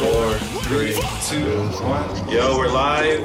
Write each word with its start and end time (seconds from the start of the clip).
four, 0.00 0.34
three, 0.64 0.92
two, 1.28 1.58
one. 1.84 2.28
Yo, 2.28 2.56
we're 2.56 2.68
live. 2.68 3.20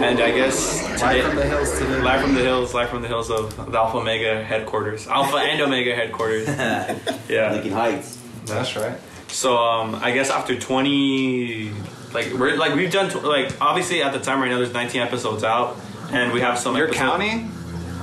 And 0.00 0.18
I 0.20 0.30
guess 0.32 0.80
today, 0.94 1.22
Live 1.22 1.26
from 1.26 1.36
the 1.36 1.44
hills 1.44 1.78
today. 1.78 2.00
live 2.02 2.20
from 2.20 2.34
the 2.34 2.40
hills, 2.40 2.74
live 2.74 2.88
from 2.88 3.02
the 3.02 3.08
hills 3.08 3.30
of 3.30 3.70
the 3.70 3.78
Alpha 3.78 3.98
Omega 3.98 4.42
headquarters, 4.42 5.06
Alpha 5.06 5.36
and 5.36 5.60
Omega 5.60 5.94
headquarters. 5.94 6.48
Yeah. 7.28 7.52
Lincoln 7.52 7.72
Heights. 7.72 8.18
That's 8.46 8.74
right. 8.76 8.98
So 9.28 9.56
um, 9.56 9.94
I 9.96 10.12
guess 10.12 10.30
after 10.30 10.58
twenty, 10.58 11.70
like 12.12 12.32
we're 12.32 12.56
like 12.56 12.74
we've 12.74 12.92
done 12.92 13.08
tw- 13.10 13.22
like 13.24 13.52
obviously 13.60 14.02
at 14.02 14.12
the 14.12 14.18
time 14.20 14.40
right 14.40 14.50
now 14.50 14.58
there's 14.58 14.72
19 14.72 15.00
episodes 15.00 15.44
out, 15.44 15.76
and 16.12 16.32
we 16.32 16.40
have 16.40 16.58
some. 16.58 16.76
You're 16.76 16.86
episodes- 16.88 17.08
counting? 17.10 17.50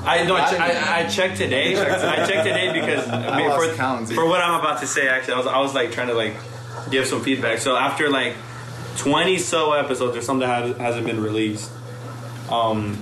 I 0.04 0.24
no, 0.24 0.36
I, 0.36 0.42
I 0.42 0.46
che- 0.46 0.52
didn't- 0.58 0.62
I, 0.88 1.00
I 1.06 1.08
checked 1.08 1.38
today. 1.38 1.76
I 1.82 2.26
checked 2.28 2.48
today 2.48 2.74
because 2.80 3.08
I 3.10 3.38
mean, 3.38 3.52
for, 3.52 4.14
for 4.16 4.26
what 4.28 4.42
I'm 4.42 4.60
about 4.60 4.80
to 4.82 4.88
say. 4.88 5.08
Actually, 5.08 5.34
I 5.36 5.38
was 5.38 5.48
I 5.48 5.60
was 5.60 5.74
like 5.76 5.92
trying 5.92 6.08
to 6.08 6.14
like 6.14 6.34
give 6.92 7.08
some 7.08 7.22
feedback. 7.24 7.60
So 7.60 7.76
after 7.76 8.10
like 8.10 8.36
20 8.98 9.38
so 9.38 9.74
episodes 9.74 10.16
or 10.18 10.22
something 10.22 10.48
that 10.48 10.64
has, 10.68 10.78
hasn't 10.78 11.06
been 11.08 11.22
released, 11.22 11.72
um, 12.50 12.96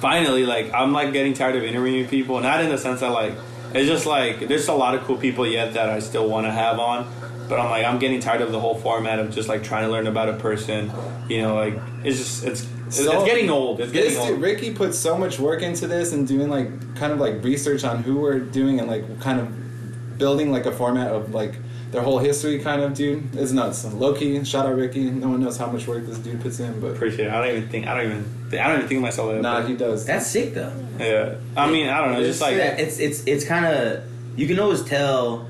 finally 0.00 0.46
like 0.46 0.72
I'm 0.72 0.92
like 0.92 1.12
getting 1.12 1.34
tired 1.34 1.56
of 1.56 1.62
interviewing 1.64 2.06
people. 2.08 2.40
Not 2.40 2.60
in 2.62 2.70
the 2.70 2.78
sense 2.78 3.00
that 3.00 3.10
like 3.10 3.34
it's 3.72 3.88
just 3.88 4.06
like 4.06 4.46
there's 4.48 4.68
a 4.68 4.72
lot 4.74 4.94
of 4.94 5.02
cool 5.04 5.16
people 5.16 5.46
yet 5.46 5.74
that 5.74 5.90
I 5.90 5.98
still 6.00 6.28
want 6.28 6.46
to 6.46 6.52
have 6.52 6.78
on. 6.78 7.10
But 7.48 7.60
I'm 7.60 7.68
like 7.70 7.84
I'm 7.84 7.98
getting 7.98 8.20
tired 8.20 8.40
of 8.40 8.52
the 8.52 8.60
whole 8.60 8.76
format 8.76 9.18
of 9.18 9.34
just 9.34 9.48
like 9.48 9.62
trying 9.62 9.84
to 9.84 9.90
learn 9.90 10.06
about 10.06 10.28
a 10.28 10.34
person. 10.34 10.90
You 11.28 11.42
know, 11.42 11.54
like 11.56 11.74
it's 12.02 12.18
just 12.18 12.44
it's 12.44 12.66
it's, 12.86 12.96
So- 13.04 13.12
it's 13.12 13.24
getting 13.24 13.50
old. 13.50 13.80
It's 13.80 13.92
getting 13.92 14.10
This 14.10 14.18
old. 14.18 14.28
dude, 14.28 14.40
Ricky 14.40 14.72
put 14.72 14.94
so 14.94 15.18
much 15.18 15.38
work 15.38 15.62
into 15.62 15.86
this 15.86 16.12
and 16.12 16.26
doing 16.28 16.48
like 16.48 16.68
kind 16.96 17.12
of 17.12 17.18
like 17.18 17.42
research 17.42 17.84
on 17.84 18.02
who 18.02 18.16
we're 18.16 18.38
doing 18.38 18.78
and 18.78 18.88
like 18.88 19.20
kind 19.20 19.40
of 19.40 20.18
building 20.18 20.52
like 20.52 20.64
a 20.66 20.72
format 20.72 21.08
of 21.10 21.34
like 21.34 21.54
their 21.94 22.02
whole 22.02 22.18
history 22.18 22.58
kind 22.58 22.82
of 22.82 22.92
dude 22.92 23.36
is 23.36 23.52
nuts. 23.52 23.84
Loki, 23.84 24.42
shout 24.42 24.66
out 24.66 24.74
Ricky. 24.74 25.10
No 25.10 25.28
one 25.28 25.40
knows 25.40 25.56
how 25.56 25.68
much 25.68 25.86
work 25.86 26.04
this 26.06 26.18
dude 26.18 26.40
puts 26.40 26.58
in, 26.58 26.80
but 26.80 26.88
Appreciate 26.88 27.28
it. 27.28 27.32
I 27.32 27.40
don't 27.46 27.56
even 27.56 27.68
think 27.68 27.86
I 27.86 27.94
don't 27.96 28.06
even 28.10 28.60
I 28.60 28.66
don't 28.66 28.76
even 28.78 28.88
think 28.88 28.98
of 28.98 29.02
myself 29.02 29.32
that. 29.32 29.42
nah, 29.42 29.62
he 29.62 29.76
does. 29.76 30.04
That's 30.04 30.26
sick 30.26 30.54
though. 30.54 30.72
Yeah, 30.98 31.36
I 31.56 31.70
mean, 31.70 31.88
I 31.88 32.00
don't 32.00 32.12
know, 32.14 32.18
It's 32.18 32.28
just 32.28 32.40
like 32.40 32.56
Yeah, 32.56 32.76
it's 32.76 32.98
it's 32.98 33.24
it's 33.26 33.44
kind 33.44 33.64
of 33.66 34.02
you 34.36 34.46
can 34.48 34.58
always 34.58 34.82
tell 34.82 35.48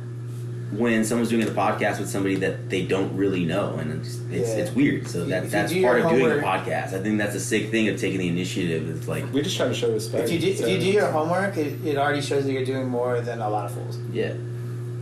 when 0.73 1.05
someone's 1.05 1.31
doing 1.31 1.47
a 1.47 1.51
podcast 1.51 1.99
with 2.01 2.11
somebody 2.11 2.35
that 2.35 2.69
they 2.69 2.85
don't 2.85 3.17
really 3.17 3.45
know, 3.45 3.77
and 3.77 3.93
it's 4.01 4.19
it's, 4.31 4.51
Yeah. 4.51 4.57
it's 4.65 4.73
weird. 4.75 5.09
So 5.09 5.25
that 5.25 5.45
you 5.45 5.49
that's 5.49 5.73
part 5.73 5.81
your 5.99 5.99
of 5.99 6.11
doing 6.11 6.39
a 6.39 6.43
podcast. 6.43 6.93
I 6.93 6.99
think 7.03 7.17
that's 7.17 7.35
a 7.37 7.41
sick 7.41 7.71
thing 7.71 7.89
of 7.89 7.99
taking 7.99 8.19
the 8.19 8.29
initiative. 8.29 8.95
It's 8.95 9.09
like 9.09 9.33
we 9.33 9.41
just 9.41 9.57
try 9.57 9.69
to 9.69 9.75
show 9.75 9.91
respect. 9.93 10.25
If 10.25 10.33
you 10.33 10.39
do, 10.41 10.49
if 10.63 10.69
you 10.69 10.79
do 10.79 10.91
your 10.91 11.11
homework, 11.11 11.57
it, 11.57 11.83
it 11.87 11.97
already 11.97 12.21
shows 12.21 12.45
that 12.45 12.53
you're 12.53 12.65
doing 12.67 12.89
more 12.89 13.21
than 13.21 13.41
a 13.41 13.49
lot 13.49 13.65
of 13.67 13.73
fools. 13.73 13.99
yeah, 14.13 14.35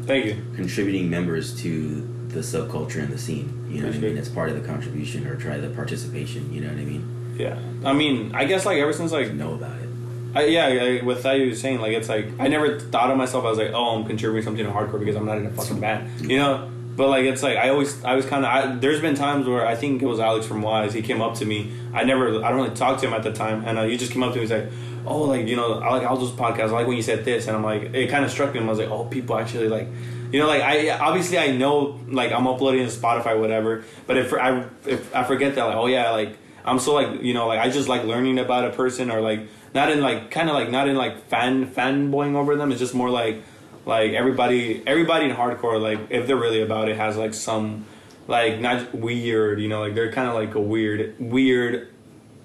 thank 0.02 0.24
you. 0.26 0.36
contributing 0.54 1.08
members 1.10 1.54
to 1.62 2.08
the 2.28 2.40
subculture 2.40 3.02
and 3.02 3.12
the 3.12 3.18
scene. 3.18 3.66
You 3.68 3.80
know 3.80 3.88
what 3.88 3.96
I 3.96 3.98
mean? 3.98 4.16
it. 4.16 4.18
It's 4.18 4.28
part 4.28 4.48
of 4.48 4.60
the 4.60 4.66
contribution 4.66 5.26
or 5.26 5.36
try 5.36 5.58
the 5.58 5.70
participation. 5.70 6.52
You 6.52 6.62
know 6.62 6.68
what 6.68 6.78
I 6.78 6.84
mean? 6.84 7.34
Yeah, 7.38 7.58
I 7.84 7.92
mean, 7.92 8.34
I 8.34 8.44
guess 8.44 8.66
like 8.66 8.78
ever 8.78 8.92
since 8.92 9.12
like 9.12 9.32
Know 9.32 9.54
about 9.54 9.80
it. 9.80 9.88
I, 10.34 10.44
yeah, 10.46 10.66
I, 10.66 11.04
with 11.04 11.22
that 11.24 11.38
you 11.38 11.48
were 11.48 11.54
saying 11.54 11.80
like 11.80 11.92
it's 11.92 12.08
like 12.08 12.26
I 12.38 12.48
never 12.48 12.78
thought 12.78 13.10
of 13.10 13.16
myself 13.16 13.44
as 13.44 13.58
like 13.58 13.72
oh 13.72 13.96
I'm 13.96 14.06
contributing 14.06 14.44
something 14.44 14.64
to 14.64 14.72
hardcore 14.72 14.98
because 14.98 15.16
I'm 15.16 15.26
not 15.26 15.38
in 15.38 15.46
a 15.46 15.50
fucking 15.50 15.80
band, 15.80 16.30
you 16.30 16.38
know. 16.38 16.70
But 16.94 17.08
like 17.08 17.24
it's 17.24 17.42
like 17.42 17.56
I 17.56 17.70
always 17.70 18.02
I 18.04 18.14
was 18.14 18.26
kind 18.26 18.44
of 18.44 18.80
there's 18.80 19.00
been 19.00 19.14
times 19.14 19.46
where 19.46 19.66
I 19.66 19.74
think 19.74 20.02
it 20.02 20.06
was 20.06 20.20
Alex 20.20 20.46
from 20.46 20.60
Wise 20.60 20.92
he 20.92 21.00
came 21.00 21.22
up 21.22 21.36
to 21.36 21.46
me 21.46 21.72
I 21.94 22.04
never 22.04 22.44
I 22.44 22.50
don't 22.50 22.62
really 22.62 22.74
talk 22.74 23.00
to 23.00 23.06
him 23.06 23.14
at 23.14 23.22
the 23.22 23.32
time 23.32 23.64
and 23.64 23.78
uh, 23.78 23.84
he 23.84 23.96
just 23.96 24.12
came 24.12 24.22
up 24.22 24.34
to 24.34 24.38
me 24.38 24.44
and 24.44 24.50
was 24.50 24.60
like 24.60 24.72
oh 25.06 25.22
like 25.22 25.46
you 25.46 25.56
know 25.56 25.80
I 25.80 25.96
like 25.96 26.06
Aldo's 26.06 26.32
podcast 26.32 26.68
I 26.68 26.72
like 26.72 26.86
when 26.86 26.96
you 26.96 27.02
said 27.02 27.24
this 27.24 27.46
and 27.46 27.56
I'm 27.56 27.64
like 27.64 27.94
it 27.94 28.10
kind 28.10 28.26
of 28.26 28.30
struck 28.30 28.52
me 28.52 28.60
I 28.60 28.64
was 28.64 28.78
like 28.78 28.90
oh 28.90 29.06
people 29.06 29.38
actually 29.38 29.68
like 29.68 29.88
you 30.32 30.38
know 30.38 30.46
like 30.46 30.60
I 30.60 30.90
obviously 30.90 31.38
I 31.38 31.56
know 31.56 31.98
like 32.08 32.30
I'm 32.30 32.46
uploading 32.46 32.86
to 32.86 32.92
Spotify 32.92 33.40
whatever 33.40 33.84
but 34.06 34.18
if 34.18 34.34
I 34.34 34.66
if 34.84 35.14
I 35.14 35.24
forget 35.24 35.54
that 35.54 35.64
like 35.64 35.76
oh 35.76 35.86
yeah 35.86 36.10
like 36.10 36.36
I'm 36.64 36.78
so 36.78 36.92
like 36.92 37.22
you 37.22 37.32
know 37.32 37.48
like 37.48 37.58
I 37.58 37.70
just 37.70 37.88
like 37.88 38.04
learning 38.04 38.38
about 38.38 38.66
a 38.66 38.70
person 38.70 39.10
or 39.10 39.22
like 39.22 39.48
not 39.74 39.90
in 39.90 40.00
like 40.00 40.30
kind 40.30 40.48
of 40.48 40.54
like 40.54 40.70
not 40.70 40.88
in 40.88 40.96
like 40.96 41.26
fan 41.28 41.66
fanboying 41.66 42.34
over 42.34 42.56
them. 42.56 42.70
It's 42.72 42.80
just 42.80 42.94
more 42.94 43.10
like 43.10 43.42
like 43.84 44.12
everybody 44.12 44.82
everybody 44.86 45.26
in 45.26 45.34
hardcore 45.34 45.80
like 45.80 45.98
if 46.10 46.26
they're 46.26 46.36
really 46.36 46.62
about 46.62 46.88
it 46.88 46.96
has 46.96 47.16
like 47.16 47.34
some 47.34 47.84
like 48.28 48.60
not 48.60 48.94
weird 48.94 49.60
you 49.60 49.68
know 49.68 49.80
like 49.80 49.94
they're 49.94 50.12
kind 50.12 50.28
of 50.28 50.34
like 50.34 50.54
a 50.54 50.60
weird 50.60 51.14
weird 51.18 51.88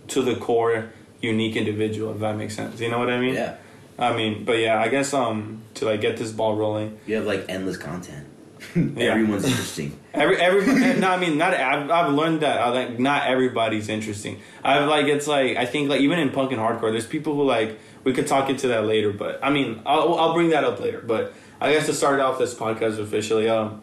to 0.07 0.21
the 0.21 0.35
core 0.35 0.89
unique 1.21 1.55
individual 1.55 2.13
if 2.13 2.19
that 2.19 2.35
makes 2.35 2.55
sense. 2.55 2.79
You 2.79 2.89
know 2.89 2.99
what 2.99 3.09
I 3.09 3.19
mean? 3.19 3.35
Yeah, 3.35 3.55
I 3.97 4.15
mean, 4.15 4.43
but 4.45 4.59
yeah, 4.59 4.79
I 4.79 4.87
guess 4.87 5.13
um 5.13 5.61
to 5.75 5.85
like 5.85 6.01
get 6.01 6.17
this 6.17 6.31
ball 6.31 6.55
rolling. 6.55 6.99
you 7.05 7.15
have 7.15 7.25
like 7.25 7.45
endless 7.49 7.77
content. 7.77 8.27
Everyone's 8.75 9.45
interesting. 9.45 9.99
Every 10.13 10.37
every 10.37 10.65
no, 10.99 11.09
I 11.09 11.17
mean 11.17 11.37
not. 11.37 11.53
I've, 11.53 11.89
I've 11.89 12.13
learned 12.13 12.41
that 12.41 12.59
uh, 12.59 12.71
like 12.71 12.99
not 12.99 13.27
everybody's 13.27 13.89
interesting. 13.89 14.39
I've 14.63 14.87
like 14.87 15.05
it's 15.05 15.27
like 15.27 15.57
I 15.57 15.65
think 15.65 15.89
like 15.89 16.01
even 16.01 16.19
in 16.19 16.31
punk 16.31 16.51
and 16.51 16.59
hardcore, 16.59 16.91
there's 16.91 17.07
people 17.07 17.35
who 17.35 17.43
like 17.43 17.79
we 18.07 18.13
could 18.13 18.25
talk 18.25 18.49
into 18.49 18.69
that 18.69 18.85
later. 18.85 19.11
But 19.11 19.39
I 19.43 19.49
mean 19.49 19.81
I'll 19.85 20.15
I'll 20.15 20.33
bring 20.33 20.49
that 20.51 20.63
up 20.63 20.79
later. 20.79 21.01
But 21.05 21.33
I 21.59 21.73
guess 21.73 21.87
to 21.87 21.93
start 21.93 22.21
off 22.21 22.39
this 22.39 22.53
podcast 22.53 22.99
officially, 22.99 23.49
um, 23.49 23.81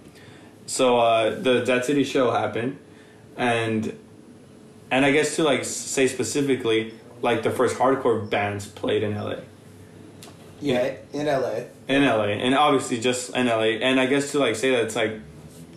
so 0.65 0.99
uh, 0.99 1.39
the 1.39 1.63
Dead 1.63 1.85
City 1.85 2.05
show 2.05 2.31
happened, 2.31 2.79
and 3.37 3.99
and 4.91 5.05
I 5.05 5.13
guess 5.13 5.37
to 5.37 5.43
like 5.43 5.67
say 5.67 6.09
specifically, 6.09 6.95
like 7.21 7.43
the 7.43 7.51
first 7.51 7.77
hardcore 7.77 8.29
bands 8.29 8.67
played 8.67 9.03
in 9.03 9.15
LA. 9.15 9.37
Yeah, 10.63 10.95
in 11.13 11.27
LA. 11.27 11.65
in 11.87 12.03
LA, 12.03 12.29
and 12.29 12.55
obviously 12.55 12.99
just 12.99 13.37
in 13.37 13.47
LA. 13.47 13.77
And 13.83 14.01
I 14.01 14.07
guess 14.07 14.33
to 14.33 14.39
like 14.39 14.57
say 14.57 14.71
that 14.71 14.85
it's 14.85 14.97
like, 14.97 15.21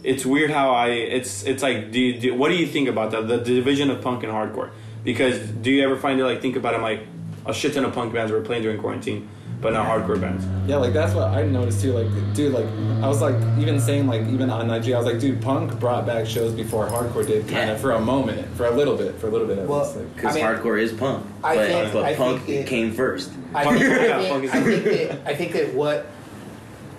it's 0.05 0.25
weird 0.25 0.51
how 0.51 0.71
I 0.71 0.91
it's 0.91 1.43
it's 1.43 1.61
like 1.61 1.91
do 1.91 1.99
you, 1.99 2.17
do, 2.17 2.33
what 2.33 2.47
do 2.47 2.55
you 2.55 2.67
think 2.67 2.87
about 2.87 3.11
that 3.11 3.27
the, 3.27 3.39
the 3.39 3.55
division 3.55 3.89
of 3.89 4.01
punk 4.01 4.23
and 4.23 4.31
hardcore? 4.31 4.69
Because 5.03 5.37
do 5.39 5.69
you 5.69 5.83
ever 5.83 5.97
find 5.97 6.17
it 6.17 6.23
like 6.23 6.41
think 6.41 6.55
about 6.55 6.75
it 6.75 6.81
like 6.81 7.01
a 7.47 7.53
shit 7.53 7.73
ton 7.73 7.85
of 7.85 7.93
punk 7.93 8.13
bands 8.13 8.31
were 8.31 8.41
playing 8.41 8.61
during 8.63 8.79
quarantine, 8.79 9.27
but 9.61 9.73
not 9.73 9.87
hardcore 9.87 10.19
bands. 10.19 10.45
Yeah, 10.69 10.75
like 10.77 10.93
that's 10.93 11.13
what 11.13 11.29
I 11.29 11.43
noticed 11.43 11.81
too. 11.81 11.93
Like, 11.93 12.07
dude, 12.33 12.53
like 12.53 12.65
I 13.03 13.07
was 13.07 13.21
like 13.21 13.35
even 13.57 13.79
saying 13.79 14.05
like 14.07 14.21
even 14.27 14.49
on 14.49 14.69
IG, 14.69 14.91
I 14.91 14.97
was 14.97 15.05
like, 15.05 15.19
dude, 15.19 15.41
punk 15.41 15.79
brought 15.79 16.05
back 16.05 16.25
shows 16.27 16.53
before 16.53 16.87
hardcore 16.87 17.25
did, 17.25 17.43
kind 17.47 17.67
Yeah. 17.69 17.71
of 17.73 17.81
for 17.81 17.91
a 17.91 17.99
moment, 17.99 18.47
for 18.55 18.65
a 18.67 18.71
little 18.71 18.95
bit, 18.97 19.15
for 19.15 19.27
a 19.27 19.31
little 19.31 19.47
bit 19.47 19.57
at 19.59 19.67
Well, 19.67 19.83
least. 19.83 19.95
Like, 19.97 20.15
Because 20.15 20.35
I 20.35 20.39
mean, 20.39 20.45
hardcore 20.45 20.79
is 20.81 20.91
punk, 20.93 21.25
I 21.43 21.55
but, 21.55 21.67
think- 21.67 21.93
but 21.93 22.03
I 22.05 22.15
punk 22.15 22.41
think 22.43 22.65
it- 22.65 22.67
came 22.67 22.91
first. 22.93 23.31
I 23.55 23.63
think, 23.65 23.79
yeah, 23.81 24.19
I, 24.19 24.29
punk 24.29 24.43
think, 24.43 24.43
is- 24.43 24.51
I 24.51 24.61
think 24.63 24.83
that 24.83 25.27
I 25.31 25.35
think 25.35 25.51
that 25.53 25.73
what 25.73 26.05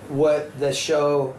what 0.09 0.59
the 0.59 0.73
show 0.73 1.35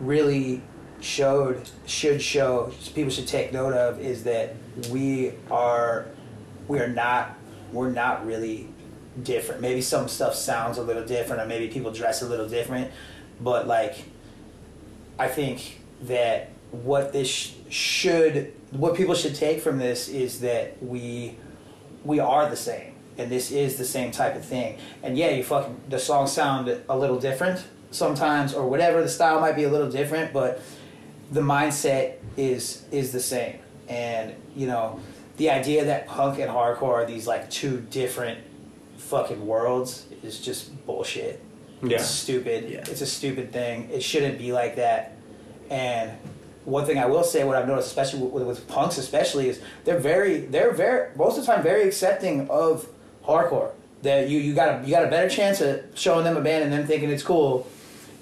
really 0.00 0.60
showed 1.00 1.62
should 1.86 2.20
show 2.20 2.70
people 2.94 3.10
should 3.10 3.26
take 3.26 3.52
note 3.52 3.72
of 3.74 4.00
is 4.00 4.24
that 4.24 4.54
we 4.90 5.32
are 5.50 6.06
we 6.68 6.78
are 6.80 6.88
not 6.88 7.36
we're 7.72 7.90
not 7.90 8.26
really 8.26 8.68
different. 9.22 9.60
Maybe 9.60 9.80
some 9.80 10.08
stuff 10.08 10.34
sounds 10.34 10.78
a 10.78 10.82
little 10.82 11.04
different, 11.04 11.42
or 11.42 11.46
maybe 11.46 11.68
people 11.68 11.90
dress 11.90 12.22
a 12.22 12.28
little 12.28 12.48
different, 12.48 12.90
but 13.40 13.66
like 13.66 14.04
I 15.18 15.28
think 15.28 15.80
that 16.02 16.50
what 16.70 17.12
this 17.12 17.28
sh- 17.28 17.52
should 17.68 18.52
what 18.72 18.96
people 18.96 19.14
should 19.14 19.34
take 19.34 19.60
from 19.60 19.78
this 19.78 20.08
is 20.08 20.40
that 20.40 20.82
we 20.82 21.36
we 22.04 22.18
are 22.18 22.50
the 22.50 22.56
same 22.56 22.92
and 23.16 23.30
this 23.30 23.52
is 23.52 23.76
the 23.76 23.84
same 23.84 24.10
type 24.10 24.34
of 24.34 24.44
thing 24.44 24.76
and 25.02 25.16
yeah 25.16 25.30
you 25.30 25.44
fucking 25.44 25.80
the 25.88 25.98
songs 25.98 26.32
sound 26.32 26.68
a 26.88 26.98
little 26.98 27.18
different 27.18 27.64
sometimes 27.92 28.52
or 28.52 28.68
whatever 28.68 29.02
the 29.02 29.08
style 29.08 29.40
might 29.40 29.54
be 29.54 29.62
a 29.62 29.68
little 29.68 29.90
different 29.90 30.32
but 30.32 30.60
the 31.30 31.40
mindset 31.40 32.14
is 32.36 32.84
is 32.90 33.12
the 33.12 33.20
same 33.20 33.58
and 33.88 34.34
you 34.56 34.66
know 34.66 34.98
the 35.36 35.50
idea 35.50 35.84
that 35.84 36.06
punk 36.06 36.38
and 36.38 36.50
hardcore 36.50 36.94
are 36.94 37.06
these 37.06 37.26
like 37.26 37.50
two 37.50 37.80
different 37.90 38.38
fucking 38.96 39.44
worlds 39.46 40.06
is 40.22 40.40
just 40.40 40.84
bullshit 40.86 41.42
Yeah. 41.82 41.96
it's 41.96 42.06
stupid 42.06 42.70
Yeah. 42.70 42.78
it's 42.88 43.00
a 43.00 43.06
stupid 43.06 43.52
thing 43.52 43.88
it 43.92 44.02
shouldn't 44.02 44.38
be 44.38 44.52
like 44.52 44.76
that 44.76 45.16
and 45.70 46.12
one 46.64 46.86
thing 46.86 46.98
I 46.98 47.04
will 47.04 47.24
say, 47.24 47.44
what 47.44 47.56
I've 47.56 47.68
noticed, 47.68 47.88
especially 47.88 48.20
with, 48.22 48.42
with 48.44 48.66
punks, 48.68 48.96
especially, 48.96 49.50
is 49.50 49.60
they're 49.84 49.98
very, 49.98 50.38
they're 50.40 50.72
very, 50.72 51.14
most 51.14 51.36
of 51.36 51.44
the 51.44 51.52
time, 51.52 51.62
very 51.62 51.86
accepting 51.86 52.48
of 52.48 52.88
hardcore. 53.22 53.72
That 54.00 54.30
you 54.30 54.38
you 54.38 54.54
got 54.54 54.80
a 54.82 54.86
you 54.86 54.90
got 54.90 55.04
a 55.04 55.08
better 55.10 55.28
chance 55.28 55.60
of 55.60 55.82
showing 55.94 56.24
them 56.24 56.38
a 56.38 56.40
band 56.40 56.64
and 56.64 56.72
them 56.72 56.86
thinking 56.86 57.10
it's 57.10 57.22
cool 57.22 57.66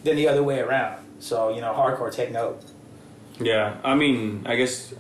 than 0.03 0.17
the 0.17 0.27
other 0.27 0.43
way 0.43 0.59
around. 0.59 1.05
So 1.21 1.55
you 1.55 1.61
know, 1.61 1.73
hardcore, 1.73 2.13
take 2.13 2.33
note. 2.33 2.61
Yeah, 3.41 3.77
I 3.85 3.95
mean, 3.95 4.43
I 4.45 4.57
guess, 4.57 4.93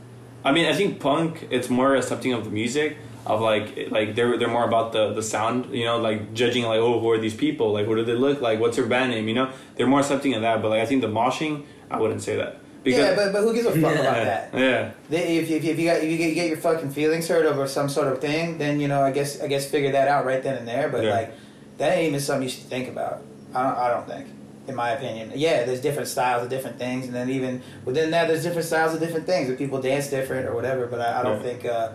I 0.45 0.53
mean, 0.53 0.67
I 0.67 0.75
think 0.75 1.01
punk 1.01 1.49
it's 1.51 1.71
more 1.71 1.95
accepting 1.97 2.33
of 2.33 2.45
the 2.45 2.51
music 2.51 2.97
of 3.25 3.41
like 3.41 3.89
like 3.91 4.15
they're 4.17 4.37
they're 4.39 4.49
more 4.49 4.65
about 4.65 4.93
the 4.93 5.13
the 5.13 5.23
sound, 5.23 5.73
you 5.75 5.85
know, 5.85 5.99
like 5.99 6.35
judging 6.35 6.65
like 6.65 6.81
oh 6.81 7.01
who 7.01 7.11
are 7.11 7.19
these 7.19 7.35
people, 7.35 7.73
like 7.73 7.87
what 7.87 7.97
do 7.97 8.05
they 8.05 8.15
look 8.15 8.41
like, 8.41 8.59
what's 8.61 8.77
their 8.77 8.87
band 8.87 9.13
name, 9.13 9.29
you 9.29 9.35
know, 9.35 9.51
they're 9.77 9.87
more 9.87 10.01
accepting 10.01 10.35
of 10.35 10.43
that. 10.43 10.61
But 10.63 10.71
like 10.71 10.81
I 10.81 10.87
think 10.87 11.03
the 11.03 11.09
moshing, 11.09 11.65
I 11.91 12.01
wouldn't 12.01 12.23
say 12.23 12.37
that 12.37 12.63
yeah, 12.85 13.15
but, 13.15 13.33
but 13.33 13.43
who 13.43 13.55
gives 13.55 13.67
a 13.67 13.73
fuck 13.73 13.95
about 13.95 13.95
yeah, 13.95 14.25
that? 14.25 14.51
yeah. 14.55 14.93
They, 15.09 15.39
if, 15.39 15.51
if, 15.51 15.65
if 15.65 15.79
you 15.79 15.87
got 15.87 15.99
if 15.99 16.11
you 16.11 16.19
get, 16.19 16.35
get 16.35 16.49
your 16.49 16.57
fucking 16.57 16.91
feelings 16.91 17.29
hurt 17.29 17.47
over 17.47 17.67
some 17.69 17.89
sort 17.89 18.09
of 18.09 18.21
thing, 18.21 18.59
then 18.59 18.81
you 18.81 18.89
know 18.89 19.03
I 19.03 19.13
guess 19.13 19.41
I 19.41 19.47
guess 19.47 19.71
figure 19.71 19.93
that 19.93 20.09
out 20.09 20.25
right 20.25 20.43
then 20.43 20.57
and 20.57 20.67
there. 20.67 20.89
But 20.89 21.05
Yeah. 21.05 21.11
like 21.11 21.35
that 21.79 21.97
ain't 21.97 22.09
even 22.09 22.21
something 22.21 22.45
you 22.45 22.49
should 22.49 22.65
think 22.65 22.89
about. 22.89 23.23
I 23.55 23.63
don't, 23.63 23.77
I 23.77 23.91
don't 23.91 24.07
think. 24.07 24.27
In 24.69 24.75
my 24.75 24.91
opinion. 24.91 25.33
Yeah, 25.35 25.65
there's 25.65 25.81
different 25.81 26.09
styles 26.09 26.43
of 26.45 26.51
different 26.51 26.79
things, 26.79 27.07
and 27.07 27.15
then 27.15 27.29
even 27.31 27.63
within 27.85 28.11
that, 28.13 28.29
there's 28.29 28.43
different 28.43 28.67
styles 28.67 28.95
of 28.95 29.01
different 29.01 29.27
things. 29.27 29.49
And 29.49 29.59
people 29.59 29.81
dance 29.81 30.09
different 30.09 30.47
or 30.49 30.55
whatever. 30.55 30.87
But 30.87 31.01
I, 31.01 31.21
I 31.21 31.23
don't 31.23 31.43
think. 31.43 31.65
Uh, 31.65 31.93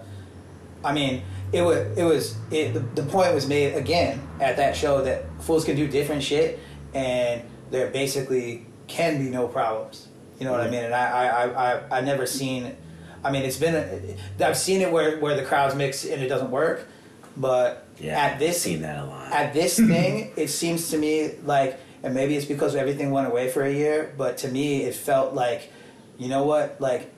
I 0.84 0.94
mean, 0.94 1.24
it 1.52 1.62
was 1.62 1.98
it 1.98 2.04
was 2.04 2.38
it, 2.52 2.74
the, 2.74 2.80
the 3.02 3.04
point 3.04 3.34
was 3.34 3.48
made 3.48 3.74
again 3.74 4.22
at 4.40 4.58
that 4.58 4.76
show 4.76 5.02
that 5.04 5.26
fools 5.42 5.66
can 5.66 5.76
do 5.76 5.88
different 5.88 6.24
shit, 6.24 6.60
and 6.94 7.42
there 7.72 7.90
basically 7.90 8.66
can 8.88 9.18
be 9.18 9.30
no 9.30 9.48
problems. 9.48 10.08
You 10.40 10.46
know 10.46 10.52
what 10.52 10.62
I 10.62 10.70
mean? 10.70 10.84
And 10.84 10.94
I 10.94 11.28
I 11.28 11.46
I 11.74 11.98
I, 11.98 12.02
never 12.02 12.26
seen. 12.26 12.76
I 13.24 13.32
mean, 13.32 13.42
it's 13.44 13.58
been 13.58 13.76
a, 13.76 14.46
I've 14.46 14.58
seen 14.58 14.82
it 14.82 14.92
where 14.92 15.20
where 15.20 15.36
the 15.36 15.44
crowds 15.44 15.74
mix 15.74 16.06
and 16.06 16.22
it 16.22 16.28
doesn't 16.28 16.52
work, 16.52 16.88
but 17.36 17.88
Yeah, 18.00 18.20
at 18.20 18.40
this 18.40 18.62
seen 18.62 18.82
that 18.84 19.04
a 19.04 19.06
lot. 19.06 19.32
at 19.32 19.54
this 19.54 19.76
thing, 19.92 20.32
it 20.38 20.50
seems 20.50 20.90
to 20.92 20.98
me 20.98 21.32
like, 21.44 21.80
and 22.04 22.14
maybe 22.14 22.36
it's 22.36 22.46
because 22.46 22.76
everything 22.76 23.12
went 23.12 23.28
away 23.28 23.50
for 23.50 23.64
a 23.64 23.72
year, 23.72 24.14
but 24.18 24.38
to 24.40 24.48
me, 24.48 24.84
it 24.84 24.96
felt 24.96 25.34
like, 25.34 25.72
you 26.18 26.28
know 26.30 26.44
what, 26.44 26.80
like, 26.80 27.12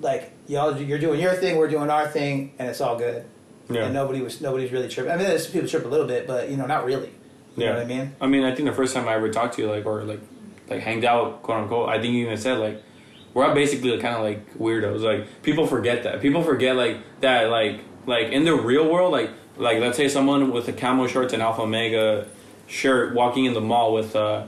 like 0.00 0.32
y'all, 0.46 0.76
you're 0.76 0.98
doing 0.98 1.20
your 1.20 1.34
thing, 1.34 1.56
we're 1.56 1.68
doing 1.68 1.90
our 1.90 2.08
thing, 2.08 2.54
and 2.58 2.68
it's 2.68 2.80
all 2.80 2.96
good. 2.96 3.24
Yeah. 3.70 3.84
And 3.84 3.94
nobody 3.94 4.22
was, 4.22 4.40
nobody's 4.40 4.72
really 4.72 4.88
tripping. 4.88 5.12
I 5.12 5.16
mean, 5.16 5.26
there's 5.26 5.46
people 5.48 5.68
trip 5.68 5.84
a 5.84 5.88
little 5.88 6.06
bit, 6.06 6.26
but 6.26 6.48
you 6.48 6.56
know, 6.56 6.66
not 6.66 6.84
really. 6.84 7.12
You 7.56 7.66
know 7.66 7.74
what 7.74 7.82
I 7.82 7.86
mean? 7.86 8.14
I 8.20 8.26
mean, 8.28 8.44
I 8.44 8.54
think 8.54 8.68
the 8.68 8.74
first 8.74 8.94
time 8.94 9.08
I 9.08 9.14
ever 9.14 9.30
talked 9.30 9.56
to 9.56 9.62
you, 9.62 9.68
like, 9.68 9.84
or 9.84 10.04
like, 10.04 10.20
like 10.68 10.80
hanged 10.80 11.04
out, 11.04 11.42
quote 11.42 11.58
unquote, 11.62 11.88
I 11.88 12.00
think 12.00 12.14
you 12.14 12.24
even 12.26 12.36
said 12.36 12.58
like, 12.58 12.82
we're 13.34 13.46
all 13.46 13.54
basically 13.54 13.96
kind 13.98 14.16
of 14.16 14.22
like 14.22 14.58
weirdos. 14.58 15.00
Like 15.00 15.42
people 15.42 15.66
forget 15.66 16.02
that. 16.04 16.20
People 16.20 16.42
forget 16.42 16.76
like 16.76 16.98
that. 17.20 17.50
Like 17.50 17.80
like 18.06 18.32
in 18.32 18.44
the 18.44 18.54
real 18.54 18.90
world, 18.90 19.12
like 19.12 19.30
like 19.56 19.80
let's 19.80 19.96
say 19.96 20.08
someone 20.08 20.50
with 20.50 20.68
a 20.68 20.72
camo 20.72 21.06
shorts 21.06 21.32
and 21.32 21.42
Alpha 21.42 21.62
Omega 21.62 22.26
shirt 22.68 23.14
walking 23.14 23.46
in 23.46 23.54
the 23.54 23.60
mall 23.60 23.92
with 23.92 24.14
uh 24.14 24.44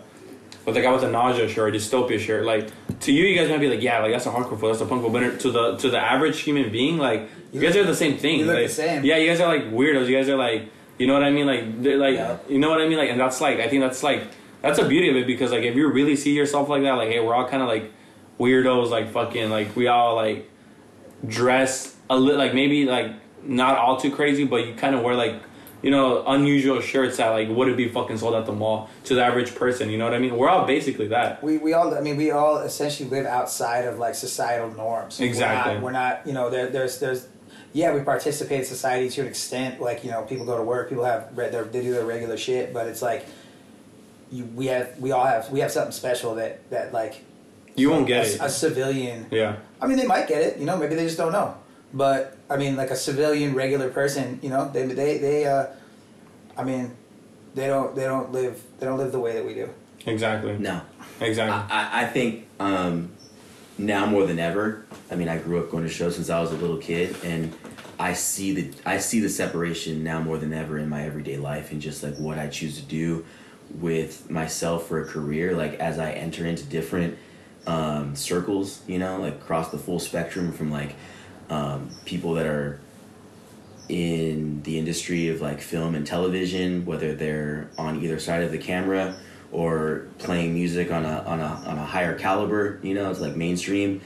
with 0.66 0.74
the 0.74 0.82
guy 0.82 0.92
with 0.92 1.02
a 1.02 1.10
nausea 1.10 1.48
shirt, 1.48 1.74
a 1.74 1.78
dystopia 1.78 2.20
shirt. 2.20 2.44
Like 2.44 2.68
to 3.00 3.12
you, 3.12 3.24
you 3.24 3.34
guys 3.38 3.48
might 3.48 3.60
be 3.60 3.68
like, 3.68 3.80
yeah, 3.82 3.98
like 4.00 4.12
that's 4.12 4.26
a 4.26 4.30
hardcore 4.30 4.60
fool, 4.60 4.68
that's 4.68 4.80
a 4.82 4.86
punk 4.86 5.02
fool. 5.02 5.10
But 5.10 5.40
to 5.40 5.50
the 5.50 5.76
to 5.78 5.90
the 5.90 5.98
average 5.98 6.40
human 6.40 6.70
being, 6.70 6.98
like 6.98 7.20
you, 7.52 7.60
You 7.60 7.66
guys 7.66 7.74
look- 7.74 7.84
are 7.84 7.88
the 7.88 7.96
same 7.96 8.18
thing. 8.18 8.40
you 8.40 8.44
look 8.46 8.56
like, 8.56 8.66
the 8.68 8.72
same. 8.72 9.04
Yeah, 9.04 9.16
you 9.16 9.26
guys 9.26 9.40
are 9.40 9.48
like 9.48 9.64
weirdos. 9.72 10.06
You 10.06 10.16
guys 10.16 10.28
are 10.28 10.36
like, 10.36 10.68
you 10.98 11.06
know 11.06 11.14
what 11.14 11.22
I 11.24 11.30
mean? 11.30 11.46
Like 11.46 11.82
they're 11.82 11.96
like, 11.96 12.14
Yeah. 12.14 12.36
you 12.48 12.58
know 12.58 12.68
what 12.68 12.80
I 12.82 12.86
mean? 12.88 12.98
Like, 12.98 13.08
and 13.10 13.18
that's 13.18 13.40
like, 13.40 13.58
I 13.58 13.68
think 13.68 13.82
that's 13.82 14.02
like, 14.02 14.22
that's 14.60 14.78
the 14.78 14.86
beauty 14.86 15.08
of 15.08 15.16
it 15.16 15.26
because 15.26 15.50
like 15.50 15.62
if 15.62 15.74
you 15.74 15.90
really 15.90 16.14
see 16.14 16.34
yourself 16.34 16.68
like 16.68 16.82
that, 16.82 16.92
like, 16.92 17.08
hey, 17.08 17.20
we're 17.20 17.34
all 17.34 17.48
kind 17.48 17.62
of 17.62 17.68
like 17.68 17.90
weirdos, 18.38 18.90
like 18.90 19.10
fucking, 19.10 19.48
like 19.48 19.74
we 19.74 19.86
all 19.88 20.14
like 20.14 20.48
dress 21.26 21.96
a 22.10 22.16
little, 22.16 22.38
like 22.38 22.54
maybe 22.54 22.84
like 22.84 23.12
not 23.44 23.78
all 23.78 23.96
too 23.98 24.10
crazy, 24.10 24.44
but 24.44 24.66
you 24.66 24.74
kind 24.74 24.94
of 24.94 25.02
wear 25.02 25.14
like. 25.14 25.40
You 25.82 25.90
know, 25.90 26.24
unusual 26.26 26.80
shirts 26.80 27.16
that 27.16 27.30
like 27.30 27.48
wouldn't 27.48 27.76
be 27.76 27.88
fucking 27.88 28.18
sold 28.18 28.34
at 28.34 28.44
the 28.46 28.52
mall 28.52 28.90
to 29.04 29.14
the 29.14 29.24
average 29.24 29.54
person. 29.54 29.88
You 29.88 29.96
know 29.98 30.04
what 30.04 30.14
I 30.14 30.18
mean? 30.18 30.36
We're 30.36 30.48
all 30.48 30.66
basically 30.66 31.08
that. 31.08 31.42
We, 31.42 31.56
we 31.58 31.72
all 31.72 31.94
I 31.94 32.00
mean 32.00 32.16
we 32.16 32.30
all 32.30 32.58
essentially 32.58 33.08
live 33.08 33.24
outside 33.26 33.86
of 33.86 33.98
like 33.98 34.14
societal 34.14 34.70
norms. 34.72 35.20
Exactly. 35.20 35.78
We're 35.78 35.78
not, 35.78 35.82
we're 35.82 35.90
not 35.92 36.26
you 36.26 36.32
know 36.34 36.50
there, 36.50 36.68
there's 36.68 36.98
there's 37.00 37.28
yeah 37.72 37.94
we 37.94 38.00
participate 38.02 38.60
in 38.60 38.64
society 38.66 39.08
to 39.08 39.20
an 39.22 39.26
extent 39.28 39.80
like 39.80 40.04
you 40.04 40.10
know 40.10 40.22
people 40.22 40.44
go 40.44 40.56
to 40.56 40.62
work 40.62 40.88
people 40.88 41.04
have 41.04 41.34
their, 41.36 41.64
they 41.64 41.82
do 41.82 41.92
their 41.92 42.04
regular 42.04 42.36
shit 42.36 42.74
but 42.74 42.86
it's 42.88 43.00
like 43.00 43.26
you, 44.30 44.44
we 44.44 44.66
have 44.66 44.98
we 44.98 45.12
all 45.12 45.24
have 45.24 45.50
we 45.50 45.60
have 45.60 45.70
something 45.70 45.92
special 45.92 46.34
that 46.34 46.68
that 46.70 46.92
like 46.92 47.24
You 47.76 47.90
won't 47.90 48.06
get 48.06 48.26
a, 48.26 48.34
it. 48.34 48.40
a 48.40 48.48
civilian 48.50 49.26
Yeah. 49.30 49.56
I 49.80 49.86
mean 49.86 49.98
they 49.98 50.06
might 50.06 50.26
get 50.26 50.42
it 50.42 50.58
you 50.58 50.66
know 50.66 50.76
maybe 50.76 50.94
they 50.96 51.04
just 51.04 51.16
don't 51.16 51.32
know 51.32 51.56
but 51.94 52.36
I 52.50 52.56
mean 52.56 52.76
like 52.76 52.90
a 52.90 52.96
civilian 52.96 53.54
regular 53.54 53.88
person 53.88 54.40
you 54.42 54.50
know 54.50 54.68
they 54.70 54.86
they 54.86 55.18
they 55.18 55.46
uh 55.46 55.66
I 56.56 56.64
mean 56.64 56.96
they 57.54 57.66
don't 57.66 57.94
they 57.94 58.04
don't 58.04 58.32
live 58.32 58.62
they 58.78 58.86
don't 58.86 58.98
live 58.98 59.12
the 59.12 59.20
way 59.20 59.32
that 59.34 59.46
we 59.46 59.54
do. 59.54 59.70
Exactly. 60.06 60.56
no, 60.58 60.80
Exactly. 61.20 61.54
I, 61.54 62.00
I 62.00 62.02
I 62.02 62.06
think 62.06 62.46
um, 62.58 63.10
now 63.78 64.06
more 64.06 64.26
than 64.26 64.38
ever. 64.38 64.86
I 65.10 65.16
mean, 65.16 65.28
I 65.28 65.38
grew 65.38 65.58
up 65.58 65.70
going 65.70 65.84
to 65.84 65.90
shows 65.90 66.16
since 66.16 66.30
I 66.30 66.40
was 66.40 66.52
a 66.52 66.56
little 66.56 66.78
kid, 66.78 67.16
and 67.24 67.52
I 67.98 68.14
see 68.14 68.52
the 68.52 68.72
I 68.86 68.98
see 68.98 69.20
the 69.20 69.28
separation 69.28 70.02
now 70.02 70.20
more 70.20 70.38
than 70.38 70.52
ever 70.52 70.78
in 70.78 70.88
my 70.88 71.04
everyday 71.04 71.36
life, 71.36 71.72
and 71.72 71.80
just 71.80 72.02
like 72.02 72.16
what 72.16 72.38
I 72.38 72.48
choose 72.48 72.76
to 72.76 72.82
do 72.82 73.24
with 73.78 74.30
myself 74.30 74.88
for 74.88 75.02
a 75.02 75.06
career. 75.06 75.54
Like 75.54 75.74
as 75.74 75.98
I 75.98 76.12
enter 76.12 76.46
into 76.46 76.64
different 76.64 77.18
um, 77.66 78.16
circles, 78.16 78.80
you 78.86 78.98
know, 78.98 79.20
like 79.20 79.34
across 79.34 79.70
the 79.70 79.78
full 79.78 79.98
spectrum 79.98 80.52
from 80.52 80.70
like 80.70 80.94
um, 81.50 81.90
people 82.04 82.34
that 82.34 82.46
are 82.46 82.80
in 83.88 84.62
the 84.62 84.78
industry 84.78 85.28
of 85.28 85.40
like 85.40 85.60
film 85.60 85.94
and 85.94 86.06
television, 86.06 86.86
whether 86.86 87.14
they're 87.14 87.68
on 87.76 88.02
either 88.02 88.18
side 88.18 88.42
of 88.42 88.52
the 88.52 88.58
camera 88.58 89.16
or 89.52 90.06
playing 90.18 90.54
music 90.54 90.92
on 90.92 91.04
a 91.04 91.18
on 91.26 91.40
a 91.40 91.62
on 91.66 91.76
a 91.76 91.84
higher 91.84 92.16
caliber, 92.16 92.78
you 92.82 92.94
know, 92.94 93.10
it's 93.10 93.20
like 93.20 93.36
mainstream, 93.36 94.00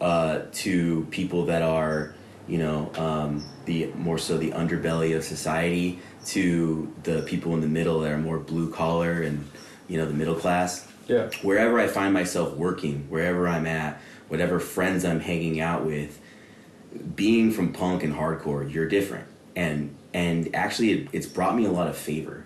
uh, 0.00 0.42
to 0.52 1.06
people 1.10 1.46
that 1.46 1.62
are, 1.62 2.14
you 2.46 2.58
know, 2.58 2.92
um, 2.96 3.44
the 3.64 3.86
more 3.94 4.18
so 4.18 4.36
the 4.36 4.50
underbelly 4.50 5.16
of 5.16 5.24
society, 5.24 5.98
to 6.26 6.92
the 7.04 7.22
people 7.22 7.54
in 7.54 7.62
the 7.62 7.66
middle 7.66 8.00
that 8.00 8.12
are 8.12 8.18
more 8.18 8.38
blue 8.38 8.70
collar 8.70 9.22
and 9.22 9.48
you 9.88 9.96
know 9.96 10.06
the 10.06 10.14
middle 10.14 10.34
class 10.36 10.86
yeah. 11.10 11.28
wherever 11.42 11.80
I 11.80 11.88
find 11.88 12.14
myself 12.14 12.54
working, 12.54 13.06
wherever 13.08 13.48
I'm 13.48 13.66
at, 13.66 14.00
whatever 14.28 14.60
friends 14.60 15.04
I'm 15.04 15.20
hanging 15.20 15.60
out 15.60 15.84
with, 15.84 16.20
being 17.14 17.50
from 17.52 17.72
punk 17.72 18.02
and 18.02 18.14
hardcore, 18.14 18.72
you're 18.72 18.88
different. 18.88 19.26
And 19.56 19.94
and 20.12 20.54
actually 20.54 20.90
it, 20.92 21.08
it's 21.12 21.26
brought 21.26 21.54
me 21.54 21.64
a 21.64 21.70
lot 21.70 21.86
of 21.88 21.96
favor 21.96 22.44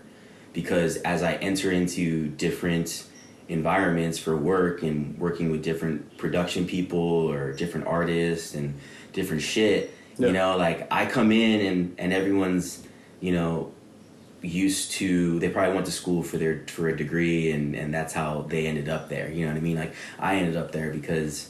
because 0.52 0.96
as 0.99 1.23
I 1.23 1.35
enter 1.35 1.70
into 1.70 2.29
different 2.29 3.05
environments 3.49 4.19
for 4.19 4.37
work 4.37 4.82
and 4.82 5.19
working 5.19 5.50
with 5.50 5.62
different 5.62 6.17
production 6.19 6.67
people 6.67 6.99
or 6.99 7.52
different 7.52 7.87
artists 7.87 8.55
and 8.55 8.75
different 9.12 9.43
shit, 9.43 9.94
Yeah. 10.17 10.29
you 10.29 10.32
know, 10.32 10.56
like 10.56 10.87
I 10.91 11.06
come 11.06 11.32
in 11.32 11.61
and 11.67 11.94
and 11.99 12.12
everyone's, 12.12 12.87
you 13.20 13.32
know, 13.32 13.73
used 14.43 14.91
to 14.93 15.38
they 15.41 15.49
probably 15.49 15.73
went 15.75 15.87
to 15.87 15.93
school 15.93 16.23
for 16.23 16.37
their 16.37 16.64
for 16.67 16.88
a 16.88 16.96
degree 16.96 17.50
and 17.50 17.75
and 17.75 17.94
that's 17.94 18.12
how 18.12 18.43
they 18.49 18.67
ended 18.67 18.91
up 18.91 19.08
there 19.08 19.31
you 19.31 19.46
know 19.46 19.50
what 19.50 19.56
i 19.56 19.61
mean 19.61 19.76
like 19.76 19.94
i 20.19 20.37
ended 20.37 20.55
up 20.55 20.70
there 20.70 20.91
because 20.93 21.49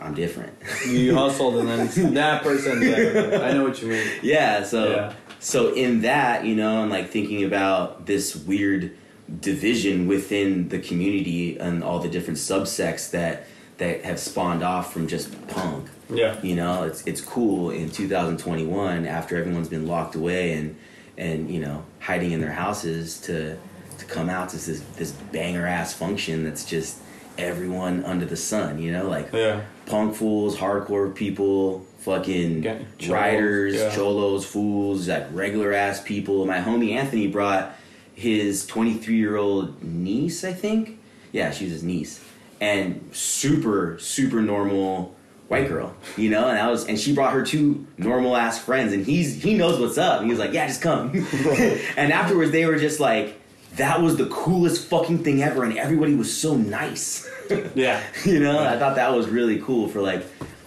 i'm 0.00 0.14
different 0.14 0.52
You 0.88 1.14
hustled 1.22 1.56
and 1.56 1.68
then 1.68 2.14
that 2.14 2.42
person. 2.42 2.80
Yeah, 2.82 3.40
I 3.44 3.52
know 3.52 3.64
what 3.64 3.80
you 3.82 3.88
mean. 3.88 4.06
yeah 4.22 4.62
so 4.64 4.90
Yeah. 4.90 5.12
so 5.38 5.74
in 5.74 6.00
that 6.02 6.44
you 6.44 6.54
know 6.56 6.82
and 6.82 6.90
like 6.90 7.10
thinking 7.10 7.44
about 7.44 8.06
this 8.06 8.34
weird 8.34 8.92
division 9.40 10.08
within 10.08 10.68
the 10.70 10.78
community 10.78 11.56
and 11.58 11.84
all 11.84 11.98
the 12.00 12.08
different 12.08 12.38
subsects 12.38 13.10
that 13.12 13.46
that 13.78 14.04
have 14.04 14.18
spawned 14.18 14.62
off 14.62 14.92
from 14.92 15.06
just 15.06 15.28
punk 15.48 15.88
Yeah. 16.08 16.36
you 16.42 16.56
know 16.56 16.82
it's 16.84 17.02
it's 17.06 17.20
cool 17.20 17.70
in 17.70 17.90
2021 17.90 19.06
after 19.06 19.36
everyone's 19.36 19.68
been 19.68 19.86
locked 19.86 20.14
away 20.16 20.52
and 20.54 20.76
and 21.16 21.50
you 21.50 21.60
know 21.60 21.84
hiding 22.00 22.32
in 22.32 22.40
their 22.40 22.52
houses 22.52 23.20
to 23.20 23.56
to 23.98 24.04
come 24.06 24.28
out 24.28 24.48
to 24.50 24.56
this 24.56 24.80
this 24.96 25.12
banger 25.32 25.66
ass 25.66 25.94
function 25.94 26.44
that's 26.44 26.64
just 26.64 26.98
everyone 27.38 28.04
under 28.04 28.26
the 28.26 28.36
sun 28.36 28.78
you 28.78 28.90
know 28.92 29.06
like 29.08 29.32
Yeah. 29.32 29.60
Punk 29.90 30.14
fools 30.14 30.56
hardcore 30.56 31.14
people 31.14 31.80
fucking 31.98 32.62
Ga- 32.62 32.78
cholos, 32.98 33.08
riders 33.10 33.74
yeah. 33.74 33.94
cholos 33.94 34.46
fools 34.46 35.08
like 35.08 35.26
regular 35.32 35.72
ass 35.72 36.00
people. 36.00 36.46
My 36.46 36.60
homie 36.60 36.92
anthony 36.92 37.26
brought 37.26 37.74
his 38.14 38.66
23 38.66 39.16
year 39.16 39.36
old 39.36 39.82
niece 39.82 40.44
i 40.44 40.52
think. 40.52 40.98
Yeah 41.32 41.50
she 41.50 41.64
was 41.64 41.72
his 41.74 41.82
niece. 41.82 42.24
And 42.60 43.10
super 43.12 43.98
super 43.98 44.40
normal 44.40 45.16
white 45.48 45.68
girl 45.68 45.94
you 46.16 46.30
know? 46.30 46.48
And 46.48 46.58
i 46.58 46.68
was 46.70 46.86
and 46.86 46.98
she 46.98 47.14
brought 47.14 47.32
her 47.32 47.44
two 47.44 47.86
normal 47.98 48.36
ass 48.36 48.58
friends 48.58 48.92
and 48.92 49.04
he's 49.04 49.42
he 49.42 49.54
knows 49.54 49.78
what's 49.80 49.98
up. 49.98 50.18
And 50.20 50.26
he 50.26 50.30
was 50.30 50.38
like 50.38 50.52
yeah 50.52 50.66
just 50.66 50.82
come. 50.82 51.12
And 51.96 52.12
afterwards 52.12 52.50
they 52.52 52.64
were 52.66 52.76
just 52.78 53.00
like 53.00 53.40
that 53.76 54.00
was 54.02 54.16
the 54.16 54.26
coolest 54.26 54.86
fucking 54.88 55.22
thing 55.24 55.42
ever 55.42 55.62
and 55.64 55.76
everybody 55.78 56.14
was 56.14 56.34
so 56.36 56.56
nice 56.56 57.28
Yeah. 57.74 58.02
you 58.24 58.40
know 58.40 58.62
i 58.64 58.78
thought 58.78 58.96
that 58.96 59.12
was 59.14 59.28
really 59.28 59.60
cool 59.60 59.88
for 59.88 60.00
like 60.00 60.24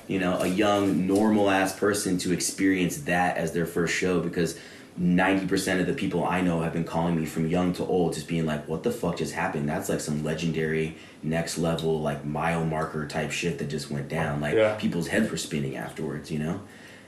you 0.07 0.19
know 0.19 0.39
a 0.39 0.47
young 0.47 1.07
normal 1.07 1.49
ass 1.49 1.77
person 1.77 2.17
to 2.19 2.33
experience 2.33 2.97
that 3.03 3.37
as 3.37 3.51
their 3.53 3.65
first 3.65 3.93
show 3.95 4.19
because 4.19 4.57
90% 4.99 5.79
of 5.81 5.87
the 5.87 5.93
people 5.93 6.23
i 6.23 6.39
know 6.41 6.61
have 6.61 6.73
been 6.73 6.83
calling 6.83 7.15
me 7.19 7.25
from 7.25 7.47
young 7.47 7.73
to 7.73 7.83
old 7.85 8.13
just 8.13 8.27
being 8.27 8.45
like 8.45 8.67
what 8.67 8.83
the 8.83 8.91
fuck 8.91 9.17
just 9.17 9.33
happened? 9.33 9.67
That's 9.67 9.89
like 9.89 9.99
some 9.99 10.23
legendary 10.23 10.95
next 11.23 11.57
level 11.57 11.99
like 12.01 12.23
mile 12.25 12.63
marker 12.63 13.07
type 13.07 13.31
shit 13.31 13.57
that 13.57 13.69
just 13.69 13.89
went 13.89 14.07
down 14.07 14.39
like 14.39 14.53
Yeah. 14.53 14.75
people's 14.75 15.07
heads 15.07 15.31
were 15.31 15.37
spinning 15.37 15.77
afterwards 15.77 16.29
you 16.31 16.37
know? 16.39 16.61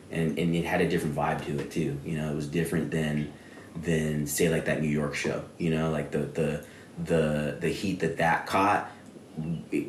And 0.09 0.39
and 0.39 0.55
it 0.55 0.65
had 0.65 0.81
a 0.81 0.89
different 0.89 1.15
vibe 1.15 1.45
to 1.45 1.59
it 1.59 1.69
too. 1.71 1.99
You 2.03 2.17
know 2.17 2.31
it 2.31 2.35
was 2.35 2.47
different 2.47 2.89
than 2.89 3.31
than 3.83 4.25
say 4.25 4.49
like 4.49 4.65
that 4.65 4.81
new 4.81 4.89
york 4.89 5.13
show 5.13 5.43
you 5.59 5.69
know? 5.69 5.91
Like 5.91 6.09
the 6.09 6.19
the 6.19 6.65
the 7.03 7.57
the 7.59 7.69
heat 7.69 7.99
that 7.99 8.17
that 8.17 8.47
caught 8.47 8.89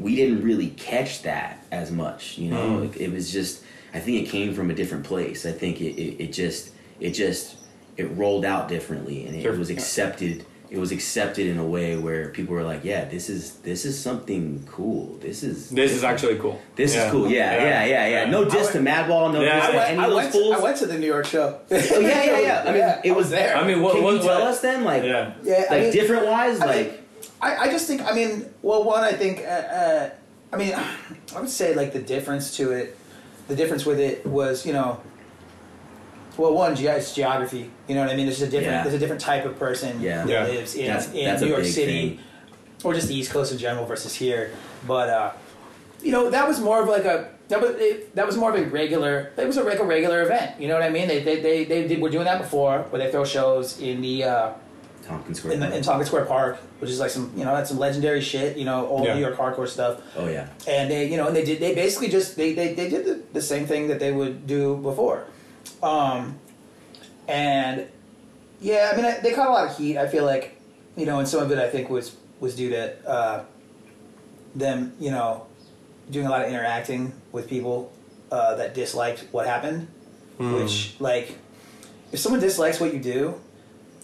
we 0.01 0.17
didn't 0.17 0.43
really 0.43 0.69
catch 0.71 1.23
that 1.23 1.65
as 1.71 1.91
much 1.91 2.39
you 2.39 2.51
know 2.51 2.81
Mm. 2.81 2.95
it, 2.97 3.01
it 3.03 3.13
was 3.13 3.31
just 3.33 3.63
i 3.95 3.99
think 4.01 4.27
it 4.27 4.31
came 4.31 4.55
from 4.55 4.71
a 4.71 4.75
different 4.75 5.05
place 5.05 5.47
i 5.47 5.53
think 5.53 5.81
it, 5.81 5.95
it, 6.01 6.25
it 6.25 6.33
just 6.33 6.73
it 7.01 7.11
just 7.13 7.57
it 7.97 8.05
rolled 8.17 8.45
out 8.45 8.69
differently 8.69 9.27
and 9.27 9.37
it 9.37 9.43
Sure. 9.43 9.57
was 9.57 9.71
accepted 9.71 10.45
it 10.69 10.79
was 10.79 10.91
accepted 10.91 11.47
in 11.47 11.59
a 11.59 11.65
way 11.65 11.97
where 11.97 12.31
people 12.31 12.53
were 12.53 12.65
like, 12.65 12.83
yeah, 12.83 13.05
this 13.05 13.31
is 13.31 13.53
this 13.59 13.85
is 13.85 13.97
something 13.97 14.67
cool. 14.69 15.17
This 15.21 15.45
is 15.45 15.71
This 15.71 15.93
is 15.93 16.03
actually 16.03 16.39
cool. 16.41 16.61
this 16.75 16.93
Yeah. 16.93 17.05
is 17.07 17.13
cool. 17.13 17.31
Yeah, 17.31 17.55
yeah, 17.63 17.85
yeah, 17.85 18.07
yeah. 18.25 18.25
No 18.31 18.45
diss 18.45 18.73
to 18.73 18.79
Madball, 18.81 19.33
no 19.33 19.43
Yeah, 19.43 19.55
diss 19.61 19.65
I 19.65 19.71
to 19.71 19.77
went, 19.77 19.91
any 19.91 19.99
I, 20.01 20.05
of 20.07 20.11
those 20.11 20.17
went, 20.17 20.33
fools. 20.33 20.57
I 20.57 20.59
went 20.59 20.77
to 20.79 20.87
the 20.87 20.99
New 20.99 21.07
York 21.07 21.25
show. 21.27 21.61
Oh, 21.71 21.77
yeah, 22.01 22.25
yeah, 22.25 22.39
yeah. 22.41 22.65
I 22.67 22.73
mean, 22.73 22.83
it 23.05 23.13
I 23.13 23.17
was 23.17 23.31
there. 23.31 23.57
I 23.57 23.65
mean, 23.65 23.81
what, 23.81 23.95
Can 23.95 24.03
what, 24.03 24.15
you 24.15 24.19
tell 24.19 24.41
what- 24.41 24.49
us 24.49 24.61
then, 24.61 24.83
like, 24.83 25.05
Yeah. 25.05 25.35
yeah, 25.45 25.67
I 25.71 25.75
like 25.75 25.83
mean, 25.85 25.93
different 25.93 26.27
wise, 26.27 26.61
I 26.61 26.67
mean, 26.67 26.77
like, 26.77 27.06
I, 27.47 27.65
I 27.65 27.71
just 27.71 27.87
think 27.87 28.03
I 28.03 28.13
mean 28.15 28.47
well 28.63 28.83
one 28.85 29.05
I 29.05 29.13
think 29.13 29.41
uh, 29.41 29.49
uh, 29.81 30.11
I 30.53 30.57
mean 30.57 30.75
I 31.37 31.41
would 31.41 31.49
say 31.51 31.75
like 31.75 31.93
the 31.93 32.01
difference 32.15 32.57
to 32.59 32.73
it 32.73 32.97
the 33.49 33.55
difference 33.57 33.87
with 33.87 34.01
it 34.01 34.27
was 34.27 34.67
you 34.67 34.73
know 34.73 35.01
well 36.37 36.53
one 36.55 36.75
ge- 36.77 36.83
it's 36.85 37.15
geography 37.15 37.71
you 37.89 37.95
know 37.95 38.03
what 38.03 38.11
I 38.11 38.17
mean 38.17 38.27
there's 38.27 38.43
a 38.43 38.47
different 38.47 38.73
Yeah. 38.77 38.83
there's 38.83 38.95
a 38.95 38.99
different 38.99 39.23
type 39.23 39.45
of 39.45 39.59
person 39.59 40.01
Yeah. 40.01 40.25
that 40.25 40.29
Yeah. 40.29 40.45
lives 40.45 40.75
in, 40.75 40.87
That's- 40.87 41.13
in 41.13 41.25
that's 41.25 41.43
New 41.43 41.49
York 41.49 41.65
City 41.65 42.09
thing. 42.17 42.19
or 42.85 42.95
just 42.95 43.09
the 43.09 43.15
East 43.15 43.31
Coast 43.31 43.53
in 43.53 43.59
general 43.59 43.87
versus 43.87 44.15
here 44.15 44.51
but 44.87 45.09
uh, 45.09 45.31
you 46.03 46.13
know 46.13 46.31
that 46.31 46.47
was 46.49 46.61
more 46.61 46.83
of 46.83 46.89
like 46.89 47.05
a 47.05 47.31
that 47.49 47.61
was 47.61 47.71
it, 47.79 48.15
that 48.17 48.27
was 48.27 48.37
more 48.37 48.51
of 48.55 48.61
a 48.61 48.67
regular 48.69 49.33
it 49.37 49.47
was 49.47 49.57
a, 49.57 49.63
like 49.63 49.79
a 49.79 49.85
regular 49.85 50.23
event 50.23 50.61
you 50.61 50.67
know 50.69 50.75
what 50.75 50.83
I 50.83 50.91
mean 50.91 51.07
they 51.09 51.23
they, 51.23 51.41
they, 51.41 51.65
they 51.65 51.87
did, 51.89 52.01
were 52.03 52.11
doing 52.11 52.25
that 52.25 52.41
before 52.41 52.81
where 52.91 53.01
they 53.03 53.11
throw 53.11 53.25
shows 53.25 53.81
in 53.81 54.01
the 54.03 54.25
uh, 54.25 54.51
Tompkins 55.07 55.39
Square. 55.39 55.55
in, 55.55 55.61
the, 55.61 55.77
in 55.77 55.83
Tompkins 55.83 56.09
Square 56.09 56.25
Park, 56.27 56.59
which 56.81 56.91
is 56.91 56.99
like 57.01 57.11
some 57.11 57.33
you 57.37 57.45
know 57.45 57.55
that's 57.55 57.71
some 57.71 57.79
legendary 57.79 58.21
shit, 58.21 58.57
you 58.57 58.65
know, 58.65 58.87
old 58.87 59.05
Yeah. 59.05 59.15
New 59.15 59.21
York 59.21 59.37
hardcore 59.37 59.69
stuff. 59.69 60.01
oh 60.17 60.29
yeah, 60.29 60.49
And 60.69 60.91
they 60.91 61.09
you 61.11 61.17
know 61.17 61.27
and 61.29 61.37
they 61.37 61.45
did 61.45 61.61
they 61.61 61.75
basically 61.75 62.09
just 62.09 62.37
they 62.37 62.53
they, 62.55 62.75
they 62.75 62.89
did 62.91 63.05
the, 63.07 63.23
the 63.33 63.43
same 63.43 63.67
thing 63.67 63.89
that 63.89 63.99
they 64.01 64.13
would 64.13 64.47
do 64.47 64.77
before, 64.79 65.27
um, 65.83 66.39
and 67.29 67.87
yeah, 68.61 68.91
I 68.93 68.97
mean 68.97 69.05
I, 69.05 69.19
they 69.21 69.33
caught 69.33 69.49
a 69.49 69.53
lot 69.53 69.69
of 69.71 69.77
heat. 69.77 69.97
I 69.99 70.07
feel 70.09 70.25
like 70.25 70.57
you 70.97 71.07
know, 71.07 71.19
and 71.19 71.29
some 71.29 71.43
of 71.43 71.51
it 71.53 71.59
I 71.59 71.69
think 71.69 71.89
was 71.91 72.17
was 72.41 72.55
due 72.57 72.71
to 72.71 73.09
uh, 73.09 73.45
them 74.55 74.93
you 74.99 75.11
know 75.11 75.47
doing 76.11 76.27
a 76.27 76.31
lot 76.31 76.43
of 76.43 76.49
interacting 76.49 77.13
with 77.33 77.49
people 77.49 77.93
uh, 78.31 78.55
that 78.57 78.75
disliked 78.75 79.27
what 79.33 79.47
happened, 79.47 79.89
Hmm. 80.39 80.55
which 80.55 80.95
like 81.01 81.39
if 82.13 82.19
someone 82.21 82.41
dislikes 82.41 82.79
what 82.81 82.93
you 82.95 83.01
do 83.01 83.41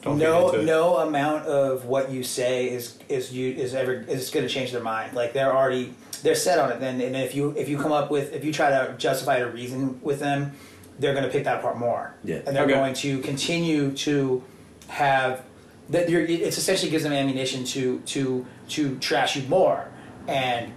Don't 0.02 0.18
no 0.18 0.50
no 0.62 0.96
amount 0.96 1.46
of 1.46 1.86
what 1.86 2.10
you 2.10 2.22
say 2.24 2.68
is 2.68 2.98
is 3.08 3.32
you 3.32 3.52
is 3.54 3.74
ever 3.74 3.92
is 3.92 4.30
going 4.30 4.46
to 4.46 4.52
change 4.52 4.72
their 4.72 4.82
mind 4.82 5.14
like 5.14 5.32
they're 5.32 5.54
already 5.56 5.94
they're 6.24 6.34
set 6.34 6.58
on 6.58 6.72
it 6.72 6.80
then 6.80 7.00
and 7.00 7.14
if 7.14 7.34
you 7.36 7.54
if 7.56 7.68
you 7.68 7.78
come 7.78 7.92
up 7.92 8.10
with 8.10 8.32
if 8.32 8.44
you 8.44 8.52
try 8.52 8.70
to 8.70 8.94
justify 8.98 9.36
a 9.36 9.48
reason 9.48 10.00
with 10.02 10.18
them 10.18 10.52
they're 10.98 11.12
going 11.14 11.24
to 11.24 11.30
pick 11.30 11.44
that 11.44 11.58
apart 11.60 11.78
more 11.78 12.14
Yeah. 12.24 12.40
and 12.46 12.56
they're 12.56 12.64
Okay. 12.64 12.74
going 12.74 12.94
to 12.94 13.20
continue 13.20 13.92
to 13.98 14.42
have 14.88 15.44
that 15.90 16.08
you're 16.10 16.22
it 16.22 16.40
essentially 16.40 16.90
gives 16.90 17.04
them 17.04 17.12
ammunition 17.12 17.64
to 17.66 18.00
to 18.00 18.44
to 18.70 18.98
trash 18.98 19.36
you 19.36 19.42
more 19.48 19.86
and 20.26 20.72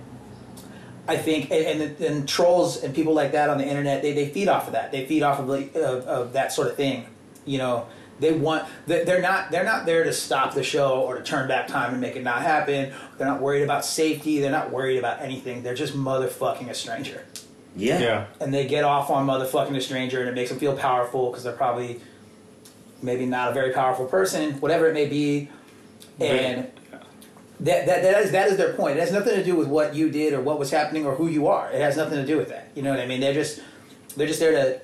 I 1.07 1.17
think, 1.17 1.51
and, 1.51 1.81
and, 1.83 2.01
and 2.01 2.27
trolls 2.27 2.83
and 2.83 2.93
people 2.95 3.13
like 3.13 3.33
that 3.33 3.47
on 3.51 3.59
the 3.59 3.63
internet, 3.67 4.01
they, 4.01 4.13
they 4.13 4.27
feed 4.29 4.47
off 4.47 4.65
of 4.65 4.73
that. 4.73 4.91
They 4.91 5.05
feed 5.05 5.21
off 5.21 5.37
of, 5.39 5.47
like, 5.47 5.75
of, 5.75 6.03
of 6.07 6.33
that 6.33 6.51
sort 6.51 6.67
of 6.67 6.75
thing. 6.77 7.05
You 7.45 7.59
know, 7.59 7.85
they 8.19 8.31
want 8.33 8.65
they- 8.87 9.03
they're 9.03 9.21
not 9.21 9.51
they're 9.51 9.63
not 9.63 9.85
there 9.85 10.03
to 10.03 10.13
stop 10.13 10.53
the 10.53 10.63
show 10.63 11.01
or 11.01 11.17
to 11.17 11.23
turn 11.23 11.47
back 11.47 11.67
time 11.67 11.91
and 11.91 12.01
make 12.01 12.15
it 12.15 12.23
not 12.23 12.41
happen. 12.41 12.93
They're 13.17 13.27
not 13.27 13.41
worried 13.41 13.63
about 13.63 13.85
safety. 13.85 14.39
They're 14.39 14.51
not 14.51 14.71
worried 14.71 14.97
about 14.97 15.21
anything. 15.21 15.63
They're 15.63 15.73
just 15.75 15.93
motherfucking 15.93 16.69
a 16.69 16.73
stranger, 16.73 17.23
yeah, 17.75 17.99
Yeah. 17.99 18.25
and 18.39 18.53
they 18.53 18.65
get 18.67 18.83
off 18.83 19.09
on 19.09 19.27
motherfucking 19.27 19.75
a 19.75 19.81
stranger, 19.81 20.19
and 20.21 20.29
it 20.29 20.35
makes 20.35 20.49
them 20.49 20.59
feel 20.59 20.75
powerful 20.77 21.29
because 21.29 21.43
they're 21.43 21.53
probably 21.53 21.99
maybe 23.01 23.25
not 23.25 23.51
a 23.51 23.53
very 23.53 23.71
powerful 23.73 24.05
person, 24.05 24.53
whatever 24.61 24.87
it 24.87 24.93
may 24.93 25.05
be, 25.05 25.49
and 26.19 26.67
that, 27.59 27.85
that, 27.85 28.01
that, 28.03 28.21
is, 28.23 28.31
that 28.31 28.47
is 28.49 28.57
their 28.57 28.73
point. 28.73 28.97
It 28.97 29.01
has 29.01 29.11
nothing 29.11 29.35
to 29.35 29.43
do 29.43 29.55
with 29.55 29.67
what 29.67 29.93
you 29.95 30.09
did 30.09 30.33
or 30.33 30.41
what 30.41 30.57
was 30.59 30.71
happening 30.71 31.05
or 31.05 31.15
who 31.15 31.27
you 31.27 31.47
are. 31.47 31.69
It 31.71 31.81
has 31.81 31.95
nothing 31.97 32.17
to 32.17 32.25
do 32.25 32.37
with 32.37 32.49
that. 32.49 32.69
You 32.75 32.81
know 32.81 32.89
what 32.91 32.99
I 32.99 33.05
mean? 33.05 33.19
They're 33.19 33.33
just 33.33 33.61
they're 34.17 34.27
just 34.27 34.39
there 34.39 34.51
to, 34.51 34.81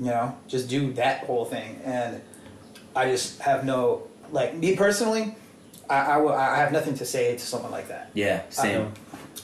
you 0.00 0.06
know, 0.06 0.36
just 0.48 0.68
do 0.68 0.92
that 0.94 1.24
whole 1.24 1.44
thing. 1.44 1.80
And 1.84 2.20
I 2.96 3.10
just 3.10 3.40
have 3.40 3.64
no 3.64 4.08
like 4.32 4.56
me 4.56 4.74
personally. 4.74 5.34
I, 5.88 5.98
I, 5.98 6.16
will, 6.16 6.32
I 6.32 6.56
have 6.56 6.72
nothing 6.72 6.94
to 6.94 7.04
say 7.04 7.32
to 7.34 7.38
someone 7.38 7.70
like 7.70 7.86
that. 7.88 8.10
yeah, 8.14 8.42
same. 8.50 8.86
Um, 8.86 8.92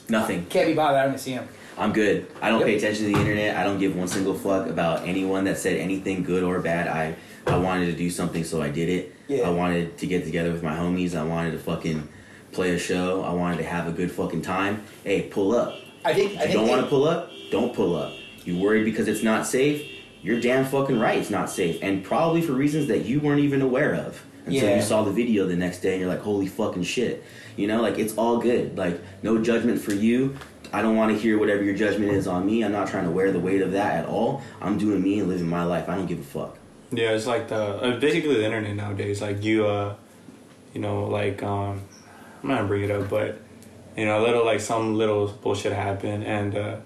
nothing. 0.08 0.44
Can't 0.46 0.66
be 0.66 0.74
bothered. 0.74 0.96
I 0.98 1.02
don't 1.02 1.10
even 1.12 1.20
see 1.20 1.32
him. 1.32 1.46
I'm 1.78 1.92
good. 1.92 2.26
I 2.40 2.48
don't 2.48 2.60
Yep. 2.60 2.66
pay 2.66 2.76
attention 2.76 3.06
to 3.06 3.12
the 3.12 3.18
internet. 3.18 3.56
I 3.56 3.62
don't 3.64 3.78
give 3.78 3.94
one 3.96 4.08
single 4.08 4.34
fuck 4.34 4.66
about 4.68 5.06
anyone 5.06 5.44
that 5.44 5.56
said 5.58 5.78
anything 5.78 6.22
good 6.24 6.42
or 6.42 6.58
bad. 6.60 6.88
I 6.88 7.14
I 7.46 7.56
wanted 7.58 7.86
to 7.86 7.92
do 7.92 8.08
something, 8.10 8.44
so 8.44 8.60
I 8.62 8.70
did 8.70 8.88
it. 8.88 9.14
Yeah. 9.28 9.48
I 9.48 9.50
wanted 9.50 9.98
to 9.98 10.06
get 10.06 10.24
together 10.24 10.52
with 10.52 10.62
my 10.62 10.74
homies. 10.76 11.14
I 11.16 11.22
wanted 11.24 11.52
to 11.52 11.58
fucking 11.58 12.08
play 12.52 12.74
a 12.74 12.78
show. 12.78 13.22
I 13.22 13.32
wanted 13.32 13.58
to 13.58 13.64
have 13.64 13.86
a 13.88 13.92
good 13.92 14.10
fucking 14.12 14.42
time. 14.42 14.82
Hey, 15.04 15.22
pull 15.22 15.54
up. 15.54 15.74
I 16.04 16.12
think. 16.14 16.32
I 16.32 16.34
If 16.34 16.38
think 16.40 16.50
you 16.52 16.58
don't 16.58 16.68
want 16.68 16.82
to 16.82 16.88
pull 16.88 17.06
up, 17.08 17.30
don't 17.50 17.74
pull 17.74 17.96
up. 17.96 18.12
You 18.44 18.58
worried 18.58 18.84
because 18.84 19.06
it's 19.08 19.22
not 19.22 19.46
safe? 19.46 19.88
You're 20.22 20.40
damn 20.40 20.64
fucking 20.64 20.98
right 20.98 21.18
it's 21.18 21.30
not 21.30 21.50
safe. 21.50 21.78
And 21.82 22.02
probably 22.04 22.42
for 22.42 22.52
reasons 22.52 22.86
that 22.88 23.04
you 23.04 23.20
weren't 23.20 23.40
even 23.40 23.60
aware 23.60 23.94
of 23.94 24.22
until 24.46 24.68
Yeah. 24.68 24.76
you 24.76 24.82
saw 24.82 25.02
the 25.02 25.10
video 25.10 25.46
the 25.46 25.56
next 25.56 25.80
day 25.80 25.92
and 25.92 26.00
you're 26.00 26.08
like, 26.08 26.20
holy 26.22 26.46
fucking 26.46 26.84
shit. 26.84 27.22
You 27.56 27.66
know, 27.66 27.82
like 27.82 27.98
it's 27.98 28.16
all 28.16 28.38
good. 28.38 28.78
Like, 28.78 29.00
no 29.22 29.38
judgment 29.38 29.80
for 29.80 29.92
you. 29.92 30.36
I 30.72 30.80
don't 30.80 30.96
want 30.96 31.12
to 31.12 31.18
hear 31.18 31.38
whatever 31.38 31.62
your 31.62 31.74
judgment 31.74 32.12
is 32.12 32.26
on 32.26 32.46
me. 32.46 32.64
I'm 32.64 32.72
not 32.72 32.88
trying 32.88 33.04
to 33.04 33.10
wear 33.10 33.30
the 33.30 33.40
weight 33.40 33.60
of 33.60 33.72
that 33.72 33.96
at 34.04 34.06
all. 34.06 34.42
I'm 34.60 34.78
doing 34.78 35.02
me 35.02 35.18
and 35.18 35.28
living 35.28 35.48
my 35.48 35.64
life. 35.64 35.88
I 35.88 35.96
don't 35.96 36.06
give 36.06 36.20
a 36.20 36.22
fuck. 36.22 36.56
Yeah, 36.90 37.10
it's 37.10 37.26
like 37.26 37.48
the 37.48 37.56
uh, 37.56 37.98
basically 38.00 38.36
the 38.36 38.44
internet 38.44 38.74
nowadays. 38.76 39.20
Like 39.20 39.42
you, 39.42 39.66
uh, 39.66 39.94
you 40.72 40.80
know, 40.80 41.06
like 41.06 41.42
um, 41.42 41.82
I'm 42.42 42.48
not 42.48 42.56
gonna 42.56 42.68
bring 42.68 42.84
it 42.84 42.90
up, 42.90 43.10
but 43.10 43.38
you 43.96 44.06
know, 44.06 44.20
a 44.20 44.24
little 44.24 44.44
like 44.46 44.60
some 44.60 44.94
little 44.94 45.26
bullshit 45.28 45.72
happened, 45.72 46.24
and 46.24 46.56
uh, 46.56 46.76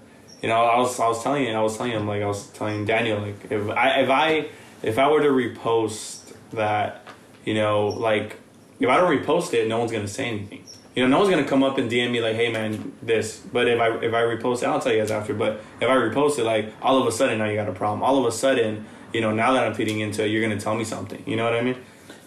you 0.41 0.49
know, 0.49 0.55
I 0.55 0.77
was 0.79 0.99
I 0.99 1.07
was 1.07 1.23
telling 1.23 1.43
you, 1.45 1.51
I 1.51 1.61
was 1.61 1.77
telling 1.77 1.91
him 1.93 2.07
like 2.07 2.21
I 2.21 2.27
was 2.27 2.47
telling 2.47 2.85
Daniel 2.85 3.19
like 3.19 3.51
if 3.51 3.69
I 3.69 4.01
if 4.01 4.09
I 4.09 4.47
if 4.83 4.97
I 4.99 5.09
were 5.09 5.21
to 5.21 5.29
repost 5.29 6.33
that, 6.51 7.05
you 7.45 7.53
know, 7.53 7.87
like 7.87 8.39
if 8.79 8.87
I 8.89 8.97
don't 8.97 9.11
repost 9.17 9.53
it, 9.53 9.67
no 9.67 9.79
one's 9.79 9.91
gonna 9.91 10.07
say 10.07 10.25
anything. 10.25 10.63
You 10.95 11.03
know, 11.03 11.09
no 11.09 11.19
one's 11.19 11.29
gonna 11.29 11.47
come 11.47 11.61
up 11.63 11.77
and 11.77 11.89
DM 11.91 12.11
me 12.11 12.21
like, 12.21 12.35
"Hey, 12.35 12.51
man, 12.51 12.91
this." 13.01 13.37
But 13.37 13.67
if 13.67 13.79
I 13.79 13.89
if 13.97 14.13
I 14.13 14.21
repost 14.21 14.63
it, 14.63 14.65
I'll 14.65 14.79
tell 14.79 14.91
you 14.91 14.99
guys 14.99 15.11
after. 15.11 15.33
But 15.33 15.61
if 15.79 15.87
I 15.89 15.95
repost 15.95 16.39
it, 16.39 16.43
like 16.43 16.73
all 16.81 16.99
of 16.99 17.07
a 17.07 17.11
sudden 17.11 17.37
now 17.39 17.45
you 17.45 17.55
got 17.55 17.69
a 17.69 17.73
problem. 17.73 18.01
All 18.03 18.17
of 18.19 18.25
a 18.25 18.31
sudden, 18.31 18.85
you 19.13 19.21
know, 19.21 19.31
now 19.31 19.53
that 19.53 19.63
I'm 19.65 19.73
feeding 19.73 19.99
into 19.99 20.23
it, 20.23 20.27
you're 20.29 20.41
gonna 20.41 20.59
tell 20.59 20.75
me 20.75 20.83
something. 20.83 21.21
You 21.25 21.35
know 21.35 21.43
what 21.43 21.53
I 21.55 21.61
mean? 21.61 21.77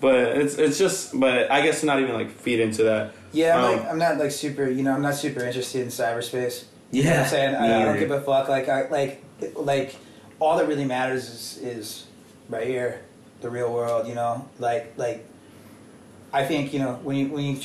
But 0.00 0.14
it's 0.38 0.54
it's 0.54 0.78
just, 0.78 1.18
but 1.18 1.50
I 1.50 1.60
guess 1.62 1.82
not 1.82 2.00
even 2.00 2.14
like 2.14 2.30
feed 2.30 2.60
into 2.60 2.84
that. 2.84 3.12
Yeah, 3.32 3.56
I'm, 3.58 3.64
Um, 3.64 3.76
like, 3.76 3.90
I'm 3.90 3.98
not 3.98 4.18
like 4.18 4.30
super. 4.30 4.68
You 4.68 4.82
know, 4.82 4.92
I'm 4.92 5.02
not 5.02 5.14
super 5.14 5.40
interested 5.44 5.82
in 5.82 5.88
cyberspace. 5.88 6.64
You 6.90 7.04
know 7.04 7.10
what 7.10 7.16
Yeah, 7.16 7.22
I'm 7.22 7.28
saying? 7.28 7.54
I, 7.54 7.82
I 7.82 7.84
don't 7.84 7.98
give 7.98 8.10
a 8.10 8.20
fuck. 8.20 8.48
Like 8.48 8.68
I 8.68 8.88
like 8.88 9.24
like 9.54 9.96
all 10.40 10.58
that 10.58 10.66
really 10.68 10.84
matters 10.84 11.28
is 11.28 11.58
is 11.62 12.06
right 12.48 12.66
here, 12.66 13.02
the 13.42 13.50
real 13.50 13.72
world. 13.72 14.06
You 14.08 14.14
know, 14.14 14.48
like 14.58 14.92
like 14.96 15.26
I 16.32 16.44
think 16.44 16.72
you 16.72 16.78
know 16.80 16.98
when 17.02 17.16
you 17.16 17.28
when 17.28 17.44
you 17.44 17.60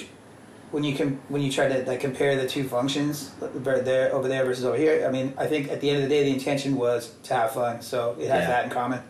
when 0.71 0.83
you 0.83 0.95
can 0.95 1.19
when 1.29 1.41
you 1.41 1.51
try 1.51 1.67
to 1.67 1.83
like 1.89 1.99
compare 2.01 2.35
the 2.35 2.47
two 2.47 2.63
functions 2.65 3.31
uh, 3.41 3.45
over 3.45 3.79
there 3.79 4.13
over 4.13 4.27
there 4.27 4.45
versus 4.45 4.63
over 4.65 4.77
here. 4.77 5.05
I 5.07 5.11
mean, 5.11 5.33
I 5.37 5.47
think 5.47 5.69
at 5.69 5.81
the 5.81 5.89
end 5.89 6.03
of 6.03 6.09
the 6.09 6.15
day, 6.15 6.23
the 6.23 6.31
intention 6.33 6.75
was 6.75 7.13
to 7.23 7.33
have 7.33 7.51
fun. 7.53 7.81
So 7.81 8.11
it 8.19 8.29
has 8.29 8.41
Yeah. 8.43 8.47
that 8.47 8.63
in 8.65 8.69
common. 8.71 9.01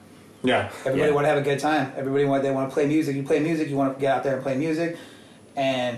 Yeah, 0.44 0.70
Everybody 0.86 1.10
Yeah. 1.10 1.16
want 1.16 1.26
to 1.26 1.30
have 1.30 1.38
a 1.40 1.42
good 1.42 1.60
time. 1.60 1.92
Everybody 1.98 2.24
want 2.26 2.44
they 2.44 2.52
want 2.52 2.70
to 2.70 2.74
play 2.74 2.86
music. 2.86 3.16
You 3.16 3.24
play 3.24 3.40
music. 3.40 3.68
You 3.68 3.76
want 3.78 3.96
to 3.96 4.00
get 4.00 4.16
out 4.16 4.24
there 4.24 4.36
and 4.36 4.44
play 4.44 4.56
music, 4.56 4.96
and 5.56 5.98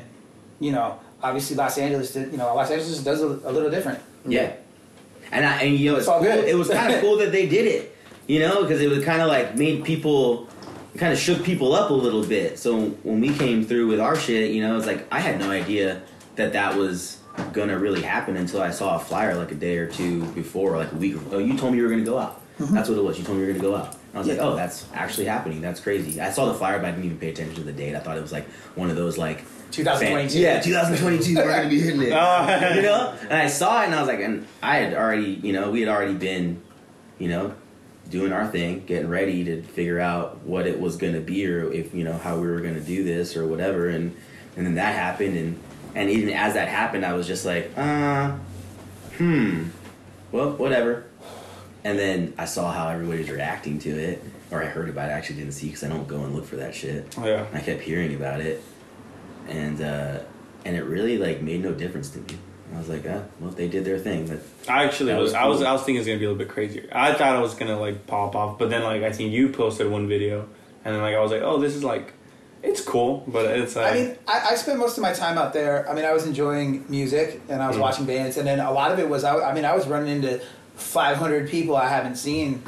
you 0.60 0.72
know, 0.72 1.00
obviously 1.28 1.56
Los 1.56 1.78
Angeles. 1.78 2.14
Did, 2.14 2.32
you 2.32 2.38
know, 2.38 2.54
Los 2.56 2.70
Angeles 2.72 3.04
does 3.04 3.22
a, 3.22 3.26
a 3.28 3.52
little 3.52 3.70
different. 3.70 4.00
Yeah. 4.26 4.54
And 5.32 5.46
I 5.46 5.62
and 5.64 5.78
you 5.78 5.92
know 5.92 5.98
it's, 5.98 6.04
It's 6.04 6.08
all 6.10 6.20
cool. 6.20 6.32
good. 6.32 6.46
It 6.48 6.56
was 6.56 6.70
kind 6.70 6.94
of 6.94 7.02
cool 7.06 7.18
that 7.18 7.32
they 7.32 7.48
did 7.48 7.66
it, 7.68 7.96
you 8.28 8.40
know, 8.40 8.62
because 8.62 8.82
it 8.82 8.90
was 8.90 9.04
kind 9.04 9.22
of 9.22 9.28
like 9.28 9.56
made 9.56 9.84
people, 9.84 10.48
kind 10.98 11.12
of 11.12 11.20
shook 11.20 11.44
people 11.44 11.74
up 11.74 11.90
a 11.90 11.94
little 11.94 12.26
bit. 12.26 12.58
So 12.60 12.90
when 13.04 13.20
we 13.20 13.34
came 13.34 13.66
through 13.66 13.88
with 13.88 14.00
our 14.00 14.16
shit, 14.16 14.52
you 14.52 14.62
know, 14.66 14.78
it's 14.78 14.88
like 14.88 15.06
I 15.12 15.20
had 15.20 15.40
no 15.40 15.50
idea 15.52 16.02
that 16.38 16.54
that 16.54 16.76
was 16.76 17.18
gonna 17.54 17.78
really 17.78 18.02
happen 18.02 18.38
until 18.38 18.62
I 18.62 18.72
saw 18.72 18.96
a 18.96 19.00
flyer 19.00 19.36
like 19.36 19.52
a 19.52 19.56
day 19.56 19.78
or 19.78 19.88
two 19.88 20.24
before, 20.32 20.78
like 20.78 20.92
a 20.92 20.96
week. 20.96 21.16
Oh, 21.32 21.40
you 21.40 21.58
told 21.58 21.74
me 21.74 21.78
you 21.80 21.84
were 21.84 21.90
gonna 21.90 22.04
go 22.04 22.18
out. 22.18 22.42
That's 22.58 22.90
what 22.90 22.98
it 22.98 23.04
was. 23.04 23.20
You 23.20 23.26
told 23.26 23.38
me 23.38 23.44
you 23.46 23.54
were 23.54 23.60
gonna 23.60 23.70
go 23.70 23.76
out. 23.76 23.94
And 23.94 24.16
I 24.16 24.18
was 24.20 24.28
like, 24.28 24.38
Mm-hmm. 24.38 24.48
Oh, 24.48 24.56
that's 24.56 24.86
actually 24.94 25.26
happening. 25.26 25.62
That's 25.62 25.80
crazy. 25.80 26.20
I 26.22 26.32
saw 26.32 26.46
the 26.46 26.54
flyer, 26.56 26.80
but 26.80 26.86
I 26.88 26.92
didn't 26.92 27.06
even 27.06 27.20
pay 27.20 27.30
attention 27.30 27.54
to 27.56 27.64
the 27.64 27.74
date. 27.74 27.96
I 27.96 28.00
thought 28.00 28.18
it 28.18 28.22
was 28.22 28.32
like 28.32 28.48
one 28.76 28.90
of 28.90 28.96
those 28.96 29.18
like 29.18 29.44
2022. 29.72 30.40
yeah, 30.40 30.60
2022. 30.60 31.36
We're 31.36 31.46
gonna 31.46 31.70
be 31.70 31.80
hitting 31.80 32.02
it. 32.02 32.12
Oh. 32.14 32.72
you 32.76 32.82
know? 32.82 33.16
And 33.22 33.34
I 33.34 33.48
saw 33.48 33.82
it, 33.82 33.86
and 33.86 33.96
I 33.96 34.00
was 34.00 34.08
like, 34.08 34.20
and 34.20 34.48
I 34.62 34.78
had 34.78 34.94
already, 34.94 35.40
you 35.44 35.54
know, 35.54 35.72
we 35.72 35.82
had 35.82 35.90
already 35.90 36.14
been, 36.14 36.62
you 37.20 37.28
know, 37.30 37.54
doing 38.10 38.32
our 38.32 38.48
thing, 38.48 38.86
getting 38.86 39.10
ready 39.10 39.44
to 39.46 39.62
figure 39.62 40.00
out 40.00 40.42
what 40.44 40.66
it 40.68 40.80
was 40.80 40.98
gonna 40.98 41.20
be, 41.22 41.46
or 41.48 41.72
if 41.72 41.94
you 41.94 42.04
know 42.04 42.18
how 42.18 42.40
we 42.40 42.48
were 42.48 42.62
gonna 42.62 42.80
do 42.80 43.04
this 43.04 43.36
or 43.36 43.46
whatever. 43.48 43.90
And 43.90 44.16
and 44.56 44.66
then 44.66 44.76
that 44.76 44.96
happened, 44.96 45.38
and 45.38 45.60
and 45.96 46.10
even 46.10 46.30
as 46.34 46.54
that 46.54 46.68
happened, 46.68 47.06
I 47.06 47.14
was 47.14 47.28
just 47.28 47.46
like, 47.46 47.72
uh, 47.78 48.36
hmm, 49.18 49.66
well, 50.32 50.52
whatever. 50.52 51.06
And 51.84 51.98
then 51.98 52.34
I 52.38 52.46
saw 52.46 52.72
how 52.72 52.90
everybody's 52.90 53.30
reacting 53.30 53.80
to 53.80 53.90
it, 53.90 54.24
or 54.52 54.62
I 54.62 54.66
heard 54.66 54.90
about 54.90 55.10
it. 55.10 55.14
I 55.14 55.18
actually 55.18 55.38
didn't 55.38 55.54
see 55.54 55.68
because 55.68 55.84
I 55.84 55.90
don't 55.90 56.08
go 56.08 56.24
and 56.24 56.36
look 56.36 56.46
for 56.46 56.58
that 56.58 56.76
shit. 56.76 57.16
yeah. 57.18 57.46
I 57.54 57.60
kept 57.62 57.82
hearing 57.82 58.16
about 58.16 58.42
it, 58.42 58.62
and 59.48 59.82
uh, 59.82 60.20
and 60.66 60.76
it 60.76 60.84
really 60.84 61.18
like 61.18 61.42
made 61.42 61.64
no 61.64 61.72
difference 61.74 62.10
to 62.12 62.20
me. 62.20 62.38
I 62.74 62.78
was 62.80 62.90
like, 62.90 63.06
ah, 63.10 63.22
well, 63.40 63.52
they 63.52 63.68
did 63.70 63.86
their 63.86 63.98
thing, 63.98 64.28
but 64.28 64.40
I 64.70 64.84
actually 64.84 65.14
That 65.14 65.20
was, 65.20 65.30
was 65.32 65.34
I 65.36 65.46
was. 65.48 65.62
I 65.64 65.72
was 65.72 65.82
thinking 65.84 65.98
it's 66.02 66.08
gonna 66.08 66.20
be 66.20 66.26
a 66.26 66.30
little 66.30 66.44
bit 66.46 66.50
crazier. 66.54 66.88
I 66.92 67.14
thought 67.14 67.36
it 67.38 67.42
was 67.42 67.54
gonna 67.56 67.80
like 67.80 68.06
pop 68.08 68.36
off, 68.36 68.60
but 68.60 68.70
then 68.70 68.84
like 68.84 69.04
I 69.04 69.12
think 69.12 69.32
you 69.32 69.50
posted 69.50 69.90
one 69.90 70.08
video, 70.08 70.48
and 70.84 70.94
then 70.96 71.02
like 71.02 71.16
I 71.16 71.20
was 71.20 71.32
like, 71.32 71.42
oh, 71.44 71.60
this 71.60 71.76
is 71.76 71.84
like, 71.86 72.12
it's 72.62 72.82
cool, 72.82 73.24
but 73.28 73.46
it's 73.58 73.76
like, 73.78 73.94
I 73.94 73.96
mean, 73.96 74.18
I, 74.28 74.48
I 74.52 74.56
spent 74.56 74.80
most 74.80 74.98
of 74.98 75.02
my 75.02 75.14
time 75.14 75.38
out 75.38 75.54
there. 75.54 75.90
I 75.90 75.94
mean, 75.94 76.04
I 76.04 76.12
was 76.12 76.26
enjoying 76.28 76.86
music 76.90 77.42
and 77.48 77.62
I 77.62 77.68
was 77.70 77.78
Mm. 77.78 77.82
watching 77.82 78.06
bands, 78.06 78.36
and 78.36 78.46
then 78.46 78.60
a 78.60 78.72
lot 78.72 78.92
of 78.92 79.00
it 79.00 79.08
was. 79.08 79.24
I, 79.24 79.38
I 79.50 79.54
mean, 79.54 79.64
I 79.64 79.74
was 79.74 79.88
running 79.88 80.10
into 80.18 80.42
500 80.76 81.50
people 81.50 81.76
I 81.78 81.88
haven't 81.88 82.18
seen 82.18 82.62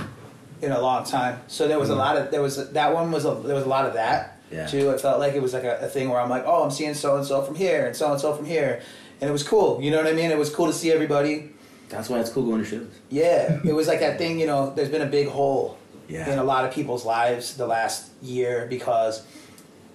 in 0.61 0.71
a 0.71 0.79
long 0.79 1.03
time. 1.05 1.39
So 1.47 1.67
there 1.67 1.77
was 1.79 1.89
a 1.89 1.95
lot 1.95 2.15
of 2.17 2.31
there 2.31 2.41
was 2.41 2.71
that 2.71 2.93
one 2.93 3.11
was 3.11 3.25
a, 3.25 3.33
there 3.35 3.55
was 3.55 3.65
a 3.65 3.69
lot 3.69 3.85
of 3.85 3.93
that 3.95 4.38
Yeah. 4.51 4.65
too. 4.67 4.89
It 4.91 4.99
felt 5.01 5.19
like 5.19 5.33
it 5.33 5.41
was 5.41 5.53
like 5.53 5.63
a, 5.63 5.77
a 5.79 5.87
thing 5.87 6.09
where 6.09 6.19
I'm 6.19 6.29
like, 6.29 6.43
oh, 6.45 6.63
I'm 6.63 6.71
seeing 6.71 6.93
so 6.93 7.17
and 7.17 7.25
so 7.25 7.41
from 7.43 7.55
here 7.55 7.85
and 7.87 7.95
so 7.95 8.11
and 8.11 8.19
so 8.19 8.33
from 8.33 8.45
here, 8.45 8.81
and 9.21 9.29
it 9.29 9.33
was 9.33 9.43
cool. 9.43 9.81
You 9.81 9.91
know 9.91 9.97
what 9.97 10.07
I 10.07 10.13
mean? 10.13 10.31
It 10.31 10.37
was 10.37 10.49
cool 10.53 10.67
to 10.67 10.73
see 10.73 10.91
everybody. 10.91 11.51
that's 11.89 12.09
why 12.09 12.19
it's 12.19 12.29
cool 12.31 12.43
going 12.45 12.63
to 12.63 12.67
shows. 12.69 12.87
Yeah, 13.09 13.59
it 13.65 13.73
was 13.73 13.87
like 13.87 13.99
that 13.99 14.17
thing. 14.17 14.39
You 14.39 14.47
know, 14.47 14.73
there's 14.75 14.89
been 14.89 15.01
a 15.03 15.05
big 15.19 15.27
hole 15.27 15.77
Yeah. 16.07 16.31
in 16.31 16.39
a 16.39 16.43
lot 16.43 16.65
of 16.65 16.73
people's 16.73 17.05
lives 17.05 17.55
the 17.57 17.67
last 17.67 18.09
year 18.21 18.65
because 18.69 19.23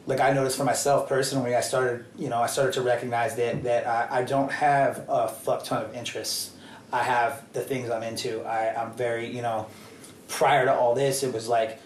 like 0.07 0.21
I 0.21 0.33
noticed 0.33 0.57
for 0.59 0.65
myself 0.65 1.09
personally, 1.09 1.55
I 1.57 1.61
started, 1.63 2.05
you 2.19 2.29
know, 2.29 2.39
I 2.39 2.47
started 2.47 2.75
to 2.75 2.83
recognize 2.83 3.37
that 3.37 3.65
that 3.65 3.87
I, 3.87 4.21
I 4.21 4.23
don't 4.25 4.53
have 4.53 5.05
a 5.09 5.29
fuck 5.29 5.65
ton 5.65 5.83
of 5.85 5.95
interests. 5.95 6.51
I 6.93 7.03
have 7.03 7.43
the 7.55 7.61
things 7.63 7.91
I'm 7.91 8.03
into. 8.05 8.43
I, 8.43 8.73
I'm 8.81 8.93
very, 8.93 9.27
you 9.35 9.43
know, 9.43 9.67
prior 10.29 10.65
to 10.67 10.73
all 10.75 10.95
this, 10.95 11.23
it 11.25 11.33
was 11.33 11.49
like 11.49 11.81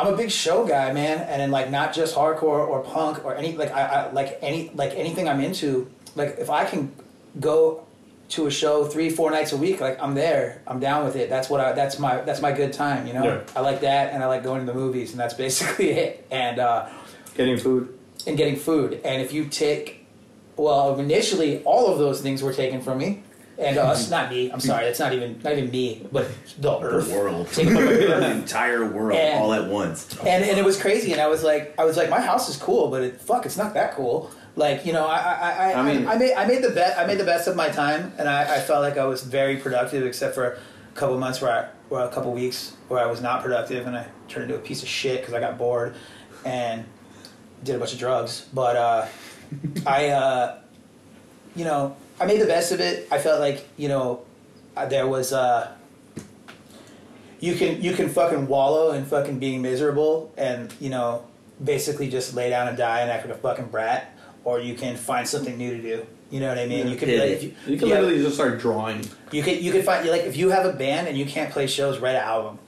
I'm 0.00 0.14
a 0.14 0.16
big 0.16 0.30
show 0.30 0.66
guy, 0.66 0.92
man, 0.92 1.18
and 1.18 1.42
then 1.42 1.50
like 1.50 1.70
not 1.70 1.92
just 1.92 2.14
hardcore 2.14 2.66
or 2.66 2.82
punk 2.82 3.22
or 3.22 3.36
any 3.36 3.54
like 3.54 3.70
I, 3.70 3.82
I 3.82 4.12
like 4.12 4.38
any 4.40 4.70
like 4.74 4.94
anything 4.94 5.28
I'm 5.28 5.40
into. 5.40 5.90
Like 6.16 6.36
if 6.38 6.48
I 6.48 6.64
can 6.64 6.94
go 7.38 7.86
to 8.30 8.46
a 8.46 8.50
show 8.50 8.86
three 8.86 9.10
four 9.10 9.30
nights 9.30 9.52
a 9.52 9.58
week, 9.58 9.78
like 9.80 10.02
I'm 10.02 10.14
there, 10.14 10.62
I'm 10.66 10.80
down 10.80 11.04
with 11.04 11.16
it. 11.16 11.28
That's 11.28 11.50
what 11.50 11.60
I 11.60 11.72
that's 11.72 11.98
my 11.98 12.22
that's 12.22 12.40
my 12.40 12.50
good 12.50 12.72
time, 12.72 13.06
you 13.06 13.12
know. 13.12 13.24
Yeah. 13.24 13.42
I 13.54 13.60
like 13.60 13.82
that, 13.82 14.14
and 14.14 14.22
I 14.22 14.26
like 14.26 14.42
going 14.42 14.64
to 14.64 14.66
the 14.66 14.78
movies, 14.78 15.10
and 15.10 15.20
that's 15.20 15.34
basically 15.44 15.90
it. 15.90 16.26
And 16.30 16.58
uh, 16.58 16.88
getting 17.34 17.58
food. 17.58 17.98
and 18.26 18.38
getting 18.38 18.56
food. 18.56 19.02
And 19.04 19.20
if 19.20 19.34
you 19.34 19.44
take, 19.44 20.06
well, 20.56 20.98
initially 20.98 21.62
all 21.64 21.92
of 21.92 21.98
those 21.98 22.22
things 22.22 22.42
were 22.42 22.54
taken 22.54 22.80
from 22.80 22.96
me 22.96 23.22
and 23.60 23.76
us. 23.78 24.10
not 24.10 24.30
me. 24.30 24.50
I'm 24.50 24.60
sorry. 24.60 24.84
That's 24.86 24.98
not 24.98 25.12
even 25.12 25.40
not 25.44 25.52
even 25.52 25.70
me, 25.70 26.06
but 26.10 26.28
the 26.58 26.78
earth. 26.80 27.08
The 27.08 27.14
world, 27.14 27.46
the 27.54 27.64
the 27.64 28.30
entire 28.30 28.84
world, 28.84 29.18
And- 29.18 29.38
all 29.38 29.52
at 29.52 29.66
once. 29.68 30.16
And 30.20 30.44
and 30.44 30.58
it 30.58 30.64
was 30.64 30.80
crazy. 30.80 31.12
And 31.12 31.20
I 31.20 31.28
was 31.28 31.42
like, 31.42 31.74
I 31.78 31.84
was 31.84 31.96
like, 31.96 32.10
my 32.10 32.20
house 32.20 32.48
is 32.48 32.56
cool, 32.56 32.88
but 32.88 33.02
it, 33.02 33.20
fuck, 33.20 33.46
it's 33.46 33.56
not 33.56 33.74
that 33.74 33.94
cool. 33.94 34.30
Like 34.56 34.84
you 34.86 34.92
know, 34.92 35.06
I 35.06 35.18
I, 35.18 35.50
I, 35.50 35.74
I 35.74 35.82
mean- 35.82 36.08
I, 36.08 36.16
made 36.16 36.34
I 36.34 36.46
made 36.46 36.62
the 36.62 36.70
bet 36.70 36.98
I 36.98 37.06
made 37.06 37.18
the 37.18 37.24
best 37.24 37.46
of 37.48 37.54
my 37.56 37.68
time, 37.68 38.12
and 38.18 38.28
I, 38.28 38.56
I 38.56 38.60
felt 38.60 38.82
like 38.82 38.96
I 38.98 39.04
was 39.04 39.22
very 39.22 39.56
productive, 39.56 40.04
except 40.04 40.34
for 40.34 40.44
a 40.52 40.58
couple 40.94 41.16
months 41.18 41.40
where 41.40 41.52
I, 41.52 41.68
or 41.94 42.00
a 42.04 42.08
couple 42.08 42.32
weeks 42.32 42.74
where 42.88 43.00
I 43.00 43.06
was 43.06 43.20
not 43.20 43.42
productive, 43.42 43.86
and 43.86 43.96
I 43.96 44.06
turned 44.28 44.50
into 44.50 44.56
a 44.56 44.62
piece 44.64 44.82
of 44.82 44.88
shit 44.88 45.20
because 45.20 45.34
I 45.34 45.40
got 45.40 45.56
bored, 45.58 45.94
and 46.44 46.84
did 47.62 47.76
a 47.76 47.78
bunch 47.78 47.92
of 47.92 47.98
drugs. 47.98 48.46
But 48.52 48.76
uh, 48.76 49.06
I, 49.86 50.08
uh, 50.08 50.58
you 51.54 51.64
know, 51.64 51.96
I 52.20 52.26
made 52.26 52.40
the 52.40 52.46
best 52.46 52.70
of 52.70 52.80
it. 52.80 53.08
I 53.10 53.18
felt 53.18 53.40
like 53.40 53.66
you 53.76 53.88
know, 53.88 54.22
uh, 54.76 54.86
there 54.86 55.08
was. 55.08 55.32
Uh, 55.32 55.72
you 57.40 57.54
can 57.54 57.80
you 57.82 57.94
can 57.94 58.10
fucking 58.10 58.46
wallow 58.46 58.92
in 58.92 59.06
fucking 59.06 59.38
being 59.38 59.62
miserable 59.62 60.30
and 60.36 60.74
you 60.78 60.90
know 60.90 61.24
basically 61.64 62.10
just 62.10 62.34
lay 62.34 62.50
down 62.50 62.68
and 62.68 62.76
die 62.76 63.00
and 63.00 63.10
act 63.10 63.26
like 63.26 63.34
a 63.34 63.38
fucking 63.38 63.66
brat, 63.66 64.14
or 64.44 64.60
you 64.60 64.74
can 64.74 64.96
find 64.96 65.26
something 65.26 65.56
new 65.56 65.76
to 65.76 65.82
do. 65.82 66.06
You 66.30 66.40
know 66.40 66.48
what 66.48 66.58
I 66.58 66.66
mean? 66.66 66.86
Yeah. 66.86 66.92
you 66.92 66.98
can 66.98 67.18
like, 67.18 67.42
you, 67.42 67.54
You 67.66 67.78
can 67.78 67.88
literally 67.88 68.22
just 68.22 68.34
start 68.34 68.60
drawing, 68.60 69.04
you 69.32 69.42
can 69.42 69.62
you 69.62 69.72
can 69.72 69.82
find 69.82 70.06
like 70.08 70.22
if 70.22 70.36
you 70.36 70.50
have 70.50 70.66
a 70.66 70.72
band 70.72 71.08
and 71.08 71.16
you 71.16 71.26
can't 71.26 71.50
play 71.50 71.66
shows, 71.66 71.98
write 71.98 72.14
an 72.14 72.22
album. 72.22 72.58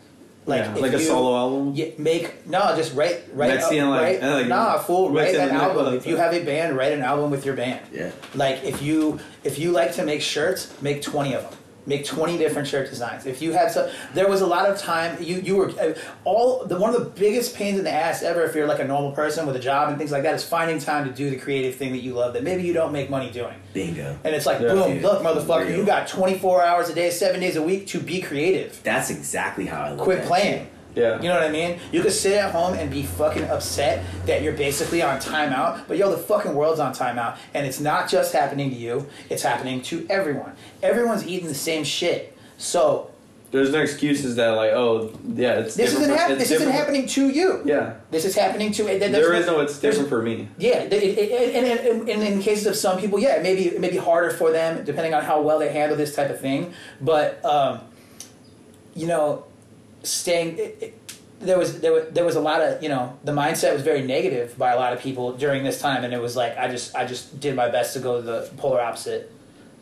Like 0.44 0.62
Yeah, 0.64 0.74
like 0.74 0.92
a 0.92 0.98
you- 0.98 1.04
solo 1.04 1.36
album. 1.36 1.72
Yeah, 1.76 1.86
make 1.98 2.48
no, 2.48 2.74
just 2.76 2.94
write 2.96 3.20
write 3.32 3.58
up- 3.58 3.68
seeing, 3.70 3.88
like- 3.88 4.20
write- 4.20 4.22
like, 4.22 4.46
nah, 4.48 4.76
fool, 4.78 5.10
write 5.10 5.34
an 5.36 5.50
album. 5.50 5.94
If 5.94 6.04
you 6.06 6.16
have 6.16 6.34
a 6.34 6.42
band, 6.42 6.76
write 6.76 6.92
an 6.92 7.02
album 7.02 7.30
with 7.30 7.46
your 7.46 7.54
band. 7.54 7.78
Yeah. 7.92 8.10
Like 8.34 8.64
if 8.64 8.82
you 8.82 9.20
if 9.44 9.58
you 9.58 9.70
like 9.70 9.94
to 9.94 10.04
make 10.04 10.20
shirts, 10.20 10.72
make 10.82 11.00
twenty 11.00 11.34
of 11.34 11.42
them. 11.44 11.52
Make 11.84 12.06
twenty 12.06 12.38
different 12.38 12.68
shirt 12.68 12.88
designs. 12.88 13.26
If 13.26 13.42
you 13.42 13.52
had 13.52 13.72
so 13.72 13.90
there 14.14 14.28
was 14.28 14.40
a 14.40 14.46
lot 14.46 14.68
of 14.68 14.78
time. 14.78 15.20
You 15.20 15.36
you 15.40 15.56
were 15.56 15.70
uh, 15.70 15.94
all 16.24 16.64
the 16.64 16.78
one 16.78 16.94
of 16.94 17.00
the 17.02 17.10
biggest 17.10 17.56
pains 17.56 17.76
in 17.78 17.84
the 17.84 17.90
ass 17.90 18.22
ever. 18.22 18.44
If 18.44 18.54
you're 18.54 18.68
like 18.68 18.78
a 18.78 18.84
normal 18.86 19.12
person 19.12 19.46
with 19.46 19.56
a 19.56 19.60
job 19.60 19.88
and 19.88 19.98
things 19.98 20.12
like 20.12 20.22
that, 20.22 20.34
is 20.34 20.44
finding 20.44 20.78
time 20.78 21.08
to 21.08 21.12
do 21.12 21.28
the 21.30 21.36
creative 21.36 21.74
thing 21.74 21.90
that 21.92 22.02
you 22.02 22.14
love 22.14 22.34
that 22.34 22.44
maybe 22.44 22.62
you 22.62 22.72
don't 22.72 22.92
make 22.92 23.10
money 23.10 23.30
doing. 23.30 23.54
Bingo. 23.72 24.16
And 24.22 24.34
it's 24.34 24.46
like, 24.46 24.60
Yeah. 24.60 24.68
boom, 24.68 24.92
Dude, 24.92 25.02
look, 25.02 25.22
motherfucker, 25.22 25.66
real. 25.66 25.78
you 25.78 25.84
got 25.86 26.06
24 26.06 26.62
hours 26.62 26.88
a 26.88 26.94
day, 26.94 27.10
seven 27.10 27.40
days 27.40 27.56
a 27.56 27.62
week 27.62 27.86
to 27.88 27.98
be 27.98 28.20
creative. 28.20 28.80
That's 28.84 29.10
exactly 29.10 29.66
how 29.66 29.82
I 29.82 29.90
look 29.92 30.00
Quit 30.00 30.18
at 30.20 30.26
playing. 30.26 30.68
Yeah. 30.94 31.16
You 31.22 31.28
know 31.28 31.34
what 31.34 31.42
I 31.44 31.50
mean? 31.50 31.78
You 31.90 32.02
could 32.02 32.12
sit 32.12 32.34
at 32.34 32.52
home 32.52 32.74
and 32.74 32.90
be 32.90 33.02
fucking 33.02 33.44
upset 33.44 34.04
that 34.26 34.42
you're 34.42 34.52
basically 34.52 35.02
on 35.02 35.18
timeout, 35.20 35.86
but 35.88 35.96
yo, 35.96 36.10
the 36.10 36.18
fucking 36.18 36.54
world's 36.54 36.80
on 36.80 36.92
timeout. 36.94 37.36
And 37.54 37.66
it's 37.66 37.80
not 37.80 38.08
just 38.10 38.32
happening 38.32 38.70
to 38.70 38.76
you, 38.76 39.06
it's 39.30 39.42
happening 39.42 39.80
to 39.82 40.06
everyone. 40.10 40.52
Everyone's 40.82 41.26
eating 41.26 41.48
the 41.48 41.54
same 41.54 41.84
shit. 41.84 42.36
So, 42.58 43.10
There's 43.50 43.72
no 43.72 43.80
excuses 43.80 44.36
that 44.36 44.50
like, 44.50 44.72
oh, 44.72 45.12
yeah, 45.34 45.60
it's 45.60 45.74
this 45.74 45.92
isn't, 45.94 46.14
hap- 46.16 46.38
this 46.38 46.50
isn't 46.50 46.70
happening 46.70 47.06
to 47.08 47.28
you. 47.28 47.62
Yeah, 47.64 47.94
This 48.10 48.24
is 48.24 48.34
happening 48.34 48.72
to. 48.72 48.84
There 48.84 48.98
there 49.08 49.32
is 49.34 49.46
no. 49.46 49.60
It's 49.60 49.78
different 49.78 50.08
for 50.08 50.22
me. 50.22 50.48
Yeah, 50.58 50.80
it, 50.80 51.54
and, 51.54 51.66
and, 51.66 52.08
and 52.08 52.22
in 52.22 52.40
cases 52.40 52.66
of 52.66 52.76
some 52.76 52.98
people, 52.98 53.18
yeah, 53.18 53.36
it 53.36 53.42
may 53.42 53.54
be 53.54 53.66
it 53.68 53.80
may 53.80 53.90
be 53.90 53.96
harder 53.96 54.30
for 54.30 54.50
them 54.52 54.84
depending 54.84 55.12
on 55.14 55.24
how 55.24 55.40
well 55.42 55.58
they 55.58 55.72
handle 55.72 55.96
this 55.96 56.14
type 56.14 56.30
of 56.30 56.40
thing. 56.40 56.72
But 57.00 57.44
um, 57.44 57.80
you 58.94 59.06
know, 59.06 59.44
staying 60.02 60.58
it, 60.58 60.78
it, 60.80 60.98
there 61.40 61.58
was 61.58 61.80
there 61.80 61.92
was 61.92 62.08
there 62.10 62.24
was 62.24 62.36
a 62.36 62.40
lot 62.40 62.60
of 62.60 62.82
you 62.82 62.88
know 62.88 63.18
the 63.24 63.32
mindset 63.32 63.72
was 63.72 63.82
very 63.82 64.02
negative 64.02 64.56
by 64.56 64.72
a 64.72 64.76
lot 64.76 64.92
of 64.92 65.00
people 65.00 65.32
during 65.32 65.64
this 65.64 65.80
time, 65.80 66.04
and 66.04 66.14
it 66.14 66.20
was 66.20 66.36
like 66.36 66.56
I 66.56 66.68
just 66.68 66.94
I 66.94 67.04
just 67.04 67.40
did 67.40 67.56
my 67.56 67.68
best 67.68 67.94
to 67.94 68.00
go 68.00 68.16
to 68.16 68.22
the 68.22 68.50
polar 68.56 68.80
opposite. 68.80 69.30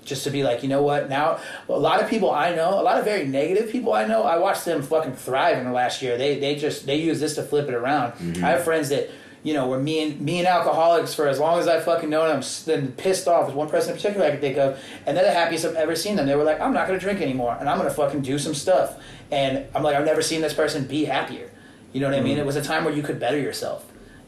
Just 0.02 0.24
to 0.24 0.30
be 0.30 0.42
like, 0.42 0.62
you 0.62 0.68
know 0.70 0.82
what? 0.82 1.10
Now, 1.10 1.38
a 1.68 1.78
lot 1.78 2.02
of 2.02 2.08
people 2.08 2.30
I 2.30 2.54
know, 2.54 2.80
a 2.80 2.82
lot 2.82 2.98
of 2.98 3.04
very 3.04 3.26
negative 3.26 3.70
people 3.70 3.92
I 3.92 4.06
know, 4.06 4.22
I 4.22 4.38
watched 4.38 4.64
them 4.64 4.82
fucking 4.82 5.12
thrive 5.12 5.58
in 5.58 5.64
the 5.64 5.72
last 5.72 6.00
year. 6.00 6.16
They 6.16 6.38
they 6.38 6.56
just 6.56 6.86
they 6.86 6.96
use 6.96 7.20
this 7.20 7.34
to 7.34 7.42
flip 7.42 7.68
it 7.68 7.74
around. 7.74 8.12
Mm-hmm. 8.12 8.42
I 8.42 8.48
have 8.48 8.64
friends 8.64 8.88
that 8.88 9.10
you 9.42 9.54
know 9.54 9.68
were 9.68 9.78
me 9.78 10.02
and 10.02 10.20
me 10.20 10.38
and 10.38 10.46
alcoholics 10.46 11.14
for 11.14 11.26
as 11.28 11.38
long 11.38 11.58
as 11.58 11.66
I 11.68 11.80
fucking 11.80 12.10
known 12.10 12.28
them. 12.28 12.42
Then 12.66 12.92
pissed 12.92 13.26
off. 13.28 13.46
There's 13.46 13.56
one 13.56 13.68
person 13.68 13.90
in 13.90 13.96
particular 13.96 14.26
I 14.26 14.30
can 14.32 14.40
think 14.40 14.58
of, 14.58 14.78
and 15.06 15.16
they're 15.16 15.24
the 15.24 15.32
happiest 15.32 15.64
I've 15.64 15.74
ever 15.74 15.96
seen 15.96 16.16
them. 16.16 16.26
They 16.26 16.36
were 16.36 16.44
like, 16.44 16.60
I'm 16.60 16.72
not 16.72 16.86
gonna 16.86 17.00
drink 17.00 17.20
anymore, 17.20 17.56
and 17.58 17.68
I'm 17.68 17.78
gonna 17.78 17.90
fucking 17.90 18.22
do 18.22 18.38
some 18.38 18.54
stuff. 18.54 19.02
And 19.30 19.66
I'm 19.74 19.82
like, 19.82 19.96
I've 19.96 20.04
never 20.04 20.22
seen 20.22 20.40
this 20.40 20.54
person 20.54 20.86
be 20.86 21.04
happier. 21.04 21.50
You 21.92 22.00
know 22.00 22.08
what 22.08 22.18
I 22.18 22.20
mean? 22.20 22.32
Mm-hmm. 22.32 22.40
It 22.40 22.46
was 22.46 22.56
a 22.56 22.62
time 22.62 22.84
where 22.84 22.94
you 22.94 23.02
could 23.02 23.18
better 23.18 23.38
yourself. 23.38 23.86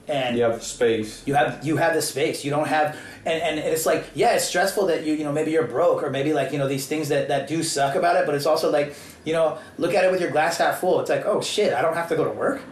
And 0.09 0.37
You 0.37 0.43
have 0.43 0.59
the 0.59 0.65
space. 0.65 1.23
you 1.27 1.35
have 1.35 1.65
you 1.65 1.77
have 1.77 1.95
the 1.95 2.03
space. 2.03 2.45
You 2.45 2.51
don't 2.51 2.67
have 2.67 2.99
and, 3.25 3.41
and 3.41 3.59
it's 3.61 3.87
like 3.87 4.11
yeah, 4.15 4.35
it's 4.35 4.45
stressful 4.45 4.87
that 4.87 5.05
you 5.05 5.15
you 5.15 5.23
know 5.23 5.31
maybe 5.33 5.53
you're 5.53 5.67
broke 5.67 6.03
or 6.03 6.11
maybe 6.11 6.33
like 6.33 6.51
you 6.51 6.59
know 6.59 6.67
these 6.67 6.87
things 6.89 7.09
that 7.11 7.29
that 7.29 7.47
do 7.47 7.63
suck 7.63 7.95
about 7.95 8.17
it. 8.17 8.27
But 8.27 8.35
it's 8.35 8.47
also 8.47 8.69
like 8.71 8.97
you 9.25 9.33
know 9.33 9.59
look 9.79 9.95
at 9.95 10.05
it 10.05 10.11
with 10.11 10.21
your 10.21 10.31
glass 10.33 10.59
half 10.59 10.81
full. 10.81 10.99
It's 11.01 11.09
like 11.09 11.25
oh 11.25 11.41
shit, 11.41 11.73
I 11.73 11.83
don't 11.83 11.95
have 11.95 12.09
to 12.09 12.17
go 12.17 12.25
to 12.25 12.31
work. 12.31 12.63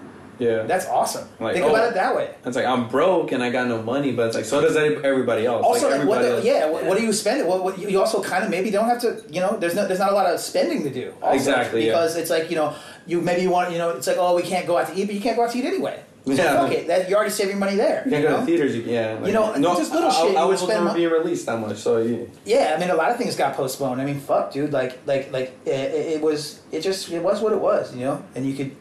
Yeah, 0.40 0.62
That's 0.62 0.86
awesome. 0.86 1.28
Like, 1.38 1.54
Think 1.54 1.66
oh. 1.66 1.70
about 1.70 1.88
it 1.88 1.94
that 1.94 2.16
way. 2.16 2.34
it's 2.44 2.56
like 2.56 2.64
I'm 2.64 2.88
broke 2.88 3.32
and 3.32 3.42
I 3.42 3.50
got 3.50 3.68
no 3.68 3.82
money, 3.82 4.12
but 4.12 4.26
it's 4.28 4.36
like 4.36 4.44
so 4.44 4.60
does 4.60 4.76
everybody 4.76 5.46
else. 5.46 5.64
Also, 5.64 5.88
like, 5.88 6.00
like, 6.00 6.08
what 6.08 6.22
the, 6.22 6.36
else- 6.36 6.44
yeah, 6.44 6.68
what, 6.68 6.84
what 6.86 6.98
do 6.98 7.04
you 7.04 7.12
spend? 7.12 7.46
What, 7.46 7.62
what, 7.62 7.78
you 7.78 8.00
also 8.00 8.22
kind 8.22 8.42
of 8.44 8.50
maybe 8.50 8.70
don't 8.70 8.86
have 8.86 9.00
to. 9.02 9.22
You 9.30 9.40
know, 9.40 9.56
there's 9.56 9.74
no, 9.74 9.86
there's 9.86 10.00
not 10.00 10.12
a 10.12 10.14
lot 10.14 10.26
of 10.26 10.40
spending 10.40 10.82
to 10.84 10.90
do. 10.90 11.12
Also, 11.22 11.36
Exactly, 11.36 11.86
yeah. 11.86 11.92
Because 11.92 12.16
it's 12.16 12.30
like 12.30 12.50
you 12.50 12.56
know, 12.56 12.74
you 13.06 13.20
maybe 13.20 13.42
you 13.42 13.50
want 13.50 13.70
you 13.72 13.78
know, 13.78 13.90
it's 13.90 14.06
like 14.06 14.16
oh 14.18 14.34
we 14.34 14.42
can't 14.42 14.66
go 14.66 14.78
out 14.78 14.88
to 14.88 14.94
eat, 14.98 15.06
but 15.06 15.14
you 15.14 15.20
can't 15.20 15.36
go 15.36 15.44
out 15.44 15.50
to 15.52 15.58
eat 15.58 15.64
anyway. 15.64 16.02
So 16.26 16.32
Yeah. 16.32 16.66
it. 16.66 16.86
That, 16.86 17.08
you're 17.08 17.16
already 17.16 17.32
saving 17.32 17.58
money 17.58 17.76
there. 17.76 18.02
You 18.04 18.10
can't 18.10 18.22
you 18.22 18.28
go 18.28 18.40
to 18.40 18.46
theaters. 18.46 18.76
You, 18.76 18.82
yeah, 18.82 19.14
like, 19.14 19.26
You 19.28 19.32
know, 19.32 19.54
no, 19.54 19.74
just 19.76 19.92
little 19.92 20.10
I, 20.10 20.12
shit 20.12 20.36
I, 20.36 20.42
I 20.42 20.44
was 20.44 20.66
never 20.68 20.92
being 20.92 21.10
released 21.10 21.46
that 21.46 21.58
much, 21.58 21.78
so 21.78 21.98
yeah. 21.98 22.24
Yeah, 22.44 22.74
I 22.76 22.80
mean, 22.80 22.90
a 22.90 22.94
lot 22.94 23.10
of 23.10 23.16
things 23.16 23.36
got 23.36 23.54
postponed. 23.54 24.00
I 24.00 24.04
mean, 24.04 24.20
fuck, 24.20 24.52
dude. 24.52 24.72
Like, 24.72 24.98
like, 25.06 25.32
like, 25.32 25.58
it, 25.64 25.70
it 25.70 26.20
was, 26.20 26.60
it 26.70 26.82
just, 26.82 27.10
it 27.10 27.22
was 27.22 27.40
what 27.40 27.52
it 27.52 27.58
was, 27.60 27.94
you 27.94 28.04
know. 28.04 28.22
And 28.34 28.44
you 28.44 28.54
could, 28.54 28.76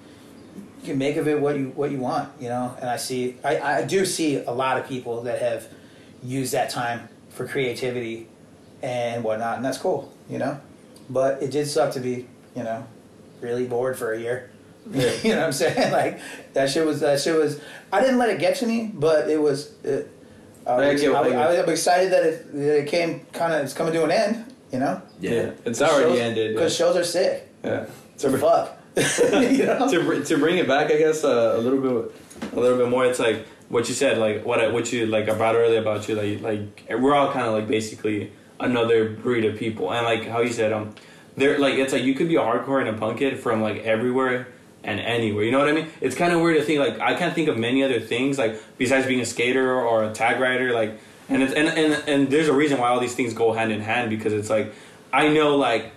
you 0.81 0.85
can 0.85 0.97
make 0.97 1.17
of 1.17 1.27
it 1.27 1.39
what 1.39 1.57
you, 1.57 1.67
what 1.75 1.91
you 1.91 1.97
want, 1.97 2.29
you 2.39 2.49
know. 2.49 2.75
And 2.79 2.89
I 2.89 2.97
see, 2.97 3.35
I, 3.43 3.59
I 3.59 3.83
do 3.85 4.05
see 4.05 4.37
a 4.37 4.51
lot 4.51 4.77
of 4.79 4.87
people 4.87 5.23
that 5.23 5.41
have 5.41 5.67
used 6.23 6.53
that 6.53 6.69
time 6.69 7.09
for 7.29 7.47
creativity 7.47 8.27
and 8.81 9.23
whatnot, 9.23 9.57
and 9.57 9.65
that's 9.65 9.77
cool, 9.77 10.11
you 10.29 10.37
know. 10.37 10.59
But 11.09 11.41
it 11.43 11.51
did 11.51 11.67
suck 11.67 11.93
to 11.93 11.99
be, 11.99 12.27
you 12.55 12.63
know, 12.63 12.85
really 13.41 13.65
bored 13.65 13.97
for 13.97 14.13
a 14.13 14.19
year. 14.19 14.51
Yeah. 14.89 15.11
you 15.23 15.29
know 15.31 15.37
what 15.39 15.45
I'm 15.47 15.53
saying? 15.53 15.91
Like 15.91 16.19
that 16.53 16.69
shit 16.69 16.85
was, 16.85 17.01
that 17.01 17.19
shit 17.19 17.35
was. 17.35 17.59
I 17.91 17.99
didn't 18.01 18.17
let 18.17 18.29
it 18.29 18.39
get 18.39 18.55
to 18.57 18.65
me, 18.67 18.91
but 18.93 19.29
it 19.29 19.41
was. 19.41 19.73
It, 19.83 20.09
I, 20.65 20.71
I, 20.73 20.91
I, 20.91 21.29
I, 21.29 21.63
I'm 21.63 21.69
excited 21.69 22.11
that 22.11 22.23
it, 22.23 22.53
that 22.53 22.79
it 22.83 22.87
came 22.87 23.25
kind 23.33 23.53
of 23.53 23.63
it's 23.63 23.73
coming 23.73 23.93
to 23.93 24.03
an 24.03 24.11
end. 24.11 24.45
You 24.71 24.77
know, 24.79 25.01
Yeah. 25.19 25.51
it's 25.65 25.81
already 25.81 26.11
shows, 26.11 26.19
ended. 26.19 26.53
because 26.55 26.75
shows 26.75 26.95
are 26.95 27.03
sick. 27.03 27.49
Yeah, 27.63 27.87
So 28.17 28.31
to, 28.31 28.37
fuck. 28.37 28.77
to 29.89 30.23
to 30.25 30.38
bring 30.38 30.58
it 30.58 30.67
back, 30.67 30.91
I 30.91 30.97
guess 30.97 31.23
uh, 31.23 31.54
a 31.56 31.60
little 31.60 31.80
bit, 31.80 32.15
a 32.54 32.60
little 32.60 32.78
bit 32.78 32.89
more. 32.89 33.06
It's 33.06 33.19
like 33.19 33.45
what 33.69 33.88
you 33.88 33.93
said, 33.95 34.17
like 34.17 34.45
what 34.45 34.60
I- 34.60 34.69
what 34.69 34.91
you 34.91 35.06
like 35.06 35.28
about 35.28 35.56
earlier 35.56 35.80
about 35.80 36.08
you, 36.08 36.15
like 36.15 36.41
like 36.41 36.99
we're 36.99 37.13
all 37.15 37.32
kind 37.32 37.45
of 37.45 37.54
like 37.54 37.67
basically 37.67 38.32
another 38.60 39.10
breed 39.10 39.45
of 39.45 39.58
people, 39.58 39.91
and 39.93 40.06
like 40.06 40.25
how 40.28 40.41
you 40.41 40.52
said, 40.52 40.73
um, 40.73 40.93
they're 41.38 41.60
like 41.60 41.75
it's 41.75 41.93
like 41.93 42.04
you 42.04 42.15
could 42.15 42.28
be 42.28 42.36
a 42.36 42.41
hardcore 42.41 42.80
and 42.80 42.89
a 42.89 42.93
punk 42.93 43.19
kid 43.19 43.39
from 43.39 43.62
like 43.62 43.78
everywhere 43.84 44.47
and 44.84 44.99
anywhere. 44.99 45.43
You 45.43 45.52
know 45.52 45.60
what 45.60 45.69
I 45.69 45.73
mean? 45.73 45.88
It's 46.02 46.15
kind 46.15 46.34
of 46.34 46.41
weird 46.41 46.58
to 46.58 46.63
think 46.63 46.80
like 46.80 46.99
I 46.99 47.13
can't 47.15 47.34
think 47.34 47.47
of 47.47 47.58
many 47.58 47.84
other 47.84 47.99
things 47.99 48.38
like 48.38 48.60
besides 48.78 49.06
being 49.08 49.21
a 49.21 49.25
skater 49.25 49.71
or 49.80 50.04
a 50.04 50.13
tag 50.13 50.39
rider, 50.39 50.73
like 50.73 50.99
and 51.30 51.43
it's 51.43 51.54
and 51.54 51.67
and 51.67 51.93
and 52.08 52.30
there's 52.30 52.47
a 52.47 52.54
reason 52.54 52.80
why 52.80 52.89
all 52.89 52.99
these 52.99 53.15
things 53.15 53.34
go 53.34 53.54
hand 53.54 53.71
in 53.71 53.82
hand 53.82 54.10
because 54.10 54.34
it's 54.34 54.49
like 54.49 54.73
I 55.13 55.28
know 55.30 55.56
like 55.56 55.91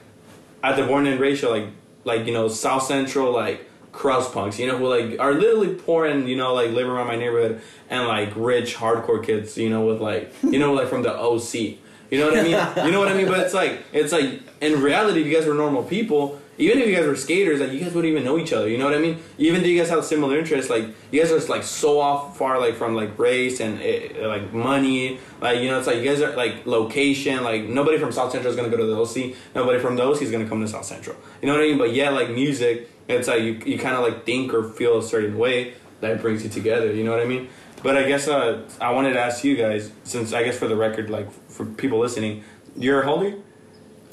at 0.63 0.77
the 0.77 0.85
born 0.85 1.07
and 1.07 1.19
ratio 1.19 1.51
like 1.51 1.69
like 2.05 2.27
you 2.27 2.33
know 2.33 2.49
South 2.49 2.83
Central 2.83 3.33
like 3.33 3.69
crust 3.93 4.33
punks, 4.33 4.59
you 4.59 4.67
know, 4.67 4.79
who 4.79 4.89
like 4.89 5.21
are 5.21 5.35
literally 5.35 5.75
poor 5.75 6.07
and 6.07 6.29
you 6.29 6.37
know 6.37 6.55
like 6.55 6.71
live 6.71 6.89
around 6.89 7.07
my 7.07 7.17
neighborhood, 7.17 7.61
and 7.91 8.09
like 8.09 8.33
rich 8.37 8.77
hardcore 8.77 9.25
kids, 9.25 9.57
you 9.57 9.71
know, 9.71 9.87
with 9.87 10.01
like 10.01 10.33
you 10.43 10.59
know 10.59 10.73
like 10.73 10.89
from 10.89 11.03
the 11.03 11.15
OC. 11.15 11.79
You 12.11 12.19
know 12.19 12.27
what 12.31 12.39
I 12.39 12.43
mean? 12.43 12.53
You 12.87 12.93
know 12.93 12.99
what 12.99 13.09
I 13.09 13.15
mean? 13.15 13.27
But 13.27 13.41
it's 13.41 13.55
like 13.55 13.85
it's 13.93 14.13
like 14.13 14.43
in 14.61 14.83
reality, 14.83 15.21
if 15.21 15.27
you 15.27 15.35
guys 15.35 15.47
were 15.47 15.55
normal 15.55 15.83
people, 15.83 16.42
even 16.63 16.79
if 16.79 16.89
you 16.89 16.95
guys 16.95 17.07
were 17.07 17.17
skaters, 17.17 17.61
like 17.61 17.73
you 17.73 17.81
guys 17.81 17.93
wouldn't 17.93 18.11
even 18.11 18.25
know 18.25 18.39
each 18.39 18.53
other. 18.53 18.69
You 18.69 18.79
know 18.79 18.85
what 18.85 18.95
I 18.95 18.99
mean? 18.99 19.19
Even 19.39 19.63
though 19.63 19.69
you 19.69 19.79
guys 19.79 19.91
have 19.91 20.05
similar 20.05 20.39
interests, 20.39 20.71
like 20.71 20.85
you 21.11 21.21
guys 21.21 21.33
are 21.33 21.37
just, 21.37 21.49
like 21.49 21.63
so 21.63 22.01
off 22.01 22.37
far 22.39 22.61
like 22.61 22.77
from 22.77 22.95
like 22.95 23.19
race 23.19 23.61
and 23.61 23.81
eh, 23.81 24.27
like 24.27 24.53
money. 24.53 25.19
Like 25.41 25.61
you 25.61 25.69
know, 25.69 25.79
it's 25.79 25.87
like 25.87 25.97
you 25.97 26.05
guys 26.05 26.21
are 26.21 26.37
like 26.37 26.67
location. 26.67 27.43
Like 27.43 27.65
nobody 27.65 27.99
from 27.99 28.13
South 28.13 28.33
Central 28.33 28.51
is 28.51 28.57
gonna 28.57 28.71
go 28.71 28.77
to 28.77 28.87
the 28.87 28.97
OC. 28.97 29.37
Nobody 29.55 29.79
from 29.79 29.97
the 29.97 30.03
OC 30.03 30.23
is 30.23 30.31
gonna 30.31 30.49
come 30.49 30.61
to 30.61 30.69
South 30.69 30.85
Central. 30.85 31.17
You 31.41 31.49
know 31.49 31.55
what 31.55 31.63
I 31.63 31.67
mean? 31.67 31.79
But 31.79 31.93
yeah, 31.93 32.11
like 32.11 32.31
music, 32.31 32.89
it's 33.09 33.29
like 33.29 33.43
you 33.43 33.61
you 33.67 33.79
kind 33.79 33.97
of 33.97 34.03
like 34.03 34.25
think 34.25 34.55
or 34.55 34.63
feel 34.63 34.99
a 34.99 35.03
certain 35.03 35.37
way 35.37 35.75
that 36.01 36.21
brings 36.21 36.45
you 36.45 36.51
together. 36.51 36.93
You 36.93 37.05
know 37.05 37.11
what 37.11 37.21
I 37.21 37.27
mean? 37.27 37.49
But 37.83 37.97
I 37.97 38.07
guess 38.07 38.29
uh, 38.29 38.63
I 38.81 38.93
wanted 38.93 39.15
to 39.15 39.21
ask 39.21 39.43
you 39.43 39.57
guys, 39.57 39.91
since 40.05 40.33
I 40.33 40.45
guess 40.45 40.57
for 40.57 40.69
the 40.69 40.77
record, 40.77 41.11
like 41.11 41.29
for 41.51 41.65
people 41.65 41.99
listening, 41.99 42.45
you're 42.77 43.05
you? 43.05 43.43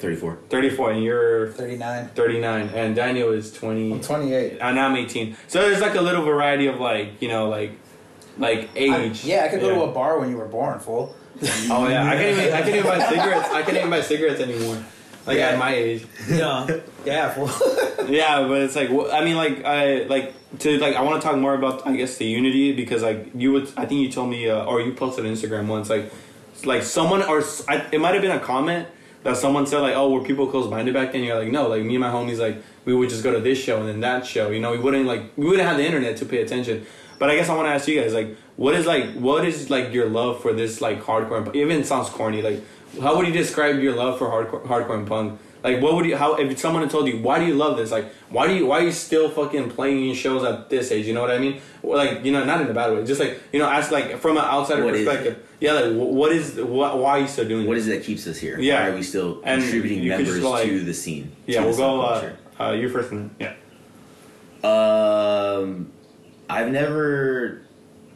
34. 0.00 0.38
34, 0.48 0.90
and 0.92 1.04
you're 1.04 1.48
39. 1.52 2.08
39, 2.08 2.68
and 2.74 2.96
Daniel 2.96 3.30
is 3.32 3.52
20. 3.52 3.92
I'm 3.92 4.00
28. 4.00 4.58
And 4.60 4.80
I'm 4.80 4.96
18. 4.96 5.36
So 5.46 5.60
there's 5.60 5.80
like 5.80 5.94
a 5.94 6.00
little 6.00 6.24
variety 6.24 6.66
of 6.66 6.80
like, 6.80 7.20
you 7.22 7.28
know, 7.28 7.48
like, 7.48 7.72
like 8.38 8.70
I- 8.76 8.78
age. 9.04 9.24
yeah, 9.24 9.44
I 9.44 9.48
could 9.48 9.60
go 9.60 9.74
to 9.74 9.82
a 9.82 9.92
bar 9.92 10.18
when 10.18 10.30
you 10.30 10.36
were 10.36 10.48
born, 10.48 10.78
fool. 10.80 11.14
Oh 11.70 11.86
yeah, 11.88 12.04
I 12.10 12.16
can't 12.16 12.38
even. 12.38 12.52
I 12.52 12.62
can't 12.62 12.74
even 12.76 12.82
buy 12.84 12.98
cigarettes. 13.08 13.48
I 13.50 13.62
can't 13.62 13.76
even 13.78 13.90
buy 13.90 14.00
cigarettes 14.00 14.40
anymore. 14.40 14.82
Like 15.26 15.38
Yeah. 15.38 15.48
at 15.50 15.58
my 15.58 15.74
age. 15.74 16.04
Yeah. 16.28 16.66
yeah, 17.04 17.30
fool. 17.30 17.50
Yeah, 18.08 18.46
but 18.48 18.62
it's 18.62 18.74
like 18.74 18.90
I 18.90 19.22
mean, 19.24 19.36
like 19.36 19.64
I 19.64 20.02
like 20.04 20.34
to 20.60 20.78
like 20.78 20.96
I 20.96 21.02
want 21.02 21.20
to 21.22 21.26
talk 21.28 21.36
more 21.38 21.54
about 21.54 21.86
I 21.86 21.94
guess 21.96 22.16
the 22.16 22.24
unity 22.24 22.72
because 22.72 23.02
like 23.02 23.30
you 23.34 23.52
would 23.52 23.68
I 23.76 23.86
think 23.86 24.00
you 24.00 24.10
told 24.10 24.30
me 24.30 24.48
uh, 24.48 24.64
or 24.64 24.80
you 24.80 24.92
posted 24.92 25.24
on 25.24 25.32
Instagram 25.32 25.66
once 25.68 25.88
like 25.88 26.10
like 26.64 26.82
someone 26.82 27.22
or 27.22 27.38
s- 27.38 27.62
I, 27.68 27.76
it 27.92 28.00
might 28.00 28.14
have 28.14 28.22
been 28.22 28.32
a 28.32 28.40
comment 28.40 28.88
that 29.22 29.36
someone 29.36 29.66
said 29.66 29.80
like 29.80 29.94
oh 29.94 30.10
were 30.10 30.22
people 30.22 30.46
close 30.46 30.70
minded 30.70 30.94
back 30.94 31.12
then? 31.12 31.22
You're 31.22 31.38
like 31.38 31.52
no 31.52 31.68
like 31.68 31.82
me 31.82 31.96
and 31.96 32.00
my 32.00 32.10
homies 32.10 32.38
like 32.38 32.62
we 32.84 32.94
would 32.94 33.08
just 33.08 33.22
go 33.22 33.32
to 33.32 33.40
this 33.40 33.58
show 33.58 33.78
and 33.78 33.88
then 33.88 34.00
that 34.00 34.26
show. 34.26 34.50
You 34.50 34.60
know 34.60 34.72
we 34.72 34.78
wouldn't 34.78 35.06
like 35.06 35.32
we 35.36 35.46
wouldn't 35.46 35.66
have 35.66 35.76
the 35.76 35.84
internet 35.84 36.16
to 36.18 36.24
pay 36.24 36.42
attention. 36.42 36.86
But 37.18 37.28
I 37.28 37.36
guess 37.36 37.50
I 37.50 37.54
want 37.54 37.66
to 37.68 37.72
ask 37.72 37.86
you 37.86 38.00
guys 38.00 38.14
like 38.14 38.36
what 38.56 38.74
is 38.74 38.86
like 38.86 39.12
what 39.14 39.44
is 39.44 39.70
like 39.70 39.92
your 39.92 40.08
love 40.08 40.40
for 40.40 40.52
this 40.52 40.80
like 40.80 41.02
hardcore? 41.02 41.54
Even 41.54 41.84
sounds 41.84 42.08
corny 42.08 42.42
like 42.42 42.62
how 43.00 43.16
would 43.16 43.26
you 43.26 43.32
describe 43.32 43.78
your 43.80 43.94
love 43.94 44.18
for 44.18 44.26
hardcore 44.28 44.64
hardcore 44.64 44.94
and 44.98 45.06
punk 45.06 45.38
like 45.62 45.80
what 45.82 45.94
would 45.94 46.06
you 46.06 46.16
how 46.16 46.34
if 46.36 46.58
someone 46.58 46.82
had 46.82 46.90
told 46.90 47.06
you 47.06 47.18
why 47.20 47.38
do 47.38 47.44
you 47.46 47.54
love 47.54 47.76
this 47.76 47.90
like 47.90 48.06
why 48.30 48.46
do 48.46 48.54
you 48.54 48.66
why 48.66 48.78
are 48.80 48.84
you 48.84 48.90
still 48.92 49.28
fucking 49.28 49.70
playing 49.70 50.14
shows 50.14 50.42
at 50.42 50.68
this 50.70 50.90
age 50.90 51.06
you 51.06 51.12
know 51.14 51.20
what 51.20 51.30
I 51.30 51.38
mean 51.38 51.60
like 51.82 52.24
you 52.24 52.32
know 52.32 52.44
not 52.44 52.60
in 52.62 52.68
a 52.68 52.74
bad 52.74 52.92
way 52.92 53.04
just 53.04 53.20
like 53.20 53.38
you 53.52 53.58
know 53.58 53.68
ask 53.68 53.90
like 53.90 54.18
from 54.18 54.36
an 54.38 54.44
outsider 54.44 54.84
What 54.84 54.94
perspective 54.94 55.46
yeah 55.60 55.72
like 55.74 55.94
what 55.94 56.32
is 56.32 56.56
what 56.56 56.98
why 56.98 57.10
are 57.10 57.20
you 57.20 57.28
still 57.28 57.46
doing 57.46 57.66
What 57.66 57.74
this? 57.74 57.84
is 57.86 57.88
it 57.92 57.96
that 57.98 58.04
keeps 58.04 58.26
us 58.26 58.38
here? 58.38 58.58
Yeah. 58.58 58.82
Why 58.84 58.88
are 58.90 58.94
we 58.96 59.02
still 59.02 59.36
contributing 59.36 60.08
members 60.08 60.40
go 60.40 60.50
like- 60.50 60.66
to 60.68 60.80
the 60.84 60.94
scene? 60.94 61.30
yeah 61.46 61.62
we'll 61.64 61.76
go 61.76 62.00
uh, 62.00 62.32
uh 62.58 62.72
you 62.72 62.88
first 62.88 63.10
then- 63.10 63.30
yeah 63.38 63.54
Um, 64.62 65.92
I've 66.48 66.70
never 66.70 67.62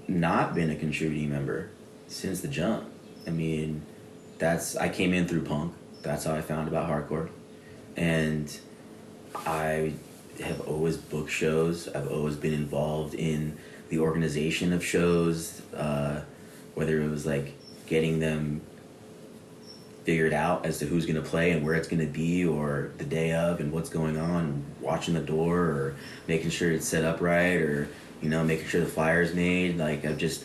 not 0.09 0.55
been 0.55 0.71
a 0.71 0.77
contributing 0.77 1.31
member 1.31 1.71
since 2.09 2.41
the 2.41 2.49
jump. 2.49 2.85
I 3.27 3.31
mean, 3.31 3.83
that's 4.45 4.77
I 4.77 4.91
came 4.91 5.15
in 5.15 5.27
through 5.27 5.43
punk. 5.43 5.75
That's 6.03 6.25
how 6.25 6.35
I 6.35 6.43
found 6.43 6.69
about 6.69 6.91
hardcore, 6.91 7.31
and 7.97 8.55
I 9.35 9.95
have 10.43 10.61
always 10.69 10.99
booked 10.99 11.31
shows. 11.31 11.89
I've 11.89 12.11
always 12.11 12.37
been 12.37 12.53
involved 12.53 13.15
in 13.15 13.57
the 13.89 14.01
organization 14.01 14.75
of 14.75 14.85
shows, 14.85 15.63
uh, 15.73 16.21
whether 16.75 17.01
it 17.01 17.11
was 17.11 17.25
like 17.25 17.55
getting 17.87 18.21
them 18.21 18.61
figured 20.05 20.35
out 20.35 20.67
as 20.67 20.79
to 20.81 20.85
who's 20.85 21.07
going 21.07 21.17
to 21.17 21.27
play 21.27 21.53
and 21.53 21.65
where 21.65 21.75
it's 21.75 21.89
going 21.89 22.07
to 22.07 22.13
be 22.13 22.45
or 22.45 22.91
the 22.99 23.05
day 23.05 23.33
of 23.33 23.61
and 23.61 23.73
what's 23.73 23.89
going 23.89 24.19
on 24.19 24.63
watching 24.83 25.15
the 25.15 25.21
door 25.21 25.57
or 25.57 25.97
making 26.29 26.51
sure 26.51 26.71
it's 26.71 26.87
set 26.87 27.05
up 27.05 27.23
right 27.23 27.57
or 27.57 27.89
you 28.21 28.29
know 28.29 28.45
making 28.45 28.67
sure 28.67 28.83
the 28.83 28.87
flyer's 28.87 29.33
made 29.33 29.79
like 29.79 30.05
i've 30.05 30.19
just 30.19 30.45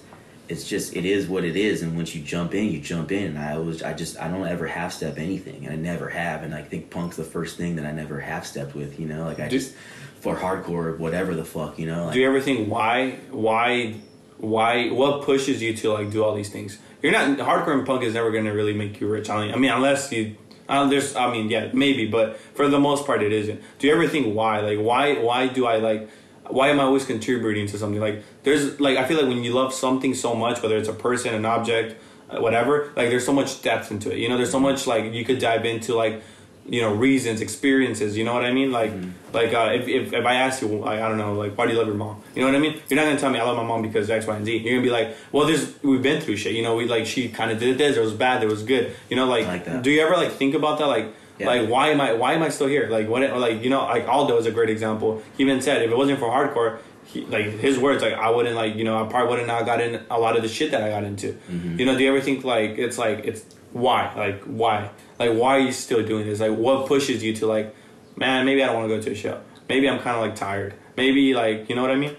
it's 0.50 0.68
just 0.68 0.96
it 0.96 1.06
is 1.06 1.28
what 1.28 1.46
it 1.46 1.56
is. 1.56 1.82
And 1.84 1.96
once 1.96 2.14
you 2.16 2.22
jump 2.22 2.54
in 2.54 2.66
you 2.66 2.82
jump 2.82 3.12
in. 3.12 3.28
And 3.28 3.40
i 3.40 3.56
always 3.56 3.84
i 3.84 3.94
just 3.94 4.20
i 4.20 4.28
don't 4.28 4.46
ever 4.48 4.68
half 4.68 4.92
step 4.92 5.18
anything. 5.18 5.66
And 5.66 5.74
i 5.74 5.78
never 5.78 6.10
have. 6.10 6.44
And 6.44 6.54
i 6.54 6.64
think 6.64 6.90
punk's 6.90 7.16
the 7.16 7.24
first 7.24 7.56
thing 7.56 7.76
that 7.78 7.86
i 7.86 7.92
never 7.92 8.20
half 8.20 8.46
stepped 8.46 8.76
with 8.76 9.00
you 9.00 9.06
know? 9.06 9.24
Like 9.24 9.40
i 9.40 9.48
Do- 9.48 9.60
just 9.60 9.76
for 10.20 10.36
hardcore 10.36 10.98
whatever 10.98 11.36
the 11.36 11.46
fuck 11.46 11.80
you 11.80 11.86
know? 11.86 12.06
Like, 12.06 12.14
do 12.14 12.20
you 12.20 12.28
ever 12.28 12.42
think 12.42 12.70
why 12.70 13.20
why 13.32 13.96
why 14.38 14.90
what 14.90 15.24
pushes 15.24 15.62
you 15.62 15.76
to 15.78 15.94
like 15.94 16.12
do 16.12 16.24
all 16.24 16.36
these 16.36 16.50
things? 16.50 16.80
You're 17.02 17.14
not 17.14 17.38
hardcore 17.38 17.74
and 17.74 17.86
punk 17.86 18.04
is 18.04 18.16
never 18.16 18.32
going 18.32 18.46
to 18.46 18.52
really 18.52 18.74
make 18.74 19.00
you 19.00 19.08
rich. 19.08 19.30
I 19.30 19.46
mean, 19.46 19.54
I 19.54 19.58
mean 19.58 19.72
unless 19.72 20.12
you 20.12 20.36
uh, 20.68 20.88
there's 20.88 21.16
I 21.16 21.32
mean 21.32 21.50
yeah 21.50 21.70
maybe 21.74 22.08
but 22.08 22.40
for 22.56 22.68
the 22.68 22.80
most 22.80 23.06
part 23.06 23.22
it 23.22 23.32
isn't. 23.32 23.62
Do 23.78 23.88
you 23.88 23.94
ever 23.94 24.08
think 24.08 24.36
why? 24.36 24.62
Like 24.62 24.80
why 24.80 25.16
why 25.16 25.48
do 25.48 25.68
I 25.68 25.78
like 25.78 26.10
why 26.50 26.70
am 26.70 26.80
I 26.80 26.84
always 26.84 27.06
contributing 27.06 27.68
to 27.68 27.78
something? 27.78 28.02
Like 28.02 28.24
there's 28.44 28.80
like 28.80 28.98
I 28.98 29.06
feel 29.06 29.18
like 29.18 29.28
when 29.28 29.44
you 29.44 29.54
love 29.54 29.74
something 29.74 30.14
so 30.14 30.36
much 30.36 30.62
whether 30.62 30.78
it's 30.78 30.90
a 30.90 30.94
person 30.94 31.34
an 31.34 31.46
object 31.46 31.96
uh, 32.30 32.42
whatever 32.42 32.92
like 32.96 33.10
there's 33.10 33.26
so 33.26 33.34
much 33.34 33.62
depth 33.62 33.92
into 33.92 34.12
it. 34.12 34.18
You 34.18 34.30
know 34.30 34.38
there's 34.38 34.52
so 34.52 34.60
much 34.60 34.88
like 34.88 35.14
you 35.14 35.24
could 35.24 35.40
dive 35.40 35.66
into 35.66 35.96
like 35.96 36.22
you 36.68 36.82
know 36.82 36.94
reasons 36.94 37.42
experiences 37.42 38.16
you 38.16 38.24
know 38.24 38.34
what 38.34 38.46
i 38.46 38.52
mean? 38.52 38.72
Like 38.72 38.92
like 39.34 39.54
uh, 39.54 39.72
if, 39.74 39.88
if, 39.88 40.14
if 40.14 40.26
i 40.26 40.36
ask 40.36 40.62
you 40.62 40.68
like, 40.68 41.00
i 41.00 41.08
don't 41.08 41.18
know 41.18 41.34
like 41.34 41.58
why 41.58 41.66
do 41.66 41.72
you 41.72 41.78
love 41.78 41.88
your 41.88 41.96
mom? 41.96 42.22
You 42.36 42.42
know 42.42 42.48
what 42.48 42.56
i 42.56 42.60
mean? 42.60 42.80
You're 42.90 43.00
not 43.00 43.06
gonna 43.06 43.20
tell 43.20 43.32
me 43.32 43.40
i 43.40 43.44
love 43.44 43.58
my 43.58 43.64
mom 43.64 43.82
because 43.82 44.10
x 44.10 44.28
y 44.28 44.36
and 44.36 44.46
z. 44.46 44.58
You're 44.58 44.74
gonna 44.74 44.84
be 44.84 44.92
like 44.92 45.16
well 45.32 45.48
there's 45.48 45.82
we've 45.84 46.02
been 46.02 46.22
through 46.22 46.38
shit. 46.38 46.54
You 46.54 46.64
know 46.64 46.76
we 46.76 46.86
like 46.86 47.06
she 47.06 47.30
kind 47.30 47.52
of 47.52 47.60
did 47.60 47.78
this 47.78 47.98
it 47.98 48.02
was 48.02 48.14
bad 48.14 48.44
it 48.44 48.50
was 48.50 48.64
good. 48.64 48.96
You 49.10 49.16
know 49.16 49.26
like, 49.26 49.48
like 49.48 49.82
do 49.84 49.90
you 49.92 50.02
ever 50.02 50.16
like 50.16 50.34
think 50.34 50.54
about 50.54 50.80
that? 50.80 50.88
Like 50.88 51.14
Yeah. 51.40 51.48
like 51.48 51.70
why 51.70 51.90
am 51.90 52.02
i 52.02 52.14
why 52.14 52.34
am 52.34 52.44
i 52.44 52.50
still 52.50 52.68
here? 52.68 52.88
Like 52.90 53.08
what 53.08 53.22
like 53.38 53.64
you 53.64 53.70
know 53.70 53.86
like 53.86 54.08
aldo 54.08 54.38
is 54.38 54.46
a 54.46 54.52
great 54.52 54.70
example. 54.70 55.24
He 55.38 55.44
even 55.44 55.62
said 55.62 55.82
if 55.82 55.90
it 55.92 55.98
wasn't 55.98 56.20
for 56.20 56.28
hardcore 56.28 56.80
he, 57.06 57.26
like 57.26 57.46
his 57.46 57.80
words 57.80 58.04
like 58.04 58.14
i 58.14 58.30
wouldn't 58.30 58.56
like 58.56 58.76
you 58.76 58.84
know 58.84 59.04
i 59.04 59.10
probably 59.10 59.30
wouldn't 59.32 59.50
have 59.50 59.66
gotten 59.66 60.06
a 60.12 60.20
lot 60.20 60.36
of 60.36 60.44
the 60.44 60.48
shit 60.48 60.72
that 60.72 60.84
i 60.84 60.90
got 60.90 61.04
into. 61.04 61.34
Mm-hmm. 61.50 61.80
you 61.80 61.86
know 61.86 61.98
do 61.98 62.04
you 62.04 62.10
ever 62.10 62.22
think 62.22 62.44
like 62.44 62.72
it's 62.78 62.98
like 62.98 63.20
it's 63.26 63.44
why? 63.72 64.14
Like 64.16 64.42
why? 64.44 64.90
Like 65.20 65.32
why 65.34 65.58
are 65.58 65.60
you 65.60 65.72
still 65.72 66.06
doing 66.06 66.26
this? 66.26 66.40
Like 66.40 66.58
what 66.58 66.88
pushes 66.88 67.24
you 67.24 67.36
to 67.36 67.46
like 67.48 67.76
man 68.16 68.46
maybe 68.46 68.62
i 68.64 68.68
don't 68.68 68.76
want 68.76 68.90
to 68.90 68.96
go 68.96 69.02
to 69.02 69.12
a 69.12 69.16
show. 69.16 69.42
Maybe 69.68 69.88
i'm 69.90 70.00
kind 70.00 70.16
of 70.18 70.22
like 70.22 70.36
tired. 70.36 70.74
Maybe 70.98 71.34
like 71.34 71.70
you 71.70 71.76
know 71.76 71.82
what 71.82 71.92
i 71.92 71.96
mean? 71.96 72.16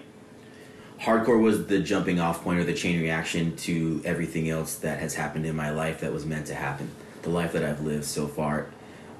Hardcore 0.99 1.41
was 1.41 1.65
the 1.65 1.79
jumping 1.79 2.19
off 2.19 2.43
point 2.43 2.59
or 2.59 2.63
the 2.63 2.73
chain 2.75 3.01
reaction 3.01 3.55
to 3.57 4.01
everything 4.05 4.49
else 4.49 4.75
that 4.75 4.99
has 4.99 5.15
happened 5.15 5.45
in 5.47 5.55
my 5.55 5.71
life 5.71 6.01
that 6.01 6.13
was 6.13 6.25
meant 6.25 6.45
to 6.47 6.55
happen. 6.55 6.91
The 7.23 7.29
life 7.29 7.53
that 7.53 7.63
I've 7.63 7.81
lived 7.81 8.05
so 8.05 8.27
far, 8.27 8.67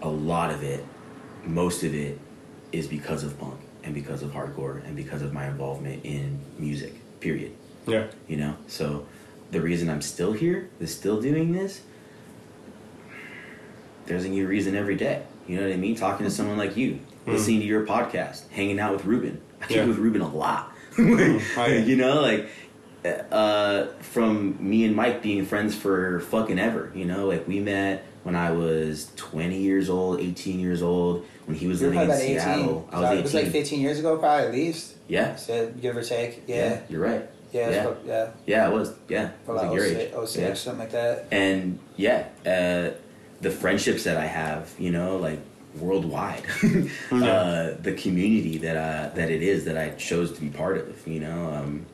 a 0.01 0.09
lot 0.09 0.51
of 0.51 0.63
it, 0.63 0.83
most 1.45 1.83
of 1.83 1.93
it, 1.93 2.19
is 2.71 2.87
because 2.87 3.23
of 3.23 3.37
punk 3.39 3.59
and 3.83 3.93
because 3.93 4.23
of 4.23 4.31
hardcore 4.31 4.83
and 4.85 4.95
because 4.95 5.21
of 5.21 5.33
my 5.33 5.47
involvement 5.47 6.05
in 6.05 6.39
music. 6.57 6.93
Period. 7.19 7.51
yeah 7.85 8.07
You 8.27 8.37
know, 8.37 8.55
so 8.67 9.05
the 9.51 9.61
reason 9.61 9.89
I'm 9.89 10.01
still 10.01 10.33
here, 10.33 10.69
is 10.79 10.95
still 10.95 11.21
doing 11.21 11.51
this. 11.51 11.81
There's 14.05 14.25
a 14.25 14.29
new 14.29 14.47
reason 14.47 14.75
every 14.75 14.95
day. 14.95 15.23
You 15.47 15.57
know 15.57 15.63
what 15.67 15.73
I 15.73 15.77
mean? 15.77 15.95
Talking 15.95 16.25
to 16.25 16.31
someone 16.31 16.57
like 16.57 16.77
you, 16.77 16.99
listening 17.27 17.59
to 17.59 17.65
your 17.65 17.85
podcast, 17.85 18.49
hanging 18.49 18.79
out 18.79 18.93
with 18.93 19.05
Ruben. 19.05 19.41
I 19.61 19.73
Yeah. 19.73 19.85
with 19.85 19.97
Ruben 19.97 20.21
a 20.21 20.27
lot. 20.33 20.71
Oh, 20.97 21.65
you 21.67 21.95
know, 21.95 22.21
like 22.21 22.49
uh, 23.31 23.87
from 24.01 24.57
me 24.59 24.83
and 24.85 24.95
Mike 24.95 25.21
being 25.21 25.45
friends 25.45 25.75
for 25.75 26.19
fucking 26.21 26.59
ever. 26.59 26.91
You 26.93 27.05
know, 27.05 27.27
like 27.27 27.47
we 27.47 27.59
met 27.59 28.05
when 28.23 28.36
I 28.36 28.51
was 28.51 29.12
20 29.15 29.57
years 29.57 29.89
old, 29.89 30.19
18 30.19 30.60
years 30.60 30.81
old. 30.81 31.25
When 31.45 31.57
he 31.57 31.67
was 31.67 31.81
You 31.81 31.88
living 31.88 32.01
in 32.01 32.07
probably 32.07 32.36
about 32.38 32.47
18. 32.47 32.55
Seattle, 32.65 32.89
I 32.91 32.95
So 32.95 33.01
was 33.01 33.10
18. 33.10 33.17
It 33.19 33.23
was 33.23 33.34
like 33.34 33.47
15 33.51 33.81
years 33.81 33.99
ago, 33.99 34.17
probably 34.17 34.45
at 34.47 34.51
least. 34.53 34.95
yeah. 35.07 35.36
So 35.36 35.71
give 35.81 35.97
or 35.97 36.03
take. 36.03 36.43
Yeah. 36.47 36.81
you're 36.89 37.01
right. 37.01 37.27
Yeah. 37.51 37.69
Yeah. 37.69 37.84
Yeah. 37.84 37.93
yeah. 38.05 38.29
Yeah, 38.45 38.69
it 38.69 38.73
was. 38.73 38.93
Yeah, 39.10 39.25
it 39.25 39.31
was 39.47 39.57
About 39.62 39.65
like 39.71 39.75
your 39.75 39.86
06, 39.88 39.99
age. 39.99 40.27
06 40.29 40.36
Yeah. 40.38 40.53
something 40.53 40.79
like 40.79 40.91
that. 40.91 41.25
and 41.31 41.79
yeah, 41.97 42.27
uh, 42.45 42.91
the 43.41 43.51
friendships 43.51 44.03
that 44.05 44.17
I 44.17 44.25
have, 44.27 44.71
you 44.79 44.91
know, 44.91 45.17
like 45.17 45.39
worldwide, 45.75 46.43
uh, 47.12 47.71
the 47.81 47.97
community 47.97 48.60
that 48.60 48.77
I, 48.77 49.15
that 49.15 49.29
it 49.31 49.41
is 49.41 49.65
that 49.65 49.77
I 49.77 49.89
chose 49.91 50.31
to 50.34 50.41
be 50.41 50.49
part 50.49 50.77
of, 50.77 51.07
you 51.07 51.19
know, 51.19 51.51
um, 51.53 51.86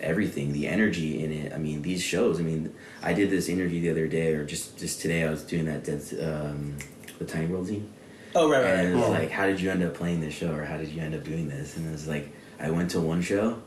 everything, 0.00 0.52
the 0.52 0.68
energy 0.68 1.22
in 1.22 1.32
it. 1.32 1.52
I 1.52 1.58
mean, 1.58 1.82
these 1.82 2.02
shows. 2.02 2.38
I 2.40 2.42
mean, 2.42 2.74
I 3.02 3.12
did 3.12 3.30
this 3.30 3.48
interview 3.48 3.80
the 3.80 3.90
other 3.90 4.06
day, 4.06 4.32
or 4.34 4.44
just 4.44 4.78
just 4.78 5.00
today. 5.00 5.24
I 5.24 5.30
was 5.30 5.42
doing 5.42 5.66
that 5.66 5.84
Dead, 5.84 6.02
um, 6.22 6.76
the 7.18 7.24
Tiny 7.24 7.46
World 7.46 7.66
zine, 7.68 7.86
Oh 8.34 8.48
right, 8.50 8.62
right, 8.62 8.70
and 8.74 8.88
it 8.88 8.94
was 8.94 9.04
right. 9.08 9.20
like, 9.20 9.30
how 9.30 9.46
did 9.46 9.60
you 9.60 9.70
end 9.70 9.82
up 9.82 9.94
playing 9.94 10.20
this 10.20 10.34
show, 10.34 10.52
or 10.54 10.64
how 10.64 10.76
did 10.76 10.88
you 10.88 11.00
end 11.02 11.14
up 11.14 11.24
doing 11.24 11.48
this? 11.48 11.76
And 11.76 11.88
it 11.88 11.92
was 11.92 12.06
like, 12.06 12.30
I 12.60 12.70
went 12.70 12.90
to 12.92 13.00
one 13.00 13.22
show, 13.22 13.60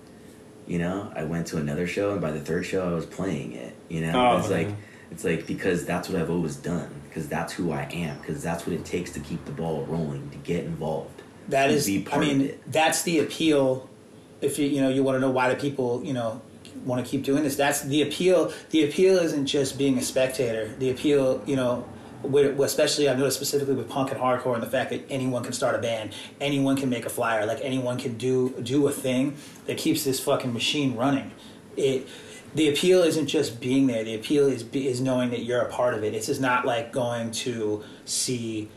you 0.68 0.80
know, 0.80 1.12
I 1.16 1.24
went 1.24 1.48
to 1.48 1.58
another 1.58 1.88
show, 1.88 2.12
and 2.12 2.22
by 2.22 2.32
the 2.32 2.40
third 2.40 2.66
show, 2.66 2.88
I 2.90 2.94
was 2.94 3.06
playing 3.06 3.54
it. 3.54 3.76
You 3.90 4.02
know, 4.02 4.14
Oh, 4.34 4.38
it's 4.38 4.50
like 4.50 4.70
it's 5.12 5.24
like 5.24 5.46
because 5.48 5.86
that's 5.86 6.08
what 6.10 6.22
I've 6.22 6.30
always 6.30 6.56
done, 6.56 6.90
because 7.10 7.28
that's 7.28 7.52
who 7.54 7.72
I 7.72 7.84
am, 7.92 8.18
because 8.20 8.42
that's 8.42 8.66
what 8.66 8.74
it 8.74 8.86
takes 8.86 9.12
to 9.14 9.20
keep 9.20 9.44
the 9.46 9.52
ball 9.52 9.86
rolling, 9.86 10.30
to 10.30 10.38
get 10.38 10.64
involved. 10.64 11.22
That 11.50 11.72
is, 11.72 11.86
to 11.86 11.94
is, 11.96 12.08
I 12.08 12.10
part 12.10 12.24
of 12.24 12.30
mean, 12.30 12.42
it. 12.42 12.72
that's 12.72 13.02
the 13.02 13.20
appeal. 13.20 13.90
If 14.42 14.58
you 14.60 14.68
you 14.68 14.82
know 14.82 14.90
you 14.90 15.04
want 15.04 15.16
to 15.16 15.20
know 15.20 15.32
why 15.32 15.54
do 15.54 15.60
people 15.60 16.04
you 16.04 16.14
know 16.14 16.42
want 16.86 17.04
to 17.06 17.10
keep 17.10 17.24
doing 17.24 17.44
this, 17.44 17.56
that's 17.56 17.82
the 17.82 18.02
appeal. 18.02 18.52
The 18.72 18.86
appeal 18.86 19.18
isn't 19.18 19.46
just 19.46 19.78
being 19.78 19.98
a 19.98 20.02
spectator. 20.02 20.74
The 20.80 20.90
appeal, 20.90 21.44
you 21.46 21.56
know, 21.56 21.86
especially 22.24 23.08
I've 23.08 23.18
noticed 23.18 23.38
specifically 23.38 23.76
with 23.76 23.90
punk 23.90 24.12
and 24.12 24.20
hardcore, 24.20 24.54
and 24.54 24.64
the 24.64 24.70
fact 24.70 24.90
that 24.92 25.06
anyone 25.10 25.44
can 25.44 25.54
start 25.54 25.76
a 25.76 25.80
band, 25.80 26.14
anyone 26.40 26.78
can 26.78 26.90
make 26.90 27.06
a 27.06 27.10
flyer, 27.10 27.46
like 27.46 27.60
anyone 27.62 27.98
can 27.98 28.18
do 28.18 28.50
do 28.62 28.88
a 28.88 28.92
thing 28.92 29.36
that 29.68 29.78
keeps 29.78 30.04
this 30.04 30.20
fucking 30.20 30.54
machine 30.54 30.96
running. 30.96 31.32
It. 31.78 32.08
The 32.54 32.68
appeal 32.68 33.04
isn't 33.04 33.28
just 33.28 33.62
being 33.62 33.88
there. 33.88 34.04
The 34.04 34.16
appeal 34.16 34.48
is 34.48 34.66
is 34.74 35.00
knowing 35.00 35.30
that 35.30 35.46
you're 35.46 35.62
a 35.62 35.70
part 35.70 35.94
of 35.94 36.04
it. 36.04 36.14
It's 36.14 36.28
just 36.28 36.42
not 36.42 36.66
like 36.66 36.92
going 36.92 37.32
to 37.32 37.82
see 38.04 38.70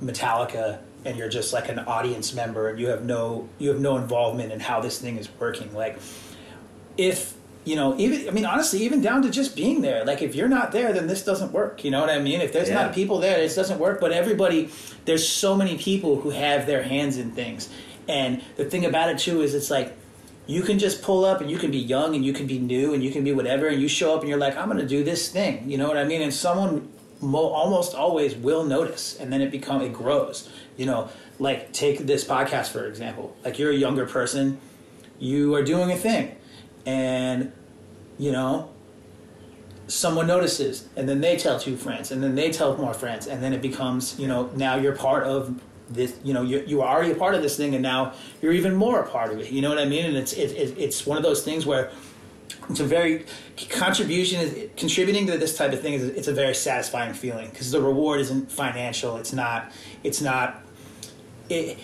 Metallica 0.00 0.78
and 1.04 1.16
you're 1.16 1.28
just 1.28 1.52
like 1.52 1.68
an 1.68 1.78
audience 1.80 2.34
member 2.34 2.68
and 2.68 2.78
you 2.78 2.88
have 2.88 3.04
no 3.04 3.48
you 3.58 3.68
have 3.70 3.80
no 3.80 3.96
involvement 3.96 4.52
in 4.52 4.60
how 4.60 4.80
this 4.80 4.98
thing 5.00 5.16
is 5.16 5.28
working 5.38 5.72
like 5.74 5.98
if 6.96 7.34
you 7.64 7.76
know 7.76 7.96
even 7.98 8.28
i 8.28 8.30
mean 8.30 8.44
honestly 8.44 8.80
even 8.82 9.00
down 9.00 9.22
to 9.22 9.30
just 9.30 9.54
being 9.56 9.80
there 9.80 10.04
like 10.04 10.22
if 10.22 10.34
you're 10.34 10.48
not 10.48 10.72
there 10.72 10.92
then 10.92 11.06
this 11.06 11.24
doesn't 11.24 11.52
work 11.52 11.84
you 11.84 11.90
know 11.90 12.00
what 12.00 12.10
i 12.10 12.18
mean? 12.18 12.40
If 12.40 12.52
there's 12.52 12.68
Yeah. 12.68 12.82
not 12.86 12.94
people 12.94 13.18
there 13.20 13.38
this 13.38 13.54
doesn't 13.54 13.78
work 13.78 14.00
but 14.00 14.12
everybody 14.12 14.70
there's 15.04 15.26
so 15.26 15.54
many 15.54 15.76
people 15.78 16.20
who 16.20 16.30
have 16.30 16.66
their 16.66 16.82
hands 16.82 17.16
in 17.16 17.30
things. 17.32 17.68
And 18.08 18.42
the 18.56 18.64
thing 18.64 18.84
about 18.84 19.08
it 19.10 19.18
too 19.18 19.40
is 19.42 19.54
it's 19.54 19.70
like 19.70 19.92
you 20.46 20.62
can 20.62 20.78
just 20.78 21.00
pull 21.02 21.24
up 21.24 21.40
and 21.40 21.50
you 21.50 21.58
can 21.58 21.70
be 21.70 21.78
young 21.78 22.14
and 22.16 22.24
you 22.24 22.32
can 22.32 22.46
be 22.46 22.58
new 22.58 22.92
and 22.92 23.02
you 23.04 23.10
can 23.12 23.22
be 23.24 23.32
whatever 23.32 23.68
and 23.68 23.80
you 23.80 23.88
show 23.88 24.14
up 24.14 24.20
and 24.20 24.28
you're 24.28 24.38
like 24.38 24.56
i'm 24.56 24.66
going 24.68 24.80
to 24.80 24.86
do 24.86 25.04
this 25.04 25.28
thing 25.28 25.70
you 25.70 25.78
know 25.78 25.86
what 25.88 25.96
i 25.96 26.04
mean? 26.04 26.22
And 26.22 26.32
someone 26.34 26.88
mo- 27.20 27.50
almost 27.60 27.94
always 27.94 28.34
will 28.34 28.64
notice 28.64 29.16
and 29.20 29.32
then 29.32 29.40
it 29.42 29.50
become 29.50 29.80
it 29.82 29.92
grows 29.92 30.48
you 30.80 30.86
know 30.86 31.10
like 31.38 31.72
take 31.72 31.98
this 32.06 32.24
podcast 32.24 32.68
for 32.70 32.86
example. 32.86 33.36
Like 33.44 33.58
you're 33.58 33.70
a 33.70 33.76
younger 33.76 34.06
person. 34.06 34.58
You 35.18 35.54
are 35.54 35.62
doing 35.62 35.92
a 35.92 35.96
thing. 35.96 36.34
And 36.86 37.52
you 38.18 38.32
know 38.32 38.70
someone 39.86 40.26
notices 40.26 40.88
and 40.96 41.08
then 41.08 41.20
they 41.20 41.36
tell 41.36 41.58
two 41.58 41.76
friends 41.76 42.12
and 42.12 42.22
then 42.22 42.34
they 42.34 42.50
tell 42.50 42.76
more 42.76 42.94
friends 42.94 43.26
and 43.26 43.42
then 43.42 43.52
it 43.52 43.60
becomes 43.60 44.18
you 44.20 44.28
know 44.28 44.48
now 44.54 44.76
you're 44.76 44.94
part 44.94 45.24
of 45.24 45.60
this 45.90 46.16
you 46.22 46.32
know 46.32 46.42
you're, 46.42 46.62
you 46.62 46.80
are 46.80 46.88
already 46.88 47.10
a 47.10 47.14
part 47.16 47.34
of 47.34 47.42
this 47.42 47.56
thing 47.56 47.74
and 47.74 47.82
now 47.82 48.12
you're 48.40 48.52
even 48.52 48.74
more 48.74 49.00
a 49.00 49.08
part 49.08 49.32
of 49.32 49.38
it. 49.40 49.50
You 49.50 49.60
know 49.60 49.68
what 49.68 49.78
i 49.78 49.84
mean? 49.84 50.06
And 50.06 50.16
it's 50.16 50.32
it, 50.32 50.52
it, 50.52 50.78
it's 50.78 51.06
one 51.06 51.18
of 51.18 51.22
those 51.22 51.44
things 51.44 51.66
where 51.66 51.90
it's 52.70 52.80
a 52.80 52.84
very 52.84 53.26
contribution 53.68 54.40
is 54.40 54.70
contributing 54.76 55.26
to 55.26 55.36
this 55.36 55.56
type 55.56 55.72
of 55.72 55.80
thing 55.80 55.94
is 55.94 56.04
it's 56.04 56.28
a 56.28 56.32
very 56.32 56.54
satisfying 56.54 57.12
feeling 57.12 57.50
because 57.50 57.70
the 57.70 57.82
reward 57.82 58.20
isn't 58.20 58.50
financial. 58.50 59.16
It's 59.16 59.32
not 59.32 59.72
it's 60.04 60.20
not 60.20 60.62
it, 61.50 61.78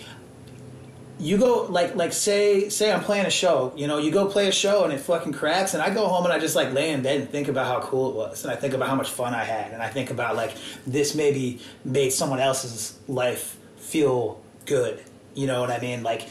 you 1.19 1.37
go 1.37 1.63
like 1.63 1.95
like 1.95 2.13
say 2.13 2.69
say 2.69 2.91
I'm 2.91 3.01
playing 3.01 3.25
a 3.25 3.29
show, 3.31 3.73
you 3.75 3.87
know, 3.87 3.97
you 3.97 4.11
go 4.11 4.27
play 4.27 4.47
a 4.47 4.51
show 4.51 4.83
and 4.83 4.93
it 4.93 4.99
fucking 4.99 5.33
cracks 5.33 5.73
and 5.73 5.81
I 5.81 5.89
go 5.89 6.07
home 6.07 6.25
and 6.25 6.33
I 6.33 6.37
just 6.39 6.55
like 6.55 6.71
lay 6.73 6.91
in 6.91 7.01
bed 7.01 7.21
and 7.21 7.29
think 7.29 7.47
about 7.47 7.65
how 7.65 7.79
cool 7.87 8.11
it 8.11 8.15
was 8.15 8.43
and 8.43 8.51
I 8.53 8.55
think 8.55 8.73
about 8.75 8.87
how 8.87 8.95
much 8.95 9.09
fun 9.09 9.33
I 9.33 9.43
had 9.43 9.71
and 9.73 9.81
I 9.81 9.89
think 9.89 10.11
about 10.11 10.35
like 10.35 10.55
this 10.85 11.15
maybe 11.15 11.59
made 11.83 12.11
someone 12.11 12.39
else's 12.39 12.99
life 13.07 13.57
feel 13.77 14.39
good. 14.65 15.03
You 15.33 15.47
know 15.47 15.59
what 15.61 15.71
I 15.71 15.79
mean? 15.79 16.03
Like 16.03 16.23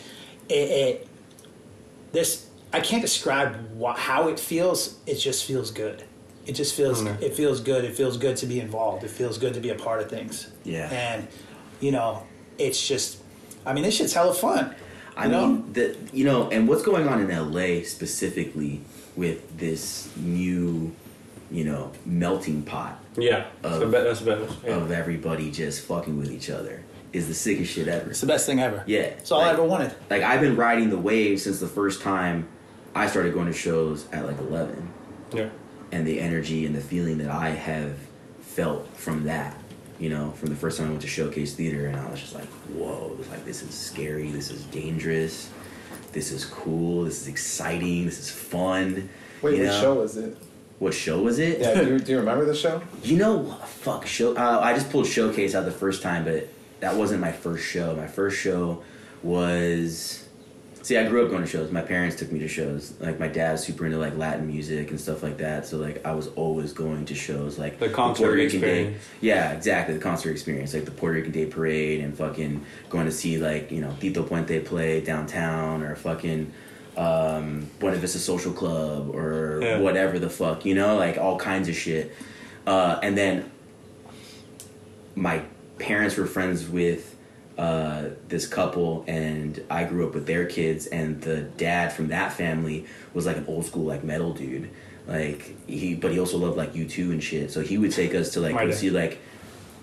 it, 0.49 0.55
it 0.55 1.09
this 2.13 2.47
I 2.73 2.79
can't 2.81 3.03
describe 3.03 3.57
wha 3.75 3.95
how 3.95 4.29
it 4.29 4.39
feels. 4.39 4.99
It 5.07 5.17
just 5.17 5.45
feels 5.47 5.73
good. 5.73 6.05
It 6.47 6.53
just 6.53 6.77
feels 6.77 7.05
Okay. 7.05 7.27
it 7.27 7.35
feels 7.35 7.61
good. 7.61 7.85
It 7.85 7.97
feels 7.97 8.17
good 8.17 8.37
to 8.37 8.47
be 8.47 8.61
involved. 8.61 9.03
It 9.03 9.11
feels 9.11 9.37
good 9.37 9.55
to 9.55 9.61
be 9.61 9.71
a 9.71 9.75
part 9.75 10.01
of 10.01 10.09
things. 10.09 10.49
Yeah. 10.63 10.89
And 10.93 11.27
you 11.81 11.91
know, 11.91 12.23
it's 12.57 12.87
just 12.87 13.19
I 13.67 13.73
mean, 13.75 13.83
this 13.85 13.97
shit's 13.97 14.15
hella 14.15 14.33
fun. 14.35 14.75
I 15.17 15.27
know? 15.29 15.47
mean, 15.49 15.73
the 15.73 15.97
you 16.13 16.25
know, 16.25 16.51
and 16.51 16.69
what's 16.69 16.83
going 16.83 17.09
on 17.09 17.21
in 17.21 17.29
LA 17.31 17.83
specifically 17.85 18.81
with 19.17 19.59
this 19.59 20.09
new, 20.17 20.95
you 21.51 21.65
know, 21.65 21.91
melting 22.05 22.63
pot 22.63 22.99
Yeah, 23.17 23.47
Of- 23.63 23.73
so 23.81 23.87
be- 23.87 23.93
that's 23.93 24.21
better. 24.21 24.47
Yeah. 24.65 24.77
of 24.77 24.91
everybody 24.91 25.51
just 25.51 25.85
fucking 25.87 26.19
with 26.19 26.31
each 26.31 26.51
other 26.51 26.83
is 27.15 27.29
the 27.29 27.35
sickest 27.35 27.73
shit 27.73 27.89
ever. 27.89 28.11
It's 28.11 28.21
the 28.21 28.27
best 28.27 28.45
thing 28.45 28.61
ever. 28.61 28.83
Yeah, 28.87 29.01
It's 29.21 29.31
all 29.33 29.41
I 29.41 29.45
like- 29.47 29.53
ever 29.55 29.65
wanted. 29.65 29.95
Like 30.11 30.23
I've 30.23 30.41
been 30.43 30.55
riding 30.57 30.91
the 30.91 30.99
wave 30.99 31.41
since 31.41 31.61
the 31.61 31.67
first 31.69 32.03
time 32.03 32.47
I 32.95 33.07
started 33.07 33.33
going 33.33 33.47
to 33.47 33.53
shows 33.55 34.07
at 34.13 34.27
like 34.27 34.39
eleven, 34.39 34.89
yeah. 35.33 35.49
and 35.93 36.07
the 36.07 36.21
energy 36.21 36.67
and 36.67 36.75
the 36.75 36.81
feeling 36.81 37.19
that 37.19 37.31
I 37.31 37.51
have 37.51 37.95
felt 38.43 38.87
from 38.97 39.25
that. 39.25 39.57
You 39.99 40.11
know, 40.11 40.33
from 40.33 40.51
the 40.51 40.57
first 40.57 40.79
time 40.79 40.89
I 40.89 40.91
went 40.91 41.03
to 41.03 41.09
Showcase 41.09 41.55
Theater, 41.55 41.87
and 41.87 41.97
I 41.97 42.11
was 42.11 42.21
just 42.21 42.35
like, 42.35 42.49
"Whoa! 42.75 43.17
Like 43.31 43.45
this 43.45 43.63
is 43.63 43.75
scary. 43.75 44.31
This 44.31 44.51
is 44.51 44.65
dangerous. 44.65 45.51
This 46.13 46.33
is 46.33 46.45
cool. 46.45 47.05
This 47.05 47.23
is 47.23 47.29
exciting. 47.29 48.05
This 48.05 48.19
is 48.19 48.31
fun." 48.31 49.09
Wait, 49.43 49.57
you 49.57 49.65
what 49.65 49.73
know? 49.73 49.81
show 49.81 49.95
was 49.95 50.17
it? 50.17 50.37
What 50.79 50.93
show 50.93 51.23
was 51.23 51.39
it? 51.39 51.61
Yeah, 51.61 51.75
do 51.83 51.89
you, 51.93 51.99
do 52.07 52.13
you 52.13 52.19
remember 52.19 52.45
the 52.45 52.55
show? 52.55 52.83
You 53.03 53.17
know, 53.17 53.37
what? 53.37 53.67
fuck 53.67 54.07
show. 54.07 54.35
Uh, 54.37 54.61
I 54.63 54.75
just 54.75 54.91
pulled 54.91 55.07
Showcase 55.07 55.55
out 55.55 55.65
the 55.65 55.71
first 55.71 56.03
time, 56.03 56.25
but 56.25 56.49
that 56.81 56.95
wasn't 56.95 57.21
my 57.23 57.33
first 57.33 57.65
show. 57.65 57.95
My 57.97 58.07
first 58.07 58.39
show 58.39 58.83
was. 59.23 60.26
See, 60.87 60.97
I 60.97 61.09
grew 61.09 61.25
up 61.25 61.31
going 61.31 61.43
to 61.43 61.49
shows. 61.49 61.73
My 61.73 61.81
parents 61.83 62.15
took 62.15 62.31
me 62.31 62.39
to 62.39 62.47
shows. 62.47 62.95
Like 63.01 63.19
my 63.19 63.27
dad's 63.27 63.65
super 63.65 63.87
into 63.87 63.99
like 63.99 64.17
Latin 64.17 64.47
music 64.47 64.91
and 64.93 65.01
stuff 65.01 65.21
like 65.21 65.39
that. 65.39 65.67
So 65.67 65.79
like 65.79 66.07
I 66.07 66.13
was 66.13 66.29
always 66.37 66.73
going 66.73 67.07
to 67.07 67.15
shows 67.17 67.59
like 67.59 67.81
The 67.81 67.89
concert 67.89 68.23
Puerto 68.23 68.37
Rican 68.37 68.59
experience. 68.61 68.97
Day. 68.97 69.01
Yeah, 69.21 69.51
exactly. 69.51 69.95
The 69.97 70.01
concert 70.01 70.31
experience, 70.31 70.75
like 70.75 70.85
the 70.85 70.93
Puerto 70.93 71.17
Rican 71.17 71.33
Day 71.33 71.47
Parade, 71.47 72.03
and 72.03 72.17
fucking 72.17 72.65
going 72.89 73.07
to 73.07 73.11
see 73.11 73.37
like 73.37 73.73
you 73.73 73.81
know 73.81 73.97
Tito 73.99 74.23
Puente 74.23 74.65
play 74.65 75.01
downtown 75.01 75.83
or 75.83 75.97
fucking 75.97 76.53
um, 76.97 77.69
Buena 77.81 77.97
Vista 77.97 78.21
Social 78.21 78.53
Club 78.53 79.13
or 79.13 79.59
Yeah. 79.61 79.81
whatever 79.81 80.21
the 80.21 80.31
fuck, 80.31 80.65
you 80.65 80.77
know, 80.77 80.95
like 80.97 81.19
all 81.19 81.37
kinds 81.37 81.69
of 81.69 81.75
shit. 81.75 82.15
Uh, 82.65 83.01
and 83.03 83.19
then 83.19 83.51
my 85.17 85.43
parents 85.81 86.17
were 86.17 86.27
friends 86.27 86.69
with 86.69 87.16
uh, 87.59 88.11
this 88.29 88.47
couple, 88.47 89.05
and 89.07 89.63
I 89.71 89.85
grew 89.85 90.07
up 90.07 90.15
with 90.15 90.27
their 90.27 90.45
kids, 90.47 90.87
and 90.87 91.21
the 91.23 91.41
dad 91.43 91.93
from 91.93 92.09
that 92.09 92.33
family 92.33 92.87
was 93.15 93.25
like 93.27 93.37
an 93.37 93.47
old 93.49 93.65
school 93.65 93.85
like 93.85 94.05
metal 94.05 94.33
dude. 94.35 94.71
Like 95.07 95.55
he, 95.69 95.95
but 95.95 96.11
he 96.13 96.19
also 96.19 96.37
loved 96.39 96.57
like 96.57 96.75
U 96.75 96.87
two 96.87 97.13
and 97.13 97.23
shit. 97.23 97.51
So 97.51 97.61
he 97.61 97.79
would 97.79 97.93
take 97.93 98.15
us 98.15 98.31
to 98.33 98.41
like 98.41 98.55
My 98.55 98.67
go 98.67 98.73
see 98.73 98.91
like 98.91 99.19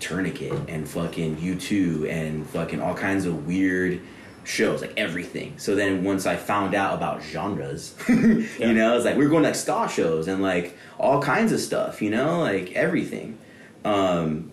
Tourniquet 0.00 0.68
and 0.68 0.86
fucking 0.88 1.38
U 1.40 1.54
two 1.54 2.06
and 2.08 2.46
fucking 2.50 2.80
all 2.80 2.94
kinds 2.94 3.24
of 3.24 3.46
weird 3.46 4.00
shows, 4.44 4.82
like 4.82 4.92
everything. 4.98 5.54
So 5.56 5.74
then 5.74 6.04
once 6.04 6.26
I 6.26 6.36
found 6.36 6.74
out 6.74 6.94
about 6.94 7.22
genres, 7.22 7.94
Yeah. 8.08 8.14
you 8.58 8.74
know, 8.74 8.94
it's 8.96 9.06
like 9.06 9.16
we 9.16 9.24
were 9.24 9.30
going 9.30 9.44
to 9.44 9.48
like 9.48 9.56
ska 9.56 9.88
shows 9.88 10.28
and 10.28 10.42
like 10.42 10.76
all 10.98 11.22
kinds 11.22 11.50
of 11.52 11.60
stuff, 11.60 12.02
you 12.02 12.10
know, 12.10 12.40
like 12.40 12.72
everything. 12.72 13.38
Um, 13.86 14.50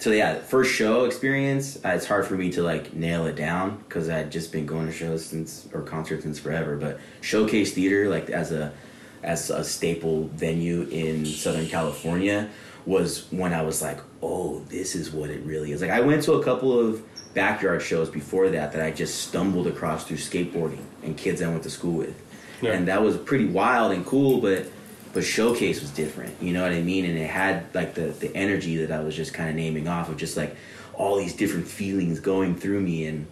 so 0.00 0.10
yeah, 0.10 0.36
first 0.36 0.72
show 0.72 1.04
experience, 1.04 1.76
uh, 1.84 1.90
it's 1.90 2.06
hard 2.06 2.26
for 2.26 2.34
me 2.34 2.50
to 2.52 2.62
like 2.62 2.94
nail 2.94 3.26
it 3.26 3.36
down 3.36 3.76
because 3.86 4.08
I'd 4.08 4.32
just 4.32 4.50
been 4.50 4.64
going 4.66 4.86
to 4.86 4.92
shows 4.92 5.24
since 5.24 5.68
or 5.74 5.82
concerts 5.82 6.22
since 6.24 6.38
forever. 6.38 6.76
But 6.76 6.98
showcase 7.20 7.74
theater, 7.74 8.08
like 8.08 8.30
as 8.30 8.50
a 8.50 8.72
as 9.22 9.50
a 9.50 9.62
staple 9.62 10.28
venue 10.28 10.82
in 10.90 11.26
Southern 11.26 11.66
California, 11.66 12.48
was 12.86 13.30
when 13.30 13.52
I 13.52 13.60
was 13.60 13.82
like, 13.82 14.00
oh, 14.22 14.60
this 14.70 14.94
is 14.94 15.10
what 15.10 15.28
it 15.28 15.44
really 15.44 15.72
is. 15.72 15.82
Like 15.82 15.90
I 15.90 16.00
went 16.00 16.22
to 16.24 16.32
a 16.32 16.42
couple 16.42 16.78
of 16.80 17.02
backyard 17.34 17.82
shows 17.82 18.08
before 18.08 18.48
that 18.48 18.72
that 18.72 18.82
I 18.82 18.90
just 18.90 19.20
stumbled 19.28 19.66
across 19.66 20.04
through 20.04 20.16
skateboarding 20.16 20.82
and 21.02 21.16
kids 21.16 21.42
I 21.42 21.48
went 21.48 21.62
to 21.64 21.70
school 21.70 21.92
with, 21.98 22.20
Yeah. 22.62 22.72
and 22.72 22.88
that 22.88 23.02
was 23.02 23.18
pretty 23.18 23.46
wild 23.46 23.92
and 23.92 24.04
cool, 24.06 24.40
but 24.40 24.66
but 25.12 25.24
showcase 25.24 25.80
was 25.80 25.90
different 25.90 26.34
you 26.40 26.52
know 26.52 26.62
what 26.62 26.72
i 26.72 26.80
mean 26.80 27.04
and 27.04 27.18
it 27.18 27.28
had 27.28 27.64
like 27.74 27.94
the 27.94 28.02
the 28.02 28.34
energy 28.36 28.76
that 28.76 28.92
i 28.92 29.00
was 29.02 29.14
just 29.14 29.34
kind 29.34 29.48
of 29.48 29.56
naming 29.56 29.88
off 29.88 30.08
of 30.08 30.16
just 30.16 30.36
like 30.36 30.54
all 30.94 31.16
these 31.16 31.34
different 31.34 31.66
feelings 31.66 32.20
going 32.20 32.54
through 32.54 32.80
me 32.80 33.06
and 33.06 33.26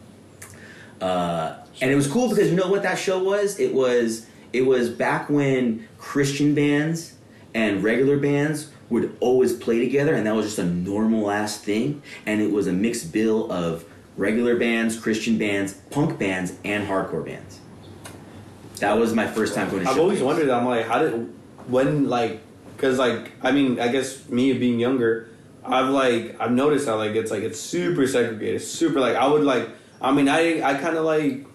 uh 1.00 1.56
and 1.80 1.90
it 1.90 1.94
was 1.94 2.08
cool 2.08 2.28
because 2.28 2.50
you 2.50 2.56
know 2.56 2.68
what 2.68 2.82
that 2.82 2.98
show 2.98 3.22
was 3.22 3.58
it 3.58 3.72
was 3.72 4.26
it 4.52 4.62
was 4.62 4.88
back 4.88 5.28
when 5.30 5.86
christian 5.98 6.54
bands 6.54 7.14
and 7.54 7.82
regular 7.82 8.18
bands 8.18 8.70
would 8.90 9.16
always 9.20 9.52
play 9.52 9.78
together 9.78 10.14
and 10.14 10.26
that 10.26 10.34
was 10.34 10.46
just 10.46 10.58
a 10.58 10.64
normal 10.64 11.30
ass 11.30 11.58
thing 11.58 12.02
and 12.26 12.40
it 12.40 12.50
was 12.50 12.66
a 12.66 12.72
mixed 12.72 13.12
bill 13.12 13.50
of 13.52 13.84
regular 14.16 14.56
bands 14.56 14.98
christian 14.98 15.38
bands 15.38 15.74
punk 15.90 16.18
bands 16.18 16.54
and 16.64 16.88
hardcore 16.88 17.24
bands 17.24 17.60
That 18.80 18.96
was 18.98 19.12
my 19.12 19.26
first 19.26 19.54
time 19.54 19.70
going 19.70 19.84
to. 19.84 19.90
I've 19.90 19.98
always 19.98 20.22
wondered. 20.22 20.48
I'm 20.50 20.64
like, 20.64 20.86
how 20.86 21.00
did 21.00 21.32
when 21.68 22.08
like 22.08 22.40
because 22.76 22.98
like 22.98 23.32
I 23.42 23.52
mean 23.52 23.78
I 23.78 23.88
guess 23.88 24.28
me 24.28 24.52
being 24.54 24.80
younger, 24.80 25.30
I've 25.64 25.90
like 25.90 26.40
I've 26.40 26.52
noticed 26.52 26.86
how 26.86 26.96
like 26.96 27.12
it's 27.12 27.30
like 27.30 27.42
it's 27.42 27.60
super 27.60 28.06
segregated, 28.06 28.62
super 28.62 29.00
like 29.00 29.16
I 29.16 29.26
would 29.26 29.44
like 29.44 29.68
I 30.00 30.12
mean 30.12 30.28
I 30.28 30.62
I 30.62 30.74
kind 30.74 30.96
of 30.96 31.04
like 31.04 31.46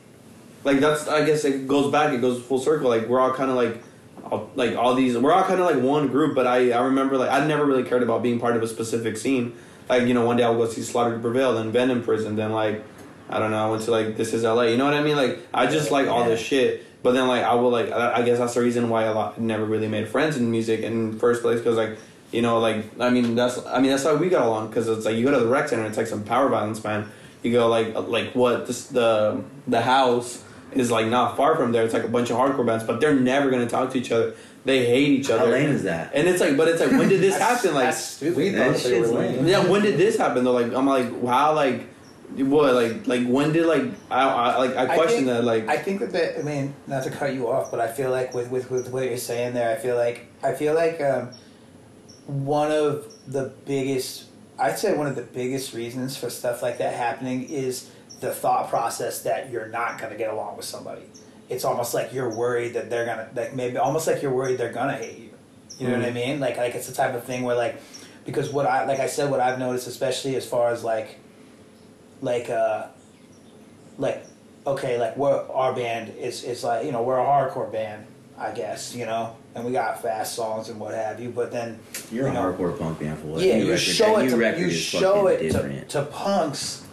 like 0.63 0.79
that's 0.79 1.07
I 1.07 1.25
guess 1.25 1.43
it 1.45 1.67
goes 1.67 1.91
back 1.91 2.13
it 2.13 2.21
goes 2.21 2.41
full 2.41 2.59
circle 2.59 2.89
like 2.89 3.07
we're 3.07 3.19
all 3.19 3.33
kind 3.33 3.49
of 3.49 3.57
like 3.57 3.81
all, 4.23 4.49
like 4.55 4.75
all 4.75 4.95
these 4.95 5.17
we're 5.17 5.33
all 5.33 5.43
kind 5.43 5.59
of 5.59 5.65
like 5.65 5.83
one 5.83 6.07
group 6.07 6.35
but 6.35 6.47
I 6.47 6.71
I 6.71 6.83
remember 6.83 7.17
like 7.17 7.29
I 7.29 7.45
never 7.45 7.65
really 7.65 7.83
cared 7.83 8.03
about 8.03 8.23
being 8.23 8.39
part 8.39 8.55
of 8.55 8.63
a 8.63 8.67
specific 8.67 9.17
scene. 9.17 9.55
Like 9.89 10.07
you 10.07 10.13
know 10.13 10.25
one 10.25 10.37
day 10.37 10.43
I'll 10.43 10.55
go 10.55 10.67
see 10.67 10.81
Slaughter 10.81 11.15
to 11.15 11.19
Prevail 11.19 11.55
then 11.55 11.71
Ben 11.71 11.89
in 11.89 12.03
prison 12.03 12.35
then 12.35 12.51
like 12.51 12.83
I 13.29 13.39
don't 13.39 13.51
know 13.51 13.67
I 13.67 13.69
went 13.69 13.83
to 13.83 13.91
like 13.91 14.15
this 14.15 14.33
is 14.33 14.43
LA 14.43 14.63
you 14.63 14.77
know 14.77 14.85
what 14.85 14.93
I 14.93 15.01
mean? 15.01 15.15
Like 15.15 15.39
I 15.53 15.67
just 15.67 15.91
like 15.91 16.07
all 16.07 16.23
this 16.25 16.39
shit 16.39 16.85
but 17.03 17.11
then 17.13 17.27
like 17.27 17.43
I 17.43 17.53
will 17.55 17.69
like 17.69 17.91
I 17.91 18.15
I 18.15 18.21
guess 18.23 18.39
that's 18.39 18.55
the 18.55 18.61
reason 18.61 18.89
why 18.89 19.03
a 19.03 19.13
lot 19.13 19.39
never 19.39 19.65
really 19.65 19.87
made 19.87 20.07
friends 20.07 20.37
in 20.37 20.49
music 20.49 20.79
in 20.81 21.11
the 21.11 21.17
first 21.19 21.41
place 21.43 21.59
because 21.59 21.77
like 21.77 21.97
you 22.31 22.41
know 22.41 22.59
like 22.59 22.83
I 22.99 23.09
mean 23.11 23.35
that's 23.35 23.63
I 23.67 23.79
mean 23.79 23.91
that's 23.91 24.03
how 24.03 24.15
we 24.15 24.29
got 24.29 24.45
along 24.47 24.69
because 24.69 24.87
it's 24.87 25.05
like 25.05 25.15
you 25.17 25.23
go 25.25 25.31
to 25.31 25.39
the 25.39 25.47
rec 25.47 25.67
center 25.69 25.85
it's 25.85 25.97
like 25.97 26.07
some 26.07 26.23
power 26.23 26.49
violence 26.49 26.83
man 26.83 27.09
you 27.43 27.51
go 27.51 27.67
like 27.67 27.93
uh, 27.95 28.01
like 28.01 28.33
what 28.33 28.65
this, 28.67 28.87
the 28.87 29.43
the 29.67 29.81
house 29.81 30.43
is 30.71 30.89
like 30.89 31.07
not 31.07 31.37
far 31.37 31.55
from 31.55 31.71
there 31.73 31.83
it's 31.83 31.93
like 31.93 32.03
a 32.05 32.07
bunch 32.07 32.31
of 32.31 32.37
hardcore 32.37 32.65
bands 32.65 32.83
but 32.83 32.99
they're 32.99 33.13
never 33.15 33.51
gonna 33.51 33.67
talk 33.69 33.91
to 33.91 33.97
each 33.99 34.11
other 34.11 34.33
they 34.65 34.85
hate 34.85 35.09
each 35.09 35.29
other. 35.29 35.39
How 35.39 35.45
other 35.47 35.53
lame 35.57 35.69
is 35.71 35.83
that? 35.83 36.11
and 36.15 36.25
it's 36.25 36.39
like 36.39 36.55
but 36.55 36.69
it's 36.69 36.79
like 36.79 36.91
when 36.91 37.09
did 37.09 37.19
this 37.19 37.37
happen 37.47 37.73
like 37.73 37.83
that's 37.87 38.01
stupid. 38.05 38.37
We 38.37 38.49
That 38.49 38.73
thought 38.77 38.83
they 38.83 38.89
shit's 38.95 39.09
were 39.11 39.19
lame. 39.19 39.35
lame. 39.39 39.47
yeah, 39.47 39.67
when 39.67 39.81
did 39.81 39.97
this 39.97 40.17
happen 40.17 40.45
though? 40.45 40.53
Like 40.53 40.73
I'm 40.73 40.87
like, 40.87 41.11
wow, 41.21 41.53
like 41.53 41.83
what 42.37 42.73
like 42.73 43.05
like 43.07 43.27
when 43.27 43.53
did 43.53 43.65
like 43.65 43.83
I, 44.09 44.21
I 44.23 44.57
like 44.57 44.75
I 44.75 44.95
question 44.95 45.25
that 45.25 45.43
like 45.43 45.67
I 45.67 45.77
think 45.77 45.99
that, 45.99 46.11
that 46.13 46.39
I 46.39 46.41
mean, 46.41 46.73
not 46.87 47.03
to 47.03 47.09
cut 47.11 47.33
you 47.33 47.47
off, 47.51 47.69
but 47.71 47.79
I 47.79 47.91
feel 47.91 48.09
like 48.11 48.33
with, 48.33 48.49
with, 48.49 48.71
with 48.71 48.89
what 48.89 49.03
you're 49.05 49.17
saying 49.17 49.53
there, 49.53 49.69
I 49.75 49.79
feel 49.79 49.95
like 49.95 50.25
I 50.41 50.53
feel 50.53 50.73
like 50.73 50.99
um, 51.01 51.29
one 52.25 52.71
of 52.71 53.07
the 53.27 53.53
biggest, 53.65 54.25
I'd 54.57 54.77
say 54.79 54.95
one 54.95 55.07
of 55.07 55.15
the 55.15 55.21
biggest 55.21 55.73
reasons 55.73 56.17
for 56.17 56.29
stuff 56.29 56.61
like 56.61 56.77
that 56.79 56.93
happening 56.95 57.43
is 57.49 57.89
the 58.19 58.33
thought 58.33 58.69
process 58.69 59.21
that 59.23 59.51
you're 59.51 59.67
not 59.67 59.99
going 59.99 60.11
to 60.11 60.17
get 60.17 60.33
along 60.33 60.57
with 60.57 60.65
somebody. 60.65 61.03
It's 61.49 61.65
almost 61.65 61.93
like 61.93 62.13
you're 62.13 62.29
worried 62.33 62.73
that 62.73 62.89
they're 62.89 63.05
gonna 63.05 63.29
like 63.35 63.53
maybe 63.53 63.77
almost 63.77 64.07
like 64.07 64.21
you're 64.21 64.33
worried 64.33 64.57
they're 64.57 64.71
gonna 64.71 64.93
hate 64.93 65.17
you. 65.19 65.29
You 65.77 65.87
know 65.87 65.97
what 65.97 66.05
I 66.05 66.11
Mhm. 66.11 66.13
mean? 66.13 66.39
Like 66.39 66.57
like 66.57 66.73
it's 66.73 66.87
the 66.87 66.93
type 66.95 67.13
of 67.13 67.25
thing 67.25 67.43
where 67.43 67.55
like 67.55 67.81
because 68.25 68.49
what 68.51 68.65
I 68.65 68.85
like 68.85 68.99
I 69.01 69.07
said 69.07 69.29
what 69.29 69.39
I've 69.41 69.59
noticed 69.59 69.87
especially 69.87 70.35
as 70.37 70.45
far 70.47 70.71
as 70.71 70.83
like 70.83 71.19
like 72.23 72.49
uh 72.49 72.87
like 73.97 74.25
okay, 74.65 74.97
like 74.97 75.15
we're 75.17 75.45
our 75.51 75.73
band 75.73 76.15
is 76.17 76.43
is 76.43 76.63
like 76.63 76.85
you 76.85 76.91
know 76.91 77.03
we're 77.03 77.19
a 77.19 77.23
hardcore 77.23 77.71
band, 77.71 78.07
I 78.37 78.51
guess 78.51 78.95
you 78.95 79.05
know, 79.05 79.35
and 79.53 79.63
we 79.65 79.73
got 79.73 80.01
fast 80.01 80.33
songs 80.33 80.69
and 80.69 80.79
what 80.79 80.95
have 80.95 81.19
you. 81.19 81.29
But 81.29 81.51
then 81.51 81.79
You're 82.11 82.29
you 82.29 82.33
a 82.33 82.37
hardcore 82.37 82.77
punk 82.79 82.99
band 82.99 83.19
for 83.19 83.27
what? 83.27 83.41
yeah, 83.41 83.57
you 83.57 83.65
record- 83.65 83.79
show 83.79 84.17
it 84.17 84.29
to 84.29 84.59
you 84.59 84.71
show 84.71 85.27
it 85.27 85.51
to, 85.51 85.85
to 85.85 86.01
punks, 86.03 86.85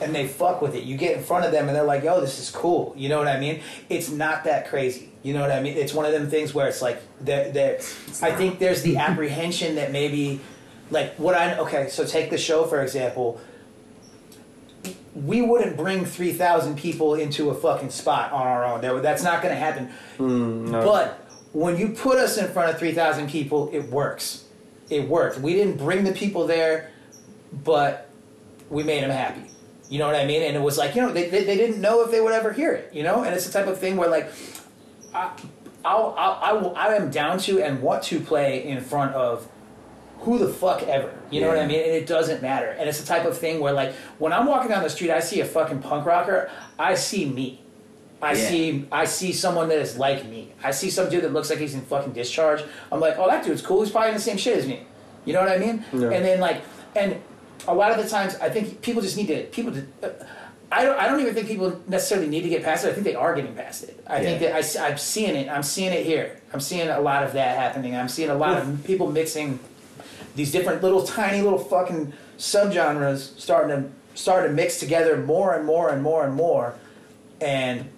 and 0.00 0.14
they 0.14 0.28
fuck 0.28 0.62
with 0.62 0.74
it. 0.76 0.84
You 0.84 0.96
get 0.96 1.16
in 1.16 1.24
front 1.24 1.44
of 1.44 1.50
them 1.50 1.66
and 1.66 1.76
they're 1.76 1.82
like, 1.82 2.04
"Yo, 2.04 2.20
this 2.20 2.38
is 2.38 2.50
cool." 2.50 2.94
You 2.96 3.08
know 3.08 3.18
what 3.18 3.28
I 3.28 3.38
mean? 3.40 3.60
It's 3.88 4.10
not 4.10 4.44
that 4.44 4.68
crazy. 4.68 5.10
You 5.24 5.34
know 5.34 5.40
what 5.40 5.50
I 5.52 5.60
mean? 5.60 5.76
It's 5.76 5.92
one 5.92 6.06
of 6.06 6.12
them 6.12 6.30
things 6.30 6.54
where 6.54 6.68
it's 6.68 6.80
like 6.80 7.02
there. 7.20 7.78
I 8.22 8.30
think 8.30 8.60
there's 8.60 8.82
the 8.82 8.96
apprehension 9.08 9.74
that 9.74 9.90
maybe, 9.90 10.40
like 10.92 11.14
what 11.16 11.34
I 11.34 11.58
okay. 11.58 11.88
So 11.88 12.06
take 12.06 12.30
the 12.30 12.38
show 12.38 12.64
for 12.64 12.80
example. 12.80 13.40
We 15.14 15.42
wouldn't 15.42 15.76
bring 15.76 16.04
three 16.04 16.32
thousand 16.32 16.78
people 16.78 17.14
into 17.14 17.50
a 17.50 17.54
fucking 17.54 17.90
spot 17.90 18.32
on 18.32 18.46
our 18.46 18.64
own. 18.64 18.80
There, 18.80 18.98
that's 19.00 19.22
not 19.22 19.42
going 19.42 19.54
to 19.54 19.60
happen. 19.60 19.90
mm, 20.18 20.68
no. 20.68 20.82
But 20.82 21.22
when 21.52 21.76
you 21.76 21.90
put 21.90 22.18
us 22.18 22.38
in 22.38 22.48
front 22.48 22.70
of 22.70 22.78
3,000 22.78 23.28
people, 23.28 23.68
it 23.72 23.90
works. 23.90 24.44
It 24.88 25.08
worked. 25.08 25.38
We 25.38 25.52
didn't 25.52 25.76
bring 25.76 26.04
the 26.04 26.12
people 26.12 26.46
there, 26.46 26.90
but 27.64 28.08
we 28.70 28.82
made 28.82 29.02
them 29.02 29.10
happy. 29.10 29.50
You 29.90 29.98
know 29.98 30.06
what 30.06 30.16
I 30.16 30.24
mean? 30.24 30.42
And 30.42 30.56
it 30.56 30.62
was 30.62 30.78
like, 30.78 30.94
you 30.94 31.02
know, 31.02 31.12
they, 31.12 31.28
they, 31.28 31.44
they 31.44 31.56
didn't 31.56 31.80
know 31.80 32.02
if 32.02 32.10
they 32.10 32.20
would 32.20 32.32
ever 32.32 32.52
hear 32.52 32.72
it, 32.72 32.90
you 32.94 33.02
know? 33.02 33.22
And 33.22 33.34
it's 33.34 33.46
the 33.46 33.52
type 33.52 33.66
of 33.66 33.78
thing 33.78 33.96
where, 33.96 34.08
like, 34.08 34.32
I, 35.14 35.32
I'll, 35.84 36.14
I'll, 36.16 36.38
I, 36.40 36.52
will, 36.54 36.74
I 36.74 36.94
am 36.94 37.10
down 37.10 37.38
to 37.40 37.62
and 37.62 37.82
want 37.82 38.02
to 38.04 38.18
play 38.20 38.66
in 38.66 38.80
front 38.80 39.14
of 39.14 39.46
who 40.22 40.38
the 40.38 40.48
fuck 40.48 40.82
ever. 40.84 41.12
You 41.30 41.40
know 41.40 41.48
what 41.48 41.58
I 41.58 41.66
mean? 41.66 41.80
And 41.80 41.90
it 41.92 42.06
doesn't 42.06 42.42
matter. 42.42 42.68
And 42.78 42.88
it's 42.88 43.00
the 43.00 43.06
type 43.06 43.24
of 43.24 43.36
thing 43.36 43.60
where, 43.60 43.72
like, 43.72 43.92
when 44.18 44.32
I'm 44.32 44.46
walking 44.46 44.70
down 44.70 44.82
the 44.82 44.90
street, 44.90 45.10
I 45.10 45.20
see 45.20 45.40
a 45.40 45.44
fucking 45.44 45.80
punk 45.80 46.06
rocker, 46.06 46.50
I 46.78 46.94
see 46.94 47.26
me. 47.26 47.60
I 48.20 48.32
Yeah. 48.34 48.48
see 48.48 48.86
I 48.92 49.04
see 49.04 49.32
someone 49.32 49.68
that 49.70 49.78
is 49.80 49.98
like 49.98 50.24
me. 50.26 50.52
I 50.62 50.70
see 50.70 50.90
some 50.90 51.08
dude 51.10 51.24
that 51.24 51.32
looks 51.32 51.50
like 51.50 51.58
he's 51.58 51.74
in 51.74 51.80
fucking 51.82 52.12
discharge. 52.12 52.62
I'm 52.92 53.00
like, 53.00 53.18
oh, 53.18 53.26
that 53.28 53.44
dude's 53.44 53.62
cool. 53.62 53.82
He's 53.82 53.90
probably 53.90 54.10
in 54.10 54.14
the 54.14 54.20
same 54.20 54.36
shit 54.36 54.56
as 54.56 54.66
me. 54.66 54.86
You 55.24 55.32
know 55.32 55.40
what 55.40 55.50
I 55.50 55.58
mean? 55.58 55.84
Yeah. 55.92 56.10
And 56.10 56.24
then 56.24 56.38
like, 56.38 56.62
and 56.94 57.16
a 57.66 57.74
lot 57.74 57.90
of 57.90 57.96
the 58.02 58.08
times, 58.08 58.36
I 58.36 58.48
think 58.48 58.80
people 58.80 59.02
just 59.02 59.16
need 59.16 59.26
to 59.26 59.42
people. 59.44 59.72
To, 59.72 59.84
uh, 60.04 60.10
I 60.70 60.84
don't. 60.84 60.98
I 61.00 61.08
don't 61.08 61.18
even 61.20 61.34
think 61.34 61.48
people 61.48 61.80
necessarily 61.88 62.28
need 62.28 62.42
to 62.42 62.48
get 62.48 62.62
past 62.62 62.84
it. 62.84 62.90
I 62.90 62.92
think 62.92 63.04
they 63.04 63.14
are 63.16 63.34
getting 63.34 63.54
past 63.54 63.82
it. 63.84 64.00
I 64.06 64.20
think 64.22 64.40
Yeah. 64.40 64.60
that 64.60 64.76
I, 64.80 64.88
am 64.90 64.98
seeing 64.98 65.34
it. 65.34 65.48
I'm 65.48 65.62
seeing 65.64 65.92
it 65.92 66.06
here. 66.06 66.40
I'm 66.54 66.60
seeing 66.60 66.88
a 66.88 67.00
lot 67.00 67.24
of 67.24 67.32
that 67.32 67.56
happening. 67.58 67.96
I'm 67.96 68.08
seeing 68.08 68.30
a 68.30 68.34
lot 68.36 68.56
of 68.56 68.84
people 68.84 69.10
mixing 69.10 69.58
these 70.34 70.52
different 70.52 70.82
little 70.82 71.04
tiny 71.04 71.42
little 71.42 71.58
fucking 71.58 72.12
subgenres 72.38 73.38
starting 73.38 73.84
to 73.84 73.90
starting 74.14 74.50
to 74.50 74.54
mix 74.54 74.78
together 74.78 75.16
more 75.16 75.54
and 75.54 75.64
more 75.64 75.90
and 75.90 76.02
more 76.02 76.24
and 76.24 76.34
more. 76.34 76.74
And 77.40 77.88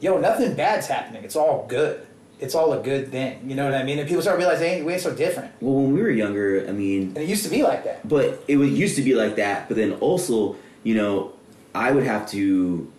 yo 0.00 0.18
nothing 0.18 0.54
bad's 0.54 0.86
happening. 0.86 1.24
It's 1.24 1.36
all 1.36 1.66
good. 1.68 2.06
It's 2.38 2.54
all 2.54 2.72
a 2.74 2.82
good 2.82 3.10
thing. 3.10 3.48
You 3.48 3.56
know 3.56 3.64
what 3.64 3.74
i 3.74 3.82
mean? 3.82 3.98
And 3.98 4.06
people 4.06 4.22
start 4.22 4.38
realizing 4.38 4.68
hey, 4.68 4.82
we 4.82 4.92
ain't 4.92 5.02
so 5.02 5.14
different. 5.14 5.52
Well, 5.60 5.74
when 5.74 5.94
we 5.94 6.02
were 6.02 6.10
younger, 6.10 6.66
I 6.68 6.72
mean, 6.72 7.08
and 7.08 7.18
it 7.18 7.28
used 7.28 7.44
to 7.44 7.50
be 7.50 7.62
like 7.62 7.84
that. 7.84 8.06
but 8.06 8.42
it 8.46 8.56
was, 8.56 8.70
used 8.70 8.96
to 8.96 9.02
be 9.02 9.14
like 9.14 9.36
that. 9.36 9.68
But 9.68 9.76
then 9.76 9.92
also, 9.94 10.56
you 10.82 10.94
know, 10.94 11.32
I 11.74 11.92
would 11.92 12.04
have 12.04 12.28
to 12.30 12.90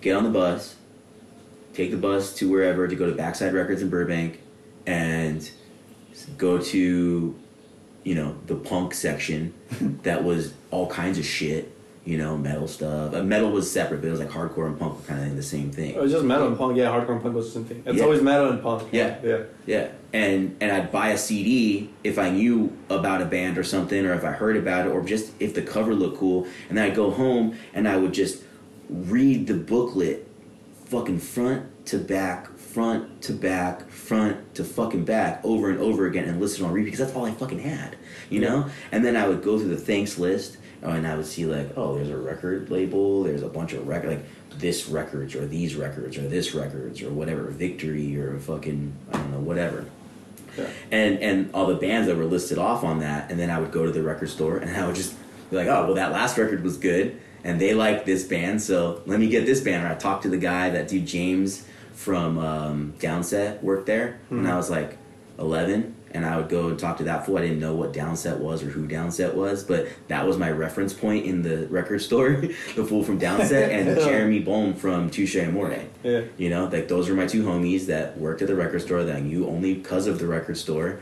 get 0.00 0.16
on 0.16 0.24
the 0.24 0.30
bus, 0.30 0.76
take 1.72 1.90
the 1.90 1.96
bus 1.96 2.34
to 2.34 2.50
wherever 2.50 2.86
to 2.86 2.94
go 2.94 3.06
to 3.08 3.14
Backside 3.14 3.52
Records 3.54 3.80
in 3.80 3.90
Burbank, 3.90 4.40
and 4.86 5.48
go 6.36 6.58
to, 6.58 7.34
you 8.04 8.14
know, 8.14 8.36
the 8.46 8.54
punk 8.54 8.94
section 8.94 9.52
that 10.04 10.22
was 10.24 10.52
all 10.70 10.86
kinds 10.86 11.18
of 11.18 11.24
shit. 11.24 11.70
You 12.06 12.18
know, 12.18 12.36
metal 12.36 12.68
stuff. 12.68 13.14
Uh, 13.14 13.22
metal 13.22 13.50
was 13.50 13.70
separate, 13.72 14.02
but 14.02 14.08
it 14.08 14.10
was 14.10 14.20
like 14.20 14.28
hardcore 14.28 14.66
and 14.66 14.78
punk 14.78 14.98
were 15.00 15.06
kind 15.06 15.26
of 15.30 15.36
the 15.36 15.42
same 15.42 15.70
thing. 15.70 15.94
it 15.94 16.00
was 16.02 16.12
just 16.12 16.22
metal 16.22 16.46
and 16.48 16.58
punk. 16.58 16.76
Yeah, 16.76 16.88
hardcore 16.88 17.12
and 17.12 17.22
punk 17.22 17.34
was 17.34 17.46
the 17.46 17.52
same 17.52 17.64
thing. 17.64 17.82
It's 17.86 17.96
Yeah. 17.96 18.04
always 18.04 18.20
metal 18.20 18.50
and 18.50 18.62
punk. 18.62 18.90
Yeah. 18.92 19.16
yeah. 19.24 19.38
Yeah, 19.64 19.88
and 20.12 20.54
and 20.60 20.70
I'd 20.70 20.92
buy 20.92 21.08
a 21.12 21.16
CD 21.16 21.88
if 22.04 22.18
I 22.18 22.28
knew 22.28 22.76
about 22.90 23.22
a 23.22 23.24
band 23.24 23.56
or 23.56 23.64
something, 23.64 24.04
or 24.04 24.12
if 24.12 24.22
I 24.22 24.32
heard 24.32 24.58
about 24.58 24.86
it, 24.86 24.90
or 24.90 25.00
just 25.02 25.32
if 25.40 25.54
the 25.54 25.62
cover 25.62 25.94
looked 25.94 26.18
cool, 26.18 26.46
and 26.68 26.76
then 26.76 26.84
I'd 26.90 26.94
go 26.94 27.10
home 27.10 27.56
and 27.72 27.88
I 27.88 27.96
would 27.96 28.12
just 28.12 28.42
read 28.90 29.46
the 29.46 29.54
booklet, 29.54 30.28
fucking 30.84 31.20
front 31.20 31.86
to 31.86 31.96
back, 31.96 32.48
front 32.74 33.22
to 33.22 33.32
back, 33.32 33.88
front 33.88 34.52
to 34.56 34.64
fucking 34.64 35.04
back, 35.04 35.40
over 35.44 35.70
and 35.70 35.78
over 35.78 36.06
again, 36.06 36.24
and 36.28 36.40
listen 36.40 36.64
on 36.64 36.72
repeat 36.72 36.86
because 36.86 36.98
that's 36.98 37.14
all 37.14 37.24
I 37.24 37.30
fucking 37.30 37.60
had, 37.60 37.96
you 38.28 38.40
know. 38.40 38.68
And 38.90 39.04
then 39.04 39.16
I 39.16 39.28
would 39.28 39.42
go 39.44 39.58
through 39.58 39.68
the 39.68 39.76
thanks 39.76 40.18
list, 40.18 40.56
oh, 40.82 40.90
and 40.90 41.06
I 41.06 41.16
would 41.16 41.24
see 41.26 41.46
like, 41.46 41.70
oh, 41.76 41.94
there's 41.94 42.10
a 42.10 42.16
record 42.16 42.70
label, 42.70 43.22
there's 43.22 43.42
a 43.42 43.48
bunch 43.48 43.74
of 43.74 43.86
record 43.86 44.10
like 44.10 44.24
this 44.58 44.88
records 44.88 45.34
or 45.36 45.46
these 45.46 45.76
records 45.76 46.16
or 46.18 46.28
this 46.28 46.52
records 46.54 47.00
or 47.02 47.10
whatever 47.10 47.44
victory 47.44 48.16
or 48.16 48.38
fucking 48.38 48.92
i 49.12 49.16
don't 49.18 49.32
know 49.32 49.40
whatever 49.40 49.84
Yeah. 50.56 50.68
and 50.92 51.18
and 51.18 51.50
all 51.52 51.66
the 51.66 51.74
bands 51.74 52.06
that 52.06 52.16
were 52.16 52.24
listed 52.24 52.56
off 52.58 52.84
on 52.84 53.00
that 53.00 53.32
and 53.32 53.40
then 53.40 53.50
i 53.50 53.58
would 53.58 53.72
go 53.72 53.84
to 53.84 53.90
the 53.90 54.00
record 54.00 54.28
store 54.30 54.58
and 54.58 54.76
i 54.76 54.86
would 54.86 54.94
just 54.94 55.16
be 55.50 55.56
like 55.56 55.66
oh 55.66 55.86
well 55.86 55.94
that 55.94 56.12
last 56.12 56.38
record 56.38 56.62
was 56.62 56.76
good 56.76 57.20
and 57.42 57.60
they 57.60 57.74
like 57.74 58.04
this 58.04 58.22
band 58.22 58.62
so 58.62 59.02
let 59.06 59.18
me 59.18 59.28
get 59.28 59.44
this 59.44 59.60
band 59.60 59.84
or 59.84 59.88
i 59.88 59.94
talked 59.96 60.22
to 60.22 60.28
the 60.28 60.38
guy 60.38 60.70
that 60.70 60.86
dude 60.86 61.04
james 61.04 61.66
from 61.94 62.38
um, 62.38 62.94
downset 62.98 63.62
worked 63.62 63.86
there 63.86 64.18
when 64.28 64.46
i 64.46 64.56
was 64.56 64.68
like 64.70 64.98
11 65.38 65.94
and 66.12 66.24
i 66.24 66.36
would 66.36 66.48
go 66.48 66.68
and 66.68 66.78
talk 66.78 66.96
to 66.98 67.04
that 67.04 67.24
fool 67.26 67.38
i 67.38 67.40
didn't 67.40 67.58
know 67.60 67.74
what 67.74 67.92
downset 67.92 68.38
was 68.38 68.62
or 68.62 68.66
who 68.70 68.86
downset 68.86 69.34
was 69.34 69.64
but 69.64 69.86
that 70.08 70.26
was 70.26 70.36
my 70.38 70.50
reference 70.50 70.92
point 70.92 71.24
in 71.24 71.42
the 71.42 71.66
record 71.70 72.00
store 72.00 72.30
the 72.76 72.84
fool 72.84 73.02
from 73.02 73.18
downset 73.18 73.68
and 73.70 73.96
jeremy 74.00 74.38
bolm 74.40 74.74
from 74.74 75.08
touche 75.10 75.36
amore 75.36 75.76
Yeah. 76.02 76.22
you 76.36 76.50
know, 76.50 76.66
like 76.66 76.88
those 76.88 77.08
were 77.08 77.14
my 77.16 77.26
two 77.26 77.42
homies 77.44 77.86
that 77.86 78.18
worked 78.18 78.42
at 78.42 78.48
the 78.48 78.54
record 78.54 78.82
store 78.82 79.02
that 79.04 79.16
I 79.16 79.20
knew 79.20 79.46
only 79.48 79.74
because 79.74 80.06
of 80.06 80.18
the 80.18 80.26
record 80.26 80.56
store. 80.58 81.00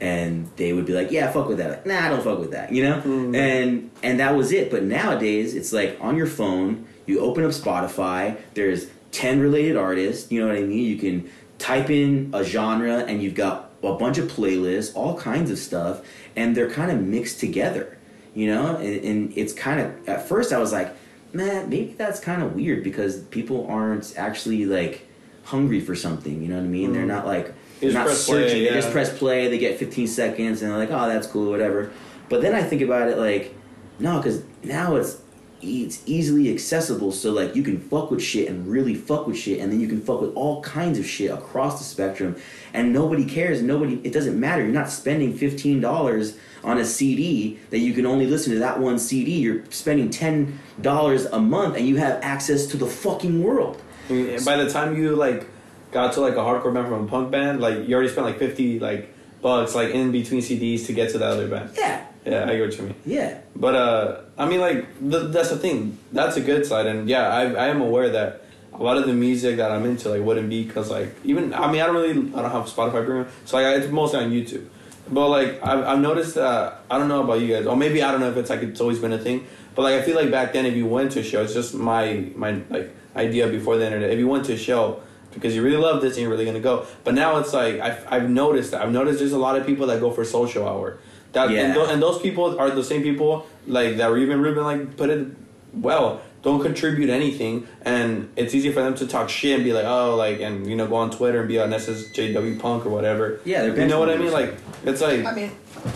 And 0.00 0.50
they 0.56 0.72
would 0.72 0.84
be 0.84 0.92
like, 0.94 1.10
"Yeah, 1.12 1.30
fuck 1.30 1.46
with 1.48 1.58
that." 1.58 1.70
Like, 1.70 1.86
nah, 1.86 2.00
I 2.06 2.08
don't 2.08 2.24
fuck 2.24 2.40
with 2.40 2.50
that. 2.50 2.72
You 2.72 2.82
know, 2.82 3.00
Mm. 3.00 3.36
and 3.36 3.90
and 4.02 4.18
that 4.20 4.34
was 4.36 4.50
it. 4.52 4.68
But 4.70 4.82
nowadays, 4.82 5.54
it's 5.54 5.72
like 5.72 5.96
on 6.00 6.16
your 6.16 6.26
phone, 6.26 6.86
you 7.06 7.20
open 7.20 7.44
up 7.44 7.52
Spotify. 7.52 8.36
There's 8.54 8.88
ten 9.12 9.40
related 9.40 9.76
artists. 9.76 10.30
You 10.32 10.40
know 10.40 10.48
what 10.48 10.56
I 10.56 10.62
mean? 10.62 10.84
You 10.84 10.96
can 10.96 11.30
type 11.58 11.90
in 11.90 12.30
a 12.32 12.42
genre, 12.42 12.98
and 12.98 13.22
you've 13.22 13.34
got 13.34 13.70
a 13.82 13.94
bunch 13.94 14.18
of 14.18 14.30
playlists, 14.30 14.94
all 14.96 15.18
kinds 15.18 15.50
of 15.50 15.58
stuff, 15.58 16.02
and 16.34 16.56
they're 16.56 16.70
kind 16.70 16.90
of 16.90 17.00
mixed 17.00 17.38
together. 17.38 17.98
You 18.34 18.46
know, 18.46 18.76
and, 18.76 19.04
and 19.04 19.36
it's 19.36 19.52
kind 19.52 19.80
of 19.80 20.08
at 20.08 20.26
first 20.26 20.52
I 20.52 20.58
was 20.58 20.72
like, 20.72 20.96
man, 21.32 21.68
maybe 21.68 21.92
that's 21.92 22.18
kind 22.18 22.42
of 22.42 22.54
weird 22.54 22.82
because 22.82 23.20
people 23.24 23.66
aren't 23.68 24.16
actually 24.16 24.64
like 24.64 25.06
hungry 25.44 25.80
for 25.80 25.94
something. 25.94 26.42
You 26.42 26.48
know 26.48 26.56
what 26.56 26.64
I 26.64 26.68
mean? 26.68 26.92
They're 26.92 27.02
mm-hmm. 27.02 27.08
not 27.08 27.26
like 27.26 27.54
they're 27.80 27.92
not 27.92 28.06
press 28.06 28.26
play, 28.26 28.48
searching. 28.48 28.64
They 28.64 28.70
just 28.70 28.90
press 28.90 29.18
play. 29.18 29.48
They 29.48 29.58
get 29.58 29.78
15 29.78 30.06
seconds 30.06 30.62
and 30.62 30.70
they're 30.70 30.78
like, 30.78 30.90
oh, 30.90 31.08
that's 31.08 31.26
cool, 31.26 31.50
whatever. 31.50 31.92
But 32.28 32.40
then 32.40 32.54
I 32.54 32.62
think 32.62 32.80
about 32.82 33.08
it 33.08 33.18
like, 33.18 33.54
no, 33.98 34.18
because 34.18 34.42
now 34.62 34.96
it's 34.96 35.20
it's 35.62 36.02
easily 36.06 36.52
accessible. 36.52 37.12
So 37.12 37.32
like 37.32 37.54
you 37.54 37.62
can 37.62 37.78
fuck 37.78 38.10
with 38.10 38.22
shit 38.22 38.48
and 38.48 38.66
really 38.66 38.94
fuck 38.94 39.26
with 39.26 39.36
shit, 39.36 39.60
and 39.60 39.72
then 39.72 39.80
you 39.80 39.88
can 39.88 40.00
fuck 40.00 40.20
with 40.20 40.34
all 40.34 40.62
kinds 40.62 40.98
of 40.98 41.06
shit 41.06 41.30
across 41.30 41.78
the 41.78 41.84
spectrum, 41.84 42.36
and 42.74 42.92
nobody 42.92 43.24
cares. 43.24 43.62
Nobody. 43.62 44.00
It 44.04 44.12
doesn't 44.12 44.38
matter. 44.38 44.62
You're 44.62 44.72
not 44.72 44.90
spending 44.90 45.34
fifteen 45.34 45.80
dollars 45.80 46.36
on 46.64 46.78
a 46.78 46.84
CD 46.84 47.58
that 47.70 47.78
you 47.78 47.92
can 47.92 48.06
only 48.06 48.26
listen 48.26 48.52
to 48.52 48.58
that 48.60 48.80
one 48.80 48.98
CD. 48.98 49.38
You're 49.38 49.64
spending 49.70 50.10
ten 50.10 50.58
dollars 50.80 51.24
a 51.26 51.38
month, 51.38 51.76
and 51.76 51.86
you 51.86 51.96
have 51.96 52.20
access 52.22 52.66
to 52.68 52.76
the 52.76 52.86
fucking 52.86 53.42
world. 53.42 53.80
Mean, 54.08 54.44
by 54.44 54.56
the 54.56 54.68
time 54.68 54.96
you 54.96 55.14
like 55.14 55.46
got 55.92 56.14
to 56.14 56.20
like 56.20 56.34
a 56.34 56.38
hardcore 56.38 56.74
band 56.74 56.88
from 56.88 57.04
a 57.04 57.06
punk 57.06 57.30
band, 57.30 57.60
like 57.60 57.88
you 57.88 57.94
already 57.94 58.08
spent 58.08 58.26
like 58.26 58.38
fifty 58.38 58.80
like 58.80 59.14
bucks 59.40 59.74
like 59.74 59.90
in 59.90 60.12
between 60.12 60.40
CDs 60.40 60.86
to 60.86 60.92
get 60.92 61.10
to 61.10 61.18
the 61.18 61.26
other 61.26 61.48
band. 61.48 61.70
Yeah. 61.76 62.06
Yeah, 62.24 62.44
I 62.44 62.56
get 62.56 62.60
what 62.60 62.78
you 62.78 62.84
mean. 62.84 62.94
Yeah. 63.04 63.38
But 63.56 63.74
uh, 63.74 64.20
I 64.38 64.46
mean, 64.46 64.60
like 64.60 64.98
th- 65.00 65.32
that's 65.32 65.50
the 65.50 65.56
thing. 65.56 65.98
That's 66.12 66.36
a 66.36 66.40
good 66.40 66.64
side, 66.64 66.86
and 66.86 67.08
yeah, 67.08 67.28
I 67.28 67.42
I 67.52 67.66
am 67.68 67.80
aware 67.80 68.10
that 68.10 68.42
a 68.72 68.82
lot 68.82 68.96
of 68.96 69.06
the 69.06 69.12
music 69.12 69.56
that 69.56 69.70
I'm 69.70 69.84
into 69.84 70.08
like 70.08 70.22
wouldn't 70.22 70.48
be 70.48 70.64
because 70.64 70.90
like 70.90 71.14
even 71.24 71.52
I 71.52 71.70
mean 71.70 71.80
I 71.80 71.86
don't 71.86 71.96
really 71.96 72.12
I 72.34 72.42
don't 72.42 72.50
have 72.50 72.66
Spotify 72.66 73.04
Premium, 73.04 73.28
so 73.44 73.58
like 73.58 73.82
it's 73.82 73.92
mostly 73.92 74.20
on 74.20 74.30
YouTube. 74.30 74.66
But 75.10 75.28
like 75.28 75.62
I've, 75.62 75.84
I've 75.84 75.98
noticed 76.00 76.36
that 76.36 76.82
I 76.90 76.98
don't 76.98 77.08
know 77.08 77.22
about 77.22 77.40
you 77.40 77.48
guys, 77.48 77.66
or 77.66 77.76
maybe 77.76 78.02
I 78.02 78.10
don't 78.12 78.20
know 78.20 78.30
if 78.30 78.36
it's 78.36 78.50
like 78.50 78.62
it's 78.62 78.80
always 78.80 78.98
been 78.98 79.12
a 79.12 79.18
thing. 79.18 79.46
But 79.74 79.82
like 79.82 80.00
I 80.00 80.02
feel 80.02 80.16
like 80.16 80.30
back 80.30 80.52
then, 80.52 80.64
if 80.64 80.74
you 80.74 80.86
went 80.86 81.12
to 81.12 81.20
a 81.20 81.24
show, 81.24 81.42
it's 81.42 81.54
just 81.54 81.74
my 81.74 82.30
my 82.36 82.62
like 82.70 82.94
idea 83.16 83.48
before 83.48 83.76
the 83.76 83.84
internet. 83.84 84.10
If 84.10 84.18
you 84.18 84.28
went 84.28 84.44
to 84.46 84.54
a 84.54 84.58
show 84.58 85.02
because 85.34 85.54
you 85.54 85.62
really 85.62 85.78
love 85.78 86.02
this 86.02 86.14
and 86.14 86.22
you're 86.22 86.30
really 86.30 86.44
gonna 86.44 86.60
go, 86.60 86.86
but 87.04 87.14
now 87.14 87.38
it's 87.38 87.52
like 87.52 87.80
I've 87.80 88.06
I've 88.10 88.30
noticed 88.30 88.70
that 88.70 88.82
I've 88.82 88.92
noticed 88.92 89.18
there's 89.18 89.32
a 89.32 89.38
lot 89.38 89.56
of 89.56 89.66
people 89.66 89.86
that 89.88 90.00
go 90.00 90.10
for 90.10 90.24
social 90.24 90.68
hour. 90.68 90.98
That 91.32 91.50
Yeah. 91.50 91.60
and, 91.66 91.74
tho- 91.76 91.86
and 91.86 92.02
those 92.02 92.18
people 92.20 92.58
are 92.58 92.70
the 92.70 92.84
same 92.84 93.02
people 93.02 93.46
like 93.66 93.96
that. 93.96 94.10
Were 94.10 94.18
even 94.18 94.40
Ruben 94.40 94.64
like 94.64 94.96
put 94.96 95.10
it 95.10 95.28
well. 95.74 96.20
Don't 96.42 96.60
contribute 96.60 97.08
anything, 97.08 97.68
and 97.82 98.28
it's 98.34 98.52
easy 98.52 98.72
for 98.72 98.82
them 98.82 98.96
to 98.96 99.06
talk 99.06 99.28
shit 99.28 99.54
and 99.54 99.62
be 99.64 99.72
like, 99.72 99.84
oh, 99.84 100.16
like, 100.16 100.40
and 100.40 100.66
you 100.66 100.74
know, 100.74 100.88
go 100.88 100.96
on 100.96 101.08
Twitter 101.12 101.38
and 101.38 101.48
be 101.48 101.60
on 101.60 101.70
SSJW 101.70 102.58
Punk 102.58 102.84
or 102.84 102.88
whatever. 102.90 103.38
Yeah, 103.44 103.62
they're 103.62 103.80
you 103.82 103.86
know 103.86 104.00
what 104.00 104.10
I 104.10 104.16
mean. 104.16 104.26
benchmarks. 104.28 104.32
Like, 104.32 104.54
it's 104.84 105.00
like, 105.00 105.24
I 105.24 105.32
mean, 105.32 105.52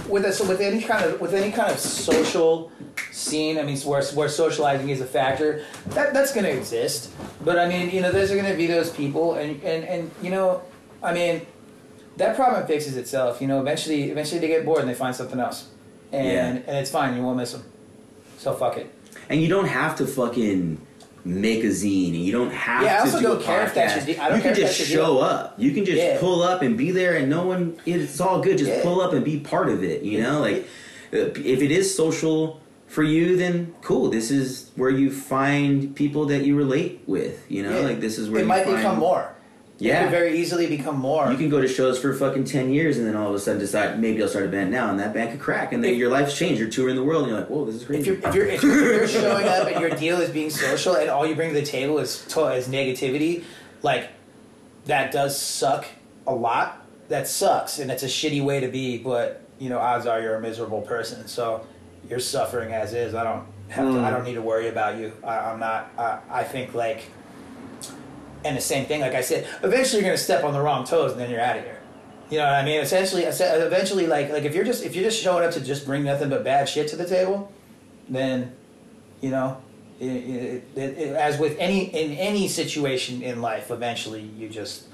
with 0.09 0.22
this, 0.22 0.39
with 0.41 0.61
any 0.61 0.80
kind 0.82 1.05
of 1.05 1.20
with 1.20 1.34
any 1.34 1.51
kind 1.51 1.72
of 1.72 1.80
social 1.80 2.70
scene, 3.11 3.59
I 3.59 3.64
mean, 3.64 3.76
where 3.78 4.05
where 4.14 4.28
socializing 4.28 4.89
is 4.89 5.01
a 5.01 5.05
factor, 5.07 5.64
that 5.89 6.14
that's 6.14 6.32
going 6.32 6.45
to 6.47 6.53
exist. 6.57 7.11
But 7.45 7.59
I 7.59 7.66
mean, 7.68 7.91
you 7.91 8.01
know, 8.01 8.12
there's 8.12 8.30
going 8.30 8.45
to 8.47 8.55
be 8.55 8.68
those 8.68 8.91
people, 8.91 9.34
and 9.34 9.61
and 9.64 9.82
and 9.84 10.11
you 10.22 10.30
know, 10.30 10.62
I 11.03 11.12
mean, 11.12 11.45
that 12.16 12.36
problem 12.36 12.66
fixes 12.66 12.96
itself. 12.96 13.40
You 13.40 13.46
know, 13.48 13.60
eventually, 13.60 14.10
eventually 14.10 14.40
they 14.40 14.48
get 14.48 14.64
bored 14.64 14.80
and 14.80 14.88
they 14.88 14.94
find 14.94 15.14
something 15.14 15.38
else, 15.40 15.66
and 16.12 16.26
Yeah. 16.26 16.62
and 16.66 16.76
it's 16.78 16.90
fine. 16.90 17.16
You 17.16 17.22
won't 17.22 17.36
miss 17.36 17.52
them. 17.52 17.64
So 18.38 18.52
fuck 18.54 18.76
it. 18.78 18.90
And 19.28 19.40
you 19.42 19.48
don't 19.48 19.66
have 19.68 19.96
to 19.96 20.06
fucking 20.06 20.78
make 21.24 21.64
a 21.64 21.68
zine, 21.68 22.08
and 22.14 22.24
you 22.24 22.30
don't 22.32 22.52
have 22.52 22.84
Yeah, 22.84 22.94
I 22.94 22.96
to 22.98 23.02
also 23.02 23.18
do 23.18 23.24
don't 23.24 23.40
a 23.40 23.44
care 23.44 23.64
if 23.64 23.74
that's 23.74 23.92
podcast. 24.04 24.08
your 24.14 24.22
I 24.22 24.28
don't 24.28 24.36
you 24.38 24.42
care 24.44 24.52
can 24.54 24.60
just 24.62 24.78
show 24.80 25.18
up. 25.18 25.54
You 25.58 25.72
can 25.72 25.84
just 25.84 25.98
Yeah. 25.98 26.18
pull 26.20 26.42
up 26.42 26.62
and 26.62 26.76
be 26.76 26.90
there, 26.92 27.16
and 27.16 27.28
no 27.28 27.44
one. 27.46 27.74
It's 27.84 28.20
all 28.20 28.40
good. 28.40 28.58
Just 28.58 28.82
pull 28.82 29.00
up 29.00 29.12
and 29.12 29.24
be 29.24 29.38
part 29.38 29.68
of 29.68 29.82
it. 29.82 30.02
You 30.02 30.22
know, 30.22 30.40
like 30.40 30.66
uh, 31.12 31.16
if 31.34 31.62
it 31.62 31.70
is 31.72 31.92
social 31.94 32.60
for 32.86 33.02
you, 33.02 33.36
then 33.36 33.74
cool. 33.82 34.08
This 34.10 34.30
is 34.30 34.70
where 34.76 34.90
you 34.90 35.10
find 35.10 35.94
people 35.96 36.26
that 36.26 36.44
you 36.44 36.54
relate 36.56 37.00
with. 37.06 37.44
You 37.50 37.64
know, 37.64 37.80
like 37.82 38.00
this 38.00 38.18
is 38.18 38.30
where 38.30 38.38
it 38.38 38.42
you 38.42 38.48
might 38.48 38.64
become 38.66 38.98
more. 39.00 39.32
It 39.79 39.85
Yeah. 39.85 40.03
could 40.05 40.11
very 40.11 40.39
easily 40.39 40.66
become 40.66 40.99
more. 40.99 41.31
You 41.31 41.37
can 41.37 41.51
go 41.51 41.61
to 41.61 41.68
shows 41.68 41.99
for 41.99 42.14
fucking 42.14 42.45
ten 42.45 42.72
years, 42.72 42.97
and 42.97 43.07
then 43.07 43.14
all 43.14 43.29
of 43.29 43.35
a 43.35 43.39
sudden 43.39 43.61
decide 43.61 44.01
maybe 44.01 44.22
I'll 44.22 44.29
start 44.29 44.47
a 44.47 44.49
band 44.49 44.70
now, 44.70 44.89
and 44.89 44.99
that 44.99 45.12
band 45.12 45.33
could 45.33 45.41
crack, 45.41 45.72
and 45.72 45.85
then 45.85 45.93
If- 45.93 45.99
your 45.99 46.11
life's 46.11 46.37
changed. 46.37 46.61
You're 46.61 46.70
touring 46.70 46.97
the 46.97 47.03
world, 47.03 47.24
and 47.24 47.31
you're 47.31 47.41
like, 47.41 47.51
whoa, 47.51 47.66
this 47.66 47.74
is 47.74 47.85
crazy. 47.85 48.11
If 48.11 48.35
you're, 48.35 48.47
if 48.47 48.62
you're 48.62 48.93
if 48.93 49.12
you're, 49.12 49.22
showing 49.22 49.47
up 49.47 49.68
and 49.68 49.81
your 49.81 49.91
deal 49.91 50.20
is 50.20 50.31
being 50.31 50.51
social 50.51 50.95
and 50.95 51.11
all 51.11 51.27
you 51.27 51.35
bring 51.35 51.53
to 51.53 51.61
the 51.61 51.66
table 51.66 51.99
is 51.99 52.24
to, 52.29 52.47
is 52.47 52.68
negativity, 52.68 53.45
like 53.83 54.09
that 54.87 55.12
does 55.12 55.39
suck 55.39 55.85
a 56.27 56.35
lot. 56.35 56.83
That 57.09 57.29
sucks, 57.29 57.79
and 57.79 57.91
it's 57.91 58.03
a 58.03 58.07
shitty 58.07 58.43
way 58.43 58.61
to 58.61 58.68
be. 58.68 58.99
But 58.99 59.43
you 59.59 59.68
know, 59.68 59.79
odds 59.79 60.07
are 60.07 60.20
you're 60.20 60.37
a 60.37 60.41
miserable 60.41 60.83
person, 60.83 61.29
so 61.29 61.66
you're 62.09 62.18
suffering 62.18 62.72
as 62.72 62.95
is. 62.95 63.14
I 63.14 63.24
don't 63.24 63.47
have 63.68 63.93
to. 63.93 64.01
I 64.01 64.09
hmm. 64.09 64.14
don't 64.14 64.24
need 64.24 64.35
to 64.35 64.43
worry 64.43 64.68
about 64.68 64.99
you. 64.99 65.12
I, 65.22 65.39
I'm 65.39 65.61
not. 65.61 65.91
I, 65.99 66.18
I 66.31 66.45
think 66.45 66.74
like, 66.74 67.05
and 68.45 68.57
the 68.57 68.61
same 68.61 68.87
thing. 68.87 69.01
Like 69.01 69.14
I 69.14 69.20
said, 69.20 69.47
eventually 69.62 70.03
you're 70.03 70.11
gonna 70.11 70.18
step 70.18 70.45
on 70.45 70.53
the 70.53 70.61
wrong 70.61 70.84
toes, 70.84 71.12
and 71.12 71.20
then 71.20 71.30
you're 71.30 71.41
out 71.41 71.59
of 71.59 71.64
here. 71.64 71.80
You 72.30 72.39
know 72.39 72.45
what 72.45 72.55
I 72.55 72.64
mean? 72.64 72.80
Essentially, 72.80 73.22
eventually, 73.22 74.07
like 74.07 74.30
like 74.30 74.45
if 74.45 74.55
you're 74.55 74.64
just 74.64 74.84
if 74.84 74.95
you're 74.95 75.05
just 75.05 75.22
showing 75.22 75.45
up 75.45 75.53
to 75.53 75.61
just 75.61 75.87
bring 75.87 76.05
nothing 76.05 76.28
but 76.28 76.45
bad 76.45 76.68
shit 76.68 76.89
to 76.89 76.97
the 76.97 77.07
table, 77.07 77.53
then 78.09 78.53
you 79.20 79.30
know 79.30 79.61
it, 80.01 80.05
it, 80.05 80.64
it, 80.76 81.16
as 81.16 81.39
with 81.39 81.57
any 81.59 81.84
in 81.84 82.12
any 82.18 82.49
situation 82.49 83.22
in 83.22 83.41
life 83.41 83.70
eventually 83.70 84.22
you 84.22 84.49
just 84.49 84.87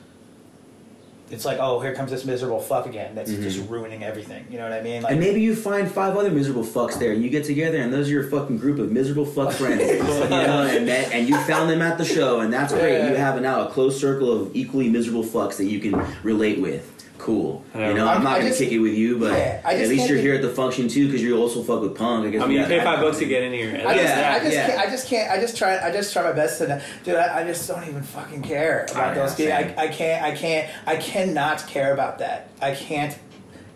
it's 1.32 1.44
like 1.44 1.58
oh 1.58 1.80
here 1.80 1.94
comes 1.94 2.10
this 2.10 2.24
miserable 2.24 2.60
fuck 2.60 2.86
again 2.86 3.14
that's 3.14 3.30
mm-hmm. 3.30 3.42
just 3.42 3.68
ruining 3.68 4.04
everything 4.04 4.46
you 4.50 4.58
know 4.58 4.64
what 4.64 4.72
i 4.72 4.80
mean 4.80 5.02
like 5.02 5.12
And 5.12 5.20
maybe 5.20 5.40
you 5.40 5.54
find 5.54 5.90
five 5.90 6.16
other 6.16 6.30
miserable 6.30 6.64
fucks 6.64 6.98
there, 6.98 7.12
and 7.12 7.22
you 7.22 7.30
get 7.30 7.44
together, 7.44 7.78
and 7.78 7.92
those 7.92 8.08
are 8.08 8.12
your 8.12 8.24
fucking 8.24 8.58
group 8.58 8.78
of 8.78 8.90
miserable 8.90 9.26
fuck 9.26 9.52
friends. 9.62 9.82
you 9.82 10.02
know, 10.02 10.62
and, 10.62 10.88
that, 10.88 11.12
and 11.12 11.28
you 11.28 11.36
found 11.38 11.70
them 11.70 11.82
at 11.82 11.98
the 11.98 12.04
show, 12.04 12.40
and 12.40 12.52
that's 12.52 12.72
great. 12.72 12.98
Yeah. 12.98 13.10
You 13.10 13.16
have 13.16 13.40
now 13.40 13.66
a 13.66 13.70
close 13.70 14.00
circle 14.00 14.32
of 14.32 14.54
equally 14.54 14.88
miserable 14.88 15.24
fucks 15.24 15.56
that 15.56 15.66
you 15.66 15.80
can 15.80 16.04
relate 16.22 16.60
with. 16.60 16.91
Cool. 17.22 17.62
You 17.72 17.80
know, 17.94 18.08
I'm- 18.08 18.16
I'm 18.18 18.24
not 18.24 18.32
I 18.32 18.38
gonna 18.38 18.48
just- 18.48 18.58
kick 18.60 18.72
it 18.72 18.80
with 18.80 18.94
you, 18.94 19.16
but 19.16 19.30
Yeah, 19.30 19.60
at 19.64 19.78
least 19.78 20.08
you're 20.08 20.16
think- 20.18 20.20
here 20.22 20.34
at 20.34 20.42
the 20.42 20.48
function 20.48 20.88
too, 20.88 21.06
because 21.06 21.22
you 21.22 21.38
also 21.38 21.62
fuck 21.62 21.80
with 21.80 21.96
punk. 21.96 22.26
I 22.26 22.30
guess. 22.30 22.42
I 22.42 22.46
mean, 22.48 22.58
you 22.58 22.66
pay 22.66 22.80
five 22.80 23.00
bucks 23.00 23.18
to 23.18 23.26
get 23.26 23.44
in 23.44 23.52
here. 23.52 23.76
I 23.86 23.94
just, 23.94 24.16
Yeah, 24.16 24.32
I 24.34 24.38
just, 24.40 24.52
yeah. 24.52 24.66
can't, 24.66 24.80
I 24.80 24.90
just 24.90 25.06
can't. 25.06 25.30
I 25.30 25.40
just 25.40 25.56
try. 25.56 25.78
I 25.86 25.92
just 25.92 26.12
try 26.12 26.24
my 26.24 26.32
best 26.32 26.58
to, 26.58 26.66
not- 26.66 26.80
dude. 27.04 27.14
I, 27.14 27.42
I 27.42 27.44
just 27.44 27.68
don't 27.68 27.86
even 27.86 28.02
fucking 28.02 28.42
care 28.42 28.88
about 28.90 29.12
I 29.12 29.14
those 29.14 29.36
people. 29.36 29.52
I. 29.52 29.72
I 29.78 29.86
can't. 29.86 30.24
I 30.24 30.32
can't. 30.32 30.68
I 30.84 30.96
cannot 30.96 31.64
care 31.68 31.92
about 31.94 32.18
that. 32.18 32.48
I 32.60 32.74
can't 32.74 33.14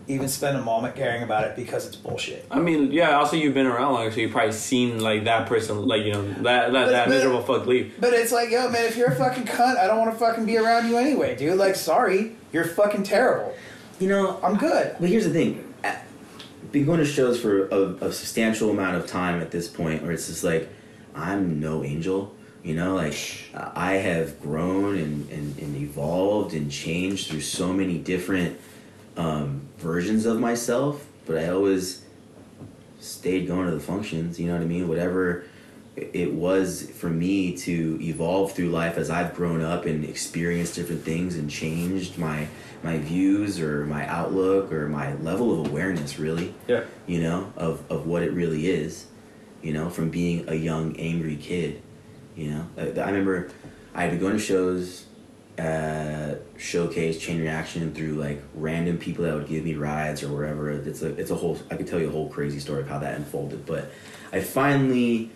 even 0.07 0.27
spend 0.29 0.55
a 0.57 0.61
moment 0.61 0.95
caring 0.95 1.21
about 1.23 1.43
it 1.45 1.55
because 1.55 1.85
it's 1.85 1.95
bullshit. 1.95 2.45
I 2.49 2.59
mean, 2.59 2.91
yeah. 2.91 3.17
Also, 3.17 3.35
you've 3.35 3.53
been 3.53 3.65
around 3.65 3.93
longer, 3.93 4.11
so 4.11 4.21
you've 4.21 4.31
probably 4.31 4.53
seen 4.53 4.99
like 5.01 5.25
that 5.25 5.47
person, 5.47 5.85
like 5.85 6.03
you 6.03 6.13
know, 6.13 6.23
that 6.23 6.43
that, 6.43 6.71
But- 6.71 6.89
that 6.91 7.05
but- 7.07 7.09
miserable 7.13 7.41
fuck 7.41 7.65
leave. 7.65 7.93
But 7.99 8.13
it's 8.13 8.31
like, 8.31 8.49
yo, 8.49 8.69
man, 8.69 8.85
if 8.85 8.95
you're 8.95 9.09
a 9.09 9.15
fucking 9.15 9.43
cunt, 9.45 9.77
I 9.77 9.87
don't 9.87 9.97
want 9.97 10.11
to 10.13 10.17
fucking 10.17 10.45
be 10.45 10.57
around 10.57 10.87
you 10.89 10.97
anyway, 10.97 11.35
dude. 11.35 11.57
Like, 11.57 11.75
sorry, 11.75 12.35
you're 12.53 12.63
fucking 12.65 13.03
terrible. 13.03 13.53
You 13.99 14.07
know, 14.09 14.39
I'm 14.43 14.57
good. 14.57 14.95
But 14.99 15.09
here's 15.09 15.25
the 15.25 15.31
thing. 15.31 15.73
Uh, 15.83 15.87
I've 15.87 16.71
been 16.71 16.85
going 16.85 16.99
to 16.99 17.05
shows 17.05 17.39
for 17.41 17.67
a, 17.67 17.81
a 18.05 18.13
substantial 18.13 18.69
amount 18.69 18.95
of 18.95 19.07
time 19.07 19.41
at 19.41 19.51
this 19.51 19.67
point 19.67 20.03
where 20.03 20.11
it's 20.11 20.27
just 20.27 20.43
like, 20.43 20.69
I'm 21.15 21.59
no 21.59 21.83
angel. 21.83 22.33
You 22.63 22.75
know, 22.75 22.95
like, 22.95 23.17
I 23.55 23.93
have 23.93 24.39
grown 24.41 24.97
and, 24.97 25.29
and, 25.31 25.57
and 25.57 25.75
evolved 25.77 26.53
and 26.53 26.69
changed 26.71 27.29
through 27.29 27.41
so 27.41 27.71
many 27.73 27.97
different 27.97 28.59
um, 29.17 29.61
versions 29.77 30.25
of 30.25 30.39
myself, 30.39 31.05
but 31.25 31.37
I 31.37 31.49
always 31.49 32.03
stayed 32.99 33.47
going 33.47 33.65
to 33.65 33.71
the 33.73 33.79
functions, 33.79 34.39
you 34.39 34.47
know 34.47 34.53
what 34.53 34.61
I 34.61 34.65
mean? 34.65 34.87
Whatever 34.87 35.45
it 35.95 36.31
was 36.31 36.89
for 36.91 37.09
me 37.09 37.57
to 37.57 37.97
evolve 38.01 38.51
through 38.51 38.69
life 38.69 38.97
as 38.97 39.09
I've 39.09 39.33
grown 39.33 39.61
up 39.61 39.85
and 39.85 40.05
experienced 40.05 40.75
different 40.75 41.03
things 41.03 41.35
and 41.35 41.49
changed 41.49 42.19
my 42.19 42.47
my 42.83 42.99
views 42.99 43.59
or 43.59 43.83
my 43.87 44.05
outlook 44.07 44.71
or 44.71 44.87
my 44.87 45.15
level 45.15 45.59
of 45.59 45.67
awareness 45.71 46.19
really 46.19 46.53
Yeah. 46.67 46.83
you 47.07 47.21
know 47.23 47.51
of, 47.57 47.81
of 47.89 48.05
what 48.05 48.21
it 48.21 48.31
really 48.33 48.67
is 48.69 49.07
you 49.63 49.73
know 49.73 49.89
from 49.89 50.11
being 50.11 50.47
a 50.47 50.53
young 50.53 50.95
angry 50.97 51.35
kid 51.35 51.81
you 52.35 52.51
know 52.51 52.67
i, 52.77 52.81
I 53.01 53.07
remember 53.09 53.49
i 53.95 54.03
had 54.03 54.11
to 54.11 54.17
go 54.17 54.31
to 54.31 54.37
shows 54.37 55.06
uh, 55.59 56.35
showcase 56.57 57.17
chain 57.19 57.39
reaction 57.41 57.93
through 57.93 58.13
like 58.13 58.41
random 58.53 58.97
people 58.97 59.23
that 59.25 59.33
would 59.33 59.47
give 59.47 59.63
me 59.63 59.73
rides 59.75 60.21
or 60.23 60.31
wherever 60.31 60.69
it's 60.71 61.01
a 61.01 61.07
it's 61.15 61.31
a 61.31 61.35
whole 61.35 61.57
i 61.71 61.75
could 61.75 61.87
tell 61.87 61.99
you 61.99 62.07
a 62.07 62.11
whole 62.11 62.29
crazy 62.29 62.59
story 62.59 62.81
of 62.81 62.87
how 62.87 62.99
that 62.99 63.15
unfolded 63.15 63.65
but 63.65 63.91
i 64.31 64.39
finally 64.39 65.31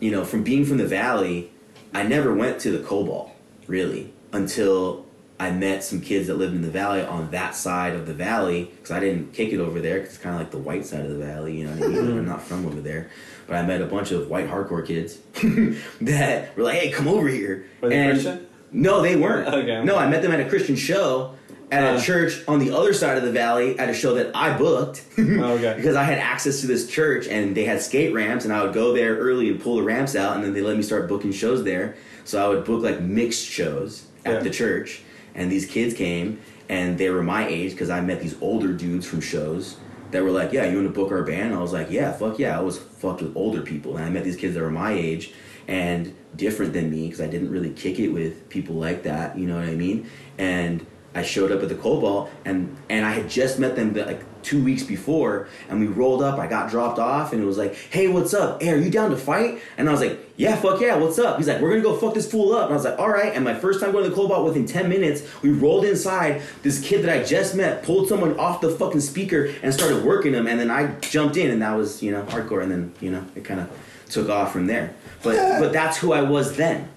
you 0.00 0.10
know 0.12 0.24
from 0.24 0.42
being 0.44 0.64
from 0.64 0.76
the 0.76 0.86
valley 0.86 1.50
i 1.92 2.02
never 2.04 2.32
went 2.34 2.60
to 2.60 2.70
the 2.70 2.84
cobalt 2.84 3.30
really 3.66 4.12
until 4.32 5.04
I 5.40 5.50
met 5.50 5.82
some 5.82 6.00
kids 6.00 6.28
that 6.28 6.34
lived 6.36 6.54
in 6.54 6.62
the 6.62 6.70
valley 6.70 7.02
on 7.02 7.32
that 7.32 7.56
side 7.56 7.94
of 7.94 8.06
the 8.06 8.14
valley 8.14 8.70
because 8.76 8.92
I 8.92 9.00
didn't 9.00 9.32
kick 9.32 9.52
it 9.52 9.58
over 9.58 9.80
there 9.80 9.98
because 9.98 10.14
it's 10.14 10.22
kind 10.22 10.36
of 10.36 10.40
like 10.40 10.52
the 10.52 10.58
white 10.58 10.86
side 10.86 11.04
of 11.04 11.10
the 11.10 11.18
valley, 11.24 11.56
you 11.58 11.64
know 11.64 11.72
what 11.74 11.82
I 11.82 11.88
mean? 11.88 12.18
I'm 12.18 12.24
not 12.26 12.40
from 12.40 12.64
over 12.64 12.80
there, 12.80 13.10
but 13.48 13.56
I 13.56 13.62
met 13.66 13.82
a 13.82 13.86
bunch 13.86 14.12
of 14.12 14.30
white 14.30 14.48
hardcore 14.48 14.86
kids 14.86 15.18
that 16.02 16.56
were 16.56 16.62
like, 16.62 16.76
"Hey, 16.78 16.90
come 16.92 17.08
over 17.08 17.26
here." 17.28 17.66
Were 17.80 17.88
they 17.88 17.96
And- 17.98 18.12
Christian? 18.12 18.46
No, 18.74 19.00
they 19.00 19.14
weren't. 19.16 19.48
Okay. 19.48 19.82
No, 19.84 19.96
I 19.96 20.08
met 20.08 20.20
them 20.22 20.32
at 20.32 20.40
a 20.40 20.48
Christian 20.48 20.74
show 20.76 21.32
at 21.70 21.82
Uh. 21.84 21.96
a 21.96 22.00
church 22.02 22.42
on 22.48 22.58
the 22.58 22.70
other 22.76 22.92
side 22.92 23.16
of 23.16 23.22
the 23.22 23.30
valley 23.30 23.78
at 23.78 23.88
a 23.88 23.94
show 23.94 24.14
that 24.14 24.30
I 24.34 24.56
booked. 24.58 25.02
Okay. 25.18 25.74
because 25.76 25.94
I 25.96 26.02
had 26.02 26.18
access 26.18 26.60
to 26.62 26.66
this 26.66 26.86
church 26.88 27.26
and 27.28 27.56
they 27.56 27.64
had 27.64 27.80
skate 27.80 28.12
ramps 28.12 28.44
and 28.44 28.52
I 28.52 28.62
would 28.64 28.74
go 28.74 28.92
there 28.92 29.16
early 29.16 29.48
and 29.48 29.60
pull 29.60 29.76
the 29.76 29.82
ramps 29.82 30.14
out 30.16 30.34
and 30.36 30.44
then 30.44 30.52
they 30.52 30.60
let 30.60 30.76
me 30.76 30.82
start 30.82 31.08
booking 31.08 31.32
shows 31.32 31.62
there. 31.64 31.94
So 32.24 32.44
I 32.44 32.48
would 32.48 32.64
book 32.64 32.82
like 32.82 33.00
mixed 33.00 33.46
shows 33.46 34.04
at 34.24 34.34
Yeah. 34.34 34.40
the 34.40 34.50
church, 34.50 35.02
and 35.34 35.50
these 35.52 35.66
kids 35.66 35.94
came 35.94 36.38
and 36.68 36.96
they 36.98 37.10
were 37.10 37.22
my 37.22 37.46
age 37.46 37.70
because 37.72 37.90
I 37.90 38.00
met 38.00 38.20
these 38.20 38.34
older 38.40 38.72
dudes 38.72 39.06
from 39.06 39.20
shows 39.20 39.76
that 40.14 40.22
were 40.22 40.30
like, 40.30 40.52
"Yeah, 40.52 40.64
you 40.66 40.76
want 40.76 40.86
to 40.86 40.94
book 40.94 41.10
our 41.10 41.22
band?" 41.22 41.54
I 41.54 41.60
was 41.60 41.72
like, 41.72 41.90
"Yeah, 41.90 42.12
fuck 42.12 42.38
yeah." 42.38 42.56
I 42.56 42.62
was 42.62 42.78
fucked 42.78 43.20
with 43.20 43.36
older 43.36 43.62
people, 43.62 43.96
and 43.96 44.04
I 44.04 44.10
met 44.10 44.22
these 44.22 44.36
kids 44.36 44.54
that 44.54 44.62
were 44.62 44.70
my 44.70 44.92
age 44.92 45.32
and 45.66 46.14
different 46.36 46.72
than 46.72 46.90
me 46.90 47.06
because 47.06 47.20
I 47.20 47.26
didn't 47.26 47.50
really 47.50 47.70
kick 47.70 47.98
it 47.98 48.08
with 48.08 48.48
people 48.48 48.76
like 48.76 49.02
that. 49.02 49.36
You 49.36 49.46
know 49.46 49.56
what 49.56 49.64
I 49.64 49.74
mean? 49.74 50.08
And 50.38 50.86
I 51.14 51.22
showed 51.22 51.50
up 51.50 51.62
at 51.62 51.68
the 51.68 51.74
Cobalt, 51.74 52.30
and 52.44 52.76
and 52.88 53.04
I 53.04 53.10
had 53.10 53.28
just 53.28 53.58
met 53.58 53.74
them 53.74 53.92
like 53.94 54.22
two 54.44 54.62
weeks 54.62 54.82
before, 54.82 55.48
and 55.68 55.80
we 55.80 55.86
rolled 55.86 56.22
up. 56.22 56.38
I 56.38 56.46
got 56.46 56.70
dropped 56.70 56.98
off, 56.98 57.32
and 57.32 57.42
it 57.42 57.46
was 57.46 57.58
like, 57.58 57.74
"Hey, 57.74 58.08
what's 58.08 58.34
up? 58.34 58.62
Hey, 58.62 58.70
are 58.70 58.76
you 58.76 58.90
down 58.90 59.10
to 59.10 59.16
fight?" 59.16 59.60
And 59.76 59.88
I 59.88 59.92
was 59.92 60.00
like, 60.00 60.18
"Yeah, 60.36 60.54
fuck 60.56 60.80
yeah, 60.80 60.96
what's 60.96 61.18
up?" 61.18 61.38
He's 61.38 61.48
like, 61.48 61.60
"We're 61.60 61.70
gonna 61.70 61.82
go 61.82 61.96
fuck 61.96 62.14
this 62.14 62.30
fool 62.30 62.54
up." 62.54 62.64
And 62.64 62.72
I 62.72 62.76
was 62.76 62.84
like, 62.84 62.98
"All 62.98 63.08
right." 63.08 63.34
And 63.34 63.44
my 63.44 63.54
first 63.54 63.80
time 63.80 63.92
going 63.92 64.04
to 64.04 64.10
the 64.10 64.16
Cobalt, 64.16 64.44
within 64.44 64.66
ten 64.66 64.88
minutes, 64.88 65.22
we 65.42 65.50
rolled 65.50 65.84
inside. 65.84 66.42
This 66.62 66.80
kid 66.80 67.02
that 67.02 67.10
I 67.10 67.24
just 67.24 67.54
met 67.54 67.82
pulled 67.82 68.08
someone 68.08 68.38
off 68.38 68.60
the 68.60 68.70
fucking 68.70 69.00
speaker 69.00 69.52
and 69.62 69.72
started 69.72 70.04
working 70.04 70.34
him, 70.34 70.46
and 70.46 70.60
then 70.60 70.70
I 70.70 70.94
jumped 71.00 71.36
in, 71.36 71.50
and 71.50 71.62
that 71.62 71.76
was 71.76 72.02
you 72.02 72.12
know 72.12 72.22
hardcore, 72.22 72.62
and 72.62 72.70
then 72.70 72.92
you 73.00 73.10
know 73.10 73.24
it 73.34 73.44
kind 73.44 73.60
of 73.60 73.70
took 74.10 74.28
off 74.28 74.52
from 74.52 74.66
there. 74.66 74.94
But 75.22 75.60
but 75.60 75.72
that's 75.72 75.96
who 75.98 76.12
I 76.12 76.22
was 76.22 76.56
then. 76.56 76.88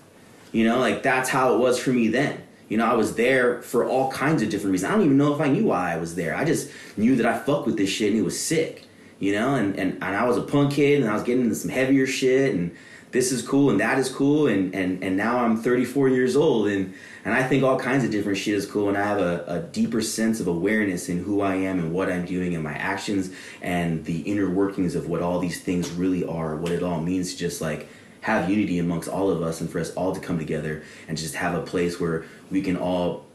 You 0.52 0.66
know, 0.66 0.80
like 0.80 1.04
that's 1.04 1.30
how 1.30 1.56
it 1.56 1.60
was 1.60 1.80
for 1.80 1.92
me 1.92 2.08
then. 2.08 2.42
You 2.70 2.78
know, 2.78 2.86
I 2.86 2.94
was 2.94 3.16
there 3.16 3.62
for 3.62 3.86
all 3.86 4.12
kinds 4.12 4.42
of 4.42 4.50
different 4.50 4.72
reasons. 4.74 4.92
I 4.92 4.96
don't 4.96 5.06
even 5.06 5.18
know 5.18 5.34
if 5.34 5.40
I 5.40 5.48
knew 5.48 5.66
why 5.66 5.94
I 5.94 5.98
was 5.98 6.16
there. 6.16 6.36
I 6.36 6.44
just 6.44 6.70
knew 6.98 7.16
that 7.16 7.26
I 7.26 7.38
fucked 7.38 7.66
with 7.66 7.78
this 7.78 7.90
shit 7.90 8.12
and 8.12 8.20
it 8.20 8.24
was 8.24 8.40
sick. 8.40 8.84
You 9.20 9.34
know, 9.34 9.56
and, 9.56 9.76
and, 9.80 9.94
and 9.94 10.16
I 10.16 10.26
was 10.26 10.38
a 10.38 10.44
punk 10.44 10.74
kid 10.74 11.02
and 11.02 11.10
I 11.10 11.14
was 11.14 11.24
getting 11.24 11.44
into 11.44 11.56
some 11.56 11.72
heavier 11.72 12.06
shit 12.06 12.54
and 12.54 12.76
this 13.12 13.32
is 13.32 13.42
cool 13.42 13.70
and 13.70 13.80
that 13.80 13.98
is 13.98 14.10
cool 14.10 14.48
and, 14.48 14.76
and, 14.76 15.04
and 15.04 15.16
now 15.16 15.40
I'm 15.40 15.58
34 15.58 16.10
years 16.10 16.36
old 16.36 16.68
and, 16.68 16.94
and 17.26 17.34
I 17.34 17.42
think 17.42 17.64
all 17.64 17.80
kinds 17.80 18.04
of 18.04 18.12
different 18.12 18.38
shit 18.38 18.54
is 18.54 18.66
cool 18.66 18.90
and 18.90 18.98
I 18.98 19.04
have 19.04 19.20
a, 19.20 19.44
a 19.48 19.60
deeper 19.62 20.02
sense 20.02 20.40
of 20.40 20.48
awareness 20.48 21.10
in 21.10 21.24
who 21.24 21.42
I 21.42 21.56
am 21.56 21.80
and 21.80 21.94
what 21.94 22.12
I'm 22.12 22.26
doing 22.26 22.54
and 22.54 22.64
my 22.64 22.74
actions 22.74 23.32
and 23.62 24.06
the 24.06 24.20
inner 24.22 24.50
workings 24.50 24.94
of 24.94 25.08
what 25.08 25.22
all 25.22 25.40
these 25.40 25.62
things 25.62 25.90
really 25.92 26.26
are, 26.26 26.58
what 26.58 26.72
it 26.72 26.84
all 26.84 27.00
means 27.00 27.32
to 27.32 27.38
just 27.40 27.62
like 27.62 27.90
have 28.28 28.50
unity 28.50 28.78
amongst 28.78 29.08
all 29.08 29.30
of 29.30 29.42
us 29.42 29.62
and 29.62 29.70
for 29.70 29.80
us 29.80 29.94
all 29.94 30.14
to 30.14 30.20
come 30.20 30.38
together 30.38 30.84
and 31.08 31.18
just 31.18 31.34
have 31.34 31.56
a 31.56 31.62
place 31.62 31.98
where 31.98 32.26
we 32.52 32.62
can 32.62 32.76
all 32.76 33.26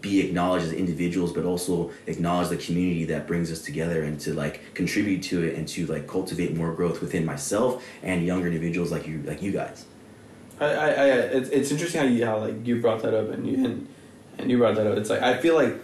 be 0.00 0.20
acknowledged 0.26 0.64
as 0.64 0.72
individuals 0.72 1.34
but 1.34 1.44
also 1.44 1.90
acknowledge 2.06 2.48
the 2.48 2.56
community 2.56 3.04
that 3.04 3.26
brings 3.26 3.52
us 3.52 3.60
together 3.60 4.02
and 4.04 4.18
to 4.18 4.32
like 4.32 4.62
contribute 4.72 5.22
to 5.22 5.44
it 5.44 5.54
and 5.54 5.68
to 5.68 5.84
like 5.86 6.06
cultivate 6.06 6.56
more 6.56 6.72
growth 6.72 7.02
within 7.02 7.26
myself 7.26 7.84
and 8.02 8.24
younger 8.24 8.46
individuals 8.46 8.90
like 8.90 9.06
you 9.06 9.22
like 9.24 9.42
you 9.42 9.52
guys 9.52 9.84
I, 10.60 10.64
I, 10.64 10.88
I 10.88 11.04
it's, 11.38 11.48
it's 11.50 11.70
interesting 11.70 12.00
how 12.00 12.06
you 12.06 12.24
how 12.24 12.38
like 12.38 12.66
you 12.66 12.80
brought 12.80 13.02
that 13.02 13.12
up 13.12 13.28
and 13.28 13.46
you 13.46 13.64
and, 13.66 13.88
and 14.38 14.50
you 14.50 14.56
brought 14.56 14.76
that 14.76 14.86
up. 14.86 14.96
It's 14.96 15.10
like 15.10 15.22
I 15.22 15.36
feel 15.38 15.56
like 15.56 15.74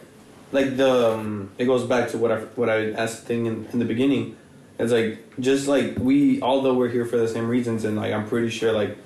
like 0.53 0.77
the 0.77 1.13
um, 1.13 1.51
it 1.59 1.67
goes 1.67 1.85
back 1.85 2.09
to 2.11 2.19
what 2.19 2.33
I 2.33 2.41
what 2.57 2.71
I 2.71 2.93
asked 2.93 3.21
the 3.21 3.27
thing 3.27 3.47
in, 3.47 3.67
in 3.73 3.79
the 3.79 3.85
beginning. 3.85 4.37
It's 4.79 4.93
like 4.93 5.39
just 5.39 5.69
like 5.69 5.97
we 5.99 6.43
although 6.43 6.75
we're 6.75 6.89
here 6.89 7.05
for 7.05 7.17
the 7.17 7.29
same 7.29 7.49
reasons 7.49 7.85
and 7.85 7.97
like 7.97 8.13
I'm 8.13 8.27
pretty 8.27 8.51
sure 8.51 8.73
like 8.73 8.97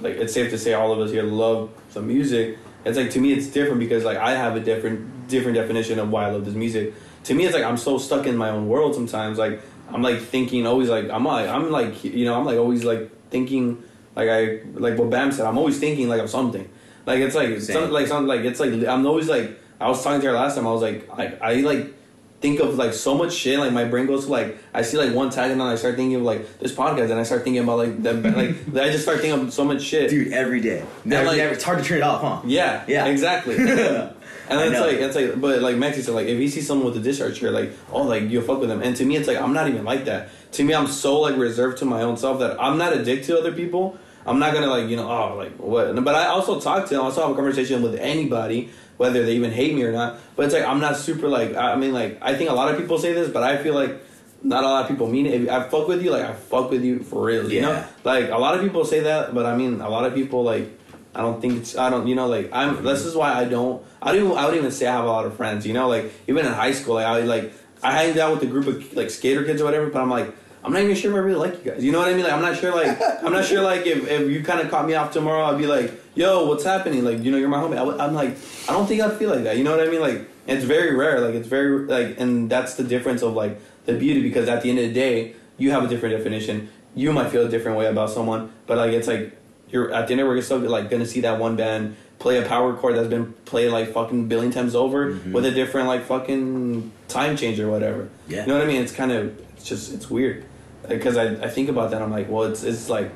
like 0.00 0.16
it's 0.16 0.34
safe 0.34 0.50
to 0.50 0.58
say 0.58 0.74
all 0.74 0.92
of 0.92 1.00
us 1.00 1.10
here 1.10 1.22
love 1.22 1.70
the 1.92 2.02
music. 2.02 2.58
It's 2.84 2.98
like 2.98 3.10
to 3.12 3.20
me 3.20 3.32
it's 3.32 3.46
different 3.46 3.80
because 3.80 4.04
like 4.04 4.18
I 4.18 4.32
have 4.32 4.56
a 4.56 4.60
different 4.60 5.28
different 5.28 5.56
definition 5.56 5.98
of 5.98 6.10
why 6.10 6.26
I 6.26 6.30
love 6.30 6.44
this 6.44 6.54
music. 6.54 6.94
To 7.24 7.34
me 7.34 7.46
it's 7.46 7.54
like 7.54 7.64
I'm 7.64 7.78
so 7.78 7.96
stuck 7.98 8.26
in 8.26 8.36
my 8.36 8.50
own 8.50 8.68
world 8.68 8.94
sometimes. 8.94 9.38
Like 9.38 9.62
I'm 9.88 10.02
like 10.02 10.20
thinking 10.20 10.66
always 10.66 10.90
like 10.90 11.08
I'm 11.08 11.24
like 11.24 11.48
I'm 11.48 11.70
like 11.70 12.04
you 12.04 12.26
know 12.26 12.38
I'm 12.38 12.44
like 12.44 12.58
always 12.58 12.84
like 12.84 13.10
thinking 13.30 13.82
like 14.14 14.28
I 14.28 14.60
like 14.74 14.98
what 14.98 15.08
Bam 15.08 15.32
said. 15.32 15.46
I'm 15.46 15.56
always 15.56 15.78
thinking 15.78 16.08
like 16.08 16.20
of 16.20 16.28
something. 16.28 16.68
Like 17.06 17.20
it's 17.20 17.34
like 17.34 17.60
some, 17.60 17.90
like 17.90 18.06
something 18.06 18.26
like 18.26 18.40
it's 18.42 18.60
like 18.60 18.72
I'm 18.86 19.06
always 19.06 19.28
like 19.28 19.58
I 19.80 19.88
was 19.88 20.02
talking 20.04 20.20
to 20.20 20.26
her 20.26 20.32
last 20.34 20.56
time. 20.56 20.66
I 20.66 20.72
was 20.72 20.82
like 20.82 21.08
like 21.16 21.40
I 21.40 21.54
like 21.60 21.95
think 22.40 22.60
of 22.60 22.76
like 22.76 22.92
so 22.92 23.14
much 23.16 23.32
shit. 23.32 23.58
Like 23.58 23.72
my 23.72 23.84
brain 23.84 24.06
goes 24.06 24.26
to 24.26 24.30
like 24.32 24.58
I 24.74 24.82
see 24.82 24.98
like 24.98 25.14
one 25.14 25.30
tag 25.30 25.50
and 25.50 25.60
then 25.60 25.66
I 25.66 25.74
start 25.76 25.96
thinking 25.96 26.16
of 26.16 26.22
like 26.22 26.58
this 26.58 26.72
podcast 26.72 27.10
and 27.10 27.14
I 27.18 27.22
start 27.22 27.44
thinking 27.44 27.62
about 27.62 27.78
like 27.78 28.02
them 28.02 28.22
like 28.34 28.50
I 28.74 28.90
just 28.90 29.02
start 29.04 29.20
thinking 29.20 29.46
of 29.46 29.52
so 29.52 29.64
much 29.64 29.82
shit. 29.82 30.10
dude 30.10 30.32
every 30.32 30.60
day 30.60 30.84
never, 31.04 31.26
like- 31.26 31.38
never, 31.38 31.52
it's 31.54 31.64
hard 31.64 31.78
to 31.78 31.84
turn 31.84 31.98
it 31.98 32.02
off 32.02 32.20
huh 32.20 32.40
Yeah, 32.46 32.84
Yeah. 32.86 33.06
exactly. 33.06 33.56
And 34.48 34.60
then 34.60 34.70
it's 34.72 34.80
like 34.80 34.96
it's 34.98 35.16
like, 35.16 35.40
but 35.40 35.60
like 35.60 35.76
Maxie 35.76 36.02
said, 36.02 36.14
like 36.14 36.28
if 36.28 36.38
you 36.38 36.48
see 36.48 36.60
someone 36.60 36.86
with 36.86 36.96
a 36.96 37.00
discharge 37.00 37.36
here, 37.40 37.50
like 37.50 37.72
oh, 37.90 38.02
like 38.02 38.30
you'll 38.30 38.44
fuck 38.44 38.60
with 38.60 38.68
them. 38.68 38.80
And 38.80 38.94
to 38.94 39.04
me, 39.04 39.16
it's 39.16 39.26
like 39.26 39.38
I'm 39.38 39.52
not 39.52 39.66
even 39.68 39.84
like 39.84 40.04
that. 40.04 40.28
To 40.52 40.62
me, 40.62 40.72
I'm 40.72 40.86
so 40.86 41.18
like 41.18 41.36
reserved 41.36 41.78
to 41.78 41.84
my 41.84 42.02
own 42.02 42.16
self 42.16 42.38
that 42.38 42.56
I'm 42.62 42.78
not 42.78 42.92
addicted 42.92 43.26
to 43.26 43.38
other 43.40 43.50
people. 43.50 43.98
I'm 44.26 44.38
not 44.38 44.52
gonna 44.52 44.66
like 44.66 44.88
you 44.88 44.96
know 44.96 45.08
oh 45.08 45.36
like 45.36 45.52
what. 45.56 45.94
But 46.04 46.14
I 46.14 46.26
also 46.26 46.60
talk 46.60 46.84
to 46.84 46.94
them. 46.94 47.02
I 47.02 47.04
also 47.04 47.22
have 47.22 47.30
a 47.30 47.34
conversation 47.34 47.82
with 47.82 47.94
anybody, 47.96 48.70
whether 48.96 49.24
they 49.24 49.36
even 49.36 49.52
hate 49.52 49.74
me 49.74 49.82
or 49.84 49.92
not. 49.92 50.18
But 50.34 50.46
it's 50.46 50.54
like 50.54 50.64
I'm 50.64 50.80
not 50.80 50.96
super 50.96 51.28
like 51.28 51.54
I 51.54 51.76
mean 51.76 51.92
like 51.92 52.18
I 52.20 52.34
think 52.34 52.50
a 52.50 52.54
lot 52.54 52.72
of 52.72 52.78
people 52.78 52.98
say 52.98 53.12
this, 53.12 53.30
but 53.30 53.42
I 53.42 53.62
feel 53.62 53.74
like 53.74 54.02
not 54.42 54.64
a 54.64 54.66
lot 54.66 54.82
of 54.82 54.88
people 54.88 55.08
mean 55.08 55.26
it. 55.26 55.42
If 55.42 55.48
I 55.50 55.68
fuck 55.68 55.88
with 55.88 56.02
you, 56.02 56.10
like 56.10 56.24
I 56.24 56.32
fuck 56.32 56.70
with 56.70 56.84
you 56.84 57.00
for 57.00 57.24
real. 57.24 57.50
You 57.50 57.62
know, 57.62 57.84
like 58.04 58.30
a 58.30 58.38
lot 58.38 58.54
of 58.54 58.62
people 58.62 58.84
say 58.84 59.00
that, 59.00 59.34
but 59.34 59.46
I 59.46 59.56
mean 59.56 59.80
a 59.80 59.88
lot 59.88 60.04
of 60.04 60.14
people 60.14 60.42
like 60.42 60.70
I 61.16 61.20
don't 61.20 61.40
think 61.40 61.54
it's 61.54 61.76
I 61.76 61.88
don't 61.88 62.06
you 62.06 62.14
know 62.14 62.26
like 62.26 62.50
I'm 62.52 62.84
this 62.84 63.04
is 63.06 63.14
why 63.14 63.32
I 63.32 63.44
don't 63.44 63.82
I 64.02 64.12
don't 64.12 64.24
even 64.26 64.36
I 64.36 64.46
would 64.46 64.56
even 64.56 64.70
say 64.70 64.86
I 64.86 64.92
have 64.92 65.04
a 65.04 65.08
lot 65.08 65.24
of 65.24 65.34
friends 65.34 65.66
you 65.66 65.72
know 65.72 65.88
like 65.88 66.12
even 66.28 66.44
in 66.44 66.52
high 66.52 66.72
school 66.72 66.94
like 66.94 67.06
I 67.06 67.20
like 67.20 67.52
I 67.82 67.92
hanged 67.92 68.18
out 68.18 68.34
with 68.34 68.42
a 68.42 68.46
group 68.46 68.66
of 68.66 68.94
like 68.94 69.08
skater 69.08 69.42
kids 69.44 69.62
or 69.62 69.64
whatever 69.64 69.88
but 69.88 70.02
I'm 70.02 70.10
like 70.10 70.34
I'm 70.66 70.72
not 70.72 70.82
even 70.82 70.96
sure 70.96 71.12
if 71.12 71.16
I 71.16 71.20
really 71.20 71.38
like 71.38 71.64
you 71.64 71.70
guys. 71.70 71.84
You 71.84 71.92
know 71.92 72.00
what 72.00 72.08
I 72.08 72.14
mean? 72.14 72.24
Like 72.24 72.32
I'm 72.32 72.42
not 72.42 72.56
sure 72.58 72.74
like 72.74 72.98
I'm 73.22 73.32
not 73.32 73.44
sure 73.44 73.62
like 73.62 73.86
if, 73.86 74.08
if 74.08 74.28
you 74.28 74.42
kind 74.42 74.60
of 74.60 74.68
caught 74.68 74.84
me 74.86 74.94
off 74.94 75.12
tomorrow 75.12 75.44
I'd 75.44 75.58
be 75.58 75.66
like 75.66 75.92
yo 76.16 76.46
what's 76.46 76.64
happening? 76.64 77.04
Like 77.04 77.22
you 77.22 77.30
know 77.30 77.38
you're 77.38 77.48
my 77.48 77.58
homie. 77.58 77.78
I 77.78 78.04
I'm 78.04 78.14
like 78.14 78.36
I 78.68 78.72
don't 78.72 78.86
think 78.88 79.00
I'd 79.00 79.16
feel 79.16 79.30
like 79.30 79.44
that. 79.44 79.56
You 79.56 79.64
know 79.64 79.76
what 79.76 79.86
I 79.86 79.90
mean? 79.90 80.00
Like 80.00 80.28
it's 80.48 80.64
very 80.64 80.94
rare. 80.96 81.20
Like 81.20 81.34
it's 81.36 81.46
very 81.46 81.86
like 81.86 82.18
and 82.18 82.50
that's 82.50 82.74
the 82.74 82.82
difference 82.84 83.22
of 83.22 83.34
like 83.34 83.60
the 83.86 83.94
beauty 83.94 84.20
because 84.22 84.48
at 84.48 84.62
the 84.62 84.70
end 84.70 84.80
of 84.80 84.86
the 84.88 84.92
day 84.92 85.36
you 85.56 85.70
have 85.70 85.84
a 85.84 85.88
different 85.88 86.16
definition. 86.16 86.68
You 86.96 87.12
might 87.12 87.30
feel 87.30 87.46
a 87.46 87.48
different 87.48 87.78
way 87.78 87.86
about 87.86 88.10
someone 88.10 88.50
but 88.66 88.76
like 88.76 88.92
it's 88.92 89.06
like 89.06 89.36
you're 89.70 89.92
at 89.92 90.08
the 90.08 90.12
end 90.14 90.20
of 90.20 90.26
we're 90.26 90.42
still 90.42 90.58
like 90.58 90.90
gonna 90.90 91.06
see 91.06 91.20
that 91.20 91.38
one 91.38 91.54
band 91.56 91.94
play 92.18 92.38
a 92.42 92.48
power 92.48 92.74
chord 92.74 92.96
that's 92.96 93.08
been 93.08 93.34
played 93.44 93.70
like 93.70 93.92
fucking 93.92 94.26
billion 94.26 94.50
times 94.50 94.74
over 94.74 95.12
Mhm. 95.12 95.32
with 95.32 95.44
a 95.44 95.50
different 95.52 95.86
like 95.86 96.02
fucking 96.06 96.90
time 97.08 97.36
change 97.36 97.60
or 97.60 97.68
whatever. 97.70 98.08
Yeah. 98.26 98.40
You 98.40 98.46
know 98.48 98.54
what 98.54 98.62
I 98.64 98.66
mean? 98.66 98.80
It's 98.82 98.92
kind 98.92 99.12
of 99.12 99.38
it's 99.56 99.68
just 99.68 99.92
it's 99.94 100.08
weird 100.10 100.44
because 100.88 101.16
I, 101.16 101.24
I 101.44 101.48
think 101.48 101.68
about 101.68 101.90
that 101.90 102.02
I'm 102.02 102.10
like 102.10 102.28
well 102.28 102.44
it's 102.44 102.62
it's 102.62 102.88
like 102.88 103.10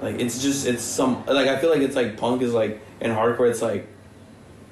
like 0.00 0.20
it's 0.20 0.42
just 0.42 0.66
it's 0.66 0.82
some 0.82 1.24
like 1.26 1.48
I 1.48 1.58
feel 1.58 1.70
like 1.70 1.80
it's 1.80 1.96
like 1.96 2.16
punk 2.16 2.42
is 2.42 2.52
like 2.52 2.80
in 3.00 3.10
hardcore 3.10 3.50
it's 3.50 3.62
like 3.62 3.88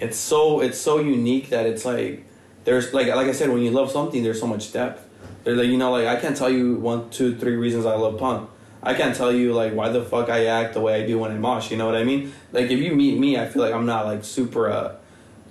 it's 0.01 0.19
so 0.19 0.61
it's 0.61 0.79
so 0.79 0.99
unique 0.99 1.51
that 1.51 1.67
it's 1.67 1.85
like 1.85 2.25
there's 2.65 2.93
like 2.93 3.09
like 3.09 3.29
I 3.29 3.33
said 3.33 3.51
when 3.51 3.63
you 3.63 3.71
love 3.71 3.91
something 3.91 4.23
there's 4.23 4.41
so 4.41 4.47
much 4.47 4.73
depth. 4.73 5.09
There's 5.45 5.59
like 5.59 5.69
you 5.69 5.77
know 5.77 5.93
like 5.93 6.07
I 6.07 6.21
can't 6.21 6.37
tell 6.37 6.51
you 6.51 6.77
one 6.77 7.11
two 7.11 7.37
three 7.37 7.57
reasons 7.57 7.87
I 7.87 7.95
love 7.95 8.19
punk. 8.19 8.51
I 8.83 8.95
can't 8.95 9.17
tell 9.17 9.33
you 9.33 9.53
like 9.55 9.73
why 9.73 9.89
the 9.89 10.03
fuck 10.05 10.29
I 10.29 10.47
act 10.47 10.75
the 10.75 10.81
way 10.81 11.03
I 11.03 11.07
do 11.07 11.19
when 11.19 11.31
I 11.31 11.37
mosh. 11.37 11.71
You 11.71 11.77
know 11.77 11.87
what 11.87 11.97
I 11.97 12.05
mean? 12.05 12.33
Like 12.53 12.71
if 12.71 12.81
you 12.81 12.95
meet 12.95 13.19
me, 13.19 13.39
I 13.39 13.47
feel 13.47 13.63
like 13.63 13.73
I'm 13.73 13.87
not 13.87 14.07
like 14.07 14.25
super. 14.25 14.71
uh 14.71 14.97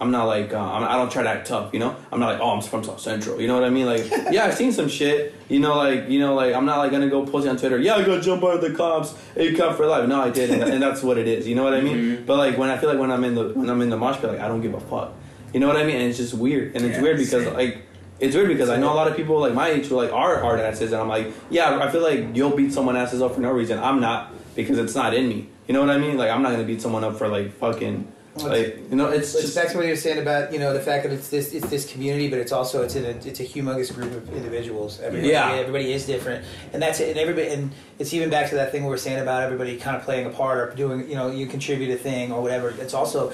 I'm 0.01 0.11
not 0.11 0.25
like 0.25 0.53
uh, 0.53 0.59
I'm, 0.59 0.83
I 0.83 0.93
don't 0.97 1.11
try 1.11 1.23
to 1.23 1.29
act 1.29 1.47
tough. 1.47 1.73
You 1.73 1.79
know? 1.79 1.95
I'm 2.11 2.19
not 2.19 2.33
like 2.33 2.39
oh 2.41 2.49
I'm 2.49 2.61
from 2.61 2.83
South 2.83 2.99
Central. 2.99 3.39
You 3.39 3.47
know 3.47 3.53
what 3.55 3.63
I 3.63 3.69
mean? 3.69 3.85
Like 3.85 4.09
yeah, 4.31 4.45
I've 4.45 4.55
seen 4.55 4.71
some 4.73 4.89
shit. 4.89 5.33
You 5.49 5.59
know 5.59 5.75
like 5.77 6.09
you 6.09 6.19
know 6.19 6.33
like 6.35 6.53
I'm 6.53 6.65
not 6.65 6.79
like 6.79 6.91
gonna 6.91 7.09
go 7.09 7.25
post 7.25 7.45
it 7.45 7.49
on 7.49 7.57
Twitter. 7.57 7.77
Yeah, 7.77 7.95
I 7.95 8.03
got 8.05 8.21
jump 8.21 8.43
out 8.43 8.55
of 8.55 8.61
the 8.61 8.71
cops. 8.71 9.15
Hey, 9.35 9.53
cop 9.55 9.77
for 9.77 9.85
life. 9.85 10.07
No, 10.09 10.21
I 10.21 10.29
didn't, 10.29 10.61
and 10.63 10.81
that's 10.81 11.03
what 11.03 11.17
it 11.17 11.27
is. 11.27 11.47
You 11.47 11.55
know 11.55 11.63
what 11.63 11.73
I 11.73 11.81
mean? 11.81 11.97
Mhm. 11.97 12.25
But 12.25 12.37
like 12.37 12.57
when 12.57 12.69
I 12.69 12.77
feel 12.77 12.89
like 12.89 12.99
when 12.99 13.11
I'm 13.11 13.23
in 13.23 13.35
the 13.35 13.49
when 13.49 13.69
I'm 13.69 13.81
in 13.81 13.89
the 13.89 13.97
mosh 13.97 14.19
pit, 14.19 14.29
like 14.31 14.41
I 14.41 14.47
don't 14.47 14.61
give 14.61 14.73
a 14.73 14.79
fuck. 14.79 15.13
You 15.53 15.59
know 15.59 15.67
what 15.67 15.77
I 15.77 15.83
mean? 15.85 15.97
And 15.97 16.09
it's 16.09 16.17
just 16.17 16.33
weird, 16.33 16.75
and 16.75 16.83
it's 16.85 16.95
Yeah, 16.97 17.01
weird 17.03 17.17
because 17.17 17.45
same. 17.45 17.53
like 17.53 17.83
it's 18.19 18.35
weird 18.35 18.47
because 18.47 18.69
I 18.69 18.77
know 18.77 18.91
a 18.91 18.95
lot 18.95 19.07
of 19.07 19.15
people 19.15 19.39
like 19.39 19.53
my 19.53 19.69
age 19.69 19.85
who 19.87 19.95
like 19.95 20.11
are 20.11 20.39
hard 20.39 20.59
asses, 20.59 20.91
and 20.91 21.01
I'm 21.01 21.07
like, 21.07 21.31
yeah, 21.49 21.77
I 21.79 21.89
feel 21.91 22.01
like 22.01 22.35
you'll 22.35 22.55
beat 22.55 22.73
someone 22.73 22.97
asses 22.97 23.21
up 23.21 23.35
for 23.35 23.41
no 23.41 23.51
reason. 23.51 23.79
I'm 23.79 24.01
not 24.01 24.33
because 24.55 24.77
it's 24.79 24.95
not 24.95 25.13
in 25.13 25.29
me. 25.29 25.47
You 25.67 25.73
know 25.73 25.79
what 25.81 25.91
I 25.91 25.97
mean? 25.97 26.17
Like 26.17 26.31
I'm 26.31 26.41
not 26.41 26.51
gonna 26.51 26.63
beat 26.63 26.81
someone 26.81 27.03
up 27.03 27.17
for 27.17 27.27
like 27.27 27.53
fucking 27.53 28.07
like 28.37 28.79
you 28.89 28.95
know 28.95 29.09
it's 29.09 29.33
It's 29.35 29.43
just 29.43 29.55
back 29.55 29.69
to 29.69 29.77
what 29.77 29.85
you 29.85 29.91
were 29.91 29.95
saying 29.97 30.19
about 30.19 30.51
you 30.51 30.57
know 30.59 30.73
the 30.73 30.79
fact 30.79 31.03
that 31.03 31.11
it's 31.13 31.29
this 31.29 31.53
it's 31.53 31.69
this 31.69 31.91
community, 31.91 32.29
but 32.29 32.39
it's 32.39 32.51
also 32.51 32.81
it's 32.83 32.95
in 32.95 33.05
a 33.05 33.09
it's 33.09 33.39
a 33.39 33.43
humongous 33.45 33.93
group 33.93 34.11
of 34.11 34.33
individuals. 34.35 34.99
Everybody, 35.01 35.31
Yeah. 35.31 35.53
everybody 35.53 35.93
is 35.93 36.05
different, 36.05 36.43
and 36.73 36.81
that's 36.81 36.99
it. 36.99 37.09
And 37.09 37.19
everybody, 37.19 37.49
and 37.49 37.71
it's 37.99 38.13
even 38.13 38.29
back 38.31 38.49
to 38.49 38.55
that 38.55 38.71
thing 38.71 38.83
we 38.83 38.89
were 38.89 38.97
saying 38.97 39.19
about 39.19 39.43
everybody 39.43 39.77
kind 39.77 39.95
of 39.95 40.01
playing 40.03 40.25
a 40.25 40.31
part 40.31 40.57
or 40.57 40.75
doing 40.75 41.07
you 41.07 41.15
know 41.15 41.29
you 41.29 41.45
contribute 41.45 41.91
a 41.91 41.97
thing 41.97 42.31
or 42.31 42.41
whatever. 42.41 42.69
It's 42.79 42.95
also 42.95 43.31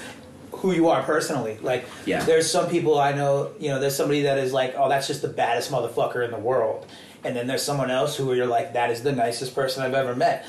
who 0.52 0.72
you 0.72 0.88
are 0.90 1.02
personally. 1.02 1.56
Like 1.62 1.86
Yeah. 2.04 2.22
there's 2.22 2.50
some 2.50 2.68
people 2.68 3.00
I 3.00 3.12
know. 3.12 3.52
You 3.58 3.70
know, 3.70 3.78
there's 3.80 3.96
somebody 3.96 4.22
that 4.22 4.36
is 4.36 4.52
like, 4.52 4.74
oh, 4.76 4.88
that's 4.90 5.06
just 5.06 5.22
the 5.22 5.28
baddest 5.28 5.70
motherfucker 5.72 6.22
in 6.22 6.30
the 6.30 6.38
world, 6.38 6.84
and 7.24 7.34
then 7.34 7.46
there's 7.46 7.62
someone 7.62 7.90
else 7.90 8.16
who 8.16 8.34
you're 8.34 8.46
like, 8.46 8.74
that 8.74 8.90
is 8.90 9.02
the 9.02 9.12
nicest 9.12 9.54
person 9.54 9.82
I've 9.82 9.94
ever 9.94 10.14
met. 10.14 10.44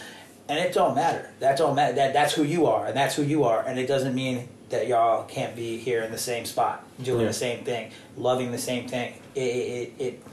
And 0.51 0.59
it 0.59 0.73
don't 0.73 0.95
matter. 0.95 1.29
That 1.39 1.57
don't 1.57 1.75
matter. 1.75 1.93
That 1.93 2.11
that's 2.11 2.33
who 2.33 2.43
you 2.43 2.65
are, 2.65 2.85
and 2.87 2.93
that's 2.95 3.15
who 3.15 3.23
you 3.23 3.45
are, 3.45 3.61
and 3.65 3.79
it 3.79 3.87
doesn't 3.87 4.13
mean 4.13 4.49
that 4.67 4.87
y'all 4.87 5.23
can't 5.23 5.55
be 5.55 5.77
here 5.77 6.01
in 6.03 6.11
the 6.11 6.17
same 6.17 6.43
spot, 6.43 6.83
doing 7.01 7.21
Yeah. 7.21 7.27
the 7.27 7.33
same 7.33 7.63
thing, 7.63 7.91
loving 8.17 8.51
the 8.51 8.57
same 8.57 8.85
thing. 8.89 9.13
It, 9.33 9.39
it, 9.39 9.93
it, 9.97 10.01
it 10.03 10.23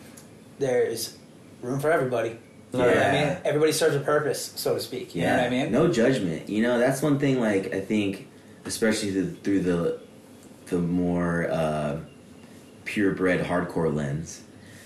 there's 0.58 1.16
room 1.62 1.78
for 1.78 1.92
everybody. 1.92 2.30
You 2.72 2.78
know 2.80 2.86
what 2.86 2.96
I 2.98 3.12
mean? 3.12 3.36
Everybody 3.44 3.70
serves 3.70 3.94
a 3.94 4.00
purpose, 4.00 4.52
so 4.56 4.74
to 4.74 4.80
speak. 4.80 5.14
You 5.14 5.22
know 5.22 5.36
what 5.36 5.44
I 5.46 5.50
mean? 5.50 5.70
No 5.70 5.86
judgment. 5.90 6.48
You 6.48 6.62
know, 6.62 6.78
that's 6.80 7.00
one 7.00 7.18
thing. 7.20 7.38
Like 7.40 7.72
I 7.72 7.80
think 7.80 8.26
especially 8.64 9.10
the, 9.10 9.30
through 9.42 9.60
the 9.60 10.00
the 10.66 10.78
more 10.78 11.48
uh, 11.48 11.98
purebred 12.84 13.44
hardcore 13.46 13.94
lens. 13.94 14.42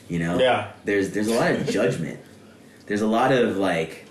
You 0.09 0.19
know, 0.19 0.39
Yeah. 0.39 0.73
There's 0.85 1.11
there's 1.13 1.29
a 1.29 1.35
lot 1.35 1.53
of 1.53 1.67
judgment. 1.69 2.21
There's 2.87 3.01
a 3.01 3.07
lot 3.07 3.33
of 3.33 3.57
like, 3.57 4.02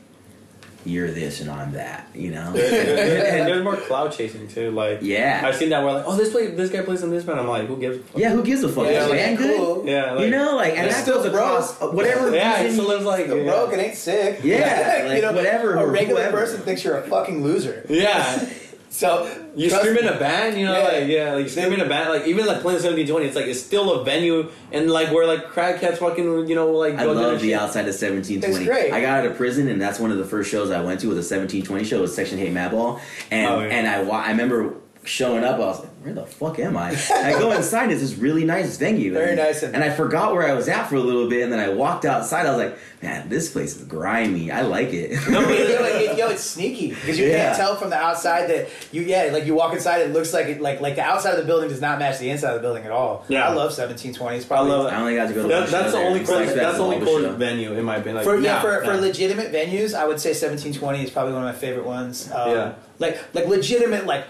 you're 0.86 1.12
this 1.12 1.42
and 1.42 1.50
I'm 1.50 1.74
that. 1.74 2.08
You 2.14 2.32
know. 2.32 2.48
and 2.56 2.56
there's 2.56 3.64
more 3.64 3.76
cloud 3.76 4.12
chasing 4.12 4.48
too. 4.48 4.72
Like 4.72 5.00
Yeah. 5.02 5.42
I've 5.44 5.56
seen 5.56 5.70
that 5.70 5.84
where 5.84 5.94
like, 5.94 6.06
oh, 6.08 6.16
this 6.16 6.32
play, 6.32 6.48
this 6.48 6.70
guy 6.70 6.82
plays 6.82 7.04
in 7.04 7.10
this 7.12 7.24
band. 7.24 7.40
I'm 7.40 7.48
like, 7.48 7.68
who 7.68 7.78
gives? 7.78 7.98
a 7.98 8.02
fuck? 8.02 8.20
yeah, 8.22 8.30
who 8.32 8.44
gives 8.44 8.64
a 8.64 8.70
fuck? 8.70 8.86
Yeah, 8.86 8.92
Is 8.92 9.04
the 9.06 9.10
like, 9.12 9.20
band 9.20 9.38
good? 9.38 9.58
cool. 9.58 9.86
Yeah, 9.88 10.12
like, 10.14 10.26
you 10.26 10.32
know, 10.32 10.56
like, 10.56 10.74
and 10.78 10.88
It's 10.88 10.96
that 10.96 11.02
still 11.04 11.18
goes 11.24 11.26
across 11.28 11.80
whatever. 11.82 12.34
Yeah, 12.36 12.60
it 12.60 12.64
reason 12.66 12.80
still 12.80 12.90
lives 12.90 13.06
like 13.06 13.26
Still 13.26 13.38
yeah. 13.38 13.44
broke, 13.52 13.74
it 13.74 13.80
ain't 13.80 13.96
sick. 13.96 14.40
Yeah, 14.44 15.04
like, 15.08 15.16
you 15.18 15.22
know, 15.22 15.34
whatever, 15.34 15.76
A 15.76 15.86
regular 15.88 16.22
whoever. 16.22 16.38
person 16.38 16.62
thinks 16.62 16.84
you're 16.84 16.98
a 16.98 17.04
fucking 17.04 17.44
loser. 17.44 17.86
Yeah, 17.90 18.50
So 18.94 19.26
you 19.56 19.70
trust 19.70 19.86
scream 19.86 19.98
in 20.00 20.06
a 20.14 20.20
band, 20.20 20.58
you 20.60 20.66
know, 20.66 20.74
Yeah. 20.78 20.84
like 20.84 21.08
yeah, 21.08 21.34
like 21.34 21.44
you 21.46 21.50
scream 21.50 21.72
in 21.72 21.80
a 21.80 21.88
band, 21.88 22.10
like 22.10 22.28
even 22.28 22.46
like 22.46 22.60
playing 22.62 22.82
seventeen 22.82 23.08
twenty, 23.08 23.26
it's 23.26 23.38
like 23.38 23.46
it's 23.46 23.62
still 23.62 23.94
a 23.94 24.04
venue, 24.04 24.50
and 24.74 24.92
like 24.92 25.12
where 25.14 25.26
like 25.26 25.46
crackheads 25.46 25.98
fucking, 26.00 26.48
you 26.50 26.56
know, 26.56 26.72
like 26.72 26.96
I 26.96 27.06
go 27.06 27.14
do 27.14 27.20
their 27.22 27.28
love 27.30 27.42
the 27.42 27.52
shit. 27.52 27.60
outside 27.60 27.88
of 27.88 27.96
seventeen 27.96 28.42
twenty. 28.42 28.56
It's 28.58 28.66
great. 28.66 28.92
I 28.92 29.00
got 29.00 29.20
out 29.20 29.26
of 29.32 29.38
prison, 29.38 29.70
and 29.70 29.82
that's 29.82 29.98
one 29.98 30.12
of 30.12 30.18
the 30.18 30.26
first 30.26 30.52
shows 30.52 30.72
I 30.72 30.82
went 30.82 31.00
to 31.00 31.08
was 31.08 31.18
a 31.18 31.24
seventeen 31.24 31.64
twenty 31.64 31.86
show. 31.86 32.00
It 32.00 32.02
was 32.02 32.14
Section 32.14 32.38
Hate 32.38 32.54
Madball, 32.54 33.00
and 33.32 33.48
Oh, 33.50 33.60
yeah. 33.62 33.68
and 33.68 33.88
I 33.88 34.02
I 34.10 34.30
remember 34.32 34.74
showing 35.04 35.44
up. 35.44 35.56
I 35.56 35.60
was 35.60 35.80
like, 35.80 35.90
where 36.04 36.14
the 36.14 36.26
fuck 36.26 36.58
am 36.60 36.78
I? 36.78 36.90
I 37.12 37.32
go 37.34 37.52
inside. 37.56 37.92
It's 37.92 38.02
this 38.02 38.16
really 38.16 38.44
nice 38.46 38.78
venue. 38.78 39.14
Very 39.14 39.30
and, 39.30 39.38
nice 39.38 39.62
and- 39.64 39.74
And 39.76 39.84
I 39.84 39.90
forgot 39.92 40.34
where 40.34 40.48
I 40.48 40.54
was 40.54 40.68
at 40.68 40.88
for 40.90 40.96
a 40.96 41.00
little 41.00 41.30
bit, 41.30 41.44
and 41.44 41.52
then 41.52 41.60
I 41.60 41.70
walked 41.70 42.06
outside. 42.06 42.46
I 42.46 42.56
was 42.56 42.58
like, 42.66 42.78
man, 43.04 43.30
this 43.30 43.52
place 43.52 43.76
is 43.76 43.84
grimy. 43.84 44.52
I 44.52 44.62
like 44.62 44.94
it. 44.94 45.12
yo, 45.30 45.42
it- 45.50 46.18
yo, 46.18 46.30
it's 46.30 46.44
sneaky 46.44 46.90
because 46.90 47.18
you 47.20 47.28
Yeah. 47.28 47.46
can't 47.46 47.58
tell 47.58 47.76
from 47.76 47.90
the 47.90 47.96
outside 47.98 48.48
that 48.50 48.70
you 48.92 49.02
yeah, 49.04 49.30
like 49.32 49.46
you 49.46 49.54
walk 49.56 49.74
inside, 49.74 50.02
it 50.02 50.12
looks 50.12 50.34
like 50.34 50.48
it, 50.48 50.62
like 50.62 50.82
like 50.82 50.96
the 50.96 51.02
outside 51.04 51.32
of 51.32 51.38
the 51.38 51.46
building 51.46 51.70
does 51.70 51.82
not 51.82 52.00
match 52.00 52.20
the 52.20 52.30
inside 52.30 52.50
of 52.50 52.56
the 52.56 52.62
building 52.62 52.84
at 52.86 52.92
all. 52.92 53.26
Yeah. 53.28 53.48
I 53.48 53.54
love 53.54 53.74
seventeen 53.74 54.14
twenty. 54.14 54.38
It's 54.38 54.46
I 54.46 54.50
probably 54.50 54.72
love 54.72 54.88
it. 54.88 54.94
I 54.94 55.00
only 55.02 55.16
got 55.16 55.28
to 55.30 55.34
go 55.34 55.42
to 55.44 55.48
That, 55.48 55.62
one 55.64 55.72
that's 55.72 55.92
show 55.94 56.00
the 56.00 56.06
only 56.06 56.20
It's 56.22 56.30
cool. 56.30 56.40
That's 56.40 56.78
the 56.78 56.84
only 56.84 57.00
cool 57.06 57.30
venue 57.34 57.74
in 57.74 57.84
my 57.86 57.96
opinion. 57.98 58.18
Like, 58.18 58.26
for 58.26 58.36
yeah, 58.40 58.56
yeah, 58.56 58.62
for, 58.62 58.84
for 58.86 58.98
legitimate 58.98 59.52
venues, 59.52 59.94
I 59.94 60.06
would 60.08 60.20
say 60.20 60.34
seventeen 60.34 60.74
twenty 60.74 61.04
is 61.04 61.10
probably 61.10 61.34
one 61.34 61.44
of 61.44 61.54
my 61.54 61.60
favorite 61.60 61.86
ones. 61.86 62.32
Um, 62.32 62.50
Yeah. 62.52 62.74
like 63.00 63.20
like 63.34 63.48
legitimate 63.48 64.06
like 64.06 64.26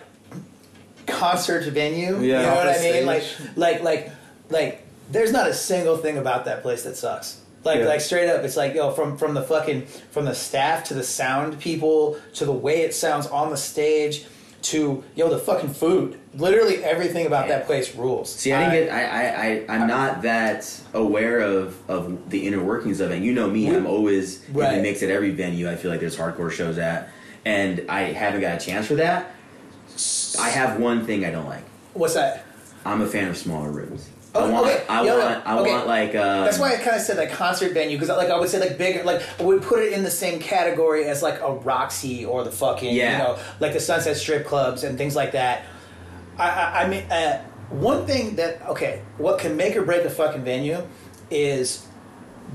concert 1.11 1.63
venue. 1.65 2.19
Yeah. 2.21 2.39
you 2.41 2.45
know 2.47 2.55
what 2.55 2.67
I 2.69 2.79
mean? 2.81 3.05
Like 3.05 3.21
stage. 3.23 3.47
like 3.55 3.81
like 3.83 4.11
like. 4.49 4.87
There's 5.11 5.33
not 5.33 5.49
a 5.49 5.53
single 5.53 5.97
thing 5.97 6.17
about 6.17 6.45
that 6.45 6.61
place 6.61 6.83
that 6.83 6.95
sucks. 6.95 7.41
Like 7.65 7.79
Yeah. 7.79 7.85
like 7.87 7.99
straight 8.01 8.29
up, 8.29 8.43
it's 8.43 8.55
like 8.57 8.73
yo 8.73 8.91
from 8.91 9.17
from 9.17 9.33
the 9.33 9.41
fucking 9.43 9.85
from 10.11 10.25
the 10.25 10.33
staff 10.35 10.85
to 10.85 10.93
the 10.93 11.03
sound 11.03 11.59
people 11.59 12.17
to 12.35 12.45
the 12.45 12.51
way 12.53 12.81
it 12.81 12.93
sounds 12.95 13.27
on 13.27 13.49
the 13.51 13.57
stage 13.57 14.25
to 14.63 15.03
yo 15.15 15.29
the 15.29 15.37
fucking 15.37 15.73
food. 15.73 16.17
Literally 16.35 16.83
everything 16.83 17.25
about 17.25 17.49
that 17.49 17.65
place 17.65 17.93
rules. 17.95 18.33
See, 18.33 18.53
I 18.53 18.69
didn't 18.69 18.85
get. 18.87 18.93
I, 18.93 19.03
I, 19.03 19.45
I, 19.45 19.65
I'm 19.75 19.87
not 19.87 20.21
that 20.21 20.81
aware 20.93 21.39
of 21.41 21.77
of 21.89 22.29
the 22.29 22.47
inner 22.47 22.63
workings 22.63 23.01
of 23.01 23.11
it. 23.11 23.21
You 23.21 23.33
know 23.33 23.49
me. 23.49 23.69
We- 23.69 23.75
I'm 23.75 23.85
always 23.87 24.47
in 24.47 24.53
Right. 24.53 24.75
the 24.77 24.81
mix 24.81 25.03
at 25.03 25.09
every 25.09 25.31
venue. 25.31 25.69
I 25.69 25.75
feel 25.75 25.91
like 25.91 25.99
there's 25.99 26.15
hardcore 26.17 26.51
shows 26.51 26.77
at, 26.77 27.09
and 27.43 27.85
I 27.89 28.01
haven't 28.13 28.41
got 28.41 28.61
a 28.61 28.65
chance 28.65 28.87
for 28.87 28.95
that. 28.95 29.35
I 30.39 30.49
have 30.49 30.79
one 30.79 31.05
thing 31.05 31.25
I 31.25 31.31
don't 31.31 31.45
like. 31.47 31.63
What's 31.93 32.13
that? 32.15 32.45
I'm 32.85 33.01
a 33.01 33.07
fan 33.07 33.27
of 33.27 33.37
smaller 33.37 33.71
rooms. 33.71 34.09
Oh, 34.33 34.45
I 34.45 34.49
want. 34.49 34.65
okay. 34.67 34.83
I 34.87 35.03
Yeah, 35.03 35.17
want. 35.17 35.47
I 35.47 35.57
okay. 35.59 35.71
want 35.73 35.87
like. 35.87 36.09
Um, 36.15 36.45
That's 36.45 36.57
why 36.57 36.73
I 36.73 36.77
kind 36.77 36.95
of 36.95 37.01
said 37.01 37.17
like 37.17 37.31
concert 37.31 37.73
venue 37.73 37.97
because 37.97 38.07
like 38.09 38.29
I 38.29 38.39
would 38.39 38.47
say 38.49 38.59
like 38.59 38.77
bigger 38.77 39.03
like 39.03 39.21
I 39.39 39.43
would 39.43 39.61
put 39.61 39.79
it 39.83 39.91
in 39.91 40.03
the 40.03 40.09
same 40.11 40.39
category 40.39 41.05
as 41.05 41.21
like 41.21 41.41
a 41.41 41.51
Roxy 41.53 42.23
or 42.25 42.43
the 42.45 42.51
fucking 42.51 42.95
Yeah. 42.95 43.11
you 43.11 43.17
know 43.23 43.39
like 43.59 43.73
the 43.73 43.79
Sunset 43.81 44.15
Strip 44.15 44.45
clubs 44.45 44.83
and 44.85 44.97
things 44.97 45.15
like 45.17 45.33
that. 45.33 45.63
I 46.37 46.49
I, 46.49 46.83
I 46.83 46.87
mean 46.87 47.03
uh, 47.11 47.43
one 47.71 48.05
thing 48.05 48.37
that 48.37 48.61
okay 48.69 49.01
what 49.17 49.37
can 49.37 49.57
make 49.57 49.75
or 49.75 49.81
break 49.83 50.05
a 50.05 50.09
fucking 50.09 50.43
venue 50.45 50.87
is 51.29 51.85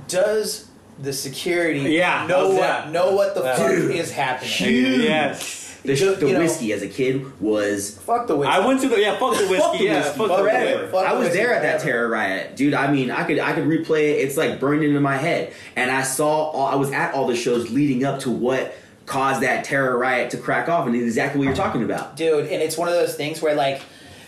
does 0.08 0.68
the 0.98 1.12
security 1.12 1.80
Yeah, 1.80 2.26
know 2.26 2.48
what 2.48 2.60
that? 2.60 2.90
know 2.90 3.12
what 3.12 3.34
the 3.34 3.42
That- 3.42 3.58
fuck 3.58 3.68
Dude. 3.68 3.90
is 3.94 4.10
happening. 4.10 4.50
Huge. 4.50 5.00
Yes. 5.04 5.65
The, 5.86 5.96
sh- 5.96 6.00
you 6.00 6.14
the 6.16 6.32
know- 6.32 6.38
whiskey 6.40 6.72
as 6.72 6.82
a 6.82 6.88
kid 6.88 7.40
was 7.40 7.98
Fuck 7.98 8.26
the 8.26 8.36
whiskey. 8.36 8.52
I 8.52 8.66
went 8.66 8.80
to 8.82 8.88
the 8.88 9.00
yeah. 9.00 9.18
Fuck 9.18 9.34
the 9.36 9.46
whiskey. 9.46 9.56
Fuck 9.58 9.78
the 9.78 9.84
yeah. 9.84 9.98
whiskey. 10.00 10.18
Fuck 10.18 10.28
the 10.28 10.36
forever. 10.36 10.76
whiskey. 10.76 10.92
Fuck 10.92 11.06
I 11.06 11.12
was 11.14 11.20
whiskey 11.24 11.38
there 11.38 11.54
at 11.54 11.62
that 11.62 11.80
terror 11.80 12.08
riot, 12.08 12.56
dude. 12.56 12.74
I 12.74 12.90
mean, 12.92 13.10
I 13.10 13.24
could 13.24 13.38
I 13.38 13.52
could 13.52 13.64
replay 13.64 14.10
it. 14.14 14.18
It's 14.24 14.36
like 14.36 14.60
burned 14.60 14.82
into 14.84 15.00
my 15.00 15.16
head, 15.16 15.52
and 15.76 15.90
I 15.90 16.02
saw 16.02 16.50
all, 16.50 16.66
I 16.66 16.74
was 16.74 16.90
at 16.92 17.14
all 17.14 17.26
the 17.26 17.36
shows 17.36 17.70
leading 17.70 18.04
up 18.04 18.20
to 18.20 18.30
what 18.30 18.74
caused 19.06 19.42
that 19.42 19.64
terror 19.64 19.96
riot 19.96 20.30
to 20.30 20.36
crack 20.36 20.68
off, 20.68 20.86
and 20.86 20.96
it's 20.96 21.04
exactly 21.04 21.38
what 21.38 21.46
you're 21.46 21.54
talking 21.56 21.82
about. 21.84 22.16
dude 22.16 22.46
and 22.50 22.60
it's 22.62 22.76
one 22.76 22.88
of 22.88 22.94
those 22.94 23.14
things 23.14 23.40
where 23.40 23.54
like 23.54 23.80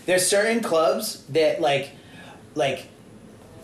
there's 0.06 0.24
certain 0.26 0.62
clubs 0.62 1.24
that 1.30 1.60
like 1.60 1.90
like 2.54 2.86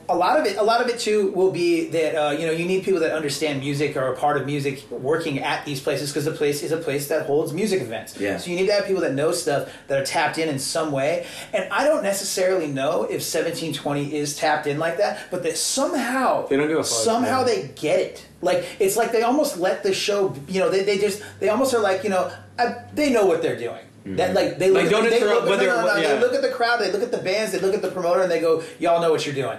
a 0.09 0.15
lot 0.15 0.39
of 0.39 0.45
it 0.47 0.57
a 0.59 0.63
lot 0.63 0.81
of 0.83 0.89
it 0.89 0.99
too 0.99 1.31
will 1.33 1.51
be 1.51 1.89
that 1.89 2.15
uh, 2.15 2.31
you 2.33 2.47
know 2.47 2.53
you 2.53 2.65
need 2.67 2.85
people 2.85 3.01
that 3.01 3.13
understand 3.13 3.61
music 3.61 3.97
or 3.97 4.03
are 4.03 4.13
a 4.13 4.17
part 4.17 4.37
of 4.37 4.45
music 4.45 4.85
working 4.91 5.39
at 5.41 5.65
these 5.65 5.81
places 5.81 6.11
because 6.11 6.25
the 6.27 6.31
place 6.33 6.63
is 6.63 6.73
a 6.73 6.77
place 6.77 7.09
that 7.09 7.25
holds 7.27 7.53
music 7.53 7.81
events 7.81 8.19
Yeah. 8.21 8.37
so 8.37 8.51
you 8.51 8.57
need 8.57 8.67
to 8.67 8.73
have 8.75 8.87
people 8.87 9.03
that 9.03 9.15
know 9.15 9.33
stuff 9.33 9.71
that 9.89 9.99
are 10.01 10.05
tapped 10.05 10.37
in 10.39 10.49
in 10.49 10.59
some 10.59 10.93
way 10.93 11.27
and 11.53 11.73
i 11.73 11.85
don't 11.85 12.03
necessarily 12.03 12.67
know 12.67 13.05
if 13.05 13.23
1720 13.23 14.15
is 14.15 14.37
tapped 14.37 14.67
in 14.67 14.79
like 14.79 14.99
that 14.99 15.21
but 15.31 15.43
that 15.45 15.57
somehow 15.57 16.47
They 16.49 16.57
don't 16.57 16.69
give 16.69 16.79
a 16.79 16.83
fuck, 16.83 16.87
somehow 16.93 17.41
yeah. 17.41 17.45
they 17.45 17.69
get 17.75 17.99
it 18.01 18.27
like 18.43 18.65
it's 18.79 18.97
like 18.97 19.11
they 19.13 19.23
almost 19.23 19.59
let 19.59 19.83
the 19.83 19.95
show 19.95 20.35
you 20.49 20.61
know 20.61 20.69
they, 20.71 20.83
they 20.85 20.99
just 20.99 21.23
they 21.41 21.49
almost 21.49 21.73
are 21.75 21.81
like 21.81 22.05
you 22.05 22.11
know 22.11 22.31
I, 22.59 22.85
they 22.95 23.11
know 23.11 23.27
what 23.27 23.43
they're 23.43 23.59
doing 23.59 23.81
that 24.19 24.35
like 24.35 24.59
they 24.59 24.71
Like, 24.71 24.91
don't 24.91 25.05
they 25.09 25.17
interrupt 25.17 25.43
look, 25.43 25.51
whether- 25.51 25.67
no, 25.67 25.81
no, 25.81 25.95
no, 25.95 25.97
yeah. 26.01 26.15
they 26.15 26.21
look 26.21 26.35
at 26.35 26.43
the 26.43 26.51
crowd 26.51 26.79
they 26.81 26.93
look 26.93 27.03
at 27.03 27.11
the 27.11 27.19
bands 27.19 27.53
they 27.53 27.59
look 27.59 27.75
at 27.75 27.81
the 27.81 27.91
promoter 27.91 28.21
and 28.21 28.31
they 28.31 28.41
go 28.41 28.63
y'all 28.79 29.01
know 29.01 29.11
what 29.11 29.25
you're 29.25 29.35
doing 29.35 29.59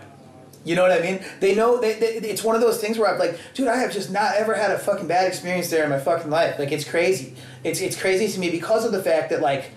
you 0.66 0.76
know 0.76 0.82
what 0.82 0.92
I 0.92 1.00
mean? 1.00 1.24
They 1.40 1.56
know 1.56 1.80
they, 1.80 1.94
they, 1.94 2.08
it's 2.18 2.44
one 2.44 2.56
of 2.56 2.62
those 2.62 2.82
things 2.82 2.98
where 2.98 3.10
I'm 3.12 3.18
like, 3.20 3.40
dude, 3.54 3.68
I 3.70 3.78
have 3.78 3.94
just 3.94 4.12
not 4.12 4.36
ever 4.36 4.54
had 4.56 4.72
a 4.72 4.78
fucking 4.80 5.08
bad 5.08 5.28
experience 5.28 5.70
there 5.70 5.84
in 5.86 5.90
my 5.90 6.00
fucking 6.00 6.30
life. 6.30 6.60
Like 6.60 6.72
it's 6.74 6.84
crazy. 6.90 7.36
It's 7.64 7.80
it's 7.80 8.00
crazy 8.00 8.28
to 8.28 8.40
me 8.40 8.50
because 8.52 8.84
of 8.84 8.92
the 8.92 9.02
fact 9.02 9.30
that 9.30 9.42
like 9.42 9.72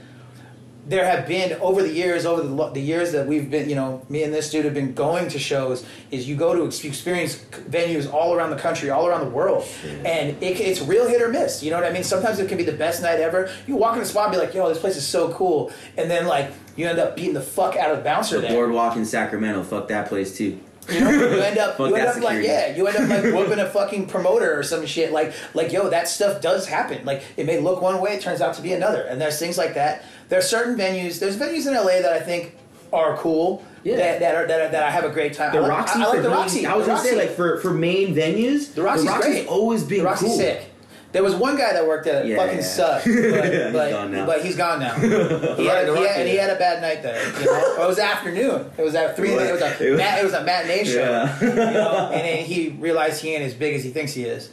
there 0.86 1.05
have 1.05 1.28
been 1.28 1.53
over 1.61 1.82
the 1.82 1.93
years, 1.93 2.24
over 2.24 2.43
the, 2.43 2.70
the 2.70 2.80
years 2.80 3.12
that 3.12 3.26
we've 3.26 3.51
been, 3.51 3.68
you 3.68 3.74
know, 3.74 4.01
me 4.09 4.22
and 4.22 4.32
this 4.32 4.51
dude 4.51 4.64
have 4.64 4.72
been 4.72 4.95
going 4.95 5.28
to 5.28 5.39
shows. 5.39 5.84
Is 6.11 6.26
you 6.26 6.34
go 6.34 6.55
to 6.55 6.64
experience 6.64 7.36
venues 7.36 8.11
all 8.11 8.34
around 8.34 8.49
the 8.51 8.57
country, 8.57 8.89
all 8.89 9.07
around 9.07 9.20
the 9.20 9.30
world, 9.30 9.68
and 9.84 10.43
it, 10.43 10.59
it's 10.61 10.80
real 10.80 11.07
hit 11.07 11.20
or 11.20 11.28
miss. 11.28 11.62
You 11.62 11.70
know 11.70 11.76
what 11.78 11.86
I 11.86 11.93
mean? 11.93 12.05
Sometimes 12.05 12.39
it 12.39 12.49
can 12.49 12.57
be 12.57 12.64
the 12.64 12.72
best 12.72 13.03
night 13.03 13.20
ever. 13.20 13.53
You 13.66 13.76
walk 13.76 13.97
in 13.97 14.03
a 14.03 14.07
spot 14.07 14.28
and 14.28 14.32
be 14.32 14.39
like, 14.39 14.55
"Yo, 14.55 14.66
this 14.70 14.78
place 14.78 14.97
is 14.97 15.07
so 15.07 15.30
cool," 15.34 15.70
and 15.99 16.11
then 16.11 16.26
like 16.26 16.51
you 16.76 16.86
end 16.89 16.99
up 16.99 17.16
beating 17.16 17.34
the 17.34 17.43
fuck 17.43 17.76
out 17.76 17.91
of 17.91 17.99
the 17.99 18.05
bouncer 18.05 18.36
The 18.36 18.43
there. 18.43 18.53
boardwalk 18.53 18.97
in 18.97 19.05
Sacramento, 19.05 19.64
fuck 19.64 19.89
that 19.89 20.09
place 20.09 20.39
too. 20.39 20.59
You 20.91 21.01
know, 21.01 21.11
you 21.11 21.41
end 21.41 21.59
up, 21.59 21.78
you 21.78 21.95
end 21.95 22.07
up 22.07 22.22
like, 22.22 22.43
yeah, 22.45 22.74
you 22.74 22.86
end 22.86 22.97
up 22.97 23.09
like 23.09 23.22
whooping 23.34 23.59
a 23.59 23.68
fucking 23.68 24.07
promoter 24.07 24.59
or 24.59 24.62
some 24.62 24.86
shit. 24.86 25.12
Like, 25.12 25.34
like, 25.55 25.72
yo, 25.72 25.91
that 25.91 26.09
stuff 26.09 26.41
does 26.41 26.66
happen. 26.66 27.05
Like, 27.05 27.22
it 27.36 27.47
may 27.47 27.61
look 27.61 27.82
one 27.82 28.01
way, 28.01 28.12
it 28.12 28.22
turns 28.22 28.41
out 28.41 28.55
to 28.55 28.62
be 28.62 28.72
another. 28.72 29.03
And 29.03 29.20
there's 29.20 29.39
things 29.39 29.59
like 29.59 29.74
that. 29.74 30.05
There 30.28 30.39
are 30.39 30.43
certain 30.43 30.76
venues. 30.76 31.20
There's 31.20 31.36
venues 31.36 31.66
in 31.66 31.74
LA 31.74 32.03
that 32.03 32.12
I 32.12 32.20
think 32.20 32.55
are 32.93 33.16
cool. 33.18 33.64
Yeah. 33.84 33.97
That, 33.97 34.20
that 34.20 34.34
are 34.34 34.47
that, 34.47 34.61
are, 34.61 34.68
that 34.70 34.82
I 34.82 34.91
have 34.91 35.05
a 35.05 35.11
great 35.11 35.34
time. 35.34 35.53
The 35.53 35.59
I 35.59 35.62
like, 35.62 35.70
Roxy, 35.70 36.01
I, 36.01 36.03
I 36.03 36.07
like 36.09 36.22
the 36.22 36.30
Roxy. 36.30 36.66
I 36.66 36.76
was 36.76 36.86
the 36.86 36.93
gonna 36.93 37.05
say 37.05 37.16
like 37.16 37.30
for 37.30 37.59
for 37.61 37.72
main 37.72 38.14
venues, 38.14 38.74
the 38.74 38.82
Roxy's 38.82 39.11
great. 39.11 39.47
always 39.47 39.84
been 39.84 39.99
the 39.99 40.05
Roxy's 40.05 40.28
cool. 40.28 40.36
sick. 40.36 40.67
There 41.11 41.22
was 41.22 41.34
one 41.34 41.56
guy 41.56 41.72
that 41.72 41.86
worked 41.86 42.06
at 42.06 42.26
it, 42.26 42.28
Yeah. 42.28 42.36
fucking 42.36 42.61
sucked, 42.62 43.04
but, 43.06 43.12
He's 43.14 43.72
but, 43.72 43.90
gone 43.90 44.12
now. 44.12 44.26
but 44.26 44.44
he's 44.44 44.56
gone 44.56 44.78
now. 44.80 44.94
he, 44.94 45.09
had, 45.09 45.88
he, 45.88 46.04
had, 46.04 46.20
and 46.20 46.28
he 46.28 46.36
had 46.36 46.50
a 46.50 46.56
bad 46.59 46.82
night 46.82 47.02
there. 47.02 47.26
You 47.40 47.46
know? 47.46 47.82
It 47.82 47.86
was 47.86 47.98
afternoon. 47.98 48.70
It 48.76 48.82
was 48.82 48.94
at 48.94 49.16
three. 49.16 49.30
It 49.32 49.52
was 49.52 49.62
It 49.62 49.80
a 49.80 49.90
was- 49.92 49.98
mat, 49.98 50.18
it 50.20 50.24
was 50.24 50.32
a 50.34 50.44
matinee 50.44 50.84
show. 50.84 51.00
Yeah. 51.00 51.40
you 51.40 51.48
know, 51.54 52.11
and 52.12 52.20
then 52.20 52.44
he 52.44 52.68
realized 52.78 53.22
he 53.22 53.34
ain't 53.34 53.42
as 53.44 53.54
big 53.54 53.74
as 53.74 53.82
he 53.84 53.90
thinks 53.90 54.12
he 54.12 54.24
is. 54.24 54.50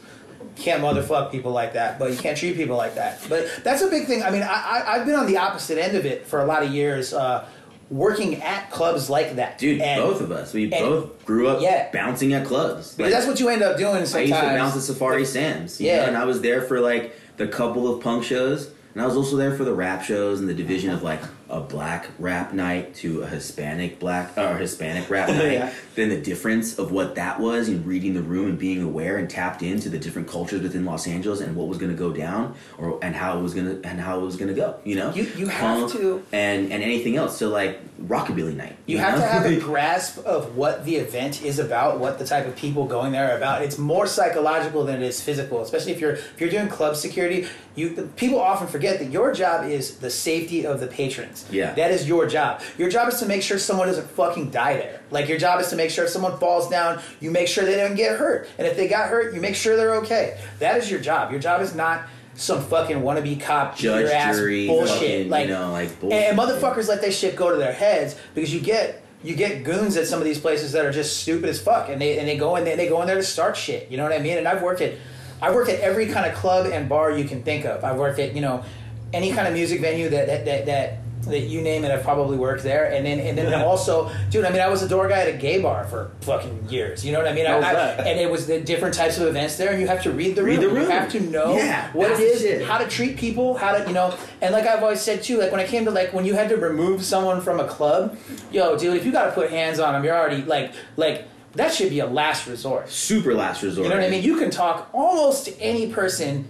Can't 0.56 0.82
motherfuck 0.82 1.30
people 1.30 1.52
like 1.52 1.74
that, 1.74 1.98
but 1.98 2.10
you 2.10 2.16
can't 2.16 2.38
treat 2.38 2.56
people 2.56 2.78
like 2.78 2.94
that. 2.94 3.20
But 3.28 3.46
that's 3.62 3.82
a 3.82 3.90
big 3.90 4.06
thing. 4.06 4.22
I 4.22 4.30
mean, 4.30 4.42
I, 4.42 4.46
I, 4.86 4.94
I've 4.94 5.04
been 5.04 5.14
on 5.14 5.26
the 5.26 5.36
opposite 5.36 5.76
end 5.76 5.94
of 5.94 6.06
it 6.06 6.26
for 6.26 6.40
a 6.40 6.46
lot 6.46 6.62
of 6.62 6.70
years, 6.70 7.12
uh, 7.12 7.46
working 7.90 8.42
at 8.42 8.70
clubs 8.70 9.08
like 9.08 9.36
that. 9.36 9.58
Dude, 9.58 9.80
And- 9.80 10.02
both 10.02 10.20
of 10.20 10.32
us, 10.32 10.52
we 10.52 10.66
both 10.66 11.24
grew 11.24 11.48
up 11.48 11.60
Yeah. 11.62 11.86
bouncing 11.92 12.32
at 12.34 12.44
clubs. 12.44 12.94
Because 12.94 13.12
that's 13.12 13.26
what 13.26 13.38
you 13.40 13.48
end 13.48 13.62
up 13.62 13.76
doing 13.78 14.04
sometimes. 14.06 14.14
I 14.14 14.20
used 14.22 14.40
to 14.40 14.56
bounce 14.58 14.76
at 14.76 14.82
Safari 14.82 15.24
Sam's, 15.24 15.80
you 15.80 15.86
Yeah. 15.88 16.02
know, 16.02 16.08
and 16.08 16.16
I 16.16 16.24
was 16.24 16.40
there 16.40 16.62
for 16.62 16.80
like 16.80 17.14
the 17.36 17.46
couple 17.46 17.92
of 17.92 18.02
punk 18.02 18.24
shows, 18.24 18.68
and 18.94 19.02
I 19.02 19.06
was 19.06 19.16
also 19.16 19.36
there 19.36 19.52
for 19.54 19.64
the 19.64 19.72
rap 19.74 20.02
shows 20.02 20.40
and 20.40 20.48
the 20.48 20.54
division 20.54 20.90
of 20.90 21.02
like 21.02 21.20
a 21.48 21.60
black 21.60 22.08
rap 22.18 22.52
night 22.52 22.94
to 22.96 23.22
a 23.22 23.26
Hispanic 23.26 23.98
black 24.00 24.36
or 24.36 24.56
Hispanic 24.56 25.08
rap 25.10 25.28
night. 25.28 25.52
Yeah. 25.52 25.72
Then 25.94 26.08
the 26.08 26.20
difference 26.20 26.78
of 26.78 26.90
what 26.92 27.14
that 27.14 27.38
was 27.40 27.68
and 27.68 27.86
reading 27.86 28.14
the 28.14 28.22
room 28.22 28.46
and 28.48 28.58
being 28.58 28.82
aware 28.82 29.16
and 29.16 29.30
tapped 29.30 29.62
into 29.62 29.88
the 29.88 29.98
different 29.98 30.28
cultures 30.28 30.60
within 30.62 30.84
Los 30.84 31.06
Angeles 31.06 31.40
and 31.40 31.54
what 31.56 31.68
was 31.68 31.78
going 31.78 31.90
to 31.92 31.96
go 31.96 32.12
down 32.12 32.54
or 32.78 32.98
and 33.02 33.14
how 33.14 33.38
it 33.38 33.42
was 33.42 33.54
going 33.54 33.80
to 33.80 33.88
and 33.88 34.00
how 34.00 34.18
it 34.18 34.22
was 34.22 34.36
going 34.36 34.48
to 34.48 34.54
go. 34.54 34.76
You 34.84 34.96
know, 34.96 35.12
You- 35.14 35.30
you 35.36 35.46
have 35.46 35.90
to- 35.92 36.22
and 36.32 36.72
and 36.72 36.82
anything 36.82 37.16
else. 37.16 37.36
So 37.38 37.48
like 37.48 37.80
rockabilly 38.02 38.54
night. 38.56 38.76
You 38.86 38.98
have 38.98 39.14
know? 39.18 39.20
to 39.24 39.26
have 39.26 39.46
a 39.46 39.56
grasp 39.60 40.18
of 40.26 40.56
what 40.56 40.84
the 40.84 40.96
event 40.96 41.42
is 41.42 41.58
about, 41.58 41.98
what 42.00 42.18
the 42.18 42.26
type 42.26 42.46
of 42.46 42.56
people 42.56 42.86
going 42.86 43.12
there 43.12 43.32
are 43.32 43.36
about. 43.36 43.62
It's 43.62 43.78
more 43.78 44.06
psychological 44.06 44.84
than 44.84 44.96
it 45.02 45.06
is 45.06 45.20
physical, 45.22 45.62
especially 45.62 45.92
if 45.92 46.00
you're 46.00 46.12
if 46.12 46.40
you're 46.40 46.50
doing 46.50 46.68
club 46.68 46.96
security. 46.96 47.46
You 47.74 48.10
people 48.16 48.40
often 48.40 48.68
forget 48.68 48.98
that 49.00 49.10
your 49.10 49.32
job 49.34 49.66
is 49.70 49.96
the 49.98 50.08
safety 50.10 50.66
of 50.66 50.80
the 50.80 50.86
patrons. 50.86 51.35
Yeah. 51.50 51.72
that 51.74 51.90
is 51.90 52.08
your 52.08 52.26
job. 52.26 52.62
Your 52.78 52.88
job 52.88 53.08
is 53.08 53.18
to 53.20 53.26
make 53.26 53.42
sure 53.42 53.58
someone 53.58 53.88
doesn't 53.88 54.08
fucking 54.10 54.50
die 54.50 54.76
there. 54.76 55.00
Like 55.10 55.28
your 55.28 55.38
job 55.38 55.60
is 55.60 55.68
to 55.68 55.76
make 55.76 55.90
sure 55.90 56.04
if 56.04 56.10
someone 56.10 56.38
falls 56.38 56.68
down, 56.68 57.00
you 57.20 57.30
make 57.30 57.48
sure 57.48 57.64
they 57.64 57.76
don't 57.76 57.94
get 57.94 58.18
hurt, 58.18 58.48
and 58.58 58.66
if 58.66 58.76
they 58.76 58.88
got 58.88 59.08
hurt, 59.08 59.34
you 59.34 59.40
make 59.40 59.54
sure 59.54 59.76
they're 59.76 59.96
okay. 59.96 60.38
That 60.58 60.78
is 60.78 60.90
your 60.90 61.00
job. 61.00 61.30
Your 61.30 61.40
job 61.40 61.60
is 61.60 61.74
not 61.74 62.02
some 62.34 62.62
fucking 62.62 62.98
wannabe 62.98 63.40
cop 63.40 63.76
Judge, 63.76 64.10
ass 64.10 64.36
jury, 64.36 64.66
bullshit. 64.66 64.92
fucking, 64.92 65.30
like 65.30 65.46
you 65.48 65.54
know, 65.54 65.72
like 65.72 65.98
bullshit. 66.00 66.22
and 66.22 66.38
motherfuckers 66.38 66.86
let 66.88 67.00
that 67.02 67.14
shit 67.14 67.34
go 67.34 67.50
to 67.50 67.56
their 67.56 67.72
heads 67.72 68.14
because 68.34 68.52
you 68.52 68.60
get 68.60 69.02
you 69.22 69.34
get 69.34 69.64
goons 69.64 69.96
at 69.96 70.06
some 70.06 70.18
of 70.18 70.24
these 70.26 70.38
places 70.38 70.72
that 70.72 70.84
are 70.84 70.92
just 70.92 71.20
stupid 71.20 71.48
as 71.48 71.60
fuck, 71.60 71.88
and 71.88 72.00
they 72.00 72.18
and 72.18 72.28
they 72.28 72.36
go 72.36 72.56
in 72.56 72.64
there 72.64 72.76
they 72.76 72.88
go 72.88 73.00
in 73.00 73.06
there 73.06 73.16
to 73.16 73.22
start 73.22 73.56
shit. 73.56 73.90
You 73.90 73.96
know 73.96 74.02
what 74.02 74.12
I 74.12 74.18
mean? 74.18 74.36
And 74.38 74.46
I've 74.46 74.62
worked 74.62 74.80
at 74.82 74.94
I've 75.40 75.54
worked 75.54 75.70
at 75.70 75.80
every 75.80 76.06
kind 76.08 76.30
of 76.30 76.36
club 76.36 76.66
and 76.66 76.88
bar 76.88 77.10
you 77.10 77.24
can 77.24 77.42
think 77.42 77.64
of. 77.64 77.84
I've 77.84 77.96
worked 77.96 78.18
at 78.18 78.34
you 78.34 78.40
know 78.42 78.64
any 79.12 79.32
kind 79.32 79.48
of 79.48 79.54
music 79.54 79.80
venue 79.80 80.08
that 80.10 80.26
that 80.26 80.44
that. 80.44 80.66
that 80.66 80.98
that 81.26 81.40
you 81.40 81.60
name 81.60 81.84
it, 81.84 81.90
I've 81.90 82.02
probably 82.02 82.36
worked 82.36 82.62
there, 82.62 82.90
and 82.92 83.04
then 83.04 83.20
and 83.20 83.36
then 83.36 83.52
also, 83.62 84.10
dude. 84.30 84.44
I 84.44 84.50
mean, 84.50 84.60
I 84.60 84.68
was 84.68 84.82
a 84.82 84.88
door 84.88 85.08
guy 85.08 85.20
at 85.20 85.28
a 85.28 85.36
gay 85.36 85.60
bar 85.60 85.84
for 85.84 86.10
fucking 86.22 86.68
years. 86.68 87.04
You 87.04 87.12
know 87.12 87.18
what 87.18 87.28
I 87.28 87.32
mean? 87.32 87.46
I, 87.46 87.56
was 87.56 87.64
I- 87.64 87.90
and 88.08 88.18
it 88.20 88.30
was 88.30 88.46
the 88.46 88.60
different 88.60 88.94
types 88.94 89.18
of 89.18 89.26
events 89.26 89.56
there, 89.56 89.70
and 89.72 89.80
you 89.80 89.86
have 89.88 90.02
to 90.04 90.10
read 90.12 90.36
the 90.36 90.42
Read 90.42 90.58
room. 90.60 90.68
the 90.74 90.80
room. 90.80 90.84
You 90.84 90.90
have 90.90 91.10
to 91.12 91.20
know 91.20 91.56
Yeah, 91.56 91.90
what 91.92 92.06
it 92.06 92.08
that's 92.10 92.20
the 92.20 92.26
is, 92.26 92.40
shit. 92.40 92.66
how 92.66 92.78
to 92.78 92.86
treat 92.88 93.16
people, 93.16 93.56
how 93.56 93.76
to 93.76 93.86
you 93.86 93.92
know, 93.94 94.14
and 94.40 94.52
like 94.52 94.66
I've 94.66 94.82
always 94.82 95.00
said 95.00 95.22
too, 95.22 95.38
like 95.38 95.50
when 95.52 95.60
it 95.60 95.68
came 95.68 95.84
to 95.84 95.90
like 95.90 96.12
when 96.12 96.24
you 96.24 96.34
had 96.34 96.48
to 96.50 96.56
remove 96.56 97.04
someone 97.04 97.40
from 97.40 97.60
a 97.60 97.66
club, 97.66 98.16
yo, 98.50 98.76
dude, 98.78 98.96
if 98.96 99.04
you 99.04 99.12
got 99.12 99.26
to 99.26 99.32
put 99.32 99.50
hands 99.50 99.78
on 99.78 99.92
them, 99.94 100.04
you're 100.04 100.16
already 100.16 100.42
like 100.42 100.72
like 100.96 101.24
that 101.54 101.72
should 101.72 101.88
be 101.90 102.00
a 102.00 102.06
last 102.06 102.46
resort. 102.46 102.90
Super 102.90 103.32
last 103.34 103.62
resort. 103.62 103.84
You 103.84 103.90
know 103.90 103.96
what 103.98 104.06
I 104.06 104.10
mean? 104.10 104.22
You 104.22 104.36
can 104.38 104.50
talk 104.50 104.90
almost 104.92 105.46
to 105.46 105.58
any 105.60 105.90
person 105.90 106.48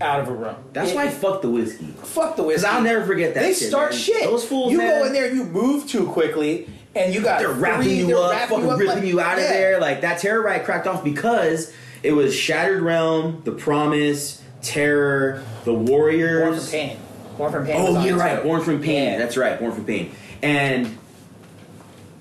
out 0.00 0.20
of 0.20 0.28
a 0.28 0.32
room. 0.32 0.54
That's 0.72 0.90
It- 0.90 0.96
why 0.96 1.04
I 1.04 1.08
fuck 1.08 1.42
the 1.42 1.50
whiskey. 1.50 1.94
fuck 2.02 2.36
the 2.36 2.42
whiskey. 2.42 2.66
I'll 2.66 2.82
never 2.82 3.04
forget 3.04 3.34
that 3.34 3.42
They 3.42 3.52
shit, 3.54 3.68
start 3.68 3.90
man. 3.92 3.98
shit. 4.00 4.22
Those 4.24 4.44
fools, 4.44 4.72
You 4.72 4.78
man. 4.78 5.00
go 5.00 5.06
in 5.06 5.12
there, 5.12 5.32
you 5.32 5.44
move 5.44 5.86
too 5.88 6.06
quickly, 6.06 6.68
and 6.94 7.12
you 7.14 7.20
got 7.20 7.40
They're 7.40 7.48
wrapping 7.48 7.88
you 7.96 8.06
they're 8.06 8.16
up, 8.16 8.30
wrapping 8.32 8.56
fucking 8.58 8.70
up 8.70 8.78
ripping 8.78 8.94
like- 8.96 9.04
you 9.04 9.20
out 9.20 9.38
of 9.38 9.44
yeah. 9.44 9.52
there. 9.52 9.80
Like 9.80 10.00
that 10.02 10.18
terror 10.20 10.42
ride 10.42 10.64
cracked 10.64 10.86
off 10.86 11.02
because 11.04 11.72
it 12.02 12.12
was 12.12 12.34
Shattered 12.34 12.80
Realm, 12.82 13.42
The 13.44 13.52
Promise, 13.52 14.40
Terror, 14.62 15.42
The 15.64 15.74
Warriors, 15.74 16.40
Born 16.42 16.54
from 16.60 16.70
pain. 16.70 16.96
Born 17.36 17.52
from 17.52 17.66
pain. 17.66 17.76
Oh, 17.78 17.96
on 17.96 18.06
you're 18.06 18.16
right. 18.16 18.36
too. 18.42 18.48
Born 18.48 18.62
from 18.62 18.82
Pain. 18.82 19.12
Yeah. 19.12 19.18
That's 19.18 19.36
right. 19.36 19.58
Born 19.58 19.72
from 19.72 19.84
Pain. 19.84 20.10
And 20.42 20.96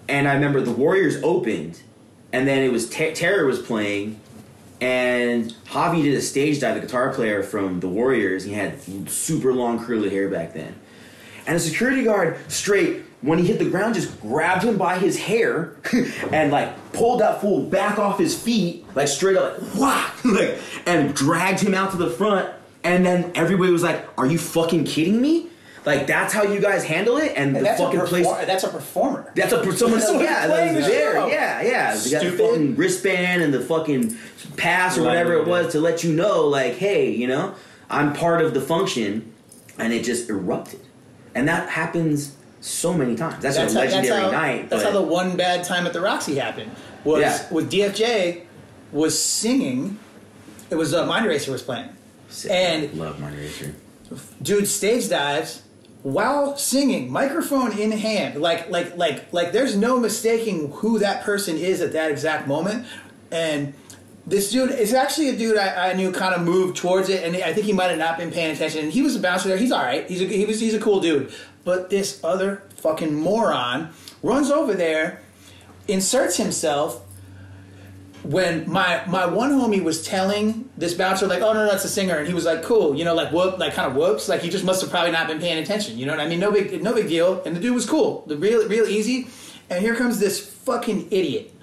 and 0.09 0.28
I 0.28 0.34
remember 0.36 0.61
the 0.61 0.71
Warriors 0.71 1.17
opened, 1.23 1.80
and 2.32 2.47
then 2.47 2.63
it 2.63 2.71
was 2.71 2.89
Ter- 2.89 3.11
Terror 3.13 3.45
was 3.45 3.59
playing, 3.59 4.19
and 4.80 5.53
Javi 5.65 6.03
did 6.03 6.13
a 6.13 6.21
stage 6.21 6.59
dive, 6.59 6.75
the 6.75 6.82
guitar 6.82 7.13
player 7.13 7.43
from 7.43 7.80
the 7.80 7.88
Warriors. 7.88 8.43
He 8.43 8.53
had 8.53 8.80
super 9.09 9.53
long 9.53 9.84
curly 9.84 10.09
hair 10.09 10.30
back 10.30 10.53
then, 10.53 10.75
and 11.45 11.55
a 11.55 11.59
security 11.59 12.03
guard 12.03 12.39
straight 12.51 13.03
when 13.21 13.39
he 13.39 13.47
hit 13.47 13.59
the 13.59 13.69
ground 13.69 13.95
just 13.95 14.19
grabbed 14.21 14.63
him 14.63 14.78
by 14.78 14.99
his 14.99 15.17
hair 15.17 15.75
and 16.32 16.51
like 16.51 16.93
pulled 16.93 17.19
that 17.19 17.41
fool 17.41 17.63
back 17.63 17.97
off 17.97 18.19
his 18.19 18.39
feet 18.39 18.86
like 18.95 19.07
straight 19.07 19.38
up 19.38 19.59
like 19.61 19.75
wah! 19.75 20.11
Like 20.25 20.59
and 20.86 21.15
dragged 21.15 21.59
him 21.59 21.73
out 21.73 21.91
to 21.91 21.97
the 21.97 22.09
front. 22.09 22.53
And 22.84 23.05
then 23.05 23.32
everybody 23.36 23.71
was 23.71 23.84
like 23.84 24.07
are 24.17 24.25
you 24.25 24.38
fucking 24.38 24.86
kidding 24.86 25.21
me 25.21 25.49
like 25.88 26.05
that's 26.07 26.33
how 26.33 26.43
you 26.43 26.59
guys 26.59 26.83
handle 26.83 27.17
it 27.17 27.33
and, 27.35 27.47
And 27.47 27.55
the 27.55 27.59
that's, 27.61 27.79
a 27.79 27.83
fucking 27.85 28.01
place 28.01 28.27
that's 28.45 28.63
a 28.63 28.69
performer. 28.69 29.31
that's 29.35 29.51
a 29.53 29.71
someone 29.73 29.99
That's 29.99 30.11
what 30.11 30.21
yeah, 30.23 30.45
playing 30.47 30.75
the 30.75 30.81
there. 30.81 31.13
show. 31.13 31.27
Yeah, 31.27 31.61
yeah. 31.61 31.95
They 31.95 32.11
got 32.11 32.21
the 32.23 32.29
Stupid. 32.29 32.39
fucking 32.39 32.75
wristband 32.75 33.41
and 33.41 33.53
the 33.53 33.61
fucking 33.61 34.15
pass 34.57 34.97
or 34.97 35.01
Right, 35.01 35.07
whatever 35.07 35.33
it 35.33 35.43
yeah. 35.47 35.49
was 35.49 35.71
to 35.73 35.79
let 35.79 36.03
you 36.03 36.13
know, 36.13 36.45
like, 36.47 36.75
hey, 36.75 37.09
you 37.11 37.27
know, 37.27 37.55
I'm 37.89 38.13
part 38.13 38.41
of 38.41 38.53
the 38.53 38.61
function, 38.61 39.33
and 39.79 39.93
it 39.93 40.03
just 40.03 40.29
erupted, 40.29 40.81
and 41.33 41.47
that 41.47 41.69
happens 41.69 42.35
so 42.61 42.93
many 42.93 43.15
times. 43.15 43.41
That's, 43.41 43.55
That's 43.55 43.73
a 43.73 43.77
how, 43.77 43.85
legendary 43.85 44.09
that's 44.21 44.23
how, 44.25 44.31
night. 44.31 44.69
That's 44.69 44.83
but 44.83 44.91
how 44.93 44.99
the 44.99 45.05
one 45.07 45.38
bad 45.38 45.63
time 45.63 45.85
at 45.88 45.93
the 45.93 46.01
Roxy 46.01 46.35
happened. 46.35 46.71
Was 47.05 47.21
Yeah. 47.21 47.47
was 47.53 47.65
DFJ 47.65 48.41
was 48.91 49.17
singing. 49.21 49.99
It 50.69 50.75
was 50.75 50.93
uh, 50.93 51.05
Mind 51.05 51.25
Racer 51.25 51.51
was 51.51 51.61
playing. 51.61 51.89
Sick. 52.29 52.51
and- 52.51 52.93
love 52.99 53.19
Mind 53.21 53.38
Racer. 53.38 53.73
dude 54.41 54.67
stage 54.67 55.07
dives 55.09 55.61
while 56.03 56.55
singing 56.57 57.11
microphone 57.11 57.77
in 57.77 57.91
hand 57.91 58.39
like 58.39 58.69
like 58.69 58.95
like 58.97 59.31
like 59.33 59.51
there's 59.51 59.75
no 59.75 59.99
mistaking 59.99 60.71
who 60.71 60.99
that 60.99 61.23
person 61.23 61.57
is 61.57 61.81
at 61.81 61.93
that 61.93 62.11
exact 62.11 62.47
moment. 62.47 62.85
And 63.31 63.73
this 64.25 64.51
dude 64.51 64.71
is 64.71 64.93
actually 64.93 65.29
a 65.29 65.37
dude 65.37 65.57
I, 65.57 65.91
I 65.91 65.93
knew 65.93 66.11
kind 66.11 66.35
of 66.35 66.41
moved 66.41 66.77
towards 66.77 67.09
it 67.09 67.23
and 67.23 67.35
I 67.43 67.53
think 67.53 67.65
he 67.65 67.73
might 67.73 67.89
have 67.89 67.99
not 67.99 68.17
been 68.17 68.31
paying 68.31 68.51
attention. 68.51 68.83
And 68.83 68.93
he 68.93 69.01
was 69.01 69.15
a 69.15 69.19
bouncer 69.19 69.49
there. 69.49 69.57
He's 69.57 69.71
all 69.71 69.83
right. 69.83 70.07
He's 70.07 70.21
a, 70.21 70.25
he 70.25 70.45
was 70.45 70.59
he's 70.59 70.73
a 70.73 70.79
cool 70.79 70.99
dude. 70.99 71.33
But 71.63 71.89
this 71.89 72.23
other 72.23 72.63
fucking 72.77 73.15
moron 73.15 73.89
runs 74.21 74.49
over 74.49 74.73
there 74.73 75.21
inserts 75.87 76.37
himself 76.37 77.03
when 78.28 78.69
my 78.69 79.03
my 79.07 79.25
one 79.25 79.51
homie 79.51 79.82
was 79.82 80.05
telling 80.05 80.69
this 80.78 80.93
bouncer 80.93 81.28
like, 81.28 81.41
oh 81.41 81.53
no, 81.53 81.65
no, 81.65 81.71
that's 81.71 81.86
a 81.86 81.89
singer, 81.89 82.17
and 82.17 82.28
he 82.28 82.34
was 82.34 82.45
like, 82.45 82.61
cool, 82.61 82.93
you 82.93 83.05
know, 83.05 83.15
like 83.15 83.32
whoop, 83.32 83.57
like 83.57 83.73
kind 83.73 83.89
of 83.89 83.95
whoops, 83.95 84.28
like 84.28 84.41
he 84.41 84.49
just 84.49 84.65
must 84.65 84.82
have 84.82 84.89
probably 84.89 85.11
not 85.11 85.28
been 85.28 85.39
paying 85.39 85.57
attention, 85.57 85.97
you 85.97 86.05
know 86.05 86.11
what 86.11 86.19
I 86.19 86.28
mean? 86.28 86.39
No 86.39 86.51
big, 86.51 86.84
no 86.84 86.93
big 86.93 87.07
deal, 87.07 87.41
and 87.45 87.55
the 87.55 87.59
dude 87.59 87.73
was 87.73 87.86
cool, 87.86 88.25
the 88.28 88.36
real, 88.36 88.67
real 88.67 88.86
easy, 88.86 89.28
and 89.69 89.82
here 89.82 89.95
comes 89.95 90.19
this 90.19 90.39
fucking 90.39 91.07
idiot, 91.09 91.53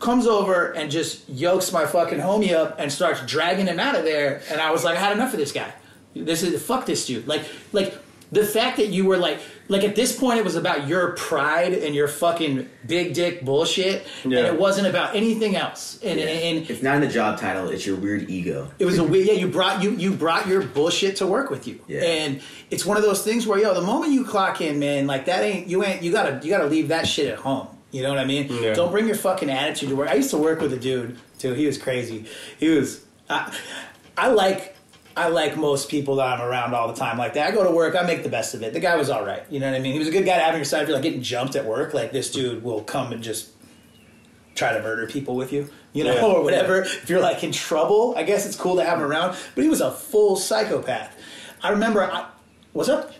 comes 0.00 0.26
over 0.26 0.72
and 0.72 0.90
just 0.90 1.28
yokes 1.28 1.72
my 1.72 1.84
fucking 1.84 2.20
homie 2.20 2.54
up 2.54 2.76
and 2.78 2.90
starts 2.90 3.20
dragging 3.26 3.66
him 3.66 3.78
out 3.78 3.94
of 3.94 4.04
there, 4.04 4.40
and 4.50 4.60
I 4.60 4.70
was 4.70 4.82
like, 4.82 4.96
I 4.96 5.00
had 5.00 5.12
enough 5.12 5.34
of 5.34 5.38
this 5.38 5.52
guy, 5.52 5.72
this 6.14 6.42
is 6.42 6.62
fuck 6.62 6.86
this 6.86 7.06
dude, 7.06 7.26
like 7.28 7.42
like. 7.72 7.94
The 8.32 8.44
fact 8.44 8.78
that 8.78 8.88
you 8.88 9.04
were 9.04 9.18
like, 9.18 9.38
like 9.68 9.82
at 9.84 9.96
this 9.96 10.14
point, 10.16 10.38
it 10.38 10.44
was 10.44 10.56
about 10.56 10.86
your 10.88 11.12
pride 11.12 11.72
and 11.72 11.94
your 11.94 12.06
fucking 12.08 12.68
big 12.86 13.14
dick 13.14 13.44
bullshit, 13.44 14.06
Yeah. 14.24 14.38
and 14.38 14.46
it 14.48 14.58
wasn't 14.60 14.86
about 14.86 15.16
anything 15.16 15.56
else. 15.56 15.98
And, 16.02 16.20
Yeah. 16.20 16.26
and, 16.26 16.70
it's 16.70 16.82
not 16.82 16.96
in 16.96 17.00
the 17.00 17.06
job 17.08 17.38
title. 17.38 17.68
It's 17.70 17.86
your 17.86 17.96
weird 17.96 18.28
ego. 18.28 18.70
it 18.78 18.84
was 18.84 18.98
a 18.98 19.04
weird. 19.04 19.26
Yeah, 19.26 19.34
you 19.34 19.48
brought 19.48 19.82
you 19.82 19.92
you 19.92 20.12
brought 20.12 20.46
your 20.46 20.62
bullshit 20.62 21.16
to 21.16 21.26
work 21.26 21.50
with 21.50 21.66
you, 21.66 21.80
Yeah. 21.88 22.02
and 22.02 22.40
it's 22.70 22.84
one 22.84 22.96
of 22.96 23.02
those 23.02 23.22
things 23.22 23.46
where 23.46 23.58
yo, 23.58 23.72
the 23.74 23.80
moment 23.80 24.12
you 24.12 24.24
clock 24.24 24.60
in, 24.60 24.78
man, 24.78 25.06
like 25.06 25.24
that 25.26 25.42
ain't 25.42 25.68
you 25.68 25.82
ain't 25.84 26.02
you 26.02 26.12
gotta 26.12 26.40
you 26.42 26.50
gotta 26.50 26.66
leave 26.66 26.88
that 26.88 27.06
shit 27.06 27.28
at 27.28 27.38
home. 27.38 27.68
You 27.90 28.02
know 28.02 28.08
what 28.08 28.18
I 28.18 28.24
mean? 28.24 28.48
Yeah. 28.50 28.74
Don't 28.74 28.90
bring 28.90 29.06
your 29.06 29.16
fucking 29.16 29.48
attitude 29.48 29.88
to 29.90 29.96
work. 29.96 30.08
I 30.08 30.14
used 30.14 30.30
to 30.30 30.36
work 30.38 30.60
with 30.60 30.72
a 30.72 30.78
dude 30.78 31.16
too. 31.38 31.54
He 31.54 31.64
was 31.66 31.78
crazy. 31.78 32.24
He 32.58 32.68
was. 32.68 33.00
I, 33.30 33.56
I 34.18 34.28
like. 34.28 34.73
I 35.16 35.28
like 35.28 35.56
most 35.56 35.88
people 35.88 36.16
that 36.16 36.26
I'm 36.26 36.40
around 36.40 36.74
all 36.74 36.88
the 36.88 36.94
time 36.98 37.18
like 37.18 37.34
that. 37.34 37.48
I 37.48 37.54
go 37.54 37.62
to 37.64 37.70
work, 37.70 37.94
I 37.94 38.02
make 38.02 38.22
the 38.22 38.28
best 38.28 38.54
of 38.54 38.62
it. 38.62 38.72
The 38.72 38.80
guy 38.80 38.96
was 38.96 39.10
all 39.10 39.24
right. 39.24 39.42
You 39.50 39.60
know 39.60 39.70
what 39.70 39.76
I 39.76 39.80
mean? 39.80 39.92
He 39.92 39.98
was 39.98 40.08
a 40.08 40.10
good 40.10 40.24
guy 40.24 40.36
to 40.36 40.42
have 40.42 40.54
on 40.54 40.58
your 40.58 40.64
side. 40.64 40.82
If 40.82 40.88
you're 40.88 40.96
like 40.96 41.04
getting 41.04 41.22
jumped 41.22 41.54
at 41.56 41.64
work, 41.64 41.94
like 41.94 42.10
this 42.12 42.30
dude 42.30 42.62
will 42.64 42.82
come 42.82 43.12
and 43.12 43.22
just 43.22 43.50
try 44.54 44.72
to 44.72 44.80
murder 44.82 45.06
people 45.06 45.36
with 45.36 45.52
you, 45.52 45.68
you 45.92 46.04
know, 46.04 46.14
Yeah. 46.14 46.22
or 46.24 46.42
whatever. 46.42 46.82
If 46.82 47.08
you're 47.08 47.20
like 47.20 47.44
in 47.44 47.52
trouble, 47.52 48.14
I 48.16 48.24
guess 48.24 48.46
it's 48.46 48.56
cool 48.56 48.76
to 48.76 48.84
have 48.84 48.98
him 48.98 49.04
around. 49.04 49.36
But 49.54 49.62
he 49.64 49.70
was 49.70 49.80
a 49.80 49.90
full 49.92 50.36
psychopath. 50.36 51.16
I 51.62 51.70
remember. 51.70 52.02
I, 52.02 52.28
what's 52.72 52.88
up? 52.88 53.12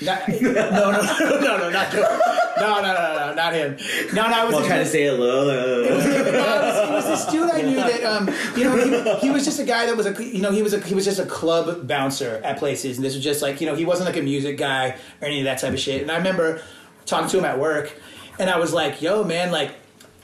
Not, 0.00 0.28
no, 0.40 0.52
no, 0.52 0.90
no, 1.20 1.40
no, 1.40 1.58
no, 1.58 1.70
not 1.70 1.90
Joe. 1.90 2.20
No, 2.60 2.80
no, 2.80 2.82
no, 2.82 2.92
no, 2.92 3.26
no, 3.28 3.34
not 3.34 3.52
him. 3.52 3.76
No, 4.12 4.28
no, 4.28 4.44
it 4.44 4.46
was 4.46 4.56
I'm 4.56 4.64
trying 4.66 4.84
to 4.84 4.86
say 4.86 5.04
hello. 5.04 5.46
no, 5.46 5.82
it 5.82 5.94
was, 5.94 6.06
it 6.06 6.90
was 6.90 7.06
this 7.06 7.32
dude 7.32 7.50
I 7.50 7.62
knew 7.62 7.76
that 7.76 8.04
um, 8.04 8.28
you 8.56 8.64
know 8.64 8.76
he, 8.76 9.26
he 9.26 9.30
was 9.30 9.44
just 9.44 9.58
a 9.58 9.64
guy 9.64 9.86
that 9.86 9.96
was 9.96 10.06
a 10.06 10.24
you 10.24 10.40
know 10.40 10.52
he 10.52 10.62
was 10.62 10.72
a 10.72 10.80
he 10.80 10.94
was 10.94 11.04
just 11.04 11.18
a 11.18 11.26
club 11.26 11.88
bouncer 11.88 12.40
at 12.44 12.58
places. 12.58 12.96
And 12.96 13.04
this 13.04 13.14
was 13.14 13.24
just 13.24 13.42
like 13.42 13.60
you 13.60 13.66
know 13.66 13.74
he 13.74 13.84
wasn't 13.84 14.08
like 14.08 14.16
a 14.16 14.22
music 14.22 14.56
guy 14.56 14.90
or 15.20 15.26
any 15.26 15.40
of 15.40 15.44
that 15.44 15.58
type 15.58 15.72
of 15.72 15.80
shit. 15.80 16.02
And 16.02 16.10
I 16.10 16.16
remember 16.16 16.62
talking 17.04 17.28
to 17.30 17.38
him 17.38 17.44
at 17.44 17.58
work 17.58 17.98
and 18.38 18.48
I 18.48 18.58
was 18.58 18.72
like 18.72 19.02
yo 19.02 19.24
man 19.24 19.50
like 19.50 19.72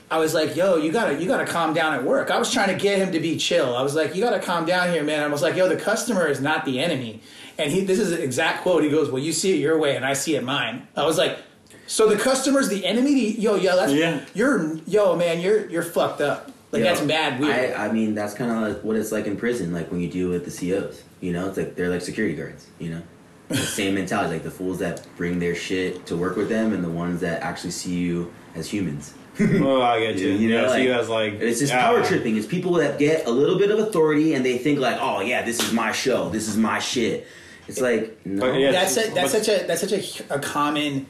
I 0.09 0.19
was 0.19 0.33
like 0.33 0.55
yo 0.55 0.77
you 0.77 0.91
gotta 0.91 1.21
you 1.21 1.27
gotta 1.27 1.45
calm 1.45 1.73
down 1.73 1.93
at 1.93 2.03
work. 2.03 2.31
I 2.31 2.37
was 2.37 2.51
trying 2.51 2.69
to 2.69 2.81
get 2.81 2.99
him 2.99 3.11
to 3.11 3.19
be 3.19 3.37
chill. 3.37 3.75
I 3.75 3.81
was 3.81 3.95
like 3.95 4.15
you 4.15 4.21
gotta 4.21 4.39
calm 4.39 4.65
down 4.65 4.91
here 4.91 5.03
man. 5.03 5.21
I 5.21 5.27
was 5.27 5.41
like 5.41 5.55
yo 5.55 5.67
the 5.67 5.75
customer 5.75 6.27
is 6.27 6.39
not 6.39 6.63
the 6.63 6.79
enemy 6.79 7.21
and 7.57 7.71
he 7.71 7.81
this 7.81 7.99
is 7.99 8.11
an 8.11 8.21
exact 8.21 8.61
quote 8.63 8.83
he 8.83 8.89
goes 8.89 9.09
well 9.09 9.21
you 9.21 9.31
see 9.33 9.53
it 9.53 9.57
your 9.59 9.77
way 9.77 9.95
and 9.95 10.05
I 10.05 10.13
see 10.13 10.35
it 10.35 10.43
mine 10.43 10.87
I 10.95 11.05
was 11.05 11.17
like 11.17 11.39
so 11.87 12.07
the 12.09 12.17
customer's 12.17 12.67
the 12.69 12.85
enemy 12.85 13.33
to, 13.33 13.39
yo 13.41 13.55
yo 13.55 13.75
that's 13.75 13.93
Yeah. 13.93 14.23
you're 14.33 14.75
yo 14.87 15.15
man 15.15 15.39
you're 15.39 15.69
you're 15.69 15.83
fucked 15.83 16.21
up 16.21 16.51
like 16.71 16.83
Yo, 16.83 16.85
that's 16.93 17.01
mad 17.03 17.39
weird 17.39 17.73
I, 17.73 17.85
I 17.85 17.91
mean, 17.91 18.15
that's 18.15 18.33
kind 18.33 18.51
of 18.51 18.57
like 18.57 18.83
what 18.83 18.97
it's 18.97 19.11
like 19.11 19.27
in 19.27 19.37
prison, 19.37 19.71
like 19.71 19.89
when 19.91 20.01
you 20.01 20.09
deal 20.09 20.29
with 20.29 20.43
the 20.43 20.51
COs. 20.51 21.03
You 21.21 21.31
know, 21.31 21.47
it's 21.47 21.57
like 21.57 21.75
they're 21.75 21.89
like 21.89 22.01
security 22.01 22.35
guards. 22.35 22.67
You 22.79 22.89
know, 22.89 23.01
the 23.47 23.55
same 23.79 23.95
mentality, 23.95 24.33
like 24.33 24.43
the 24.43 24.51
fools 24.51 24.79
that 24.79 25.05
bring 25.15 25.39
their 25.39 25.55
shit 25.55 26.05
to 26.07 26.17
work 26.17 26.35
with 26.35 26.49
them, 26.49 26.73
and 26.73 26.83
the 26.83 26.89
ones 26.89 27.21
that 27.21 27.41
actually 27.43 27.71
see 27.71 27.93
you 27.93 28.33
as 28.55 28.67
humans. 28.67 29.13
Oh, 29.39 29.81
I 29.81 29.99
get 30.01 30.17
you. 30.17 30.29
You 30.33 30.49
know, 30.49 30.61
yeah, 30.63 30.67
like, 30.67 30.75
see 30.77 30.83
you 30.83 30.93
as 30.93 31.07
like 31.07 31.33
It's 31.33 31.59
just 31.59 31.71
yeah. 31.71 31.81
power 31.85 32.03
tripping. 32.03 32.35
It's 32.35 32.47
people 32.47 32.73
that 32.73 32.99
get 32.99 33.25
a 33.25 33.31
little 33.31 33.57
bit 33.57 33.71
of 33.71 33.79
authority 33.79 34.33
and 34.33 34.45
they 34.45 34.57
think 34.57 34.79
like, 34.79 34.97
oh 34.99 35.21
yeah, 35.21 35.43
this 35.43 35.61
is 35.61 35.71
my 35.71 35.91
show, 35.93 36.29
this 36.29 36.47
is 36.49 36.57
my 36.57 36.79
shit. 36.79 37.25
It's 37.67 37.81
like 37.81 38.25
no, 38.25 38.41
But 38.41 38.59
yeah, 38.59 38.71
that's 38.71 38.95
a, 38.97 39.09
that's 39.13 39.33
But- 39.33 39.43
such 39.45 39.47
a 39.63 39.67
that's 39.67 39.81
such 39.81 39.93
a, 40.29 40.33
a 40.35 40.39
common 40.39 41.05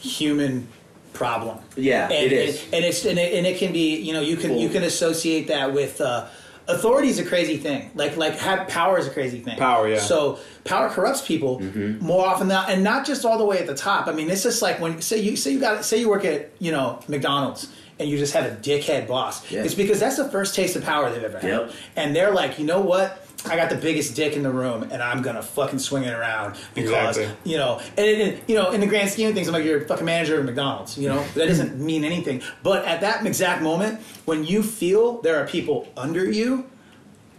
human 0.00 0.68
problem. 1.12 1.58
Yeah, 1.76 2.04
and, 2.04 2.12
it 2.12 2.32
is. 2.32 2.64
and, 2.66 2.74
and 2.74 2.84
it's 2.84 3.04
and 3.04 3.18
it, 3.18 3.34
and 3.34 3.46
it 3.46 3.58
can 3.58 3.72
be 3.72 3.96
you 3.96 4.12
know 4.12 4.20
you 4.20 4.36
can 4.36 4.58
you 4.58 4.68
can 4.68 4.82
associate 4.82 5.48
that 5.48 5.72
with. 5.72 6.00
Uh, 6.00 6.26
Authority 6.66 7.08
is 7.08 7.18
a 7.18 7.24
crazy 7.26 7.58
thing. 7.58 7.90
Like 7.94 8.16
like 8.16 8.38
have, 8.38 8.66
power 8.68 8.98
is 8.98 9.06
a 9.06 9.10
crazy 9.10 9.40
thing. 9.40 9.58
Power, 9.58 9.86
yeah. 9.86 9.98
So 9.98 10.38
power 10.64 10.88
corrupts 10.88 11.20
people 11.20 11.60
Mm-hmm. 11.60 12.02
more 12.02 12.24
often 12.26 12.48
than 12.48 12.54
not, 12.56 12.70
and 12.70 12.82
not 12.82 13.04
just 13.04 13.26
all 13.26 13.36
the 13.36 13.44
way 13.44 13.58
at 13.58 13.66
the 13.66 13.74
top. 13.74 14.06
I 14.06 14.12
mean, 14.12 14.30
it's 14.30 14.42
just 14.44 14.62
like 14.62 14.80
when 14.80 15.02
say 15.02 15.18
you 15.20 15.36
say 15.36 15.50
you 15.52 15.60
got 15.60 15.84
say 15.84 16.00
you 16.00 16.08
work 16.08 16.24
at 16.24 16.52
you 16.60 16.72
know 16.72 17.00
McDonald's 17.06 17.70
and 18.00 18.08
you 18.08 18.16
just 18.16 18.32
have 18.32 18.46
a 18.46 18.56
dickhead 18.56 19.06
boss. 19.06 19.50
Yeah. 19.52 19.62
It's 19.62 19.74
because 19.74 20.00
that's 20.00 20.16
the 20.16 20.26
first 20.30 20.54
taste 20.54 20.74
of 20.74 20.82
power 20.84 21.10
they've 21.10 21.22
ever 21.22 21.38
had, 21.38 21.50
Yep. 21.50 21.72
and 21.96 22.16
they're 22.16 22.32
like, 22.32 22.58
you 22.58 22.64
know 22.64 22.80
what? 22.80 23.23
I 23.46 23.56
got 23.56 23.68
the 23.68 23.76
biggest 23.76 24.16
dick 24.16 24.34
in 24.34 24.42
the 24.42 24.50
room, 24.50 24.84
and 24.90 25.02
I'm 25.02 25.20
gonna 25.20 25.42
fucking 25.42 25.78
swing 25.78 26.04
it 26.04 26.14
around 26.14 26.56
because 26.74 27.18
Exactly. 27.18 27.50
you 27.52 27.58
know, 27.58 27.80
and, 27.98 28.06
and 28.06 28.40
you 28.46 28.54
know, 28.54 28.70
in 28.70 28.80
the 28.80 28.86
grand 28.86 29.10
scheme 29.10 29.28
of 29.28 29.34
things, 29.34 29.48
I'm 29.48 29.52
like 29.54 29.64
you're 29.64 29.82
a 29.82 29.86
fucking 29.86 30.06
manager 30.06 30.38
of 30.38 30.46
McDonald's. 30.46 30.96
You 30.96 31.08
know, 31.10 31.22
that 31.34 31.46
doesn't 31.48 31.78
mean 31.90 32.04
anything. 32.04 32.42
But 32.62 32.84
at 32.86 33.02
that 33.02 33.26
exact 33.26 33.60
moment, 33.62 34.00
when 34.24 34.44
you 34.44 34.62
feel 34.62 35.20
there 35.22 35.42
are 35.42 35.46
people 35.46 35.88
under 35.96 36.24
you, 36.30 36.66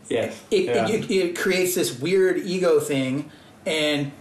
Yes. 0.08 0.39
it, 0.52 0.66
yeah. 0.66 0.88
it, 0.88 1.10
it 1.10 1.36
creates 1.38 1.74
this 1.74 2.00
weird 2.00 2.38
ego 2.38 2.80
thing 2.80 3.32
and 3.66 4.12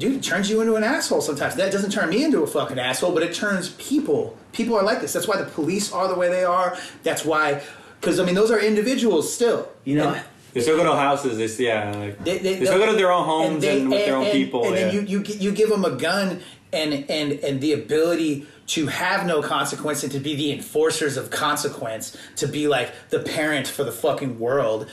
dude 0.00 0.16
it 0.16 0.22
turns 0.24 0.50
you 0.50 0.60
into 0.60 0.74
an 0.74 0.82
asshole 0.82 1.20
sometimes 1.20 1.54
that 1.54 1.70
doesn't 1.70 1.90
turn 1.92 2.08
me 2.08 2.24
into 2.24 2.42
a 2.42 2.46
fucking 2.48 2.76
asshole 2.76 3.12
but 3.12 3.22
it 3.22 3.32
turns 3.32 3.68
people 3.74 4.36
people 4.52 4.74
are 4.76 4.82
like 4.82 5.00
this 5.00 5.12
that's 5.12 5.28
why 5.28 5.36
the 5.36 5.48
police 5.50 5.92
are 5.92 6.08
the 6.08 6.14
way 6.16 6.28
they 6.28 6.42
are 6.42 6.76
that's 7.04 7.24
why 7.24 7.62
because 8.00 8.18
i 8.18 8.24
mean 8.24 8.34
those 8.34 8.50
are 8.50 8.58
individuals 8.58 9.32
still 9.32 9.68
You 9.84 9.98
know, 9.98 10.08
And 10.14 10.24
They 10.58 10.62
still 10.64 10.76
go 10.76 10.84
to 10.84 10.96
houses. 10.96 11.38
They 11.38 11.48
still, 11.48 11.66
yeah, 11.66 11.96
like, 11.96 12.24
they, 12.24 12.38
they, 12.38 12.64
still 12.64 12.78
go 12.78 12.86
to 12.86 12.96
their 12.96 13.10
own 13.12 13.24
homes 13.24 13.52
and, 13.54 13.62
they- 13.62 13.86
with 13.86 14.04
their 14.06 14.16
own 14.16 14.24
and- 14.24 14.32
people. 14.32 14.66
and 14.66 14.74
yeah. 14.74 14.86
then 14.90 14.94
you, 14.94 15.20
you 15.20 15.24
you 15.38 15.52
give 15.52 15.68
them 15.68 15.84
a 15.84 15.90
gun 15.92 16.40
and 16.72 16.92
and 17.10 17.32
and 17.32 17.60
the 17.60 17.72
ability 17.72 18.46
to 18.68 18.86
have 18.88 19.24
no 19.26 19.40
consequence 19.40 20.02
and 20.02 20.12
to 20.12 20.18
be 20.18 20.36
the 20.36 20.52
enforcers 20.52 21.16
of 21.16 21.30
consequence 21.30 22.16
to 22.36 22.46
be 22.46 22.68
like 22.68 22.92
the 23.08 23.20
parent 23.20 23.66
for 23.66 23.84
the 23.84 23.92
fucking 23.92 24.38
world 24.38 24.86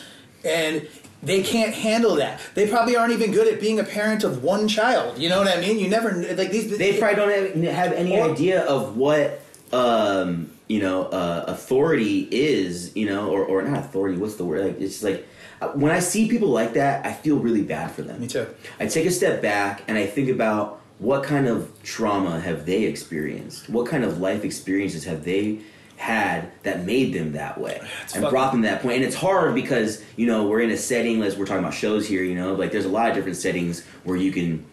and 0.46 0.88
they 1.22 1.44
can't 1.44 1.74
handle 1.74 2.16
that 2.16 2.40
they 2.54 2.66
probably 2.70 2.96
aren't 2.96 3.12
even 3.12 3.32
good 3.32 3.52
at 3.52 3.60
being 3.60 3.78
a 3.80 3.84
parent 3.84 4.24
of 4.24 4.42
one 4.42 4.70
child 4.70 5.18
you 5.18 5.28
know 5.28 5.40
what 5.40 5.50
i 5.50 5.60
mean 5.60 5.78
you 5.78 5.90
never 5.90 6.14
like 6.36 6.52
these 6.52 6.78
they 6.78 6.98
probably 6.98 7.16
don't 7.18 7.64
have, 7.64 7.74
have 7.76 7.92
any 7.94 8.18
Or- 8.18 8.32
idea 8.32 8.64
of 8.64 8.96
what 8.96 9.42
um, 9.74 10.50
you 10.68 10.80
know 10.80 11.04
uh, 11.06 11.46
authority 11.48 12.28
is. 12.32 12.96
You 12.96 13.08
know, 13.08 13.30
or 13.30 13.44
or 13.44 13.62
not 13.64 13.80
authority. 13.80 14.18
What's 14.18 14.36
the 14.36 14.46
word? 14.46 14.66
Like 14.66 14.80
it's 14.82 15.04
like 15.04 15.28
Uh, 15.62 15.70
when 15.70 15.92
I 15.92 16.00
see 16.00 16.28
people 16.28 16.50
like 16.50 16.74
that, 16.74 17.06
I 17.06 17.14
feel 17.14 17.38
really 17.38 17.62
bad 17.64 17.92
for 17.92 18.02
them. 18.02 18.20
me 18.22 18.28
too 18.28 18.48
I 18.80 18.88
take 18.88 19.06
a 19.06 19.12
step 19.12 19.42
back 19.42 19.84
and 19.88 19.98
I 19.98 20.06
think 20.06 20.30
about 20.30 20.82
what 21.00 21.24
kind 21.24 21.48
of 21.48 21.72
trauma 21.84 22.40
have 22.40 22.66
they 22.66 22.84
experienced? 22.84 23.70
What 23.70 23.88
kind 23.88 24.04
of 24.04 24.20
life 24.20 24.44
experiences 24.46 25.04
have 25.06 25.24
they 25.26 25.60
had 25.98 26.52
that 26.64 26.86
made 26.86 27.14
them 27.14 27.34
that 27.34 27.58
way 27.60 27.78
and 27.80 27.90
fucking- 28.10 28.30
brought 28.30 28.52
them 28.52 28.62
to 28.64 28.68
that 28.70 28.82
point? 28.82 28.98
And 28.98 29.06
it's 29.06 29.16
hard 29.16 29.56
because, 29.56 30.04
you 30.16 30.26
know, 30.26 30.46
we're 30.48 30.62
in 30.62 30.72
a 30.72 30.78
setting 30.78 31.22
as 31.24 31.38
we're 31.38 31.46
talking 31.46 31.64
about 31.64 31.74
shows 31.74 32.08
here, 32.08 32.24
you 32.24 32.36
know, 32.36 32.54
like 32.54 32.72
there's 32.72 32.86
a 32.86 32.90
lot 32.90 33.10
of 33.10 33.16
different 33.16 33.38
settings 33.38 33.86
where 34.04 34.18
you 34.18 34.32
can 34.32 34.66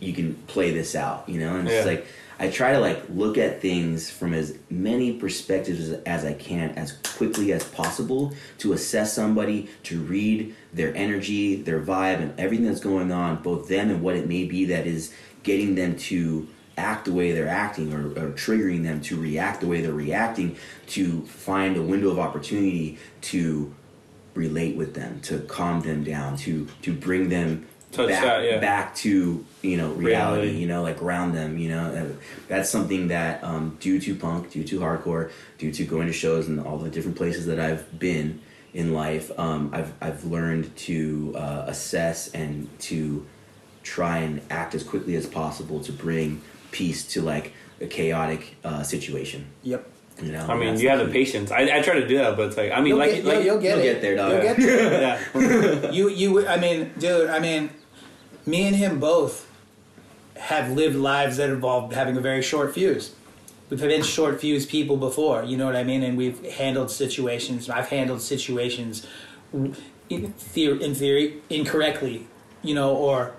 you 0.00 0.14
can 0.14 0.34
play 0.46 0.70
this 0.70 0.94
out, 0.94 1.28
you 1.28 1.38
know? 1.38 1.56
And 1.56 1.68
it's 1.68 1.86
like 1.86 2.06
I 2.38 2.50
try 2.50 2.72
to 2.72 2.80
like 2.80 3.02
look 3.08 3.38
at 3.38 3.62
things 3.62 4.10
from 4.10 4.34
as 4.34 4.58
many 4.68 5.14
perspectives 5.14 5.90
as, 5.90 6.24
I 6.24 6.34
can 6.34 6.70
as 6.70 6.92
quickly 6.92 7.52
as 7.52 7.64
possible 7.64 8.34
to 8.58 8.72
assess 8.74 9.12
somebody, 9.12 9.68
to 9.84 10.00
read 10.00 10.54
their 10.72 10.94
energy, 10.94 11.56
their 11.56 11.80
vibe, 11.80 12.20
and 12.20 12.38
everything 12.38 12.66
that's 12.66 12.80
going 12.80 13.10
on, 13.10 13.42
both 13.42 13.68
them 13.68 13.90
and 13.90 14.02
what 14.02 14.16
it 14.16 14.28
may 14.28 14.44
be 14.44 14.66
that 14.66 14.86
is 14.86 15.14
getting 15.42 15.74
them 15.74 15.96
to 15.96 16.48
act 16.76 17.06
the 17.06 17.12
way 17.12 17.32
they're 17.32 17.48
acting 17.48 17.92
or, 17.92 18.08
or 18.10 18.32
triggering 18.32 18.82
them 18.82 19.00
to 19.00 19.18
react 19.18 19.62
the 19.62 19.66
way 19.66 19.80
they're 19.80 19.92
reacting, 19.92 20.56
to 20.86 21.22
find 21.22 21.76
a 21.76 21.82
window 21.82 22.10
of 22.10 22.18
opportunity 22.18 22.98
to 23.22 23.74
relate 24.34 24.76
with 24.76 24.94
them, 24.94 25.20
to 25.20 25.38
calm 25.40 25.80
them 25.80 26.04
down, 26.04 26.36
to 26.36 26.68
to 26.82 26.92
bring 26.92 27.30
them 27.30 27.66
Touch 27.92 28.08
back, 28.08 28.22
that, 28.22 28.44
yeah. 28.44 28.58
back 28.58 28.94
to 28.96 29.44
you 29.66 29.76
know 29.76 29.90
reality, 29.92 30.42
Reality. 30.42 30.60
you 30.60 30.66
know 30.66 30.82
like 30.82 30.98
ground 30.98 31.34
them 31.34 31.58
you 31.58 31.68
know 31.68 32.14
that's 32.48 32.70
something 32.70 33.08
that 33.08 33.42
um, 33.42 33.76
due 33.80 34.00
to 34.00 34.14
punk 34.14 34.50
due 34.50 34.64
to 34.64 34.80
hardcore 34.80 35.30
due 35.58 35.72
to 35.72 35.84
going 35.84 36.06
to 36.06 36.12
shows 36.12 36.48
and 36.48 36.60
all 36.60 36.78
the 36.78 36.90
different 36.90 37.16
places 37.16 37.46
that 37.46 37.58
i've 37.58 37.98
been 37.98 38.40
in 38.74 38.92
life 38.92 39.30
um, 39.38 39.70
I've, 39.72 39.92
I've 40.02 40.24
learned 40.24 40.74
to 40.76 41.32
uh, 41.34 41.64
assess 41.66 42.28
and 42.28 42.68
to 42.80 43.24
try 43.82 44.18
and 44.18 44.42
act 44.50 44.74
as 44.74 44.82
quickly 44.82 45.16
as 45.16 45.26
possible 45.26 45.80
to 45.84 45.92
bring 45.92 46.42
peace 46.72 47.06
to 47.14 47.22
like 47.22 47.54
a 47.80 47.86
chaotic 47.86 48.56
uh, 48.64 48.82
situation 48.82 49.46
yep 49.62 49.88
you 50.22 50.32
know 50.32 50.46
I 50.46 50.56
mean, 50.56 50.78
you 50.78 50.88
have 50.88 51.00
the 51.00 51.12
patience. 51.12 51.50
I, 51.50 51.64
I 51.64 51.82
try 51.82 52.00
to 52.00 52.08
do 52.08 52.16
that, 52.16 52.38
but 52.38 52.46
it's 52.46 52.56
like, 52.56 52.72
I 52.72 52.76
mean, 52.76 52.86
you'll 52.86 52.98
like, 52.98 53.16
get, 53.16 53.24
like 53.26 53.44
you'll, 53.44 53.44
you'll 53.44 53.60
get 53.60 53.76
you'll 53.76 53.86
it 53.86 53.92
get 53.92 54.00
there, 54.00 54.16
dog. 54.16 54.32
you'll 54.32 54.42
get 54.42 54.56
there 54.56 55.20
yeah. 55.82 55.90
you 55.90 56.08
you 56.08 56.48
i 56.48 56.56
mean 56.56 56.90
dude 56.98 57.28
i 57.28 57.38
mean 57.38 57.68
me 58.46 58.66
and 58.66 58.76
him 58.76 58.98
both 58.98 59.45
have 60.38 60.70
lived 60.72 60.96
lives 60.96 61.36
that 61.38 61.48
involved 61.50 61.92
having 61.94 62.16
a 62.16 62.20
very 62.20 62.42
short 62.42 62.74
fuse. 62.74 63.14
We've 63.68 63.80
been 63.80 64.02
short 64.02 64.40
fuse 64.40 64.64
people 64.64 64.96
before 64.96 65.42
you 65.42 65.56
know 65.56 65.66
what 65.66 65.74
i 65.74 65.82
mean? 65.82 66.02
And 66.04 66.16
we've 66.16 66.40
handled 66.52 66.88
situations 66.90 67.68
i've 67.68 67.88
handled 67.88 68.22
situations 68.22 69.04
in 70.08 70.32
theory, 70.32 70.84
in 70.84 70.94
theory 70.94 71.42
incorrectly 71.50 72.28
you 72.62 72.74
know 72.74 72.94
or 72.94 73.34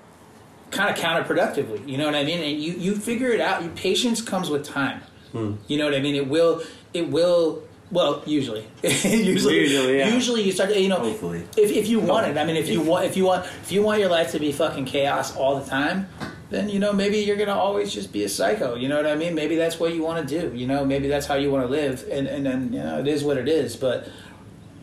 kind 0.72 0.90
of 0.90 0.98
counterproductively 1.02 1.88
you 1.88 1.98
know 1.98 2.06
what 2.06 2.16
i 2.16 2.24
mean? 2.26 2.42
And 2.44 2.62
you 2.62 2.74
you 2.74 2.96
figure 2.96 3.30
it 3.30 3.40
out 3.40 3.64
your 3.64 3.72
patience 3.72 4.22
comes 4.22 4.50
with 4.50 4.66
time. 4.66 5.02
Hmm. 5.32 5.54
You 5.68 5.78
know 5.78 5.86
what 5.86 5.96
i 5.96 6.02
mean? 6.02 6.16
It 6.16 6.28
will 6.28 6.62
it 6.94 7.10
will 7.10 7.64
well 7.90 8.22
usually. 8.26 8.68
Usually 8.84 9.60
Usually, 9.62 9.98
yeah. 10.00 10.10
usually 10.14 10.42
you 10.42 10.52
start 10.52 10.72
to, 10.72 10.82
you 10.82 10.90
know 10.90 11.00
Hopefully. 11.00 11.46
if, 11.56 11.72
if 11.72 11.88
you 11.88 12.02
want 12.02 12.28
it, 12.28 12.38
I 12.38 12.44
mean, 12.44 12.58
if 12.58 12.68
you 12.68 12.82
want, 12.82 13.06
if 13.06 13.16
you 13.16 13.24
want, 13.24 13.46
if 13.64 13.72
you 13.72 13.82
want 13.82 14.02
your 14.02 14.10
life 14.10 14.32
to 14.32 14.40
be 14.40 14.52
fucking 14.52 14.84
chaos 14.84 15.34
all 15.38 15.58
the 15.58 15.66
time, 15.70 16.10
then 16.50 16.70
you 16.70 16.80
know 16.80 16.94
maybe 16.94 17.18
you're 17.18 17.38
gonna 17.38 17.56
always 17.58 17.94
just 17.94 18.12
be 18.12 18.24
a 18.24 18.30
psycho. 18.30 18.76
You 18.76 18.88
know 18.88 18.98
what 18.98 19.08
I 19.08 19.16
mean? 19.16 19.36
Maybe 19.36 19.56
that's 19.56 19.80
what 19.80 19.94
you 19.94 20.04
want 20.04 20.28
to 20.28 20.42
do. 20.42 20.56
You 20.56 20.68
know, 20.68 20.86
maybe 20.86 21.08
that's 21.08 21.26
how 21.26 21.36
you 21.36 21.52
want 21.52 21.66
to 21.66 21.70
live, 21.70 22.08
and 22.10 22.28
and 22.28 22.46
then 22.46 22.74
you 22.74 22.80
know 22.80 23.00
it 23.00 23.08
is 23.08 23.24
what 23.24 23.38
it 23.38 23.48
is. 23.48 23.76
But 23.76 24.10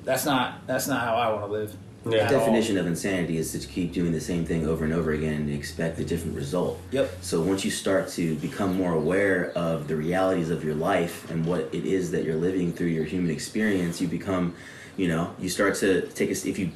that's 0.05 0.25
not 0.25 0.67
that's 0.67 0.87
not 0.87 1.01
how 1.01 1.15
I 1.15 1.31
want 1.31 1.47
to 1.47 1.53
live. 1.53 1.77
Yeah. 2.07 2.27
The 2.27 2.39
definition 2.39 2.77
of 2.77 2.87
insanity 2.87 3.39
is 3.39 3.53
to 3.53 3.67
keep 3.67 3.93
doing 3.93 4.13
the 4.13 4.21
same 4.21 4.45
thing 4.45 4.67
over 4.67 4.85
and 4.85 4.93
over 4.93 5.13
again 5.13 5.35
and 5.43 5.51
expect 5.51 5.99
a 5.99 6.05
different 6.05 6.37
result. 6.37 6.79
Yep. 6.91 7.19
So 7.23 7.41
once 7.41 7.65
you 7.65 7.71
start 7.71 8.09
to 8.11 8.35
become 8.37 8.77
more 8.77 8.93
aware 8.93 9.53
of 9.53 9.89
the 9.89 9.97
realities 9.97 10.51
of 10.51 10.63
your 10.63 10.75
life 10.75 11.31
and 11.31 11.47
what 11.47 11.61
it 11.73 11.87
is 11.87 12.11
that 12.11 12.25
you're 12.25 12.37
living 12.37 12.73
through 12.75 12.89
your 12.89 13.05
human 13.05 13.31
experience, 13.31 14.03
you 14.03 14.09
become, 14.09 14.55
you 14.99 15.09
know, 15.09 15.35
you 15.39 15.49
start 15.49 15.77
to 15.77 16.03
take 16.09 16.29
a, 16.29 16.33
if 16.33 16.59
you 16.59 16.73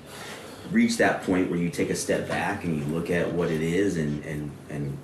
reach 0.70 0.96
that 0.98 1.22
point 1.22 1.50
where 1.50 1.58
you 1.58 1.70
take 1.70 1.90
a 1.90 1.94
step 1.94 2.28
back 2.28 2.64
and 2.64 2.78
you 2.78 2.84
look 2.94 3.10
at 3.10 3.32
what 3.32 3.50
it 3.50 3.62
is 3.62 3.96
and, 3.96 4.24
and, 4.24 4.50
and 4.68 4.98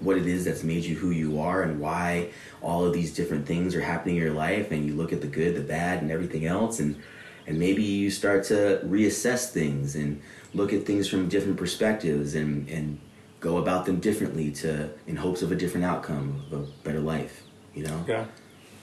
what 0.00 0.16
it 0.16 0.26
is 0.26 0.44
that's 0.44 0.62
made 0.62 0.84
you 0.84 0.96
who 0.96 1.10
you 1.10 1.40
are 1.40 1.62
and 1.62 1.80
why 1.80 2.30
all 2.62 2.84
of 2.84 2.92
these 2.92 3.14
different 3.14 3.46
things 3.46 3.74
are 3.74 3.80
happening 3.80 4.16
in 4.16 4.22
your 4.22 4.32
life 4.32 4.70
and 4.70 4.86
you 4.86 4.94
look 4.94 5.12
at 5.12 5.20
the 5.20 5.26
good, 5.26 5.54
the 5.54 5.60
bad 5.60 6.02
and 6.02 6.10
everything 6.10 6.44
else 6.46 6.80
and 6.80 7.00
and 7.46 7.58
maybe 7.58 7.82
you 7.82 8.10
start 8.10 8.44
to 8.44 8.80
reassess 8.84 9.50
things 9.50 9.96
and 9.96 10.20
look 10.54 10.72
at 10.72 10.84
things 10.84 11.08
from 11.08 11.28
different 11.28 11.56
perspectives 11.56 12.34
and 12.34 12.68
and 12.68 13.00
go 13.40 13.56
about 13.56 13.86
them 13.86 13.98
differently 13.98 14.50
to 14.50 14.90
in 15.06 15.16
hopes 15.16 15.42
of 15.42 15.50
a 15.50 15.56
different 15.56 15.84
outcome 15.84 16.44
of 16.50 16.60
a 16.60 16.66
better 16.84 17.00
life 17.00 17.42
you 17.74 17.82
know 17.82 18.04
Yeah. 18.06 18.26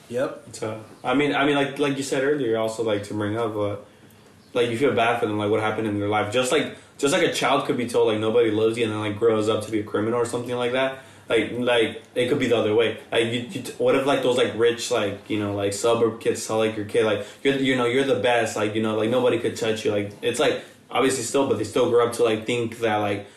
Yep. 0.10 0.48
So 0.54 0.84
I 1.04 1.14
mean, 1.14 1.36
I 1.36 1.46
mean, 1.46 1.56
like 1.56 1.80
like 1.80 1.98
you 1.98 2.04
said 2.04 2.24
earlier, 2.24 2.58
also 2.58 2.84
like 2.84 3.04
to 3.04 3.14
bring 3.14 3.38
up, 3.38 3.56
uh, 3.56 3.76
like 4.58 4.70
you 4.70 4.78
feel 4.78 4.94
bad 4.94 5.20
for 5.20 5.26
them, 5.26 5.38
like 5.38 5.50
what 5.50 5.62
happened 5.62 5.88
in 5.88 6.00
their 6.00 6.10
life. 6.10 6.34
Just 6.34 6.52
like 6.52 6.76
just 6.98 7.14
like 7.14 7.24
a 7.24 7.32
child 7.32 7.66
could 7.66 7.78
be 7.78 7.88
told 7.88 8.08
like 8.08 8.20
nobody 8.20 8.52
loves 8.52 8.78
you, 8.78 8.84
and 8.84 8.94
then 8.94 9.00
like 9.00 9.18
grows 9.18 9.48
up 9.48 9.64
to 9.66 9.72
be 9.72 9.80
a 9.80 9.84
criminal 9.84 10.20
or 10.20 10.26
something 10.26 10.56
like 10.56 10.74
that. 10.74 11.00
Like 11.30 11.52
like 11.54 12.04
it 12.16 12.30
could 12.30 12.40
be 12.40 12.48
the 12.48 12.58
other 12.58 12.74
way. 12.74 13.00
Like 13.12 13.26
you, 13.26 13.40
you 13.50 13.62
what 13.78 13.96
if 13.96 14.06
like 14.06 14.24
those 14.24 14.38
like 14.38 14.54
rich 14.56 14.92
like 14.92 15.30
you 15.30 15.40
know 15.40 15.54
like 15.54 15.74
suburb 15.74 16.20
kids 16.22 16.46
tell 16.46 16.58
like 16.58 16.76
your 16.76 16.86
kid 16.86 17.06
like 17.06 17.26
you're 17.44 17.56
you 17.56 17.76
know 17.76 17.86
you're 17.86 18.06
the 18.06 18.20
best 18.20 18.56
like 18.56 18.76
you 18.76 18.82
know 18.82 18.96
like 18.96 19.10
nobody 19.10 19.40
could 19.40 19.56
touch 19.56 19.84
you 19.84 19.92
like 19.92 20.12
it's 20.22 20.40
like 20.40 20.62
obviously 20.90 21.24
still 21.24 21.48
but 21.48 21.58
they 21.58 21.66
still 21.66 21.90
grow 21.90 22.08
up 22.08 22.14
to 22.14 22.24
like 22.24 22.46
think 22.46 22.80
that 22.80 22.98
like 22.98 23.28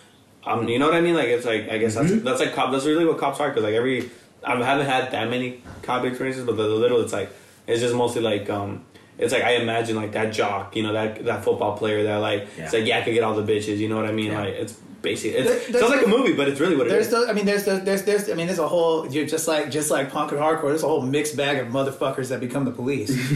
um 0.45 0.69
you 0.69 0.79
know 0.79 0.87
what 0.87 0.95
I 0.95 1.01
mean 1.01 1.17
like 1.17 1.27
it's 1.27 1.45
like 1.45 1.69
I 1.69 1.79
guess 1.79 1.97
that's 1.97 2.23
that's 2.23 2.41
like 2.41 2.55
cop 2.55 2.71
that's 2.71 2.87
really 2.87 3.05
what 3.05 3.19
cops 3.19 3.41
are 3.41 3.49
because 3.49 3.65
like 3.65 3.75
every 3.75 4.09
I 4.45 4.55
haven't 4.63 4.87
had 4.87 5.11
that 5.11 5.29
many 5.29 5.63
cop 5.83 6.05
experiences 6.05 6.47
but 6.47 6.57
the 6.57 6.63
little 6.63 7.01
it's 7.01 7.13
like 7.13 7.31
it's 7.67 7.81
just 7.81 7.95
mostly 7.95 8.23
like 8.23 8.49
um 8.49 8.85
it's 9.21 9.33
like 9.33 9.43
I 9.45 9.53
imagine 9.57 9.97
like 9.97 10.13
that 10.13 10.33
jock 10.33 10.75
you 10.77 10.83
know 10.83 10.93
that 10.93 11.25
that 11.27 11.45
football 11.45 11.77
player 11.77 12.03
that 12.05 12.17
like 12.17 12.49
it's 12.57 12.73
like 12.73 12.87
yeah 12.87 12.99
I 12.99 13.03
could 13.03 13.15
get 13.15 13.23
all 13.25 13.35
the 13.35 13.43
bitches 13.53 13.79
you 13.79 13.89
know 13.89 13.97
what 13.97 14.07
I 14.07 14.13
mean 14.13 14.33
Yeah. 14.33 14.41
like 14.41 14.55
it's 14.55 14.73
basically 15.03 15.39
it's, 15.39 15.49
There- 15.49 15.77
it 15.77 15.81
sounds 15.81 15.95
like 15.97 16.05
a 16.05 16.09
movie 16.09 16.35
but 16.35 16.47
it's 16.49 16.61
really 16.61 16.77
what 16.77 16.87
it 16.87 16.91
There's 16.91 17.07
is. 17.07 17.13
the, 17.13 17.27
I 17.31 17.33
mean, 17.33 17.47
there's 17.47 17.65
the, 17.65 17.77
there's, 17.77 18.03
there's, 18.03 18.29
I 18.29 18.35
mean, 18.35 18.47
there's 18.49 18.59
a 18.59 18.69
whole, 18.69 19.07
you're 19.11 19.27
just 19.27 19.49
like, 19.49 19.71
just 19.71 19.91
like 19.91 20.11
punk 20.13 20.33
and 20.33 20.39
hardcore. 20.41 20.69
There's 20.69 20.83
a 20.83 20.89
whole 20.89 21.01
mixed 21.01 21.39
bag 21.39 21.57
of 21.57 21.69
motherfuckers 21.69 22.29
that 22.29 22.39
become 22.41 22.67
the 22.67 22.71
police. 22.71 23.11
oh 23.33 23.35